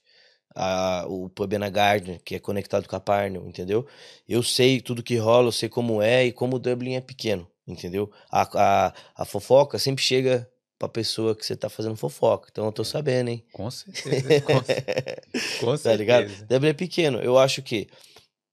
A, 0.53 1.05
o 1.07 1.29
pub 1.29 1.53
na 1.53 1.69
Gardner, 1.69 2.21
que 2.25 2.35
é 2.35 2.39
conectado 2.39 2.85
com 2.87 2.95
a 2.95 2.99
Parnell, 2.99 3.47
entendeu? 3.47 3.87
Eu 4.27 4.43
sei 4.43 4.81
tudo 4.81 5.01
que 5.01 5.15
rola, 5.15 5.47
eu 5.47 5.51
sei 5.53 5.69
como 5.69 6.01
é 6.01 6.25
e 6.25 6.33
como 6.33 6.59
Dublin 6.59 6.95
é 6.95 7.01
pequeno, 7.01 7.47
entendeu? 7.65 8.11
A, 8.29 8.87
a, 8.87 8.93
a 9.15 9.25
fofoca 9.25 9.79
sempre 9.79 10.03
chega 10.03 10.49
pra 10.77 10.89
pessoa 10.89 11.33
que 11.35 11.45
você 11.45 11.55
tá 11.55 11.69
fazendo 11.69 11.95
fofoca. 11.95 12.49
Então 12.51 12.65
eu 12.65 12.71
tô 12.73 12.83
sabendo, 12.83 13.29
hein? 13.29 13.45
Com 13.53 13.71
certeza, 13.71 14.41
com, 14.41 14.61
cer- 14.61 15.21
com 15.61 15.77
tá 15.77 15.95
ligado? 15.95 16.25
certeza. 16.25 16.45
Dublin 16.47 16.69
é 16.69 16.73
pequeno. 16.73 17.19
Eu 17.21 17.37
acho 17.37 17.61
que 17.61 17.87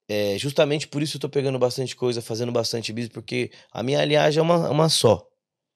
é, 0.09 0.39
justamente 0.39 0.87
por 0.87 1.03
isso 1.03 1.17
eu 1.17 1.21
tô 1.21 1.29
pegando 1.29 1.59
bastante 1.59 1.95
coisa, 1.95 2.19
fazendo 2.19 2.51
bastante 2.51 2.91
business, 2.91 3.13
porque 3.13 3.51
a 3.71 3.83
minha 3.83 3.99
aliagem 3.99 4.39
é 4.39 4.41
uma, 4.41 4.67
uma 4.71 4.89
só. 4.89 5.23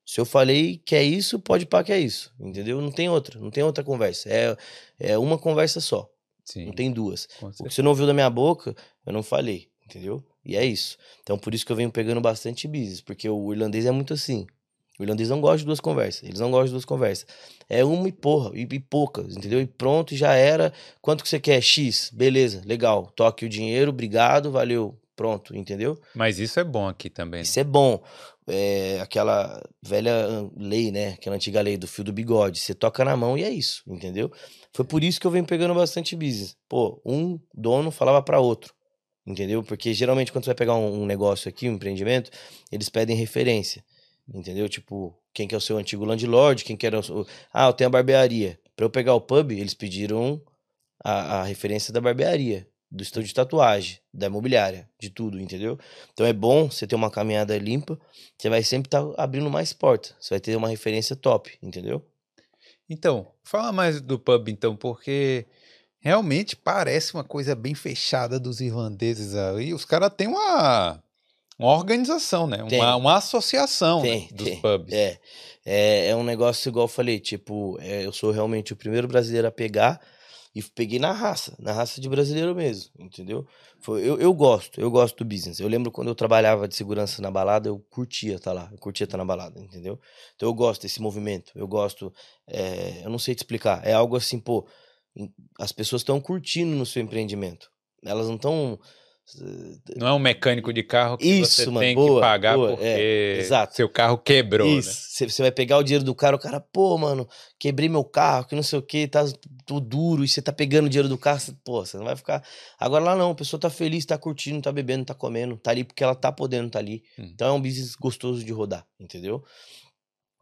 Se 0.03 0.19
eu 0.19 0.26
falei 0.26 0.80
que 0.80 0.95
é 0.95 1.03
isso, 1.03 1.39
pode 1.39 1.68
pá 1.68 1.84
que 1.84 1.93
é 1.93 1.99
isso, 1.99 2.34
entendeu? 2.39 2.81
Não 2.81 2.91
tem 2.91 3.07
outra, 3.07 3.39
não 3.39 3.51
tem 3.51 3.64
outra 3.64 3.84
conversa. 3.84 4.27
É, 4.30 4.57
é 4.99 5.18
uma 5.19 5.38
conversa 5.38 5.80
só, 5.80 6.10
Sim, 6.43 6.65
não 6.65 6.73
tem 6.73 6.91
duas. 6.91 7.27
O 7.41 7.51
que 7.51 7.73
você 7.73 7.84
não 7.84 7.91
ouviu 7.91 8.07
da 8.07 8.14
minha 8.14 8.30
boca, 8.30 8.76
eu 9.05 9.14
não 9.14 9.22
falei, 9.22 9.69
entendeu? 9.85 10.23
E 10.43 10.57
é 10.57 10.65
isso. 10.65 10.97
Então 11.22 11.38
por 11.38 11.53
isso 11.53 11.64
que 11.64 11.72
eu 11.72 11.76
venho 11.76 11.91
pegando 11.91 12.19
bastante 12.19 12.68
business, 12.68 13.01
porque 13.01 13.30
o 13.30 13.53
irlandês 13.53 13.85
é 13.85 13.91
muito 13.91 14.15
assim. 14.15 14.47
O 14.99 15.03
irlandês 15.03 15.30
não 15.30 15.41
gosta 15.41 15.60
de 15.60 15.65
duas 15.65 15.80
conversas. 15.80 16.24
Eles 16.24 16.40
não 16.40 16.52
gostam 16.52 16.68
de 16.68 16.72
duas 16.74 16.86
conversas. 16.86 17.26
É 17.68 17.84
uma 17.84 18.07
e 18.07 18.11
porra, 18.11 18.52
e, 18.53 18.61
e 18.61 18.80
poucas, 18.80 19.36
entendeu? 19.36 19.60
E 19.60 19.65
pronto, 19.65 20.15
já 20.15 20.34
era. 20.34 20.72
Quanto 21.02 21.24
que 21.24 21.30
você 21.30 21.40
quer? 21.40 21.61
X, 21.61 22.11
beleza, 22.14 22.61
legal. 22.65 23.11
Toque 23.15 23.45
o 23.45 23.49
dinheiro, 23.49 23.90
obrigado, 23.90 24.52
valeu. 24.52 24.98
Pronto, 25.15 25.56
entendeu? 25.56 25.99
Mas 26.15 26.40
isso 26.40 26.60
é 26.60 26.64
bom 26.64 26.88
aqui 26.88 27.10
também. 27.10 27.40
né? 27.40 27.44
Isso 27.44 27.60
é 27.60 27.64
bom. 27.64 28.02
é, 28.48 28.99
aquela 28.99 29.61
velha 29.82 30.49
lei, 30.57 30.91
né? 30.91 31.10
Aquela 31.10 31.36
antiga 31.36 31.61
lei 31.61 31.78
do 31.78 31.88
fio 31.88 32.03
do 32.03 32.11
bigode. 32.11 32.60
Você 32.60 32.74
toca 32.74 33.06
na 33.06 33.15
mão 33.15 33.38
e 33.38 33.44
é 33.44 33.49
isso, 33.49 33.84
entendeu? 33.88 34.32
Foi 34.74 34.84
por 34.84 35.03
isso 35.03 35.20
que 35.20 35.28
eu 35.28 35.32
venho 35.32 35.45
pegando 35.45 35.74
bastante 35.74 36.15
business. 36.15 36.56
Pô, 36.68 37.02
um 37.06 37.40
dono 37.53 37.91
falava 37.91 38.22
para 38.22 38.40
outro, 38.40 38.74
entendeu? 39.26 39.64
Porque 39.64 39.94
geralmente 39.94 40.32
quando 40.32 40.45
você 40.45 40.49
vai 40.49 40.56
pegar 40.56 40.76
um, 40.76 41.03
um, 41.03 41.06
negócio 41.06 41.48
aqui, 41.48 41.70
um 41.70 41.74
empreendimento, 41.74 42.32
eles 42.72 42.90
pedem 42.90 43.15
referência, 43.15 43.84
entendeu? 44.28 44.70
Tipo, 44.70 45.18
quem 45.34 45.48
que 45.48 45.56
é 45.56 45.58
o 45.58 45.62
seu 45.62 45.78
antigo 45.78 46.06
landlord, 46.06 46.64
quem 46.64 46.78
que 46.78 46.86
era 46.86 47.00
o... 47.00 47.26
Ah, 47.52 47.68
eu 47.68 47.74
tenho 47.74 47.88
a 47.88 47.91
barbearia. 47.91 48.60
Para 48.76 48.86
eu 48.86 48.90
pegar 48.90 49.14
o 49.14 49.22
pub, 49.22 49.52
eles 49.52 49.74
pediram 49.74 50.41
a, 51.04 51.41
a 51.41 51.44
referência 51.44 51.94
da 51.94 52.02
barbearia 52.02 52.68
do 52.94 53.02
estúdio 53.02 53.28
de 53.28 53.34
tatuagem, 53.34 54.00
da 54.14 54.28
imobiliária, 54.28 54.88
de 55.00 55.10
tudo, 55.10 55.40
entendeu? 55.40 55.80
Então 56.14 56.26
é 56.26 56.32
bom 56.32 56.70
você 56.70 56.86
ter 56.86 56.94
uma 56.94 57.10
caminhada 57.10 57.58
limpa, 57.58 58.00
você 58.38 58.50
vai 58.50 58.62
sempre 58.62 58.88
estar 58.88 59.04
tá 59.04 59.24
abrindo 59.24 59.50
mais 59.50 59.74
portas, 59.74 60.16
você 60.20 60.36
vai 60.36 60.40
ter 60.40 60.56
uma 60.56 60.70
referência 60.70 61.16
top, 61.16 61.58
entendeu? 61.62 62.06
Então, 62.88 63.28
fala 63.44 63.72
mais 63.72 64.00
do 64.00 64.20
pub 64.20 64.48
então, 64.48 64.76
porque 64.76 65.48
realmente 66.00 66.56
parece 66.56 67.16
uma 67.16 67.24
coisa 67.24 67.56
bem 67.56 67.74
fechada 67.74 68.40
dos 68.40 68.62
irlandeses 68.62 69.34
aí. 69.34 69.74
Os 69.74 69.86
caras 69.86 70.14
têm 70.16 70.28
uma, 70.28 71.03
uma 71.58 71.74
organização, 71.74 72.48
né? 72.48 72.64
Uma, 72.64 72.96
uma 72.96 73.18
associação 73.18 74.02
tem, 74.02 74.22
né? 74.22 74.28
dos 74.34 74.48
tem. 74.48 74.62
pubs. 74.62 74.94
É, 74.94 75.20
é, 75.66 76.08
é 76.08 76.16
um 76.16 76.24
negócio 76.24 76.70
igual 76.70 76.86
eu 76.86 76.90
falei, 76.90 77.20
tipo, 77.20 77.78
é, 77.80 78.06
eu 78.06 78.12
sou 78.12 78.32
realmente 78.32 78.74
o 78.74 78.76
primeiro 78.76 79.08
brasileiro 79.08 79.48
a 79.48 79.52
pegar 79.52 80.02
e 80.56 80.62
peguei 80.62 81.00
na 81.00 81.12
raça, 81.12 81.56
na 81.60 81.72
raça 81.72 82.00
de 82.00 82.08
brasileiro 82.08 82.54
mesmo, 82.54 82.92
entendeu? 83.00 83.46
Foi, 83.80 84.08
eu, 84.08 84.20
eu 84.20 84.32
gosto, 84.34 84.80
eu 84.80 84.90
gosto 84.92 85.18
do 85.18 85.26
business. 85.26 85.60
Eu 85.60 85.68
lembro 85.68 85.92
quando 85.92 86.10
eu 86.10 86.16
trabalhava 86.16 86.68
de 86.68 86.76
segurança 86.76 87.22
na 87.22 87.32
balada, 87.32 87.70
eu 87.70 87.80
curtia 87.90 88.36
estar 88.36 88.52
tá 88.52 88.62
lá, 88.62 88.70
eu 88.72 88.78
curtia 88.78 89.06
estar 89.06 89.18
tá 89.18 89.18
na 89.18 89.26
balada, 89.26 89.60
entendeu? 89.60 90.00
Então 90.36 90.48
eu 90.48 90.54
gosto 90.54 90.84
desse 90.84 91.02
movimento, 91.02 91.52
eu 91.56 91.68
gosto, 91.68 92.14
é, 92.48 93.02
eu 93.04 93.10
não 93.10 93.18
sei 93.18 93.34
te 93.34 93.40
explicar, 93.40 93.86
é 93.86 93.94
algo 93.94 94.16
assim, 94.16 94.40
pô, 94.40 94.68
as 95.60 95.72
pessoas 95.72 96.02
estão 96.02 96.22
curtindo 96.22 96.76
no 96.76 96.86
seu 96.86 97.02
empreendimento. 97.02 97.72
Elas 98.04 98.28
não 98.28 98.36
estão 98.36 98.80
não 99.95 100.08
é 100.08 100.14
um 100.14 100.20
mecânico 100.20 100.72
de 100.74 100.84
carro 100.84 101.18
que 101.18 101.26
Isso, 101.26 101.54
você 101.54 101.66
mano, 101.68 101.80
tem 101.80 101.95
boa, 101.95 102.16
que 102.16 102.22
pagar 102.22 102.56
boa, 102.56 102.72
porque 102.72 102.84
é, 102.86 103.68
seu 103.72 103.90
carro 103.90 104.18
quebrou. 104.18 104.68
Né? 104.68 104.80
Isso. 104.80 105.24
Né? 105.24 105.30
Você 105.30 105.41
vai 105.41 105.52
pegar 105.52 105.78
o 105.78 105.84
dinheiro 105.84 106.04
do 106.04 106.14
cara, 106.14 106.36
o 106.36 106.40
cara, 106.40 106.60
pô, 106.60 106.98
mano, 106.98 107.28
quebrei 107.58 107.88
meu 107.88 108.04
carro, 108.04 108.45
que 108.45 108.56
não 108.56 108.62
sei 108.62 108.78
o 108.78 108.82
que, 108.82 109.08
tá 109.08 109.26
tudo 109.66 109.82
duro, 109.82 110.24
e 110.24 110.28
você 110.28 110.41
tá 110.41 110.52
pegando 110.52 110.86
o 110.86 110.90
dinheiro 110.90 111.08
do 111.08 111.18
carro, 111.18 111.40
você, 111.40 111.54
pô, 111.64 111.86
você 111.86 111.98
não 111.98 112.06
vai 112.06 112.16
ficar. 112.16 112.44
Agora 112.78 113.04
lá 113.04 113.16
não, 113.16 113.32
a 113.32 113.36
pessoa 113.36 113.60
tá 113.60 113.70
feliz, 113.70 114.06
tá 114.06 114.18
curtindo, 114.18 114.62
tá 114.62 114.72
bebendo, 114.72 115.06
tá 115.06 115.14
comendo, 115.14 115.58
tá 115.58 115.72
ali 115.72 115.84
porque 115.84 116.04
ela 116.04 116.16
tá 116.16 116.32
podendo 116.32 116.70
tá 116.70 116.80
ali. 116.80 117.04
Hum. 117.18 117.32
Então 117.34 117.48
é 117.48 117.52
um 117.52 117.62
business 117.62 117.95
gostoso 117.95 118.44
de 118.44 118.52
rodar, 118.52 118.86
entendeu? 119.00 119.44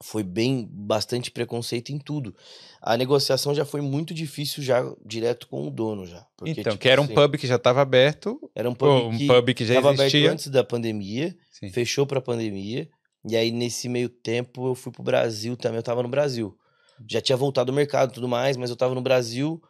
Foi 0.01 0.23
bem 0.23 0.67
bastante 0.71 1.29
preconceito 1.29 1.91
em 1.91 1.99
tudo. 1.99 2.35
A 2.81 2.97
negociação 2.97 3.53
já 3.53 3.63
foi 3.63 3.81
muito 3.81 4.13
difícil 4.13 4.63
já 4.63 4.83
direto 5.05 5.47
com 5.47 5.67
o 5.67 5.71
dono 5.71 6.05
já. 6.05 6.25
Porque, 6.35 6.51
então, 6.59 6.73
tipo, 6.73 6.81
que 6.81 6.89
era 6.89 6.99
um 6.99 7.05
assim, 7.05 7.13
pub 7.13 7.37
que 7.37 7.47
já 7.47 7.55
estava 7.55 7.81
aberto. 7.81 8.39
Era 8.55 8.69
um 8.69 8.73
pub, 8.73 8.89
um 8.89 9.17
que, 9.17 9.27
pub 9.27 9.53
que 9.53 9.65
já 9.65 9.75
existia. 9.75 9.91
aberto 9.91 10.33
antes 10.33 10.47
da 10.47 10.63
pandemia, 10.63 11.35
Sim. 11.51 11.69
fechou 11.69 12.05
para 12.05 12.19
a 12.19 12.21
pandemia. 12.21 12.89
E 13.29 13.35
aí 13.35 13.51
nesse 13.51 13.87
meio 13.87 14.09
tempo 14.09 14.67
eu 14.67 14.75
fui 14.75 14.91
pro 14.91 15.03
Brasil 15.03 15.55
também, 15.55 15.77
eu 15.77 15.83
tava 15.83 16.01
no 16.01 16.09
Brasil. 16.09 16.57
Já 17.07 17.21
tinha 17.21 17.37
voltado 17.37 17.71
ao 17.71 17.75
mercado 17.75 18.11
e 18.11 18.13
tudo 18.13 18.27
mais, 18.27 18.57
mas 18.57 18.69
eu 18.69 18.75
tava 18.75 18.95
no 18.95 19.01
Brasil. 19.01 19.61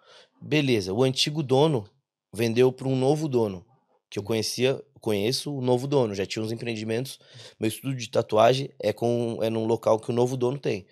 Beleza, 0.42 0.94
o 0.94 1.04
antigo 1.04 1.44
dono 1.44 1.86
vendeu 2.34 2.72
para 2.72 2.88
um 2.88 2.96
novo 2.96 3.28
dono 3.28 3.66
que 4.10 4.20
eu 4.20 4.24
conhecia, 4.24 4.82
conheço 5.02 5.54
o 5.54 5.62
novo 5.62 5.88
dono, 5.88 6.16
já 6.16 6.26
tinha 6.26 6.44
uns 6.44 6.52
empreendimentos. 6.52 7.20
Meu 7.60 7.68
estudo 7.68 7.96
de 7.96 8.10
tatuagem 8.10 8.70
é 8.80 8.94
com 8.94 9.40
é 9.42 9.50
num 9.50 9.66
local 9.66 10.00
que 10.00 10.12
o 10.12 10.14
novo 10.14 10.38
dono 10.38 10.58
tem. 10.58 10.86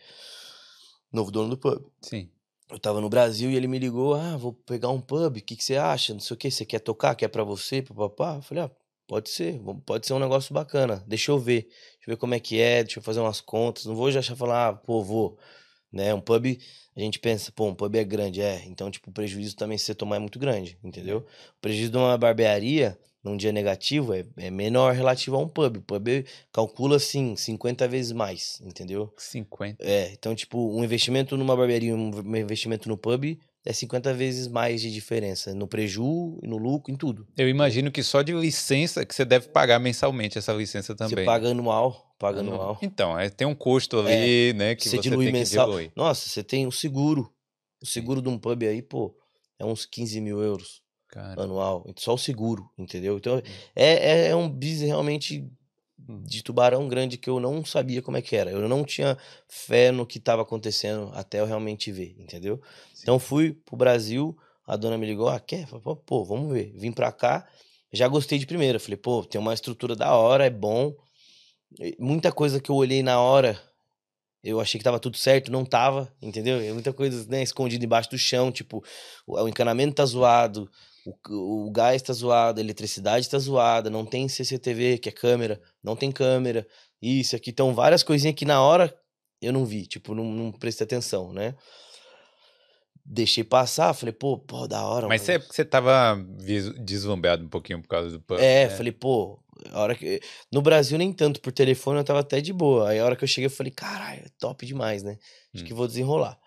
Novo 1.12 1.32
dono 1.32 1.50
do 1.50 1.58
pub. 1.58 1.84
Sim. 2.02 2.30
Eu 2.70 2.80
tava 2.80 3.02
no 3.02 3.10
Brasil 3.10 3.50
e 3.50 3.56
ele 3.56 3.68
me 3.68 3.80
ligou: 3.80 4.14
"Ah, 4.16 4.38
vou 4.38 4.54
pegar 4.54 4.90
um 4.90 5.02
pub, 5.02 5.38
o 5.38 5.42
que 5.42 5.56
que 5.56 5.64
você 5.64 5.76
acha? 5.78 6.14
Não 6.14 6.20
sei 6.20 6.36
o 6.36 6.38
que, 6.38 6.52
você 6.52 6.66
quer 6.66 6.80
tocar, 6.80 7.16
quer 7.16 7.28
para 7.30 7.44
você, 7.44 7.82
papá?" 7.82 8.36
Eu 8.36 8.42
falei: 8.42 8.64
"Ah, 8.66 8.72
pode 9.08 9.30
ser, 9.30 9.60
pode 9.86 10.06
ser 10.06 10.14
um 10.14 10.20
negócio 10.20 10.54
bacana. 10.54 11.04
Deixa 11.08 11.32
eu 11.32 11.40
ver. 11.40 11.64
Deixa 11.64 12.08
eu 12.08 12.14
ver 12.14 12.18
como 12.18 12.36
é 12.36 12.40
que 12.40 12.60
é, 12.62 12.84
deixa 12.84 13.00
eu 13.00 13.04
fazer 13.04 13.20
umas 13.20 13.42
contas. 13.42 13.86
Não 13.86 13.96
vou 13.96 14.12
já 14.12 14.22
falar, 14.36 14.70
ah, 14.70 14.74
pô, 14.74 15.04
vou, 15.04 15.38
né? 15.92 16.14
Um 16.14 16.22
pub, 16.22 16.46
a 16.96 17.00
gente 17.00 17.20
pensa, 17.20 17.52
pô, 17.52 17.66
um 17.68 17.76
pub 17.76 17.96
é 17.96 18.04
grande, 18.04 18.42
é. 18.42 18.64
Então, 18.66 18.92
tipo, 18.92 19.10
o 19.10 19.14
prejuízo 19.14 19.56
também 19.56 19.78
se 19.80 19.86
você 19.86 19.96
tomar 19.96 20.18
é 20.18 20.20
muito 20.20 20.38
grande, 20.38 20.78
entendeu? 20.84 21.26
O 21.58 21.62
prejuízo 21.62 21.92
de 21.92 21.98
uma 21.98 22.18
barbearia 22.18 22.98
num 23.24 23.36
dia 23.36 23.52
negativo 23.52 24.14
é, 24.14 24.26
é 24.38 24.50
menor 24.50 24.94
relativo 24.94 25.36
a 25.36 25.40
um 25.40 25.48
pub. 25.48 25.78
O 25.78 25.82
pub 25.82 26.26
calcula, 26.52 26.98
assim, 26.98 27.36
50 27.36 27.88
vezes 27.88 28.12
mais, 28.12 28.62
entendeu? 28.64 29.14
50. 29.18 29.84
É, 29.84 30.12
então, 30.14 30.34
tipo, 30.34 30.58
um 30.76 30.84
investimento 30.84 31.36
numa 31.38 31.56
barbearia 31.56 31.96
um 31.96 32.12
investimento 32.36 32.88
no 32.88 32.98
pub 32.98 33.38
é 33.66 33.74
50 33.74 34.14
vezes 34.14 34.48
mais 34.48 34.82
de 34.82 34.92
diferença 34.92 35.54
no 35.54 35.68
preju, 35.68 36.40
no 36.42 36.58
lucro, 36.58 36.92
em 36.92 36.96
tudo. 36.96 37.28
Eu 37.38 37.50
imagino 37.50 37.92
que 37.92 38.02
só 38.02 38.22
de 38.22 38.34
licença 38.34 39.06
que 39.06 39.14
você 39.14 39.26
deve 39.26 39.50
pagar 39.50 39.80
mensalmente 39.80 40.38
essa 40.38 40.54
licença 40.54 40.96
também. 40.96 41.18
Você 41.18 41.26
paga 41.26 41.50
anual, 41.50 42.16
paga 42.18 42.40
anual. 42.40 42.62
anual. 42.62 42.80
Então, 42.82 43.20
é, 43.20 43.30
tem 43.30 43.46
um 43.46 43.56
custo 43.56 44.00
ali, 44.00 44.50
é, 44.50 44.54
né, 44.54 44.76
que 44.76 44.88
você, 44.88 44.98
você 44.98 45.10
tem 45.10 45.32
mensal. 45.32 45.66
que 45.66 45.72
diluir. 45.72 45.92
Nossa, 45.96 46.30
você 46.30 46.44
tem 46.44 46.66
o 46.66 46.72
seguro. 46.72 47.32
O 47.82 47.86
seguro 47.86 48.22
de 48.22 48.30
um 48.30 48.38
pub 48.38 48.64
aí, 48.64 48.82
pô, 48.82 49.16
é 49.58 49.66
uns 49.66 49.86
15 49.86 50.20
mil 50.22 50.42
euros. 50.42 50.82
Cara. 51.10 51.42
anual. 51.42 51.86
Só 51.98 52.14
o 52.14 52.18
seguro, 52.18 52.70
entendeu? 52.78 53.18
Então, 53.18 53.38
hum. 53.38 53.42
é, 53.76 53.94
é, 53.94 54.28
é, 54.30 54.36
um 54.36 54.48
business 54.48 54.88
realmente 54.88 55.44
hum. 56.08 56.22
de 56.24 56.44
tubarão 56.44 56.88
grande 56.88 57.18
que 57.18 57.30
eu 57.30 57.40
não 57.40 57.66
sabia 57.66 58.02
como 58.02 58.18
é 58.18 58.22
que 58.22 58.36
era. 58.36 58.52
Eu 58.52 58.68
não 58.70 58.84
tinha 58.84 59.18
fé 59.48 59.92
no 59.92 60.06
que 60.06 60.20
estava 60.20 60.44
acontecendo 60.44 61.12
até 61.14 61.40
eu 61.40 61.46
realmente 61.46 61.92
ver, 61.92 62.16
entendeu? 62.20 62.62
Sim. 62.94 63.02
Então, 63.04 63.18
fui 63.18 63.54
pro 63.54 63.76
Brasil, 63.76 64.38
a 64.68 64.76
dona 64.76 64.98
me 64.98 65.08
ligou, 65.08 65.28
ah, 65.28 65.40
quer? 65.40 65.68
Falei, 65.68 65.84
pô, 66.06 66.24
vamos 66.24 66.54
ver. 66.54 66.72
Vim 66.76 66.92
pra 66.92 67.12
cá, 67.12 67.48
já 67.92 68.08
gostei 68.08 68.38
de 68.38 68.46
primeira. 68.46 68.80
Falei, 68.80 68.98
pô, 68.98 69.26
tem 69.26 69.42
uma 69.42 69.54
estrutura 69.54 69.96
da 69.96 70.16
hora, 70.16 70.46
é 70.46 70.50
bom. 70.50 70.94
Muita 71.98 72.32
coisa 72.32 72.60
que 72.60 72.70
eu 72.70 72.76
olhei 72.76 73.02
na 73.02 73.20
hora 73.20 73.60
eu 74.44 74.60
achei 74.60 74.78
que 74.78 74.84
tava 74.84 75.00
tudo 75.00 75.18
certo, 75.18 75.52
não 75.52 75.66
tava, 75.66 76.12
entendeu? 76.22 76.62
Muita 76.74 76.94
coisa, 76.94 77.28
né, 77.30 77.44
escondida 77.44 77.84
embaixo 77.84 78.10
do 78.10 78.18
chão, 78.18 78.52
tipo, 78.52 78.84
o 79.28 79.48
encanamento 79.48 79.96
tá 79.96 80.06
zoado, 80.06 80.70
o, 81.06 81.68
o 81.68 81.72
gás 81.72 82.02
tá 82.02 82.14
zoado, 82.14 82.60
a 82.60 82.64
eletricidade 82.64 83.30
tá 83.30 83.38
zoada, 83.38 83.90
não 83.90 84.06
tem 84.06 84.28
CCTV, 84.28 84.98
que 84.98 85.10
é 85.10 85.12
câmera, 85.12 85.62
não 85.84 85.96
tem 85.96 86.12
câmera, 86.12 86.68
isso 87.02 87.36
aqui. 87.36 87.50
Então, 87.52 87.74
várias 87.74 88.04
coisinhas 88.04 88.36
que 88.36 88.46
na 88.46 88.62
hora 88.62 88.94
eu 89.42 89.54
não 89.54 89.66
vi, 89.66 89.86
tipo, 89.86 90.14
não, 90.14 90.26
não 90.26 90.52
prestei 90.52 90.86
atenção, 90.86 91.32
né? 91.32 91.56
Deixei 93.06 93.44
passar, 93.44 93.94
falei, 93.94 94.14
pô, 94.14 94.38
pô, 94.38 94.68
da 94.68 94.86
hora. 94.86 95.08
Mas 95.08 95.22
você, 95.22 95.40
você 95.40 95.66
tava 95.66 96.16
deslumbrado 96.84 97.44
um 97.44 97.50
pouquinho 97.50 97.82
por 97.82 97.88
causa 97.88 98.12
do 98.12 98.22
pub, 98.22 98.38
É, 98.40 98.68
né? 98.68 98.76
falei, 98.76 98.92
pô, 98.92 99.40
a 99.72 99.80
hora 99.80 99.96
que... 99.96 100.20
No 100.52 100.62
Brasil 100.62 100.98
nem 100.98 101.12
tanto, 101.12 101.42
por 101.42 101.52
telefone 101.52 102.00
eu 102.00 102.04
tava 102.04 102.20
até 102.20 102.40
de 102.40 102.54
boa. 102.54 102.90
Aí 102.90 103.00
a 103.00 103.06
hora 103.06 103.16
que 103.16 103.24
eu 103.24 103.28
cheguei 103.28 103.48
eu 103.48 103.52
falei, 103.52 103.72
caralho, 103.72 104.22
é 104.26 104.30
top 104.38 104.64
demais, 104.66 105.02
né? 105.02 105.18
Acho 105.56 105.64
hum. 105.64 105.68
que 105.68 105.74
vou 105.74 105.88
desenrolar. 105.88 106.38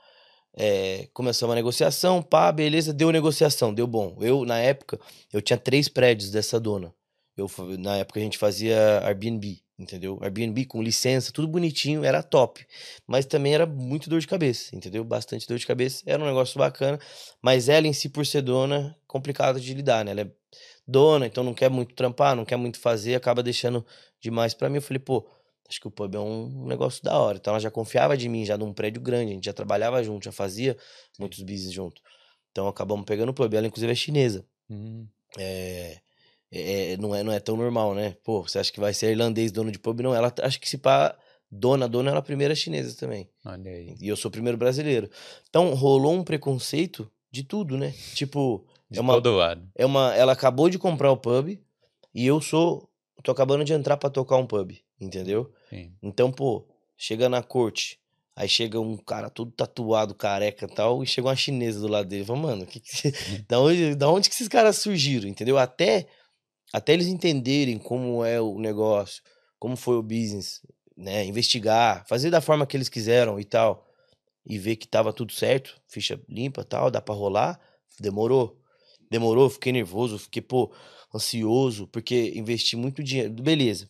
É, 0.55 1.09
começou 1.15 1.49
uma 1.49 1.55
negociação, 1.55 2.23
pá, 2.23 2.53
beleza, 2.53 2.93
deu 2.93 3.11
negociação, 3.11 3.73
deu 3.73 3.87
bom. 3.87 4.17
Eu, 4.21 4.45
na 4.45 4.59
época, 4.59 5.01
eu 5.33 5.41
tinha 5.41 5.57
três 5.57 5.89
prédios 5.89 6.31
dessa 6.31 6.61
dona. 6.61 6.95
Eu, 7.37 7.51
na 7.79 7.97
época 7.97 8.21
a 8.21 8.23
gente 8.23 8.37
fazia 8.37 9.01
Airbnb, 9.07 9.63
entendeu? 9.79 10.19
Airbnb 10.23 10.67
com 10.67 10.83
licença, 10.83 11.33
tudo 11.33 11.49
bonitinho, 11.49 12.05
era 12.05 12.23
top. 12.23 12.67
Mas 13.07 13.25
também 13.25 13.55
era 13.55 13.65
muito 13.65 14.11
dor 14.11 14.21
de 14.21 14.27
cabeça, 14.27 14.77
entendeu? 14.77 15.03
Bastante 15.03 15.49
dor 15.49 15.59
de 15.59 15.67
cabeça. 15.67 16.03
Era 16.07 16.23
um 16.23 16.27
negócio 16.27 16.59
bacana, 16.59 16.99
mas 17.41 17.69
ela 17.71 17.87
em 17.87 17.93
si, 17.93 18.09
por 18.11 18.27
ser 18.27 18.43
dona, 18.43 18.95
complicado 19.07 19.59
de 19.59 19.73
lidar, 19.73 20.05
né? 20.05 20.11
Ela 20.11 20.21
é 20.23 20.31
dona, 20.87 21.27
então 21.27 21.43
não 21.43 21.55
quer 21.55 21.71
muito 21.71 21.95
trampar, 21.95 22.37
não 22.37 22.45
quer 22.45 22.57
muito 22.57 22.79
fazer, 22.79 23.15
acaba 23.15 23.43
deixando 23.43 23.85
demais 24.21 24.53
para 24.53 24.69
mim. 24.69 24.77
Eu 24.77 24.83
falei, 24.83 25.01
pô, 25.01 25.27
acho 25.69 25.81
que 25.81 25.89
o 25.89 25.91
pub 25.91 26.15
é 26.15 26.21
um 26.21 26.67
negócio 26.67 27.03
da 27.03 27.19
hora. 27.19 27.39
Então 27.39 27.53
ela 27.53 27.61
já 27.61 27.71
confiava 27.71 28.17
de 28.17 28.29
mim, 28.29 28.45
já 28.45 28.57
num 28.59 28.73
prédio 28.73 29.01
grande, 29.01 29.33
a 29.33 29.35
gente 29.35 29.45
já 29.45 29.53
trabalhava 29.53 30.03
junto, 30.03 30.25
já 30.25 30.33
fazia 30.33 30.77
muitos 31.19 31.41
business 31.41 31.73
junto. 31.73 32.01
Então 32.51 32.69
acabamos 32.69 33.05
pegando 33.05 33.31
o 33.31 33.35
pub. 33.35 33.53
Ela, 33.53 33.67
inclusive, 33.67 33.91
é 33.91 33.95
chinesa. 33.95 34.47
Uhum. 34.69 35.09
É, 35.39 36.01
é, 36.51 36.97
não, 36.99 37.15
é, 37.15 37.23
não 37.23 37.33
é 37.33 37.41
tão 37.41 37.57
normal, 37.57 37.95
né? 37.95 38.15
Pô, 38.23 38.43
você 38.43 38.59
acha 38.59 38.71
que 38.71 38.79
vai 38.79 38.93
ser 38.93 39.11
irlandês 39.11 39.51
dono 39.51 39.73
de 39.73 39.79
pub? 39.79 40.01
Não, 40.01 40.15
ela 40.15 40.33
acho 40.43 40.61
que 40.61 40.69
se 40.69 40.77
pá, 40.77 41.17
dona, 41.51 41.89
dona, 41.89 42.11
ela 42.11 42.19
é 42.19 42.21
a 42.21 42.23
primeira 42.23 42.55
chinesa 42.55 42.95
também. 42.97 43.29
Olha 43.45 43.71
aí. 43.71 43.97
E 44.01 44.09
eu 44.09 44.17
sou 44.17 44.29
o 44.29 44.33
primeiro 44.33 44.59
brasileiro. 44.59 45.11
Então 45.49 45.75
rolou 45.75 46.13
um 46.13 46.23
preconceito 46.23 47.11
de 47.31 47.43
tudo, 47.43 47.79
né? 47.79 47.95
Tipo. 48.15 48.67
De 48.91 48.99
é 48.99 49.03
uma, 49.03 49.15
todo 49.15 49.33
lado. 49.35 49.67
É 49.75 49.87
uma, 49.87 50.15
ela 50.15 50.33
acabou 50.33 50.69
de 50.69 50.79
comprar 50.79 51.11
o 51.11 51.17
pub 51.17 51.59
e 52.15 52.27
eu 52.27 52.41
sou. 52.41 52.87
tô 53.23 53.31
acabando 53.31 53.65
de 53.65 53.73
entrar 53.73 53.97
para 53.97 54.11
tocar 54.11 54.37
um 54.37 54.47
pub, 54.47 54.73
entendeu? 55.05 55.53
Sim. 55.69 55.93
Então, 56.03 56.31
pô, 56.33 56.67
chega 56.97 57.29
na 57.29 57.43
corte, 57.43 57.99
aí 58.37 58.49
chega 58.49 58.81
um 58.81 58.97
cara 58.97 59.29
todo 59.29 59.51
tatuado, 59.51 60.15
careca 60.15 60.67
e 60.67 60.75
tal, 60.75 61.03
e 61.03 61.07
chega 61.07 61.29
uma 61.29 61.37
chinesa 61.37 61.81
do 61.81 61.89
lado 61.89 62.09
dele. 62.09 62.25
Fala, 62.25 62.39
mano, 62.39 62.67
que 62.67 62.81
que... 62.81 63.13
da, 63.49 63.61
onde, 63.61 63.95
da 63.95 64.09
onde 64.09 64.29
que 64.29 64.35
esses 64.35 64.49
caras 64.49 64.79
surgiram, 64.79 65.29
entendeu? 65.29 65.59
Até, 65.59 66.07
até 66.73 66.93
eles 66.93 67.07
entenderem 67.07 67.79
como 67.79 68.25
é 68.25 68.41
o 68.41 68.59
negócio, 68.59 69.23
como 69.59 69.77
foi 69.77 69.97
o 69.97 70.03
business. 70.03 70.63
né, 70.97 71.25
investigar, 71.25 72.05
fazer 72.07 72.31
da 72.31 72.41
forma 72.41 72.67
que 72.67 72.77
eles 72.77 72.89
quiseram 72.89 73.41
e 73.41 73.45
tal, 73.45 73.87
e 74.47 74.59
ver 74.59 74.77
que 74.77 74.87
tava 74.89 75.13
tudo 75.13 75.33
certo, 75.33 75.81
ficha 75.89 76.21
limpa 76.29 76.65
tal, 76.65 76.91
dá 76.91 77.01
pra 77.01 77.15
rolar, 77.15 77.61
demorou. 78.01 78.59
Demorou, 79.11 79.51
fiquei 79.51 79.73
nervoso, 79.73 80.19
fiquei, 80.19 80.41
pô, 80.41 80.73
ansioso, 81.15 81.87
porque 81.89 82.33
investi 82.35 82.77
muito 82.77 83.03
dinheiro. 83.03 83.31
Beleza, 83.31 83.89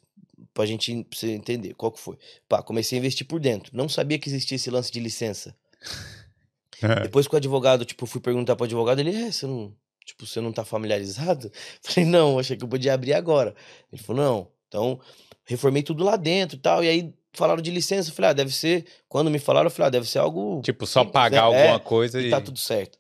pra 0.53 0.67
gente 0.67 1.05
pra 1.05 1.19
você 1.19 1.33
entender 1.33 1.75
qual 1.75 1.93
que 1.93 2.01
foi. 2.01 2.19
Pá, 2.49 2.63
comecei 2.63 2.99
a 2.99 3.01
investir 3.01 3.27
por 3.27 3.41
dentro. 3.41 3.77
Não 3.77 3.89
sabia 3.89 4.19
que 4.19 4.29
existia 4.29 4.57
esse 4.57 4.71
lance 4.71 4.91
de 4.91 5.01
licença. 5.01 5.57
Depois 7.03 7.29
que 7.29 7.35
o 7.35 7.37
advogado, 7.37 7.85
tipo, 7.85 8.07
fui 8.07 8.21
perguntar 8.21 8.57
pro 8.57 8.65
advogado, 8.65 8.99
ele, 8.99 9.15
é, 9.15 9.31
você 9.31 9.47
não, 9.47 9.73
tipo, 10.05 10.27
você 10.27 10.41
não 10.41 10.53
tá 10.53 10.65
familiarizado? 10.65 11.51
Falei, 11.81 12.09
não, 12.09 12.39
achei 12.39 12.57
que 12.57 12.65
eu 12.65 12.69
podia 12.69 12.95
abrir 12.95 13.15
agora. 13.15 13.55
Ele 13.93 14.03
falou, 14.03 14.23
não. 14.23 14.49
Então, 14.69 15.01
reformei 15.45 15.83
tudo 15.83 16.03
lá 16.03 16.17
dentro 16.17 16.57
e 16.57 16.61
tal. 16.61 16.83
E 16.83 16.89
aí 16.89 17.15
falaram 17.33 17.63
de 17.63 17.71
licença. 17.71 18.11
Eu 18.11 18.15
falei, 18.15 18.31
ah, 18.31 18.35
deve 18.35 18.53
ser. 18.53 18.87
Quando 19.09 19.31
me 19.31 19.39
falaram, 19.39 19.67
eu 19.67 19.71
falei, 19.71 19.89
ah, 19.89 19.91
deve 19.91 20.09
ser 20.09 20.19
algo. 20.19 20.61
Tipo, 20.63 20.87
só 20.87 21.05
pagar 21.05 21.53
é, 21.53 21.69
alguma 21.69 21.81
coisa 21.81 22.21
e. 22.21 22.27
e 22.27 22.31
tá 22.31 22.41
tudo 22.41 22.59
certo. 22.59 22.99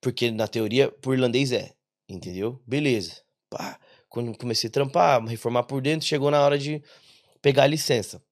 Porque 0.00 0.30
na 0.30 0.46
teoria, 0.46 0.88
por 0.88 1.14
irlandês 1.14 1.52
é. 1.52 1.72
Entendeu? 2.08 2.60
Beleza. 2.66 3.22
Pá. 3.48 3.78
Quando 4.10 4.36
comecei 4.36 4.68
a 4.68 4.72
trampar, 4.72 5.24
reformar 5.24 5.62
por 5.62 5.80
dentro, 5.80 6.06
chegou 6.06 6.30
na 6.30 6.42
hora 6.42 6.58
de 6.58 6.82
pegar 7.40 7.62
a 7.62 7.66
licença. 7.66 8.22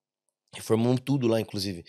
Reformamos 0.53 1.01
tudo 1.03 1.27
lá, 1.27 1.39
inclusive. 1.39 1.83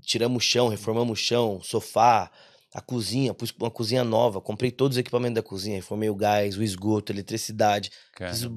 Tiramos 0.00 0.42
o 0.42 0.46
chão, 0.46 0.68
reformamos 0.68 1.20
o 1.20 1.22
chão, 1.22 1.60
sofá, 1.62 2.32
a 2.74 2.80
cozinha, 2.80 3.34
pus 3.34 3.52
uma 3.60 3.70
cozinha 3.70 4.02
nova, 4.02 4.40
comprei 4.40 4.70
todos 4.70 4.96
os 4.96 5.00
equipamentos 5.00 5.34
da 5.34 5.42
cozinha, 5.42 5.76
reformei 5.76 6.08
o 6.08 6.14
gás, 6.16 6.56
o 6.56 6.62
esgoto, 6.62 7.12
a 7.12 7.14
eletricidade, 7.14 7.90
fiz 8.30 8.48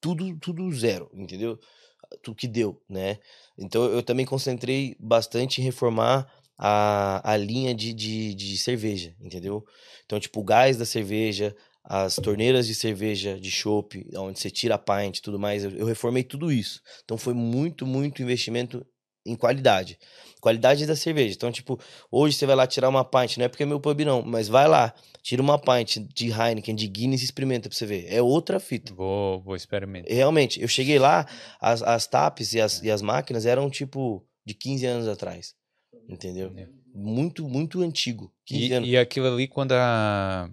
tudo, 0.00 0.38
tudo 0.38 0.70
zero, 0.72 1.10
entendeu? 1.12 1.58
Tudo 2.22 2.36
que 2.36 2.46
deu, 2.46 2.80
né? 2.88 3.18
Então 3.58 3.84
eu 3.84 4.02
também 4.02 4.24
concentrei 4.24 4.96
bastante 5.00 5.60
em 5.60 5.64
reformar 5.64 6.32
a, 6.56 7.32
a 7.32 7.36
linha 7.36 7.74
de, 7.74 7.92
de, 7.92 8.34
de 8.34 8.56
cerveja, 8.56 9.16
entendeu? 9.20 9.64
Então, 10.04 10.20
tipo, 10.20 10.40
o 10.40 10.44
gás 10.44 10.76
da 10.76 10.84
cerveja, 10.84 11.56
as 11.84 12.16
torneiras 12.16 12.66
de 12.66 12.74
cerveja 12.74 13.38
de 13.38 13.50
chopp, 13.50 14.06
onde 14.16 14.38
você 14.38 14.50
tira 14.50 14.74
a 14.74 14.78
pint 14.78 15.18
e 15.18 15.22
tudo 15.22 15.38
mais, 15.38 15.64
eu, 15.64 15.70
eu 15.70 15.86
reformei 15.86 16.22
tudo 16.22 16.52
isso. 16.52 16.80
Então 17.04 17.16
foi 17.16 17.34
muito, 17.34 17.86
muito 17.86 18.22
investimento 18.22 18.86
em 19.24 19.36
qualidade. 19.36 19.98
Qualidade 20.40 20.86
da 20.86 20.96
cerveja. 20.96 21.34
Então, 21.34 21.52
tipo, 21.52 21.78
hoje 22.10 22.36
você 22.36 22.46
vai 22.46 22.56
lá 22.56 22.66
tirar 22.66 22.88
uma 22.88 23.04
pint, 23.04 23.36
não 23.36 23.44
é 23.44 23.48
porque 23.48 23.62
é 23.62 23.66
meu 23.66 23.80
pub 23.80 24.00
não, 24.04 24.22
mas 24.22 24.48
vai 24.48 24.66
lá, 24.66 24.94
tira 25.22 25.42
uma 25.42 25.58
pint 25.58 25.98
de 26.14 26.30
Heineken, 26.30 26.74
de 26.74 26.86
Guinness 26.86 27.20
e 27.20 27.24
experimenta 27.24 27.68
pra 27.68 27.76
você 27.76 27.86
ver. 27.86 28.06
É 28.08 28.22
outra 28.22 28.58
fita. 28.58 28.94
Vou, 28.94 29.40
vou 29.42 29.54
experimentar. 29.56 30.10
Realmente, 30.10 30.60
eu 30.60 30.68
cheguei 30.68 30.98
lá, 30.98 31.26
as, 31.60 31.82
as 31.82 32.06
taps 32.06 32.54
e 32.54 32.60
as, 32.60 32.82
e 32.82 32.90
as 32.90 33.02
máquinas 33.02 33.44
eram, 33.44 33.68
tipo, 33.68 34.24
de 34.44 34.54
15 34.54 34.86
anos 34.86 35.08
atrás. 35.08 35.54
Entendeu? 36.08 36.52
É. 36.56 36.66
Muito, 36.94 37.48
muito 37.48 37.82
antigo. 37.82 38.32
E, 38.50 38.68
e, 38.68 38.96
aquilo 38.96 39.28
ali, 39.28 39.46
quando 39.46 39.72
a, 39.72 40.50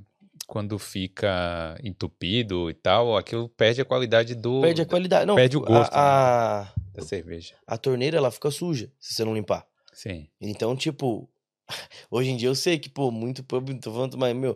quando 0.47 0.79
fica 0.79 1.77
entupido 1.83 2.69
e 2.69 2.73
tal, 2.73 3.17
aquilo 3.17 3.49
perde 3.49 3.81
a 3.81 3.85
qualidade 3.85 4.33
do. 4.33 4.61
Perde 4.61 4.81
a 4.81 4.85
qualidade. 4.85 5.25
Não, 5.25 5.35
perde 5.35 5.57
o 5.57 5.61
gosto 5.61 5.93
a, 5.93 6.71
né, 6.75 6.83
da 6.95 7.01
cerveja. 7.03 7.53
A 7.67 7.77
torneira 7.77 8.17
ela 8.17 8.31
fica 8.31 8.49
suja 8.49 8.89
se 8.97 9.13
você 9.13 9.25
não 9.25 9.35
limpar. 9.35 9.67
Sim. 9.91 10.29
Então, 10.39 10.73
tipo, 10.75 11.29
hoje 12.09 12.29
em 12.29 12.37
dia 12.37 12.47
eu 12.47 12.55
sei 12.55 12.79
que, 12.79 12.87
pô, 12.87 13.11
muito 13.11 13.43
pub, 13.43 13.77
tô 13.81 13.91
falando, 13.91 14.17
mas, 14.17 14.33
meu, 14.33 14.55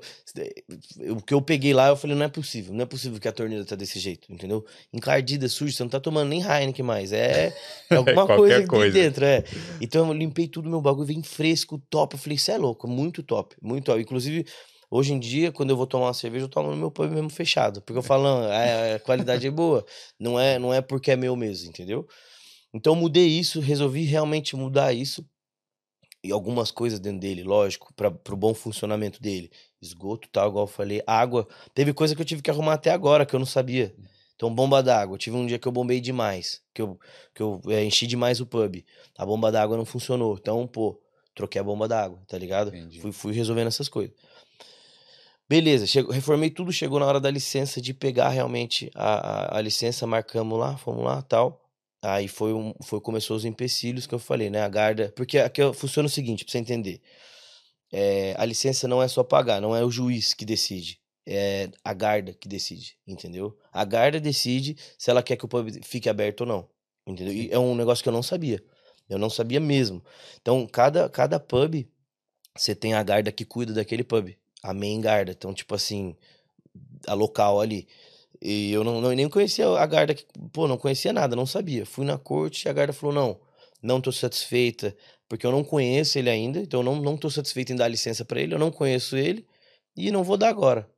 o 1.10 1.22
que 1.22 1.34
eu 1.34 1.42
peguei 1.42 1.74
lá, 1.74 1.90
eu 1.90 1.98
falei, 1.98 2.16
não 2.16 2.26
é 2.26 2.30
possível, 2.30 2.74
não 2.74 2.84
é 2.84 2.86
possível 2.86 3.20
que 3.20 3.28
a 3.28 3.34
torneira 3.34 3.66
tá 3.66 3.76
desse 3.76 4.00
jeito, 4.00 4.32
entendeu? 4.32 4.66
Encardida, 4.94 5.50
suja, 5.50 5.76
você 5.76 5.84
não 5.84 5.90
tá 5.90 6.00
tomando 6.00 6.30
nem 6.30 6.42
Heineken 6.42 6.86
mais, 6.86 7.12
é, 7.12 7.54
é 7.90 7.96
alguma 7.96 8.26
coisa, 8.26 8.66
coisa 8.66 8.92
de 8.92 9.02
dentro, 9.02 9.26
é. 9.26 9.44
Então 9.82 10.08
eu 10.08 10.14
limpei 10.14 10.48
tudo, 10.48 10.70
meu 10.70 10.80
bagulho 10.80 11.08
vem 11.08 11.22
fresco, 11.22 11.82
top, 11.90 12.16
eu 12.16 12.20
falei, 12.20 12.38
isso 12.38 12.50
é 12.50 12.58
louco, 12.58 12.88
muito 12.88 13.22
top, 13.22 13.58
muito 13.62 13.86
top. 13.86 14.02
Inclusive, 14.02 14.46
Hoje 14.94 15.14
em 15.14 15.20
dia, 15.20 15.54
quando 15.54 15.70
eu 15.70 15.78
vou 15.78 15.88
tomar 15.88 16.08
uma 16.08 16.14
cerveja, 16.14 16.44
eu 16.44 16.50
tomo 16.50 16.70
no 16.70 16.76
meu 16.76 16.92
pub 16.92 17.10
mesmo 17.10 17.30
fechado. 17.30 17.82
Porque 17.82 17.98
eu 17.98 18.04
falo, 18.04 18.24
não, 18.24 18.44
a, 18.44 18.96
a 18.96 19.00
qualidade 19.00 19.48
é 19.48 19.50
boa. 19.50 19.86
Não 20.20 20.38
é, 20.38 20.60
não 20.60 20.74
é 20.74 20.82
porque 20.82 21.12
é 21.12 21.16
meu 21.16 21.34
mesmo, 21.34 21.70
entendeu? 21.70 22.06
Então 22.74 22.94
mudei 22.94 23.26
isso, 23.26 23.62
resolvi 23.62 24.04
realmente 24.04 24.54
mudar 24.54 24.92
isso. 24.92 25.26
E 26.22 26.32
algumas 26.32 26.72
coisas 26.72 27.00
dentro 27.00 27.22
dele, 27.22 27.42
lógico, 27.42 27.94
para 27.94 28.10
o 28.10 28.38
bom 28.38 28.54
funcionamento 28.54 29.22
dele. 29.22 29.50
Esgoto 29.82 30.28
tal, 30.30 30.50
igual 30.50 30.66
eu 30.66 30.68
falei. 30.68 31.02
Água. 31.08 31.48
Teve 31.74 31.94
coisa 31.94 32.14
que 32.14 32.22
eu 32.22 32.26
tive 32.26 32.42
que 32.42 32.52
arrumar 32.52 32.74
até 32.74 32.92
agora, 32.92 33.26
que 33.26 33.34
eu 33.34 33.40
não 33.40 33.46
sabia. 33.46 33.96
Então, 34.36 34.54
bomba 34.54 34.84
d'água. 34.84 35.18
Tive 35.18 35.38
um 35.38 35.46
dia 35.46 35.58
que 35.58 35.68
eu 35.68 35.72
bombei 35.72 36.02
demais. 36.02 36.62
Que 36.74 36.82
eu, 36.82 37.00
que 37.34 37.42
eu 37.42 37.62
é, 37.70 37.84
enchi 37.84 38.06
demais 38.06 38.42
o 38.42 38.46
pub. 38.46 38.84
A 39.18 39.26
bomba 39.26 39.52
d'água 39.52 39.78
não 39.78 39.86
funcionou. 39.86 40.38
Então, 40.40 40.68
pô, 40.68 41.02
troquei 41.34 41.62
a 41.62 41.64
bomba 41.64 41.88
d'água, 41.88 42.22
tá 42.28 42.38
ligado? 42.38 42.72
Fui, 43.00 43.12
fui 43.12 43.34
resolvendo 43.34 43.68
essas 43.68 43.88
coisas. 43.88 44.14
Beleza, 45.52 45.86
chegou, 45.86 46.14
reformei 46.14 46.50
tudo, 46.50 46.72
chegou 46.72 46.98
na 46.98 47.06
hora 47.06 47.20
da 47.20 47.30
licença, 47.30 47.82
de 47.82 47.94
pegar 47.94 48.30
realmente 48.30 48.90
a, 48.96 49.56
a, 49.56 49.58
a 49.58 49.62
licença, 49.62 50.08
marcamos 50.08 50.58
lá, 50.58 50.78
fomos 50.78 51.04
lá 51.04 51.22
tal. 51.22 51.62
Aí 52.02 52.30
foi, 52.30 52.54
um, 52.54 52.74
foi 52.82 53.02
começou 53.02 53.36
os 53.36 53.44
empecilhos 53.44 54.08
que 54.08 54.16
eu 54.16 54.20
falei, 54.20 54.50
né? 54.50 54.62
A 54.62 54.70
guarda. 54.70 55.12
Porque 55.14 55.38
aqui 55.38 55.62
funciona 55.74 56.08
o 56.08 56.10
seguinte, 56.10 56.46
pra 56.46 56.54
você 56.54 56.58
entender. 56.58 57.02
É, 57.92 58.34
a 58.38 58.46
licença 58.46 58.88
não 58.88 59.04
é 59.04 59.10
só 59.10 59.26
pagar, 59.26 59.60
não 59.60 59.76
é 59.76 59.84
o 59.84 59.92
juiz 59.92 60.34
que 60.34 60.46
decide. 60.46 61.02
É 61.28 61.70
a 61.84 61.94
guarda 61.94 62.34
que 62.34 62.48
decide, 62.48 62.98
entendeu? 63.06 63.60
A 63.74 63.84
guarda 63.84 64.22
decide 64.22 64.78
se 64.98 65.12
ela 65.12 65.22
quer 65.22 65.36
que 65.36 65.44
o 65.44 65.50
pub 65.50 65.68
fique 65.84 66.08
aberto 66.08 66.42
ou 66.42 66.48
não. 66.48 66.70
Entendeu? 67.06 67.34
E 67.34 67.52
é 67.52 67.60
um 67.60 67.76
negócio 67.76 68.02
que 68.02 68.08
eu 68.08 68.14
não 68.14 68.24
sabia. 68.24 68.64
Eu 69.10 69.20
não 69.20 69.30
sabia 69.30 69.60
mesmo. 69.60 70.02
Então, 70.42 70.66
cada, 70.66 71.10
cada 71.10 71.42
pub, 71.42 71.86
você 72.58 72.74
tem 72.74 72.94
a 72.94 73.04
guarda 73.04 73.34
que 73.34 73.44
cuida 73.44 73.74
daquele 73.74 74.06
pub 74.06 74.34
a 74.64 74.74
main 74.74 75.02
guarda. 75.02 75.32
Então, 75.32 75.54
tipo 75.54 75.74
assim, 75.76 76.16
a 77.08 77.14
local 77.14 77.60
ali. 77.60 77.88
E 78.42 78.72
eu 78.72 78.84
não, 78.84 79.00
não 79.00 79.12
nem 79.12 79.30
conhecia 79.30 79.68
a 79.68 79.86
guarda, 79.86 80.16
pô, 80.52 80.68
não 80.68 80.78
conhecia 80.78 81.14
nada, 81.14 81.36
não 81.36 81.46
sabia. 81.46 81.86
Fui 81.86 82.06
na 82.06 82.18
corte 82.18 82.66
e 82.66 82.70
a 82.70 82.74
guarda 82.74 82.92
falou: 82.94 83.14
não, 83.14 83.40
não 83.82 84.02
tô 84.02 84.12
satisfeita, 84.12 84.96
porque 85.30 85.46
eu 85.46 85.52
não 85.52 85.64
conheço 85.64 86.18
ele 86.18 86.30
ainda, 86.30 86.60
então 86.60 86.80
eu 86.80 86.84
não, 86.84 86.96
não 86.96 87.18
tô 87.18 87.30
satisfeita 87.30 87.72
em 87.72 87.76
dar 87.76 87.88
licença 87.88 88.26
para 88.26 88.42
ele, 88.42 88.56
eu 88.56 88.60
não 88.60 88.72
conheço 88.72 89.16
ele 89.16 89.46
e 89.96 90.12
não 90.12 90.24
vou 90.24 90.38
dar 90.38 90.50
agora. 90.50 90.90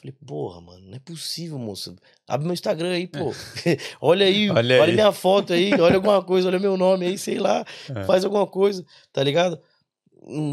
Falei, 0.00 0.14
porra, 0.26 0.60
mano, 0.60 0.86
não 0.86 0.96
é 0.96 1.00
possível, 1.00 1.58
moça. 1.58 1.94
Abre 2.28 2.44
meu 2.44 2.52
Instagram 2.52 2.90
aí, 2.90 3.06
pô. 3.06 3.32
olha 4.00 4.26
aí, 4.26 4.50
olha, 4.50 4.80
olha 4.80 4.84
aí. 4.84 4.92
minha 4.92 5.12
foto 5.12 5.52
aí, 5.52 5.72
olha 5.80 5.96
alguma 5.96 6.22
coisa, 6.22 6.46
olha 6.48 6.58
meu 6.58 6.76
nome 6.76 7.06
aí, 7.06 7.16
sei 7.16 7.38
lá, 7.38 7.64
é. 7.88 8.04
faz 8.04 8.24
alguma 8.24 8.46
coisa, 8.46 8.84
tá 9.12 9.22
ligado? 9.22 9.58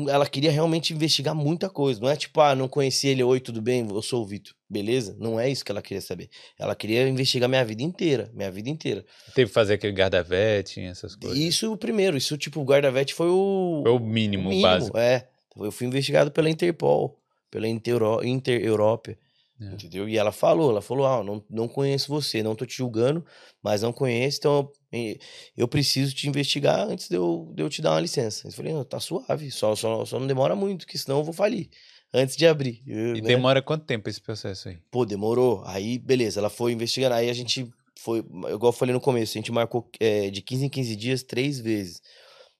Ela 0.09 0.27
queria 0.27 0.51
realmente 0.51 0.93
investigar 0.93 1.33
muita 1.33 1.69
coisa. 1.69 1.99
Não 1.99 2.09
é 2.09 2.15
tipo, 2.15 2.39
ah, 2.41 2.55
não 2.55 2.67
conheci 2.67 3.07
ele, 3.07 3.23
oi, 3.23 3.39
tudo 3.39 3.61
bem, 3.61 3.87
eu 3.89 4.01
sou 4.01 4.21
o 4.21 4.25
Vitor. 4.25 4.53
Beleza? 4.69 5.15
Não 5.19 5.39
é 5.39 5.49
isso 5.49 5.63
que 5.63 5.71
ela 5.71 5.81
queria 5.81 6.01
saber. 6.01 6.29
Ela 6.57 6.75
queria 6.75 7.07
investigar 7.07 7.49
minha 7.49 7.63
vida 7.63 7.83
inteira, 7.83 8.29
minha 8.33 8.51
vida 8.51 8.69
inteira. 8.69 9.05
Teve 9.33 9.49
que 9.49 9.53
fazer 9.53 9.75
aquele 9.75 9.93
guarda-vete, 9.93 10.81
essas 10.81 11.15
coisas. 11.15 11.37
Isso 11.37 11.71
o 11.71 11.77
primeiro, 11.77 12.17
isso 12.17 12.37
tipo, 12.37 12.59
o 12.59 12.63
guarda-vete 12.63 13.13
foi 13.13 13.29
o... 13.29 13.81
Foi 13.83 13.91
o 13.91 13.99
mínimo, 13.99 14.45
o 14.45 14.49
mínimo 14.49 14.61
básico. 14.61 14.97
É, 14.97 15.27
eu 15.57 15.71
fui 15.71 15.87
investigado 15.87 16.31
pela 16.31 16.49
Interpol, 16.49 17.17
pela 17.49 17.67
Inter-Europa. 17.67 19.17
É. 19.61 19.73
Entendeu? 19.73 20.09
E 20.09 20.17
ela 20.17 20.31
falou, 20.31 20.71
ela 20.71 20.81
falou, 20.81 21.05
ah, 21.05 21.23
não, 21.23 21.43
não 21.47 21.67
conheço 21.67 22.07
você, 22.07 22.41
não 22.41 22.55
tô 22.55 22.65
te 22.65 22.77
julgando, 22.77 23.23
mas 23.61 23.83
não 23.83 23.93
conheço, 23.93 24.39
então 24.39 24.71
eu, 24.91 25.17
eu 25.55 25.67
preciso 25.67 26.15
te 26.15 26.27
investigar 26.27 26.79
antes 26.89 27.07
de 27.07 27.15
eu, 27.15 27.51
de 27.53 27.61
eu 27.61 27.69
te 27.69 27.81
dar 27.81 27.91
uma 27.91 27.99
licença. 27.99 28.47
Eu 28.47 28.51
falei, 28.51 28.73
tá 28.85 28.99
suave, 28.99 29.51
só, 29.51 29.75
só, 29.75 30.03
só 30.03 30.19
não 30.19 30.25
demora 30.25 30.55
muito, 30.55 30.87
que 30.87 30.97
senão 30.97 31.19
eu 31.19 31.23
vou 31.23 31.33
falir 31.33 31.69
antes 32.13 32.35
de 32.35 32.47
abrir. 32.47 32.81
Eu, 32.87 33.15
e 33.15 33.21
né? 33.21 33.27
demora 33.27 33.61
quanto 33.61 33.85
tempo 33.85 34.09
esse 34.09 34.19
processo 34.19 34.69
aí? 34.69 34.79
Pô, 34.89 35.05
demorou. 35.05 35.63
Aí, 35.65 35.99
beleza, 35.99 36.39
ela 36.39 36.49
foi 36.49 36.73
investigando, 36.73 37.15
aí 37.15 37.29
a 37.29 37.33
gente 37.33 37.69
foi, 37.99 38.19
igual 38.19 38.69
eu 38.69 38.71
falei 38.71 38.93
no 38.93 39.01
começo, 39.01 39.37
a 39.37 39.39
gente 39.39 39.51
marcou 39.51 39.87
é, 39.99 40.29
de 40.31 40.41
15 40.41 40.65
em 40.65 40.69
15 40.69 40.95
dias 40.95 41.23
três 41.23 41.59
vezes. 41.59 42.01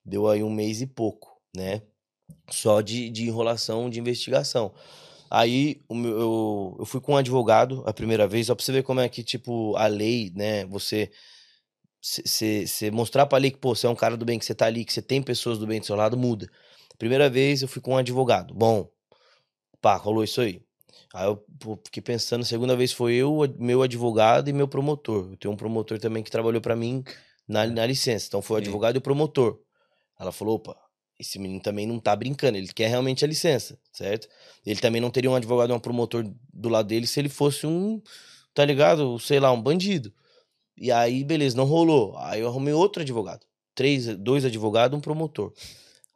Deu 0.06 0.28
aí 0.28 0.44
um 0.44 0.52
mês 0.52 0.82
e 0.82 0.88
pouco, 0.88 1.36
né? 1.56 1.82
Só 2.50 2.82
de, 2.82 3.10
de 3.10 3.28
enrolação, 3.28 3.90
de 3.90 4.00
investigação. 4.00 4.74
Aí 5.34 5.82
meu, 5.90 6.12
eu, 6.20 6.76
eu 6.80 6.86
fui 6.86 7.00
com 7.00 7.14
um 7.14 7.18
advogado 7.18 7.84
a 7.86 7.94
primeira 7.94 8.28
vez, 8.28 8.48
só 8.48 8.56
pra 8.56 8.66
você 8.66 8.74
ver 8.74 8.84
como 8.84 9.00
é 9.00 9.08
que, 9.08 9.24
tipo, 9.24 9.74
a 9.78 9.88
lei, 9.88 10.30
né, 10.36 10.66
você. 10.66 11.10
Você 12.02 12.90
mostrar 12.92 13.28
pra 13.28 13.38
lei 13.38 13.52
que, 13.52 13.58
pô, 13.58 13.76
você 13.76 13.86
é 13.88 13.90
um 13.90 13.96
cara 13.96 14.18
do 14.18 14.26
bem, 14.26 14.40
que 14.40 14.46
você 14.46 14.56
tá 14.56 14.66
ali, 14.66 14.84
que 14.84 14.92
você 14.92 15.02
tem 15.02 15.22
pessoas 15.22 15.60
do 15.60 15.68
bem 15.68 15.80
do 15.80 15.86
seu 15.86 15.96
lado, 15.96 16.18
muda. 16.18 16.50
Primeira 16.98 17.30
vez 17.30 17.62
eu 17.62 17.68
fui 17.68 17.82
com 17.82 17.94
um 17.94 17.98
advogado. 17.98 18.54
Bom, 18.56 18.90
pá, 19.82 19.96
rolou 19.96 20.24
isso 20.24 20.42
aí. 20.42 20.62
Aí 21.14 21.28
eu 21.28 21.38
pô, 21.60 21.80
fiquei 21.86 22.02
pensando, 22.02 22.44
segunda 22.44 22.76
vez 22.76 22.92
foi 22.92 23.14
eu, 23.14 23.40
meu 23.60 23.84
advogado 23.84 24.50
e 24.50 24.54
meu 24.54 24.68
promotor. 24.68 25.30
Eu 25.32 25.38
tenho 25.38 25.54
um 25.54 25.58
promotor 25.58 26.00
também 26.00 26.24
que 26.24 26.32
trabalhou 26.32 26.60
para 26.62 26.76
mim 26.76 27.04
na, 27.48 27.68
na 27.68 27.86
licença. 27.86 28.28
Então 28.28 28.42
foi 28.42 28.58
o 28.58 28.60
advogado 28.62 28.96
e 28.96 29.00
o 29.00 29.02
promotor. 29.02 29.60
Ela 30.20 30.32
falou, 30.32 30.56
opa, 30.56 30.76
esse 31.22 31.38
menino 31.38 31.62
também 31.62 31.86
não 31.86 32.00
tá 32.00 32.16
brincando, 32.16 32.58
ele 32.58 32.68
quer 32.68 32.88
realmente 32.88 33.24
a 33.24 33.28
licença, 33.28 33.78
certo? 33.94 34.28
Ele 34.66 34.80
também 34.80 35.00
não 35.00 35.12
teria 35.12 35.30
um 35.30 35.36
advogado, 35.36 35.74
um 35.74 35.80
promotor 35.80 36.26
do 36.52 36.68
lado 36.68 36.88
dele 36.88 37.06
se 37.06 37.20
ele 37.20 37.30
fosse 37.30 37.68
um, 37.68 38.02
tá 38.54 38.66
ligado? 38.66 39.20
Sei 39.20 39.40
lá, 39.40 39.52
um 39.52 39.62
bandido. 39.62 40.12
E 40.76 40.92
aí, 40.92 41.24
beleza, 41.24 41.56
não 41.56 41.66
rolou. 41.66 42.18
Aí 42.18 42.42
eu 42.42 42.48
arrumei 42.48 42.74
outro 42.74 43.04
advogado. 43.04 43.46
Três, 43.76 44.08
dois 44.18 44.44
advogados, 44.44 44.98
um 44.98 45.02
promotor. 45.02 45.54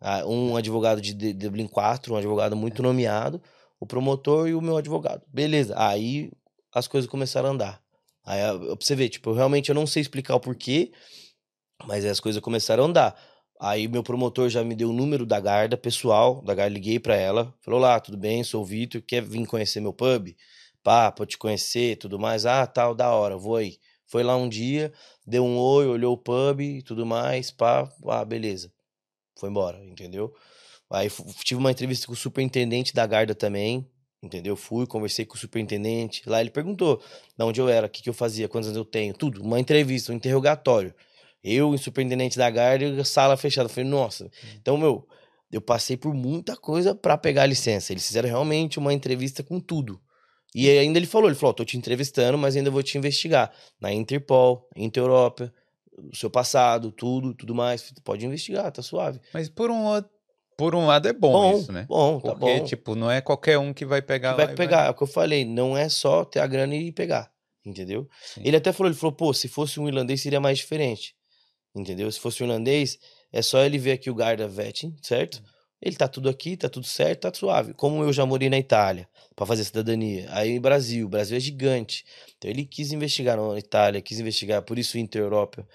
Ah, 0.01 0.25
Um 0.25 0.57
advogado 0.57 0.99
de 0.99 1.13
Dublin 1.33 1.67
4, 1.67 2.13
um 2.13 2.17
advogado 2.17 2.55
muito 2.55 2.81
nomeado, 2.81 3.41
o 3.79 3.85
promotor 3.85 4.47
e 4.47 4.55
o 4.55 4.61
meu 4.61 4.75
advogado. 4.77 5.21
Beleza. 5.27 5.75
Aí 5.77 6.31
as 6.73 6.87
coisas 6.87 7.09
começaram 7.09 7.49
a 7.49 7.51
andar. 7.51 7.81
Aí 8.25 8.41
pra 8.41 8.75
você 8.79 8.95
ver, 8.95 9.09
tipo, 9.09 9.29
eu 9.29 9.33
realmente 9.35 9.69
eu 9.69 9.75
não 9.75 9.85
sei 9.85 10.01
explicar 10.01 10.35
o 10.35 10.39
porquê, 10.39 10.91
mas 11.85 12.03
as 12.05 12.19
coisas 12.19 12.41
começaram 12.41 12.83
a 12.83 12.87
andar. 12.87 13.34
Aí 13.65 13.87
meu 13.87 14.03
promotor 14.03 14.47
já 14.47 14.63
me 14.63 14.75
deu 14.75 14.91
o 14.91 14.93
número 14.93 15.25
da 15.25 15.39
guarda 15.39 15.75
pessoal, 15.75 16.39
da 16.43 16.53
guarda, 16.53 16.71
liguei 16.71 16.99
pra 16.99 17.15
ela, 17.15 17.51
falou: 17.61 17.79
"Olá, 17.79 17.99
tudo 17.99 18.15
bem? 18.15 18.43
Sou 18.43 18.61
o 18.61 18.65
Vitor, 18.65 19.01
quer 19.01 19.23
vir 19.23 19.43
conhecer 19.47 19.79
meu 19.79 19.91
pub? 19.91 20.35
Pá, 20.83 21.11
pra 21.11 21.25
te 21.25 21.35
conhecer, 21.35 21.97
tudo 21.97 22.19
mais. 22.19 22.45
Ah, 22.45 22.67
tal, 22.67 22.93
da 22.93 23.11
hora, 23.11 23.35
vou 23.35 23.55
aí. 23.55 23.79
Foi 24.05 24.21
lá 24.21 24.35
um 24.37 24.47
dia, 24.47 24.93
deu 25.25 25.43
um 25.43 25.57
oi, 25.57 25.87
olhou 25.87 26.13
o 26.13 26.17
pub 26.17 26.61
e 26.61 26.83
tudo 26.83 27.07
mais, 27.07 27.49
pá, 27.49 27.91
ah, 28.07 28.23
beleza. 28.23 28.71
Foi 29.39 29.49
embora, 29.49 29.83
entendeu? 29.83 30.31
Aí 30.89 31.09
tive 31.43 31.59
uma 31.59 31.71
entrevista 31.71 32.05
com 32.07 32.13
o 32.13 32.15
superintendente 32.15 32.93
da 32.93 33.07
guarda 33.07 33.33
também, 33.33 33.89
entendeu? 34.21 34.55
Fui, 34.55 34.85
conversei 34.85 35.25
com 35.25 35.35
o 35.35 35.39
superintendente. 35.39 36.21
Lá 36.29 36.39
ele 36.39 36.51
perguntou 36.51 37.01
de 37.35 37.43
onde 37.43 37.59
eu 37.61 37.67
era, 37.67 37.87
o 37.87 37.89
que, 37.89 38.03
que 38.03 38.09
eu 38.09 38.13
fazia, 38.13 38.47
quantos 38.47 38.69
anos 38.69 38.77
eu 38.77 38.85
tenho, 38.85 39.15
tudo. 39.15 39.41
Uma 39.41 39.59
entrevista, 39.59 40.11
um 40.13 40.15
interrogatório. 40.15 40.93
Eu, 41.47 41.69
o 41.69 41.77
superintendente 41.77 42.37
da 42.37 42.49
guarda, 42.49 43.03
sala 43.03 43.37
fechada. 43.37 43.65
Eu 43.67 43.73
Falei, 43.73 43.87
nossa. 43.89 44.29
Então, 44.59 44.77
meu, 44.77 45.07
eu 45.51 45.61
passei 45.61 45.95
por 45.95 46.11
muita 46.13 46.57
coisa 46.57 46.95
pra 46.95 47.17
pegar 47.17 47.43
a 47.43 47.45
licença. 47.45 47.93
Eles 47.93 48.07
fizeram 48.07 48.27
realmente 48.27 48.79
uma 48.79 48.91
entrevista 48.91 49.43
com 49.43 49.59
tudo. 49.59 50.01
E 50.55 50.69
aí 50.69 50.79
ainda 50.79 50.97
ele 50.97 51.05
falou, 51.05 51.27
ele 51.29 51.35
falou, 51.35 51.51
ó, 51.51 51.53
tô 51.53 51.63
te 51.65 51.77
entrevistando, 51.77 52.37
mas 52.37 52.55
ainda 52.55 52.71
vou 52.71 52.81
te 52.81 52.97
investigar. 52.97 53.51
Na 53.79 53.93
Interpol, 53.93 54.67
Inter-Europa, 54.75 55.53
o 56.11 56.15
seu 56.15 56.29
passado, 56.29 56.91
tudo, 56.91 57.33
tudo 57.35 57.53
mais. 57.53 57.93
Pode 58.03 58.25
investigar, 58.25 58.71
tá 58.71 58.81
suave. 58.81 59.19
Mas 59.33 59.47
por 59.49 59.69
um, 59.69 59.83
outro- 59.83 60.09
por 60.57 60.73
um 60.73 60.87
lado 60.87 61.07
é 61.07 61.13
bom, 61.13 61.57
isso, 61.59 61.71
né? 61.71 61.85
Bom, 61.87 62.19
tá 62.21 62.33
Porque, 62.33 62.59
bom. 62.59 62.65
tipo, 62.65 62.95
não 62.95 63.11
é 63.11 63.19
qualquer 63.21 63.59
um 63.59 63.73
que 63.73 63.85
vai 63.85 64.01
pegar 64.01 64.31
que 64.31 64.45
vai 64.45 64.55
pegar, 64.55 64.87
é 64.87 64.89
o 64.89 64.93
que 64.93 65.03
eu 65.03 65.07
falei, 65.07 65.43
não 65.45 65.77
é 65.77 65.89
só 65.89 66.23
ter 66.25 66.39
a 66.39 66.47
grana 66.47 66.73
e 66.75 66.91
pegar, 66.91 67.29
entendeu? 67.65 68.07
Sim. 68.33 68.41
Ele 68.45 68.55
até 68.57 68.71
falou, 68.71 68.89
ele 68.89 68.97
falou, 68.97 69.13
pô, 69.15 69.33
se 69.33 69.47
fosse 69.49 69.79
um 69.79 69.87
irlandês 69.87 70.21
seria 70.21 70.39
mais 70.39 70.57
diferente, 70.57 71.13
entendeu? 71.75 72.11
Se 72.11 72.19
fosse 72.19 72.43
irlandês, 72.43 72.97
é 73.31 73.41
só 73.41 73.59
ele 73.63 73.77
ver 73.77 73.93
aqui 73.93 74.09
o 74.09 74.15
Garda 74.15 74.47
Vetting, 74.47 74.95
certo? 75.01 75.41
Ele 75.81 75.95
tá 75.95 76.07
tudo 76.07 76.29
aqui, 76.29 76.57
tá 76.57 76.69
tudo 76.69 76.85
certo, 76.85 77.21
tá 77.21 77.33
suave. 77.33 77.73
Como 77.73 78.01
eu 78.03 78.11
já 78.13 78.25
morei 78.25 78.49
na 78.49 78.57
Itália 78.57 79.07
pra 79.35 79.45
fazer 79.45 79.63
cidadania, 79.65 80.27
aí 80.31 80.59
Brasil, 80.59 81.05
o 81.05 81.09
Brasil 81.09 81.37
é 81.37 81.39
gigante. 81.39 82.05
Então 82.37 82.49
ele 82.49 82.65
quis 82.65 82.91
investigar 82.91 83.37
na 83.37 83.57
Itália, 83.59 84.01
quis 84.01 84.19
investigar, 84.19 84.61
por 84.63 84.79
isso 84.79 84.97
Inter-Europa, 84.97 85.67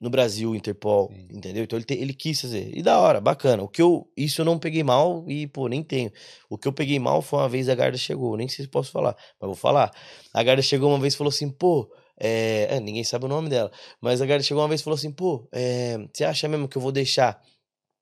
no 0.00 0.10
Brasil, 0.10 0.54
Interpol, 0.54 1.10
Sim. 1.12 1.28
entendeu? 1.32 1.64
Então 1.64 1.76
ele, 1.76 1.84
te- 1.84 1.94
ele 1.94 2.14
quis 2.14 2.40
fazer. 2.40 2.70
E 2.76 2.82
da 2.82 3.00
hora, 3.00 3.20
bacana. 3.20 3.62
O 3.62 3.68
que 3.68 3.82
eu, 3.82 4.08
isso 4.16 4.40
eu 4.40 4.44
não 4.44 4.58
peguei 4.58 4.82
mal 4.84 5.24
e, 5.28 5.46
pô, 5.48 5.66
nem 5.66 5.82
tenho. 5.82 6.12
O 6.48 6.56
que 6.56 6.68
eu 6.68 6.72
peguei 6.72 6.98
mal 7.00 7.20
foi 7.20 7.40
uma 7.40 7.48
vez 7.48 7.68
a 7.68 7.74
Garda 7.74 7.96
chegou, 7.98 8.36
nem 8.36 8.48
sei 8.48 8.64
se 8.64 8.70
posso 8.70 8.92
falar, 8.92 9.16
mas 9.40 9.46
vou 9.48 9.56
falar. 9.56 9.90
A 10.32 10.42
Garda 10.42 10.62
chegou 10.62 10.90
uma 10.90 11.00
vez 11.00 11.14
e 11.14 11.16
falou 11.16 11.30
assim, 11.30 11.50
pô, 11.50 11.90
é, 12.20 12.68
é, 12.76 12.80
ninguém 12.80 13.04
sabe 13.04 13.24
o 13.24 13.28
nome 13.28 13.48
dela, 13.48 13.70
mas 14.00 14.20
a 14.20 14.26
Garda 14.26 14.42
chegou 14.42 14.62
uma 14.62 14.68
vez 14.68 14.80
e 14.80 14.84
falou 14.84 14.96
assim, 14.96 15.10
pô, 15.10 15.48
é, 15.52 15.96
você 16.12 16.24
acha 16.24 16.48
mesmo 16.48 16.68
que 16.68 16.76
eu 16.76 16.82
vou 16.82 16.92
deixar 16.92 17.40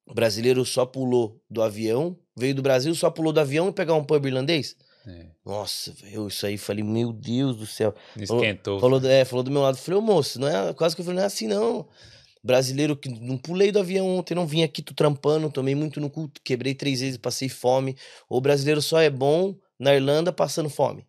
o 0.08 0.14
brasileiro 0.14 0.64
só 0.64 0.86
pulou 0.86 1.40
do 1.50 1.60
avião, 1.62 2.16
veio 2.36 2.54
do 2.54 2.62
Brasil, 2.62 2.94
só 2.94 3.10
pulou 3.10 3.32
do 3.32 3.40
avião 3.40 3.68
e 3.68 3.72
pegar 3.72 3.94
um 3.94 4.04
pub 4.04 4.24
irlandês? 4.24 4.76
É, 5.04 5.26
Nossa, 5.44 5.92
velho, 5.92 6.28
isso 6.28 6.46
aí, 6.46 6.56
falei, 6.56 6.84
meu 6.84 7.12
Deus 7.12 7.56
do 7.56 7.66
céu. 7.66 7.92
Falou- 8.26 8.42
esquentou. 8.42 8.78
Falou, 8.80 9.00
do- 9.00 9.08
é, 9.08 9.24
falou 9.24 9.42
do 9.42 9.50
meu 9.50 9.62
lado. 9.62 9.76
Falei, 9.76 9.98
ô 9.98 10.02
moço, 10.02 10.40
não 10.40 10.46
é, 10.48 10.72
quase 10.74 10.94
que 10.94 11.00
eu 11.00 11.04
falei, 11.04 11.16
não 11.16 11.22
é 11.24 11.26
assim 11.26 11.46
não. 11.48 11.88
Brasileiro 12.42 12.96
que 12.96 13.08
não 13.08 13.36
pulei 13.36 13.72
do 13.72 13.80
avião 13.80 14.06
ontem, 14.16 14.34
não 14.34 14.46
vim 14.46 14.62
aqui, 14.62 14.80
tô 14.80 14.94
trampando, 14.94 15.50
tomei 15.50 15.74
muito 15.74 16.00
no 16.00 16.08
cu, 16.08 16.30
quebrei 16.44 16.74
três 16.74 17.00
vezes, 17.00 17.16
passei 17.18 17.48
fome. 17.48 17.96
O 18.28 18.40
brasileiro 18.40 18.80
só 18.80 19.00
é 19.00 19.10
bom 19.10 19.56
na 19.78 19.92
Irlanda 19.94 20.32
passando 20.32 20.70
fome. 20.70 21.04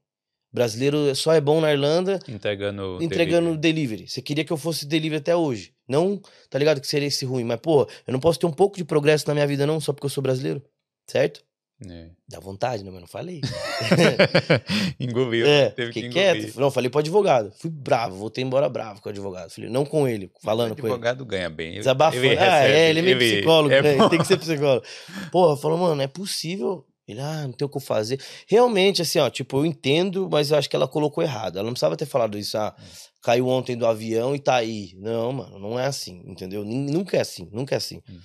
Brasileiro 0.52 1.14
só 1.16 1.34
é 1.34 1.42
bom 1.42 1.60
na 1.60 1.72
Irlanda 1.72 2.20
entregando. 2.28 2.98
entregando 3.02 3.58
delivery. 3.58 3.88
delivery. 3.98 4.08
Você 4.08 4.22
queria 4.22 4.46
que 4.46 4.52
eu 4.52 4.58
fosse 4.58 4.86
delivery 4.86 5.20
até 5.20 5.36
hoje. 5.36 5.74
Não, 5.88 6.22
tá 6.50 6.58
ligado 6.58 6.82
que 6.82 6.88
seria 6.88 7.08
esse 7.08 7.26
ruim, 7.26 7.44
mas 7.44 7.60
pô, 7.60 7.88
eu 8.06 8.12
não 8.12 8.20
posso 8.20 8.40
ter 8.40 8.46
um 8.46 8.52
pouco 8.52 8.78
de 8.78 8.84
progresso 8.84 9.28
na 9.28 9.34
minha 9.34 9.48
vida 9.48 9.66
não, 9.66 9.80
só 9.80 9.94
porque 9.94 10.06
eu 10.06 10.10
sou 10.10 10.22
brasileiro, 10.22 10.62
certo? 11.06 11.42
É. 11.88 12.10
Dá 12.28 12.40
vontade, 12.40 12.84
né, 12.84 12.90
mas 12.90 13.02
não 13.02 13.08
falei. 13.08 13.40
Engoliu. 15.00 15.46
É, 15.46 15.70
teve 15.70 15.94
que 15.94 16.10
quieto. 16.10 16.60
Não, 16.60 16.72
falei 16.72 16.90
pro 16.90 17.00
advogado. 17.00 17.52
Fui 17.60 17.70
bravo, 17.70 18.16
voltei 18.16 18.44
embora 18.44 18.68
bravo 18.68 19.00
com 19.02 19.10
o 19.10 19.12
advogado. 19.12 19.52
Falei, 19.52 19.70
não 19.70 19.86
com 19.86 20.08
ele, 20.08 20.32
falando 20.44 20.72
o 20.72 20.76
com 20.76 20.82
ele. 20.88 20.94
advogado 20.94 21.26
ganha 21.26 21.50
bem. 21.50 21.70
Ele- 21.70 21.78
Desabafou. 21.78 22.24
ele 22.24 22.36
ah, 22.38 22.62
recebe, 22.62 22.74
é, 22.74 22.90
ele 22.90 23.00
é 23.00 23.02
meio 23.04 23.18
psicólogo, 23.20 23.74
é 23.74 23.82
né? 23.82 23.94
Ele 23.94 24.10
tem 24.10 24.20
que 24.20 24.26
ser 24.28 24.38
psicólogo. 24.38 24.86
Porra, 25.32 25.56
falou, 25.58 25.78
mano, 25.78 26.02
é 26.02 26.08
possível. 26.08 26.84
Ele, 27.08 27.22
ah, 27.22 27.44
não 27.44 27.54
tem 27.54 27.66
o 27.66 27.70
que 27.70 27.80
fazer. 27.80 28.22
Realmente, 28.48 29.02
assim, 29.02 29.18
ó, 29.20 29.30
tipo, 29.30 29.58
eu 29.60 29.66
entendo, 29.66 30.28
mas 30.30 30.52
eu 30.52 30.58
acho 30.58 30.70
que 30.70 30.76
ela 30.76 30.88
colocou 30.88 31.24
errado. 31.24 31.56
Ela 31.56 31.64
não 31.64 31.72
precisava 31.72 31.96
ter 31.96 32.06
falado 32.06 32.38
isso, 32.38 32.58
ah, 32.58 32.76
caiu 33.22 33.48
ontem 33.48 33.78
do 33.78 33.86
avião 33.86 34.36
e 34.36 34.40
tá 34.40 34.56
aí. 34.56 34.94
Não, 34.98 35.32
mano, 35.32 35.58
não 35.58 35.80
é 35.80 35.86
assim, 35.86 36.22
entendeu? 36.26 36.66
Nunca 36.66 37.16
é 37.16 37.22
assim, 37.22 37.50
nunca 37.52 37.76
é 37.76 37.78
assim. 37.78 38.02
Hum. 38.10 38.20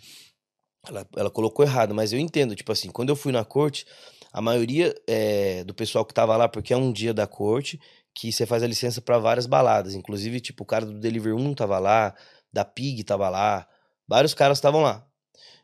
Ela, 0.88 1.06
ela 1.16 1.30
colocou 1.30 1.64
errado, 1.64 1.94
mas 1.94 2.12
eu 2.12 2.18
entendo, 2.18 2.56
tipo 2.56 2.72
assim, 2.72 2.90
quando 2.90 3.10
eu 3.10 3.16
fui 3.16 3.30
na 3.30 3.44
corte, 3.44 3.86
a 4.32 4.40
maioria 4.40 4.92
eh, 5.06 5.62
do 5.64 5.72
pessoal 5.74 6.04
que 6.04 6.12
tava 6.12 6.36
lá, 6.36 6.48
porque 6.48 6.72
é 6.72 6.76
um 6.76 6.90
dia 6.92 7.14
da 7.14 7.26
corte, 7.26 7.80
que 8.12 8.32
você 8.32 8.44
faz 8.44 8.64
a 8.64 8.66
licença 8.66 9.00
pra 9.00 9.18
várias 9.18 9.46
baladas. 9.46 9.94
Inclusive, 9.94 10.40
tipo, 10.40 10.64
o 10.64 10.66
cara 10.66 10.84
do 10.84 10.98
Delivery 10.98 11.34
1 11.34 11.54
tava 11.54 11.78
lá, 11.78 12.14
da 12.52 12.64
Pig 12.64 13.04
tava 13.04 13.28
lá, 13.28 13.66
vários 14.08 14.34
caras 14.34 14.58
estavam 14.58 14.82
lá. 14.82 15.06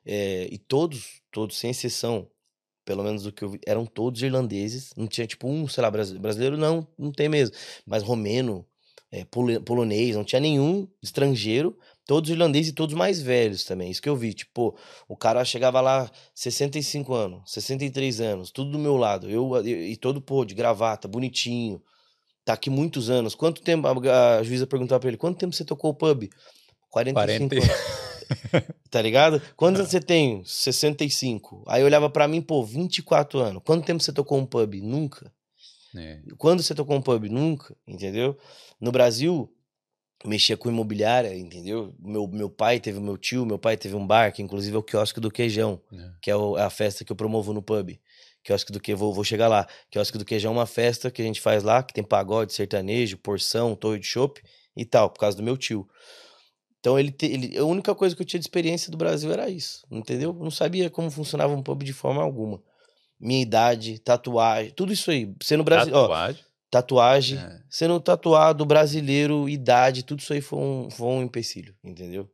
Eh, 0.07 0.49
e 0.53 0.59
todos, 0.59 1.21
todos, 1.33 1.59
sem 1.59 1.71
exceção, 1.71 2.29
pelo 2.89 3.05
menos 3.05 3.27
o 3.27 3.33
que 3.33 3.45
eu 3.45 3.51
vi, 3.51 3.61
eram 3.67 3.85
todos 3.85 4.23
irlandeses. 4.23 4.95
Não 4.97 5.07
tinha, 5.07 5.27
tipo, 5.27 5.47
um, 5.47 5.69
sei 5.69 5.83
lá, 5.83 5.91
brasi- 5.91 6.19
brasileiro, 6.19 6.57
não, 6.57 6.89
não 6.99 7.13
tem 7.13 7.29
mesmo. 7.29 7.55
Mas 7.87 8.03
romeno, 8.03 8.65
pole- 9.31 9.61
polonês, 9.61 10.17
não 10.17 10.25
tinha 10.25 10.41
nenhum 10.41 10.89
estrangeiro. 11.03 11.77
Todos 12.07 12.31
irlandeses 12.31 12.71
e 12.71 12.75
todos 12.75 12.95
mais 12.95 13.21
velhos 13.21 13.65
também. 13.65 13.91
Isso 13.91 14.01
que 14.01 14.09
eu 14.09 14.17
vi. 14.17 14.33
Tipo, 14.33 14.75
o 15.07 15.15
cara 15.15 15.45
chegava 15.45 15.83
lá, 15.83 16.11
65 16.35 17.13
anos, 17.13 17.43
63 17.53 18.23
anos, 18.23 18.51
tudo 18.51 18.71
do 18.71 18.79
meu 18.79 18.97
lado. 18.97 19.29
Eu, 19.29 19.55
eu- 19.57 19.67
e 19.67 19.95
todo, 19.95 20.19
pô, 20.23 20.43
de 20.47 20.55
gravata, 20.55 21.07
bonitinho. 21.07 21.83
Tá 22.47 22.55
aqui 22.55 22.71
muitos 22.71 23.11
anos. 23.11 23.35
Quanto 23.35 23.61
tempo? 23.61 23.87
A, 23.87 24.39
a 24.39 24.43
juíza 24.43 24.67
perguntava 24.67 25.01
pra 25.01 25.11
ele: 25.11 25.19
quanto 25.19 25.37
tempo 25.39 25.55
você 25.55 25.67
tocou 25.67 25.91
o 25.91 25.95
pub? 25.95 26.25
45 26.89 27.49
40. 27.55 27.55
anos. 27.57 28.09
Tá 28.91 29.03
ligado? 29.03 29.41
Quantos 29.57 29.81
anos 29.81 29.91
você 29.91 30.01
tem? 30.01 30.43
65. 30.45 31.65
Aí 31.67 31.83
olhava 31.85 32.09
pra 32.09 32.27
mim, 32.27 32.41
pô, 32.41 32.65
24 32.65 33.39
anos. 33.39 33.63
Quanto 33.65 33.85
tempo 33.85 34.03
você 34.03 34.13
tocou 34.13 34.39
um 34.39 34.47
pub? 34.47 34.75
Nunca. 34.83 35.31
É. 35.97 36.21
Quando 36.37 36.63
você 36.63 36.75
tocou 36.75 36.97
um 36.97 37.03
pub? 37.03 37.25
Nunca, 37.29 37.75
entendeu? 37.87 38.37
No 38.81 38.91
Brasil, 38.91 39.53
mexia 40.25 40.57
com 40.57 40.69
imobiliária, 40.69 41.37
entendeu? 41.37 41.95
Meu, 41.99 42.27
meu 42.27 42.49
pai 42.51 42.81
teve, 42.81 42.99
meu 43.01 43.17
tio, 43.19 43.45
meu 43.45 43.59
pai 43.59 43.77
teve 43.77 43.95
um 43.95 44.07
bar, 44.07 44.33
que 44.33 44.43
inclusive 44.43 44.75
é 44.75 44.79
o 44.79 44.83
quiosque 44.83 45.21
do 45.21 45.31
Queijão, 45.31 45.81
É. 45.93 46.11
que 46.23 46.31
é 46.31 46.37
o- 46.37 46.57
a 46.57 46.71
festa 46.71 47.05
que 47.05 47.13
eu 47.13 47.17
promovo 47.17 47.53
no 47.53 47.63
pub. 47.63 47.99
Quiosque 48.43 48.73
do 48.73 48.81
que 48.81 48.95
vou, 48.95 49.13
vou 49.13 49.25
chegar 49.25 49.49
lá. 49.49 49.67
Quiosque 49.91 50.17
do 50.17 50.25
Queijão 50.25 50.53
é 50.53 50.57
uma 50.57 50.67
festa 50.67 51.11
que 51.11 51.21
a 51.21 51.25
gente 51.25 51.41
faz 51.41 51.63
lá, 51.63 51.83
que 51.83 51.93
tem 51.93 52.05
pagode, 52.05 52.53
sertanejo, 52.55 53.19
porção, 53.19 53.75
torre 53.75 53.99
de 53.99 54.07
chopp 54.07 54.41
e 54.77 54.85
tal, 54.85 55.11
por 55.11 55.19
causa 55.21 55.37
do 55.37 55.43
meu 55.43 55.57
tio. 55.57 55.87
Então 56.81 56.99
ele, 56.99 57.11
te- 57.11 57.27
ele 57.27 57.59
a 57.59 57.65
única 57.65 57.95
coisa 57.95 58.15
que 58.15 58.23
eu 58.23 58.27
tinha 58.27 58.39
de 58.39 58.45
experiência 58.45 58.91
do 58.91 58.97
Brasil 58.97 59.33
era 59.33 59.49
isso, 59.51 59.85
entendeu? 59.91 60.31
Eu 60.31 60.45
não 60.45 60.51
sabia 60.51 60.89
como 60.89 61.11
funcionava 61.11 61.53
um 61.53 61.63
pub 61.63 61.83
de 61.83 61.93
forma 61.93 62.23
alguma. 62.23 62.63
Minha 63.21 63.43
idade, 63.43 63.99
tatuagem, 63.99 64.71
tudo 64.73 64.93
isso 64.93 65.11
aí. 65.11 65.35
Sendo 65.43 65.65
Brasil, 65.65 65.93
ó, 65.95 66.03
Tatuagem. 66.03 66.45
tatuagem, 66.71 67.39
É. 67.39 67.61
sendo 67.69 67.99
tatuado, 68.01 68.65
brasileiro, 68.65 69.49
idade, 69.49 70.05
tudo 70.05 70.21
isso 70.21 70.33
aí 70.33 70.41
foi 70.41 70.59
um, 70.61 70.89
foi 70.91 71.07
um 71.09 71.23
empecilho, 71.23 71.75
entendeu? 71.83 72.31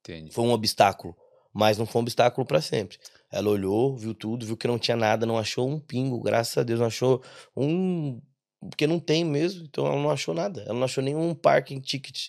Entendi. 0.00 0.32
Foi 0.32 0.44
um 0.44 0.50
obstáculo, 0.52 1.16
mas 1.52 1.78
não 1.78 1.86
foi 1.86 2.00
um 2.00 2.02
obstáculo 2.02 2.44
pra 2.46 2.60
sempre. 2.60 2.98
Ela 3.30 3.48
olhou, 3.48 3.96
viu 3.96 4.12
tudo, 4.14 4.44
viu 4.44 4.56
que 4.56 4.66
não 4.66 4.78
tinha 4.78 4.96
nada, 4.96 5.24
não 5.24 5.38
achou 5.38 5.68
um 5.68 5.78
pingo, 5.78 6.20
graças 6.20 6.56
a 6.58 6.62
Deus, 6.64 6.80
não 6.80 6.86
achou 6.88 7.22
um. 7.56 8.20
Porque 8.60 8.86
não 8.86 8.98
tem 8.98 9.24
mesmo, 9.24 9.64
então 9.64 9.86
ela 9.86 9.96
não 9.96 10.10
achou 10.10 10.34
nada. 10.34 10.62
Ela 10.62 10.74
não 10.74 10.84
achou 10.84 11.02
nenhum 11.04 11.32
parking 11.34 11.80
ticket. 11.80 12.28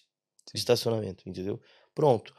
De 0.53 0.59
estacionamento, 0.59 1.27
entendeu? 1.27 1.59
Pronto. 1.93 2.33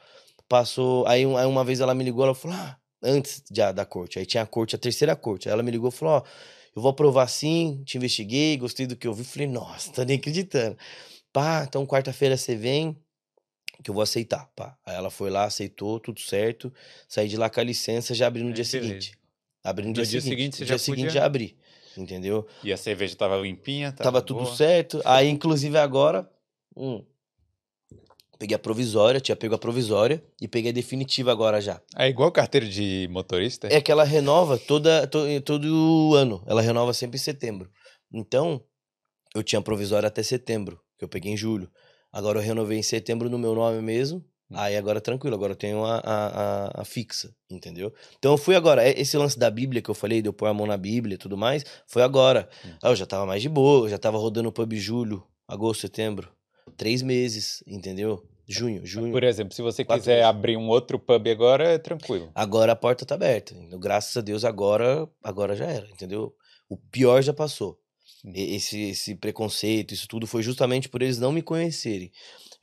Passou. 0.47 1.05
Aí, 1.07 1.23
aí 1.25 1.45
uma 1.45 1.63
vez 1.63 1.79
ela 1.79 1.93
me 1.93 2.03
ligou, 2.03 2.23
ela 2.23 2.35
falou: 2.35 2.55
ah, 2.57 2.77
antes 3.03 3.43
de, 3.49 3.73
da 3.73 3.85
corte. 3.85 4.17
Aí 4.19 4.25
tinha 4.25 4.43
a 4.43 4.45
corte, 4.47 4.75
a 4.75 4.79
terceira 4.79 5.15
corte. 5.15 5.47
Aí 5.49 5.53
ela 5.53 5.63
me 5.63 5.71
ligou 5.71 5.89
e 5.89 5.91
falou: 5.91 6.15
ó, 6.15 6.23
eu 6.75 6.81
vou 6.81 6.89
aprovar 6.91 7.27
sim, 7.27 7.83
te 7.85 7.97
investiguei, 7.97 8.55
gostei 8.57 8.87
do 8.87 8.95
que 8.95 9.07
eu 9.07 9.13
vi. 9.13 9.23
Falei, 9.23 9.47
nossa, 9.47 9.91
tô 9.91 10.03
nem 10.03 10.17
acreditando. 10.17 10.77
Pá, 11.33 11.65
então 11.67 11.85
quarta-feira 11.85 12.37
você 12.37 12.55
vem, 12.55 12.97
que 13.83 13.89
eu 13.89 13.93
vou 13.93 14.01
aceitar. 14.03 14.49
Pá. 14.55 14.77
Aí 14.85 14.95
ela 14.95 15.09
foi 15.09 15.29
lá, 15.29 15.43
aceitou, 15.43 15.99
tudo 15.99 16.19
certo. 16.21 16.73
Saí 17.07 17.27
de 17.27 17.35
lá 17.37 17.49
com 17.49 17.59
a 17.59 17.63
licença, 17.63 18.13
já 18.15 18.27
abri 18.27 18.41
no 18.41 18.49
Aí, 18.49 18.53
dia 18.53 18.63
beleza. 18.63 18.87
seguinte. 18.87 19.17
Abri 19.63 19.83
no, 19.83 19.89
No 19.89 19.93
dia, 19.95 20.05
dia 20.05 20.21
seguinte. 20.21 20.29
seguinte 20.29 20.59
no 20.61 20.65
já 20.65 20.75
dia 20.75 20.79
seguinte 20.79 21.05
podia- 21.07 21.21
já 21.21 21.25
abri. 21.25 21.57
Entendeu? 21.97 22.47
E 22.63 22.71
a 22.71 22.77
cerveja 22.77 23.15
tava 23.17 23.35
limpinha? 23.37 23.91
Tava, 23.91 24.03
Tava 24.03 24.21
tudo 24.21 24.45
certo. 24.45 25.01
Aí, 25.03 25.27
inclusive, 25.27 25.77
agora. 25.77 26.29
Hum, 26.75 27.03
Peguei 28.39 28.55
a 28.55 28.59
provisória, 28.59 29.19
tinha 29.19 29.35
pego 29.35 29.55
a 29.55 29.57
provisória 29.57 30.23
e 30.39 30.47
peguei 30.47 30.69
a 30.69 30.73
definitiva 30.73 31.31
agora 31.31 31.59
já. 31.59 31.81
É 31.95 32.07
igual 32.07 32.31
carteira 32.31 32.67
de 32.67 33.07
motorista? 33.11 33.67
É 33.71 33.81
que 33.81 33.91
ela 33.91 34.03
renova 34.03 34.59
toda, 34.59 35.07
to, 35.07 35.19
todo 35.43 36.13
ano. 36.15 36.43
Ela 36.45 36.61
renova 36.61 36.93
sempre 36.93 37.17
em 37.17 37.19
setembro. 37.19 37.69
Então, 38.13 38.63
eu 39.33 39.41
tinha 39.41 39.61
provisória 39.61 40.07
até 40.07 40.21
setembro, 40.21 40.79
que 40.99 41.03
eu 41.03 41.09
peguei 41.09 41.31
em 41.31 41.37
julho. 41.37 41.69
Agora 42.11 42.37
eu 42.37 42.43
renovei 42.43 42.77
em 42.77 42.83
setembro 42.83 43.27
no 43.27 43.39
meu 43.39 43.55
nome 43.55 43.81
mesmo. 43.81 44.19
Hum. 44.51 44.55
Aí 44.55 44.77
agora 44.77 45.01
tranquilo, 45.01 45.35
agora 45.35 45.53
eu 45.53 45.57
tenho 45.57 45.83
a, 45.83 45.97
a, 45.97 46.81
a, 46.81 46.85
fixa, 46.85 47.35
entendeu? 47.49 47.91
Então 48.19 48.31
eu 48.31 48.37
fui 48.37 48.55
agora. 48.55 48.87
Esse 48.87 49.17
lance 49.17 49.37
da 49.37 49.49
Bíblia 49.49 49.81
que 49.81 49.89
eu 49.89 49.95
falei, 49.95 50.21
de 50.21 50.29
eu 50.29 50.33
pôr 50.33 50.45
a 50.45 50.53
mão 50.53 50.67
na 50.67 50.77
Bíblia 50.77 51.15
e 51.15 51.17
tudo 51.17 51.35
mais, 51.35 51.65
foi 51.87 52.03
agora. 52.03 52.47
Hum. 52.63 52.69
Aí 52.83 52.91
eu 52.91 52.95
já 52.95 53.07
tava 53.07 53.25
mais 53.25 53.41
de 53.41 53.49
boa, 53.49 53.85
eu 53.85 53.89
já 53.89 53.97
tava 53.97 54.17
rodando 54.19 54.47
o 54.47 54.51
pub 54.51 54.73
julho, 54.75 55.23
agosto, 55.47 55.81
setembro 55.81 56.36
três 56.75 57.01
meses, 57.01 57.63
entendeu? 57.67 58.23
Junho, 58.47 58.85
junho. 58.85 59.11
Por 59.11 59.23
exemplo, 59.23 59.53
se 59.53 59.61
você 59.61 59.83
quiser 59.83 60.17
meses. 60.17 60.25
abrir 60.25 60.55
um 60.55 60.69
outro 60.69 60.97
pub 60.97 61.27
agora, 61.27 61.73
é 61.73 61.77
tranquilo. 61.77 62.31
Agora 62.33 62.71
a 62.71 62.75
porta 62.75 63.05
tá 63.05 63.15
aberta. 63.15 63.53
Graças 63.77 64.15
a 64.15 64.21
Deus, 64.21 64.45
agora, 64.45 65.07
agora 65.21 65.55
já 65.55 65.65
era, 65.65 65.87
entendeu? 65.89 66.33
O 66.69 66.77
pior 66.77 67.21
já 67.21 67.33
passou. 67.33 67.77
Esse, 68.33 68.89
esse 68.89 69.15
preconceito, 69.15 69.93
isso 69.93 70.07
tudo 70.07 70.25
foi 70.25 70.41
justamente 70.41 70.87
por 70.89 71.01
eles 71.01 71.19
não 71.19 71.31
me 71.31 71.41
conhecerem. 71.41 72.11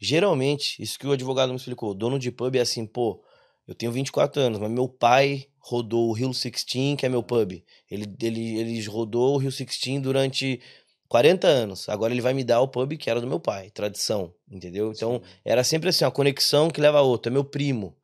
Geralmente, 0.01 0.83
isso 0.83 0.99
que 0.99 1.07
o 1.07 1.13
advogado 1.13 1.51
me 1.51 1.57
explicou, 1.57 1.91
o 1.91 1.95
dono 1.95 2.19
de 2.19 2.31
pub 2.31 2.57
é 2.57 2.61
assim, 2.61 2.87
pô, 2.87 3.23
eu 3.67 3.75
tenho 3.75 3.93
24 3.93 4.41
anos, 4.41 4.59
mas 4.59 4.71
meu 4.71 4.89
pai 4.89 5.47
rodou 5.59 6.09
o 6.09 6.13
Rio 6.13 6.29
16, 6.29 6.97
que 6.99 7.07
é 7.07 7.09
meu 7.09 7.23
pub. 7.23 7.53
Ele, 7.91 8.07
ele, 8.21 8.59
ele 8.59 8.85
rodou 8.85 9.35
o 9.35 9.39
Rio 9.39 9.51
16 9.51 10.03
durante 10.03 10.61
40 11.09 11.47
anos. 11.47 11.89
Agora 11.89 12.13
ele 12.13 12.21
vai 12.21 12.35
me 12.35 12.45
dar 12.45 12.61
o 12.61 12.69
pub 12.69 12.97
que 12.97 13.11
era 13.11 13.21
do 13.21 13.27
meu 13.27 13.41
pai, 13.41 13.71
tradição, 13.71 14.33
entendeu? 14.51 14.93
Então 14.93 15.23
era 15.45 15.63
sempre 15.63 15.89
assim, 15.89 16.05
uma 16.05 16.11
conexão 16.11 16.71
que 16.71 16.81
leva 16.81 16.99
a 16.99 17.03
outra. 17.03 17.31
É 17.31 17.33
meu 17.33 17.45
primo. 17.45 17.97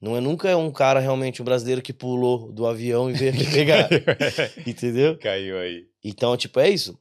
Não 0.00 0.16
é 0.16 0.20
nunca 0.20 0.56
um 0.56 0.70
cara 0.70 1.00
realmente 1.00 1.40
um 1.40 1.44
brasileiro 1.44 1.80
que 1.80 1.92
pulou 1.92 2.52
do 2.52 2.66
avião 2.66 3.10
e 3.10 3.14
veio 3.14 3.32
aqui 3.32 3.50
pegar. 3.50 3.88
entendeu? 4.66 5.18
Caiu 5.18 5.58
aí. 5.58 5.84
Então, 6.04 6.36
tipo, 6.36 6.60
é 6.60 6.68
isso. 6.68 6.98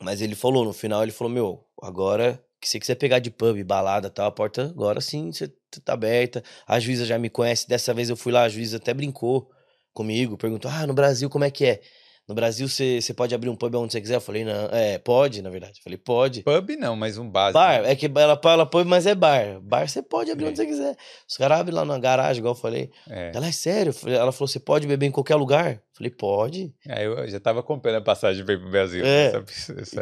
Mas 0.00 0.20
ele 0.20 0.34
falou, 0.34 0.64
no 0.64 0.72
final, 0.72 1.02
ele 1.02 1.12
falou: 1.12 1.32
Meu, 1.32 1.64
agora 1.82 2.42
que 2.60 2.68
você 2.68 2.78
quiser 2.78 2.94
pegar 2.94 3.18
de 3.18 3.30
pub, 3.30 3.62
balada 3.64 4.10
tal, 4.10 4.26
a 4.26 4.30
porta 4.30 4.62
agora 4.64 5.00
sim 5.00 5.32
você 5.32 5.52
tá 5.84 5.92
aberta. 5.92 6.42
A 6.66 6.78
juíza 6.80 7.04
já 7.04 7.18
me 7.18 7.28
conhece. 7.28 7.68
Dessa 7.68 7.92
vez 7.92 8.08
eu 8.08 8.16
fui 8.16 8.32
lá, 8.32 8.44
a 8.44 8.48
juíza 8.48 8.76
até 8.76 8.94
brincou 8.94 9.50
comigo, 9.92 10.36
perguntou: 10.36 10.70
Ah, 10.70 10.86
no 10.86 10.94
Brasil 10.94 11.28
como 11.28 11.44
é 11.44 11.50
que 11.50 11.66
é? 11.66 11.80
No 12.28 12.34
Brasil, 12.34 12.68
você 12.68 13.14
pode 13.14 13.34
abrir 13.36 13.48
um 13.48 13.54
pub 13.54 13.72
onde 13.76 13.92
você 13.92 14.00
quiser? 14.00 14.16
Eu 14.16 14.20
falei, 14.20 14.44
não. 14.44 14.66
É, 14.72 14.98
pode, 14.98 15.40
na 15.42 15.48
verdade. 15.48 15.78
Eu 15.78 15.82
falei, 15.84 15.96
pode. 15.96 16.42
Pub 16.42 16.70
não, 16.76 16.96
mas 16.96 17.16
um 17.18 17.30
bar. 17.30 17.52
Bar, 17.52 17.84
é 17.84 17.94
que 17.94 18.06
ela 18.06 18.36
fala 18.42 18.66
pub, 18.66 18.84
mas 18.84 19.06
é 19.06 19.14
bar. 19.14 19.60
Bar 19.60 19.88
você 19.88 20.02
pode 20.02 20.32
abrir 20.32 20.46
é. 20.46 20.48
onde 20.48 20.56
você 20.56 20.66
quiser. 20.66 20.96
Os 21.28 21.36
caras 21.36 21.60
abrem 21.60 21.76
lá 21.76 21.84
na 21.84 21.96
garagem, 21.98 22.40
igual 22.40 22.54
eu 22.54 22.60
falei. 22.60 22.90
É. 23.08 23.30
Ela 23.32 23.46
é 23.46 23.52
sério. 23.52 23.94
Ela 24.06 24.32
falou, 24.32 24.48
você 24.48 24.58
pode 24.58 24.88
beber 24.88 25.06
em 25.06 25.12
qualquer 25.12 25.36
lugar? 25.36 25.74
Eu 25.74 25.80
falei, 25.92 26.10
pode. 26.10 26.74
É, 26.84 27.06
eu 27.06 27.28
já 27.28 27.38
tava 27.38 27.62
comprando 27.62 27.96
a 27.96 28.00
passagem 28.00 28.44
pra 28.44 28.54
ir 28.54 28.60
pro 28.60 28.70
Brasil. 28.70 29.04
É. 29.06 29.32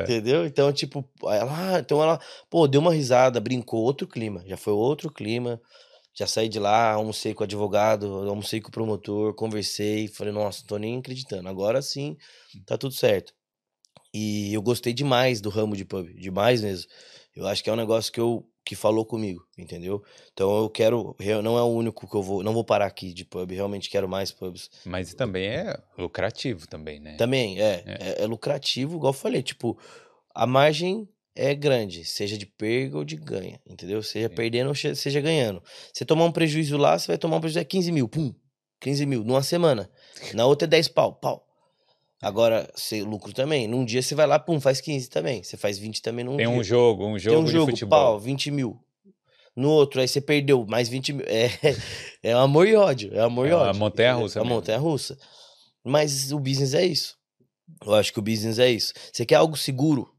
Entendeu? 0.03 0.47
Então, 0.47 0.73
tipo, 0.73 1.07
ela, 1.25 1.79
então 1.79 2.03
ela, 2.03 2.19
pô, 2.49 2.67
deu 2.67 2.81
uma 2.81 2.95
risada, 2.95 3.39
brincou, 3.39 3.83
outro 3.83 4.07
clima. 4.07 4.43
Já 4.47 4.57
foi 4.57 4.73
outro 4.73 5.11
clima. 5.11 5.61
Já 6.15 6.27
saí 6.27 6.49
de 6.49 6.61
lá, 6.61 6.93
almocei 6.93 7.35
com 7.35 7.43
o 7.43 7.45
advogado, 7.45 8.07
almocei 8.29 8.61
com 8.61 8.69
o 8.69 8.73
promotor, 8.73 9.35
conversei, 9.35 10.07
falei, 10.07 10.33
nossa, 10.33 10.61
não 10.61 10.67
tô 10.69 10.77
nem 10.79 10.99
acreditando. 10.99 11.49
Agora 11.49 11.83
sim, 11.83 12.17
tá 12.65 12.79
tudo 12.79 12.95
certo. 12.95 13.35
E 14.13 14.55
eu 14.55 14.63
gostei 14.63 14.93
demais 14.93 15.41
do 15.41 15.51
ramo 15.51 15.77
de 15.77 15.85
pub, 15.85 16.09
demais 16.15 16.63
mesmo. 16.63 16.89
Eu 17.35 17.49
acho 17.49 17.65
que 17.65 17.69
é 17.69 17.73
um 17.73 17.77
negócio 17.77 18.13
que 18.13 18.21
eu 18.21 18.49
que 18.65 18.75
falou 18.75 19.05
comigo, 19.05 19.47
entendeu? 19.59 20.03
Então 20.33 20.63
eu 20.63 20.71
quero, 20.71 21.15
não 21.43 21.59
é 21.59 21.63
o 21.63 21.67
único 21.67 22.09
que 22.09 22.15
eu 22.15 22.23
vou, 22.23 22.43
não 22.43 22.55
vou 22.55 22.65
parar 22.65 22.87
aqui 22.87 23.13
de 23.13 23.25
pub, 23.25 23.51
realmente 23.51 23.91
quero 23.91 24.09
mais 24.09 24.33
pubs. 24.33 24.71
Mas 24.87 25.13
também 25.13 25.49
é 25.49 25.77
lucrativo 25.99 26.67
também, 26.67 26.99
né? 26.99 27.17
Também, 27.17 27.61
é, 27.61 27.83
é, 27.85 27.99
é, 28.01 28.23
é 28.23 28.27
lucrativo, 28.27 28.97
igual 28.97 29.13
eu 29.13 29.19
falei, 29.19 29.43
tipo, 29.43 29.79
a 30.35 30.47
margem 30.47 31.07
é 31.35 31.55
grande, 31.55 32.05
seja 32.05 32.39
de 32.39 32.47
perda 32.47 32.99
ou 32.99 33.05
de 33.05 33.17
ganha, 33.17 33.61
entendeu? 33.69 34.03
Seja 34.03 34.29
Sim. 34.29 34.35
perdendo 34.35 34.69
ou 34.69 34.75
seja 34.75 35.21
ganhando. 35.21 35.63
Você 35.93 36.05
tomar 36.05 36.25
um 36.25 36.33
prejuízo 36.33 36.77
lá, 36.77 36.99
você 36.99 37.09
vai 37.09 37.19
tomar 37.19 37.37
um 37.37 37.41
prejuízo 37.41 37.61
de 37.61 37.65
15 37.67 37.93
mil, 37.93 38.09
pum, 38.09 38.33
15 38.81 39.07
mil, 39.07 39.25
numa 39.25 39.43
semana. 39.43 39.91
Na 40.33 40.47
outra 40.47 40.67
é 40.67 40.69
10 40.69 40.89
pau, 40.89 41.15
pau. 41.15 41.45
Agora, 42.23 42.71
você 42.75 43.03
lucro 43.03 43.35
também. 43.35 43.69
Num 43.69 43.85
dia 43.85 44.01
você 44.01 44.15
vai 44.15 44.27
lá, 44.27 44.39
pum, 44.39 44.59
faz 44.61 44.81
15 44.81 45.11
também. 45.11 45.43
Você 45.43 45.57
faz 45.59 45.77
20 45.77 46.01
também 46.01 46.25
num 46.25 46.37
Tem 46.37 46.47
dia. 46.47 46.57
um 46.57 46.65
jogo, 46.65 47.05
um 47.05 47.19
jogo 47.19 47.37
Tem 47.37 47.45
um 47.45 47.47
jogo, 47.47 47.67
de 47.67 47.73
futebol. 47.73 47.99
pau, 47.99 48.21
20 48.21 48.51
mil. 48.51 48.81
No 49.55 49.69
outro, 49.69 50.01
aí 50.01 50.09
você 50.09 50.21
perdeu 50.21 50.65
mais 50.67 50.89
20 50.89 51.13
mil. 51.13 51.27
É, 51.29 51.51
é 52.23 52.33
amor 52.33 52.67
e 52.67 52.75
ódio. 52.75 53.13
É 53.15 53.21
amor 53.21 53.47
é 53.47 53.51
e 53.51 53.53
ódio. 53.53 53.71
A 53.71 53.75
montanha-russa. 53.75 54.39
É 54.39 54.43
a 54.43 54.45
montanha-russa. 54.45 55.19
Mas 55.85 56.33
o 56.33 56.39
business 56.39 56.73
é 56.73 56.87
isso. 56.87 57.15
Eu 57.85 57.95
acho 57.95 58.13
que 58.13 58.19
o 58.19 58.23
business 58.23 58.59
é 58.59 58.71
isso. 58.71 58.95
Você 59.13 59.27
quer 59.27 59.37
algo 59.37 59.57
seguro? 59.57 60.14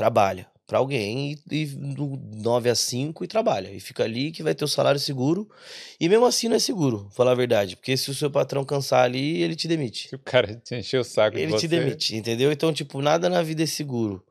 Trabalha 0.00 0.46
para 0.66 0.78
alguém 0.78 1.36
e, 1.50 1.62
e 1.62 1.66
do 1.66 2.16
9 2.36 2.70
a 2.70 2.74
5 2.74 3.22
e 3.24 3.26
trabalha. 3.26 3.70
E 3.70 3.80
fica 3.80 4.04
ali 4.04 4.30
que 4.30 4.42
vai 4.42 4.54
ter 4.54 4.64
o 4.64 4.68
salário 4.68 4.98
seguro. 4.98 5.50
E 5.98 6.08
mesmo 6.08 6.24
assim 6.24 6.48
não 6.48 6.56
é 6.56 6.58
seguro, 6.58 7.10
falar 7.12 7.32
a 7.32 7.34
verdade. 7.34 7.76
Porque 7.76 7.96
se 7.96 8.10
o 8.10 8.14
seu 8.14 8.30
patrão 8.30 8.64
cansar 8.64 9.04
ali, 9.04 9.42
ele 9.42 9.54
te 9.54 9.68
demite. 9.68 10.08
Se 10.08 10.14
o 10.14 10.18
cara 10.18 10.54
te 10.64 10.76
encher 10.76 11.00
o 11.00 11.04
saco 11.04 11.36
Ele 11.36 11.52
de 11.52 11.58
te 11.58 11.68
demite, 11.68 12.16
entendeu? 12.16 12.50
Então, 12.50 12.72
tipo, 12.72 13.02
nada 13.02 13.28
na 13.28 13.42
vida 13.42 13.62
é 13.62 13.66
seguro. 13.66 14.24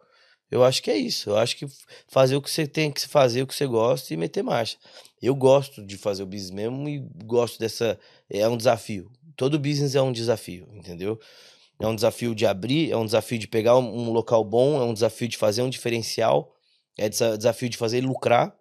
Eu 0.50 0.64
acho 0.64 0.82
que 0.82 0.90
é 0.90 0.98
isso. 0.98 1.30
Eu 1.30 1.38
acho 1.38 1.56
que 1.56 1.68
fazer 2.08 2.36
o 2.36 2.42
que 2.42 2.50
você 2.50 2.66
tem 2.66 2.92
que 2.92 3.08
fazer, 3.08 3.44
o 3.44 3.48
que 3.48 3.54
você 3.54 3.68
gosta 3.68 4.12
e 4.12 4.18
meter 4.18 4.42
marcha. 4.42 4.78
Eu 5.22 5.36
gosto 5.36 5.86
de 5.86 5.98
fazer 5.98 6.24
o 6.24 6.26
business 6.26 6.52
mesmo 6.52 6.90
e 6.90 7.00
gosto 7.26 7.60
dessa. 7.60 8.00
É 8.28 8.48
um 8.48 8.58
desafio. 8.58 9.12
Todo 9.36 9.60
business 9.60 9.94
é 9.94 10.02
um 10.02 10.12
desafio, 10.12 10.68
entendeu? 10.74 11.20
É 11.80 11.88
um 11.88 11.96
desafio 11.96 12.36
de 12.36 12.46
abrir, 12.46 12.92
é 12.92 12.98
um 12.98 13.06
desafio 13.06 13.40
de 13.40 13.48
pegar 13.48 13.78
um, 13.78 14.12
local 14.12 14.44
bom, 14.44 14.82
é 14.82 14.84
um 14.84 14.94
desafio 14.94 15.28
de 15.28 15.38
fazer 15.38 15.62
um 15.62 15.70
diferencial, 15.70 16.54
é 16.98 17.08
desafio 17.08 17.70
de 17.70 17.78
fazer 17.78 18.00
ele 18.00 18.08
lucrar, 18.08 18.54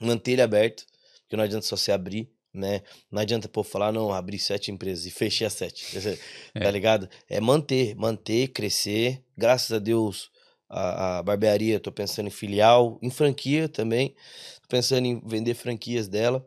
manter 0.00 0.32
ele 0.32 0.42
aberto, 0.42 0.84
porque 1.20 1.36
não 1.36 1.44
adianta 1.44 1.64
só 1.64 1.76
você 1.76 1.92
abrir, 1.92 2.28
né? 2.52 2.82
Não 3.10 3.22
adianta, 3.22 3.48
pô, 3.48 3.62
falar, 3.62 3.92
não, 3.92 4.12
abri 4.12 4.38
sete 4.38 4.72
empresas 4.72 5.06
e 5.06 5.10
fechei 5.10 5.46
as 5.46 5.52
sete, 5.52 5.86
tá 6.52 6.68
é. 6.68 6.70
ligado? 6.70 7.08
É 7.28 7.40
manter, 7.40 7.94
manter, 7.94 8.48
crescer. 8.48 9.22
Graças 9.36 9.70
a 9.70 9.78
Deus, 9.78 10.30
a, 10.68 11.18
a 11.18 11.22
barbearia, 11.22 11.78
tô 11.78 11.92
pensando 11.92 12.26
em 12.26 12.30
filial, 12.30 12.98
em 13.00 13.10
franquia 13.10 13.68
também, 13.68 14.16
tô 14.62 14.68
pensando 14.68 15.06
em 15.06 15.20
vender 15.24 15.54
franquias 15.54 16.08
dela. 16.08 16.44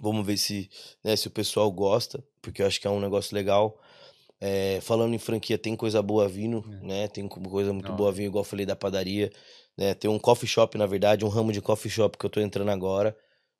Vamos 0.00 0.24
ver 0.24 0.36
se, 0.36 0.70
né, 1.02 1.16
se 1.16 1.26
o 1.26 1.30
pessoal 1.30 1.70
gosta, 1.70 2.24
porque 2.40 2.62
eu 2.62 2.66
acho 2.66 2.80
que 2.80 2.86
é 2.86 2.90
um 2.90 3.00
negócio 3.00 3.34
legal. 3.34 3.78
É, 4.40 4.80
falando 4.80 5.14
em 5.14 5.18
franquia, 5.18 5.58
tem 5.58 5.74
coisa 5.74 6.00
boa 6.00 6.28
vindo, 6.28 6.64
é. 6.70 6.86
né? 6.86 7.08
Tem 7.08 7.26
coisa 7.26 7.72
muito 7.72 7.88
Não. 7.88 7.96
boa 7.96 8.12
vindo, 8.12 8.26
igual 8.26 8.42
eu 8.42 8.48
falei 8.48 8.64
da 8.64 8.76
padaria. 8.76 9.30
Né? 9.76 9.94
Tem 9.94 10.10
um 10.10 10.18
coffee 10.18 10.48
shop, 10.48 10.78
na 10.78 10.86
verdade, 10.86 11.24
um 11.24 11.28
ramo 11.28 11.52
de 11.52 11.60
coffee 11.60 11.90
shop 11.90 12.16
que 12.16 12.24
eu 12.24 12.30
tô 12.30 12.40
entrando 12.40 12.70
agora, 12.70 13.16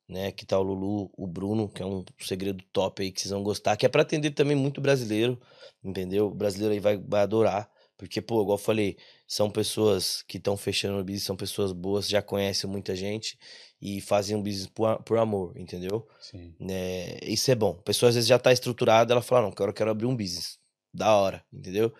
né? 0.07 0.31
Que 0.31 0.45
tá 0.45 0.57
o 0.57 0.63
Lulu, 0.63 1.11
o 1.17 1.27
Bruno, 1.27 1.67
que 1.67 1.81
é 1.81 1.85
um 1.85 2.03
segredo 2.19 2.63
top 2.71 3.01
aí 3.01 3.11
que 3.11 3.21
vocês 3.21 3.31
vão 3.31 3.43
gostar, 3.43 3.75
que 3.75 3.85
é 3.85 3.89
para 3.89 4.01
atender 4.03 4.31
também 4.31 4.55
muito 4.55 4.79
brasileiro, 4.79 5.39
entendeu? 5.83 6.27
O 6.27 6.33
brasileiro 6.35 6.73
aí 6.73 6.79
vai, 6.79 6.97
vai 6.97 7.21
adorar. 7.21 7.69
Porque, 7.97 8.21
pô, 8.21 8.41
igual 8.41 8.57
eu 8.57 8.63
falei, 8.63 8.95
são 9.27 9.51
pessoas 9.51 10.23
que 10.25 10.37
estão 10.37 10.55
fechando 10.55 10.97
o 10.99 11.03
business, 11.03 11.23
são 11.23 11.35
pessoas 11.35 11.73
boas, 11.73 12.07
já 12.07 12.21
conhecem 12.21 12.69
muita 12.69 12.95
gente 12.95 13.37
e 13.81 13.99
fazem 13.99 14.37
um 14.37 14.41
business 14.41 14.67
por, 14.67 15.03
por 15.03 15.17
amor, 15.17 15.57
entendeu? 15.57 16.07
Sim. 16.21 16.55
É, 16.69 17.19
isso 17.23 17.51
é 17.51 17.55
bom. 17.55 17.71
A 17.77 17.83
pessoa 17.83 18.07
às 18.07 18.15
vezes 18.15 18.29
já 18.29 18.39
tá 18.39 18.53
estruturada, 18.53 19.13
ela 19.13 19.21
fala, 19.21 19.41
não, 19.41 19.53
eu 19.65 19.73
quero 19.73 19.91
abrir 19.91 20.05
um 20.05 20.15
business 20.15 20.57
da 20.93 21.15
hora, 21.15 21.43
entendeu? 21.51 21.93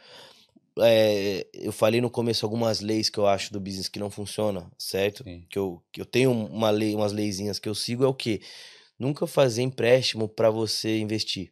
É, 0.82 1.45
eu 1.53 1.72
falei 1.72 1.99
no 1.99 2.10
começo 2.10 2.45
algumas 2.45 2.80
leis 2.80 3.10
que 3.10 3.18
eu 3.18 3.28
acho 3.28 3.52
do 3.52 3.60
business 3.60 3.90
que 3.90 3.99
não 3.99 4.10
funciona, 4.10 4.72
certo? 4.78 5.24
Que 5.49 5.60
eu, 5.60 5.82
que 5.91 6.02
eu 6.02 6.06
tenho 6.06 6.32
uma 6.32 6.70
lei, 6.70 6.95
umas 6.95 7.11
leizinhas 7.11 7.60
que 7.60 7.68
eu 7.68 7.76
sigo 7.76 8.03
é 8.03 8.07
o 8.07 8.14
que 8.14 8.41
nunca 8.98 9.28
fazer 9.28 9.61
empréstimo 9.61 10.28
para 10.28 10.49
você 10.49 10.99
investir. 10.99 11.52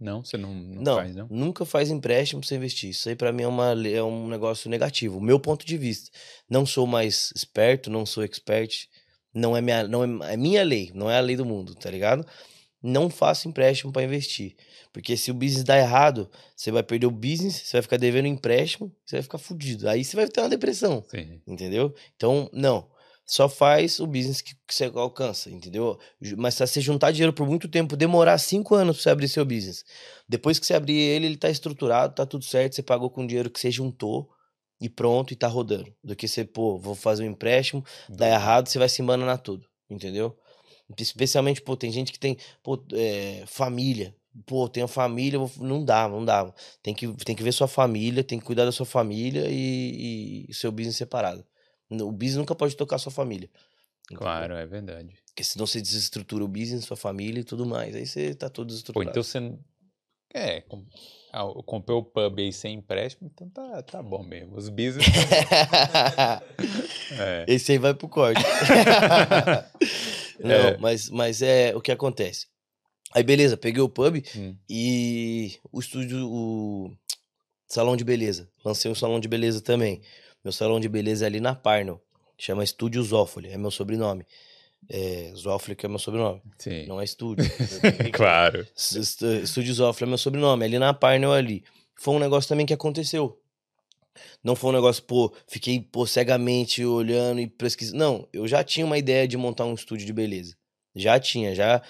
Não, 0.00 0.24
você 0.24 0.36
não, 0.36 0.54
não, 0.54 0.82
não, 0.82 0.94
faz, 0.96 1.16
não? 1.16 1.26
Nunca 1.28 1.64
faz 1.64 1.90
empréstimo 1.90 2.40
pra 2.40 2.48
você 2.48 2.54
investir. 2.54 2.90
Isso 2.90 3.08
aí 3.08 3.16
para 3.16 3.32
mim 3.32 3.42
é, 3.42 3.48
uma, 3.48 3.88
é 3.88 4.02
um 4.02 4.28
negócio 4.28 4.70
negativo. 4.70 5.20
Meu 5.20 5.40
ponto 5.40 5.66
de 5.66 5.76
vista. 5.76 6.10
Não 6.48 6.64
sou 6.64 6.86
mais 6.86 7.32
esperto, 7.34 7.90
não 7.90 8.06
sou 8.06 8.22
expert. 8.22 8.86
Não 9.34 9.56
é 9.56 9.60
minha, 9.60 9.86
não 9.88 10.22
é, 10.22 10.34
é 10.34 10.36
minha 10.36 10.62
lei, 10.62 10.90
não 10.94 11.10
é 11.10 11.18
a 11.18 11.20
lei 11.20 11.36
do 11.36 11.44
mundo, 11.44 11.74
tá 11.74 11.90
ligado? 11.90 12.24
Não 12.82 13.10
faça 13.10 13.48
empréstimo 13.48 13.92
para 13.92 14.04
investir. 14.04 14.54
Porque 14.92 15.16
se 15.16 15.30
o 15.30 15.34
business 15.34 15.64
dar 15.64 15.78
errado, 15.78 16.30
você 16.56 16.70
vai 16.70 16.82
perder 16.82 17.06
o 17.06 17.10
business, 17.10 17.62
você 17.64 17.72
vai 17.72 17.82
ficar 17.82 17.96
devendo 17.96 18.26
empréstimo, 18.26 18.94
você 19.04 19.16
vai 19.16 19.22
ficar 19.22 19.38
fudido. 19.38 19.88
Aí 19.88 20.04
você 20.04 20.16
vai 20.16 20.28
ter 20.28 20.40
uma 20.40 20.48
depressão. 20.48 21.04
Sim. 21.10 21.40
Entendeu? 21.46 21.94
Então, 22.16 22.48
não. 22.52 22.88
Só 23.26 23.46
faz 23.46 24.00
o 24.00 24.06
business 24.06 24.40
que, 24.40 24.54
que 24.66 24.74
você 24.74 24.84
alcança, 24.86 25.50
entendeu? 25.50 25.98
Mas 26.38 26.54
se 26.54 26.66
você 26.66 26.80
juntar 26.80 27.10
dinheiro 27.10 27.32
por 27.32 27.46
muito 27.46 27.68
tempo, 27.68 27.94
demorar 27.94 28.38
cinco 28.38 28.74
anos 28.74 28.96
pra 28.96 29.02
você 29.02 29.10
abrir 29.10 29.28
seu 29.28 29.44
business. 29.44 29.84
Depois 30.26 30.58
que 30.58 30.64
você 30.64 30.72
abrir 30.72 30.96
ele, 30.96 31.26
ele 31.26 31.36
tá 31.36 31.50
estruturado, 31.50 32.14
tá 32.14 32.24
tudo 32.24 32.44
certo, 32.46 32.74
você 32.74 32.82
pagou 32.82 33.10
com 33.10 33.24
o 33.24 33.26
dinheiro 33.26 33.50
que 33.50 33.60
você 33.60 33.70
juntou 33.70 34.30
e 34.80 34.88
pronto, 34.88 35.32
e 35.32 35.36
tá 35.36 35.46
rodando. 35.46 35.92
Do 36.02 36.16
que 36.16 36.26
você, 36.26 36.42
pô, 36.42 36.78
vou 36.78 36.94
fazer 36.94 37.24
um 37.24 37.30
empréstimo, 37.30 37.84
dá 38.08 38.26
errado, 38.28 38.68
você 38.68 38.78
vai 38.78 38.88
se 38.88 39.02
embananar 39.02 39.38
tudo. 39.38 39.66
entendeu? 39.90 40.34
Especialmente, 40.96 41.60
pô, 41.60 41.76
tem 41.76 41.90
gente 41.90 42.12
que 42.12 42.18
tem 42.18 42.36
pô, 42.62 42.82
é, 42.92 43.44
família. 43.46 44.14
Pô, 44.46 44.68
tenho 44.68 44.86
família, 44.86 45.38
não 45.58 45.84
dá, 45.84 46.08
não 46.08 46.24
dá. 46.24 46.52
Tem 46.82 46.94
que, 46.94 47.08
tem 47.24 47.34
que 47.34 47.42
ver 47.42 47.52
sua 47.52 47.66
família, 47.66 48.22
tem 48.22 48.38
que 48.38 48.44
cuidar 48.44 48.64
da 48.64 48.72
sua 48.72 48.86
família 48.86 49.46
e, 49.48 50.46
e 50.48 50.54
seu 50.54 50.70
business 50.70 50.96
separado. 50.96 51.44
O 51.90 52.12
business 52.12 52.36
nunca 52.36 52.54
pode 52.54 52.76
tocar 52.76 52.98
sua 52.98 53.10
família. 53.10 53.50
Claro, 54.14 54.54
é 54.54 54.66
verdade. 54.66 55.14
Porque 55.26 55.44
senão 55.44 55.66
você 55.66 55.80
desestrutura 55.80 56.44
o 56.44 56.48
business, 56.48 56.84
sua 56.84 56.96
família 56.96 57.40
e 57.40 57.44
tudo 57.44 57.66
mais. 57.66 57.94
Aí 57.94 58.06
você 58.06 58.34
tá 58.34 58.48
todo 58.48 58.68
desestruturado. 58.68 59.06
Pô, 59.06 59.10
então 59.10 59.22
você. 59.22 59.52
É, 60.34 60.62
ah, 61.32 61.40
eu 61.40 61.62
comprei 61.62 61.96
o 61.96 62.02
pub 62.02 62.38
aí 62.38 62.52
sem 62.52 62.76
empréstimo, 62.76 63.30
então 63.32 63.48
tá, 63.48 63.82
tá 63.82 64.02
bom 64.02 64.22
mesmo. 64.22 64.56
Os 64.56 64.68
business. 64.68 65.06
é. 67.18 67.44
Esse 67.46 67.72
aí 67.72 67.78
vai 67.78 67.94
pro 67.94 68.08
corte. 68.08 68.42
Não, 70.38 70.54
é. 70.54 70.76
mas, 70.78 71.10
mas 71.10 71.42
é 71.42 71.74
o 71.74 71.80
que 71.80 71.92
acontece. 71.92 72.46
Aí, 73.12 73.22
beleza, 73.22 73.56
peguei 73.56 73.82
o 73.82 73.88
pub 73.88 74.22
hum. 74.36 74.54
e 74.68 75.58
o 75.72 75.80
estúdio, 75.80 76.28
o 76.28 76.92
salão 77.66 77.96
de 77.96 78.04
beleza. 78.04 78.48
Lancei 78.64 78.90
um 78.90 78.94
salão 78.94 79.18
de 79.18 79.28
beleza 79.28 79.60
também. 79.60 80.02
Meu 80.44 80.52
salão 80.52 80.78
de 80.78 80.88
beleza 80.88 81.24
é 81.24 81.26
ali 81.26 81.40
na 81.40 81.54
Parnell. 81.54 82.00
Chama 82.36 82.62
Estúdio 82.62 83.02
Zófoli, 83.02 83.48
é 83.48 83.58
meu 83.58 83.70
sobrenome. 83.70 84.24
É, 84.88 85.32
Zófoli 85.34 85.74
que 85.74 85.86
é 85.86 85.88
meu 85.88 85.98
sobrenome. 85.98 86.40
Sim. 86.58 86.86
Não 86.86 87.00
é 87.00 87.04
estúdio. 87.04 87.44
claro. 88.12 88.66
Estúdio 88.76 89.74
Zófoli 89.74 90.08
é 90.08 90.08
meu 90.08 90.18
sobrenome, 90.18 90.64
ali 90.64 90.78
na 90.78 90.94
Parnell 90.94 91.32
ali. 91.32 91.64
Foi 91.96 92.14
um 92.14 92.18
negócio 92.18 92.48
também 92.48 92.64
que 92.64 92.74
aconteceu. 92.74 93.40
Não 94.42 94.56
foi 94.56 94.70
um 94.70 94.74
negócio, 94.74 95.02
pô, 95.02 95.32
fiquei 95.46 95.80
pô, 95.80 96.06
cegamente 96.06 96.84
olhando 96.84 97.40
e 97.40 97.46
pesquisando. 97.46 97.98
Não, 97.98 98.28
eu 98.32 98.46
já 98.46 98.62
tinha 98.64 98.86
uma 98.86 98.98
ideia 98.98 99.26
de 99.26 99.36
montar 99.36 99.64
um 99.64 99.74
estúdio 99.74 100.06
de 100.06 100.12
beleza. 100.12 100.56
Já 100.94 101.18
tinha, 101.18 101.54
já 101.54 101.82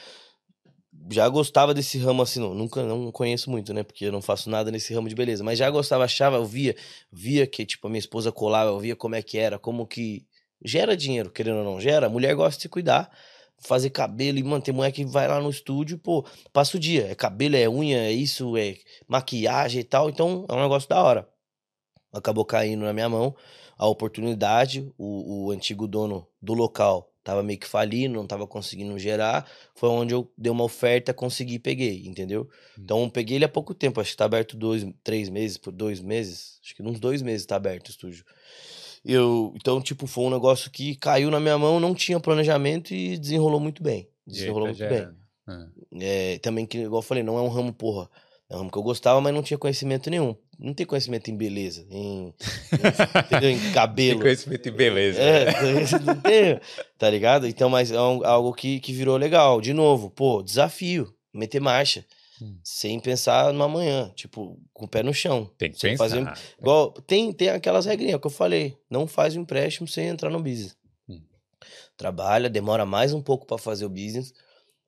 já 1.11 1.29
gostava 1.29 1.73
desse 1.73 1.99
ramo 1.99 2.23
assim, 2.23 2.41
não, 2.41 2.55
nunca 2.55 2.83
não 2.83 3.11
conheço 3.13 3.51
muito, 3.51 3.73
né? 3.73 3.83
Porque 3.83 4.07
eu 4.07 4.13
não 4.13 4.21
faço 4.21 4.51
nada 4.51 4.71
nesse 4.71 4.93
ramo 4.93 5.09
de 5.09 5.15
beleza, 5.15 5.45
mas 5.45 5.59
já 5.59 5.71
gostava, 5.71 6.05
achava, 6.05 6.37
eu 6.37 6.45
via, 6.45 6.75
via 7.11 7.47
que 7.47 7.65
tipo 7.65 7.87
a 7.87 7.91
minha 7.91 7.99
esposa 7.99 8.33
colava, 8.33 8.71
eu 8.71 8.79
via 8.79 8.97
como 8.97 9.15
é 9.15 9.23
que 9.23 9.39
era, 9.39 9.59
como 9.59 9.87
que 9.87 10.27
gera 10.65 10.97
dinheiro, 10.97 11.31
querendo 11.31 11.59
ou 11.59 11.65
não, 11.65 11.81
gera. 11.81 12.07
A 12.07 12.11
mulher 12.11 12.35
gosta 12.35 12.57
de 12.57 12.63
se 12.63 12.69
cuidar, 12.69 13.11
fazer 13.59 13.91
cabelo 13.91 14.39
e 14.39 14.43
manter 14.43 14.73
mulher 14.73 14.93
que 14.93 15.05
vai 15.05 15.29
lá 15.29 15.41
no 15.41 15.51
estúdio, 15.51 15.99
pô, 15.99 16.25
passa 16.53 16.77
o 16.77 16.81
dia, 16.81 17.09
é 17.11 17.15
cabelo, 17.15 17.57
é 17.57 17.69
unha, 17.69 17.99
é 17.99 18.13
isso, 18.13 18.57
é 18.57 18.77
maquiagem 19.07 19.81
e 19.81 19.85
tal, 19.85 20.11
então 20.11 20.47
é 20.49 20.53
um 20.55 20.63
negócio 20.63 20.89
da 20.89 21.03
hora. 21.03 21.29
Acabou 22.13 22.45
caindo 22.45 22.85
na 22.85 22.93
minha 22.93 23.09
mão 23.09 23.35
a 23.77 23.87
oportunidade, 23.87 24.93
o, 24.99 25.47
o 25.47 25.51
antigo 25.51 25.87
dono 25.87 26.27
do 26.43 26.53
local 26.55 27.13
tava 27.23 27.43
meio 27.43 27.59
que 27.59 27.67
falindo, 27.67 28.15
não 28.15 28.27
tava 28.27 28.47
conseguindo 28.47 28.99
gerar, 28.99 29.47
foi 29.75 29.91
onde 29.91 30.15
eu 30.15 30.33
dei 30.37 30.51
uma 30.51 30.65
oferta, 30.65 31.13
consegui 31.13 31.57
e 31.57 31.59
peguei, 31.59 32.07
entendeu? 32.07 32.49
Hum. 32.77 32.83
Então 32.83 33.11
peguei 33.11 33.37
ele 33.37 33.45
há 33.45 33.49
pouco 33.49 33.75
tempo, 33.75 34.01
acho 34.01 34.13
que 34.13 34.17
tá 34.17 34.25
aberto 34.25 34.57
dois, 34.57 34.87
três 35.05 35.29
meses, 35.29 35.59
por 35.59 35.71
dois 35.71 36.01
meses, 36.01 36.59
acho 36.65 36.75
que 36.75 36.83
uns 36.83 36.99
dois 36.99 37.21
meses 37.21 37.45
tá 37.45 37.57
aberto 37.57 37.89
o 37.89 37.91
estúdio. 37.91 38.25
Eu, 39.05 39.53
então, 39.57 39.81
tipo, 39.81 40.07
foi 40.07 40.25
um 40.25 40.31
negócio 40.31 40.71
que 40.71 40.97
caiu 40.97 41.31
na 41.31 41.39
minha 41.39 41.59
mão, 41.59 41.79
não 41.79 41.95
tinha 41.95 42.19
planejamento 42.19 42.95
e 42.95 43.19
desenrolou 43.19 43.61
muito 43.61 43.83
bem. 43.83 44.09
Desenrolou 44.27 44.69
muito 44.69 44.79
bem. 44.79 45.09
É. 45.49 46.35
É, 46.35 46.39
também, 46.39 46.67
que, 46.67 46.79
igual 46.79 47.01
eu 47.01 47.07
falei, 47.07 47.23
não 47.23 47.39
é 47.39 47.43
um 47.43 47.49
ramo, 47.49 47.73
porra, 47.73 48.09
é 48.51 48.55
um 48.55 48.59
ramo 48.59 48.71
que 48.71 48.79
eu 48.79 48.83
gostava, 48.83 49.21
mas 49.21 49.35
não 49.35 49.43
tinha 49.43 49.57
conhecimento 49.59 50.11
nenhum. 50.11 50.35
Não 50.59 50.75
tem 50.75 50.85
conhecimento 50.85 51.31
em 51.31 51.37
beleza, 51.37 51.87
em, 51.89 52.35
em, 53.43 53.47
em 53.55 53.73
cabelo. 53.73 54.15
Tem 54.15 54.21
conhecimento 54.23 54.69
em 54.69 54.73
beleza. 54.73 55.21
É, 55.21 55.47
não 56.05 56.21
tem, 56.21 56.61
tá 56.99 57.09
ligado? 57.09 57.47
Então, 57.47 57.71
mas 57.71 57.93
é 57.93 58.01
um, 58.01 58.27
algo 58.27 58.53
que, 58.53 58.81
que 58.81 58.93
virou 58.93 59.17
legal. 59.17 59.61
De 59.61 59.73
novo, 59.73 60.11
pô, 60.11 60.43
desafio, 60.43 61.15
meter 61.33 61.61
marcha. 61.61 62.05
Hum. 62.43 62.59
Sem 62.65 62.99
pensar 62.99 63.53
no 63.53 63.63
amanhã, 63.63 64.13
tipo, 64.17 64.61
com 64.73 64.85
o 64.85 64.89
pé 64.89 65.03
no 65.03 65.15
chão. 65.15 65.49
Tem 65.57 65.71
que 65.71 65.79
pensar. 65.79 65.97
Fazer, 65.97 66.33
igual, 66.59 66.91
tem, 66.93 67.33
tem 67.33 67.51
aquelas 67.51 67.87
regrinhas 67.87 68.21
que 68.21 68.27
eu 68.27 68.31
falei. 68.31 68.77
Não 68.91 69.07
faz 69.07 69.37
o 69.37 69.41
empréstimo 69.41 69.87
sem 69.87 70.09
entrar 70.09 70.31
no 70.31 70.43
business. 70.43 70.77
Hum. 71.09 71.21
Trabalha, 71.97 72.51
demora 72.51 72.85
mais 72.85 73.13
um 73.13 73.23
pouco 73.23 73.47
para 73.47 73.59
fazer 73.59 73.85
o 73.85 73.89
business. 73.89 74.33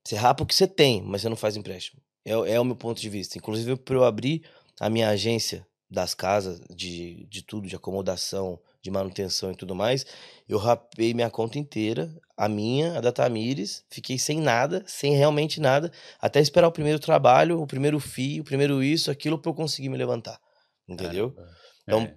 Você 0.05 0.17
rapa 0.17 0.43
o 0.43 0.47
que 0.47 0.55
você 0.55 0.67
tem, 0.67 1.03
mas 1.03 1.23
você 1.23 1.29
não 1.29 1.37
faz 1.37 1.57
empréstimo. 1.57 2.01
É, 2.25 2.33
é 2.33 2.61
o 2.61 2.65
meu 2.65 2.77
ponto 2.77 3.01
de 3.01 3.09
vista. 3.09 3.39
Inclusive, 3.39 3.77
para 3.77 3.97
eu 3.97 4.05
abrir 4.05 4.43
a 4.81 4.89
minha 4.89 5.11
agência 5.11 5.67
das 5.91 6.15
casas, 6.15 6.61
de, 6.71 7.27
de 7.27 7.43
tudo, 7.43 7.69
de 7.69 7.77
acomodação, 7.77 8.59
de 8.81 8.91
manutenção 8.91 9.53
e 9.53 9.57
tudo 9.57 9.75
mais, 9.75 10.07
eu 10.49 10.57
rapei 10.57 11.13
minha 11.13 11.29
conta 11.29 11.59
inteira, 11.59 12.11
a 12.37 12.49
minha, 12.49 12.97
a 12.97 13.01
da 13.01 13.13
Tamires, 13.13 13.85
fiquei 13.91 14.19
sem 14.19 14.41
nada, 14.41 14.83
sem 14.87 15.15
realmente 15.15 15.61
nada, 15.61 15.93
até 16.19 16.41
esperar 16.41 16.69
o 16.69 16.73
primeiro 16.73 16.99
trabalho, 16.99 17.61
o 17.61 17.67
primeiro 17.67 18.01
FII, 18.01 18.41
o 18.41 18.45
primeiro 18.45 18.83
isso, 18.83 19.11
aquilo, 19.11 19.39
para 19.39 19.51
eu 19.51 19.55
conseguir 19.55 19.91
me 19.91 19.99
levantar. 19.99 20.41
Entendeu? 20.89 21.37
Então, 21.83 22.03
é. 22.03 22.17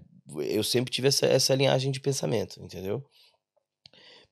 eu 0.56 0.64
sempre 0.64 0.92
tive 0.92 1.10
essa, 1.10 1.26
essa 1.26 1.54
linhagem 1.54 1.92
de 1.92 2.00
pensamento, 2.00 2.62
entendeu? 2.64 3.04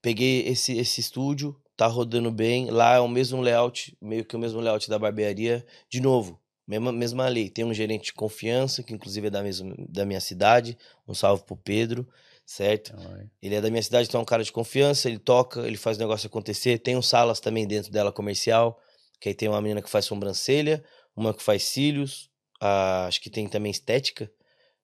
Peguei 0.02 0.48
esse, 0.48 0.78
esse 0.78 1.02
estúdio, 1.02 1.56
tá 1.76 1.86
rodando 1.86 2.32
bem. 2.32 2.72
Lá 2.72 2.96
é 2.96 3.00
o 3.00 3.08
mesmo 3.08 3.42
layout, 3.42 3.96
meio 4.02 4.26
que 4.26 4.36
o 4.36 4.40
mesmo 4.40 4.60
layout 4.60 4.90
da 4.90 4.98
barbearia. 4.98 5.66
De 5.90 6.02
novo, 6.02 6.41
mesma, 6.68 6.92
mesma 6.92 7.28
lei. 7.28 7.50
Tem 7.50 7.66
um 7.66 7.74
gerente 7.74 8.06
de 8.06 8.14
confiança, 8.14 8.84
que 8.84 8.94
inclusive 8.94 9.28
é 9.28 9.30
da, 9.30 9.44
mesma, 9.44 9.76
da 9.90 10.06
minha 10.06 10.20
cidade. 10.20 10.78
Um 11.08 11.14
salve 11.14 11.44
pro 11.44 11.56
Pedro, 11.58 12.08
certo? 12.46 12.94
Ele 13.42 13.56
é 13.56 13.62
da 13.62 13.70
minha 13.70 13.84
cidade, 13.84 14.08
então 14.08 14.20
é 14.20 14.22
um 14.22 14.26
cara 14.26 14.44
de 14.44 14.52
confiança. 14.52 15.10
Ele 15.10 15.20
toca, 15.20 15.62
ele 15.68 15.78
faz 15.78 15.98
o 15.98 16.00
negócio 16.00 16.28
acontecer. 16.28 16.80
Tem 16.80 16.96
um 16.96 17.02
salas 17.02 17.40
também 17.40 17.68
dentro 17.68 17.92
dela 17.92 18.12
comercial, 18.12 18.80
que 19.20 19.30
aí 19.30 19.36
tem 19.36 19.50
uma 19.50 19.62
menina 19.62 19.82
que 19.82 19.90
faz 19.90 20.06
sobrancelha, 20.06 20.84
uma 21.16 21.34
que 21.34 21.44
faz 21.44 21.64
cílios. 21.64 22.30
Ah, 22.60 23.06
acho 23.08 23.22
que 23.22 23.30
tem 23.30 23.48
também 23.48 23.72
estética 23.72 24.32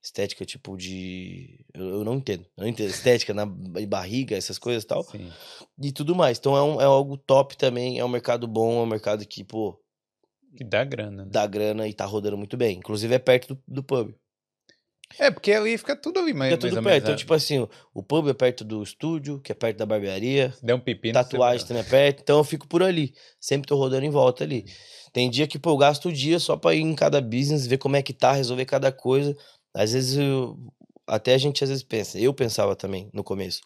estética 0.07 0.45
tipo 0.45 0.77
de. 0.77 1.59
Eu, 1.73 1.89
eu, 1.89 2.03
não 2.03 2.15
entendo. 2.15 2.45
Eu 2.57 2.63
não 2.63 2.67
entendo. 2.67 2.89
Estética 2.89 3.33
na 3.33 3.45
barriga, 3.45 4.35
essas 4.35 4.57
coisas 4.57 4.83
e 4.83 4.87
tal. 4.87 5.03
Sim. 5.03 5.31
E 5.81 5.91
tudo 5.91 6.15
mais. 6.15 6.37
Então 6.37 6.55
é, 6.55 6.63
um, 6.63 6.81
é 6.81 6.85
algo 6.85 7.17
top 7.17 7.57
também. 7.57 7.99
É 7.99 8.05
um 8.05 8.09
mercado 8.09 8.47
bom, 8.47 8.79
é 8.79 8.83
um 8.83 8.87
mercado 8.87 9.25
que, 9.25 9.43
pô. 9.43 9.79
Que 10.57 10.63
dá 10.63 10.83
grana. 10.83 11.23
Né? 11.23 11.29
Dá 11.31 11.45
grana 11.45 11.87
e 11.87 11.93
tá 11.93 12.05
rodando 12.05 12.37
muito 12.37 12.57
bem. 12.57 12.77
Inclusive 12.77 13.13
é 13.13 13.19
perto 13.19 13.55
do, 13.55 13.63
do 13.67 13.83
pub. 13.83 14.13
É, 15.17 15.31
porque 15.31 15.53
ali 15.53 15.77
fica 15.77 15.95
tudo 15.95 16.19
ali, 16.19 16.33
mas. 16.33 16.51
Fica 16.51 16.69
tudo 16.69 16.83
perto. 16.83 17.03
Então, 17.03 17.15
tipo 17.15 17.33
assim, 17.33 17.65
o 17.93 18.03
pub 18.03 18.27
é 18.27 18.33
perto 18.33 18.65
do 18.65 18.83
estúdio, 18.83 19.39
que 19.39 19.51
é 19.51 19.55
perto 19.55 19.77
da 19.77 19.85
barbearia. 19.85 20.51
Se 20.51 20.65
der 20.65 20.73
um 20.73 20.79
pepino. 20.79 21.13
Tatuagem 21.13 21.65
também 21.65 21.81
é 21.81 21.85
perto. 21.85 22.21
Então 22.21 22.37
eu 22.39 22.43
fico 22.43 22.67
por 22.67 22.83
ali. 22.83 23.13
Sempre 23.39 23.67
tô 23.67 23.77
rodando 23.77 24.05
em 24.05 24.09
volta 24.09 24.43
ali. 24.43 24.65
Tem 25.13 25.29
dia 25.29 25.47
que, 25.47 25.57
pô, 25.57 25.71
eu 25.71 25.77
gasto 25.77 26.09
o 26.09 26.13
dia 26.13 26.39
só 26.39 26.57
pra 26.57 26.75
ir 26.75 26.81
em 26.81 26.93
cada 26.93 27.21
business, 27.21 27.65
ver 27.65 27.77
como 27.77 27.95
é 27.95 28.01
que 28.01 28.13
tá, 28.13 28.33
resolver 28.33 28.65
cada 28.65 28.91
coisa. 28.91 29.35
Às 29.73 29.93
vezes, 29.93 30.17
eu, 30.17 30.57
até 31.07 31.33
a 31.33 31.37
gente 31.37 31.63
às 31.63 31.69
vezes 31.69 31.83
pensa, 31.83 32.19
eu 32.19 32.33
pensava 32.33 32.75
também 32.75 33.09
no 33.13 33.23
começo, 33.23 33.61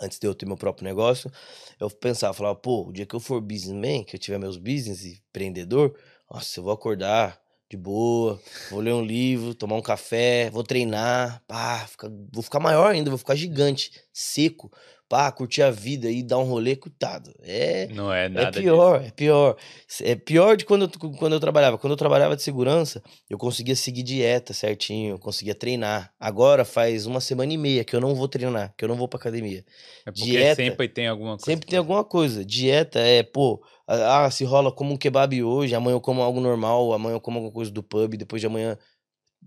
antes 0.00 0.18
de 0.18 0.26
eu 0.26 0.34
ter 0.34 0.46
meu 0.46 0.56
próprio 0.56 0.84
negócio, 0.84 1.30
eu 1.78 1.90
pensava, 1.90 2.32
falava, 2.34 2.56
pô, 2.56 2.88
o 2.88 2.92
dia 2.92 3.06
que 3.06 3.14
eu 3.14 3.20
for 3.20 3.40
businessman, 3.40 4.04
que 4.04 4.16
eu 4.16 4.20
tiver 4.20 4.38
meus 4.38 4.56
business 4.56 5.04
e 5.04 5.22
empreendedor, 5.28 5.96
nossa, 6.30 6.58
eu 6.58 6.64
vou 6.64 6.72
acordar 6.72 7.40
de 7.68 7.76
boa, 7.76 8.40
vou 8.70 8.80
ler 8.80 8.94
um 8.94 9.04
livro, 9.04 9.54
tomar 9.54 9.76
um 9.76 9.82
café, 9.82 10.50
vou 10.50 10.62
treinar, 10.62 11.42
pá, 11.48 11.86
fica, 11.88 12.10
vou 12.32 12.42
ficar 12.42 12.60
maior 12.60 12.92
ainda, 12.92 13.10
vou 13.10 13.18
ficar 13.18 13.34
gigante, 13.34 13.90
seco, 14.12 14.70
pá, 15.08 15.30
curtir 15.30 15.62
a 15.62 15.70
vida 15.70 16.10
e 16.10 16.22
dar 16.22 16.38
um 16.38 16.44
rolê, 16.44 16.76
coitado. 16.76 17.32
É, 17.42 17.88
não 17.88 18.12
é, 18.12 18.26
é 18.26 18.28
nada 18.28 18.58
É 18.58 18.62
pior, 18.62 18.98
disso. 18.98 19.08
é 19.08 19.10
pior. 19.12 19.56
É 20.02 20.14
pior 20.16 20.56
de 20.56 20.64
quando 20.64 20.82
eu, 20.82 21.16
quando 21.16 21.32
eu 21.34 21.40
trabalhava. 21.40 21.78
Quando 21.78 21.92
eu 21.92 21.96
trabalhava 21.96 22.36
de 22.36 22.42
segurança, 22.42 23.02
eu 23.28 23.38
conseguia 23.38 23.76
seguir 23.76 24.02
dieta 24.02 24.52
certinho, 24.52 25.14
eu 25.14 25.18
conseguia 25.18 25.54
treinar. 25.54 26.12
Agora 26.18 26.64
faz 26.64 27.06
uma 27.06 27.20
semana 27.20 27.52
e 27.52 27.58
meia 27.58 27.84
que 27.84 27.94
eu 27.94 28.00
não 28.00 28.14
vou 28.14 28.28
treinar, 28.28 28.74
que 28.76 28.84
eu 28.84 28.88
não 28.88 28.96
vou 28.96 29.08
pra 29.08 29.18
academia. 29.18 29.64
É 30.04 30.10
porque 30.10 30.24
dieta, 30.24 30.56
sempre 30.56 30.88
tem 30.88 31.06
alguma 31.06 31.36
coisa. 31.36 31.44
Sempre 31.44 31.66
tem 31.66 31.78
alguma 31.78 32.04
coisa. 32.04 32.44
Dieta 32.44 32.98
é, 32.98 33.22
pô, 33.22 33.62
ah, 33.86 34.30
se 34.30 34.44
rola 34.44 34.72
como 34.72 34.92
um 34.92 34.96
kebab 34.96 35.42
hoje, 35.42 35.74
amanhã 35.74 35.94
eu 35.94 36.00
como 36.00 36.20
algo 36.22 36.40
normal, 36.40 36.92
amanhã 36.92 37.14
eu 37.14 37.20
como 37.20 37.38
alguma 37.38 37.52
coisa 37.52 37.70
do 37.70 37.82
pub, 37.82 38.16
depois 38.16 38.40
de 38.40 38.46
amanhã 38.46 38.76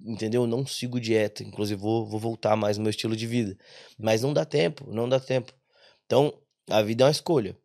entendeu? 0.02 0.48
Não 0.48 0.66
sigo 0.66 1.00
dieta, 1.00 1.44
inclusive 1.44 1.80
vou, 1.80 2.06
vou 2.06 2.20
voltar 2.20 2.56
mais 2.56 2.78
no 2.78 2.84
meu 2.84 2.90
estilo 2.90 3.16
de 3.16 3.28
vida. 3.28 3.58
Mas 3.98 4.22
não 4.22 4.34
dá 4.34 4.46
tempo, 4.46 4.86
não 4.92 5.08
dá 5.08 5.20
tempo. 5.20 5.54
Então, 6.06 6.34
a 6.70 6.82
vida 6.82 7.04
é 7.04 7.06
uma 7.06 7.12
escolha. 7.12 7.58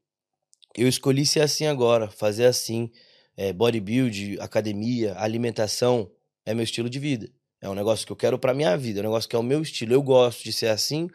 Eu 0.77 0.89
escolhi 0.89 1.25
ser 1.25 1.41
assim 1.41 1.67
agora, 1.67 2.11
fazer 2.11 2.47
assim, 2.47 2.91
é, 3.37 3.53
bodybuild, 3.53 4.39
academia, 4.41 5.15
alimentação, 5.19 6.11
é 6.45 6.53
meu 6.53 6.65
estilo 6.65 6.91
de 6.91 6.99
vida. 6.99 7.29
É 7.61 7.69
um 7.69 7.75
negócio 7.75 8.05
que 8.05 8.13
eu 8.13 8.17
quero 8.17 8.39
para 8.39 8.53
minha 8.53 8.77
vida, 8.77 9.01
é 9.01 9.03
um 9.03 9.07
negócio 9.07 9.29
que 9.29 9.37
é 9.37 9.39
o 9.39 9.43
meu 9.43 9.63
estilo. 9.63 9.95
Eu 9.95 10.03
gosto 10.03 10.43
de 10.45 10.53
ser 10.53 10.69
assim, 10.69 11.09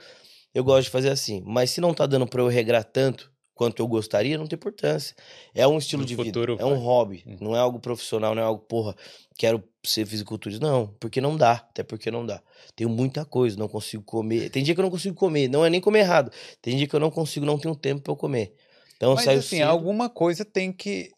eu 0.54 0.64
gosto 0.64 0.86
de 0.86 0.90
fazer 0.90 1.10
assim. 1.10 1.44
Mas 1.46 1.72
se 1.72 1.82
não 1.82 1.94
tá 1.94 2.06
dando 2.06 2.26
para 2.26 2.42
eu 2.42 2.48
regrar 2.48 2.84
tanto, 2.84 3.32
quanto 3.60 3.82
eu 3.82 3.88
gostaria, 3.90 4.38
não 4.38 4.48
tem 4.48 4.56
importância. 4.56 5.14
É 5.54 5.68
um 5.68 5.78
estilo 5.78 6.04
no 6.04 6.08
de 6.08 6.16
vida, 6.16 6.40
é 6.58 6.64
um 6.64 6.78
hobby, 6.78 7.26
hum. 7.28 7.36
não 7.42 7.54
é 7.54 7.60
algo 7.60 7.78
profissional, 7.78 8.34
não 8.34 8.42
é 8.42 8.46
algo, 8.46 8.62
porra, 8.62 8.96
quero 9.38 9.62
ser 9.84 10.06
fisiculturista. 10.06 10.66
Não, 10.66 10.88
porque 10.98 11.20
não 11.20 11.36
dá, 11.36 11.52
até 11.52 11.84
porque 11.84 12.10
não 12.10 12.26
dá. 12.26 12.42
Tenho 12.74 12.90
muita 12.90 13.26
coisa, 13.26 13.58
não 13.58 13.68
consigo 13.68 14.02
comer. 14.02 14.50
Tem 14.50 14.64
dia 14.64 14.74
que 14.74 14.80
eu 14.80 14.84
não 14.84 14.90
consigo 14.90 15.14
comer, 15.14 15.50
não 15.50 15.66
é 15.66 15.70
nem 15.70 15.82
comer 15.82 16.00
errado. 16.00 16.32
Tem 16.62 16.78
dia 16.78 16.88
que 16.88 16.96
eu 16.96 17.02
não 17.02 17.12
consigo, 17.12 17.46
não 17.46 17.60
tenho 17.60 17.76
tempo 17.76 18.02
para 18.02 18.14
eu 18.14 18.16
comer. 18.16 18.54
Então 18.96 19.14
Mas 19.16 19.28
assim, 19.28 19.58
cedo. 19.58 19.68
alguma 19.68 20.08
coisa 20.10 20.46
tem 20.46 20.72
que 20.72 21.12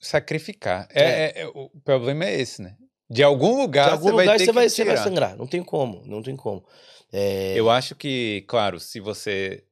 sacrificar. 0.00 0.88
É. 0.94 1.02
É, 1.02 1.08
é- 1.08 1.42
é- 1.42 1.46
o 1.46 1.68
problema 1.84 2.24
é 2.24 2.40
esse, 2.40 2.62
né? 2.62 2.74
De 3.10 3.22
algum 3.22 3.60
lugar, 3.60 3.88
De 3.88 3.92
algum 3.92 4.04
você 4.06 4.12
vai 4.14 4.24
lugar 4.24 4.38
ter 4.38 4.44
você 4.44 4.50
que 4.50 4.54
vai, 4.54 4.68
você 4.70 4.84
vai 4.86 4.96
sangrar. 4.96 5.36
Não 5.36 5.46
tem 5.46 5.62
como, 5.62 6.02
não 6.06 6.22
tem 6.22 6.34
como. 6.36 6.64
É, 7.12 7.52
Eu 7.54 7.68
acho 7.68 7.94
que, 7.94 8.46
claro, 8.48 8.80
se 8.80 8.98
você 8.98 9.62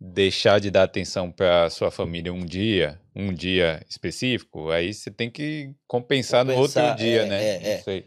deixar 0.00 0.60
de 0.60 0.70
dar 0.70 0.82
atenção 0.82 1.30
para 1.30 1.70
sua 1.70 1.90
família 1.90 2.32
um 2.32 2.44
dia, 2.44 3.00
um 3.14 3.32
dia 3.32 3.84
específico, 3.88 4.70
aí 4.70 4.92
você 4.92 5.10
tem 5.10 5.30
que 5.30 5.74
compensar, 5.86 6.44
no 6.44 6.52
Compensar, 6.52 6.90
outro 6.90 7.04
dia, 7.04 7.22
é, 7.22 7.26
né? 7.26 7.44
é, 7.44 7.84
é. 7.86 8.04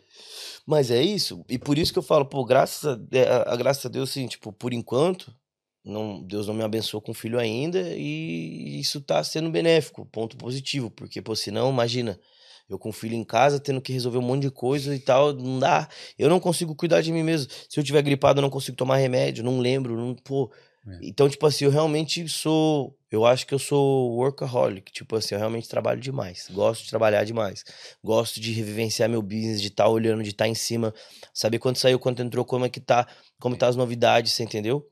Mas 0.66 0.92
é 0.92 1.02
isso. 1.02 1.44
E 1.50 1.58
por 1.58 1.80
isso 1.80 1.92
que 1.92 1.98
eu 1.98 2.04
falo, 2.04 2.26
pô, 2.26 2.46
graças 2.46 2.86
a, 2.86 2.94
a, 2.94 3.54
a 3.54 3.56
graças 3.56 3.86
a 3.86 3.90
Deus, 3.90 4.12
assim, 4.12 4.28
tipo, 4.28 4.54
por 4.54 4.72
enquanto, 4.72 5.36
não, 5.84 6.22
Deus 6.22 6.46
não 6.46 6.54
me 6.54 6.64
abençoou 6.64 7.02
com 7.02 7.14
filho 7.14 7.40
ainda 7.40 7.82
e 7.96 8.80
isso 8.80 9.02
tá 9.02 9.24
sendo 9.24 9.50
benéfico, 9.50 10.06
ponto 10.06 10.38
positivo, 10.38 10.92
porque, 10.92 11.22
pô, 11.24 11.36
senão, 11.36 11.72
imagina, 11.72 12.20
eu 12.70 12.78
com 12.78 12.92
filho 12.92 13.16
em 13.16 13.24
casa, 13.24 13.60
tendo 13.60 13.82
que 13.82 13.92
resolver 13.92 14.20
um 14.20 14.22
monte 14.22 14.44
de 14.44 14.52
coisa 14.52 14.94
e 14.96 15.00
tal, 15.00 15.34
não 15.34 15.58
dá. 15.58 15.90
Eu 16.20 16.30
não 16.30 16.40
consigo 16.40 16.76
cuidar 16.76 17.02
de 17.02 17.12
mim 17.12 17.24
mesmo. 17.24 17.52
Se 17.68 17.80
eu 17.80 17.84
tiver 17.84 18.04
gripado, 18.04 18.40
eu 18.40 18.44
não 18.44 18.50
consigo 18.50 18.78
tomar 18.78 18.98
remédio, 18.98 19.44
não 19.44 19.60
lembro, 19.60 19.98
não, 19.98 20.14
pô. 20.14 20.52
É. 20.88 21.00
Então, 21.02 21.30
tipo 21.30 21.46
assim, 21.46 21.66
eu 21.66 21.72
realmente 21.72 22.28
sou. 22.28 22.96
Eu 23.12 23.26
acho 23.26 23.46
que 23.46 23.54
eu 23.54 23.60
sou 23.60 24.16
workaholic. 24.16 24.92
Tipo 24.92 25.16
assim, 25.16 25.36
eu 25.36 25.40
realmente 25.40 25.68
trabalho 25.68 26.00
demais. 26.00 26.48
Gosto 26.52 26.84
de 26.84 26.90
trabalhar 26.90 27.24
demais. 27.24 27.64
Gosto 28.04 28.40
de 28.40 28.52
revivenciar 28.52 29.10
meu 29.10 29.22
business, 29.22 29.62
de 29.62 29.68
estar 29.68 29.88
olhando, 29.88 30.24
de 30.24 30.30
estar 30.30 30.48
em 30.48 30.56
cima, 30.56 30.94
saber 31.34 31.60
quando 31.60 31.78
saiu, 31.78 32.00
quando 32.00 32.22
entrou, 32.22 32.46
como 32.46 32.66
é 32.66 32.70
que 32.70 32.80
tá, 32.80 33.08
como 33.40 33.58
tá 33.58 33.68
as 33.68 33.76
novidades, 33.76 34.34
você 34.34 34.44
entendeu? 34.44 34.88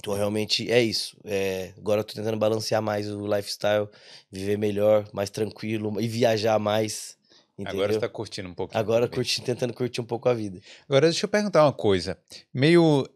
Então, 0.00 0.14
realmente 0.14 0.70
é 0.70 0.82
isso. 0.82 1.16
É, 1.24 1.72
agora 1.78 2.00
eu 2.00 2.04
tô 2.04 2.14
tentando 2.14 2.36
balancear 2.36 2.82
mais 2.82 3.10
o 3.10 3.26
lifestyle, 3.26 3.88
viver 4.30 4.58
melhor, 4.58 5.08
mais 5.12 5.30
tranquilo 5.30 5.98
e 6.00 6.06
viajar 6.08 6.58
mais. 6.58 7.16
Entendeu? 7.56 7.80
Agora 7.80 7.92
você 7.92 8.00
tá 8.00 8.08
curtindo 8.08 8.48
um 8.48 8.54
pouquinho. 8.54 8.80
Agora 8.80 9.08
curti, 9.08 9.40
tentando 9.40 9.72
curtir 9.72 10.00
um 10.00 10.04
pouco 10.04 10.28
a 10.28 10.34
vida. 10.34 10.60
Agora 10.88 11.06
deixa 11.06 11.24
eu 11.24 11.28
perguntar 11.28 11.64
uma 11.64 11.72
coisa, 11.72 12.18
meio 12.52 13.08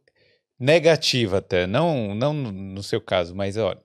negativa 0.58 1.38
até, 1.38 1.66
não, 1.66 2.14
não 2.14 2.32
no 2.32 2.82
seu 2.82 3.00
caso, 3.00 3.34
mas 3.34 3.56
olha, 3.56 3.80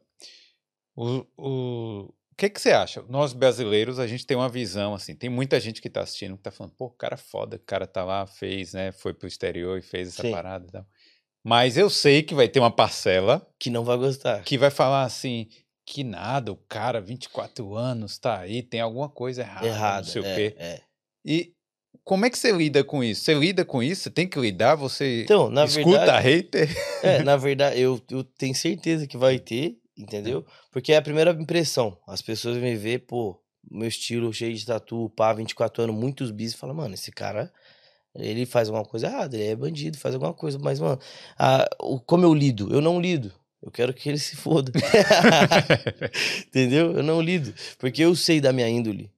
o, 0.95 1.25
o, 1.37 1.99
o 2.31 2.35
que 2.37 2.49
que 2.49 2.59
você 2.61 2.71
acha? 2.71 3.03
Nós 3.09 3.33
brasileiros, 3.33 3.99
a 3.99 4.07
gente 4.07 4.25
tem 4.25 4.35
uma 4.37 4.49
visão 4.49 4.93
assim, 4.93 5.15
tem 5.15 5.29
muita 5.29 5.59
gente 5.59 5.81
que 5.81 5.89
tá 5.89 6.01
assistindo 6.01 6.35
que 6.37 6.43
tá 6.43 6.51
falando, 6.51 6.73
pô, 6.75 6.89
cara 6.89 7.17
foda, 7.17 7.57
o 7.57 7.59
cara 7.59 7.85
tá 7.87 8.03
lá, 8.03 8.25
fez, 8.25 8.73
né, 8.73 8.91
foi 8.91 9.13
pro 9.13 9.27
exterior 9.27 9.77
e 9.77 9.81
fez 9.81 10.09
essa 10.09 10.23
Sim. 10.23 10.31
parada 10.31 10.65
e 10.67 10.71
tal. 10.71 10.85
Mas 11.43 11.75
eu 11.77 11.89
sei 11.89 12.23
que 12.23 12.33
vai 12.33 12.47
ter 12.47 12.59
uma 12.59 12.71
parcela 12.71 13.45
Que 13.59 13.69
não 13.69 13.83
vai 13.83 13.97
gostar. 13.97 14.43
que 14.43 14.57
vai 14.57 14.71
falar 14.71 15.03
assim, 15.03 15.49
que 15.85 16.01
nada, 16.03 16.51
o 16.51 16.55
cara, 16.55 17.01
24 17.01 17.75
anos, 17.75 18.17
tá 18.17 18.39
aí, 18.39 18.63
tem 18.63 18.79
alguma 18.79 19.09
coisa 19.09 19.41
errada, 19.41 19.67
Errado. 19.67 20.05
não 20.05 20.11
sei 20.11 20.21
o 20.21 20.25
é, 20.25 20.35
quê. 20.35 20.55
é. 20.57 20.81
E 21.25 21.52
como 22.03 22.25
é 22.25 22.29
que 22.29 22.37
você 22.37 22.51
lida 22.51 22.83
com 22.83 23.03
isso? 23.03 23.23
Você 23.23 23.33
lida 23.33 23.63
com 23.65 23.81
isso? 23.83 24.03
Você 24.03 24.09
tem 24.09 24.27
que 24.27 24.39
lidar? 24.39 24.75
Você 24.75 25.23
Então, 25.23 25.49
na 25.49 25.65
escuta 25.65 25.97
verdade. 25.99 26.27
hater? 26.27 26.69
É, 27.03 27.23
na 27.23 27.35
verdade, 27.37 27.79
eu, 27.79 28.01
eu 28.09 28.23
tenho 28.23 28.53
certeza 28.55 29.07
que 29.07 29.17
vai 29.17 29.39
ter, 29.39 29.77
entendeu? 29.97 30.45
Porque 30.71 30.91
é 30.93 30.97
a 30.97 31.01
primeira 31.01 31.31
impressão. 31.31 31.97
As 32.07 32.21
pessoas 32.21 32.57
me 32.57 32.75
ver, 32.75 32.99
pô, 32.99 33.39
meu 33.71 33.87
estilo 33.87 34.33
cheio 34.33 34.53
de 34.55 34.65
tatu, 34.65 35.09
pá, 35.15 35.31
24 35.33 35.83
anos, 35.83 35.95
muitos 35.95 36.31
bis, 36.31 36.53
e 36.53 36.57
falam, 36.57 36.75
mano, 36.75 36.93
esse 36.93 37.11
cara, 37.11 37.51
ele 38.15 38.45
faz 38.45 38.67
alguma 38.67 38.85
coisa 38.85 39.07
errada, 39.07 39.37
ele 39.37 39.47
é 39.47 39.55
bandido, 39.55 39.97
faz 39.97 40.13
alguma 40.15 40.33
coisa, 40.33 40.59
mas, 40.59 40.79
mano, 40.79 40.99
a- 41.39 41.67
o- 41.81 41.99
como 41.99 42.25
eu 42.25 42.33
lido? 42.33 42.67
Eu 42.73 42.81
não 42.81 42.99
lido. 42.99 43.31
Eu 43.61 43.71
quero 43.71 43.93
que 43.93 44.09
ele 44.09 44.17
se 44.19 44.35
foda. 44.35 44.73
Entendeu? 46.47 46.91
Eu 46.97 47.03
não 47.03 47.21
lido. 47.21 47.53
Porque 47.77 48.03
eu 48.03 48.15
sei 48.15 48.41
da 48.41 48.51
minha 48.51 48.67
índole. 48.67 49.09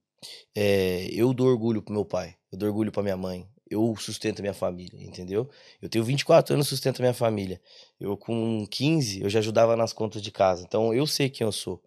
É, 0.54 1.08
eu 1.12 1.34
dou 1.34 1.48
orgulho 1.48 1.82
pro 1.82 1.92
meu 1.92 2.04
pai. 2.04 2.34
Eu 2.56 2.58
dou 2.58 2.68
orgulho 2.70 2.90
pra 2.90 3.02
minha 3.02 3.16
mãe. 3.18 3.46
Eu 3.68 3.94
sustento 3.96 4.38
a 4.38 4.42
minha 4.42 4.54
família, 4.54 5.04
entendeu? 5.04 5.50
Eu 5.82 5.90
tenho 5.90 6.02
24 6.02 6.54
anos, 6.54 6.68
sustento 6.68 7.00
a 7.00 7.02
minha 7.02 7.12
família. 7.12 7.60
Eu 8.00 8.16
com 8.16 8.66
15, 8.70 9.20
eu 9.20 9.28
já 9.28 9.40
ajudava 9.40 9.76
nas 9.76 9.92
contas 9.92 10.22
de 10.22 10.30
casa. 10.30 10.64
Então 10.66 10.94
eu 10.94 11.06
sei 11.06 11.28
quem 11.28 11.44
eu 11.44 11.52
sou. 11.52 11.82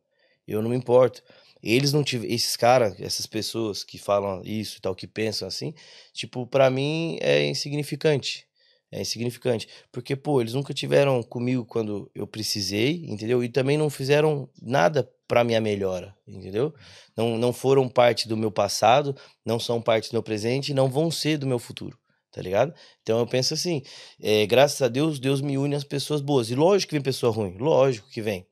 Eu 0.48 0.62
não 0.62 0.70
me 0.70 0.76
importo. 0.76 1.24
Eles 1.64 1.92
não 1.92 2.04
tiveram. 2.04 2.32
Esses 2.32 2.56
caras, 2.56 3.00
essas 3.00 3.26
pessoas 3.26 3.84
que 3.84 3.98
falam 3.98 4.44
isso 4.46 4.78
e 4.78 4.82
tal, 4.82 4.94
que 4.94 5.08
pensam 5.08 5.48
assim, 5.48 5.74
tipo, 6.14 6.46
pra 6.46 6.70
mim 6.70 7.18
é 7.20 7.48
insignificante. 7.48 8.48
É 8.92 9.02
insignificante. 9.02 9.68
Porque, 9.92 10.16
pô, 10.16 10.42
eles 10.42 10.54
nunca 10.54 10.74
tiveram 10.74 11.22
comigo 11.22 11.64
quando 11.64 12.10
eu 12.16 12.26
precisei, 12.26 13.06
entendeu? 13.08 13.44
E 13.44 13.50
também 13.50 13.78
não 13.78 13.90
fizeram 13.90 14.50
nada 14.62 15.08
pra 15.28 15.44
minha 15.44 15.62
melhora, 15.62 16.16
entendeu? 16.28 16.74
Não, 17.16 17.38
não 17.38 17.54
foram 17.54 17.88
parte 17.88 18.28
do 18.28 18.36
meu 18.36 18.52
passado, 18.52 19.16
não 19.46 19.60
são 19.60 19.80
parte 19.80 20.10
do 20.10 20.14
meu 20.14 20.24
presente 20.24 20.74
não 20.74 20.90
vão 20.90 21.12
ser 21.12 21.38
do 21.38 21.46
meu 21.46 21.60
futuro, 21.60 22.00
tá 22.32 22.42
ligado? 22.42 22.74
Então 23.04 23.20
eu 23.20 23.28
penso 23.28 23.54
assim, 23.54 23.84
é, 24.20 24.48
graças 24.48 24.82
a 24.82 24.88
Deus, 24.88 25.20
Deus 25.20 25.40
me 25.40 25.56
une 25.56 25.76
às 25.76 25.84
pessoas 25.84 26.20
boas. 26.20 26.50
E 26.50 26.56
lógico 26.56 26.90
que 26.90 26.96
vem 26.96 27.04
pessoa 27.04 27.32
ruim, 27.32 27.58
lógico 27.60 28.10
que 28.10 28.24
vem. 28.24 28.48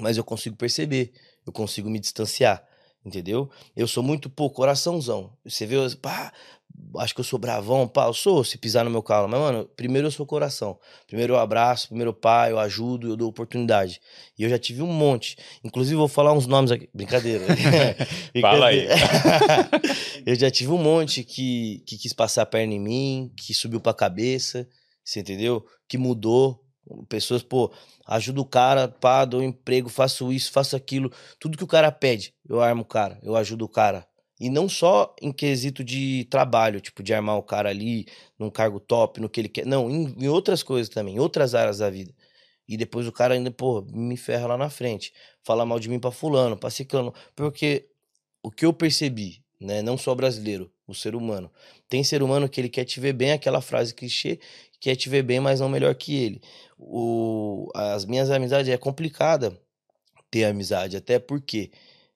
Mas 0.00 0.16
eu 0.16 0.24
consigo 0.24 0.56
perceber, 0.56 1.12
eu 1.46 1.52
consigo 1.52 1.88
me 1.88 2.00
distanciar, 2.00 2.66
entendeu? 3.08 3.50
Eu 3.76 3.88
sou 3.88 4.02
muito, 4.02 4.30
pô, 4.30 4.48
coraçãozão. 4.48 5.32
Você 5.44 5.66
vê, 5.66 5.76
eu, 5.76 5.96
pá, 5.96 6.32
acho 6.98 7.14
que 7.14 7.20
eu 7.20 7.24
sou 7.24 7.38
bravão, 7.38 7.86
pá, 7.86 8.06
eu 8.06 8.14
sou, 8.14 8.44
se 8.44 8.56
pisar 8.56 8.84
no 8.84 8.90
meu 8.90 9.02
calo. 9.02 9.28
Mas, 9.28 9.40
mano, 9.40 9.64
primeiro 9.76 10.06
eu 10.06 10.10
sou 10.10 10.26
coração. 10.26 10.78
Primeiro 11.06 11.34
eu 11.34 11.38
abraço, 11.38 11.88
primeiro 11.88 12.12
pai, 12.12 12.52
eu 12.52 12.58
ajudo, 12.58 13.08
eu 13.08 13.16
dou 13.16 13.28
oportunidade. 13.28 14.00
E 14.38 14.44
eu 14.44 14.50
já 14.50 14.58
tive 14.58 14.82
um 14.82 14.92
monte. 14.92 15.36
Inclusive, 15.64 15.96
vou 15.96 16.08
falar 16.08 16.32
uns 16.32 16.46
nomes 16.46 16.70
aqui. 16.70 16.88
Brincadeira. 16.94 17.44
Fala 18.40 18.68
aí. 18.68 18.86
eu 20.24 20.34
já 20.34 20.50
tive 20.50 20.70
um 20.70 20.82
monte 20.82 21.24
que, 21.24 21.82
que 21.86 21.98
quis 21.98 22.12
passar 22.12 22.42
a 22.42 22.46
perna 22.46 22.74
em 22.74 22.80
mim, 22.80 23.32
que 23.36 23.52
subiu 23.52 23.80
pra 23.80 23.92
cabeça, 23.92 24.68
você 25.04 25.20
entendeu? 25.20 25.64
Que 25.88 25.98
mudou. 25.98 26.64
Pessoas, 27.08 27.42
pô, 27.42 27.72
ajudo 28.06 28.42
o 28.42 28.46
cara, 28.46 28.88
pá, 28.88 29.24
dou 29.24 29.42
emprego, 29.42 29.88
faço 29.88 30.32
isso, 30.32 30.50
faço 30.50 30.76
aquilo. 30.76 31.12
Tudo 31.38 31.58
que 31.58 31.64
o 31.64 31.66
cara 31.66 31.92
pede, 31.92 32.34
eu 32.48 32.60
armo 32.60 32.82
o 32.82 32.84
cara, 32.84 33.18
eu 33.22 33.36
ajudo 33.36 33.64
o 33.64 33.68
cara. 33.68 34.06
E 34.40 34.48
não 34.48 34.68
só 34.68 35.14
em 35.20 35.32
quesito 35.32 35.82
de 35.82 36.24
trabalho, 36.30 36.80
tipo, 36.80 37.02
de 37.02 37.12
armar 37.12 37.36
o 37.36 37.42
cara 37.42 37.70
ali 37.70 38.06
num 38.38 38.50
cargo 38.50 38.78
top, 38.78 39.20
no 39.20 39.28
que 39.28 39.40
ele 39.40 39.48
quer. 39.48 39.66
Não, 39.66 39.90
em, 39.90 40.14
em 40.16 40.28
outras 40.28 40.62
coisas 40.62 40.88
também, 40.88 41.16
em 41.16 41.18
outras 41.18 41.54
áreas 41.54 41.78
da 41.78 41.90
vida. 41.90 42.14
E 42.68 42.76
depois 42.76 43.06
o 43.06 43.12
cara 43.12 43.34
ainda, 43.34 43.50
pô, 43.50 43.82
me 43.82 44.16
ferra 44.16 44.46
lá 44.48 44.56
na 44.56 44.70
frente. 44.70 45.12
Fala 45.42 45.66
mal 45.66 45.80
de 45.80 45.88
mim 45.88 45.98
pra 45.98 46.10
fulano, 46.10 46.56
pra 46.56 46.70
ciclano. 46.70 47.12
Porque 47.34 47.88
o 48.42 48.50
que 48.50 48.64
eu 48.64 48.72
percebi, 48.72 49.42
né, 49.60 49.82
não 49.82 49.98
só 49.98 50.14
brasileiro, 50.14 50.70
o 50.86 50.94
ser 50.94 51.14
humano. 51.14 51.50
Tem 51.88 52.04
ser 52.04 52.22
humano 52.22 52.48
que 52.48 52.60
ele 52.60 52.68
quer 52.68 52.84
te 52.84 53.00
ver 53.00 53.12
bem, 53.12 53.32
aquela 53.32 53.60
frase 53.60 53.94
clichê, 53.94 54.38
quer 54.80 54.96
te 54.96 55.08
ver 55.08 55.22
bem, 55.22 55.40
mas 55.40 55.60
não 55.60 55.68
melhor 55.68 55.94
que 55.94 56.16
ele. 56.16 56.42
O, 56.78 57.68
as 57.74 58.04
minhas 58.04 58.30
amizades, 58.30 58.72
é 58.72 58.76
complicada 58.76 59.58
ter 60.30 60.44
amizade, 60.44 60.96
até 60.96 61.18
porque 61.18 61.70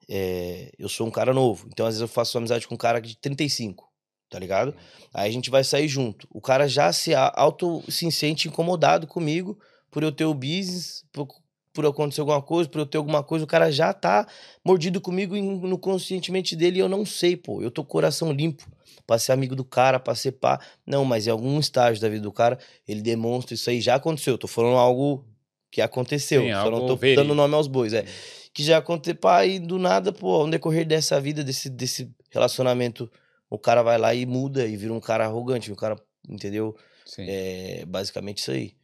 é, 0.09 0.71
eu 0.79 0.89
sou 0.89 1.07
um 1.07 1.11
cara 1.11 1.33
novo. 1.33 1.67
Então, 1.69 1.87
às 1.87 1.95
vezes, 1.95 2.03
eu 2.03 2.09
faço 2.09 2.37
amizade 2.39 2.69
com 2.69 2.75
um 2.75 2.79
cara 2.79 3.01
de 3.01 3.17
35, 3.17 3.89
tá 4.29 4.39
ligado? 4.39 4.75
Aí 5.13 5.29
a 5.29 5.33
gente 5.33 5.51
vai 5.51 5.65
sair 5.65 5.89
junto. 5.89 6.29
O 6.31 6.41
cara 6.41 6.69
já 6.69 6.93
se 6.93 7.15
auto 7.15 7.83
se 7.91 8.11
sente 8.13 8.49
incomodado 8.49 9.07
comigo 9.07 9.59
por 9.91 10.03
eu 10.03 10.13
ter 10.13 10.25
o 10.25 10.35
business, 10.35 11.05
por, 11.13 11.29
por 11.73 11.87
acontecer 11.87 12.21
alguma 12.21 12.43
coisa, 12.43 12.69
por 12.69 12.79
eu 12.81 12.87
ter 12.87 12.99
alguma 12.99 13.23
coisa, 13.23 13.45
o 13.45 13.49
cara 13.49 13.71
já 13.71 13.93
tá 13.93 14.27
mordido 14.65 15.01
comigo 15.01 15.35
no 15.37 15.79
conscientemente 15.79 16.55
dele 16.55 16.79
e 16.79 16.81
eu 16.81 16.89
não 16.89 17.05
sei, 17.05 17.37
pô. 17.37 17.63
Eu 17.63 17.71
tô 17.71 17.83
com 17.83 17.89
o 17.89 17.93
coração 17.93 18.33
limpo 18.33 18.65
pra 19.07 19.19
ser 19.19 19.33
amigo 19.33 19.57
do 19.57 19.65
cara, 19.65 19.99
pra 19.99 20.15
ser 20.15 20.33
pá. 20.33 20.61
Não, 20.87 21.05
mas 21.05 21.27
em 21.27 21.31
algum 21.31 21.59
estágio 21.59 22.01
da 22.01 22.09
vida 22.09 22.23
do 22.23 22.33
cara, 22.33 22.59
ele 22.87 23.01
demonstra 23.01 23.55
isso 23.55 23.71
aí. 23.71 23.81
Já 23.81 23.95
aconteceu. 23.95 24.37
Tô 24.37 24.47
falando 24.47 24.77
algo 24.77 25.25
que 25.71 25.81
aconteceu. 25.81 26.43
Sim, 26.43 26.53
Só 26.53 26.71
não 26.71 26.87
tô 26.87 26.97
verídico. 26.97 27.27
dando 27.27 27.35
nome 27.35 27.55
aos 27.55 27.67
bois, 27.67 27.93
é. 27.95 28.05
Que 28.53 28.63
já 28.63 28.77
aconteceu, 28.77 29.17
pá, 29.17 29.47
e 29.47 29.59
do 29.59 29.79
nada, 29.79 30.13
pô, 30.13 30.45
no 30.45 30.51
decorrer 30.51 30.87
dessa 30.87 31.19
vida, 31.19 31.43
desse, 31.43 31.71
desse 31.71 32.11
relacionamento, 32.31 33.11
o 33.49 33.59
cara 33.59 33.83
vai 33.83 33.97
lá 33.97 34.15
e 34.15 34.27
muda 34.27 34.67
e 34.67 34.77
vira 34.77 34.93
um 34.93 35.01
cara 35.01 35.25
arrogante, 35.25 35.73
um 35.73 35.75
cara, 35.75 35.97
entendeu? 36.29 36.77
Sim. 37.07 37.25
É 37.27 37.85
basicamente 37.87 38.39
isso 38.39 38.51
aí. 38.51 38.75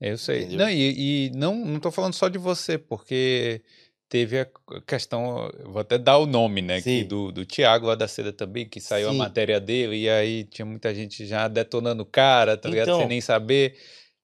Eu 0.00 0.18
sei. 0.18 0.40
Entendeu? 0.42 0.58
Não, 0.58 0.70
e, 0.70 1.26
e 1.26 1.30
não, 1.34 1.54
não 1.64 1.80
tô 1.80 1.90
falando 1.90 2.14
só 2.14 2.28
de 2.28 2.38
você, 2.38 2.76
porque 2.78 3.62
teve 4.08 4.38
a 4.40 4.46
questão, 4.86 5.50
vou 5.64 5.80
até 5.80 5.98
dar 5.98 6.18
o 6.18 6.26
nome, 6.26 6.62
né, 6.62 6.76
que 6.76 7.00
Sim. 7.00 7.04
do, 7.06 7.32
do 7.32 7.44
Tiago 7.44 7.86
lá 7.86 7.94
da 7.94 8.06
Seda 8.06 8.32
também, 8.32 8.68
que 8.68 8.80
saiu 8.80 9.08
a 9.08 9.12
Sim. 9.12 9.18
matéria 9.18 9.58
dele, 9.58 9.96
e 9.96 10.08
aí 10.08 10.44
tinha 10.44 10.64
muita 10.64 10.94
gente 10.94 11.26
já 11.26 11.48
detonando 11.48 12.02
o 12.02 12.06
cara, 12.06 12.56
tá 12.56 12.68
ligado? 12.68 12.88
Então, 12.88 12.98
Sem 13.00 13.08
nem 13.08 13.20
saber. 13.20 13.76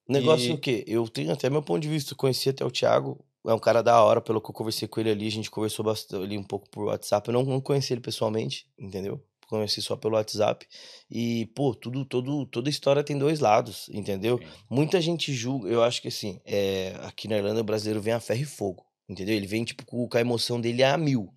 O 0.08 0.12
negócio 0.12 0.48
é 0.48 0.50
E- 0.50 0.54
o 0.54 0.58
quê? 0.58 0.84
Eu 0.86 1.08
tenho 1.08 1.32
até 1.32 1.48
meu 1.48 1.62
ponto 1.62 1.80
de 1.80 1.88
vista. 1.88 2.14
Conheci 2.14 2.48
até 2.50 2.64
o 2.64 2.70
Thiago. 2.70 3.24
É 3.46 3.52
um 3.54 3.58
cara 3.58 3.82
da 3.82 4.00
hora, 4.02 4.20
pelo 4.20 4.40
que 4.40 4.50
eu 4.50 4.54
conversei 4.54 4.86
com 4.86 5.00
ele 5.00 5.10
ali. 5.10 5.26
A 5.26 5.30
gente 5.30 5.50
conversou 5.50 5.84
bastante 5.84 6.22
ali 6.22 6.36
um 6.38 6.44
pouco 6.44 6.68
por 6.70 6.84
WhatsApp. 6.84 7.28
Eu 7.28 7.32
não, 7.34 7.42
não 7.44 7.60
conheci 7.60 7.92
ele 7.94 8.00
pessoalmente, 8.00 8.66
entendeu? 8.78 9.20
Conheci 9.52 9.82
só 9.82 9.96
pelo 9.96 10.14
WhatsApp. 10.14 10.66
E, 11.10 11.44
pô, 11.54 11.74
tudo, 11.74 12.06
todo, 12.06 12.46
toda 12.46 12.70
história 12.70 13.04
tem 13.04 13.18
dois 13.18 13.38
lados, 13.38 13.86
entendeu? 13.90 14.38
Sim. 14.38 14.44
Muita 14.70 14.98
gente 14.98 15.30
julga. 15.34 15.68
Eu 15.68 15.82
acho 15.82 16.00
que 16.00 16.08
assim, 16.08 16.40
é, 16.46 16.94
aqui 17.02 17.28
na 17.28 17.36
Irlanda 17.36 17.60
o 17.60 17.64
brasileiro 17.64 18.00
vem 18.00 18.14
a 18.14 18.20
ferro 18.20 18.40
e 18.40 18.46
fogo. 18.46 18.86
Entendeu? 19.06 19.34
Ele 19.36 19.46
vem, 19.46 19.62
tipo, 19.62 19.84
com 19.84 20.08
a 20.16 20.20
emoção 20.22 20.58
dele 20.58 20.82
a 20.82 20.96
mil. 20.96 21.28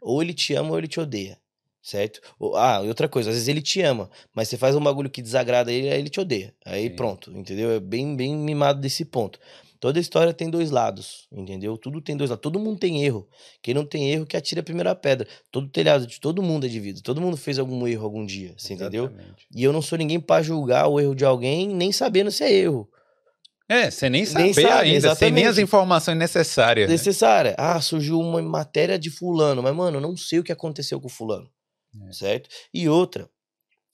Ou 0.00 0.20
ele 0.20 0.34
te 0.34 0.54
ama 0.54 0.70
ou 0.70 0.78
ele 0.78 0.88
te 0.88 0.98
odeia. 0.98 1.38
Certo? 1.80 2.20
Ou- 2.36 2.56
Ah, 2.56 2.82
e 2.84 2.88
outra 2.88 3.08
coisa, 3.08 3.30
às 3.30 3.36
vezes 3.36 3.46
ele 3.48 3.62
te 3.62 3.80
ama, 3.80 4.10
mas 4.34 4.48
você 4.48 4.56
faz 4.58 4.74
um 4.74 4.82
bagulho 4.82 5.08
que 5.08 5.22
desagrada 5.22 5.72
ele, 5.72 5.88
aí 5.88 6.00
ele 6.00 6.10
te 6.10 6.18
odeia. 6.18 6.52
Aí 6.64 6.88
Sim. 6.88 6.96
pronto, 6.96 7.30
entendeu? 7.30 7.70
É 7.70 7.78
bem, 7.78 8.16
bem 8.16 8.34
mimado 8.34 8.80
desse 8.80 9.04
ponto. 9.04 9.38
Toda 9.78 10.00
história 10.00 10.32
tem 10.32 10.48
dois 10.50 10.70
lados, 10.70 11.26
entendeu? 11.30 11.76
Tudo 11.76 12.00
tem 12.00 12.16
dois 12.16 12.30
lados. 12.30 12.42
Todo 12.42 12.58
mundo 12.58 12.78
tem 12.78 13.04
erro. 13.04 13.28
Quem 13.62 13.74
não 13.74 13.84
tem 13.84 14.10
erro 14.10 14.26
que 14.26 14.36
atira 14.36 14.60
a 14.60 14.64
primeira 14.64 14.94
pedra. 14.94 15.26
Todo 15.50 15.68
telhado 15.68 16.06
de 16.06 16.20
todo 16.20 16.42
mundo 16.42 16.66
é 16.66 16.68
de 16.68 16.80
vidro. 16.80 17.02
Todo 17.02 17.20
mundo 17.20 17.36
fez 17.36 17.58
algum 17.58 17.86
erro 17.86 18.04
algum 18.04 18.24
dia, 18.24 18.54
você 18.56 18.74
entendeu? 18.74 19.10
E 19.54 19.62
eu 19.62 19.72
não 19.72 19.82
sou 19.82 19.98
ninguém 19.98 20.18
pra 20.18 20.42
julgar 20.42 20.86
o 20.88 20.98
erro 20.98 21.14
de 21.14 21.24
alguém, 21.24 21.68
nem 21.68 21.92
sabendo 21.92 22.30
se 22.30 22.44
é 22.44 22.52
erro. 22.52 22.88
É, 23.68 23.90
você 23.90 24.08
nem 24.08 24.24
sabe 24.24 24.44
Nem 24.44 24.54
sabe, 24.54 24.90
ainda, 24.90 25.14
sem 25.16 25.30
nem 25.32 25.46
as 25.46 25.58
informações 25.58 26.16
necessárias. 26.16 26.86
né? 26.88 26.92
necessária. 26.92 27.54
Ah, 27.58 27.80
surgiu 27.80 28.20
uma 28.20 28.40
matéria 28.40 28.96
de 28.96 29.10
fulano, 29.10 29.60
mas 29.62 29.74
mano, 29.74 29.96
eu 29.96 30.00
não 30.00 30.16
sei 30.16 30.38
o 30.38 30.44
que 30.44 30.52
aconteceu 30.52 31.00
com 31.00 31.08
fulano. 31.08 31.50
É. 32.08 32.12
Certo? 32.12 32.48
E 32.72 32.88
outra, 32.88 33.28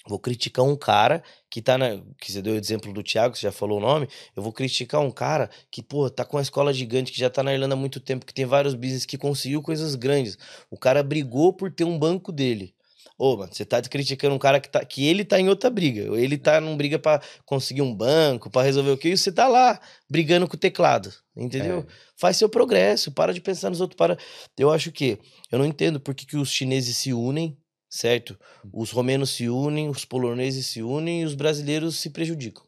vou 0.07 0.19
criticar 0.19 0.65
um 0.65 0.77
cara 0.77 1.23
que 1.51 1.63
tá 1.63 1.79
na, 1.79 2.01
que 2.21 2.33
você 2.33 2.43
deu 2.43 2.55
o 2.55 2.57
exemplo 2.57 2.93
do 2.93 3.03
Thiago, 3.03 3.37
você 3.37 3.43
já 3.43 3.53
falou 3.53 3.79
o 3.79 3.81
nome, 3.81 4.09
eu 4.35 4.43
vou 4.43 4.53
criticar 4.53 5.01
um 5.01 5.11
cara 5.11 5.51
que, 5.71 5.83
pô, 5.83 6.09
tá 6.11 6.25
com 6.25 6.37
uma 6.37 6.43
escola 6.43 6.73
gigante, 6.73 7.13
que 7.13 7.19
já 7.19 7.31
tá 7.31 7.43
na 7.43 7.53
Irlanda 7.53 7.75
há 7.75 7.77
muito 7.77 8.01
tempo, 8.01 8.27
que 8.27 8.35
tem 8.35 8.45
vários 8.45 8.75
business, 8.75 9.07
que 9.07 9.19
conseguiu 9.19 9.63
coisas 9.63 9.95
grandes. 9.95 10.37
O 10.71 10.79
cara 10.79 11.03
brigou 11.03 11.53
por 11.53 11.71
ter 11.71 11.85
um 11.85 11.99
banco 11.99 12.33
dele. 12.33 12.75
Ô, 13.19 13.37
mano, 13.37 13.53
você 13.53 13.65
tá 13.65 13.81
criticando 13.83 14.35
um 14.35 14.39
cara 14.39 14.59
que, 14.59 14.69
tá, 14.69 14.85
que 14.85 15.07
ele 15.07 15.25
tá 15.25 15.39
em 15.39 15.49
outra 15.49 15.71
briga. 15.71 16.19
Ele 16.19 16.37
tá 16.37 16.61
num 16.61 16.77
briga 16.77 16.99
pra 16.99 17.21
conseguir 17.45 17.83
um 17.83 17.95
banco, 17.95 18.51
pra 18.51 18.63
resolver 18.63 18.91
o 18.91 18.99
quê? 18.99 19.11
E 19.11 19.17
você 19.17 19.31
tá 19.31 19.47
lá 19.47 19.79
brigando 20.11 20.49
com 20.49 20.57
o 20.57 20.59
teclado. 20.59 21.13
Entendeu? 21.37 21.81
É. 21.81 21.87
faz 22.17 22.37
seu 22.37 22.49
progresso, 22.49 23.13
para 23.13 23.33
de 23.33 23.41
pensar 23.41 23.71
nos 23.71 23.81
outros, 23.81 23.97
para. 23.97 24.19
Eu 24.59 24.73
acho 24.73 24.91
que 24.91 25.19
eu 25.51 25.59
não 25.59 25.67
entendo 25.67 26.01
por 26.01 26.15
que, 26.15 26.27
que 26.27 26.37
os 26.37 26.51
chineses 26.51 26.97
se 26.97 27.13
unem, 27.13 27.57
certo? 27.93 28.39
Hum. 28.65 28.71
Os 28.73 28.91
romenos 28.91 29.31
se 29.31 29.51
unem, 29.51 29.91
os 29.91 30.05
poloneses 30.07 30.67
se 30.67 30.83
unem 30.83 31.21
e 31.21 31.25
os 31.27 31.35
brasileiros 31.35 31.97
se 31.97 32.09
prejudicam. 32.09 32.65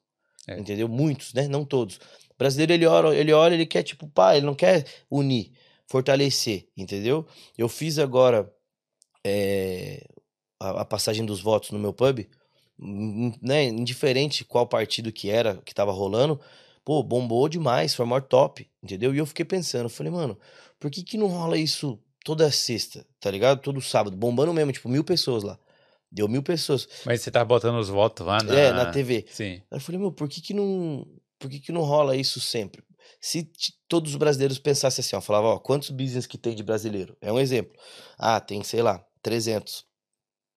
É. 0.46 0.58
Entendeu? 0.58 0.86
Muitos, 0.86 1.32
né? 1.32 1.48
Não 1.48 1.64
todos. 1.64 1.96
O 1.96 2.36
brasileiro 2.38 2.74
ele 2.74 2.86
olha, 2.86 3.16
ele 3.16 3.32
olha, 3.32 3.54
ele 3.54 3.64
quer 3.64 3.82
tipo, 3.82 4.06
pá, 4.06 4.36
ele 4.36 4.44
não 4.44 4.54
quer 4.54 4.84
unir, 5.10 5.52
fortalecer, 5.86 6.68
entendeu? 6.76 7.26
Eu 7.56 7.70
fiz 7.70 7.98
agora 7.98 8.52
eh, 9.24 10.06
a, 10.60 10.82
a 10.82 10.84
passagem 10.84 11.24
dos 11.24 11.40
votos 11.40 11.70
no 11.70 11.78
meu 11.78 11.94
pub, 11.94 12.26
hum, 12.78 13.32
né? 13.40 13.64
Indiferente 13.64 14.44
qual 14.44 14.66
partido 14.66 15.10
que 15.10 15.30
era 15.30 15.56
que 15.64 15.74
tava 15.74 15.90
rolando, 15.92 16.38
pô, 16.84 17.02
bombou 17.02 17.48
demais, 17.48 17.94
foi 17.94 18.04
o 18.04 18.08
maior 18.08 18.20
top, 18.20 18.70
entendeu? 18.82 19.14
E 19.14 19.18
eu 19.18 19.24
fiquei 19.24 19.44
pensando, 19.46 19.88
falei, 19.88 20.12
mano, 20.12 20.38
por 20.78 20.90
que 20.90 21.02
que 21.02 21.16
não 21.16 21.28
rola 21.28 21.56
isso 21.56 21.98
toda 22.24 22.50
sexta, 22.50 23.06
tá 23.20 23.30
ligado? 23.30 23.60
Todo 23.60 23.80
sábado, 23.80 24.16
bombando 24.16 24.52
mesmo, 24.52 24.72
tipo, 24.72 24.88
mil 24.88 25.04
pessoas 25.04 25.44
lá. 25.44 25.58
Deu 26.10 26.26
mil 26.26 26.42
pessoas. 26.42 26.88
Mas 27.04 27.20
você 27.20 27.30
tá 27.30 27.44
botando 27.44 27.78
os 27.78 27.88
votos 27.88 28.26
lá 28.26 28.42
na... 28.42 28.54
É, 28.54 28.72
na 28.72 28.90
TV. 28.90 29.26
Sim. 29.30 29.62
Aí 29.70 29.78
eu 29.78 29.80
falei, 29.80 30.00
meu, 30.00 30.10
por 30.10 30.28
que 30.28 30.40
que 30.40 30.54
não, 30.54 31.06
por 31.38 31.50
que 31.50 31.60
que 31.60 31.70
não 31.70 31.82
rola 31.82 32.16
isso 32.16 32.40
sempre? 32.40 32.82
Se 33.20 33.50
todos 33.86 34.12
os 34.12 34.16
brasileiros 34.16 34.58
pensassem 34.58 35.02
assim, 35.02 35.16
ó, 35.16 35.20
falava, 35.20 35.48
ó, 35.48 35.58
quantos 35.58 35.90
business 35.90 36.26
que 36.26 36.38
tem 36.38 36.54
de 36.54 36.62
brasileiro? 36.62 37.16
É 37.20 37.32
um 37.32 37.38
exemplo. 37.38 37.78
Ah, 38.18 38.40
tem, 38.40 38.62
sei 38.62 38.82
lá, 38.82 39.04
300. 39.22 39.84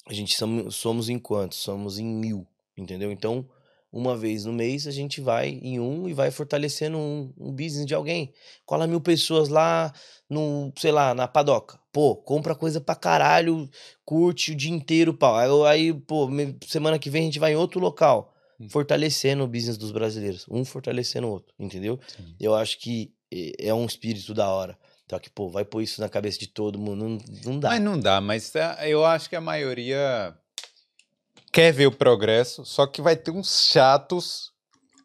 A 0.08 0.14
gente 0.14 0.38
somos, 0.38 0.76
somos 0.76 1.10
em 1.10 1.20
quantos? 1.20 1.58
Somos 1.58 2.00
em 2.00 2.06
mil, 2.06 2.48
entendeu? 2.78 3.12
Então, 3.12 3.48
uma 3.92 4.16
vez 4.16 4.46
no 4.46 4.54
mês 4.54 4.86
a 4.88 4.92
gente 4.92 5.22
vai 5.22 5.50
em 5.62 5.80
um 5.80 6.08
e 6.08 6.14
vai 6.14 6.30
fortalecendo 6.32 6.98
um, 6.98 7.34
um 7.38 7.52
business 7.52 7.86
de 7.86 7.94
alguém. 7.94 8.34
Cola 8.66 8.86
mil 8.88 9.02
pessoas 9.02 9.50
lá 9.50 9.94
no, 10.30 10.72
sei 10.78 10.92
lá, 10.92 11.14
na 11.14 11.28
padoca. 11.28 11.80
Pô, 11.92 12.16
compra 12.16 12.54
coisa 12.54 12.80
pra 12.82 12.96
caralho, 12.96 13.70
curte 14.06 14.52
o 14.52 14.56
dia 14.56 14.72
inteiro, 14.72 15.14
pau. 15.14 15.66
Aí, 15.66 15.94
pô, 15.94 16.30
semana 16.66 17.00
que 17.00 17.10
vem 17.10 17.24
a 17.24 17.26
gente 17.26 17.40
vai 17.40 17.54
em 17.54 17.56
outro 17.56 17.80
local 17.80 18.34
Hum. 18.60 18.68
fortalecendo 18.72 19.44
o 19.44 19.48
business 19.48 19.78
dos 19.78 19.92
brasileiros, 19.92 20.44
um 20.50 20.66
fortalecendo 20.66 21.28
o 21.28 21.30
outro, 21.30 21.54
entendeu? 21.60 22.00
Sim. 22.08 22.36
Eu 22.40 22.56
acho 22.56 22.80
que 22.80 23.14
é 23.32 23.68
é 23.68 23.74
um 23.74 23.86
espírito 23.86 24.34
da 24.34 24.50
hora. 24.50 24.76
Só 25.10 25.20
que, 25.20 25.30
pô, 25.30 25.48
vai 25.48 25.64
pôr 25.64 25.84
isso 25.84 26.02
na 26.02 26.10
cabeça 26.10 26.40
de 26.40 26.48
todo 26.48 26.78
mundo, 26.80 27.08
não, 27.08 27.18
não 27.46 27.60
dá. 27.60 27.70
Mas 27.70 27.82
não 27.82 28.00
dá, 28.00 28.20
mas 28.20 28.54
é, 28.56 28.90
eu 28.90 29.06
acho 29.06 29.30
que 29.30 29.36
a 29.36 29.42
maioria 29.42 30.36
quer 31.58 31.74
ver 31.74 31.88
o 31.88 31.92
progresso, 31.92 32.64
só 32.64 32.86
que 32.86 33.02
vai 33.02 33.16
ter 33.16 33.32
uns 33.32 33.68
chatos 33.72 34.52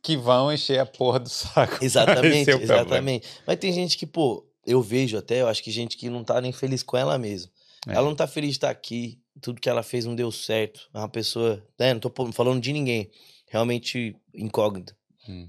que 0.03 0.19
vão 0.19 0.53
encher 0.53 0.79
a 0.79 0.85
porra 0.85 1.19
do 1.19 1.29
saco. 1.31 1.79
Exatamente, 1.83 2.51
é 2.51 2.55
o 2.55 2.59
problema. 2.59 2.83
exatamente. 2.83 3.29
Mas 3.47 3.57
tem 3.57 3.73
gente 3.73 3.97
que, 3.97 4.05
pô, 4.05 4.47
eu 4.67 4.83
vejo 4.83 5.17
até, 5.17 5.41
eu 5.41 5.49
acho 5.49 5.63
que 5.63 5.71
gente 5.71 5.97
que 5.97 6.11
não 6.11 6.23
tá 6.23 6.43
nem 6.43 6.53
feliz 6.53 6.83
com 6.83 6.95
ela 6.95 7.17
mesma. 7.17 7.51
É. 7.89 7.95
Ela 7.95 8.07
não 8.07 8.15
tá 8.15 8.27
feliz 8.27 8.51
de 8.51 8.57
estar 8.59 8.69
aqui, 8.69 9.19
tudo 9.41 9.63
que 9.63 9.69
ela 9.69 9.83
fez 9.83 10.05
não 10.05 10.15
deu 10.15 10.31
certo. 10.31 10.91
É 10.93 10.99
uma 10.99 11.09
pessoa, 11.09 11.67
né, 11.81 11.95
não 11.95 12.01
tô 12.01 12.13
falando 12.33 12.61
de 12.61 12.71
ninguém, 12.71 13.11
realmente 13.49 14.15
incógnita. 14.35 14.95
Hum. 15.27 15.49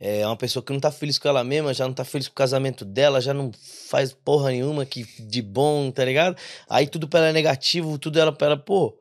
É 0.00 0.26
uma 0.26 0.36
pessoa 0.36 0.60
que 0.64 0.72
não 0.72 0.80
tá 0.80 0.90
feliz 0.90 1.20
com 1.20 1.28
ela 1.28 1.44
mesma, 1.44 1.72
já 1.72 1.86
não 1.86 1.94
tá 1.94 2.04
feliz 2.04 2.26
com 2.26 2.32
o 2.32 2.34
casamento 2.34 2.84
dela, 2.84 3.20
já 3.20 3.32
não 3.32 3.52
faz 3.88 4.12
porra 4.12 4.50
nenhuma 4.50 4.84
que 4.84 5.04
de 5.22 5.40
bom, 5.40 5.88
tá 5.92 6.04
ligado? 6.04 6.36
Aí 6.68 6.88
tudo 6.88 7.06
pra 7.06 7.20
ela 7.20 7.28
é 7.28 7.32
negativo, 7.32 7.96
tudo 7.96 8.18
ela 8.18 8.32
pra 8.32 8.48
ela, 8.48 8.56
pô, 8.56 8.98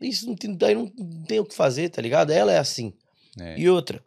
isso 0.00 0.26
não 0.26 0.34
tem, 0.34 0.54
daí 0.54 0.74
não 0.74 0.88
tem 1.26 1.40
o 1.40 1.44
que 1.44 1.54
fazer, 1.54 1.88
tá 1.88 2.00
ligado? 2.00 2.30
Ela 2.30 2.52
é 2.52 2.58
assim. 2.58 2.92
É. 3.38 3.58
E 3.58 3.68
outra, 3.68 4.02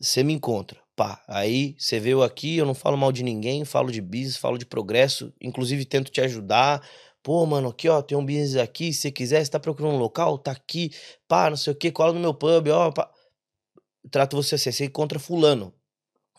você 0.00 0.22
me 0.22 0.32
encontra, 0.32 0.78
pá, 0.94 1.22
aí 1.28 1.74
você 1.78 1.98
veio 1.98 2.22
aqui, 2.22 2.56
eu 2.56 2.66
não 2.66 2.74
falo 2.74 2.96
mal 2.96 3.12
de 3.12 3.22
ninguém, 3.22 3.64
falo 3.64 3.90
de 3.90 4.00
business, 4.00 4.36
falo 4.36 4.58
de 4.58 4.66
progresso, 4.66 5.32
inclusive 5.40 5.84
tento 5.84 6.10
te 6.10 6.20
ajudar. 6.20 6.86
Pô, 7.22 7.44
mano, 7.44 7.68
aqui, 7.68 7.88
ó, 7.88 8.00
tem 8.02 8.16
um 8.16 8.24
business 8.24 8.56
aqui, 8.56 8.92
se 8.92 9.00
você 9.00 9.10
quiser, 9.10 9.44
você 9.44 9.50
tá 9.50 9.58
procurando 9.58 9.94
um 9.94 9.98
local, 9.98 10.38
tá 10.38 10.52
aqui, 10.52 10.92
pá, 11.26 11.50
não 11.50 11.56
sei 11.56 11.72
o 11.72 11.76
que, 11.76 11.90
cola 11.90 12.12
no 12.12 12.20
meu 12.20 12.34
pub, 12.34 12.68
ó, 12.68 12.92
pá. 12.92 13.10
Trato 14.10 14.36
você 14.36 14.54
assim, 14.54 14.70
você 14.70 14.84
encontra 14.84 15.18
fulano, 15.18 15.74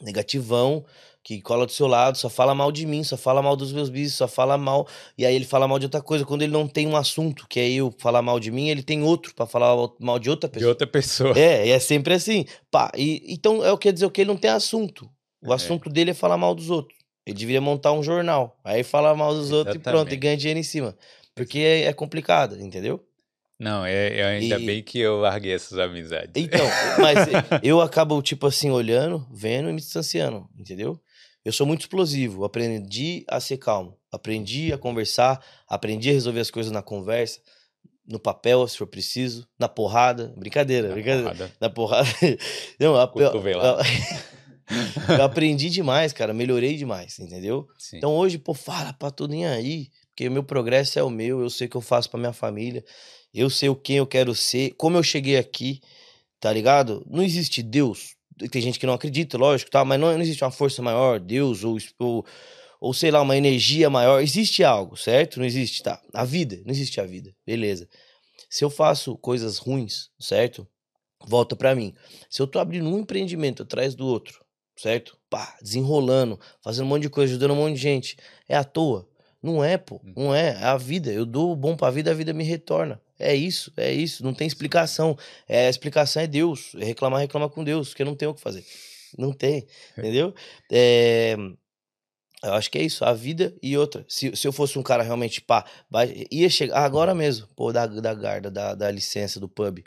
negativão, 0.01 0.85
que 1.27 1.41
cola 1.41 1.65
do 1.65 1.73
seu 1.73 1.87
lado, 1.87 2.17
só 2.17 2.29
fala 2.29 2.55
mal 2.55 2.71
de 2.71 2.85
mim, 2.85 3.03
só 3.03 3.17
fala 3.17 3.41
mal 3.41 3.57
dos 3.57 3.73
meus 3.73 3.89
business, 3.89 4.13
só 4.13 4.29
fala 4.29 4.57
mal, 4.57 4.87
e 5.17 5.25
aí 5.25 5.35
ele 5.35 5.43
fala 5.43 5.67
mal 5.67 5.77
de 5.77 5.85
outra 5.85 6.01
coisa, 6.01 6.23
quando 6.23 6.41
ele 6.41 6.53
não 6.53 6.69
tem 6.69 6.87
um 6.87 6.95
assunto, 6.95 7.45
que 7.49 7.59
é 7.59 7.69
eu 7.69 7.93
falar 7.99 8.21
mal 8.21 8.39
de 8.39 8.49
mim, 8.49 8.69
ele 8.69 8.81
tem 8.81 9.03
outro 9.03 9.35
pra 9.35 9.45
falar 9.45 9.75
mal 9.99 10.17
de 10.19 10.29
outra 10.29 10.47
De 10.47 10.53
pessoa. 10.53 10.69
outra 10.69 10.87
pessoa. 10.87 11.37
É, 11.37 11.67
e 11.67 11.71
é 11.71 11.79
sempre 11.79 12.13
assim. 12.13 12.45
Pá, 12.71 12.89
e, 12.95 13.21
então 13.27 13.61
é 13.65 13.73
o 13.73 13.77
que 13.77 13.89
quer 13.89 13.91
dizer 13.93 14.05
o 14.05 14.09
que 14.09 14.21
ele 14.21 14.29
não 14.29 14.37
tem 14.37 14.49
assunto. 14.51 15.09
O 15.45 15.51
É. 15.51 15.55
assunto 15.55 15.89
dele 15.89 16.11
é 16.11 16.13
falar 16.13 16.37
mal 16.37 16.55
dos 16.55 16.69
outros. 16.69 16.97
Ele 17.25 17.37
deveria 17.37 17.59
montar 17.59 17.91
um 17.91 18.01
jornal. 18.01 18.57
Aí 18.63 18.81
fala 18.81 19.13
mal 19.13 19.33
dos 19.33 19.51
outros 19.51 19.75
e 19.75 19.79
pronto, 19.79 19.95
e 19.95 19.99
Exatamente. 19.99 20.15
ganha 20.21 20.37
dinheiro 20.37 20.59
em 20.61 20.63
cima. 20.63 20.97
Porque 21.35 21.59
é, 21.59 21.81
é 21.87 21.91
complicado, 21.93 22.57
entendeu? 22.57 23.03
Não, 23.59 23.83
é, 23.85 24.17
é 24.19 24.23
ainda 24.23 24.55
E- 24.59 24.65
bem 24.65 24.81
que 24.81 24.97
eu 24.99 25.17
larguei 25.19 25.51
essas 25.53 25.77
amizades. 25.77 26.31
Então, 26.41 26.65
mas 27.01 27.17
eu 27.61 27.81
acabo, 27.81 28.21
tipo 28.21 28.47
assim, 28.47 28.69
olhando, 28.69 29.27
vendo 29.29 29.67
e 29.69 29.73
me 29.73 29.81
distanciando, 29.81 30.47
entendeu? 30.57 30.97
Eu 31.47 31.53
sou 31.53 31.65
muito 31.65 31.79
explosivo, 31.79 32.43
aprendi 32.43 33.23
a 33.25 33.39
ser 33.39 33.55
calmo, 33.55 33.97
aprendi 34.11 34.73
a 34.73 34.77
conversar, 34.77 35.41
aprendi 35.65 36.09
a 36.09 36.11
resolver 36.11 36.41
as 36.41 36.51
coisas 36.51 36.73
na 36.73 36.81
conversa, 36.81 37.39
no 38.05 38.19
papel, 38.19 38.67
se 38.67 38.77
for 38.77 38.85
preciso, 38.85 39.47
na 39.57 39.69
porrada. 39.69 40.33
Brincadeira, 40.35 40.89
Na 40.89 40.93
brincadeira. 40.93 41.29
porrada. 41.33 41.53
Na 41.61 41.69
porrada. 41.69 42.09
Não, 42.77 42.97
a- 42.97 43.09
eu, 43.15 43.31
eu 45.17 45.23
aprendi 45.23 45.69
demais, 45.69 46.11
cara. 46.11 46.33
Melhorei 46.33 46.75
demais, 46.75 47.17
entendeu? 47.17 47.65
Sim. 47.77 47.95
Então 47.95 48.13
hoje, 48.17 48.37
pô, 48.37 48.53
fala 48.53 48.91
pra 48.91 49.09
tudo 49.09 49.31
nem 49.31 49.45
aí. 49.45 49.87
Porque 50.09 50.27
o 50.27 50.31
meu 50.31 50.43
progresso 50.43 50.99
é 50.99 51.03
o 51.03 51.09
meu, 51.09 51.39
eu 51.39 51.49
sei 51.49 51.67
o 51.67 51.69
que 51.69 51.77
eu 51.77 51.81
faço 51.81 52.09
pra 52.09 52.19
minha 52.19 52.33
família. 52.33 52.83
Eu 53.33 53.49
sei 53.49 53.69
o 53.69 53.75
quem 53.75 53.95
eu 53.95 54.05
quero 54.05 54.35
ser, 54.35 54.71
como 54.71 54.97
eu 54.97 55.03
cheguei 55.03 55.37
aqui, 55.37 55.79
tá 56.41 56.51
ligado? 56.51 57.05
Não 57.09 57.23
existe 57.23 57.63
Deus. 57.63 58.16
Tem 58.51 58.61
gente 58.61 58.79
que 58.79 58.85
não 58.85 58.93
acredita, 58.93 59.37
lógico, 59.37 59.71
tá? 59.71 59.83
Mas 59.83 59.99
não, 59.99 60.13
não 60.13 60.21
existe 60.21 60.43
uma 60.43 60.51
força 60.51 60.81
maior, 60.81 61.19
Deus, 61.19 61.63
ou, 61.63 61.77
ou, 61.99 62.25
ou 62.79 62.93
sei 62.93 63.11
lá, 63.11 63.21
uma 63.21 63.35
energia 63.35 63.89
maior. 63.89 64.21
Existe 64.21 64.63
algo, 64.63 64.95
certo? 64.95 65.39
Não 65.39 65.45
existe, 65.45 65.81
tá? 65.81 66.01
A 66.13 66.23
vida, 66.23 66.61
não 66.65 66.71
existe 66.71 67.01
a 67.01 67.05
vida, 67.05 67.33
beleza. 67.45 67.87
Se 68.49 68.63
eu 68.63 68.69
faço 68.69 69.17
coisas 69.17 69.57
ruins, 69.57 70.09
certo? 70.19 70.67
Volta 71.25 71.55
pra 71.55 71.75
mim. 71.75 71.93
Se 72.29 72.41
eu 72.41 72.47
tô 72.47 72.59
abrindo 72.59 72.87
um 72.87 72.99
empreendimento 72.99 73.63
atrás 73.63 73.95
do 73.95 74.05
outro, 74.05 74.43
certo? 74.77 75.17
Pá, 75.29 75.57
desenrolando, 75.61 76.39
fazendo 76.61 76.85
um 76.85 76.89
monte 76.89 77.03
de 77.03 77.09
coisa, 77.09 77.33
ajudando 77.33 77.51
um 77.51 77.55
monte 77.55 77.75
de 77.75 77.81
gente, 77.81 78.17
é 78.47 78.55
à 78.55 78.63
toa. 78.63 79.07
Não 79.47 79.63
é, 79.63 79.77
pô. 79.77 80.01
Hum. 80.03 80.13
Não 80.15 80.35
é. 80.35 80.49
É 80.49 80.63
a 80.65 80.75
vida. 80.77 81.11
Eu 81.11 81.25
dou 81.25 81.51
o 81.51 81.55
bom 81.55 81.75
pra 81.75 81.89
vida, 81.89 82.11
a 82.11 82.13
vida 82.13 82.33
me 82.33 82.43
retorna. 82.43 83.01
É 83.17 83.33
isso, 83.33 83.71
é 83.77 83.91
isso. 83.93 84.23
Não 84.23 84.33
tem 84.33 84.45
explicação. 84.45 85.17
É, 85.47 85.67
a 85.67 85.69
explicação 85.69 86.21
é 86.21 86.27
Deus. 86.27 86.73
É 86.77 86.83
reclamar, 86.83 87.19
reclama 87.21 87.49
com 87.49 87.63
Deus, 87.63 87.89
porque 87.89 88.03
não 88.03 88.15
tem 88.15 88.27
o 88.27 88.33
que 88.33 88.41
fazer. 88.41 88.65
Não 89.17 89.31
tem, 89.31 89.65
entendeu? 89.97 90.33
É, 90.71 91.35
eu 92.43 92.53
acho 92.53 92.69
que 92.69 92.77
é 92.77 92.83
isso, 92.83 93.03
a 93.03 93.13
vida 93.13 93.55
e 93.63 93.75
outra. 93.77 94.05
Se, 94.07 94.35
se 94.35 94.47
eu 94.47 94.51
fosse 94.51 94.77
um 94.77 94.83
cara 94.83 95.01
realmente, 95.01 95.41
pá, 95.41 95.65
ia 96.29 96.49
chegar 96.49 96.83
agora 96.83 97.15
mesmo, 97.15 97.47
pô, 97.55 97.71
da, 97.73 97.87
da 97.87 98.13
guarda, 98.13 98.51
da, 98.51 98.75
da 98.75 98.91
licença 98.91 99.39
do 99.39 99.49
pub. 99.49 99.79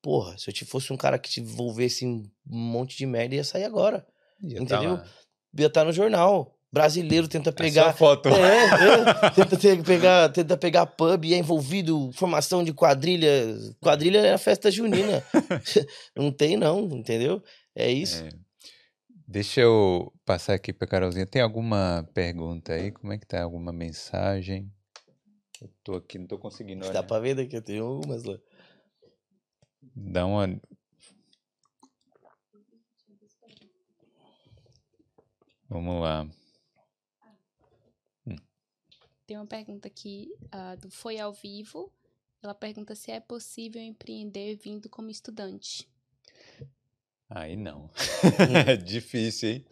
Porra, 0.00 0.38
se 0.38 0.48
eu 0.48 0.54
te 0.54 0.64
fosse 0.64 0.92
um 0.92 0.96
cara 0.96 1.18
que 1.18 1.28
te 1.28 1.40
envolvesse 1.40 2.06
em 2.06 2.08
um 2.48 2.58
monte 2.58 2.96
de 2.96 3.04
merda, 3.04 3.34
ia 3.34 3.44
sair 3.44 3.64
agora 3.64 4.06
Já 4.42 4.60
entendeu? 4.60 4.96
tava- 4.96 5.04
ia 5.58 5.66
estar 5.66 5.84
no 5.84 5.92
jornal. 5.92 6.56
Brasileiro 6.72 7.26
tenta 7.26 7.50
A 7.50 7.52
pegar. 7.52 7.82
sua 7.84 7.92
foto. 7.92 8.28
É, 8.28 8.64
é, 8.64 9.30
tenta 9.30 9.82
pegar, 9.82 10.28
tenta 10.28 10.56
pegar 10.56 10.86
pub 10.86 11.24
e 11.24 11.34
é 11.34 11.38
envolvido 11.38 12.12
formação 12.12 12.62
de 12.62 12.72
quadrilha. 12.72 13.28
Quadrilha 13.80 14.18
é 14.18 14.32
a 14.34 14.38
festa 14.38 14.70
junina. 14.70 15.24
não 16.16 16.30
tem, 16.30 16.56
não, 16.56 16.82
entendeu? 16.92 17.42
É 17.74 17.90
isso. 17.90 18.22
É. 18.24 18.28
Deixa 19.26 19.60
eu 19.60 20.12
passar 20.24 20.54
aqui 20.54 20.72
para 20.72 20.86
Carolzinha. 20.86 21.26
Tem 21.26 21.42
alguma 21.42 22.08
pergunta 22.14 22.72
aí? 22.72 22.92
Como 22.92 23.12
é 23.12 23.18
que 23.18 23.26
tá? 23.26 23.42
Alguma 23.42 23.72
mensagem? 23.72 24.70
Eu 25.60 25.70
tô 25.84 25.94
aqui, 25.94 26.18
não 26.18 26.26
tô 26.26 26.38
conseguindo 26.38 26.82
Dá 26.84 26.90
olhar. 26.90 27.02
pra 27.02 27.18
ver 27.18 27.34
daqui, 27.34 27.56
eu 27.56 27.62
tenho 27.62 27.84
algumas 27.84 28.24
lá. 28.24 28.38
Dá 29.94 30.24
uma. 30.24 30.60
Vamos 35.68 36.00
lá. 36.00 36.28
Tem 39.30 39.36
uma 39.36 39.46
pergunta 39.46 39.86
aqui 39.86 40.28
ah, 40.50 40.74
do 40.74 40.90
Foi 40.90 41.20
ao 41.20 41.32
Vivo. 41.32 41.88
Ela 42.42 42.52
pergunta 42.52 42.96
se 42.96 43.12
é 43.12 43.20
possível 43.20 43.80
empreender 43.80 44.56
vindo 44.56 44.88
como 44.88 45.08
estudante. 45.08 45.88
Aí 47.28 47.54
não. 47.54 47.88
É 48.66 48.74
difícil, 48.76 49.50
hein? 49.50 49.64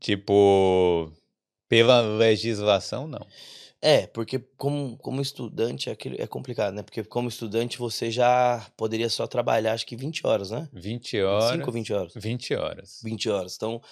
Tipo, 0.00 1.12
pela 1.68 2.00
legislação, 2.00 3.06
não. 3.06 3.26
É, 3.78 4.06
porque 4.06 4.38
como, 4.56 4.96
como 4.96 5.20
estudante 5.20 5.90
é, 5.90 5.92
aquele- 5.92 6.16
é 6.18 6.26
complicado, 6.26 6.72
né? 6.72 6.82
Porque 6.82 7.04
como 7.04 7.28
estudante 7.28 7.76
você 7.76 8.10
já 8.10 8.66
poderia 8.74 9.10
só 9.10 9.26
trabalhar 9.26 9.74
acho 9.74 9.86
que 9.86 9.96
20 9.96 10.26
horas, 10.26 10.50
né? 10.50 10.66
20 10.72 11.20
horas. 11.20 11.52
5 11.58 11.66
ou 11.66 11.72
20 11.74 11.92
horas? 11.92 12.14
20 12.16 12.54
horas. 12.54 13.00
20 13.04 13.28
horas. 13.28 13.54
Então, 13.54 13.82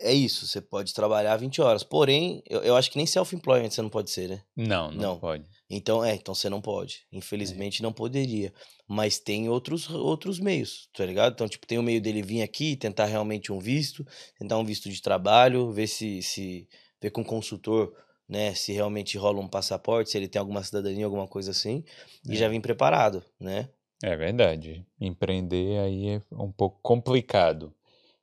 é 0.00 0.12
isso, 0.12 0.46
você 0.46 0.60
pode 0.60 0.94
trabalhar 0.94 1.36
20 1.36 1.60
horas. 1.60 1.82
Porém, 1.82 2.42
eu, 2.48 2.60
eu 2.62 2.76
acho 2.76 2.90
que 2.90 2.96
nem 2.96 3.06
self-employment 3.06 3.70
você 3.70 3.82
não 3.82 3.88
pode 3.90 4.10
ser, 4.10 4.28
né? 4.28 4.42
Não, 4.56 4.90
não, 4.90 4.98
Não. 5.14 5.18
pode. 5.18 5.44
Então, 5.68 6.04
é, 6.04 6.14
então 6.14 6.34
você 6.34 6.48
não 6.48 6.60
pode. 6.60 7.02
Infelizmente 7.12 7.82
não 7.82 7.92
poderia. 7.92 8.52
Mas 8.86 9.18
tem 9.18 9.48
outros, 9.48 9.90
outros 9.90 10.38
meios, 10.38 10.88
tá 10.94 11.04
ligado? 11.04 11.32
Então, 11.34 11.48
tipo, 11.48 11.66
tem 11.66 11.78
o 11.78 11.82
meio 11.82 12.00
dele 12.00 12.22
vir 12.22 12.42
aqui, 12.42 12.74
tentar 12.76 13.04
realmente 13.06 13.52
um 13.52 13.58
visto, 13.58 14.06
tentar 14.38 14.56
um 14.56 14.64
visto 14.64 14.88
de 14.88 15.02
trabalho, 15.02 15.70
ver 15.72 15.86
se, 15.86 16.22
se 16.22 16.66
ver 17.00 17.10
com 17.10 17.20
o 17.20 17.24
consultor, 17.24 17.94
né, 18.28 18.54
se 18.54 18.72
realmente 18.72 19.16
rola 19.18 19.40
um 19.40 19.48
passaporte, 19.48 20.10
se 20.10 20.16
ele 20.18 20.28
tem 20.28 20.38
alguma 20.40 20.62
cidadania, 20.62 21.04
alguma 21.04 21.26
coisa 21.26 21.50
assim, 21.50 21.82
e 22.26 22.32
É. 22.32 22.36
já 22.36 22.48
vir 22.48 22.60
preparado, 22.60 23.22
né? 23.40 23.68
É 24.02 24.14
verdade. 24.16 24.86
Empreender 25.00 25.78
aí 25.80 26.08
é 26.10 26.22
um 26.32 26.52
pouco 26.52 26.78
complicado. 26.82 27.74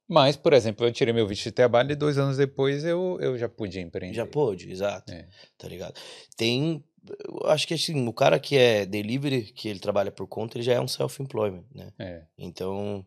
Mas, 0.08 0.36
por 0.36 0.54
exemplo, 0.54 0.86
eu 0.86 0.92
tirei 0.92 1.14
meu 1.14 1.28
visto 1.28 1.46
de 1.46 1.52
trabalho 1.52 1.92
e 1.92 1.96
dois 1.96 2.18
anos 2.18 2.38
depois 2.38 2.84
eu, 2.86 3.18
eu 3.20 3.38
já 3.38 3.50
podia 3.50 3.82
empreender. 3.82 4.16
Já 4.16 4.26
pôde, 4.26 4.72
exato. 4.72 5.12
É. 5.12 5.28
Tá 5.58 5.68
ligado? 5.68 6.00
Tem. 6.38 6.84
Eu 7.28 7.50
acho 7.50 7.68
que 7.68 7.74
assim, 7.74 8.08
o 8.08 8.14
cara 8.14 8.40
que 8.40 8.56
é 8.56 8.86
delivery, 8.86 9.44
que 9.52 9.68
ele 9.68 9.80
trabalha 9.80 10.12
por 10.12 10.28
conta, 10.28 10.58
ele 10.58 10.64
já 10.64 10.74
é 10.74 10.82
um 10.82 10.88
self-employment, 10.88 11.66
né? 11.74 11.92
É. 12.00 12.24
Então. 12.38 13.06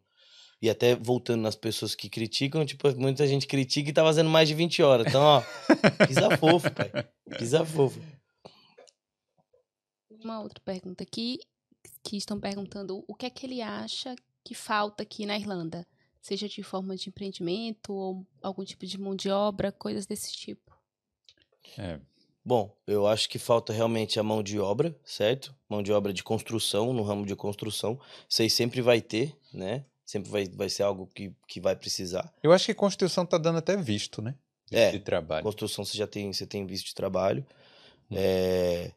E 0.61 0.69
até 0.69 0.97
voltando 0.97 1.43
nas 1.43 1.55
pessoas 1.55 1.95
que 1.95 2.09
criticam, 2.09 2.67
tipo, 2.67 2.93
muita 2.97 3.25
gente 3.29 3.47
critica 3.47 3.91
e 3.91 3.93
tá 3.93 4.03
fazendo 4.03 4.29
mais 4.29 4.49
de 4.49 4.57
20 4.57 4.83
horas. 4.83 5.07
Então, 5.07 5.23
ó, 5.23 5.43
pisa 6.05 6.37
fofo, 6.37 6.69
pai. 6.73 6.91
Pisa 7.39 7.65
fofo. 7.65 8.01
Uma 10.11 10.41
outra 10.41 10.61
pergunta 10.65 11.05
aqui, 11.05 11.39
que 12.03 12.17
estão 12.17 12.41
perguntando 12.41 13.05
o 13.07 13.15
que 13.15 13.27
é 13.27 13.31
que 13.31 13.47
ele 13.47 13.63
acha 13.63 14.17
que 14.45 14.53
falta 14.53 15.05
aqui 15.05 15.25
na 15.27 15.39
Irlanda, 15.39 15.87
seja 16.29 16.49
de 16.49 16.63
forma 16.63 16.95
de 16.95 17.09
empreendimento 17.09 17.93
ou 17.93 18.27
algum 18.43 18.65
tipo 18.65 18.87
de 18.87 18.99
mão 19.01 19.17
de 19.17 19.31
obra, 19.31 19.73
coisas 19.73 20.07
desse 20.07 20.31
tipo. 20.33 20.77
É. 21.79 21.99
Bom, 22.45 22.75
eu 22.87 23.07
acho 23.07 23.29
que 23.29 23.39
falta 23.39 23.73
realmente 23.73 24.21
a 24.21 24.23
mão 24.23 24.43
de 24.43 24.59
obra, 24.59 24.95
certo? 25.05 25.55
Mão 25.69 25.83
de 25.83 25.93
obra 25.93 26.13
de 26.13 26.23
construção, 26.23 26.93
no 26.93 27.03
ramo 27.03 27.25
de 27.27 27.35
construção. 27.35 27.99
Isso 28.29 28.43
aí 28.43 28.51
sempre 28.51 28.81
vai 28.83 29.01
ter, 29.01 29.35
né? 29.53 29.85
Sempre 30.05 30.31
vai, 30.31 30.49
vai 30.49 30.69
ser 30.69 30.83
algo 30.83 31.07
que, 31.15 31.33
que 31.47 31.61
vai 31.61 31.77
precisar. 31.77 32.33
Eu 32.43 32.53
acho 32.53 32.67
que 32.67 32.75
construção 32.75 33.27
tá 33.27 33.37
dando 33.37 33.59
até 33.59 33.77
visto, 33.77 34.23
né? 34.23 34.35
Visto 34.71 34.83
É, 34.83 34.91
de 34.93 35.01
trabalho. 35.01 35.45
Construção 35.45 35.85
você 35.85 35.97
já 35.97 36.07
tem, 36.07 36.33
você 36.33 36.47
tem 36.47 36.67
visto 36.67 36.87
de 36.87 36.95
trabalho. 36.95 37.45
Hum. 38.11 38.17
É, 38.17 38.93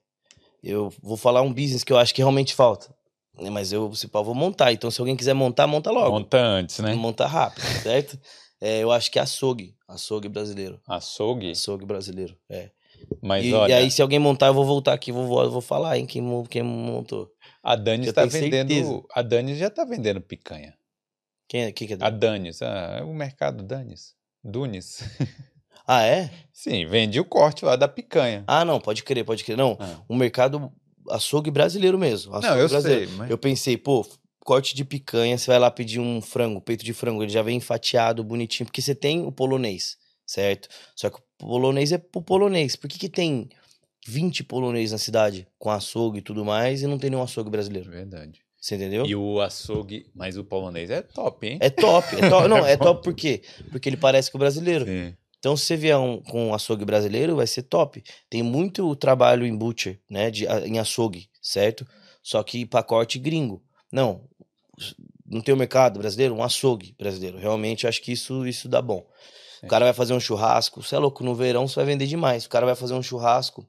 eu 0.63 0.89
vou 1.01 1.17
falar 1.17 1.41
um 1.41 1.53
business 1.53 1.83
que 1.83 1.91
eu 1.91 1.97
acho 1.97 2.13
que 2.13 2.21
realmente 2.21 2.53
falta. 2.53 2.93
Né, 3.39 3.49
Mas 3.49 3.71
eu, 3.71 3.93
se 3.95 4.07
pá, 4.07 4.21
vou 4.21 4.35
montar. 4.35 4.71
Então, 4.73 4.89
se 4.91 4.99
alguém 5.01 5.15
quiser 5.15 5.33
montar, 5.33 5.67
monta 5.67 5.91
logo. 5.91 6.11
Monta 6.11 6.37
antes, 6.37 6.79
né? 6.79 6.93
Monta 6.93 7.25
rápido, 7.25 7.63
certo? 7.83 8.19
É, 8.59 8.79
eu 8.79 8.91
acho 8.91 9.09
que 9.11 9.17
é 9.19 9.21
açougue. 9.21 9.75
Açougue 9.87 10.29
brasileiro. 10.29 10.79
Açougue. 10.87 11.51
Açougue 11.51 11.85
brasileiro. 11.85 12.37
É. 12.49 12.69
Mas 13.21 13.43
e, 13.45 13.53
olha, 13.53 13.71
e 13.71 13.73
aí, 13.73 13.91
se 13.91 14.01
alguém 14.01 14.19
montar, 14.19 14.47
eu 14.47 14.53
vou 14.53 14.63
voltar 14.65 14.93
aqui, 14.93 15.11
vou, 15.11 15.25
vou, 15.25 15.49
vou 15.49 15.61
falar, 15.61 15.97
hein, 15.97 16.05
quem, 16.05 16.23
quem 16.45 16.61
montou. 16.61 17.31
a 17.63 17.75
Danis 17.75 18.07
eu 18.07 18.13
tá 18.13 18.27
tenho 18.27 18.31
vendendo. 18.43 18.69
certeza. 18.69 19.03
A 19.15 19.21
Danis 19.23 19.57
já 19.57 19.69
tá 19.71 19.83
vendendo 19.83 20.21
picanha. 20.21 20.75
Quem, 21.47 21.63
é- 21.63 21.71
quem 21.71 21.87
que 21.87 21.95
é? 21.95 21.97
A 21.99 22.09
Danis, 22.11 22.61
ah, 22.61 22.97
é 22.99 23.03
o 23.03 23.13
mercado 23.13 23.63
Danis. 23.63 24.13
Dunes. 24.43 25.03
Ah, 25.87 26.03
é? 26.05 26.29
Sim, 26.53 26.85
vende 26.85 27.19
o 27.19 27.25
corte 27.25 27.65
lá 27.65 27.75
da 27.75 27.87
picanha. 27.87 28.43
Ah, 28.47 28.63
não, 28.63 28.79
pode 28.79 29.03
crer, 29.03 29.25
pode 29.25 29.43
crer. 29.43 29.57
Não, 29.57 29.75
Ah. 29.79 29.99
o 30.07 30.15
mercado 30.15 30.71
açougue 31.09 31.51
brasileiro 31.51 31.97
mesmo. 31.97 32.31
Não, 32.31 32.39
açougue 32.39 32.59
eu 32.61 32.69
brasileiro. 32.69 33.07
sei, 33.07 33.17
mas 33.17 33.29
Eu 33.29 33.37
pensei, 33.37 33.77
pô, 33.77 34.05
corte 34.43 34.75
de 34.75 34.83
picanha, 34.83 35.37
você 35.37 35.47
vai 35.47 35.59
lá 35.59 35.69
pedir 35.71 35.99
um 35.99 36.21
frango, 36.21 36.61
peito 36.61 36.83
de 36.83 36.93
frango, 36.93 37.23
ele 37.23 37.31
já 37.31 37.41
vem 37.41 37.59
fatiado, 37.59 38.23
bonitinho, 38.23 38.65
porque 38.65 38.81
você 38.81 38.95
tem 38.95 39.25
o 39.25 39.31
polonês, 39.31 39.97
certo? 40.25 40.67
Só 40.95 41.09
que 41.09 41.17
o 41.17 41.23
polonês 41.37 41.91
é 41.91 41.97
pro 41.97 42.21
polonês. 42.21 42.75
Por 42.75 42.89
que, 42.89 42.97
que 42.97 43.09
tem 43.09 43.49
20 44.07 44.43
polonês 44.43 44.91
na 44.91 44.97
cidade 44.97 45.47
com 45.59 45.69
açougue 45.69 46.19
e 46.19 46.21
tudo 46.21 46.43
mais 46.43 46.81
e 46.81 46.87
não 46.87 46.97
tem 46.97 47.09
nenhum 47.09 47.23
açougue 47.23 47.49
brasileiro? 47.49 47.89
verdade. 47.89 48.41
Você 48.59 48.75
entendeu? 48.75 49.07
E 49.07 49.15
o 49.15 49.41
açougue, 49.41 50.05
mas 50.13 50.37
o 50.37 50.43
polonês 50.43 50.91
é 50.91 51.01
top, 51.01 51.47
hein? 51.47 51.57
É 51.59 51.71
top, 51.71 52.15
é 52.15 52.19
top. 52.29 52.47
Não, 52.47 52.63
é 52.63 52.77
top 52.77 53.03
por 53.03 53.15
quê? 53.15 53.41
Porque 53.71 53.89
ele 53.89 53.97
parece 53.97 54.29
com 54.29 54.37
o 54.37 54.39
brasileiro. 54.39 54.85
Sim. 54.85 55.15
Então, 55.41 55.57
se 55.57 55.65
você 55.65 55.75
vier 55.75 55.97
um, 55.97 56.21
com 56.21 56.49
um 56.49 56.53
açougue 56.53 56.85
brasileiro, 56.85 57.35
vai 57.35 57.47
ser 57.47 57.63
top. 57.63 58.03
Tem 58.29 58.43
muito 58.43 58.95
trabalho 58.95 59.43
em 59.43 59.57
butcher, 59.57 59.99
né? 60.07 60.29
De, 60.29 60.45
em 60.45 60.77
açougue, 60.77 61.31
certo? 61.41 61.83
Só 62.21 62.43
que 62.43 62.63
pacote 62.63 63.17
gringo. 63.17 63.59
Não. 63.91 64.21
Não 65.25 65.41
tem 65.41 65.51
o 65.51 65.57
mercado 65.57 65.97
brasileiro? 65.97 66.35
Um 66.35 66.43
açougue 66.43 66.95
brasileiro. 66.95 67.39
Realmente, 67.39 67.87
acho 67.87 68.03
que 68.03 68.11
isso, 68.11 68.45
isso 68.45 68.69
dá 68.69 68.83
bom. 68.83 69.03
É. 69.63 69.65
O 69.65 69.69
cara 69.69 69.85
vai 69.85 69.95
fazer 69.95 70.13
um 70.13 70.19
churrasco. 70.19 70.83
Você 70.83 70.93
é 70.95 70.99
louco, 70.99 71.23
no 71.23 71.33
verão 71.33 71.67
você 71.67 71.77
vai 71.77 71.85
vender 71.85 72.05
demais. 72.05 72.45
O 72.45 72.49
cara 72.49 72.67
vai 72.67 72.75
fazer 72.75 72.93
um 72.93 73.01
churrasco, 73.01 73.67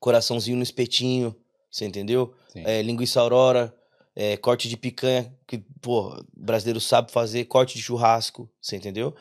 coraçãozinho 0.00 0.56
no 0.56 0.62
espetinho, 0.62 1.36
você 1.70 1.84
entendeu? 1.84 2.34
É, 2.54 2.80
linguiça 2.80 3.20
aurora, 3.20 3.74
é, 4.16 4.38
corte 4.38 4.70
de 4.70 4.76
picanha, 4.78 5.30
que, 5.46 5.58
pô, 5.82 6.18
brasileiro 6.34 6.80
sabe 6.80 7.12
fazer, 7.12 7.44
corte 7.44 7.76
de 7.76 7.82
churrasco, 7.82 8.50
você 8.58 8.74
entendeu? 8.74 9.14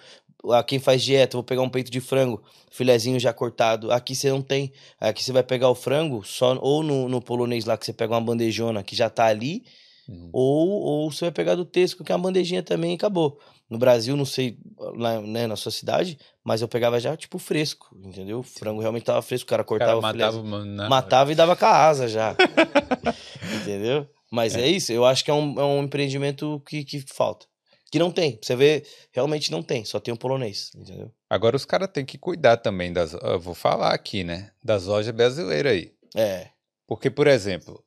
Ah, 0.52 0.64
Quem 0.64 0.80
faz 0.80 1.04
dieta, 1.04 1.36
vou 1.38 1.44
pegar 1.44 1.62
um 1.62 1.70
peito 1.70 1.90
de 1.92 2.00
frango, 2.00 2.42
filezinho 2.72 3.20
já 3.20 3.34
cortado. 3.34 3.92
Aqui 3.92 4.16
você 4.16 4.30
não 4.30 4.42
tem. 4.42 4.72
Aqui 5.00 5.24
você 5.24 5.32
vai 5.32 5.44
pegar 5.44 5.70
o 5.70 5.76
frango 5.76 6.24
só 6.24 6.58
ou 6.62 6.84
no, 6.84 7.10
no 7.10 7.22
polonês 7.22 7.66
lá 7.66 7.78
que 7.78 7.86
você 7.86 7.92
pega 7.94 8.14
uma 8.14 8.22
bandejona 8.22 8.84
que 8.84 8.96
já 8.96 9.10
tá 9.10 9.26
ali, 9.26 9.64
Uhum. 10.10 10.30
ou, 10.32 10.70
ou 10.70 11.12
você 11.12 11.26
vai 11.26 11.32
pegar 11.34 11.56
do 11.56 11.66
Tesco, 11.66 12.02
que 12.02 12.14
é 12.14 12.16
uma 12.16 12.22
bandejinha 12.24 12.64
também 12.64 12.92
e 12.94 12.96
acabou. 12.96 13.38
No 13.70 13.78
Brasil, 13.78 14.16
não 14.16 14.24
sei 14.24 14.58
lá, 14.96 15.20
né, 15.20 15.46
na 15.48 15.58
sua 15.58 15.70
cidade, 15.70 16.18
mas 16.46 16.62
eu 16.62 16.68
pegava 16.70 16.98
já 16.98 17.18
tipo 17.18 17.38
fresco, 17.38 17.90
entendeu? 18.06 18.40
O 18.40 18.44
frango 18.44 18.80
realmente 18.80 19.04
tava 19.04 19.22
fresco, 19.22 19.46
o 19.46 19.50
cara 19.50 19.66
cortava 19.66 20.00
cara 20.00 20.08
o 20.08 20.14
filezinho. 20.14 20.44
matava 20.46 20.64
uma- 20.64 20.66
na- 20.66 20.88
Matava 20.90 21.32
e 21.34 21.36
dava 21.36 21.58
com 21.58 21.66
a 21.66 21.88
asa 21.88 22.08
já. 22.08 22.34
Entendeu? 23.62 24.08
Mas 24.32 24.56
é. 24.56 24.68
isso, 24.68 24.92
eu 24.92 25.06
acho 25.06 25.24
que 25.24 25.32
é 25.32 25.34
um, 25.34 25.60
é 25.60 25.64
um 25.64 25.84
empreendimento 25.84 26.62
que, 26.68 26.84
que 26.84 27.02
falta. 27.14 27.46
Que 27.92 28.00
não 28.00 28.12
tem. 28.12 28.38
Você 28.42 28.56
vê, 28.56 28.84
realmente 29.12 29.52
não 29.52 29.64
tem, 29.64 29.86
só 29.86 30.00
tem 30.00 30.14
o 30.14 30.18
polonês, 30.18 30.72
entendeu? 30.76 31.12
Agora 31.30 31.56
os 31.56 31.66
caras 31.66 31.90
têm 31.92 32.06
que 32.06 32.18
cuidar 32.18 32.58
também 32.58 32.92
das. 32.92 33.14
Eu 33.14 33.40
vou 33.40 33.54
falar 33.54 33.94
aqui, 33.94 34.24
né? 34.24 34.52
Das 34.64 34.86
lojas 34.86 35.14
brasileiras 35.14 35.72
aí. 35.72 35.94
É. 36.16 36.50
Porque, 36.86 37.10
por 37.10 37.28
exemplo, 37.28 37.84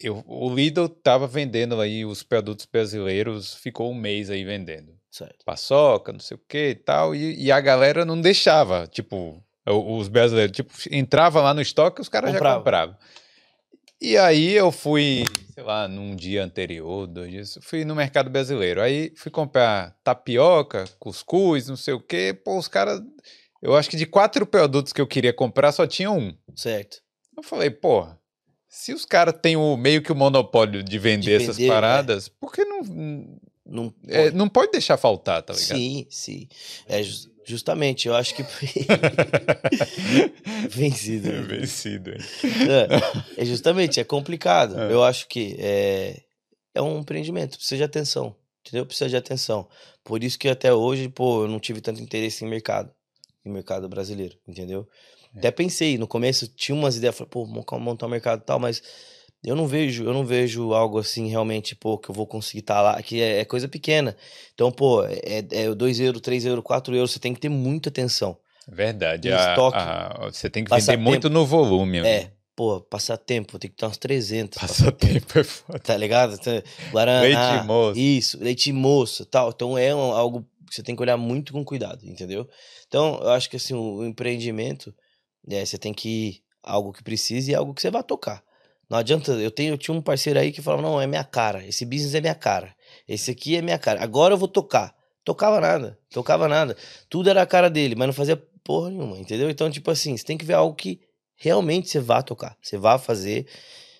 eu, 0.00 0.24
o 0.26 0.52
Lidl 0.52 0.88
tava 0.88 1.26
vendendo 1.26 1.80
aí 1.80 2.04
os 2.04 2.22
produtos 2.22 2.66
brasileiros, 2.66 3.54
ficou 3.54 3.90
um 3.90 3.94
mês 3.94 4.30
aí 4.30 4.44
vendendo. 4.44 4.92
Certo. 5.10 5.44
Paçoca, 5.44 6.12
não 6.12 6.20
sei 6.20 6.36
o 6.36 6.40
que 6.48 6.70
e 6.70 6.74
tal, 6.74 7.14
e, 7.14 7.44
e 7.44 7.52
a 7.52 7.60
galera 7.60 8.04
não 8.04 8.20
deixava, 8.20 8.86
tipo, 8.88 9.40
os 9.66 10.08
brasileiros, 10.08 10.56
tipo, 10.56 10.72
entrava 10.90 11.40
lá 11.40 11.54
no 11.54 11.60
estoque 11.62 12.00
os 12.00 12.08
caras 12.08 12.32
já 12.32 12.38
Comprava. 12.38 12.58
compravam. 12.58 12.96
E 14.00 14.16
aí 14.18 14.52
eu 14.52 14.70
fui, 14.70 15.24
sei 15.54 15.62
lá, 15.62 15.88
num 15.88 16.14
dia 16.14 16.44
anterior, 16.44 17.06
dois 17.06 17.30
dias, 17.30 17.58
fui 17.62 17.84
no 17.84 17.94
mercado 17.94 18.28
brasileiro. 18.28 18.82
Aí 18.82 19.12
fui 19.16 19.30
comprar 19.30 19.96
tapioca, 20.04 20.84
cuscuz, 20.98 21.68
não 21.68 21.76
sei 21.76 21.94
o 21.94 22.00
que, 22.00 22.34
pô, 22.34 22.58
os 22.58 22.68
caras, 22.68 23.00
eu 23.62 23.74
acho 23.74 23.88
que 23.88 23.96
de 23.96 24.04
quatro 24.06 24.44
produtos 24.44 24.92
que 24.92 25.00
eu 25.00 25.06
queria 25.06 25.32
comprar 25.32 25.72
só 25.72 25.86
tinha 25.86 26.10
um. 26.10 26.36
Certo. 26.54 26.98
Eu 27.36 27.42
falei, 27.42 27.70
porra, 27.70 28.18
se 28.68 28.92
os 28.92 29.04
caras 29.04 29.34
têm 29.40 29.56
o, 29.56 29.76
meio 29.76 30.02
que 30.02 30.12
o 30.12 30.16
monopólio 30.16 30.82
de 30.82 30.98
vender, 30.98 31.40
essas 31.40 31.56
vender, 31.56 31.70
é. 31.70 31.72
paradas, 31.72 32.28
por 32.28 32.52
que 32.52 32.64
não, 32.64 32.82
Não 33.64 33.94
é, 34.08 34.24
pode. 34.24 34.36
não 34.36 34.48
pode 34.48 34.72
deixar 34.72 34.96
faltar, 34.96 35.42
tá 35.42 35.54
ligado? 35.54 35.78
Sim, 35.78 36.06
sim. 36.10 36.48
É, 36.86 37.02
jus- 37.02 37.30
Justamente, 37.44 38.08
eu 38.08 38.14
acho 38.14 38.34
que. 38.34 38.42
Vencido. 40.68 41.30
né? 41.32 41.42
Vencido. 41.42 42.10
hein? 42.10 42.18
É, 43.36 43.42
é 43.42 43.44
justamente, 43.44 44.00
é 44.00 44.04
complicado. 44.04 44.78
É. 44.78 44.92
Eu 44.92 45.02
acho 45.04 45.28
que 45.28 45.56
é, 45.58 46.20
é 46.74 46.82
um 46.82 47.00
empreendimento, 47.00 47.56
precisa 47.56 47.76
de 47.76 47.84
atenção. 47.84 48.34
Entendeu? 48.66 48.86
Precisa 48.86 49.10
de 49.10 49.16
atenção. 49.16 49.68
Por 50.02 50.24
isso 50.24 50.38
que 50.38 50.48
até 50.48 50.72
hoje, 50.72 51.08
pô, 51.08 51.44
eu 51.44 51.48
não 51.48 51.60
tive 51.60 51.82
tanto 51.82 52.00
interesse 52.00 52.44
em 52.44 52.48
mercado. 52.48 52.90
Em 53.44 53.50
mercado 53.50 53.86
brasileiro, 53.90 54.36
entendeu? 54.48 54.88
É. 55.34 55.38
Até 55.38 55.50
pensei, 55.50 55.98
no 55.98 56.06
começo 56.06 56.48
tinha 56.48 56.74
umas 56.74 56.96
ideias, 56.96 57.14
falei, 57.14 57.28
pô, 57.30 57.44
montar 57.46 58.06
um 58.06 58.08
mercado 58.08 58.40
e 58.40 58.44
tal, 58.44 58.58
mas 58.58 58.82
eu 59.44 59.54
não 59.56 59.66
vejo, 59.66 60.04
eu 60.04 60.12
não 60.12 60.24
vejo 60.24 60.72
algo 60.72 60.98
assim 60.98 61.28
realmente, 61.28 61.74
pô, 61.76 61.98
que 61.98 62.08
eu 62.10 62.14
vou 62.14 62.26
conseguir 62.26 62.60
estar 62.60 62.80
lá, 62.80 63.02
que 63.02 63.20
é, 63.20 63.40
é 63.40 63.44
coisa 63.44 63.68
pequena. 63.68 64.16
Então, 64.54 64.70
pô, 64.72 65.04
é, 65.04 65.44
é 65.50 65.74
2 65.74 66.00
euros, 66.00 66.20
3 66.20 66.44
euros, 66.46 66.64
4 66.64 66.94
euros, 66.94 67.12
você 67.12 67.18
tem 67.18 67.34
que 67.34 67.40
ter 67.40 67.48
muita 67.48 67.88
atenção. 67.88 68.36
Verdade. 68.66 69.30
A- 69.30 69.50
estoque. 69.50 69.76
a- 69.78 70.30
você 70.32 70.48
tem 70.48 70.64
que 70.64 70.70
vender 70.74 70.96
muito 70.96 71.28
no 71.28 71.44
volume. 71.44 71.98
É, 71.98 72.30
pô, 72.56 72.80
passar 72.80 73.16
tempo, 73.18 73.58
tem 73.58 73.70
que 73.70 73.76
ter 73.76 73.84
uns 73.86 73.98
300. 73.98 74.58
Passa 74.60 74.90
tempo 74.90 75.38
é 75.38 75.44
foda. 75.44 75.78
Tá 75.78 75.96
ligado? 75.96 76.34
Então, 76.34 76.62
Guaraná. 76.90 77.20
Leite 77.20 77.66
moço. 77.66 77.98
Isso, 78.00 78.38
leite 78.42 78.72
moço, 78.72 79.26
tal. 79.26 79.50
Então 79.50 79.76
é 79.76 79.94
um- 79.94 80.12
algo 80.12 80.42
que 80.66 80.74
você 80.74 80.82
tem 80.82 80.96
que 80.96 81.02
olhar 81.02 81.16
muito 81.18 81.52
com 81.52 81.62
cuidado, 81.64 82.04
entendeu? 82.06 82.48
Então, 82.88 83.20
eu 83.22 83.28
acho 83.30 83.50
que 83.50 83.56
assim, 83.56 83.74
o, 83.74 83.96
o 83.98 84.06
empreendimento, 84.06 84.94
é, 85.50 85.64
você 85.64 85.76
tem 85.76 85.92
que 85.92 86.40
algo 86.62 86.92
que 86.92 87.02
precise 87.02 87.50
e 87.52 87.54
algo 87.54 87.74
que 87.74 87.82
você 87.82 87.90
vai 87.90 88.02
tocar. 88.02 88.42
Não 88.94 89.00
adianta, 89.00 89.32
eu 89.32 89.50
tenho, 89.50 89.74
eu 89.74 89.78
tinha 89.78 89.92
um 89.92 90.00
parceiro 90.00 90.38
aí 90.38 90.52
que 90.52 90.62
falava: 90.62 90.80
"Não, 90.80 91.00
é 91.00 91.06
minha 91.08 91.24
cara, 91.24 91.66
esse 91.66 91.84
business 91.84 92.14
é 92.14 92.20
minha 92.20 92.34
cara. 92.34 92.72
Esse 93.08 93.32
aqui 93.32 93.56
é 93.56 93.60
minha 93.60 93.76
cara. 93.76 94.00
Agora 94.00 94.34
eu 94.34 94.38
vou 94.38 94.46
tocar". 94.46 94.94
Tocava 95.24 95.60
nada, 95.60 95.98
tocava 96.12 96.46
nada. 96.46 96.76
Tudo 97.10 97.28
era 97.28 97.42
a 97.42 97.46
cara 97.46 97.68
dele, 97.68 97.96
mas 97.96 98.06
não 98.06 98.14
fazia 98.14 98.40
porra 98.62 98.90
nenhuma, 98.90 99.18
entendeu? 99.18 99.50
Então, 99.50 99.68
tipo 99.68 99.90
assim, 99.90 100.16
você 100.16 100.22
tem 100.22 100.38
que 100.38 100.44
ver 100.44 100.52
algo 100.52 100.76
que 100.76 101.00
realmente 101.34 101.88
você 101.88 101.98
vá 101.98 102.22
tocar, 102.22 102.56
você 102.62 102.78
vá 102.78 102.96
fazer 102.96 103.48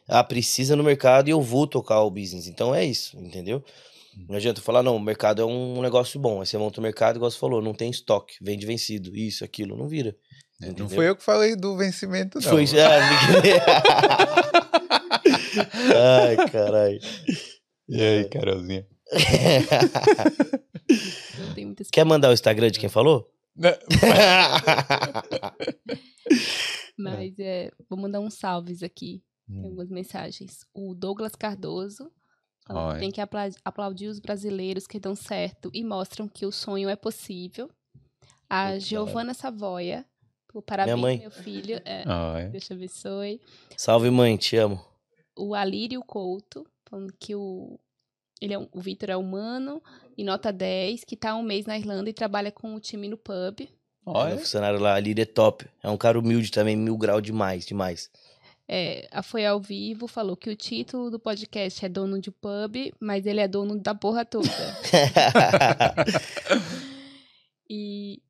ah, 0.07 0.23
precisa 0.23 0.77
no 0.77 0.85
mercado 0.85 1.27
e 1.27 1.33
eu 1.33 1.43
vou 1.43 1.67
tocar 1.67 2.01
o 2.03 2.11
business. 2.11 2.47
Então 2.47 2.73
é 2.73 2.85
isso, 2.85 3.19
entendeu? 3.19 3.65
Não 4.29 4.37
adianta 4.37 4.61
falar, 4.61 4.85
não, 4.85 4.95
o 4.95 5.01
mercado 5.01 5.43
é 5.43 5.45
um 5.45 5.83
negócio 5.83 6.21
bom. 6.21 6.41
Aí 6.41 6.47
você 6.47 6.57
monta 6.57 6.79
o 6.79 6.83
mercado, 6.83 7.17
igual 7.17 7.29
você 7.29 7.39
falou, 7.39 7.61
não 7.61 7.75
tem 7.75 7.91
estoque, 7.91 8.37
vende 8.41 8.65
vencido, 8.65 9.17
isso, 9.17 9.45
aquilo, 9.45 9.77
não 9.77 9.89
vira. 9.89 10.15
Não 10.61 10.69
entendeu? 10.69 10.89
foi 10.89 11.09
eu 11.09 11.17
que 11.17 11.25
falei 11.25 11.57
do 11.57 11.77
vencimento, 11.77 12.39
não. 12.41 12.49
Foi. 12.49 12.65
Ah, 12.81 14.61
Ai, 15.57 16.37
caralho. 16.51 16.99
E 17.89 18.03
aí, 18.03 18.25
Carolzinha? 18.29 18.87
Tenho 21.55 21.69
muitas 21.69 21.91
Quer 21.91 22.05
mandar 22.05 22.31
o 22.31 22.33
Instagram 22.33 22.71
de 22.71 22.79
quem 22.79 22.89
falou? 22.89 23.31
Não, 23.57 23.71
Mas 26.99 27.39
é, 27.39 27.71
vou 27.89 27.99
mandar 27.99 28.21
uns 28.21 28.35
salves 28.35 28.83
aqui. 28.83 29.23
Tem 29.47 29.59
Hum. 29.59 29.65
algumas 29.67 29.91
mensagens. 29.91 30.61
O 30.73 30.95
Douglas 30.95 31.35
Cardoso 31.37 32.11
falou 32.67 32.95
que 32.95 33.01
tem 33.01 33.11
que 33.11 33.21
apla- 33.21 33.51
aplaudir 33.65 34.09
os 34.09 34.19
brasileiros 34.19 34.87
que 34.87 34.99
dão 34.99 35.15
certo 35.15 35.71
e 35.75 35.85
mostram 35.85 36.27
que 36.27 36.47
o 36.47 36.53
sonho 36.53 36.89
é 36.89 36.97
possível. 36.97 37.69
A 38.49 38.71
Muito 38.71 38.85
Giovana 38.87 39.35
Savoia, 39.35 40.05
parabéns, 40.67 40.99
mãe. 40.99 41.19
meu 41.19 41.31
filho. 41.31 41.79
É. 41.85 42.49
Deus 42.49 42.65
te 42.65 42.73
abençoe. 42.73 43.39
Salve, 43.77 44.09
mãe, 44.11 44.37
te 44.39 44.57
amo. 44.57 44.83
O 45.37 45.55
Alírio 45.55 46.03
Couto, 46.03 46.67
falando 46.89 47.13
que 47.19 47.35
o, 47.35 47.79
ele 48.41 48.55
é 48.55 48.59
um- 48.59 48.69
o 48.73 48.81
Vitor 48.81 49.11
é 49.11 49.17
humano 49.17 49.83
e 50.17 50.25
nota 50.25 50.53
10, 50.53 51.05
que 51.05 51.17
tá 51.17 51.31
há 51.33 51.37
um 51.37 51.43
mês 51.43 51.67
na 51.67 51.79
Irlanda 51.79 52.11
e 52.11 52.13
trabalha 52.13 52.53
com 52.53 52.75
o 52.75 52.81
time 52.81 53.09
no 53.09 53.17
pub. 53.17 53.69
Olha. 54.07 54.37
funcionário 54.37 54.79
lá, 54.79 54.95
ali 54.95 55.15
é 55.19 55.25
top. 55.25 55.67
É 55.83 55.89
um 55.89 55.97
cara 55.97 56.19
humilde 56.19 56.51
também, 56.51 56.77
mil 56.77 56.97
grau 56.97 57.21
demais, 57.23 57.65
demais. 57.65 58.11
É, 58.69 59.09
Foi 59.23 59.45
ao 59.47 59.59
Vivo 59.61 60.07
falou 60.07 60.37
que 60.37 60.51
o 60.51 60.57
título 60.57 61.11
do 61.11 61.19
podcast 61.19 61.85
é 61.85 61.89
dono 61.89 62.21
de 62.21 62.31
pub, 62.31 62.93
mas 63.01 63.25
ele 63.27 63.41
é 63.41 63.49
dono 63.49 63.79
da 63.79 63.95
porra 63.95 64.25
toda. 64.25 64.49
e 67.69 68.21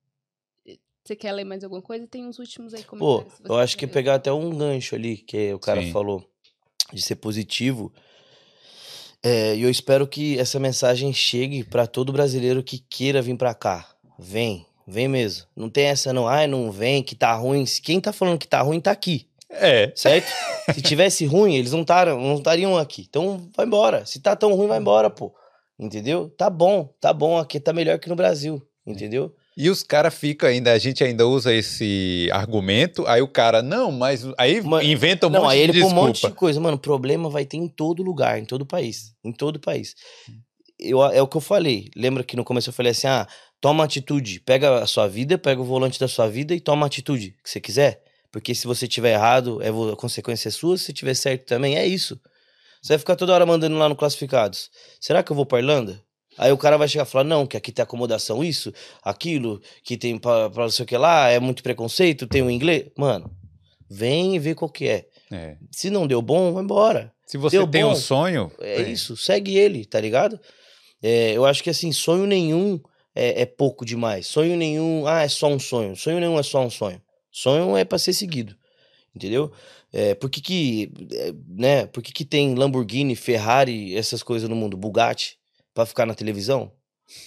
você 1.05 1.17
quer 1.17 1.33
ler 1.33 1.45
mais 1.45 1.63
alguma 1.65 1.83
coisa? 1.83 2.07
Tem 2.07 2.27
uns 2.27 2.39
últimos 2.39 2.73
aí 2.75 2.83
Pô, 2.83 2.91
comentários. 2.97 3.35
você 3.41 3.49
eu 3.51 3.57
acho 3.57 3.77
que 3.77 3.87
pegar 3.87 4.15
até 4.17 4.33
um 4.33 4.51
gancho 4.57 4.95
ali, 4.95 5.19
que 5.19 5.53
o 5.53 5.59
cara 5.59 5.83
Sim. 5.83 5.93
falou 5.93 6.29
de 6.95 7.03
ser 7.03 7.17
positivo. 7.17 7.93
É, 9.23 9.55
E 9.57 9.63
eu 9.63 9.71
espero 9.71 10.07
que 10.07 10.39
essa 10.39 10.59
mensagem 10.59 11.13
chegue 11.13 11.65
pra 11.65 11.87
todo 11.87 12.13
brasileiro 12.13 12.63
que 12.63 12.79
queira 12.79 13.21
vir 13.23 13.37
pra 13.37 13.55
cá. 13.55 13.89
Vem, 14.19 14.67
vem 14.87 15.09
mesmo. 15.09 15.47
Não 15.57 15.69
tem 15.69 15.87
essa 15.87 16.13
não, 16.13 16.29
ai, 16.29 16.47
não 16.47 16.71
vem, 16.71 17.03
que 17.03 17.15
tá 17.15 17.35
ruim. 17.35 17.65
Quem 17.83 18.01
tá 18.01 18.13
falando 18.13 18.39
que 18.39 18.47
tá 18.47 18.61
ruim 18.63 18.81
tá 18.81 18.91
aqui, 18.91 19.27
É. 19.51 19.93
certo? 19.97 20.31
Se 20.75 20.81
tivesse 20.83 21.25
ruim, 21.27 21.57
eles 21.57 21.73
não 21.73 21.83
estariam 21.83 22.77
aqui. 22.79 23.07
Então 23.09 23.49
vai 23.57 23.67
embora. 23.67 24.05
Se 24.07 24.21
tá 24.21 24.37
tão 24.37 24.55
ruim, 24.55 24.69
vai 24.69 24.79
embora, 24.79 25.11
pô. 25.11 25.35
Entendeu? 25.79 26.29
Tá 26.37 26.49
bom, 26.49 26.89
tá 27.01 27.13
bom. 27.13 27.37
Aqui 27.39 27.59
tá 27.59 27.73
melhor 27.73 27.99
que 27.99 28.09
no 28.09 28.15
Brasil. 28.17 28.63
Entendeu? 28.87 29.35
E 29.57 29.71
os 29.71 29.85
caras 29.85 30.13
ficam 30.15 30.49
ainda, 30.49 30.73
a 30.73 30.79
gente 30.79 31.05
ainda 31.05 31.27
usa 31.29 31.55
esse 31.55 32.29
argumento, 32.33 33.07
aí 33.07 33.23
o 33.23 33.29
cara, 33.29 33.63
não, 33.63 33.93
mas 33.93 34.27
aí 34.37 34.61
Mano, 34.61 34.83
inventa 34.83 35.29
um 35.29 35.31
não, 35.31 35.43
monte 35.43 35.53
aí 35.53 35.61
ele 35.61 35.73
de 35.73 35.81
põe 35.81 35.87
um 35.87 35.91
desculpa. 35.91 36.09
monte 36.09 36.27
de 36.27 36.33
coisa. 36.33 36.61
Mano, 36.61 36.77
problema 36.79 37.31
vai 37.31 37.45
ter 37.45 37.57
em 37.57 37.69
todo 37.69 38.03
lugar, 38.03 38.39
em 38.39 38.45
todo 38.45 38.67
país. 38.67 39.15
Em 39.25 39.33
todo 39.33 39.61
país. 39.61 39.95
Eu, 40.79 41.05
é 41.05 41.23
o 41.23 41.29
que 41.29 41.37
eu 41.37 41.41
falei. 41.41 41.89
Lembra 41.95 42.25
que 42.25 42.37
no 42.37 42.43
começo 42.45 42.69
eu 42.69 42.73
falei 42.73 42.91
assim: 42.91 43.07
ah, 43.07 43.29
toma 43.61 43.85
atitude. 43.85 44.41
Pega 44.41 44.83
a 44.83 44.87
sua 44.89 45.07
vida, 45.07 45.39
pega 45.39 45.61
o 45.61 45.65
volante 45.65 46.01
da 46.01 46.09
sua 46.09 46.29
vida 46.29 46.53
e 46.53 46.61
toma 46.61 46.85
a 46.85 46.89
atitude 46.89 47.37
que 47.43 47.49
você 47.49 47.61
quiser. 47.61 48.03
Porque 48.33 48.55
se 48.57 48.67
você 48.67 48.89
tiver 48.89 49.13
errado, 49.13 49.63
é 49.63 49.69
a 49.69 49.97
consequência 49.97 50.49
é 50.49 50.51
sua. 50.51 50.77
Se 50.77 50.93
tiver 50.93 51.15
certo 51.15 51.47
também, 51.47 51.77
é 51.77 51.87
isso. 51.87 52.21
Você 52.83 52.95
vai 52.95 52.99
ficar 52.99 53.15
toda 53.15 53.33
hora 53.33 53.47
mandando 53.47 53.79
lá 53.79 53.89
no 53.89 53.95
classificados. 53.95 54.69
Será 55.01 55.23
que 55.23 55.31
eu 55.31 55.37
vou 55.37 55.47
pra 55.47 55.61
Irlanda? 55.61 56.03
Aí 56.37 56.51
o 56.53 56.59
cara 56.59 56.77
vai 56.77 56.89
chegar 56.89 57.05
e 57.05 57.09
falar, 57.11 57.25
não, 57.25 57.47
que 57.47 57.57
aqui 57.57 57.71
tem 57.71 57.83
acomodação, 57.83 58.43
isso, 58.43 58.73
aquilo, 59.03 59.61
que 59.83 59.97
tem 59.97 60.19
pra, 60.19 60.51
pra 60.51 60.65
não 60.65 60.71
sei 60.71 60.85
o 60.85 60.87
que 60.87 60.97
lá, 60.97 61.29
é 61.31 61.39
muito 61.39 61.63
preconceito, 61.63 62.27
tem 62.27 62.43
o 62.43 62.51
inglês. 62.51 62.87
Mano, 62.97 63.31
vem 63.89 64.35
e 64.35 64.39
vê 64.39 64.55
qual 64.55 64.69
que 64.69 64.89
é. 64.89 65.07
É. 65.31 65.57
Se 65.71 65.91
não 65.91 66.07
deu 66.07 66.21
bom, 66.21 66.53
vai 66.53 66.63
embora. 66.63 67.13
Se 67.27 67.39
você 67.39 67.57
Deu 67.57 67.67
tem 67.67 67.85
um 67.85 67.91
bom. 67.91 67.95
sonho, 67.97 68.53
É 68.61 68.83
isso, 68.83 69.17
segue 69.17 69.57
ele, 69.57 69.85
tá 69.85 69.99
ligado? 70.01 70.39
É, 71.03 71.33
eu 71.33 71.45
acho 71.45 71.63
que 71.63 71.71
assim, 71.71 71.91
sonho 71.93 72.27
nenhum 72.27 72.79
é, 73.15 73.43
é 73.43 73.47
pouco 73.47 73.85
demais. 73.85 74.27
Sonho 74.27 74.57
nenhum, 74.57 75.07
ah, 75.07 75.23
é 75.23 75.29
só 75.29 75.49
um 75.49 75.59
sonho. 75.59 75.97
Sonho 75.97 76.21
nenhum 76.21 76.39
é 76.39 76.43
só 76.43 76.65
um 76.65 76.71
sonho. 76.71 77.01
Sonho 77.31 77.77
é 77.77 77.85
pra 77.85 77.99
ser 77.99 78.13
seguido, 78.13 78.55
entendeu? 79.15 79.51
É, 79.93 80.15
por 80.15 80.29
que 80.29 80.41
que, 80.41 80.93
é, 81.13 81.33
né, 81.49 81.87
por 81.87 82.03
que 82.03 82.13
que 82.13 82.25
tem 82.25 82.55
Lamborghini, 82.55 83.17
Ferrari, 83.17 83.97
essas 83.97 84.23
coisas 84.23 84.49
no 84.49 84.57
mundo? 84.57 84.77
Bugatti, 84.77 85.39
pra 85.75 85.85
ficar 85.85 86.07
na 86.07 86.15
televisão? 86.15 86.73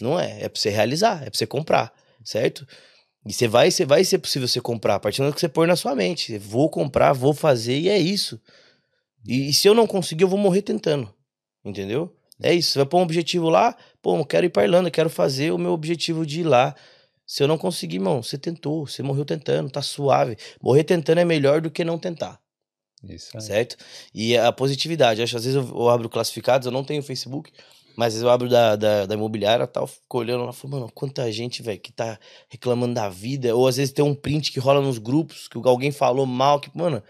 Não 0.01 0.19
é, 0.19 0.43
é 0.43 0.49
pra 0.49 0.59
você 0.59 0.69
realizar, 0.69 1.21
é 1.21 1.29
pra 1.29 1.37
você 1.37 1.45
comprar, 1.45 1.93
certo? 2.23 2.65
E 3.25 3.33
você 3.33 3.47
vai, 3.47 3.69
você 3.69 3.85
vai 3.85 4.03
ser 4.03 4.19
possível 4.19 4.47
você 4.47 4.61
comprar, 4.61 4.95
a 4.95 4.99
partir 4.99 5.21
do 5.21 5.33
que 5.33 5.39
você 5.39 5.49
pôr 5.49 5.67
na 5.67 5.75
sua 5.75 5.93
mente. 5.93 6.37
Vou 6.37 6.69
comprar, 6.69 7.11
vou 7.13 7.33
fazer 7.33 7.77
e 7.77 7.89
é 7.89 7.99
isso. 7.99 8.39
E, 9.25 9.49
e 9.49 9.53
se 9.53 9.67
eu 9.67 9.73
não 9.73 9.85
conseguir, 9.85 10.23
eu 10.23 10.29
vou 10.29 10.39
morrer 10.39 10.61
tentando. 10.61 11.13
Entendeu? 11.63 12.15
É 12.41 12.53
isso. 12.53 12.71
Você 12.71 12.79
vai 12.79 12.85
pôr 12.85 12.99
um 12.99 13.03
objetivo 13.03 13.49
lá, 13.49 13.75
pô, 14.01 14.17
eu 14.17 14.25
quero 14.25 14.45
ir 14.45 14.49
pra 14.49 14.63
Irlanda, 14.63 14.89
quero 14.89 15.09
fazer 15.09 15.51
o 15.51 15.57
meu 15.57 15.73
objetivo 15.73 16.25
de 16.25 16.41
ir 16.41 16.43
lá. 16.43 16.73
Se 17.25 17.43
eu 17.43 17.47
não 17.47 17.57
conseguir, 17.57 17.97
irmão, 17.97 18.23
você 18.23 18.37
tentou, 18.37 18.87
você 18.87 19.03
morreu 19.03 19.25
tentando, 19.25 19.69
tá 19.69 19.81
suave. 19.81 20.37
Morrer 20.61 20.85
tentando 20.85 21.19
é 21.19 21.25
melhor 21.25 21.59
do 21.59 21.69
que 21.69 21.83
não 21.83 21.99
tentar, 21.99 22.39
isso 23.03 23.35
aí. 23.35 23.43
certo? 23.43 23.75
E 24.13 24.37
a 24.37 24.49
positividade, 24.53 25.21
acho, 25.21 25.35
às 25.35 25.43
vezes 25.43 25.57
eu, 25.57 25.67
eu 25.67 25.89
abro 25.89 26.07
classificados, 26.07 26.65
eu 26.65 26.71
não 26.71 26.85
tenho 26.85 27.03
Facebook, 27.03 27.51
mas 27.97 28.15
eu 28.21 28.29
abro 28.29 28.47
da, 28.47 28.75
da, 28.75 29.07
da 29.07 29.15
imobiliária 29.15 29.63
e 29.63 29.67
tal, 29.67 29.87
fico 29.87 30.19
olhando 30.19 30.45
lá, 30.45 30.53
falo, 30.53 30.75
mano, 30.75 30.91
quanta 30.93 31.29
gente, 31.31 31.63
velho, 31.63 31.79
que 31.79 31.91
tá 31.91 32.19
reclamando 32.47 32.93
da 32.93 33.09
vida, 33.09 33.55
ou 33.55 33.67
às 33.67 33.77
vezes 33.77 33.91
tem 33.91 34.05
um 34.05 34.13
print 34.13 34.51
que 34.51 34.59
rola 34.59 34.79
nos 34.79 34.99
grupos, 34.99 35.47
que 35.47 35.57
alguém 35.57 35.91
falou 35.91 36.25
mal, 36.27 36.59
que, 36.59 36.69
mano, 36.77 37.01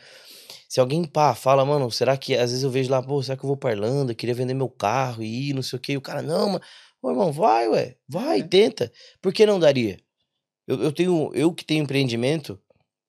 se 0.70 0.80
alguém, 0.80 1.04
pá, 1.04 1.36
fala, 1.36 1.66
mano, 1.66 1.92
será 1.92 2.16
que, 2.16 2.36
às 2.36 2.52
vezes 2.52 2.64
eu 2.64 2.70
vejo 2.70 2.90
lá, 2.90 3.04
pô, 3.04 3.22
será 3.22 3.36
que 3.38 3.44
eu 3.44 3.48
vou 3.50 3.58
pra 3.58 3.74
Irlanda, 3.74 4.16
queria 4.16 4.34
vender 4.34 4.54
meu 4.54 4.70
carro 4.70 5.22
e 5.22 5.50
ir, 5.50 5.54
não 5.54 5.62
sei 5.62 5.78
o 5.78 5.82
quê, 5.82 5.94
e 5.94 5.98
o 5.98 6.02
cara, 6.02 6.22
não, 6.22 6.52
mano, 6.52 6.62
ô, 7.02 7.10
irmão, 7.12 7.32
vai, 7.34 7.68
ué, 7.68 7.98
vai, 8.08 8.40
É. 8.40 8.44
tenta, 8.44 8.90
por 9.22 9.34
que 9.34 9.46
não 9.46 9.60
daria? 9.60 10.00
Eu, 10.66 10.82
eu 10.84 10.92
tenho, 10.94 11.32
eu 11.34 11.54
que 11.54 11.66
tenho 11.66 11.84
empreendimento 11.84 12.58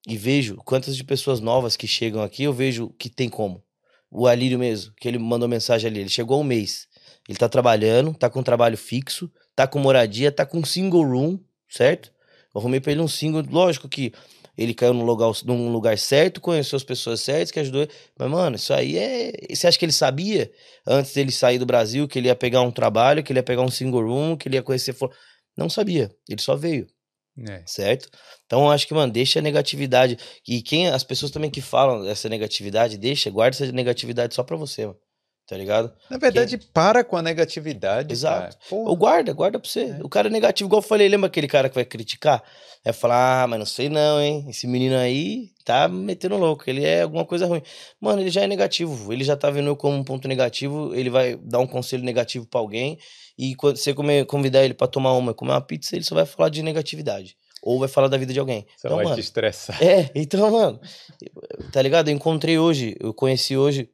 e 0.08 0.16
vejo 0.16 0.56
quantas 0.64 0.96
de 0.96 1.04
pessoas 1.04 1.38
novas 1.38 1.76
que 1.76 1.86
chegam 1.86 2.22
aqui, 2.22 2.42
eu 2.42 2.52
vejo 2.52 2.90
que 2.98 3.08
tem 3.08 3.28
como. 3.28 3.62
O 4.10 4.26
Alírio 4.26 4.58
mesmo, 4.58 4.92
que 4.96 5.06
ele 5.06 5.18
mandou 5.18 5.48
mensagem 5.48 5.88
ali, 5.88 6.00
ele 6.00 6.08
chegou 6.08 6.38
há 6.38 6.40
um 6.40 6.44
mês. 6.44 6.87
Ele 7.28 7.38
tá 7.38 7.48
trabalhando, 7.48 8.14
tá 8.14 8.30
com 8.30 8.42
trabalho 8.42 8.76
fixo, 8.76 9.30
tá 9.54 9.66
com 9.66 9.78
moradia, 9.78 10.32
tá 10.32 10.46
com 10.46 10.64
single 10.64 11.04
room, 11.04 11.38
certo? 11.68 12.10
Eu 12.54 12.60
arrumei 12.60 12.80
pra 12.80 12.92
ele 12.92 13.02
um 13.02 13.08
single, 13.08 13.44
lógico 13.50 13.88
que 13.88 14.12
ele 14.56 14.74
caiu 14.74 14.92
num 14.92 15.04
lugar, 15.04 15.30
num 15.44 15.70
lugar 15.70 15.96
certo, 15.98 16.40
conheceu 16.40 16.76
as 16.76 16.82
pessoas 16.82 17.20
certas, 17.20 17.52
que 17.52 17.60
ajudou. 17.60 17.86
Mas, 18.18 18.28
mano, 18.28 18.56
isso 18.56 18.74
aí 18.74 18.98
é. 18.98 19.32
Você 19.54 19.68
acha 19.68 19.78
que 19.78 19.84
ele 19.84 19.92
sabia, 19.92 20.50
antes 20.84 21.12
dele 21.12 21.30
sair 21.30 21.58
do 21.58 21.66
Brasil, 21.66 22.08
que 22.08 22.18
ele 22.18 22.26
ia 22.26 22.34
pegar 22.34 22.62
um 22.62 22.70
trabalho, 22.72 23.22
que 23.22 23.32
ele 23.32 23.38
ia 23.38 23.44
pegar 23.44 23.62
um 23.62 23.70
single 23.70 24.02
room, 24.02 24.36
que 24.36 24.48
ele 24.48 24.56
ia 24.56 24.62
conhecer. 24.62 24.96
Não 25.56 25.70
sabia, 25.70 26.10
ele 26.28 26.40
só 26.40 26.56
veio. 26.56 26.88
É. 27.46 27.62
certo? 27.64 28.08
Então 28.46 28.62
eu 28.62 28.70
acho 28.70 28.84
que, 28.88 28.92
mano, 28.92 29.12
deixa 29.12 29.38
a 29.38 29.42
negatividade. 29.42 30.18
E 30.46 30.60
quem 30.60 30.88
as 30.88 31.04
pessoas 31.04 31.30
também 31.30 31.50
que 31.50 31.60
falam 31.60 32.04
essa 32.08 32.28
negatividade, 32.28 32.98
deixa, 32.98 33.30
guarda 33.30 33.56
essa 33.56 33.70
negatividade 33.70 34.34
só 34.34 34.42
pra 34.42 34.56
você, 34.56 34.86
mano. 34.86 34.98
Tá 35.48 35.56
ligado? 35.56 35.90
Na 36.10 36.18
verdade, 36.18 36.58
para 36.58 37.02
com 37.02 37.16
a 37.16 37.22
negatividade. 37.22 38.12
Exato. 38.12 38.54
Ou 38.70 38.94
guarda, 38.94 39.32
guarda 39.32 39.58
pra 39.58 39.66
você. 39.68 39.96
É. 39.98 40.00
O 40.04 40.08
cara 40.08 40.28
é 40.28 40.30
negativo, 40.30 40.68
igual 40.68 40.82
eu 40.82 40.86
falei, 40.86 41.08
lembra 41.08 41.26
aquele 41.26 41.48
cara 41.48 41.70
que 41.70 41.74
vai 41.74 41.86
criticar? 41.86 42.42
Vai 42.84 42.92
falar, 42.92 43.44
ah, 43.44 43.46
mas 43.46 43.58
não 43.58 43.64
sei 43.64 43.88
não, 43.88 44.20
hein? 44.20 44.44
Esse 44.50 44.66
menino 44.66 44.94
aí 44.96 45.48
tá 45.64 45.88
metendo 45.88 46.36
louco, 46.36 46.64
ele 46.68 46.84
é 46.84 47.00
alguma 47.00 47.24
coisa 47.24 47.46
ruim. 47.46 47.62
Mano, 47.98 48.20
ele 48.20 48.28
já 48.30 48.42
é 48.42 48.46
negativo, 48.46 49.10
ele 49.10 49.24
já 49.24 49.36
tá 49.38 49.48
vendo 49.50 49.68
eu 49.68 49.76
como 49.76 49.96
um 49.96 50.04
ponto 50.04 50.28
negativo, 50.28 50.94
ele 50.94 51.08
vai 51.08 51.36
dar 51.36 51.60
um 51.60 51.66
conselho 51.66 52.04
negativo 52.04 52.44
pra 52.46 52.60
alguém, 52.60 52.98
e 53.38 53.54
quando 53.54 53.78
você 53.78 53.94
come- 53.94 54.26
convidar 54.26 54.62
ele 54.64 54.74
pra 54.74 54.86
tomar 54.86 55.12
uma, 55.14 55.32
comer 55.32 55.52
uma 55.52 55.60
pizza, 55.62 55.96
ele 55.96 56.04
só 56.04 56.14
vai 56.14 56.26
falar 56.26 56.50
de 56.50 56.62
negatividade. 56.62 57.36
Ou 57.62 57.78
vai 57.80 57.88
falar 57.88 58.08
da 58.08 58.16
vida 58.18 58.32
de 58.34 58.38
alguém. 58.38 58.66
Só 58.76 58.88
então, 58.88 58.96
vai 58.96 59.04
mano, 59.04 59.16
te 59.16 59.20
estressar. 59.22 59.82
é, 59.82 60.10
então, 60.14 60.50
mano, 60.50 60.78
tá 61.72 61.80
ligado? 61.82 62.08
Eu 62.08 62.14
encontrei 62.14 62.58
hoje, 62.58 62.94
eu 63.00 63.12
conheci 63.14 63.56
hoje 63.56 63.88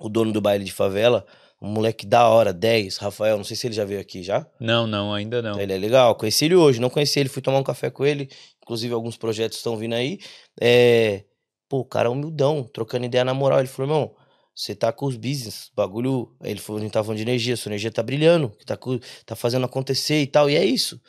o 0.00 0.08
dono 0.08 0.32
do 0.32 0.40
baile 0.40 0.64
de 0.64 0.72
favela, 0.72 1.26
um 1.60 1.68
moleque 1.68 2.06
da 2.06 2.26
hora, 2.28 2.52
10, 2.52 2.96
Rafael, 2.96 3.36
não 3.36 3.44
sei 3.44 3.56
se 3.56 3.66
ele 3.66 3.74
já 3.74 3.84
veio 3.84 4.00
aqui 4.00 4.22
já. 4.22 4.46
Não, 4.58 4.86
não, 4.86 5.12
ainda 5.12 5.42
não. 5.42 5.60
Ele 5.60 5.72
é 5.72 5.78
legal, 5.78 6.14
conheci 6.14 6.46
ele 6.46 6.54
hoje, 6.56 6.80
não 6.80 6.88
conheci 6.90 7.20
ele, 7.20 7.28
fui 7.28 7.42
tomar 7.42 7.58
um 7.58 7.62
café 7.62 7.90
com 7.90 8.04
ele, 8.04 8.28
inclusive 8.62 8.94
alguns 8.94 9.16
projetos 9.16 9.58
estão 9.58 9.76
vindo 9.76 9.94
aí. 9.94 10.18
É, 10.60 11.24
pô, 11.68 11.78
o 11.80 11.84
cara 11.84 12.08
é 12.08 12.10
humildão, 12.10 12.62
trocando 12.64 13.04
ideia 13.04 13.24
na 13.24 13.34
moral. 13.34 13.58
Ele 13.58 13.68
falou, 13.68 13.90
irmão, 13.92 14.16
você 14.54 14.74
tá 14.74 14.90
com 14.92 15.06
os 15.06 15.16
business, 15.16 15.70
bagulho. 15.76 16.34
Ele 16.42 16.58
falou, 16.60 16.78
a 16.80 16.82
gente 16.82 16.92
tava 16.92 17.04
falando 17.04 17.18
de 17.18 17.22
energia, 17.24 17.56
sua 17.56 17.70
energia 17.70 17.90
tá 17.90 18.02
brilhando, 18.02 18.50
que 18.50 18.64
tá, 18.64 18.76
co- 18.76 18.98
tá 19.26 19.36
fazendo 19.36 19.64
acontecer 19.66 20.20
e 20.22 20.26
tal, 20.26 20.48
e 20.48 20.56
é 20.56 20.64
isso. 20.64 21.00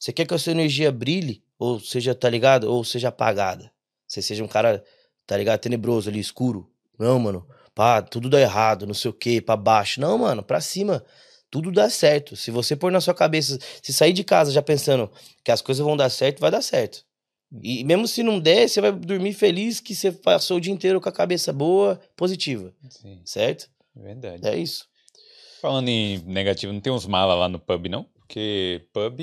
Você 0.00 0.12
quer 0.12 0.26
que 0.26 0.32
a 0.34 0.38
sua 0.38 0.52
energia 0.52 0.90
brilhe, 0.92 1.42
ou 1.58 1.78
seja, 1.80 2.14
tá 2.14 2.30
ligado? 2.30 2.64
Ou 2.70 2.82
seja 2.84 3.08
apagada. 3.08 3.70
Você 4.06 4.22
seja 4.22 4.42
um 4.42 4.48
cara, 4.48 4.82
tá 5.26 5.36
ligado? 5.36 5.60
Tenebroso 5.60 6.08
ali, 6.08 6.18
escuro. 6.20 6.70
Não, 6.98 7.18
mano, 7.18 7.46
pá, 7.78 8.02
tudo 8.02 8.28
dá 8.28 8.40
errado, 8.40 8.88
não 8.88 8.92
sei 8.92 9.08
o 9.08 9.14
quê, 9.14 9.40
pra 9.40 9.56
baixo. 9.56 10.00
Não, 10.00 10.18
mano, 10.18 10.42
pra 10.42 10.60
cima. 10.60 11.04
Tudo 11.48 11.70
dá 11.70 11.88
certo. 11.88 12.34
Se 12.34 12.50
você 12.50 12.74
pôr 12.74 12.90
na 12.90 13.00
sua 13.00 13.14
cabeça, 13.14 13.56
se 13.80 13.92
sair 13.92 14.12
de 14.12 14.24
casa 14.24 14.50
já 14.50 14.60
pensando 14.60 15.08
que 15.44 15.52
as 15.52 15.62
coisas 15.62 15.84
vão 15.84 15.96
dar 15.96 16.10
certo, 16.10 16.40
vai 16.40 16.50
dar 16.50 16.60
certo. 16.60 17.04
E 17.62 17.84
mesmo 17.84 18.08
se 18.08 18.24
não 18.24 18.40
der, 18.40 18.68
você 18.68 18.80
vai 18.80 18.90
dormir 18.90 19.32
feliz 19.32 19.78
que 19.78 19.94
você 19.94 20.10
passou 20.10 20.56
o 20.56 20.60
dia 20.60 20.72
inteiro 20.72 21.00
com 21.00 21.08
a 21.08 21.12
cabeça 21.12 21.52
boa, 21.52 22.00
positiva, 22.16 22.74
Sim, 22.90 23.20
certo? 23.24 23.70
é 23.96 24.02
verdade. 24.02 24.46
É 24.48 24.58
isso. 24.58 24.84
Falando 25.62 25.88
em 25.88 26.18
negativo, 26.26 26.72
não 26.72 26.80
tem 26.80 26.92
uns 26.92 27.06
mala 27.06 27.34
lá 27.36 27.48
no 27.48 27.60
pub, 27.60 27.86
não? 27.86 28.04
Porque 28.18 28.86
pub 28.92 29.20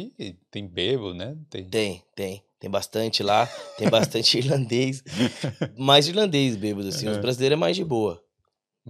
tem 0.49 0.65
bebo, 0.65 1.14
né? 1.14 1.36
Tem. 1.49 1.65
Tem, 1.65 2.02
tem. 2.15 2.41
Tem 2.57 2.69
bastante 2.72 3.22
lá, 3.22 3.45
tem 3.77 3.90
bastante 3.90 4.38
irlandês. 4.40 5.03
Mais 5.77 6.07
irlandês 6.07 6.56
bêbado, 6.56 6.88
assim. 6.88 7.07
Os 7.10 7.18
Uhum. 7.18 7.22
brasileiros 7.22 7.57
é 7.57 7.60
mais 7.60 7.76
de 7.76 7.84
boa. 7.84 8.24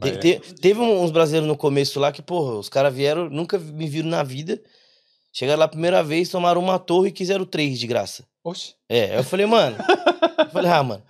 Te- 0.01 0.11
Mas- 0.11 0.17
te- 0.19 0.55
teve 0.55 0.79
uns 0.79 1.11
brasileiros 1.11 1.47
no 1.47 1.55
começo 1.57 1.99
lá 1.99 2.11
que, 2.11 2.21
porra, 2.21 2.55
os 2.55 2.67
caras 2.69 2.93
vieram, 2.93 3.29
nunca 3.29 3.57
me 3.57 3.87
viram 3.87 4.09
na 4.09 4.23
vida. 4.23 4.61
Chegaram 5.31 5.59
lá 5.59 5.65
a 5.65 5.69
primeira 5.69 6.03
vez, 6.03 6.29
tomaram 6.29 6.61
uma 6.61 6.77
torre 6.79 7.09
e 7.09 7.13
quiseram 7.13 7.45
três 7.45 7.79
de 7.79 7.87
graça. 7.87 8.25
Oxe. 8.43 8.75
É, 8.89 9.11
aí 9.11 9.17
eu 9.17 9.23
falei, 9.23 9.45
mano. 9.45 9.77
eu 10.39 10.49
falei, 10.49 10.71
ah, 10.71 10.83
mano. 10.83 11.03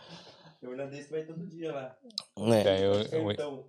O 0.61 0.71
irlandês 0.71 1.09
vai 1.09 1.23
todo 1.23 1.45
dia 1.47 1.71
lá. 1.71 1.95
Né, 2.37 2.63
Tem, 2.63 2.87
o, 3.21 3.25
o- 3.25 3.31
Então, 3.31 3.65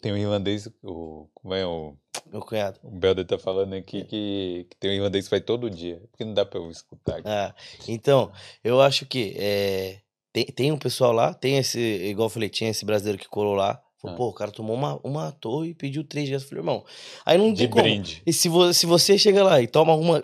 tem 0.00 0.12
um 0.12 0.16
irlandês, 0.16 0.68
o, 0.82 1.28
como 1.34 1.54
é 1.54 1.66
o, 1.66 1.94
meu 2.30 2.40
cunhado. 2.40 2.78
o 2.82 2.90
Belder 2.90 3.26
tá 3.26 3.38
falando 3.38 3.74
aqui 3.74 4.04
que, 4.04 4.66
que 4.70 4.76
tem 4.78 4.90
um 4.90 4.94
irlandês 4.94 5.24
que 5.24 5.30
vai 5.30 5.40
todo 5.40 5.68
dia. 5.70 6.00
Porque 6.10 6.24
não 6.24 6.32
dá 6.34 6.44
pra 6.46 6.58
eu 6.60 6.70
escutar 6.70 7.16
aqui. 7.18 7.28
Ah, 7.28 7.54
então, 7.86 8.30
eu 8.64 8.80
acho 8.80 9.04
que 9.06 9.34
é, 9.38 10.00
tem, 10.32 10.44
tem 10.46 10.72
um 10.72 10.78
pessoal 10.78 11.12
lá, 11.12 11.34
tem 11.34 11.58
esse, 11.58 11.78
igual 11.80 12.26
eu 12.26 12.30
falei, 12.30 12.48
tinha 12.48 12.70
esse 12.70 12.84
brasileiro 12.84 13.18
que 13.18 13.28
colou 13.28 13.54
lá. 13.54 13.82
Falou, 14.00 14.14
Ah. 14.14 14.16
pô, 14.18 14.28
o 14.28 14.32
cara 14.32 14.50
tomou 14.52 14.76
uma, 14.76 15.00
uma 15.02 15.32
torre 15.32 15.70
e 15.70 15.74
pediu 15.74 16.04
três 16.04 16.26
dias. 16.28 16.42
Eu 16.42 16.48
falei, 16.48 16.62
irmão, 16.62 16.84
aí 17.26 17.36
não 17.36 17.52
De 17.52 17.60
tem 17.62 17.68
como. 17.70 17.82
brinde. 17.82 18.22
E 18.26 18.32
se, 18.32 18.48
vo, 18.48 18.72
se 18.72 18.86
você 18.86 19.18
chega 19.18 19.42
lá 19.42 19.60
e 19.60 19.66
toma 19.66 19.94
uma 19.94 20.22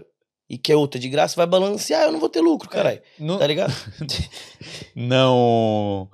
e 0.48 0.56
quer 0.58 0.76
outra 0.76 1.00
de 1.00 1.08
graça, 1.08 1.34
vai 1.36 1.46
balancear, 1.46 2.02
eu 2.04 2.12
não 2.12 2.20
vou 2.20 2.28
ter 2.28 2.40
lucro, 2.40 2.68
caralho. 2.68 3.00
Não, 3.18 3.38
Tá 3.38 3.46
ligado? 3.46 3.72
não, 4.94 6.08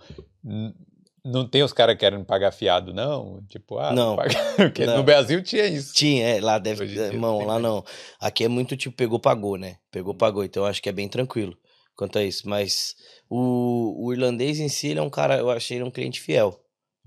não 1.24 1.46
tem 1.46 1.62
os 1.62 1.72
caras 1.72 1.96
querendo 1.98 2.24
pagar 2.24 2.52
fiado, 2.52 2.94
não? 2.94 3.42
Tipo, 3.48 3.78
ah, 3.78 3.92
Não. 3.92 4.16
Porque 4.56 4.86
Não. 4.86 4.98
no 4.98 5.02
Brasil 5.02 5.42
tinha 5.42 5.66
isso. 5.66 5.92
Tinha, 5.94 6.24
é, 6.36 6.40
lá 6.40 6.58
deve. 6.58 6.84
Hoje 6.84 6.98
Irmão, 6.98 7.44
lá 7.44 7.58
não. 7.58 7.84
Aqui 8.18 8.44
é 8.44 8.48
muito 8.48 8.76
tipo, 8.76 8.96
pegou, 8.96 9.18
pagou, 9.18 9.56
né? 9.56 9.76
Pegou, 9.90 10.14
pagou. 10.14 10.44
Então 10.44 10.62
eu 10.62 10.68
acho 10.68 10.82
que 10.82 10.88
é 10.88 10.92
bem 10.92 11.08
tranquilo 11.08 11.56
quanto 11.94 12.18
a 12.18 12.24
isso. 12.24 12.48
Mas 12.48 12.94
o, 13.28 14.06
o 14.06 14.12
irlandês 14.12 14.58
em 14.60 14.68
si, 14.68 14.88
ele 14.88 15.00
é 15.00 15.02
um 15.02 15.10
cara, 15.10 15.36
eu 15.36 15.50
achei 15.50 15.76
ele 15.76 15.84
um 15.84 15.90
cliente 15.90 16.20
fiel. 16.20 16.58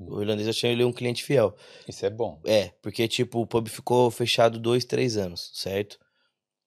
O 0.10 0.22
irlandês 0.22 0.48
eu 0.48 0.52
achei 0.52 0.72
ele 0.72 0.84
um 0.84 0.94
cliente 0.94 1.24
fiel. 1.24 1.56
Isso 1.88 2.06
é 2.06 2.10
bom. 2.10 2.40
É, 2.46 2.72
porque, 2.82 3.08
tipo, 3.08 3.42
o 3.42 3.48
pub 3.48 3.68
ficou 3.68 4.10
fechado 4.12 4.60
dois, 4.60 4.86
três 4.86 5.18
anos, 5.18 5.52
certo? 5.54 5.98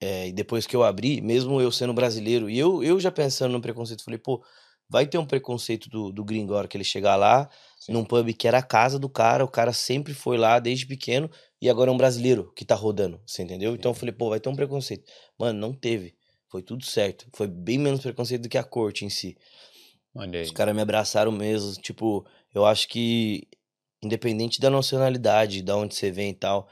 É, 0.00 0.28
e 0.28 0.32
depois 0.32 0.66
que 0.66 0.76
eu 0.76 0.82
abri, 0.82 1.20
mesmo 1.20 1.60
eu 1.60 1.72
sendo 1.72 1.94
brasileiro, 1.94 2.50
e 2.50 2.58
eu, 2.58 2.82
eu 2.82 3.00
já 3.00 3.10
pensando 3.10 3.52
no 3.52 3.60
preconceito, 3.60 4.04
falei, 4.04 4.18
pô, 4.18 4.44
vai 4.88 5.06
ter 5.06 5.18
um 5.18 5.26
preconceito 5.26 5.88
do, 5.88 6.12
do 6.12 6.24
gringo 6.24 6.54
a 6.54 6.58
hora 6.58 6.68
que 6.68 6.76
ele 6.76 6.84
chegar 6.84 7.16
lá, 7.16 7.48
Sim. 7.78 7.92
num 7.92 8.04
pub 8.04 8.32
que 8.34 8.46
era 8.46 8.58
a 8.58 8.62
casa 8.62 8.98
do 8.98 9.08
cara, 9.08 9.44
o 9.44 9.48
cara 9.48 9.72
sempre 9.72 10.12
foi 10.12 10.36
lá 10.36 10.58
desde 10.58 10.86
pequeno, 10.86 11.30
e 11.60 11.70
agora 11.70 11.90
é 11.90 11.94
um 11.94 11.96
brasileiro 11.96 12.52
que 12.54 12.64
tá 12.64 12.74
rodando, 12.74 13.20
você 13.26 13.42
entendeu? 13.42 13.74
Então 13.74 13.90
eu 13.90 13.94
falei, 13.94 14.12
pô, 14.12 14.28
vai 14.28 14.38
ter 14.38 14.48
um 14.48 14.54
preconceito. 14.56 15.10
Mano, 15.38 15.58
não 15.58 15.72
teve. 15.72 16.14
Foi 16.48 16.62
tudo 16.62 16.84
certo. 16.84 17.26
Foi 17.34 17.46
bem 17.46 17.78
menos 17.78 18.00
preconceito 18.00 18.42
do 18.42 18.48
que 18.48 18.58
a 18.58 18.64
corte 18.64 19.04
em 19.04 19.10
si. 19.10 19.36
Olha 20.14 20.40
aí. 20.40 20.46
Os 20.46 20.50
caras 20.52 20.74
me 20.74 20.80
abraçaram 20.80 21.32
mesmo. 21.32 21.72
Tipo, 21.82 22.24
eu 22.56 22.64
acho 22.64 22.88
que, 22.88 23.46
independente 24.02 24.58
da 24.62 24.70
nacionalidade, 24.70 25.62
da 25.62 25.76
onde 25.76 25.94
você 25.94 26.10
vem 26.10 26.30
e 26.30 26.34
tal, 26.34 26.66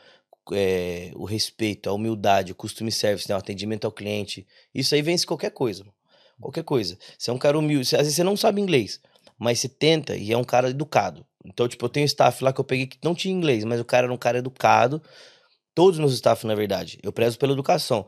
é, 0.51 1.12
o 1.15 1.27
respeito, 1.27 1.90
a 1.90 1.93
humildade, 1.93 2.52
o 2.52 2.55
costume 2.55 2.90
service, 2.90 3.28
né, 3.28 3.35
o 3.35 3.39
atendimento 3.39 3.85
ao 3.85 3.93
cliente, 3.93 4.47
isso 4.74 4.94
aí 4.94 5.02
vence 5.02 5.27
qualquer 5.27 5.51
coisa. 5.51 5.85
Qualquer 6.40 6.65
coisa. 6.65 6.98
Você 7.19 7.31
é 7.31 7.35
um 7.35 7.39
cara 7.39 7.59
humilde. 7.59 7.94
Às 7.94 8.02
vezes 8.02 8.15
você 8.15 8.24
não 8.24 8.35
sabe 8.35 8.62
inglês, 8.62 8.98
mas 9.39 9.61
você 9.61 9.69
tenta 9.69 10.16
e 10.16 10.32
é 10.32 10.39
um 10.39 10.43
cara 10.43 10.70
educado. 10.70 11.24
Então, 11.44 11.69
tipo, 11.69 11.85
eu 11.85 11.90
tenho 11.90 12.06
staff 12.06 12.43
lá 12.43 12.51
que 12.51 12.61
eu 12.61 12.65
peguei 12.65 12.86
que 12.86 12.97
não 13.05 13.15
tinha 13.15 13.35
inglês, 13.35 13.62
mas 13.62 13.78
o 13.78 13.85
cara 13.85 14.06
era 14.06 14.12
um 14.12 14.16
cara 14.16 14.39
educado. 14.39 15.02
Todos 15.74 15.98
os 15.98 16.01
meus 16.01 16.15
staff, 16.15 16.47
na 16.47 16.55
verdade. 16.55 16.98
Eu 17.02 17.12
prezo 17.12 17.39
pela 17.39 17.52
educação. 17.52 18.06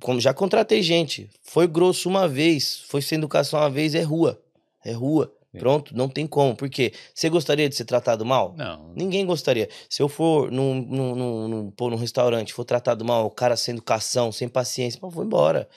Como 0.00 0.20
já 0.20 0.32
contratei 0.32 0.80
gente. 0.80 1.28
Foi 1.42 1.66
grosso 1.66 2.08
uma 2.08 2.28
vez, 2.28 2.84
foi 2.86 3.02
sem 3.02 3.18
educação 3.18 3.58
uma 3.58 3.68
vez, 3.70 3.96
é 3.96 4.02
rua. 4.02 4.40
É 4.84 4.92
rua. 4.92 5.34
Sim. 5.54 5.58
Pronto, 5.60 5.96
não 5.96 6.08
tem 6.08 6.26
como. 6.26 6.54
Por 6.56 6.68
quê? 6.68 6.92
Você 7.14 7.28
gostaria 7.30 7.68
de 7.68 7.74
ser 7.76 7.84
tratado 7.84 8.24
mal? 8.24 8.54
Não. 8.56 8.92
Ninguém 8.94 9.24
gostaria. 9.24 9.68
Se 9.88 10.02
eu 10.02 10.08
for 10.08 10.50
num, 10.50 10.74
num, 10.74 11.14
num, 11.14 11.48
num, 11.48 11.70
pô, 11.70 11.88
num 11.88 11.96
restaurante, 11.96 12.52
for 12.52 12.64
tratado 12.64 13.04
mal, 13.04 13.24
o 13.26 13.30
cara 13.30 13.56
sem 13.56 13.72
educação, 13.72 14.32
sem 14.32 14.48
paciência, 14.48 15.00
pô, 15.00 15.08
vou 15.08 15.24
embora. 15.24 15.68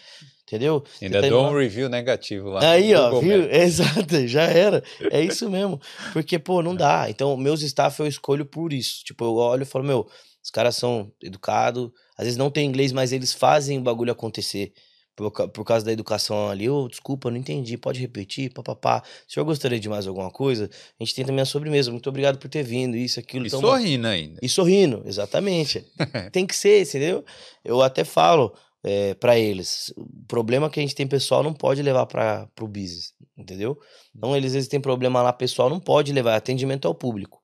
Entendeu? 0.44 0.84
Ainda 1.02 1.22
tá 1.22 1.28
dou 1.28 1.44
lá- 1.44 1.50
um 1.52 1.58
review 1.58 1.90
negativo 1.90 2.50
lá. 2.50 2.72
Aí, 2.72 2.96
ó, 2.96 3.10
Google 3.10 3.22
viu? 3.22 3.50
Exato, 3.52 4.26
já 4.28 4.44
era. 4.44 4.82
É 5.12 5.22
isso 5.24 5.50
mesmo. 5.50 5.80
Porque, 6.14 6.40
pô, 6.40 6.64
não 6.64 6.74
dá. 6.76 7.10
Então, 7.10 7.36
meus 7.36 7.62
staff 7.62 8.00
eu 8.00 8.08
escolho 8.08 8.46
por 8.46 8.72
isso. 8.72 9.04
Tipo, 9.04 9.26
eu 9.26 9.36
olho 9.36 9.64
e 9.64 9.66
falo, 9.66 9.84
meu, 9.84 10.08
os 10.42 10.50
caras 10.50 10.78
são 10.78 11.12
educados, 11.22 11.92
às 12.18 12.24
vezes 12.26 12.38
não 12.38 12.50
tem 12.50 12.66
inglês, 12.66 12.94
mas 12.94 13.12
eles 13.12 13.34
fazem 13.34 13.78
o 13.78 13.82
bagulho 13.82 14.12
acontecer. 14.14 14.72
Por, 15.18 15.32
por 15.32 15.66
causa 15.66 15.84
da 15.84 15.92
educação 15.92 16.48
ali, 16.48 16.70
ô, 16.70 16.88
desculpa, 16.88 17.32
não 17.32 17.38
entendi, 17.38 17.76
pode 17.76 18.00
repetir, 18.00 18.54
papapá. 18.54 19.02
O 19.28 19.34
senhor 19.34 19.44
gostaria 19.44 19.80
de 19.80 19.90
mais 19.90 20.06
alguma 20.06 20.30
coisa, 20.30 20.70
a 21.00 21.04
gente 21.04 21.16
tem 21.16 21.26
também 21.26 21.42
a 21.42 21.46
sobremesa. 21.46 21.90
Muito 21.90 22.08
obrigado 22.08 22.38
por 22.38 22.48
ter 22.48 22.62
vindo, 22.62 22.96
isso, 22.96 23.20
aquilo. 23.20 23.44
E 23.44 23.48
Então, 23.48 23.60
sorrindo 23.60 24.08
ainda. 24.08 24.40
e 24.44 24.48
sorrindo, 24.48 25.02
exatamente. 25.08 25.84
tem 26.32 26.46
que 26.46 26.56
ser, 26.56 26.84
entendeu? 26.84 27.26
Eu 27.66 27.82
até 27.82 28.04
falo 28.04 28.54
é, 28.84 29.16
para 29.16 29.40
eles, 29.40 29.92
o 29.98 30.08
problema 30.28 30.70
que 30.70 30.80
a 30.80 30.84
gente 30.84 30.94
tem 30.94 31.08
pessoal 31.08 31.42
não 31.42 31.52
pode 31.52 31.82
levar 31.82 32.06
para 32.06 32.48
o 32.62 32.68
business, 32.68 33.12
entendeu? 33.36 33.76
Então 34.16 34.38
eles 34.38 34.54
vezes 34.54 34.70
têm 34.70 34.80
problema 34.80 35.24
lá 35.24 35.34
pessoal, 35.34 35.68
não 35.68 35.80
pode 35.80 36.14
levar 36.14 36.36
atendimento 36.36 36.88
ao 36.88 36.94
público. 36.94 37.42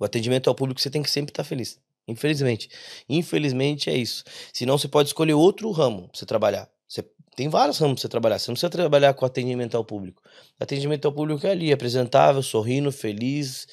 O 0.00 0.04
atendimento 0.04 0.48
ao 0.48 0.54
público 0.54 0.80
você 0.80 0.90
tem 0.90 1.02
que 1.02 1.10
sempre 1.10 1.32
estar 1.32 1.42
feliz. 1.42 1.80
Infelizmente. 2.08 2.70
Infelizmente 3.08 3.90
é 3.90 3.96
isso. 3.96 4.24
Senão 4.52 4.78
você 4.78 4.88
pode 4.88 5.10
escolher 5.10 5.34
outro 5.34 5.70
ramo 5.70 6.08
pra 6.08 6.18
você 6.18 6.26
trabalhar. 6.26 6.68
Você 6.88 7.04
tem 7.36 7.48
vários 7.48 7.78
ramos 7.78 7.96
pra 7.96 8.02
você 8.02 8.08
trabalhar. 8.08 8.38
Você 8.38 8.50
não 8.50 8.54
precisa 8.54 8.70
trabalhar 8.70 9.14
com 9.14 9.26
atendimento 9.26 9.76
ao 9.76 9.84
público. 9.84 10.22
Atendimento 10.58 11.06
ao 11.06 11.12
público 11.12 11.46
é 11.46 11.50
ali, 11.50 11.72
apresentável, 11.72 12.42
sorrindo, 12.42 12.90
feliz, 12.90 13.66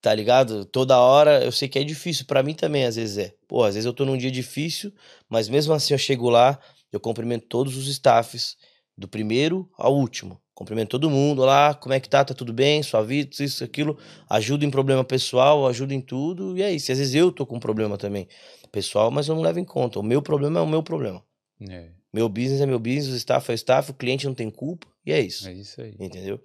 tá 0.00 0.14
ligado? 0.14 0.64
Toda 0.66 0.98
hora, 1.00 1.42
eu 1.44 1.52
sei 1.52 1.68
que 1.68 1.78
é 1.78 1.84
difícil, 1.84 2.26
pra 2.26 2.42
mim 2.42 2.54
também 2.54 2.84
às 2.84 2.96
vezes 2.96 3.18
é. 3.18 3.34
Pô, 3.48 3.64
às 3.64 3.74
vezes 3.74 3.86
eu 3.86 3.92
tô 3.94 4.04
num 4.04 4.16
dia 4.16 4.30
difícil, 4.30 4.92
mas 5.28 5.48
mesmo 5.48 5.72
assim 5.72 5.94
eu 5.94 5.98
chego 5.98 6.28
lá, 6.28 6.58
eu 6.92 7.00
cumprimento 7.00 7.46
todos 7.48 7.76
os 7.76 7.88
staffs, 7.88 8.56
do 8.96 9.08
primeiro 9.08 9.68
ao 9.78 9.96
último. 9.96 10.38
Cumprimento 10.60 10.90
todo 10.90 11.08
mundo, 11.08 11.40
olá, 11.40 11.72
como 11.72 11.94
é 11.94 11.98
que 11.98 12.06
tá? 12.06 12.22
Tá 12.22 12.34
tudo 12.34 12.52
bem? 12.52 12.82
Sua 12.82 13.02
vida, 13.02 13.30
isso, 13.40 13.64
aquilo. 13.64 13.96
Ajudo 14.28 14.62
em 14.62 14.70
problema 14.70 15.02
pessoal, 15.02 15.66
ajudo 15.66 15.94
em 15.94 16.02
tudo, 16.02 16.54
e 16.54 16.62
é 16.62 16.70
isso. 16.70 16.92
Às 16.92 16.98
vezes 16.98 17.14
eu 17.14 17.32
tô 17.32 17.46
com 17.46 17.56
um 17.56 17.58
problema 17.58 17.96
também 17.96 18.28
pessoal, 18.70 19.10
mas 19.10 19.26
eu 19.26 19.34
não 19.34 19.40
levo 19.40 19.58
em 19.58 19.64
conta. 19.64 19.98
O 19.98 20.02
meu 20.02 20.20
problema 20.20 20.60
é 20.60 20.62
o 20.62 20.66
meu 20.66 20.82
problema. 20.82 21.24
É. 21.66 21.86
Meu 22.12 22.28
business 22.28 22.60
é 22.60 22.66
meu 22.66 22.78
business, 22.78 23.08
o 23.08 23.16
staff 23.16 23.50
é 23.50 23.54
o 23.54 23.56
staff, 23.56 23.90
o 23.90 23.94
cliente 23.94 24.26
não 24.26 24.34
tem 24.34 24.50
culpa, 24.50 24.86
e 25.06 25.12
é 25.12 25.18
isso. 25.18 25.48
É 25.48 25.52
isso 25.54 25.80
aí. 25.80 25.94
Entendeu? 25.98 26.38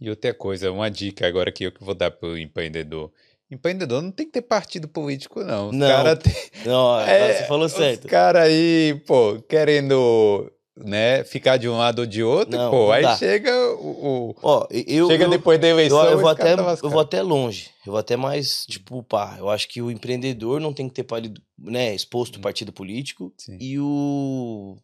E 0.00 0.10
outra 0.10 0.34
coisa, 0.34 0.72
uma 0.72 0.90
dica 0.90 1.24
agora 1.24 1.52
que 1.52 1.62
eu 1.66 1.70
que 1.70 1.84
vou 1.84 1.94
dar 1.94 2.10
pro 2.10 2.36
empreendedor. 2.36 3.12
Empreendedor 3.48 4.02
não 4.02 4.10
tem 4.10 4.26
que 4.26 4.32
ter 4.32 4.42
partido 4.42 4.88
político, 4.88 5.44
não. 5.44 5.68
Os 5.68 5.76
Não. 5.76 5.86
cara 5.86 6.16
tem- 6.16 6.34
Não, 6.64 6.98
É, 7.06 7.32
você 7.32 7.44
falou 7.44 7.68
certo. 7.68 8.06
Os 8.06 8.10
caras 8.10 8.42
aí, 8.42 9.00
pô, 9.06 9.40
querendo, 9.48 10.50
né, 10.76 11.24
ficar 11.24 11.56
de 11.56 11.68
um 11.68 11.76
lado 11.78 12.00
ou 12.00 12.06
de 12.06 12.22
outro, 12.22 12.56
Não, 12.58 12.70
pô, 12.70 12.86
não 12.86 12.92
aí 12.92 13.02
dá. 13.02 13.16
chega 13.16 13.50
o. 13.76 14.30
o- 14.30 14.36
Ó, 14.42 14.66
eu, 14.70 15.08
chega 15.08 15.24
eu, 15.24 15.30
depois 15.30 15.58
da 15.60 15.66
eu, 15.68 15.70
eleição. 15.72 16.04
eu 16.04 16.18
vou 16.18 16.30
esse 16.30 16.36
cara 16.38 16.62
até, 16.62 16.74
tá 16.74 16.86
eu 16.86 16.90
vou 16.90 17.00
até 17.00 17.22
longe. 17.22 17.70
Eu 17.86 17.92
vou 17.92 17.98
até 17.98 18.16
mais, 18.16 18.66
tipo, 18.66 19.02
pá. 19.02 19.36
Eu 19.38 19.48
acho 19.48 19.68
que 19.68 19.80
o 19.80 19.90
empreendedor 19.90 20.60
não 20.60 20.72
tem 20.72 20.88
que 20.88 20.94
ter 20.94 21.04
parido, 21.04 21.40
né, 21.58 21.94
exposto 21.94 22.38
Hum. 22.38 22.42
partido 22.42 22.72
político. 22.72 23.32
Sim. 23.38 23.56
E 23.60 23.78
o, 23.78 24.76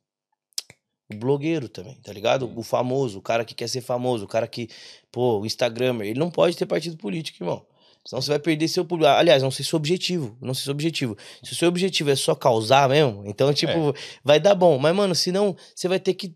o 1.13 1.17
blogueiro 1.17 1.69
também, 1.69 1.97
tá 2.03 2.13
ligado? 2.13 2.51
O 2.57 2.63
famoso, 2.63 3.19
o 3.19 3.23
cara 3.23 3.45
que 3.45 3.55
quer 3.55 3.69
ser 3.69 3.83
famoso, 3.83 4.25
o 4.25 4.29
cara 4.29 4.47
que, 4.47 4.69
pô, 5.11 5.41
o 5.41 5.47
Instagrammer, 5.47 6.09
ele 6.09 6.19
não 6.19 6.31
pode 6.31 6.57
ter 6.57 6.65
partido 6.67 6.97
político, 6.97 7.43
irmão. 7.43 7.67
Senão 8.05 8.21
você 8.21 8.31
vai 8.31 8.39
perder 8.39 8.69
seu 8.69 8.85
público. 8.85 9.11
Aliás, 9.11 9.43
não 9.43 9.51
sei 9.51 9.65
seu 9.65 9.77
objetivo. 9.77 10.37
Não 10.41 10.55
sei 10.55 10.65
seu 10.65 10.73
objetivo. 10.73 11.17
Se 11.43 11.53
o 11.53 11.55
seu 11.55 11.69
objetivo 11.69 12.11
é 12.11 12.17
só 12.17 12.35
causar 12.35 12.89
mesmo, 12.89 13.23
então, 13.27 13.53
tipo, 13.55 13.95
vai 14.25 14.41
dar 14.41 14.55
bom. 14.55 14.79
Mas, 14.79 14.95
mano, 14.95 15.15
senão 15.15 15.57
você 15.75 15.89
vai 15.89 16.01
ter 16.01 16.15
que. 16.15 16.35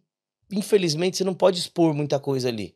Infelizmente, 0.51 1.16
você 1.16 1.24
não 1.24 1.34
pode 1.34 1.59
expor 1.59 1.93
muita 1.93 2.20
coisa 2.20 2.48
ali. 2.48 2.74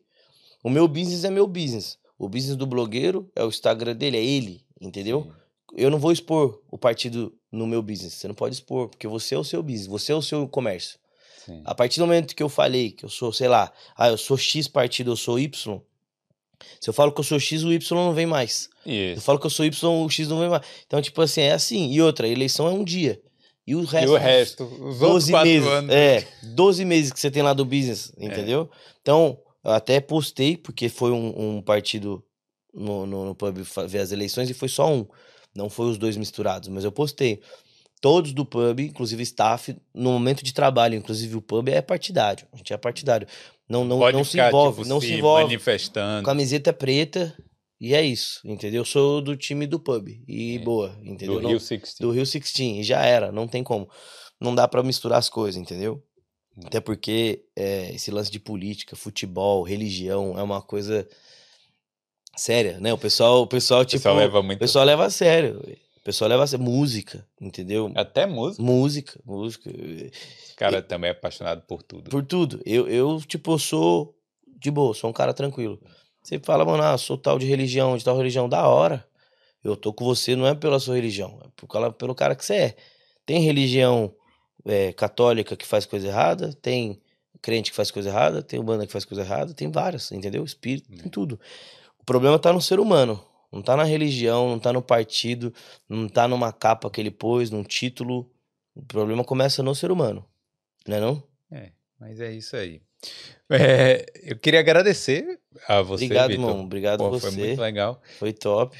O 0.63 0.69
meu 0.69 0.87
business 0.87 1.23
é 1.23 1.29
meu 1.29 1.47
business. 1.47 1.97
O 2.17 2.27
business 2.27 2.55
do 2.55 2.67
blogueiro 2.67 3.31
é 3.35 3.43
o 3.43 3.47
Instagram 3.47 3.95
dele, 3.95 4.17
é 4.17 4.23
ele, 4.23 4.61
entendeu? 4.79 5.23
Sim. 5.23 5.31
Eu 5.77 5.89
não 5.89 5.97
vou 5.97 6.11
expor 6.11 6.61
o 6.69 6.77
partido 6.77 7.33
no 7.51 7.65
meu 7.65 7.81
business. 7.81 8.15
Você 8.15 8.27
não 8.27 8.35
pode 8.35 8.55
expor, 8.55 8.89
porque 8.89 9.07
você 9.07 9.35
é 9.35 9.39
o 9.39 9.43
seu 9.43 9.63
business, 9.63 9.87
você 9.87 10.11
é 10.11 10.15
o 10.15 10.21
seu 10.21 10.47
comércio. 10.47 10.99
Sim. 11.45 11.63
A 11.65 11.73
partir 11.73 11.99
do 11.99 12.05
momento 12.05 12.35
que 12.35 12.43
eu 12.43 12.49
falei 12.49 12.91
que 12.91 13.05
eu 13.05 13.09
sou, 13.09 13.33
sei 13.33 13.47
lá, 13.47 13.71
ah, 13.97 14.09
eu 14.09 14.17
sou 14.17 14.37
X 14.37 14.67
partido, 14.67 15.11
eu 15.11 15.15
sou 15.15 15.39
Y. 15.39 15.81
Se 16.79 16.89
eu 16.89 16.93
falo 16.93 17.11
que 17.11 17.19
eu 17.19 17.23
sou 17.23 17.39
X, 17.39 17.63
o 17.63 17.71
Y 17.71 17.95
não 17.95 18.13
vem 18.13 18.25
mais. 18.25 18.69
Eu 18.85 19.13
Isso. 19.13 19.21
falo 19.21 19.39
que 19.39 19.45
eu 19.45 19.49
sou 19.49 19.65
Y, 19.65 19.89
o 20.05 20.09
X 20.09 20.27
não 20.27 20.39
vem 20.39 20.49
mais. 20.49 20.63
Então, 20.85 21.01
tipo 21.01 21.21
assim, 21.21 21.41
é 21.41 21.51
assim. 21.53 21.91
E 21.91 22.01
outra, 22.01 22.27
eleição 22.27 22.67
é 22.67 22.71
um 22.71 22.83
dia. 22.83 23.19
E 23.65 23.75
o 23.75 23.81
E 23.83 23.85
resto. 23.85 24.11
o 24.11 24.17
resto, 24.17 24.63
os 24.63 25.01
outros 25.01 25.27
12 25.27 25.31
quatro 25.31 25.49
meses. 25.49 25.67
anos. 25.67 25.95
É, 25.95 26.27
12 26.55 26.85
meses 26.85 27.11
que 27.13 27.19
você 27.19 27.29
tem 27.29 27.43
lá 27.43 27.53
do 27.53 27.63
business, 27.65 28.11
entendeu? 28.17 28.69
Então, 29.01 29.37
eu 29.63 29.71
até 29.71 29.99
postei, 30.01 30.57
porque 30.57 30.89
foi 30.89 31.11
um, 31.11 31.57
um 31.57 31.61
partido 31.61 32.23
no, 32.73 33.05
no, 33.05 33.25
no 33.25 33.35
pub 33.35 33.57
ver 33.87 33.99
as 33.99 34.11
eleições 34.11 34.49
e 34.49 34.53
foi 34.53 34.67
só 34.67 34.91
um. 34.91 35.05
Não 35.55 35.69
foi 35.69 35.87
os 35.87 35.97
dois 35.97 36.15
misturados, 36.17 36.69
mas 36.69 36.83
eu 36.83 36.91
postei. 36.91 37.41
Todos 37.99 38.33
do 38.33 38.43
pub, 38.43 38.79
inclusive 38.79 39.21
staff, 39.21 39.75
no 39.93 40.11
momento 40.13 40.43
de 40.43 40.53
trabalho, 40.53 40.95
inclusive 40.95 41.35
o 41.35 41.41
pub 41.41 41.67
é 41.69 41.81
partidário. 41.83 42.47
A 42.51 42.57
gente 42.57 42.73
é 42.73 42.77
partidário. 42.77 43.27
Não, 43.71 43.85
não, 43.85 43.97
Pode 43.99 44.17
não 44.17 44.23
se 44.23 44.31
ficar, 44.31 44.49
envolve, 44.49 44.77
tipo, 44.79 44.89
não 44.89 44.99
se 44.99 45.13
envolve. 45.13 45.43
manifestando. 45.43 46.25
Camiseta 46.25 46.73
preta 46.73 47.35
e 47.79 47.93
é 47.95 48.01
isso, 48.03 48.41
entendeu? 48.45 48.81
Eu 48.81 48.85
sou 48.85 49.21
do 49.21 49.35
time 49.37 49.65
do 49.65 49.79
pub 49.79 50.07
e 50.27 50.57
É, 50.57 50.59
boa, 50.59 50.95
entendeu? 51.01 51.35
Do 51.35 51.41
Não- 51.41 51.49
Rio 51.49 51.57
16. 51.59 51.95
do 51.99 52.11
Rio 52.11 52.23
16 52.23 52.79
e 52.79 52.83
já 52.83 53.03
era, 53.05 53.31
não 53.31 53.47
tem 53.47 53.63
como. 53.63 53.89
Não 54.39 54.53
dá 54.53 54.67
pra 54.67 54.83
misturar 54.83 55.19
as 55.19 55.29
coisas, 55.29 55.59
entendeu? 55.61 56.03
Hum. 56.57 56.63
Até 56.65 56.81
porque 56.81 57.43
é, 57.55 57.93
esse 57.95 58.11
lance 58.11 58.29
de 58.29 58.39
política, 58.39 58.95
futebol, 58.95 59.63
religião 59.63 60.37
é 60.37 60.43
uma 60.43 60.61
coisa 60.61 61.07
séria, 62.35 62.79
né? 62.79 62.93
O 62.93 62.97
pessoal, 62.97 63.41
o 63.41 63.47
pessoal 63.47 63.81
O 63.81 63.85
tipo, 63.85 63.99
pessoal 63.99 64.15
leva 64.15 64.39
o 64.39 64.43
muito. 64.43 64.59
pessoal 64.59 64.85
leva 64.85 65.05
a 65.05 65.09
sério. 65.09 65.61
O 66.01 66.03
pessoal 66.03 66.29
leva 66.29 66.43
a 66.43 66.57
música, 66.57 67.27
entendeu? 67.39 67.91
Até 67.95 68.25
música. 68.25 68.63
Música, 68.63 69.19
música, 69.23 69.69
Esse 69.69 70.55
cara 70.55 70.81
também 70.81 71.09
é 71.09 71.11
apaixonado 71.11 71.61
por 71.61 71.83
tudo. 71.83 72.09
por 72.09 72.25
tudo. 72.25 72.59
Eu, 72.65 72.87
eu 72.87 73.21
tipo, 73.21 73.57
sou 73.59 74.17
de 74.47 74.71
boa, 74.71 74.95
sou 74.95 75.11
um 75.11 75.13
cara 75.13 75.31
tranquilo. 75.31 75.79
Você 76.23 76.39
fala, 76.39 76.65
mano, 76.65 76.81
ah, 76.81 76.97
sou 76.97 77.17
tal 77.17 77.37
de 77.37 77.45
religião, 77.45 77.95
de 77.95 78.03
tal 78.03 78.17
religião, 78.17 78.49
da 78.49 78.67
hora. 78.67 79.07
Eu 79.63 79.75
tô 79.75 79.93
com 79.93 80.03
você 80.03 80.35
não 80.35 80.47
é 80.47 80.55
pela 80.55 80.79
sua 80.79 80.95
religião, 80.95 81.39
é 81.45 81.49
por 81.55 81.93
pelo 81.93 82.15
cara 82.15 82.35
que 82.35 82.43
você 82.43 82.55
é. 82.55 82.75
Tem 83.23 83.41
religião 83.41 84.11
é, 84.65 84.91
católica 84.93 85.55
que 85.55 85.67
faz 85.67 85.85
coisa 85.85 86.07
errada, 86.07 86.51
tem 86.63 86.99
crente 87.43 87.69
que 87.69 87.77
faz 87.77 87.91
coisa 87.91 88.09
errada, 88.09 88.41
tem 88.41 88.59
banda 88.59 88.87
que 88.87 88.91
faz 88.91 89.05
coisa 89.05 89.21
errada, 89.21 89.53
tem 89.53 89.69
várias, 89.69 90.11
entendeu? 90.11 90.43
Espírito, 90.43 90.89
tem 90.89 91.09
tudo. 91.09 91.39
O 91.99 92.03
problema 92.03 92.39
tá 92.39 92.51
no 92.51 92.61
ser 92.61 92.79
humano, 92.79 93.23
não 93.51 93.61
tá 93.61 93.75
na 93.75 93.83
religião, 93.83 94.49
não 94.49 94.59
tá 94.59 94.71
no 94.71 94.81
partido, 94.81 95.53
não 95.89 96.07
tá 96.07 96.27
numa 96.27 96.53
capa 96.53 96.89
que 96.89 97.01
ele 97.01 97.11
pôs, 97.11 97.49
num 97.49 97.63
título. 97.63 98.31
O 98.75 98.81
problema 98.83 99.23
começa 99.23 99.61
no 99.61 99.75
ser 99.75 99.91
humano, 99.91 100.25
né 100.87 100.99
não? 100.99 101.21
Mas 102.01 102.19
é 102.19 102.31
isso 102.33 102.55
aí. 102.55 102.81
É, 103.47 104.05
eu 104.23 104.35
queria 104.37 104.59
agradecer 104.59 105.39
a 105.67 105.83
você, 105.83 106.05
Obrigado, 106.05 106.31
irmão. 106.31 106.61
Obrigado 106.61 106.97
Pô, 106.97 107.11
você. 107.11 107.29
Foi 107.29 107.45
muito 107.45 107.61
legal. 107.61 108.01
Foi 108.17 108.33
top. 108.33 108.75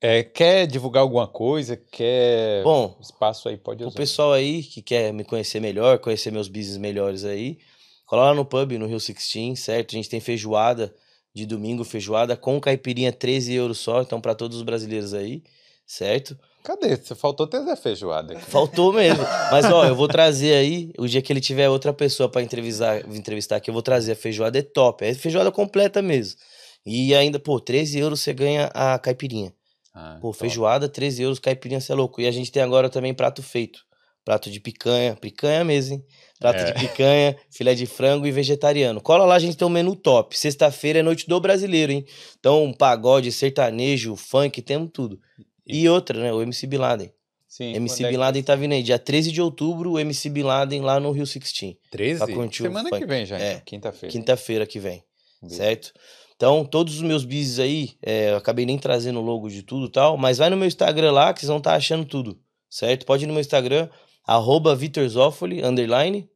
É, 0.00 0.22
quer 0.22 0.66
divulgar 0.66 1.02
alguma 1.02 1.26
coisa? 1.26 1.76
Quer 1.76 2.62
Bom, 2.62 2.96
espaço 3.00 3.48
aí? 3.48 3.56
Pode 3.56 3.82
o 3.82 3.88
usar. 3.88 3.96
pessoal 3.96 4.32
aí 4.32 4.62
que 4.62 4.82
quer 4.82 5.12
me 5.12 5.24
conhecer 5.24 5.58
melhor, 5.58 5.98
conhecer 5.98 6.30
meus 6.30 6.46
business 6.46 6.76
melhores 6.76 7.24
aí, 7.24 7.58
cola 8.06 8.26
lá 8.26 8.34
no 8.34 8.44
pub, 8.44 8.72
no 8.72 8.86
Rio 8.86 8.98
16, 8.98 9.58
certo? 9.58 9.92
A 9.92 9.96
gente 9.96 10.10
tem 10.10 10.20
feijoada 10.20 10.94
de 11.34 11.44
domingo, 11.46 11.84
feijoada 11.84 12.36
com 12.36 12.60
caipirinha 12.60 13.12
13 13.12 13.52
euros 13.54 13.78
só, 13.78 14.02
então 14.02 14.20
para 14.20 14.34
todos 14.34 14.56
os 14.58 14.62
brasileiros 14.62 15.12
aí, 15.12 15.42
certo? 15.86 16.38
Cadê? 16.62 16.96
Você 16.96 17.14
faltou 17.14 17.46
ter 17.46 17.62
Zé 17.62 17.76
Feijoada 17.76 18.32
aqui. 18.32 18.50
Faltou 18.50 18.90
mesmo. 18.90 19.22
Mas 19.52 19.66
ó, 19.66 19.84
eu 19.84 19.94
vou 19.94 20.08
trazer 20.08 20.54
aí, 20.54 20.90
o 20.96 21.06
dia 21.06 21.20
que 21.20 21.30
ele 21.30 21.40
tiver 21.40 21.68
outra 21.68 21.92
pessoa 21.92 22.26
pra 22.26 22.40
entrevistar, 22.40 23.06
entrevistar 23.14 23.56
aqui, 23.56 23.68
eu 23.68 23.74
vou 23.74 23.82
trazer 23.82 24.12
a 24.12 24.16
feijoada, 24.16 24.58
é 24.58 24.62
top. 24.62 25.04
É 25.04 25.12
feijoada 25.12 25.52
completa 25.52 26.00
mesmo. 26.00 26.38
E 26.86 27.14
ainda, 27.14 27.38
pô, 27.38 27.60
13 27.60 27.98
euros 27.98 28.20
você 28.20 28.32
ganha 28.32 28.70
a 28.72 28.98
caipirinha. 28.98 29.52
Ah, 29.94 30.18
Pô, 30.20 30.28
top. 30.28 30.38
feijoada, 30.38 30.88
13 30.88 31.22
euros, 31.22 31.38
caipirinha, 31.38 31.80
você 31.80 31.92
é 31.92 31.94
louco. 31.94 32.20
E 32.20 32.26
a 32.26 32.30
gente 32.30 32.50
tem 32.50 32.62
agora 32.62 32.88
também 32.88 33.12
prato 33.12 33.42
feito. 33.42 33.80
Prato 34.24 34.50
de 34.50 34.58
picanha, 34.58 35.14
picanha 35.16 35.64
mesmo, 35.64 35.96
hein? 35.96 36.04
Prato 36.38 36.58
É. 36.60 36.72
de 36.72 36.80
picanha, 36.80 37.36
filé 37.50 37.74
de 37.74 37.86
frango 37.86 38.26
e 38.26 38.32
vegetariano. 38.32 39.00
Cola 39.00 39.24
lá, 39.24 39.34
a 39.36 39.38
gente 39.38 39.56
tem 39.56 39.66
um 39.66 39.70
menu 39.70 39.94
top. 39.94 40.36
Sexta-feira 40.36 40.98
é 40.98 41.02
noite 41.02 41.26
do 41.28 41.40
brasileiro, 41.40 41.92
hein? 41.92 42.04
Então, 42.38 42.72
pagode, 42.76 43.30
sertanejo, 43.32 44.16
funk, 44.16 44.60
temos 44.60 44.90
tudo. 44.92 45.18
E 45.66 45.88
outra, 45.88 46.20
né? 46.20 46.32
O 46.32 46.42
MC 46.42 46.66
Bin 46.66 46.76
Laden. 46.78 47.10
Sim, 47.48 47.72
MC 47.76 48.02
é 48.02 48.06
Bin 48.08 48.12
que- 48.14 48.18
Laden 48.18 48.42
tá 48.42 48.56
vindo 48.56 48.72
aí. 48.72 48.82
Dia 48.82 48.98
13 48.98 49.30
de 49.30 49.40
outubro, 49.40 49.92
o 49.92 49.98
MC 49.98 50.28
Bin 50.28 50.42
Laden 50.42 50.80
lá 50.82 50.98
no 50.98 51.12
Rio 51.12 51.24
16. 51.24 51.76
13? 51.90 52.18
pra 52.24 52.34
curtir 52.34 52.62
o 52.62 52.66
Semana 52.66 52.90
que 52.90 53.06
vem 53.06 53.24
já, 53.24 53.38
É. 53.38 53.52
então, 53.52 53.62
quinta-feira. 53.64 54.12
Quinta-feira 54.12 54.66
que 54.66 54.78
vem. 54.80 55.02
Beleza. 55.40 55.62
certo? 55.62 55.92
Então, 56.36 56.64
todos 56.64 56.96
os 56.96 57.02
meus 57.02 57.24
business 57.24 57.58
aí, 57.60 57.90
é, 58.02 58.30
eu 58.32 58.36
acabei 58.36 58.66
nem 58.66 58.76
trazendo 58.76 59.20
o 59.20 59.22
logo 59.22 59.48
de 59.48 59.62
tudo 59.62 59.86
e 59.86 59.90
tal, 59.90 60.16
mas 60.16 60.38
vai 60.38 60.50
no 60.50 60.56
meu 60.56 60.66
Instagram 60.66 61.12
lá 61.12 61.32
que 61.32 61.38
vocês 61.40 61.48
vão 61.48 61.58
estar 61.58 61.74
achando 61.74 62.04
tudo, 62.04 62.36
certo? 62.68 63.06
Pode 63.06 63.22
ir 63.24 63.26
no 63.28 63.32
meu 63.34 63.40
Instagram, 63.40 63.88
arroba 64.26 64.74
VitorZoffoli, 64.74 65.62
underline, 65.64 66.28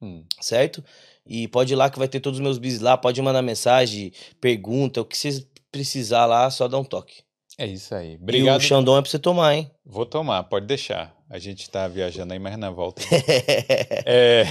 Hum. 0.00 0.24
certo? 0.40 0.84
E 1.24 1.48
pode 1.48 1.72
ir 1.72 1.76
lá 1.76 1.88
que 1.90 1.98
vai 1.98 2.06
ter 2.08 2.20
todos 2.20 2.38
os 2.38 2.42
meus 2.42 2.58
business 2.58 2.80
lá, 2.82 2.96
pode 2.96 3.20
mandar 3.22 3.42
mensagem, 3.42 4.12
pergunta, 4.40 5.00
o 5.00 5.04
que 5.04 5.16
vocês 5.16 5.46
precisar 5.72 6.26
lá, 6.26 6.48
só 6.50 6.68
dá 6.68 6.78
um 6.78 6.84
toque. 6.84 7.22
É 7.58 7.66
isso 7.66 7.94
aí. 7.94 8.12
E 8.12 8.16
Obrigado. 8.16 8.60
o 8.60 8.62
Xandão 8.62 8.96
é 8.96 9.00
pra 9.02 9.10
você 9.10 9.18
tomar, 9.18 9.54
hein? 9.54 9.70
Vou 9.84 10.04
tomar, 10.06 10.44
pode 10.44 10.66
deixar. 10.66 11.16
A 11.28 11.38
gente 11.38 11.68
tá 11.70 11.88
viajando 11.88 12.32
aí, 12.32 12.38
mas 12.38 12.56
na 12.58 12.70
volta. 12.70 13.02
É, 14.06 14.44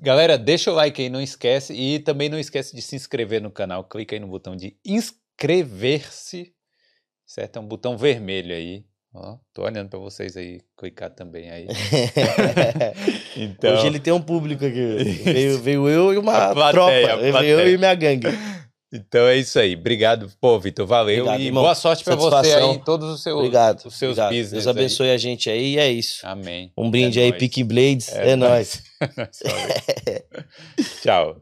Galera, 0.00 0.36
deixa 0.38 0.72
o 0.72 0.74
like 0.74 1.00
aí, 1.00 1.08
não 1.10 1.20
esquece. 1.20 1.72
E 1.74 1.98
também 2.00 2.28
não 2.28 2.38
esquece 2.38 2.74
de 2.74 2.80
se 2.82 2.96
inscrever 2.96 3.40
no 3.40 3.50
canal. 3.50 3.84
Clica 3.84 4.16
aí 4.16 4.20
no 4.20 4.26
botão 4.26 4.56
de 4.56 4.76
inscrever-se. 4.84 6.52
Certo? 7.26 7.56
É 7.56 7.60
um 7.60 7.66
botão 7.66 7.96
vermelho 7.96 8.54
aí. 8.54 8.84
Ó, 9.18 9.38
tô 9.54 9.62
olhando 9.62 9.88
pra 9.88 9.98
vocês 9.98 10.36
aí, 10.36 10.60
clicar 10.76 11.08
também 11.10 11.50
aí. 11.50 11.66
Então, 13.34 13.74
Hoje 13.74 13.86
ele 13.86 13.98
tem 14.00 14.12
um 14.12 14.20
público 14.20 14.64
aqui. 14.64 14.96
Veio, 15.24 15.58
veio 15.60 15.88
eu 15.88 16.14
e 16.14 16.18
uma 16.18 16.54
plateia, 16.54 16.72
tropa. 16.72 17.40
Veio 17.40 17.60
eu 17.60 17.74
e 17.74 17.76
minha 17.76 17.94
gangue. 17.94 18.26
então 18.92 19.26
é 19.26 19.36
isso 19.36 19.58
aí. 19.58 19.74
Obrigado, 19.74 20.30
pô, 20.40 20.58
Vitor. 20.58 20.86
Valeu. 20.86 21.20
Obrigado, 21.24 21.40
e 21.40 21.46
irmão. 21.46 21.62
boa 21.62 21.74
sorte 21.74 22.02
pra 22.02 22.14
você 22.14 22.54
aí 22.54 22.70
em 22.70 22.78
todos 22.78 23.10
os 23.10 23.22
seus, 23.22 23.36
Obrigado. 23.36 23.84
os 23.84 23.94
seus 23.98 24.12
obrigado. 24.12 24.30
business. 24.30 24.52
Deus 24.52 24.66
abençoe 24.66 25.10
a 25.10 25.18
gente 25.18 25.50
aí 25.50 25.74
e 25.74 25.78
é 25.78 25.90
isso. 25.90 26.26
Aí. 26.26 26.32
Amém. 26.32 26.72
Um 26.76 26.90
brinde 26.90 27.20
É 27.20 27.24
aí, 27.24 27.30
nóis. 27.30 27.64
Blades. 27.66 28.08
É, 28.14 28.36
nóis. 28.36 28.82
nóis. 29.16 29.42
Tchau. 31.02 31.36